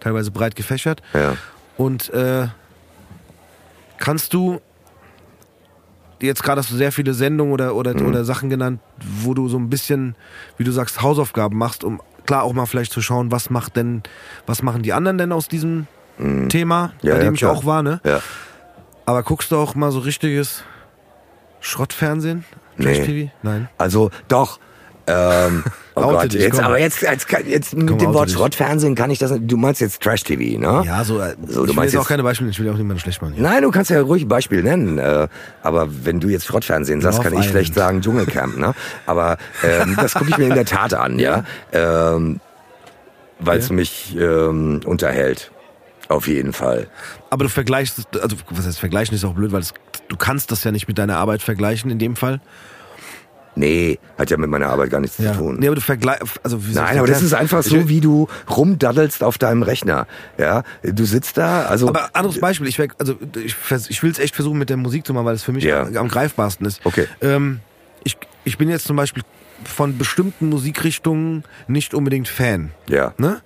teilweise 0.00 0.30
breit 0.30 0.56
gefächert. 0.56 1.02
Ja. 1.14 1.36
Und 1.76 2.10
äh, 2.10 2.48
kannst 3.98 4.34
du 4.34 4.60
jetzt 6.20 6.42
gerade 6.42 6.60
hast 6.60 6.70
du 6.70 6.76
sehr 6.76 6.92
viele 6.92 7.14
Sendungen 7.14 7.52
oder, 7.52 7.74
oder, 7.74 7.94
mhm. 7.94 8.06
oder 8.06 8.24
Sachen 8.24 8.50
genannt, 8.50 8.80
wo 9.22 9.34
du 9.34 9.48
so 9.48 9.58
ein 9.58 9.68
bisschen, 9.68 10.14
wie 10.56 10.64
du 10.64 10.72
sagst, 10.72 11.02
Hausaufgaben 11.02 11.56
machst, 11.56 11.84
um 11.84 12.00
klar 12.26 12.42
auch 12.42 12.52
mal 12.52 12.66
vielleicht 12.66 12.92
zu 12.92 13.00
schauen, 13.00 13.30
was 13.30 13.50
macht 13.50 13.76
denn, 13.76 14.02
was 14.46 14.62
machen 14.62 14.82
die 14.82 14.92
anderen 14.92 15.18
denn 15.18 15.32
aus 15.32 15.48
diesem 15.48 15.86
mhm. 16.18 16.48
Thema, 16.48 16.92
ja, 17.02 17.14
bei 17.14 17.20
dem 17.20 17.34
ja, 17.34 17.34
ich 17.34 17.46
auch 17.46 17.64
war, 17.64 17.82
ne? 17.82 18.00
Ja. 18.04 18.20
Aber 19.04 19.22
guckst 19.22 19.52
du 19.52 19.56
auch 19.56 19.74
mal 19.74 19.92
so 19.92 20.00
richtiges 20.00 20.64
Schrottfernsehen? 21.60 22.44
Nee. 22.76 23.04
TV? 23.04 23.32
Nein. 23.42 23.68
Also 23.78 24.10
doch, 24.28 24.58
ähm, 25.06 25.64
oh 25.94 26.02
Gott, 26.02 26.32
dich, 26.32 26.40
jetzt, 26.40 26.60
aber 26.60 26.78
jetzt, 26.78 27.02
jetzt, 27.02 27.26
jetzt 27.46 27.76
mit 27.76 27.88
komm, 27.88 27.98
dem 27.98 28.12
Wort 28.12 28.30
Schrottfernsehen 28.30 28.94
kann 28.94 29.10
ich 29.10 29.18
das, 29.18 29.32
du 29.38 29.56
meinst 29.56 29.80
jetzt 29.80 30.02
Trash-TV, 30.02 30.58
ne? 30.58 30.82
Ja, 30.84 31.04
so, 31.04 31.20
äh, 31.20 31.36
so 31.46 31.60
ich 31.62 31.66
du 31.66 31.68
will 31.68 31.74
meinst 31.74 31.94
jetzt 31.94 32.02
auch 32.02 32.08
keine 32.08 32.22
Beispiele, 32.22 32.50
ich 32.50 32.58
will 32.58 32.68
auch 32.68 32.76
niemanden 32.76 33.00
schlecht 33.00 33.22
machen. 33.22 33.34
Hier. 33.34 33.42
Nein, 33.42 33.62
du 33.62 33.70
kannst 33.70 33.90
ja 33.90 34.00
ruhig 34.00 34.22
ein 34.24 34.28
Beispiel 34.28 34.62
nennen, 34.62 34.98
äh, 34.98 35.28
aber 35.62 35.88
wenn 36.04 36.20
du 36.20 36.28
jetzt 36.28 36.46
Schrottfernsehen 36.46 37.00
sagst, 37.00 37.22
kann 37.22 37.34
ich 37.34 37.46
schlecht 37.46 37.74
sagen 37.74 38.00
Dschungelcamp, 38.00 38.58
ne? 38.58 38.74
Aber 39.06 39.38
ähm, 39.62 39.96
das 39.96 40.14
gucke 40.14 40.30
ich 40.30 40.38
mir 40.38 40.48
in 40.48 40.54
der 40.54 40.66
Tat 40.66 40.94
an, 40.94 41.18
ja, 41.18 41.44
ähm, 41.72 42.40
weil 43.38 43.58
es 43.58 43.68
ja. 43.68 43.74
mich 43.74 44.16
ähm, 44.18 44.80
unterhält. 44.84 45.52
Auf 46.08 46.28
jeden 46.28 46.52
Fall. 46.52 46.86
Aber 47.30 47.44
du 47.44 47.50
vergleichst, 47.50 48.06
also 48.20 48.36
was 48.50 48.66
heißt 48.66 48.78
vergleichen 48.78 49.14
ist 49.14 49.24
auch 49.24 49.34
blöd, 49.34 49.50
weil 49.50 49.62
es, 49.62 49.74
du 50.08 50.16
kannst 50.16 50.52
das 50.52 50.62
ja 50.62 50.70
nicht 50.70 50.86
mit 50.86 50.98
deiner 50.98 51.16
Arbeit 51.16 51.42
vergleichen 51.42 51.90
in 51.90 51.98
dem 51.98 52.14
Fall. 52.14 52.40
Nee, 53.58 53.98
hat 54.18 54.30
ja 54.30 54.36
mit 54.36 54.50
meiner 54.50 54.68
Arbeit 54.68 54.90
gar 54.90 55.00
nichts 55.00 55.16
ja. 55.16 55.32
zu 55.32 55.38
tun. 55.38 55.56
Nee, 55.58 55.66
aber 55.66 55.76
du 55.76 55.80
vergleichst, 55.80 56.22
also 56.42 56.66
wie 56.66 56.74
Nein, 56.74 56.98
aber 56.98 57.06
das 57.06 57.22
ist 57.22 57.32
einfach 57.32 57.62
so, 57.62 57.88
wie 57.88 58.02
du 58.02 58.28
rumdaddelst 58.54 59.24
auf 59.24 59.38
deinem 59.38 59.62
Rechner. 59.62 60.06
Ja, 60.36 60.62
du 60.82 61.04
sitzt 61.06 61.38
da, 61.38 61.64
also. 61.64 61.88
Aber 61.88 62.10
anderes 62.12 62.38
Beispiel, 62.38 62.68
ich, 62.68 62.78
also 62.98 63.16
ich, 63.34 63.56
ich 63.88 64.02
will 64.02 64.10
es 64.10 64.18
echt 64.18 64.34
versuchen 64.34 64.58
mit 64.58 64.68
der 64.68 64.76
Musik 64.76 65.06
zu 65.06 65.14
machen, 65.14 65.24
weil 65.24 65.34
es 65.34 65.42
für 65.42 65.52
mich 65.52 65.64
ja. 65.64 65.84
am 65.84 66.08
greifbarsten 66.08 66.66
ist. 66.66 66.84
Okay. 66.84 67.06
Ähm, 67.22 67.60
ich, 68.04 68.18
ich 68.44 68.58
bin 68.58 68.68
jetzt 68.68 68.86
zum 68.86 68.96
Beispiel 68.96 69.22
von 69.64 69.96
bestimmten 69.96 70.50
Musikrichtungen 70.50 71.44
nicht 71.66 71.94
unbedingt 71.94 72.28
Fan. 72.28 72.72
Ja. 72.88 73.14
Ne? 73.16 73.40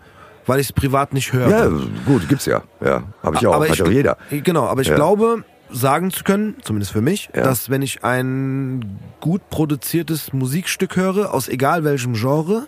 Weil 0.46 0.58
ich 0.58 0.66
es 0.66 0.72
privat 0.72 1.12
nicht 1.12 1.32
höre. 1.32 1.48
Ja, 1.48 1.68
gut, 2.04 2.28
gibt's 2.28 2.46
ja. 2.46 2.62
Ja, 2.84 3.04
habe 3.22 3.36
ich 3.36 3.46
auch, 3.46 3.54
aber 3.54 3.68
hat 3.68 3.74
ich, 3.74 3.82
auch 3.82 3.90
jeder. 3.90 4.16
Genau, 4.30 4.66
aber 4.66 4.80
ich 4.82 4.88
ja. 4.88 4.96
glaube, 4.96 5.44
sagen 5.72 6.10
zu 6.10 6.24
können, 6.24 6.56
zumindest 6.62 6.92
für 6.92 7.00
mich, 7.00 7.30
ja. 7.34 7.42
dass 7.42 7.70
wenn 7.70 7.82
ich 7.82 8.04
ein 8.04 8.98
gut 9.20 9.48
produziertes 9.50 10.32
Musikstück 10.32 10.96
höre, 10.96 11.32
aus 11.32 11.48
egal 11.48 11.84
welchem 11.84 12.14
Genre, 12.14 12.66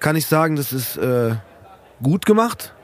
kann 0.00 0.16
ich 0.16 0.26
sagen, 0.26 0.56
das 0.56 0.72
ist 0.72 0.96
äh, 0.96 1.36
gut 2.02 2.26
gemacht. 2.26 2.74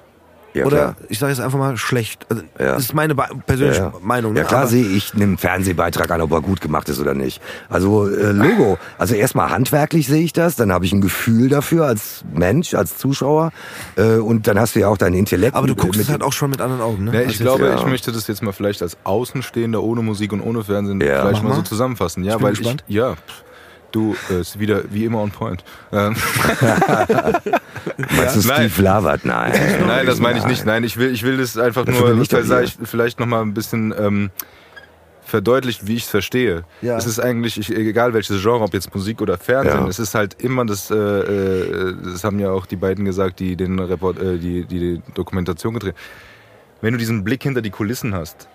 Ja, 0.55 0.65
Oder 0.65 0.77
klar. 0.77 0.97
ich 1.09 1.19
sage 1.19 1.33
jetzt 1.33 1.41
einfach 1.41 1.59
mal 1.59 1.77
schlecht. 1.77 2.27
Also, 2.31 2.43
ja. 2.59 2.73
Das 2.73 2.85
ist 2.85 2.95
meine 2.95 3.15
persönliche 3.15 3.81
ja, 3.81 3.93
Meinung. 4.01 4.33
Ne? 4.33 4.41
Ja 4.41 4.45
klar 4.47 4.67
sehe 4.67 4.85
ich 4.85 5.15
einen 5.15 5.37
Fernsehbeitrag 5.37 6.11
an, 6.11 6.21
ob 6.23 6.33
er 6.33 6.41
gut 6.41 6.61
gemacht 6.61 6.89
ist 6.89 7.01
oder 7.01 7.15
nicht. 7.15 7.43
Also 7.69 8.09
äh, 8.09 8.33
Logo. 8.33 8.79
Also 8.97 9.15
erstmal 9.15 9.51
handwerklich 9.51 10.07
sehe 10.07 10.23
ich 10.23 10.33
das, 10.33 10.57
dann 10.57 10.73
habe 10.73 10.87
ich 10.87 10.93
ein 10.93 11.01
Gefühl 11.01 11.49
dafür 11.49 11.87
als 11.87 12.25
Mensch, 12.33 12.75
als 12.75 12.97
Zuschauer. 12.97 13.53
Äh, 13.97 14.17
und 14.17 14.47
dann 14.47 14.59
hast 14.59 14.75
du 14.75 14.81
ja 14.81 14.89
auch 14.89 14.99
dein 14.99 15.15
Intellekt. 15.15 15.55
Aber 15.55 15.67
du 15.67 15.77
guckst 15.77 16.01
es 16.01 16.09
halt 16.09 16.23
auch 16.23 16.33
schon 16.33 16.51
mit 16.51 16.61
anderen 16.61 16.81
Augen, 16.81 17.05
ne? 17.05 17.15
Ja, 17.15 17.21
ich 17.21 17.41
also 17.41 17.45
glaube, 17.45 17.75
ich 17.79 17.87
möchte 17.87 18.11
das 18.11 18.27
jetzt 18.27 18.43
mal 18.43 18.53
vielleicht 18.53 18.81
als 18.83 18.97
Außenstehender 19.05 19.83
ohne 19.83 20.03
Musik 20.03 20.33
und 20.33 20.41
ohne 20.41 20.65
Fernsehen 20.65 21.01
vielleicht 21.01 21.43
mal, 21.43 21.51
mal 21.51 21.57
so 21.57 21.63
zusammenfassen. 21.63 22.25
Ja, 22.25 22.37
ich 22.37 22.43
weil 22.43 22.55
gespannt. 22.55 22.85
ich 22.89 22.95
ja. 22.95 23.17
Du, 23.91 24.15
äh, 24.31 24.41
ist 24.41 24.59
wieder 24.59 24.83
wie 24.91 25.05
immer 25.07 25.21
on 25.21 25.31
point. 25.31 25.65
Ähm. 25.93 26.15
Meinst 28.35 28.49
du 28.49 28.53
Steve 28.53 28.73
Nein. 28.77 28.85
Lavert? 28.85 29.25
Nein. 29.25 29.53
Nein, 29.87 30.07
das 30.07 30.21
meine 30.21 30.39
ich 30.39 30.47
nicht. 30.47 30.65
Nein, 30.65 30.85
ich 30.85 30.97
will, 30.97 31.13
ich 31.13 31.23
will 31.23 31.37
das 31.37 31.57
einfach 31.57 31.85
das 31.85 31.99
nur 31.99 32.25
vielleicht, 32.25 32.79
vielleicht 32.85 33.21
nochmal 33.21 33.43
ein 33.43 33.55
bisschen 33.55 33.95
ähm, 33.99 34.31
verdeutlicht, 35.29 35.87
wie 35.87 35.97
ich 35.97 36.05
es 36.05 36.09
verstehe. 36.09 36.65
Ja. 36.81 36.97
Es 36.97 37.07
ist 37.07 37.21
eigentlich, 37.21 37.59
ich, 37.59 37.75
egal 37.75 38.15
welches 38.15 38.43
Genre, 38.43 38.65
ob 38.65 38.75
jetzt 38.75 38.95
Musik 38.95 39.21
oder 39.21 39.39
Fernsehen, 39.39 39.83
ja. 39.83 39.89
es 39.89 39.99
ist 39.99 40.15
halt 40.15 40.43
immer 40.43 40.65
das, 40.65 40.91
äh, 40.91 40.97
äh, 40.97 41.95
das 42.03 42.25
haben 42.25 42.39
ja 42.39 42.51
auch 42.51 42.67
die 42.67 42.77
beiden 42.77 43.05
gesagt, 43.05 43.39
die 43.41 43.55
den 43.55 43.79
Report, 43.79 44.21
äh, 44.21 44.39
die, 44.39 44.65
die, 44.65 44.79
die 44.79 45.03
Dokumentation 45.15 45.75
gedreht. 45.75 45.95
Wenn 46.81 46.93
du 46.93 46.99
diesen 46.99 47.25
Blick 47.25 47.43
hinter 47.43 47.61
die 47.61 47.71
Kulissen 47.71 48.15
hast, 48.15 48.49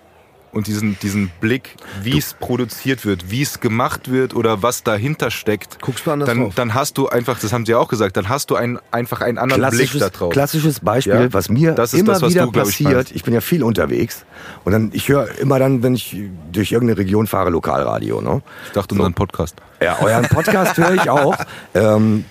und 0.54 0.66
diesen, 0.66 0.98
diesen 1.00 1.30
Blick, 1.40 1.76
wie 2.02 2.16
es 2.16 2.34
produziert 2.34 3.04
wird, 3.04 3.30
wie 3.30 3.42
es 3.42 3.60
gemacht 3.60 4.10
wird 4.10 4.34
oder 4.34 4.62
was 4.62 4.82
dahinter 4.82 5.30
steckt, 5.30 5.80
Guckst 5.82 6.06
du 6.06 6.12
anders 6.12 6.28
dann, 6.28 6.40
drauf. 6.40 6.54
dann 6.54 6.74
hast 6.74 6.96
du 6.98 7.08
einfach, 7.08 7.38
das 7.38 7.52
haben 7.52 7.66
sie 7.66 7.74
auch 7.74 7.88
gesagt, 7.88 8.16
dann 8.16 8.28
hast 8.28 8.50
du 8.50 8.56
ein, 8.56 8.78
einfach 8.90 9.20
einen 9.20 9.38
anderen 9.38 9.68
Blick 9.70 9.90
da 9.98 10.08
drauf. 10.10 10.32
klassisches 10.32 10.80
Beispiel, 10.80 11.14
Ja? 11.14 11.32
was 11.32 11.48
mir 11.48 11.72
Das 11.72 11.92
ist 11.92 12.00
immer 12.00 12.12
das, 12.14 12.22
was 12.22 12.30
wieder 12.30 12.44
du, 12.44 12.50
ich, 12.50 12.54
passiert. 12.56 12.92
meinst. 12.94 13.12
Ich, 13.12 13.24
bin 13.24 13.34
ja 13.34 13.40
viel 13.40 13.62
unterwegs 13.62 14.24
und 14.64 14.72
dann 14.72 14.90
ich 14.92 15.08
höre 15.08 15.28
immer 15.38 15.58
dann, 15.58 15.82
wenn 15.82 15.94
ich 15.94 16.16
durch 16.52 16.72
irgendeine 16.72 16.98
Region 16.98 17.26
fahre, 17.26 17.50
Lokalradio. 17.50 18.20
Ne? 18.20 18.42
Ich 18.66 18.72
dachte, 18.72 18.94
unseren 18.94 19.14
Podcast. 19.14 19.56
Ja, 19.82 19.98
euren 20.00 20.28
Podcast 20.28 20.76
höre 20.78 20.94
ich 20.94 21.10
auch. 21.10 21.36
Ähm, 21.74 22.24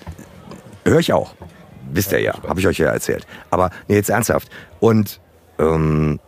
höre 0.84 1.00
ich 1.00 1.12
auch. 1.12 1.34
Wisst 1.92 2.12
ihr 2.12 2.20
ja, 2.20 2.34
habe 2.48 2.58
ich 2.60 2.66
euch 2.66 2.78
ja 2.78 2.88
erzählt. 2.88 3.26
Aber 3.50 3.70
nee, 3.88 3.94
jetzt 3.96 4.08
ernsthaft. 4.08 4.48
Und 4.80 5.20
ähm, 5.58 6.18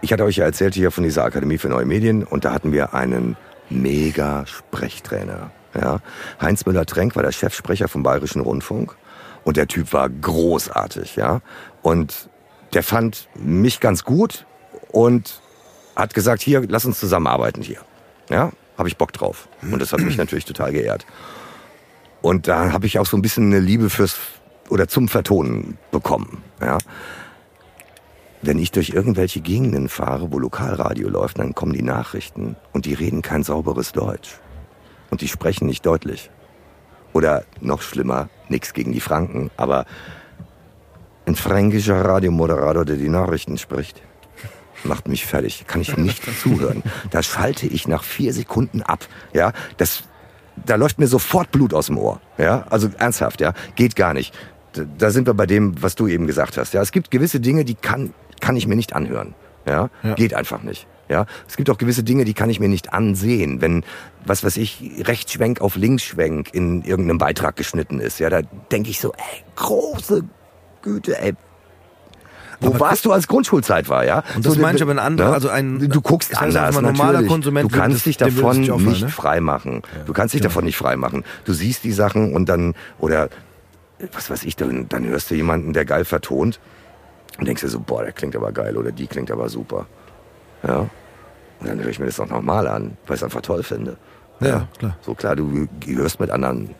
ich 0.00 0.12
hatte 0.12 0.24
euch 0.24 0.36
ja 0.36 0.44
erzählt 0.44 0.74
hier 0.74 0.90
von 0.90 1.04
dieser 1.04 1.24
Akademie 1.24 1.58
für 1.58 1.68
neue 1.68 1.86
Medien 1.86 2.24
und 2.24 2.44
da 2.44 2.52
hatten 2.52 2.72
wir 2.72 2.94
einen 2.94 3.36
mega 3.70 4.46
Sprechtrainer. 4.46 5.50
Ja? 5.74 6.00
Heinz 6.40 6.64
Müller-Trenk 6.66 7.16
war 7.16 7.22
der 7.22 7.32
Chefsprecher 7.32 7.88
vom 7.88 8.02
Bayerischen 8.02 8.40
Rundfunk 8.40 8.96
und 9.44 9.56
der 9.56 9.68
Typ 9.68 9.92
war 9.92 10.08
großartig. 10.08 11.16
Ja? 11.16 11.40
Und 11.82 12.28
der 12.74 12.82
fand 12.82 13.28
mich 13.34 13.80
ganz 13.80 14.04
gut 14.04 14.46
und 14.92 15.40
hat 15.96 16.14
gesagt, 16.14 16.42
hier, 16.42 16.62
lass 16.68 16.84
uns 16.84 17.00
zusammenarbeiten 17.00 17.62
hier. 17.62 17.80
Ja, 18.30 18.52
habe 18.76 18.88
ich 18.88 18.96
Bock 18.96 19.12
drauf. 19.12 19.48
Und 19.62 19.80
das 19.80 19.92
hat 19.92 20.00
mich 20.00 20.16
natürlich 20.16 20.44
total 20.44 20.72
geehrt. 20.72 21.06
Und 22.22 22.46
da 22.46 22.72
habe 22.72 22.86
ich 22.86 22.98
auch 22.98 23.06
so 23.06 23.16
ein 23.16 23.22
bisschen 23.22 23.46
eine 23.46 23.60
Liebe 23.60 23.90
fürs 23.90 24.16
oder 24.68 24.86
zum 24.86 25.08
Vertonen 25.08 25.78
bekommen. 25.90 26.42
Ja. 26.60 26.78
Wenn 28.40 28.58
ich 28.58 28.70
durch 28.70 28.90
irgendwelche 28.90 29.40
Gegenden 29.40 29.88
fahre, 29.88 30.32
wo 30.32 30.38
Lokalradio 30.38 31.08
läuft, 31.08 31.38
dann 31.38 31.54
kommen 31.54 31.72
die 31.72 31.82
Nachrichten 31.82 32.56
und 32.72 32.86
die 32.86 32.94
reden 32.94 33.22
kein 33.22 33.42
sauberes 33.42 33.92
Deutsch. 33.92 34.38
Und 35.10 35.20
die 35.20 35.28
sprechen 35.28 35.66
nicht 35.66 35.84
deutlich. 35.84 36.30
Oder 37.12 37.44
noch 37.60 37.82
schlimmer, 37.82 38.28
nichts 38.48 38.74
gegen 38.74 38.92
die 38.92 39.00
Franken, 39.00 39.50
aber 39.56 39.86
ein 41.26 41.34
fränkischer 41.34 42.04
Radiomoderator, 42.04 42.84
der 42.84 42.96
die 42.96 43.08
Nachrichten 43.08 43.58
spricht, 43.58 44.02
macht 44.84 45.08
mich 45.08 45.26
fertig. 45.26 45.64
Kann 45.66 45.80
ich 45.80 45.96
nicht 45.96 46.22
zuhören. 46.42 46.82
Da 47.10 47.22
schalte 47.22 47.66
ich 47.66 47.88
nach 47.88 48.02
vier 48.02 48.32
Sekunden 48.32 48.82
ab. 48.82 49.06
Ja, 49.32 49.52
das, 49.76 50.04
da 50.64 50.76
läuft 50.76 50.98
mir 50.98 51.06
sofort 51.06 51.50
Blut 51.50 51.74
aus 51.74 51.86
dem 51.86 51.98
Ohr. 51.98 52.20
Ja, 52.38 52.66
also 52.70 52.88
ernsthaft, 52.98 53.40
ja, 53.40 53.52
geht 53.76 53.96
gar 53.96 54.14
nicht. 54.14 54.34
Da, 54.98 55.10
sind 55.10 55.26
wir 55.26 55.34
bei 55.34 55.46
dem, 55.46 55.82
was 55.82 55.96
du 55.96 56.06
eben 56.06 56.26
gesagt 56.26 56.56
hast. 56.56 56.72
Ja, 56.72 56.82
es 56.82 56.92
gibt 56.92 57.10
gewisse 57.10 57.40
Dinge, 57.40 57.64
die 57.64 57.74
kann, 57.74 58.14
kann 58.40 58.56
ich 58.56 58.66
mir 58.66 58.76
nicht 58.76 58.94
anhören. 58.94 59.34
Ja, 59.66 59.90
Ja. 60.02 60.14
geht 60.14 60.34
einfach 60.34 60.62
nicht. 60.62 60.86
Ja, 61.10 61.24
es 61.48 61.56
gibt 61.56 61.70
auch 61.70 61.78
gewisse 61.78 62.02
Dinge, 62.02 62.24
die 62.26 62.34
kann 62.34 62.50
ich 62.50 62.60
mir 62.60 62.68
nicht 62.68 62.92
ansehen, 62.92 63.62
wenn, 63.62 63.82
was 64.26 64.44
weiß 64.44 64.58
ich, 64.58 64.82
Rechtsschwenk 65.04 65.60
auf 65.62 65.74
Linksschwenk 65.76 66.52
in 66.52 66.82
irgendeinem 66.82 67.16
Beitrag 67.18 67.56
geschnitten 67.56 67.98
ist. 67.98 68.18
Ja, 68.18 68.28
da 68.28 68.42
denke 68.70 68.90
ich 68.90 69.00
so, 69.00 69.12
ey, 69.12 69.44
große 69.56 70.24
Güte, 70.82 71.18
ey, 71.18 71.34
wo 72.60 72.68
Aber 72.70 72.80
warst 72.80 73.04
du, 73.04 73.12
als 73.12 73.28
Grundschulzeit 73.28 73.88
war, 73.88 74.04
ja? 74.04 74.22
Und 74.34 74.44
das 74.44 74.54
So, 74.54 74.60
meine 74.60 74.76
ich 74.76 74.82
aber 74.82 74.90
ein 74.90 74.98
anderer- 74.98 75.28
ne? 75.28 75.34
also 75.34 75.48
ein- 75.48 75.78
du 75.78 76.00
guckst 76.02 76.36
anders, 76.36 76.74
mal, 76.74 76.82
normaler 76.82 77.12
natürlich. 77.12 77.30
Konsument 77.30 77.70
Du 77.70 77.74
würde 77.74 77.82
kannst 77.82 78.04
dich 78.04 78.20
es 78.20 78.34
davon 78.34 78.60
nicht 78.60 79.02
ne? 79.02 79.08
frei 79.08 79.40
machen. 79.40 79.82
Du 80.06 80.12
kannst 80.12 80.34
dich 80.34 80.40
davon 80.40 80.64
nicht 80.64 80.76
frei 80.76 80.96
machen. 80.96 81.24
Du 81.44 81.52
siehst 81.52 81.84
die 81.84 81.92
Sachen 81.92 82.34
und 82.34 82.48
dann, 82.48 82.74
oder, 82.98 83.28
was 84.12 84.28
weiß 84.28 84.42
ich, 84.44 84.56
dann, 84.56 84.88
dann 84.88 85.06
hörst 85.06 85.30
du 85.30 85.36
jemanden, 85.36 85.72
der 85.72 85.84
geil 85.84 86.04
vertont 86.04 86.58
und 87.38 87.46
denkst 87.46 87.62
dir 87.62 87.68
so, 87.68 87.80
boah, 87.80 88.02
der 88.02 88.12
klingt 88.12 88.36
aber 88.36 88.52
geil 88.52 88.76
oder 88.76 88.92
die 88.92 89.06
klingt 89.06 89.30
aber 89.30 89.48
super. 89.48 89.86
Ja. 90.66 90.88
Und 91.60 91.68
dann 91.68 91.80
höre 91.80 91.88
ich 91.90 91.98
mir 91.98 92.06
das 92.06 92.20
auch 92.20 92.28
nochmal 92.28 92.66
an, 92.68 92.96
weil 93.06 93.14
ich 93.16 93.20
es 93.20 93.24
einfach 93.24 93.40
toll 93.42 93.62
finde. 93.62 93.96
Ja, 94.40 94.68
klar. 94.78 94.96
So 95.02 95.14
klar, 95.14 95.34
du 95.34 95.66
hörst 95.86 96.20
mit 96.20 96.30
anderen 96.30 96.70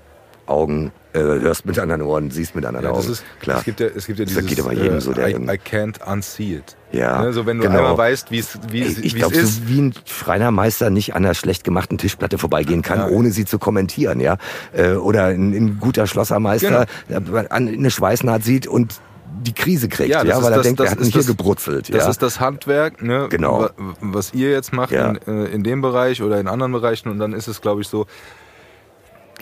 Augen, 0.47 0.93
äh, 1.13 1.19
hörst 1.19 1.67
mit 1.67 1.79
anderen 1.79 2.03
Ohren, 2.03 2.31
siehst 2.31 2.55
mit 2.55 2.65
anderen 2.65 2.87
Ja, 2.87 2.93
das 2.93 3.05
Augen. 3.05 3.13
ist, 3.13 3.25
klar. 3.41 3.59
Es 3.59 3.65
gibt 3.65 3.81
ja, 3.81 3.87
es 3.95 4.07
gibt 4.07 4.19
ja 4.21 4.25
Das 4.25 4.35
dieses, 4.35 4.49
geht 4.49 4.61
aber 4.61 4.73
jedem 4.73 4.97
äh, 4.99 5.01
so, 5.01 5.13
der 5.13 5.29
I, 5.29 5.33
I 5.35 5.59
can't 5.59 5.97
unsee 6.11 6.55
it. 6.57 6.77
Ja, 6.93 7.21
Ne, 7.23 7.33
so 7.35 7.45
wenn 7.45 7.59
du 7.59 7.65
genau. 7.65 7.79
einmal 7.79 7.99
weißt, 7.99 8.31
wie 8.31 8.39
es 8.39 8.59
wie 8.71 8.83
es 8.83 8.97
ich 8.99 9.15
glaube, 9.15 9.35
ist. 9.37 9.57
so 9.57 9.69
wie 9.69 9.81
ein 9.81 9.95
Schreinermeister 10.07 10.89
nicht 10.91 11.15
an 11.15 11.25
einer 11.25 11.35
schlecht 11.35 11.65
gemachten 11.65 11.99
Tischplatte 11.99 12.39
vorbeigehen 12.39 12.81
kann, 12.83 12.99
Ja. 13.01 13.09
ohne 13.09 13.31
sie 13.31 13.45
zu 13.45 13.59
kommentieren, 13.59 14.21
ja. 14.21 14.39
Äh, 14.73 14.93
Oder 14.95 15.25
ein, 15.27 15.53
ein 15.53 15.81
guter 15.81 16.07
Schlossermeister 16.07 16.87
Genau. 17.09 17.45
eine 17.51 17.91
Schweißnaht 17.91 18.43
sieht 18.45 18.67
und 18.67 19.01
die 19.43 19.53
Krise 19.55 19.89
kriegt, 19.89 20.11
ja, 20.11 20.25
Ja, 20.25 20.43
weil 20.43 20.53
er 20.53 20.57
das- 20.57 20.63
denkt, 20.67 20.81
er 20.81 20.85
das 20.85 20.93
hat 20.93 20.99
ist 21.01 21.07
mich 21.07 21.15
hier 21.15 21.21
das- 21.23 21.27
gebrutzelt. 21.29 21.89
Das 21.95 22.05
ja. 22.05 22.11
ist 22.11 22.23
das 22.23 22.41
Handwerk, 22.41 23.03
ne, 23.03 23.27
Genau. 23.31 23.63
wa- 23.63 23.71
was 24.01 24.35
ihr 24.35 24.51
jetzt 24.51 24.73
macht 24.73 24.91
Ja. 24.93 25.11
in, 25.11 25.19
äh, 25.27 25.45
in 25.47 25.63
dem 25.63 25.81
Bereich 25.81 26.23
oder 26.23 26.39
in 26.41 26.49
anderen 26.49 26.73
Bereichen. 26.73 27.09
Und 27.09 27.19
dann 27.19 27.33
ist 27.33 27.47
es, 27.49 27.61
glaube 27.61 27.81
ich, 27.83 27.89
so, 27.89 28.07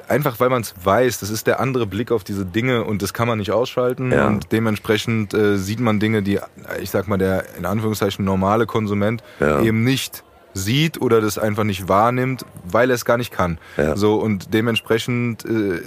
einfach 0.08 0.38
weil 0.40 0.50
man 0.50 0.62
es 0.62 0.74
weiß, 0.82 1.20
das 1.20 1.30
ist 1.30 1.46
der 1.46 1.58
andere 1.60 1.86
Blick 1.86 2.12
auf 2.12 2.22
diese 2.24 2.44
Dinge 2.44 2.84
und 2.84 3.02
das 3.02 3.12
kann 3.14 3.26
man 3.26 3.38
nicht 3.38 3.50
ausschalten. 3.50 4.12
Ja. 4.12 4.26
Und 4.26 4.52
dementsprechend 4.52 5.34
äh, 5.34 5.56
sieht 5.56 5.80
man 5.80 5.98
Dinge, 6.00 6.22
die, 6.22 6.38
ich 6.80 6.90
sag 6.90 7.08
mal, 7.08 7.16
der 7.18 7.44
in 7.56 7.64
Anführungszeichen 7.64 8.24
normale 8.24 8.66
Konsument 8.66 9.22
Ja. 9.40 9.62
eben 9.62 9.84
nicht 9.84 10.22
sieht 10.54 11.00
oder 11.02 11.20
das 11.20 11.38
einfach 11.38 11.64
nicht 11.64 11.88
wahrnimmt, 11.88 12.44
weil 12.64 12.90
er 12.90 12.94
es 12.94 13.04
gar 13.04 13.16
nicht 13.18 13.32
kann. 13.32 13.58
Ja. 13.76 13.96
So 13.96 14.16
und 14.16 14.54
dementsprechend 14.54 15.44
äh, 15.44 15.80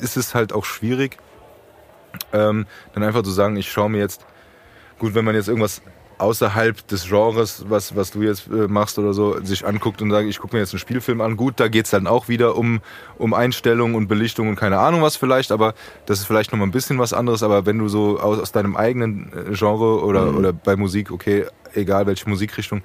ist 0.00 0.16
es 0.16 0.34
halt 0.34 0.52
auch 0.52 0.64
schwierig, 0.64 1.18
ähm, 2.32 2.66
dann 2.94 3.02
einfach 3.02 3.22
zu 3.22 3.30
sagen, 3.30 3.56
ich 3.56 3.70
schaue 3.70 3.90
mir 3.90 3.98
jetzt, 3.98 4.24
gut, 4.98 5.14
wenn 5.14 5.24
man 5.24 5.34
jetzt 5.34 5.48
irgendwas 5.48 5.82
außerhalb 6.18 6.86
des 6.88 7.06
Genres, 7.08 7.66
was, 7.68 7.94
was 7.94 8.10
du 8.10 8.22
jetzt 8.22 8.46
äh, 8.48 8.68
machst 8.68 8.98
oder 8.98 9.12
so, 9.12 9.38
sich 9.44 9.66
anguckt 9.66 10.00
und 10.00 10.10
sagt, 10.10 10.26
ich 10.26 10.38
gucke 10.38 10.56
mir 10.56 10.60
jetzt 10.60 10.72
einen 10.72 10.78
Spielfilm 10.80 11.20
an, 11.20 11.36
gut, 11.36 11.60
da 11.60 11.68
geht's 11.68 11.90
dann 11.90 12.06
auch 12.06 12.28
wieder 12.28 12.56
um, 12.56 12.80
um 13.18 13.34
Einstellung 13.34 13.94
und 13.94 14.08
Belichtung 14.08 14.48
und 14.48 14.56
keine 14.56 14.78
Ahnung 14.78 15.02
was 15.02 15.16
vielleicht, 15.16 15.52
aber 15.52 15.74
das 16.06 16.20
ist 16.20 16.26
vielleicht 16.26 16.52
nochmal 16.52 16.68
ein 16.68 16.72
bisschen 16.72 16.98
was 16.98 17.12
anderes, 17.12 17.42
aber 17.42 17.66
wenn 17.66 17.78
du 17.78 17.88
so 17.88 18.18
aus, 18.18 18.38
aus 18.38 18.50
deinem 18.52 18.76
eigenen 18.76 19.30
äh, 19.32 19.52
Genre 19.54 20.02
oder, 20.02 20.32
Mhm. 20.32 20.38
oder 20.38 20.52
bei 20.54 20.74
Musik, 20.76 21.10
okay, 21.10 21.44
egal 21.74 22.06
welche 22.06 22.26
Musikrichtung, 22.30 22.82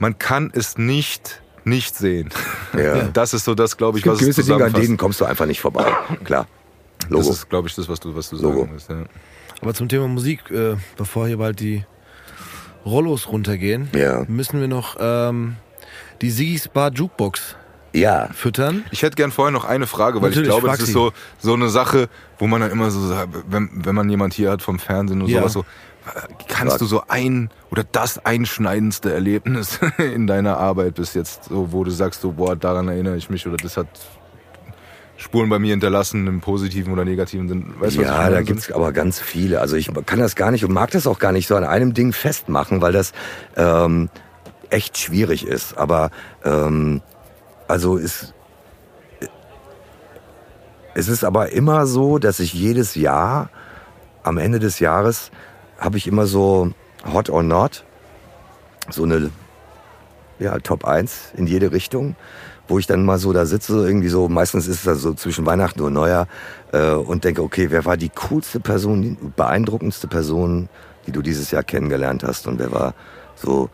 man 0.00 0.18
kann 0.18 0.50
es 0.52 0.76
nicht 0.76 1.40
nicht 1.64 1.96
sehen. 1.96 2.30
Ja. 2.76 3.08
Das 3.12 3.34
ist 3.34 3.44
so 3.44 3.54
das, 3.54 3.76
glaube 3.76 3.98
es 3.98 4.00
ich, 4.00 4.04
gibt 4.04 4.14
was 4.14 4.22
es 4.22 4.36
gewisse 4.36 4.50
Dinge, 4.52 4.64
an 4.64 4.72
denen 4.72 4.96
kommst 4.96 5.20
du 5.20 5.24
einfach 5.24 5.44
nicht 5.46 5.60
vorbei. 5.60 5.84
Klar. 6.24 6.46
Das 7.02 7.10
Logo. 7.10 7.30
ist, 7.30 7.48
glaube 7.48 7.68
ich, 7.68 7.74
das, 7.74 7.88
was 7.88 8.00
du, 8.00 8.14
was 8.14 8.28
du 8.30 8.36
Logo. 8.36 8.60
sagen 8.60 8.72
willst. 8.72 8.90
Ja. 8.90 9.04
Aber 9.60 9.74
zum 9.74 9.88
Thema 9.88 10.08
Musik, 10.08 10.50
äh, 10.50 10.76
bevor 10.96 11.26
hier 11.26 11.38
bald 11.38 11.60
die 11.60 11.84
Rollos 12.84 13.28
runtergehen, 13.28 13.88
Ja. 13.94 14.24
müssen 14.28 14.60
wir 14.60 14.68
noch 14.68 14.96
ähm, 15.00 15.56
die 16.22 16.30
Sigis 16.30 16.68
Bar 16.68 16.92
Jukebox 16.92 17.56
Ja. 17.92 18.28
füttern. 18.32 18.84
Ich 18.90 19.02
hätte 19.02 19.16
gern 19.16 19.30
vorher 19.32 19.52
noch 19.52 19.64
eine 19.64 19.86
Frage, 19.86 20.20
weil 20.22 20.30
Natürlich, 20.30 20.48
ich 20.48 20.52
glaube, 20.54 20.68
frag 20.68 20.78
das 20.78 20.88
ist 20.88 20.94
so, 20.94 21.12
so 21.38 21.54
eine 21.54 21.68
Sache, 21.70 22.08
wo 22.38 22.46
man 22.46 22.60
dann 22.60 22.70
immer 22.70 22.90
so 22.90 23.06
sagt, 23.06 23.34
wenn, 23.48 23.70
wenn 23.72 23.94
man 23.94 24.08
jemand 24.08 24.34
hier 24.34 24.50
hat 24.50 24.62
vom 24.62 24.78
Fernsehen 24.78 25.22
und 25.22 25.28
Ja. 25.28 25.40
sowas 25.40 25.52
so, 25.54 25.64
kannst 26.48 26.72
Sag. 26.72 26.78
du 26.78 26.86
so 26.86 27.02
ein 27.08 27.50
oder 27.70 27.84
das 27.84 28.24
einschneidendste 28.24 29.12
Erlebnis 29.12 29.78
in 29.98 30.26
deiner 30.26 30.56
Arbeit 30.58 30.94
bis 30.94 31.14
jetzt, 31.14 31.44
so, 31.44 31.72
wo 31.72 31.84
du 31.84 31.90
sagst, 31.90 32.20
so, 32.22 32.32
boah, 32.32 32.56
daran 32.56 32.88
erinnere 32.88 33.16
ich 33.16 33.28
mich 33.28 33.46
oder 33.46 33.56
das 33.56 33.76
hat 33.76 33.88
Spuren 35.18 35.48
bei 35.48 35.58
mir 35.58 35.72
hinterlassen, 35.72 36.28
im 36.28 36.40
positiven 36.40 36.92
oder 36.92 37.04
negativen 37.04 37.48
Sinn. 37.48 37.74
Weißt 37.80 37.96
ja, 37.96 38.30
da 38.30 38.40
gibt's 38.42 38.70
aber 38.70 38.92
ganz 38.92 39.18
viele. 39.18 39.60
Also 39.60 39.74
ich 39.74 39.90
kann 40.06 40.20
das 40.20 40.36
gar 40.36 40.52
nicht 40.52 40.64
und 40.64 40.72
mag 40.72 40.92
das 40.92 41.08
auch 41.08 41.18
gar 41.18 41.32
nicht 41.32 41.48
so 41.48 41.56
an 41.56 41.64
einem 41.64 41.92
Ding 41.92 42.12
festmachen, 42.12 42.80
weil 42.80 42.92
das 42.92 43.12
ähm, 43.56 44.10
echt 44.70 44.96
schwierig 44.96 45.44
ist. 45.44 45.76
Aber 45.76 46.10
ähm, 46.44 47.02
also 47.66 47.96
ist 47.96 48.32
es 50.94 51.08
ist 51.08 51.24
aber 51.24 51.50
immer 51.50 51.86
so, 51.86 52.18
dass 52.18 52.38
ich 52.38 52.52
jedes 52.52 52.94
Jahr 52.94 53.50
am 54.22 54.38
Ende 54.38 54.60
des 54.60 54.78
Jahres 54.78 55.32
habe 55.78 55.96
ich 55.96 56.06
immer 56.06 56.26
so 56.26 56.72
Hot 57.12 57.28
or 57.28 57.42
Not, 57.42 57.84
so 58.88 59.02
eine 59.02 59.30
ja, 60.38 60.58
Top 60.58 60.84
1 60.84 61.32
in 61.36 61.48
jede 61.48 61.72
Richtung, 61.72 62.14
wo 62.68 62.78
ich 62.78 62.86
dann 62.86 63.04
mal 63.04 63.18
so 63.18 63.32
da 63.32 63.46
sitze, 63.46 63.86
irgendwie 63.86 64.08
so, 64.08 64.28
meistens 64.28 64.68
ist 64.68 64.76
es 64.76 64.82
da 64.84 64.94
so 64.94 65.14
zwischen 65.14 65.46
Weihnachten 65.46 65.80
und 65.80 65.94
Neujahr 65.94 66.28
äh, 66.72 66.90
und 66.92 67.24
denke, 67.24 67.42
okay, 67.42 67.68
wer 67.70 67.84
war 67.84 67.96
die 67.96 68.10
coolste 68.10 68.60
Person, 68.60 69.02
die 69.02 69.16
beeindruckendste 69.36 70.06
Person, 70.06 70.68
die 71.06 71.12
du 71.12 71.22
dieses 71.22 71.50
Jahr 71.50 71.62
kennengelernt 71.64 72.22
hast 72.22 72.46
und 72.46 72.58
wer 72.58 72.70
war 72.70 72.94
so 73.34 73.70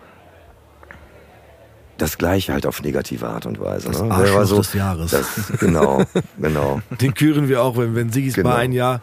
das 1.98 2.18
Gleiche 2.18 2.52
halt 2.52 2.66
auf 2.66 2.82
negative 2.82 3.26
Art 3.28 3.46
und 3.46 3.60
Weise. 3.60 3.88
Das 3.88 4.02
ne? 4.02 4.10
Arschloch 4.10 4.36
war 4.36 4.46
so, 4.46 4.56
des 4.58 4.72
Jahres. 4.74 5.10
Das, 5.12 5.26
genau, 5.60 6.02
genau. 6.38 6.80
Den 7.00 7.14
küren 7.14 7.48
wir 7.48 7.62
auch, 7.62 7.76
wenn, 7.76 7.94
wenn 7.94 8.10
Sigis 8.10 8.34
Genau. 8.34 8.50
Bar 8.50 8.58
ein 8.58 8.72
Jahr, 8.72 9.00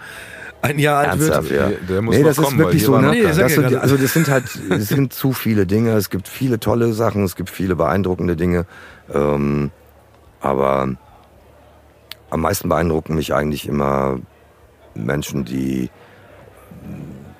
ein 0.62 0.78
Jahr 0.78 1.00
alt 1.00 1.08
Ernsthaft, 1.22 1.50
wird. 1.50 1.62
ja. 1.62 1.70
Der- 1.70 1.78
der 1.80 2.02
muss 2.02 2.16
nee, 2.16 2.22
mal 2.22 2.28
das 2.28 2.38
ist 2.38 2.44
kommen, 2.44 2.58
weil 2.60 2.66
wirklich 2.66 2.84
so. 2.84 2.98
Ne? 2.98 3.12
Nee, 3.12 3.24
das 3.24 3.38
ja 3.38 3.48
sind, 3.50 3.76
also 3.76 3.96
das 3.98 4.14
sind 4.14 4.30
halt, 4.30 4.44
es 4.70 4.90
sind 4.90 5.14
zu 5.14 5.32
viele 5.32 5.66
Dinge. 5.66 5.92
Es 5.94 6.10
gibt 6.10 6.28
viele 6.28 6.60
tolle 6.60 6.92
Sachen, 6.94 7.24
es 7.24 7.36
gibt 7.38 7.50
viele 7.50 7.76
beeindruckende 7.78 8.36
Dinge. 8.36 8.66
Ähm, 9.14 9.72
aber 10.42 10.90
am 12.30 12.42
meisten 12.42 12.70
beeindrucken 12.70 13.16
mich 13.16 13.34
eigentlich 13.34 13.68
immer 13.68 14.20
Menschen, 14.94 15.46
die 15.46 15.90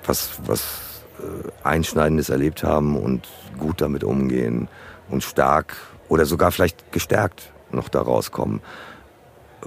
was, 0.06 0.38
was 0.46 1.04
äh, 1.18 1.66
Einschneidendes 1.66 2.28
erlebt 2.28 2.62
haben 2.62 2.96
und 2.96 3.28
gut 3.58 3.80
damit 3.80 4.04
umgehen 4.04 4.68
und 5.08 5.22
stark 5.22 5.76
oder 6.08 6.26
sogar 6.26 6.52
vielleicht 6.52 6.92
gestärkt 6.92 7.52
noch 7.70 7.88
da 7.88 8.02
rauskommen, 8.02 8.60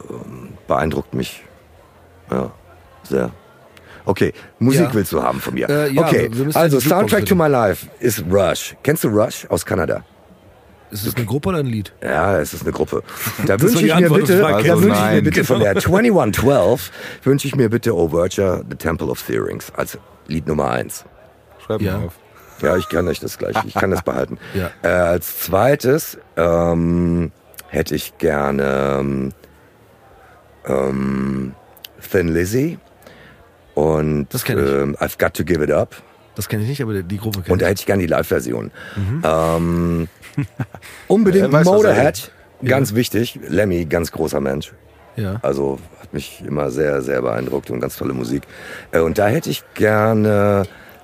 ähm, 0.10 0.58
beeindruckt 0.68 1.14
mich 1.14 1.44
ja, 2.32 2.52
sehr. 3.04 3.32
Okay, 4.06 4.34
Musik 4.60 4.82
Ja. 4.82 4.94
willst 4.94 5.12
du 5.12 5.24
haben 5.24 5.40
von 5.40 5.56
mir. 5.56 5.68
Äh, 5.68 5.92
ja, 5.92 6.04
okay, 6.04 6.30
also 6.54 6.80
Soundtrack 6.80 7.26
to. 7.26 7.36
My 7.36 7.48
Life 7.48 7.88
ist 8.00 8.24
Rush. 8.30 8.76
Kennst 8.84 9.04
du 9.04 9.08
Rush 9.08 9.48
aus 9.50 9.66
Kanada? 9.66 10.04
Ist 11.00 11.08
das 11.08 11.16
eine 11.16 11.26
Gruppe 11.26 11.50
oder 11.50 11.60
ein 11.60 11.66
Lied? 11.68 11.94
Ja, 12.04 12.38
es 12.40 12.54
ist 12.54 12.64
eine 12.64 12.72
Gruppe. 12.72 13.04
Da 13.46 13.60
wünsche 13.60 13.86
ich 13.86 13.96
mir 13.96 14.10
bitte, 14.10 14.40
da 14.40 14.48
Also 14.56 14.82
wünsche 14.84 15.00
ich 15.06 15.12
mir 15.12 15.22
bitte 15.22 15.44
von 15.44 15.60
der 15.60 15.76
2112 15.76 16.92
wünsche 17.24 17.48
ich 17.48 17.56
mir 17.56 17.70
bitte 17.70 17.96
Overture, 17.96 18.64
The 18.70 18.76
Temple 18.76 19.08
of 19.08 19.22
Theorings 19.22 19.72
als 19.76 19.98
Lied 20.28 20.48
Nummer 20.48 20.72
eins. 20.72 21.06
Schreib 21.66 21.82
Ja. 21.82 21.98
mal 21.98 22.06
auf. 22.08 22.14
Ja, 22.62 22.78
ich 22.78 22.88
kann 22.88 23.08
euch 23.08 23.20
das 23.20 23.38
gleich, 23.38 23.56
ich 23.66 23.74
kann 23.74 23.92
das 23.92 24.02
behalten. 24.06 24.38
Ja. 24.54 24.72
Äh, 24.82 24.88
als 24.88 25.40
zweites 25.42 26.18
ähm, 26.38 27.32
hätte 27.68 27.96
ich 27.96 28.18
gerne 28.18 28.98
ähm, 29.00 29.34
ähm, 30.66 31.54
Thin 32.12 32.30
Lizzy 32.34 32.80
und 33.74 34.28
Das 34.34 34.44
kenn 34.46 34.58
ich. 34.60 34.70
ähm, 34.72 34.96
I've 35.00 35.18
Got 35.20 35.34
to 35.36 35.44
Give 35.44 35.64
It 35.64 35.72
Up. 35.72 35.96
Das 36.36 36.50
kenne 36.50 36.64
ich 36.64 36.70
nicht, 36.70 36.82
aber 36.82 37.02
die 37.04 37.18
Gruppe 37.18 37.40
Und 37.40 37.46
kenne 37.46 37.58
da 37.60 37.66
ich. 37.66 37.70
hätte 37.72 37.82
ich 37.82 37.86
gerne 37.86 38.02
die 38.04 38.08
Live-Version. 38.08 38.72
Mhm. 38.96 39.22
Ähm, 39.24 40.08
unbedingt 41.08 41.46
Er 41.46 41.52
weiß, 41.52 41.66
Motorhead, 41.66 42.32
ganz 42.64 42.94
wichtig. 42.96 43.40
Lemmy, 43.48 43.86
ganz 43.86 44.12
großer 44.12 44.40
Mensch. 44.40 44.74
Ja. 45.16 45.40
Also 45.42 45.80
hat 46.02 46.14
mich 46.14 46.44
immer 46.46 46.72
sehr, 46.72 47.02
sehr 47.02 47.22
beeindruckt 47.22 47.70
und 47.70 47.80
ganz 47.80 47.98
tolle 47.98 48.14
Musik. 48.14 48.44
Äh, 48.92 49.00
Und 49.00 49.18
da 49.18 49.28
hätte 49.28 49.50
ich 49.50 49.64
gerne 49.74 50.64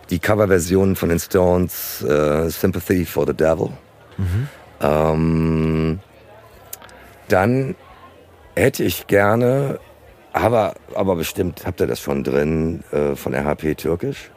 die 0.10 0.20
Coverversion 0.20 0.95
von 0.95 1.10
den 1.10 1.20
Stones, 1.20 2.03
äh, 2.03 2.49
Sympathy 2.49 3.06
for 3.06 3.26
the 3.26 3.34
Devil. 3.34 3.70
Ähm, 4.82 5.99
dann 7.30 7.76
hätte 8.56 8.84
ich 8.84 9.08
gerne, 9.08 9.80
aber, 10.34 10.74
aber 10.94 11.16
bestimmt 11.16 11.66
habt 11.66 11.80
ihr 11.80 11.88
das 11.88 12.02
schon 12.02 12.24
drin, 12.24 12.84
äh, 12.91 13.16
von 13.16 13.34
RHP 13.34 13.76
Türkisch. 13.76 14.30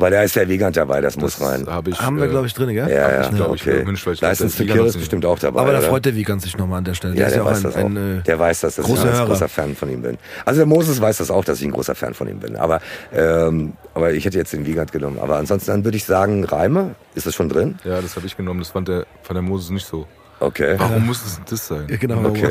Weil 0.00 0.10
da 0.10 0.22
ist 0.22 0.34
der 0.34 0.48
Wiegand 0.48 0.76
dabei, 0.76 1.00
das, 1.00 1.16
muss 1.16 1.40
rein. 1.40 1.66
Hab 1.66 1.86
ich, 1.86 2.00
Haben 2.00 2.18
wir, 2.18 2.24
äh, 2.24 2.28
glaube 2.28 2.46
ich, 2.46 2.54
drin, 2.54 2.68
gell? 2.70 2.88
Ja, 2.88 3.10
ja, 3.10 3.30
ich, 3.30 3.40
okay. 3.40 3.80
gewünscht, 3.80 4.06
weil 4.06 4.14
ich 4.14 4.20
der 4.20 4.30
Wiegand 4.30 4.56
Kill 4.56 4.86
ist 4.86 4.98
bestimmt 4.98 5.26
auch 5.26 5.38
dabei. 5.38 5.60
Aber 5.60 5.72
da 5.72 5.80
freut 5.80 6.04
der 6.04 6.14
Wiegand 6.14 6.42
sich 6.42 6.56
nochmal 6.56 6.78
an 6.78 6.84
der 6.84 6.94
Stelle. 6.94 7.14
Ja, 7.16 7.26
ist 7.26 7.36
der 7.36 7.44
weiß 7.44 7.58
ein, 7.58 7.62
das 7.64 7.76
ein, 7.76 7.96
auch. 7.96 8.18
äh, 8.18 8.22
der 8.22 8.38
weiß 8.38 8.60
das, 8.60 8.76
dass 8.76 8.88
ich 8.88 8.98
ein 8.98 9.26
großer 9.26 9.48
Fan 9.48 9.76
von 9.76 9.90
ihm 9.90 10.02
bin. 10.02 10.18
Also 10.44 10.60
der 10.60 10.66
Moses 10.66 11.00
weiß 11.00 11.18
das 11.18 11.30
auch, 11.30 11.44
dass 11.44 11.60
ich 11.60 11.66
ein 11.66 11.72
großer 11.72 11.94
Fan 11.94 12.14
von 12.14 12.28
ihm 12.28 12.38
bin. 12.38 12.56
Aber, 12.56 12.80
ähm, 13.12 13.74
aber 13.94 14.12
ich 14.12 14.24
hätte 14.24 14.38
jetzt 14.38 14.52
den 14.52 14.66
Wiegand 14.66 14.92
genommen. 14.92 15.18
Aber 15.20 15.36
ansonsten 15.36 15.70
dann 15.70 15.84
würde 15.84 15.96
ich 15.96 16.04
sagen, 16.04 16.44
Reime, 16.44 16.94
ist 17.14 17.26
das 17.26 17.34
schon 17.34 17.48
drin? 17.48 17.78
Ja, 17.84 18.00
das 18.00 18.16
habe 18.16 18.26
ich 18.26 18.36
genommen. 18.36 18.60
Das 18.60 18.70
fand 18.70 18.88
der, 18.88 19.06
fand 19.22 19.36
der 19.36 19.42
Moses 19.42 19.70
nicht 19.70 19.86
so. 19.86 20.06
Okay. 20.40 20.76
Warum 20.78 21.06
muss 21.06 21.24
es 21.24 21.40
das 21.48 21.66
sein? 21.68 21.86
Ja, 21.90 21.96
genau. 21.98 22.26
Okay. 22.26 22.48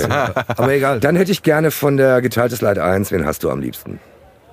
Aber 0.47 0.71
egal. 0.71 0.99
Dann 0.99 1.15
hätte 1.15 1.31
ich 1.31 1.41
gerne 1.41 1.71
von 1.71 1.97
der 1.97 2.21
Geteiltes 2.21 2.61
Leid 2.61 2.77
1, 2.77 3.11
wen 3.11 3.25
hast 3.25 3.43
du 3.43 3.49
am 3.49 3.59
liebsten? 3.59 3.99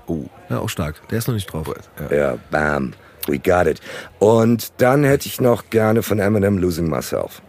Oh, 0.06 0.24
Ja, 0.48 0.60
auch 0.60 0.68
stark. 0.68 1.06
Der 1.08 1.18
ist 1.18 1.26
noch 1.28 1.34
nicht 1.34 1.52
drauf. 1.52 1.68
ja. 2.10 2.16
Ja, 2.16 2.38
bam, 2.50 2.92
we 3.26 3.38
got 3.38 3.66
it. 3.66 3.80
Und 4.18 4.72
dann 4.80 5.04
hätte 5.04 5.26
ich 5.26 5.40
noch 5.40 5.68
gerne 5.70 6.02
von 6.02 6.18
Eminem 6.18 6.58
Losing 6.58 6.88
Myself. 6.88 7.42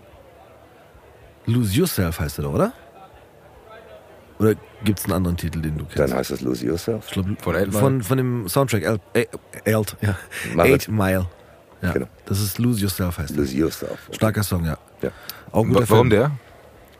Lose 1.45 1.73
Yourself 1.77 2.19
heißt 2.19 2.39
er 2.39 2.43
doch, 2.43 2.53
oder? 2.53 2.73
Oder 4.39 4.53
gibt 4.83 4.99
es 4.99 5.05
einen 5.05 5.13
anderen 5.13 5.37
Titel, 5.37 5.61
den 5.61 5.77
du 5.77 5.85
kennst? 5.85 5.97
Dann 5.99 6.13
heißt 6.13 6.31
es 6.31 6.41
Lose 6.41 6.65
Yourself. 6.65 7.05
ich 7.07 7.13
glaub, 7.13 7.25
Von 7.41 7.71
von, 7.71 8.03
von 8.03 8.17
dem 8.17 8.47
Soundtrack 8.49 8.83
El, 8.83 8.99
Elt, 9.63 9.97
ja. 10.01 10.15
Eight. 10.57 10.87
Mile. 10.89 11.27
Ja, 11.81 11.91
Genau. 11.91 12.07
Das 12.25 12.39
ist 12.41 12.57
Lose 12.59 12.81
Yourself 12.81 13.17
heißt. 13.17 13.35
Lose 13.35 13.55
Yourself. 13.55 13.97
Starker 14.11 14.43
Song, 14.43 14.65
ja. 14.65 14.77
Ja. 15.01 15.09
Auch 15.51 15.63
guter 15.63 15.87
Warum 15.89 16.09
Film. 16.09 16.09
der? 16.09 16.31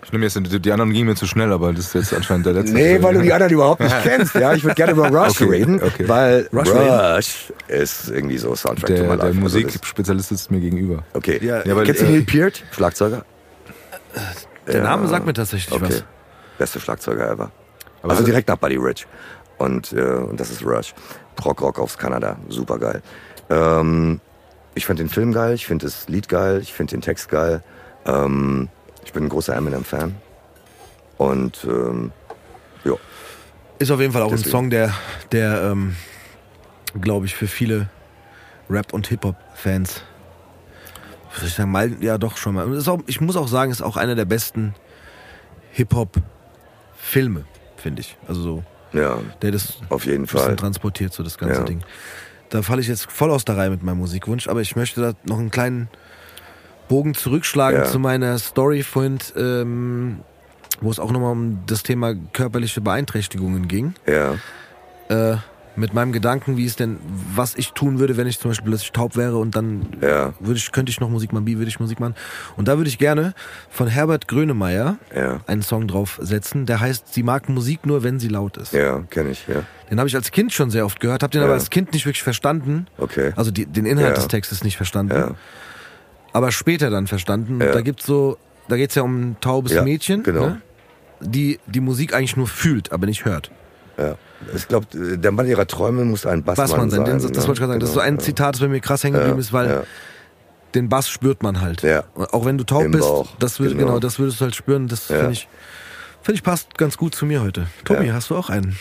Ich 0.07 0.13
nehme 0.13 0.23
jetzt, 0.23 0.37
die, 0.37 0.59
die 0.61 0.71
anderen 0.71 0.91
gingen 0.93 1.05
mir 1.07 1.15
zu 1.15 1.27
schnell, 1.27 1.51
aber 1.51 1.73
das 1.73 1.87
ist 1.87 1.93
jetzt 1.93 2.13
anscheinend 2.13 2.45
der 2.45 2.53
letzte. 2.53 2.73
Nee, 2.73 3.03
weil 3.03 3.15
du 3.15 3.21
die 3.21 3.33
anderen 3.33 3.51
überhaupt 3.51 3.81
nicht 3.81 3.95
kennst. 4.03 4.35
Ja, 4.35 4.53
ich 4.53 4.63
würde 4.63 4.75
gerne 4.75 4.93
über 4.93 5.09
Rush 5.09 5.41
Okay, 5.41 5.49
reden, 5.49 5.83
okay. 5.83 6.07
weil 6.07 6.47
Rush 6.53 6.69
Rush, 6.69 7.53
ist 7.67 8.09
irgendwie 8.09 8.37
so 8.37 8.55
Soundtrack 8.55 8.87
to 8.87 8.93
my 8.93 8.97
der, 8.99 9.07
life. 9.09 9.17
der 9.19 9.27
Also 9.27 9.39
Musikspezialist 9.41 10.29
sitzt 10.29 10.49
mir 10.49 10.61
gegenüber. 10.61 11.03
okay. 11.13 11.39
Ja, 11.43 11.65
Ja, 11.65 11.75
weil, 11.75 11.85
Kennst 11.85 12.01
du 12.01 12.05
äh, 12.05 12.09
Neil 12.11 12.21
Peart, 12.21 12.63
Schlagzeuger? 12.71 13.25
Der 14.65 14.75
Ja. 14.77 14.81
Name 14.83 15.07
sagt 15.09 15.25
mir 15.25 15.33
tatsächlich 15.33 15.73
Okay. 15.73 15.85
was. 15.89 16.03
Beste 16.57 16.79
Schlagzeuger 16.79 17.29
ever. 17.29 17.51
Aber 18.01 18.11
also 18.13 18.23
direkt 18.23 18.47
nach 18.47 18.57
Buddy 18.57 18.77
Rich. 18.77 19.05
Und, 19.57 19.91
äh, 19.91 20.01
und 20.01 20.39
das 20.39 20.49
ist 20.51 20.63
Rush. 20.65 20.93
Rock 21.43 21.61
Rock 21.61 21.79
aus 21.79 21.97
Kanada. 21.97 22.37
Super 22.47 22.79
geil. 22.79 23.01
Ähm, 23.49 24.21
ich 24.73 24.85
fand 24.85 24.99
den 24.99 25.09
Film 25.09 25.33
geil, 25.33 25.53
ich 25.53 25.65
finde 25.67 25.85
das 25.85 26.07
Lied 26.07 26.29
geil, 26.29 26.59
ich 26.61 26.73
finde 26.73 26.91
den 26.91 27.01
Text 27.01 27.27
geil. 27.29 27.61
Ähm, 28.05 28.69
ich 29.07 29.13
bin 29.13 29.23
ein 29.23 29.29
großer 29.29 29.55
Eminem-Fan. 29.55 30.15
Und 31.17 31.63
ähm, 31.63 32.11
ja, 32.83 32.93
Ist 33.79 33.89
auf 33.89 33.99
jeden 34.01 34.11
Fall 34.11 34.21
auch 34.21 34.29
Deswegen. 34.31 34.49
ein 34.49 34.51
Song, 34.51 34.69
der, 34.69 34.93
der 35.31 35.63
ähm, 35.71 35.95
glaube 36.99 37.25
ich, 37.25 37.33
für 37.35 37.47
viele 37.47 37.89
Rap- 38.69 38.93
und 38.93 39.07
Hip-Hop-Fans, 39.07 40.03
würde 41.35 41.47
ich 41.47 41.53
sagen, 41.53 41.71
mal, 41.71 41.91
ja 42.03 42.17
doch 42.17 42.35
schon 42.37 42.55
mal. 42.55 42.67
Auch, 42.87 42.99
ich 43.07 43.21
muss 43.21 43.37
auch 43.37 43.47
sagen, 43.47 43.71
ist 43.71 43.81
auch 43.81 43.95
einer 43.95 44.15
der 44.15 44.25
besten 44.25 44.75
Hip-Hop-Filme, 45.71 47.45
finde 47.77 48.01
ich. 48.01 48.17
Also 48.27 48.41
so, 48.41 48.63
ja, 48.91 49.19
der 49.41 49.51
das 49.51 49.77
auf 49.89 50.05
jeden 50.05 50.27
Fall. 50.27 50.55
transportiert, 50.57 51.13
so 51.13 51.23
das 51.23 51.37
ganze 51.37 51.59
Ja. 51.61 51.63
Ding. 51.65 51.81
Da 52.49 52.61
falle 52.61 52.81
ich 52.81 52.87
jetzt 52.87 53.09
voll 53.11 53.31
aus 53.31 53.45
der 53.45 53.55
Reihe 53.57 53.69
mit 53.69 53.83
meinem 53.83 53.97
Musikwunsch, 53.99 54.47
aber 54.49 54.61
ich 54.61 54.75
möchte 54.75 55.01
da 55.01 55.13
noch 55.23 55.39
einen 55.39 55.51
kleinen 55.51 55.89
Bogen 56.87 57.13
zurückschlagen 57.13 57.81
Ja. 57.81 57.85
zu 57.85 57.99
meiner 57.99 58.37
Story 58.39 58.83
vorhin, 58.83 59.17
ähm, 59.35 60.19
wo 60.81 60.91
es 60.91 60.99
auch 60.99 61.11
nochmal 61.11 61.31
um 61.31 61.59
das 61.67 61.83
Thema 61.83 62.13
körperliche 62.33 62.81
Beeinträchtigungen 62.81 63.67
ging 63.67 63.93
Ja, 64.07 64.35
äh, 65.09 65.37
mit 65.75 65.93
meinem 65.93 66.11
Gedanken, 66.11 66.57
wie 66.57 66.65
es 66.65 66.75
denn, 66.75 66.97
was 67.35 67.53
ich 67.53 67.71
tun 67.73 67.99
würde, 67.99 68.17
wenn 68.17 68.25
ich 68.25 68.39
zum 68.39 68.49
Beispiel 68.49 68.67
plötzlich 68.69 68.91
taub 68.93 69.15
wäre 69.15 69.37
und 69.37 69.55
dann 69.55 69.85
ja, 70.01 70.33
würde 70.39 70.57
ich, 70.57 70.71
könnte 70.71 70.89
ich 70.89 70.99
noch 70.99 71.09
Musik 71.09 71.33
machen, 71.33 71.45
wie 71.45 71.57
würde 71.59 71.69
ich 71.69 71.79
Musik 71.79 71.99
machen? 71.99 72.15
Und 72.55 72.67
da 72.67 72.77
würde 72.77 72.89
ich 72.89 72.97
gerne 72.97 73.35
von 73.69 73.87
Herbert 73.87 74.27
Grönemeyer 74.27 74.97
ja, 75.15 75.39
einen 75.45 75.61
Song 75.61 75.87
draufsetzen, 75.87 76.65
der 76.65 76.79
heißt, 76.79 77.13
sie 77.13 77.21
mag 77.21 77.47
Musik 77.47 77.85
nur, 77.85 78.01
wenn 78.01 78.19
sie 78.19 78.27
laut 78.27 78.57
ist. 78.57 78.73
ja, 78.73 79.03
kenne 79.11 79.29
ich, 79.29 79.47
ja. 79.47 79.61
Den 79.91 79.99
habe 79.99 80.09
ich 80.09 80.15
als 80.15 80.31
Kind 80.31 80.51
schon 80.51 80.71
sehr 80.71 80.83
oft 80.83 80.99
gehört, 80.99 81.21
habe 81.21 81.31
den 81.31 81.41
aber 81.41 81.51
Ja. 81.51 81.57
als 81.59 81.69
Kind 81.69 81.93
nicht 81.93 82.05
wirklich 82.07 82.23
verstanden. 82.23 82.87
Okay. 82.97 83.33
Also 83.35 83.51
die, 83.51 83.65
den 83.67 83.85
Inhalt 83.85 84.17
des 84.17 84.27
Textes 84.27 84.63
nicht 84.63 84.77
verstanden. 84.77 85.15
Ja, 85.15 85.31
Aber 86.37 86.51
später 86.51 86.89
dann 86.91 87.07
verstanden. 87.07 87.59
Ja. 87.59 87.67
Und 87.67 87.75
da 87.75 87.81
gibt's 87.81 88.05
so, 88.05 88.37
da 88.67 88.77
geht's 88.77 88.93
ja 88.95 89.01
um 89.01 89.31
ein 89.31 89.37
taubes 89.41 89.71
Ja, 89.73 89.81
Mädchen, 89.83 90.21
genau. 90.23 90.47
ne? 90.47 90.61
die 91.19 91.59
die 91.65 91.79
Musik 91.79 92.13
eigentlich 92.13 92.37
nur 92.37 92.47
fühlt, 92.47 92.91
aber 92.91 93.07
nicht 93.07 93.25
hört. 93.25 93.49
ja. 93.97 94.15
Ich 94.53 94.67
glaube, 94.67 94.85
der 94.93 95.31
Mann 95.31 95.47
ihrer 95.47 95.65
Träume 95.65 96.05
muss 96.05 96.27
ein 96.27 96.43
Bassmann, 96.43 96.67
Bassmann 96.67 96.89
sein, 96.91 97.05
sein. 97.07 97.17
den, 97.19 97.33
das 97.33 97.41
ne? 97.41 97.47
wollte 97.47 97.53
ich 97.53 97.57
gerade 97.57 97.71
sagen. 97.71 97.79
Das 97.79 97.89
ist 97.89 97.95
so 97.95 97.99
ein 98.01 98.17
Genau, 98.17 98.21
Zitat, 98.23 98.53
das 98.53 98.61
bei 98.61 98.67
mir 98.67 98.79
krass 98.81 99.03
hängen 99.03 99.15
geblieben 99.15 99.37
Ja, 99.37 99.41
ist, 99.41 99.51
weil 99.51 99.67
ja. 99.67 99.83
den 100.75 100.89
Bass 100.89 101.09
spürt 101.09 101.41
man 101.41 101.59
halt. 101.59 101.81
Ja. 101.81 102.03
Auch 102.13 102.45
wenn 102.45 102.55
du 102.59 102.63
taub 102.63 102.83
Im 102.83 102.91
bist, 102.91 103.01
Bauch, 103.03 103.29
das 103.39 103.59
würd, 103.59 103.71
genau. 103.71 103.85
genau. 103.87 103.99
das 103.99 104.19
würdest 104.19 104.39
du 104.39 104.43
halt 104.45 104.55
spüren. 104.55 104.87
Das 104.87 105.09
Ja. 105.09 105.17
finde 105.17 105.31
ich, 105.31 105.47
finde 106.21 106.35
ich 106.37 106.43
passt 106.43 106.77
ganz 106.77 106.97
gut 106.97 107.15
zu 107.15 107.25
mir 107.25 107.41
heute. 107.41 107.65
Tobi, 107.83 108.05
Ja. 108.05 108.13
hast 108.13 108.29
du 108.29 108.35
auch 108.35 108.51
einen? 108.51 108.77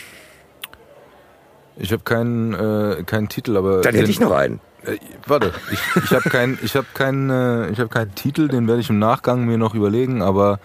Ich 1.75 1.91
habe 1.91 2.03
keinen, 2.03 2.53
äh, 2.53 3.03
keinen 3.03 3.27
Titel, 3.29 3.57
aber. 3.57 3.81
Dann 3.81 3.95
hätte 3.95 4.11
ich 4.11 4.19
noch 4.19 4.31
einen. 4.31 4.59
Äh, 4.87 4.97
warte, 5.25 5.53
ich, 5.71 5.79
ich 6.03 6.11
habe 6.11 6.29
keinen, 6.29 6.57
ich 6.63 6.75
habe 6.75 6.87
keinen, 6.93 7.29
äh, 7.29 7.69
ich 7.69 7.79
habe 7.79 7.89
keinen 7.89 8.15
Titel, 8.15 8.47
den 8.47 8.67
werde 8.67 8.81
ich 8.81 8.89
im 8.89 8.99
Nachgang 8.99 9.45
mir 9.45 9.57
noch 9.57 9.75
überlegen, 9.75 10.21
aber 10.21 10.59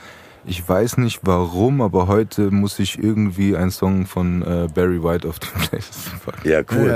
ich 0.45 0.67
weiß 0.69 0.97
nicht 0.99 1.21
warum, 1.23 1.81
aber 1.81 2.09
heute 2.09 2.51
muss 2.51 2.79
ich 2.79 2.99
irgendwie 2.99 3.57
einen 3.57 3.71
Song 3.71 4.07
von 4.07 4.43
äh, 4.43 4.69
Barry 4.75 5.03
White 5.03 5.29
auf 5.29 5.39
die 5.39 5.47
Playlist 5.47 6.25
packen. 6.25 6.49
Ja, 6.49 6.63
cool. 6.73 6.89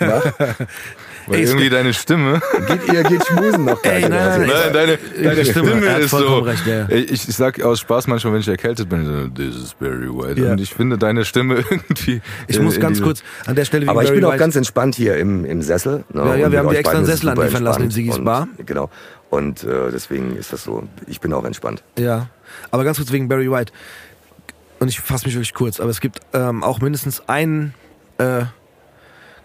Ja, 0.00 0.16
okay. 0.16 0.66
Weil 1.28 1.40
Ey, 1.40 1.44
irgendwie 1.44 1.68
deine 1.68 1.92
Stimme, 1.92 2.40
Geht, 2.66 2.92
ihr 2.92 3.02
geht 3.04 3.26
schmusen 3.26 3.64
noch 3.64 3.80
gleich. 3.82 4.04
Ey, 4.04 4.08
nein, 4.08 4.26
oder? 4.28 4.38
nein, 4.38 4.48
nein, 4.48 4.72
deine, 4.72 4.98
deine 5.22 5.44
Stimme, 5.44 5.70
ist 5.98 6.10
so. 6.10 6.16
vollkommen 6.18 6.42
recht, 6.44 6.66
ja, 6.66 6.88
Ich, 6.88 7.28
ich 7.28 7.36
sag 7.36 7.62
aus 7.62 7.80
Spaß 7.80 8.06
manchmal, 8.06 8.32
wenn 8.34 8.40
ich 8.40 8.48
erkältet 8.48 8.88
bin, 8.88 9.04
so, 9.04 9.28
this 9.28 9.54
is 9.56 9.74
Barry 9.74 10.08
White. 10.08 10.40
Ja. 10.40 10.52
Und 10.52 10.60
ich 10.60 10.74
finde 10.74 10.98
deine 10.98 11.24
Stimme 11.24 11.56
irgendwie. 11.70 12.20
Ich 12.46 12.56
in- 12.56 12.64
muss 12.64 12.80
ganz 12.80 13.02
kurz 13.02 13.22
an 13.46 13.54
der 13.56 13.64
Stelle 13.64 13.88
Aber 13.88 14.02
ich 14.04 14.10
bin 14.12 14.24
auch 14.24 14.36
ganz 14.36 14.56
entspannt 14.56 14.94
hier 14.94 15.16
im, 15.16 15.44
im 15.44 15.62
Sessel. 15.62 16.04
Ne? 16.12 16.22
Ja, 16.24 16.34
ja, 16.36 16.52
wir 16.52 16.58
haben 16.60 16.68
euch 16.68 16.78
extra 16.78 16.96
einen 16.96 17.06
Sessel 17.06 17.28
anliefern 17.28 17.62
lassen 17.62 17.80
in 17.82 17.84
entspannt. 17.84 17.92
Sigis 17.92 18.16
Und- 18.18 18.24
Bar. 18.24 18.48
Genau. 18.64 18.90
Und 19.30 19.62
äh, 19.64 19.90
deswegen 19.92 20.36
ist 20.36 20.52
das 20.54 20.64
so. 20.64 20.84
Ich 21.06 21.20
bin 21.20 21.32
auch 21.34 21.44
entspannt. 21.44 21.82
Ja, 21.98 22.28
aber 22.70 22.84
ganz 22.84 22.96
kurz 22.96 23.12
wegen 23.12 23.28
Barry 23.28 23.50
White. 23.50 23.72
Und 24.80 24.88
ich 24.88 25.00
fasse 25.00 25.26
mich 25.26 25.34
wirklich 25.34 25.54
kurz, 25.54 25.80
aber 25.80 25.90
es 25.90 26.00
gibt 26.00 26.20
ähm, 26.32 26.62
auch 26.62 26.80
mindestens 26.80 27.28
einen 27.28 27.74
äh, 28.18 28.42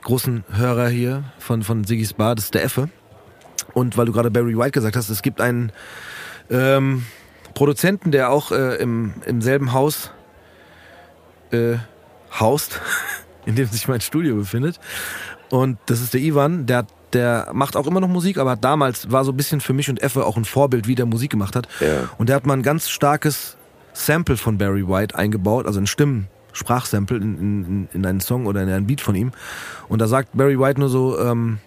großen 0.03 0.43
Hörer 0.51 0.89
hier 0.89 1.23
von, 1.39 1.63
von 1.63 1.83
Sigis 1.83 2.13
Bar, 2.13 2.35
das 2.35 2.45
ist 2.45 2.53
der 2.53 2.63
Effe. 2.63 2.89
Und 3.73 3.97
weil 3.97 4.05
du 4.05 4.11
gerade 4.11 4.29
Barry 4.31 4.57
White 4.57 4.71
gesagt 4.71 4.95
hast, 4.95 5.09
es 5.09 5.21
gibt 5.21 5.41
einen 5.41 5.71
ähm, 6.49 7.05
Produzenten, 7.53 8.11
der 8.11 8.29
auch 8.29 8.51
äh, 8.51 8.75
im, 8.75 9.13
im 9.25 9.41
selben 9.41 9.73
Haus 9.73 10.11
äh, 11.51 11.77
haust, 12.39 12.81
in 13.45 13.55
dem 13.55 13.67
sich 13.67 13.87
mein 13.87 14.01
Studio 14.01 14.35
befindet. 14.35 14.79
Und 15.49 15.77
das 15.85 16.01
ist 16.01 16.13
der 16.13 16.21
Ivan, 16.21 16.65
der, 16.65 16.87
der 17.13 17.49
macht 17.53 17.75
auch 17.75 17.87
immer 17.87 17.99
noch 17.99 18.07
Musik, 18.07 18.37
aber 18.37 18.55
damals 18.55 19.11
war 19.11 19.23
so 19.23 19.31
ein 19.31 19.37
bisschen 19.37 19.61
für 19.61 19.73
mich 19.73 19.89
und 19.89 20.01
Effe 20.01 20.25
auch 20.25 20.37
ein 20.37 20.45
Vorbild, 20.45 20.87
wie 20.87 20.95
der 20.95 21.05
Musik 21.05 21.31
gemacht 21.31 21.55
hat. 21.55 21.67
Ja. 21.79 22.09
Und 22.17 22.29
der 22.29 22.35
hat 22.35 22.45
mal 22.45 22.55
ein 22.55 22.63
ganz 22.63 22.89
starkes 22.89 23.57
Sample 23.93 24.37
von 24.37 24.57
Barry 24.57 24.87
White 24.87 25.15
eingebaut, 25.15 25.67
also 25.67 25.79
ein 25.79 25.87
Stimmen. 25.87 26.27
Sprachsample 26.53 27.17
in, 27.17 27.37
in, 27.39 27.89
in 27.93 28.05
einen 28.05 28.21
Song 28.21 28.45
oder 28.45 28.61
in 28.63 28.69
einen 28.69 28.87
Beat 28.87 29.01
von 29.01 29.15
ihm. 29.15 29.31
Und 29.89 29.99
da 29.99 30.07
sagt 30.07 30.29
Barry 30.37 30.57
White 30.59 30.79
nur 30.79 30.89
so, 30.89 31.19
ähm, 31.19 31.59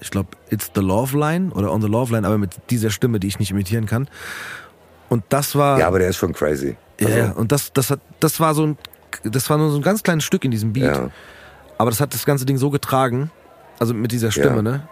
ich 0.00 0.10
glaube, 0.10 0.28
It's 0.50 0.70
the 0.74 0.80
Love 0.80 1.18
Line 1.18 1.50
oder 1.52 1.72
On 1.72 1.82
the 1.82 1.88
Love 1.88 2.12
Line, 2.14 2.26
aber 2.26 2.38
mit 2.38 2.52
dieser 2.70 2.90
Stimme, 2.90 3.18
die 3.20 3.26
ich 3.26 3.38
nicht 3.38 3.50
imitieren 3.50 3.86
kann. 3.86 4.08
Und 5.08 5.24
das 5.28 5.54
war. 5.56 5.78
Ja, 5.78 5.88
aber 5.88 5.98
der 5.98 6.08
ist 6.10 6.16
schon 6.16 6.32
crazy. 6.32 6.76
Ja, 7.00 7.06
Also, 7.06 7.18
ja. 7.18 7.30
und 7.32 7.52
das, 7.52 7.72
das 7.72 7.90
hat, 7.90 8.00
das 8.20 8.40
war 8.40 8.54
so 8.54 8.66
ein, 8.66 8.78
das 9.24 9.48
war 9.50 9.58
nur 9.58 9.70
so 9.70 9.76
ein 9.76 9.82
ganz 9.82 10.02
kleines 10.02 10.24
Stück 10.24 10.44
in 10.44 10.50
diesem 10.50 10.72
Beat. 10.72 10.84
ja. 10.96 11.10
Aber 11.78 11.90
das 11.90 12.00
hat 12.00 12.12
das 12.12 12.24
ganze 12.26 12.44
Ding 12.44 12.58
so 12.58 12.70
getragen, 12.70 13.30
also 13.78 13.94
mit 13.94 14.10
dieser 14.12 14.30
Stimme, 14.32 14.56
Ja. 14.56 14.62
ne? 14.62 14.88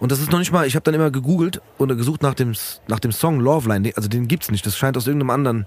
Und 0.00 0.10
das 0.10 0.18
ist 0.18 0.32
noch 0.32 0.40
nicht 0.40 0.50
mal, 0.50 0.66
ich 0.66 0.74
habe 0.74 0.82
dann 0.82 0.94
immer 0.94 1.12
gegoogelt 1.12 1.62
oder 1.78 1.94
gesucht 1.94 2.22
nach 2.22 2.34
dem, 2.34 2.54
nach 2.88 2.98
dem 2.98 3.12
Song 3.12 3.38
Love 3.38 3.68
Line. 3.68 3.92
Also 3.94 4.08
den 4.08 4.26
gibt's 4.26 4.50
nicht. 4.50 4.66
Das 4.66 4.76
scheint 4.76 4.96
aus 4.96 5.06
irgendeinem 5.06 5.30
anderen 5.30 5.66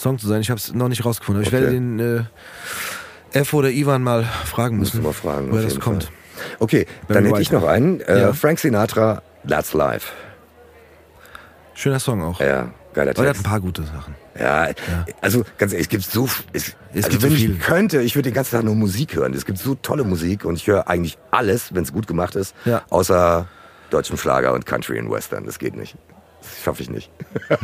Song 0.00 0.18
zu 0.18 0.26
sein. 0.26 0.40
Ich 0.40 0.50
habe 0.50 0.58
es 0.58 0.72
noch 0.74 0.88
nicht 0.88 1.04
rausgefunden. 1.04 1.44
Aber 1.44 1.48
ich 1.48 1.54
Okay. 1.54 1.62
werde 1.64 1.74
den 1.74 1.98
äh, 3.32 3.38
F 3.38 3.54
oder 3.54 3.70
Ivan 3.70 4.02
mal 4.02 4.24
fragen 4.24 4.78
müssen, 4.78 5.02
mal 5.02 5.12
fragen. 5.12 5.48
woher 5.52 5.62
das 5.64 5.78
kommt. 5.78 6.04
Fall. 6.04 6.12
Okay, 6.58 6.86
dann 7.06 7.08
Barry 7.08 7.22
hätte 7.24 7.32
White. 7.34 7.42
ich 7.42 7.52
noch 7.52 7.64
einen. 7.64 8.00
Äh, 8.00 8.20
Ja. 8.20 8.32
Frank 8.32 8.58
Sinatra, 8.58 9.22
That's 9.46 9.72
Life. 9.74 10.08
Schöner 11.74 12.00
Song 12.00 12.22
auch. 12.22 12.40
Ja, 12.40 12.70
geiler 12.92 13.10
Aber 13.10 13.22
der 13.22 13.28
hat 13.28 13.34
Text. 13.34 13.40
ein 13.46 13.50
paar 13.50 13.60
gute 13.60 13.82
Sachen. 13.84 14.14
Ja, 14.38 14.68
also 15.20 15.44
ganz 15.58 15.72
ehrlich, 15.72 15.86
es 15.86 15.88
gibt 15.90 16.04
so, 16.04 16.28
es, 16.52 16.74
Es 16.92 17.04
also 17.04 17.08
gibt 17.10 17.22
wenn 17.22 17.30
so 17.30 17.36
ich 17.36 17.42
viel. 17.46 17.58
könnte, 17.58 18.00
ich 18.02 18.14
würde 18.16 18.30
den 18.30 18.34
ganzen 18.34 18.56
Tag 18.56 18.64
nur 18.64 18.74
Musik 18.74 19.14
hören. 19.16 19.34
Es 19.34 19.44
gibt 19.44 19.58
so 19.58 19.74
tolle 19.74 20.04
Musik 20.04 20.44
und 20.44 20.56
ich 20.56 20.66
höre 20.66 20.88
eigentlich 20.88 21.18
alles, 21.30 21.74
wenn 21.74 21.82
es 21.82 21.92
gut 21.92 22.06
gemacht 22.06 22.36
ist, 22.36 22.54
Ja. 22.64 22.82
außer 22.90 23.46
deutschen 23.90 24.16
Schlager 24.16 24.52
und 24.54 24.66
Country 24.66 24.98
und 24.98 25.10
Western. 25.10 25.44
Das 25.46 25.58
geht 25.58 25.76
nicht. 25.76 25.96
Das 26.54 26.62
schaffe 26.64 26.82
ich 26.82 26.90
nicht. 26.90 27.10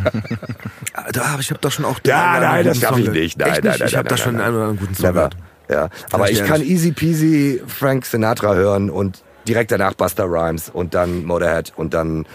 Da, 1.12 1.22
aber 1.26 1.40
ich 1.40 1.50
habe 1.50 1.60
da 1.60 1.70
schon 1.70 1.84
auch 1.84 1.98
den 1.98 2.10
Ja, 2.10 2.40
nein, 2.40 2.64
das 2.64 2.80
schaffe 2.80 3.00
ich 3.00 3.10
nicht. 3.10 3.38
Nein, 3.38 3.50
Echt 3.50 3.64
nein, 3.64 3.70
nicht? 3.72 3.80
nein, 3.80 3.88
Ich 3.88 3.96
habe 3.96 4.08
da 4.08 4.16
schon 4.16 4.34
nein. 4.34 4.44
einen 4.46 4.54
oder 4.56 4.64
anderen 4.64 4.80
guten 4.86 4.94
Song 4.94 5.12
gehört. 5.12 5.36
Ja, 5.70 5.88
aber 6.12 6.30
ich 6.30 6.42
kann 6.44 6.62
easy 6.62 6.92
peasy 6.92 7.62
Frank 7.66 8.06
Sinatra 8.06 8.54
hören 8.54 8.88
und 8.90 9.22
direkt 9.46 9.70
danach 9.72 9.94
Buster 9.94 10.24
Rhymes 10.24 10.68
und 10.70 10.94
dann 10.94 11.24
Motorhead 11.24 11.72
und 11.76 11.92
dann 11.94 12.26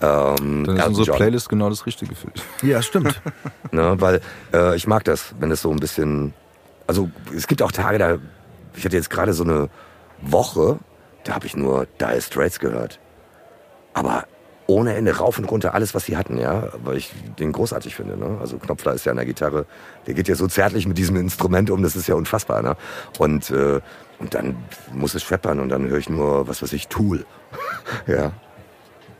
ähm, 0.00 0.64
Dann 0.64 0.76
ist 0.76 0.86
unsere 0.86 1.06
John. 1.08 1.16
Playlist 1.16 1.48
genau 1.48 1.68
das 1.70 1.84
Richtige 1.86 2.14
für 2.14 2.30
dich. 2.30 2.42
Ja, 2.62 2.82
stimmt. 2.82 3.20
Ne, 3.70 3.94
weil 4.00 4.20
äh, 4.54 4.74
ich 4.76 4.86
mag 4.86 5.04
das, 5.04 5.34
wenn 5.40 5.50
es 5.50 5.60
so 5.60 5.70
ein 5.70 5.78
bisschen. 5.78 6.32
Also 6.86 7.10
es 7.36 7.46
gibt 7.46 7.60
auch 7.62 7.72
Tage, 7.72 7.98
da. 7.98 8.16
Ich 8.74 8.84
hatte 8.84 8.96
jetzt 8.96 9.10
gerade 9.10 9.32
so 9.34 9.44
eine 9.44 9.68
Woche, 10.22 10.78
da 11.24 11.34
habe 11.34 11.46
ich 11.46 11.54
nur 11.56 11.86
Dire 12.00 12.20
Straits 12.22 12.58
gehört. 12.60 12.98
Aber 13.92 14.24
ohne 14.68 14.94
Ende 14.94 15.16
rauf 15.16 15.38
und 15.38 15.46
runter 15.46 15.72
alles, 15.72 15.94
was 15.94 16.04
sie 16.04 16.18
hatten, 16.18 16.38
ja, 16.38 16.68
weil 16.84 16.98
ich 16.98 17.10
den 17.38 17.52
großartig 17.52 17.96
finde. 17.96 18.18
Ne? 18.18 18.36
Also 18.38 18.58
Knopfler 18.58 18.92
ist 18.92 19.06
ja 19.06 19.12
an 19.12 19.16
der 19.16 19.24
Gitarre, 19.24 19.64
der 20.06 20.12
geht 20.12 20.28
ja 20.28 20.34
so 20.34 20.46
zärtlich 20.46 20.86
mit 20.86 20.98
diesem 20.98 21.16
Instrument 21.16 21.70
um, 21.70 21.82
das 21.82 21.96
ist 21.96 22.06
ja 22.06 22.14
unfassbar. 22.14 22.60
Ne? 22.62 22.76
Und, 23.18 23.50
äh, 23.50 23.80
und 24.18 24.34
dann 24.34 24.56
muss 24.92 25.14
es 25.14 25.22
scheppern 25.22 25.60
und 25.60 25.70
dann 25.70 25.88
höre 25.88 25.96
ich 25.96 26.10
nur, 26.10 26.46
was 26.48 26.62
weiß 26.62 26.74
ich, 26.74 26.88
Tool. 26.88 27.24
ja. 28.06 28.32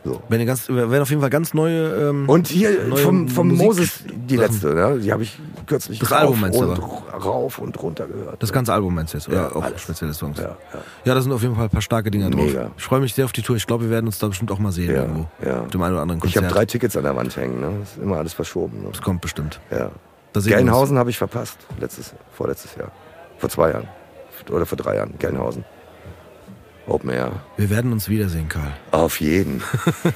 So. 0.05 0.21
Wenn 0.29 0.39
ihr 0.39 0.45
ganz, 0.45 0.69
werden 0.69 1.01
auf 1.01 1.09
jeden 1.09 1.19
Fall 1.21 1.29
ganz 1.29 1.53
neue. 1.53 2.09
Ähm, 2.09 2.29
Und 2.29 2.47
hier 2.47 2.85
Neue 2.87 2.99
vom, 2.99 3.27
vom 3.27 3.49
Musik- 3.49 3.65
Moses, 3.65 4.03
die 4.07 4.37
letzte, 4.37 4.73
ne? 4.73 4.97
die 4.97 5.11
habe 5.11 5.23
ich 5.23 5.37
kürzlich 5.67 5.99
Das 5.99 6.13
Album 6.13 6.39
meinst 6.39 6.57
und, 6.57 6.71
aber? 6.71 6.83
rauf 7.21 7.59
und 7.59 7.81
runter 7.83 8.07
gehört. 8.07 8.41
das 8.41 8.53
ganze 8.53 8.71
Album 8.73 8.95
meinst 8.95 9.13
du 9.13 9.17
jetzt? 9.17 9.27
Oder 9.27 9.37
Ja, 9.37 9.55
auch 9.55 9.61
alles. 9.63 9.81
spezielle 9.81 10.13
Songs? 10.13 10.37
ja, 10.37 10.45
ja. 10.45 10.55
Ja, 11.03 11.15
da 11.15 11.21
sind 11.21 11.33
auf 11.33 11.41
jeden 11.41 11.55
Fall 11.55 11.65
ein 11.65 11.69
paar 11.69 11.81
starke 11.81 12.11
Dinger 12.11 12.29
drauf. 12.29 12.45
Mega. 12.45 12.71
Ich 12.77 12.83
freue 12.85 13.01
mich 13.01 13.13
sehr 13.13 13.25
auf 13.25 13.33
die 13.33 13.41
Tour. 13.41 13.57
Ich 13.57 13.67
glaube, 13.67 13.83
wir 13.83 13.91
werden 13.91 14.05
uns 14.05 14.19
da 14.19 14.27
bestimmt 14.29 14.51
auch 14.51 14.59
mal 14.59 14.71
sehen 14.71 14.89
Ja, 14.95 15.01
irgendwo. 15.01 15.27
ja. 15.45 15.63
Mit 15.63 15.73
dem 15.73 15.81
einen 15.81 15.93
oder 15.93 16.01
anderen 16.03 16.19
Ich 16.19 16.33
Konzert. 16.33 16.45
habe 16.45 16.53
drei 16.53 16.65
Tickets 16.65 16.95
an 16.95 17.03
der 17.03 17.15
Wand 17.17 17.35
hängen, 17.35 17.59
ne? 17.59 17.71
Das 17.81 17.91
ist 17.91 18.01
immer 18.01 18.17
alles 18.17 18.31
verschoben. 18.33 18.83
Ne? 18.83 18.89
Das 18.93 19.01
kommt 19.01 19.19
bestimmt. 19.19 19.59
Ja. 19.69 19.91
Gelnhausen 20.33 20.97
habe 20.97 21.09
ich 21.09 21.17
verpasst, 21.17 21.57
letztes, 21.79 22.13
vorletztes 22.31 22.75
Jahr. 22.75 22.91
Vor 23.37 23.49
zwei 23.49 23.71
Jahren. 23.71 23.87
Oder 24.49 24.65
vor 24.65 24.77
drei 24.77 24.95
Jahren. 24.95 25.13
Gelnhausen. 25.19 25.65
Open 26.89 27.09
Air. 27.09 27.31
Wir 27.57 27.69
werden 27.69 27.91
uns 27.91 28.09
wiedersehen, 28.09 28.49
Karl. 28.49 28.71
Auf 28.91 29.19
jeden. 29.21 29.61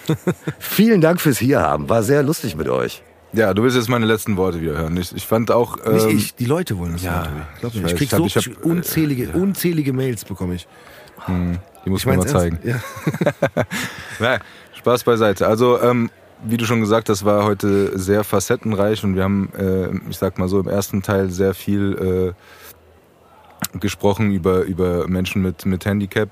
Vielen 0.60 1.02
Dank 1.02 1.22
fürs 1.22 1.38
Hierhaben. 1.38 1.90
War 1.90 2.04
sehr 2.04 2.24
lustig 2.24 2.56
mit 2.56 2.70
euch. 2.70 3.04
Ja, 3.34 3.54
du 3.54 3.64
willst 3.64 3.76
jetzt 3.76 3.90
meine 3.90 4.06
letzten 4.06 4.38
Worte 4.38 4.62
wieder 4.62 4.78
hören. 4.78 4.96
Ich, 4.98 5.16
ich 5.16 5.26
fand 5.26 5.50
auch. 5.50 5.78
Nicht 5.86 6.06
ähm, 6.06 6.18
ich, 6.18 6.36
die 6.36 6.46
Leute 6.46 6.78
wollen 6.78 6.94
das 6.94 7.04
ja, 7.04 7.24
ja, 7.24 7.48
Glaub 7.60 7.74
ich 7.74 7.82
mir. 7.82 7.88
Ich, 7.88 7.94
weiß, 7.94 7.98
krieg 7.98 8.08
ich 8.08 8.14
hab- 8.14 8.20
so 8.20 8.26
ich 8.26 8.36
hab, 8.36 8.66
äh, 8.66 8.70
unzählige, 8.70 9.30
unzählige 9.30 9.94
Mails 9.94 10.24
bekomme 10.26 10.56
ich. 10.56 10.68
Die 11.86 11.90
muss 11.90 12.02
Ich 12.02 12.06
man 12.06 12.18
mal 12.18 12.28
zeigen. 12.28 12.60
Ja. 12.64 12.76
Nein, 14.20 14.40
Spaß 14.78 15.04
beiseite. 15.04 15.48
Also, 15.48 15.82
ähm, 15.82 16.10
wie 16.46 16.58
du 16.58 16.66
schon 16.66 16.82
gesagt 16.82 17.10
hast, 17.10 17.24
war 17.26 17.46
heute 17.46 17.98
sehr 17.98 18.24
facettenreich 18.24 19.04
und 19.04 19.16
wir 19.16 19.24
haben, 19.24 19.50
äh, 19.58 19.90
ich 20.10 20.18
sag 20.18 20.38
mal 20.38 20.48
so, 20.50 20.60
im 20.60 20.68
ersten 20.68 21.02
Teil 21.02 21.30
sehr 21.30 21.54
viel 21.54 22.34
äh, 23.74 23.80
gesprochen 23.80 24.32
über, 24.32 24.64
über 24.64 25.08
Menschen 25.08 25.42
mit, 25.42 25.66
mit 25.66 25.86
Handicap. 25.86 26.30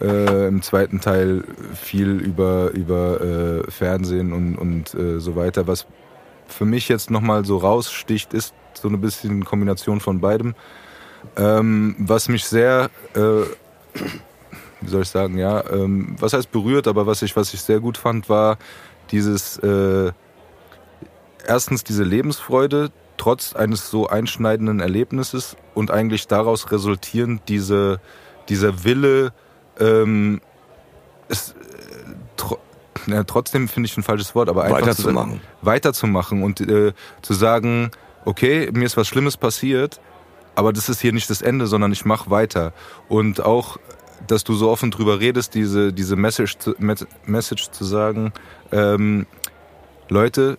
Äh, 0.00 0.48
Im 0.48 0.62
zweiten 0.62 1.00
Teil 1.00 1.44
viel 1.74 2.20
über, 2.20 2.70
über 2.70 3.20
äh, 3.20 3.70
Fernsehen 3.70 4.32
und, 4.32 4.56
und 4.56 4.94
äh, 4.94 5.18
so 5.18 5.34
weiter. 5.34 5.66
Was 5.66 5.86
für 6.46 6.64
mich 6.64 6.88
jetzt 6.88 7.10
nochmal 7.10 7.44
so 7.44 7.58
raussticht, 7.58 8.32
ist 8.32 8.54
so 8.74 8.88
eine 8.88 8.98
bisschen 8.98 9.44
Kombination 9.44 10.00
von 10.00 10.20
beidem. 10.20 10.54
Ähm, 11.36 11.96
was 11.98 12.28
mich 12.28 12.44
sehr 12.44 12.90
äh, 13.14 13.42
wie 14.80 14.88
soll 14.88 15.02
ich 15.02 15.08
sagen, 15.08 15.38
ja, 15.38 15.64
ähm, 15.70 16.16
was 16.18 16.32
heißt 16.32 16.52
berührt, 16.52 16.86
aber 16.86 17.06
was 17.06 17.22
ich, 17.22 17.36
was 17.36 17.52
ich 17.54 17.62
sehr 17.62 17.80
gut 17.80 17.98
fand, 17.98 18.28
war 18.28 18.58
dieses, 19.10 19.58
äh, 19.58 20.12
erstens 21.46 21.84
diese 21.84 22.04
Lebensfreude, 22.04 22.90
trotz 23.16 23.54
eines 23.54 23.90
so 23.90 24.08
einschneidenden 24.08 24.80
Erlebnisses 24.80 25.56
und 25.74 25.90
eigentlich 25.90 26.28
daraus 26.28 26.70
resultierend 26.70 27.42
diese, 27.48 28.00
dieser 28.48 28.84
Wille, 28.84 29.32
ähm, 29.80 30.40
es, 31.28 31.50
äh, 31.50 31.54
tro 32.36 32.58
ja, 33.06 33.24
trotzdem 33.24 33.68
finde 33.68 33.86
ich 33.86 33.96
ein 33.96 34.02
falsches 34.02 34.34
Wort, 34.34 34.48
aber 34.48 34.64
einfach 34.64 34.78
zu- 34.80 34.86
Weiterzumachen. 34.86 35.40
weiterzumachen 35.62 36.42
und 36.42 36.60
äh, 36.60 36.92
zu 37.22 37.32
sagen, 37.32 37.90
okay, 38.24 38.70
mir 38.72 38.84
ist 38.84 38.96
was 38.96 39.06
Schlimmes 39.08 39.36
passiert, 39.36 40.00
aber 40.54 40.72
das 40.72 40.88
ist 40.88 41.00
hier 41.00 41.12
nicht 41.12 41.30
das 41.30 41.40
Ende, 41.40 41.66
sondern 41.66 41.92
ich 41.92 42.04
mache 42.04 42.28
weiter. 42.30 42.72
Und 43.08 43.40
auch, 43.40 43.78
dass 44.26 44.44
du 44.44 44.54
so 44.54 44.68
offen 44.68 44.90
drüber 44.90 45.20
redest, 45.20 45.54
diese, 45.54 45.92
diese 45.92 46.16
Message, 46.16 46.58
zu, 46.58 46.74
Message 47.24 47.70
zu 47.70 47.84
sagen, 47.84 48.32
ähm, 48.72 49.26
Leute, 50.08 50.58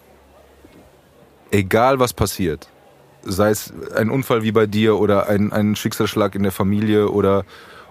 egal 1.51 1.99
was 1.99 2.13
passiert, 2.13 2.69
sei 3.23 3.49
es 3.49 3.73
ein 3.95 4.09
Unfall 4.09 4.43
wie 4.43 4.51
bei 4.53 4.65
dir 4.65 4.97
oder 4.97 5.27
ein, 5.27 5.51
ein 5.51 5.75
Schicksalsschlag 5.75 6.35
in 6.35 6.43
der 6.43 6.51
Familie 6.53 7.09
oder, 7.09 7.43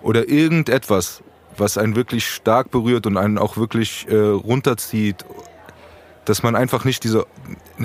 oder 0.03 0.29
irgendetwas, 0.29 1.23
was 1.57 1.79
einen 1.79 1.97
wirklich 1.97 2.27
stark 2.27 2.71
berührt 2.71 3.07
und 3.07 3.17
einen 3.17 3.39
auch 3.39 3.57
wirklich 3.57 4.07
äh, 4.09 4.17
runterzieht, 4.17 5.25
dass 6.25 6.43
man 6.43 6.57
einfach 6.57 6.85
nicht 6.85 7.05
diese 7.05 7.27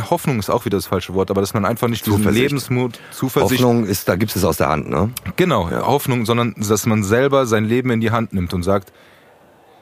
Hoffnung 0.10 0.38
ist 0.38 0.50
auch 0.50 0.66
wieder 0.66 0.78
das 0.78 0.88
falsche 0.88 1.14
Wort, 1.14 1.32
aber 1.32 1.40
dass 1.40 1.54
man 1.54 1.66
einfach 1.66 1.88
nicht 1.88 2.06
diesen. 2.06 2.30
Lebensmut, 2.34 3.00
Zuversicht, 3.12 3.64
Hoffnung 3.64 3.86
ist, 3.86 4.10
da 4.10 4.16
gibt 4.16 4.36
es 4.36 4.44
aus 4.44 4.58
der 4.58 4.70
Hand, 4.70 4.90
ne? 4.90 5.12
genau, 5.38 5.70
Hoffnung, 5.72 6.26
sondern 6.26 6.54
dass 6.58 6.86
man 6.86 7.04
selber 7.04 7.46
sein 7.46 7.64
Leben 7.64 7.90
in 7.90 8.02
die 8.02 8.12
Hand 8.12 8.34
nimmt 8.34 8.54
und 8.54 8.64
sagt, 8.64 8.92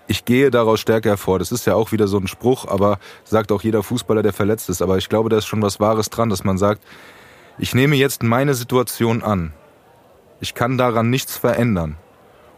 ich 0.07 0.25
gehe 0.25 0.51
daraus 0.51 0.79
stärker 0.79 1.11
hervor. 1.11 1.39
Das 1.39 1.51
ist 1.51 1.65
ja 1.65 1.73
auch 1.75 1.91
wieder 1.91 2.07
so 2.07 2.17
ein 2.17 2.27
Spruch, 2.27 2.67
aber 2.67 2.99
sagt 3.23 3.51
auch 3.51 3.61
jeder 3.61 3.81
Fußballer, 3.81 4.21
der 4.21 4.33
verletzt 4.33 4.69
ist. 4.69 4.81
Aber 4.81 4.97
ich 4.97 5.07
glaube, 5.07 5.29
da 5.29 5.37
ist 5.37 5.45
schon 5.45 5.61
was 5.61 5.79
Wahres 5.79 6.09
dran, 6.09 6.29
dass 6.29 6.43
man 6.43 6.57
sagt, 6.57 6.83
ich 7.57 7.73
nehme 7.73 7.95
jetzt 7.95 8.21
meine 8.21 8.53
Situation 8.53 9.23
an. 9.23 9.53
Ich 10.41 10.53
kann 10.53 10.77
daran 10.77 11.09
nichts 11.09 11.37
verändern. 11.37 11.95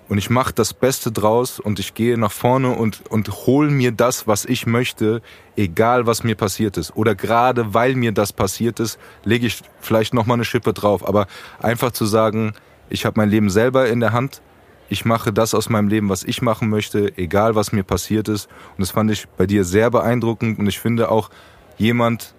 Und 0.09 0.17
ich 0.17 0.29
mache 0.29 0.53
das 0.53 0.73
Beste 0.73 1.11
draus 1.11 1.59
und 1.59 1.79
ich 1.79 1.93
gehe 1.93 2.17
nach 2.17 2.31
vorne 2.31 2.71
und, 2.71 3.03
und 3.09 3.29
hol 3.45 3.69
mir 3.69 3.91
das, 3.91 4.27
was 4.27 4.45
ich 4.45 4.65
möchte, 4.65 5.21
egal 5.55 6.05
was 6.05 6.23
mir 6.23 6.35
passiert 6.35 6.77
ist. 6.77 6.95
Oder 6.95 7.15
gerade 7.15 7.73
weil 7.73 7.95
mir 7.95 8.11
das 8.11 8.33
passiert 8.33 8.79
ist, 8.79 8.99
lege 9.23 9.47
ich 9.47 9.61
vielleicht 9.79 10.13
nochmal 10.13 10.35
eine 10.35 10.45
Schippe 10.45 10.73
drauf. 10.73 11.07
Aber 11.07 11.27
einfach 11.59 11.91
zu 11.91 12.05
sagen, 12.05 12.53
ich 12.89 13.05
habe 13.05 13.19
mein 13.19 13.29
Leben 13.29 13.49
selber 13.49 13.87
in 13.87 13.99
der 13.99 14.11
Hand, 14.11 14.41
ich 14.89 15.05
mache 15.05 15.33
das 15.33 15.55
aus 15.55 15.69
meinem 15.69 15.87
Leben, 15.87 16.09
was 16.09 16.23
ich 16.23 16.41
machen 16.41 16.69
möchte, 16.69 17.17
egal 17.17 17.55
was 17.55 17.71
mir 17.71 17.83
passiert 17.83 18.27
ist. 18.27 18.47
Und 18.77 18.81
das 18.81 18.91
fand 18.91 19.09
ich 19.09 19.27
bei 19.29 19.47
dir 19.47 19.63
sehr 19.63 19.89
beeindruckend. 19.89 20.59
Und 20.59 20.67
ich 20.67 20.79
finde 20.79 21.09
auch 21.09 21.29
jemand 21.77 22.32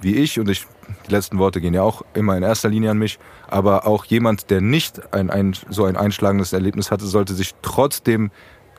wie 0.00 0.14
ich, 0.16 0.38
und 0.38 0.48
ich, 0.48 0.66
die 1.06 1.12
letzten 1.12 1.38
Worte 1.38 1.60
gehen 1.60 1.74
ja 1.74 1.82
auch 1.82 2.02
immer 2.14 2.36
in 2.36 2.42
erster 2.42 2.68
Linie 2.68 2.90
an 2.90 2.98
mich, 2.98 3.18
aber 3.48 3.86
auch 3.86 4.04
jemand, 4.04 4.50
der 4.50 4.60
nicht 4.60 5.12
ein, 5.14 5.30
ein, 5.30 5.56
so 5.68 5.84
ein 5.84 5.96
einschlagendes 5.96 6.52
Erlebnis 6.52 6.90
hatte, 6.90 7.06
sollte 7.06 7.34
sich 7.34 7.54
trotzdem 7.62 8.30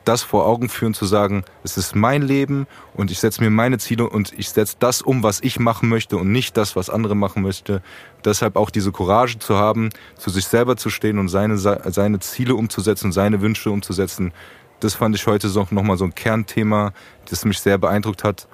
das 0.08 0.22
vor 0.22 0.46
Augen 0.46 0.70
führen, 0.70 0.94
zu 0.94 1.04
sagen, 1.04 1.44
es 1.64 1.76
ist 1.76 1.94
mein 1.94 2.22
Leben 2.22 2.66
und 2.94 3.10
ich 3.10 3.18
setze 3.18 3.42
mir 3.42 3.50
meine 3.50 3.78
Ziele 3.78 4.08
und 4.08 4.32
ich 4.32 4.48
setze 4.48 4.76
das 4.78 5.02
um, 5.02 5.22
was 5.22 5.40
ich 5.42 5.58
machen 5.58 5.90
möchte 5.90 6.16
und 6.16 6.32
nicht 6.32 6.56
das, 6.56 6.76
was 6.76 6.88
andere 6.88 7.14
machen 7.14 7.42
möchte. 7.42 7.82
Deshalb 8.24 8.56
auch 8.56 8.70
diese 8.70 8.90
Courage 8.90 9.38
zu 9.38 9.56
haben, 9.56 9.90
zu 10.16 10.30
sich 10.30 10.46
selber 10.46 10.78
zu 10.78 10.88
stehen 10.88 11.18
und 11.18 11.28
seine, 11.28 11.58
seine 11.58 12.20
Ziele 12.20 12.54
umzusetzen, 12.54 13.12
seine 13.12 13.42
Wünsche 13.42 13.70
umzusetzen. 13.70 14.32
Das 14.80 14.94
fand 14.94 15.14
ich 15.14 15.26
heute 15.26 15.48
so 15.48 15.66
nochmal 15.70 15.98
so 15.98 16.06
ein 16.06 16.14
Kernthema, 16.14 16.92
das 17.28 17.44
mich 17.44 17.60
sehr 17.60 17.76
beeindruckt 17.76 18.24
hat. 18.24 18.48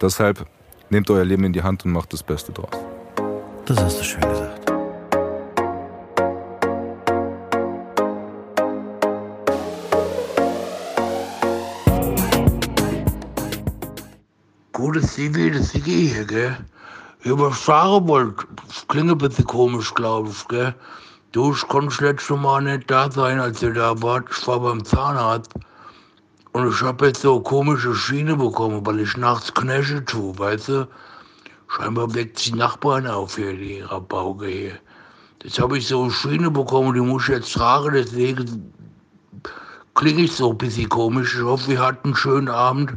Deshalb 0.00 0.46
nehmt 0.90 1.10
euer 1.10 1.24
Leben 1.24 1.44
in 1.44 1.52
die 1.52 1.62
Hand 1.62 1.84
und 1.84 1.92
macht 1.92 2.12
das 2.12 2.22
Beste 2.22 2.52
draus. 2.52 2.70
Das 3.66 3.78
hast 3.78 4.00
du 4.00 4.04
schön 4.04 4.20
gesagt. 4.20 4.72
Gutes 14.72 15.12
CV, 15.14 15.50
das 15.52 15.68
CV 15.70 15.84
hier, 15.84 16.24
gell? 16.24 16.56
Ich 17.24 17.36
was 17.36 17.64
sagen 17.64 18.06
wollte, 18.08 18.46
das 18.68 18.86
klingt 18.86 19.10
ein 19.10 19.18
bisschen 19.18 19.44
komisch, 19.44 19.92
glaube 19.92 20.30
ich, 20.30 20.48
gell? 20.48 20.74
Du, 21.32 21.52
ich 21.52 21.68
konnte 21.68 21.88
das 21.88 22.00
letzte 22.00 22.36
Mal 22.36 22.62
nicht 22.62 22.90
da 22.90 23.10
sein, 23.10 23.38
als 23.38 23.62
ihr 23.62 23.74
da 23.74 24.00
wart. 24.00 24.26
Ich 24.30 24.46
war 24.46 24.60
beim 24.60 24.82
Zahnarzt. 24.84 25.52
Und 26.58 26.70
ich 26.72 26.82
habe 26.82 27.06
jetzt 27.06 27.22
so 27.22 27.38
komische 27.38 27.94
Schiene 27.94 28.34
bekommen, 28.34 28.84
weil 28.84 28.98
ich 28.98 29.16
nachts 29.16 29.54
Knäsche 29.54 30.04
tue, 30.04 30.36
weißt 30.36 30.70
du? 30.70 30.88
Scheinbar 31.68 32.12
weckt 32.16 32.40
sich 32.40 32.52
Nachbarn 32.52 33.06
auf 33.06 33.36
hier, 33.36 33.56
die 33.56 33.80
Rabauke 33.80 34.48
hier. 34.48 34.72
Jetzt 35.44 35.60
habe 35.60 35.78
ich 35.78 35.86
so 35.86 36.02
eine 36.02 36.10
Schiene 36.10 36.50
bekommen, 36.50 36.94
die 36.94 37.00
muss 37.00 37.22
ich 37.22 37.36
jetzt 37.36 37.52
tragen, 37.52 37.92
deswegen 37.92 38.72
klinge 39.94 40.22
ich 40.22 40.32
so 40.32 40.50
ein 40.50 40.58
bisschen 40.58 40.88
komisch. 40.88 41.36
Ich 41.36 41.44
hoffe, 41.44 41.74
ihr 41.74 41.80
hattet 41.80 42.04
einen 42.04 42.16
schönen 42.16 42.48
Abend. 42.48 42.94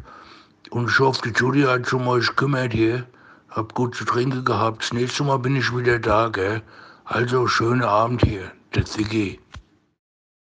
Und 0.71 0.89
ich 0.89 0.97
hoffe, 0.97 1.21
die 1.29 1.39
Judy 1.39 1.61
hat 1.61 1.87
schon 1.87 2.03
mal 2.03 2.19
gekümmert 2.19 2.73
hier. 2.73 3.05
Hab 3.51 3.75
gut 3.75 3.93
zu 3.93 4.05
trinken 4.05 4.43
gehabt. 4.43 4.81
Das 4.81 4.93
nächste 4.93 5.23
Mal 5.23 5.37
bin 5.37 5.55
ich 5.55 5.77
wieder 5.77 5.99
da, 5.99 6.29
gell? 6.29 6.63
Also, 7.05 7.45
schönen 7.45 7.83
Abend 7.83 8.23
hier. 8.23 8.51
Der 8.73 8.85
CG. 8.85 9.40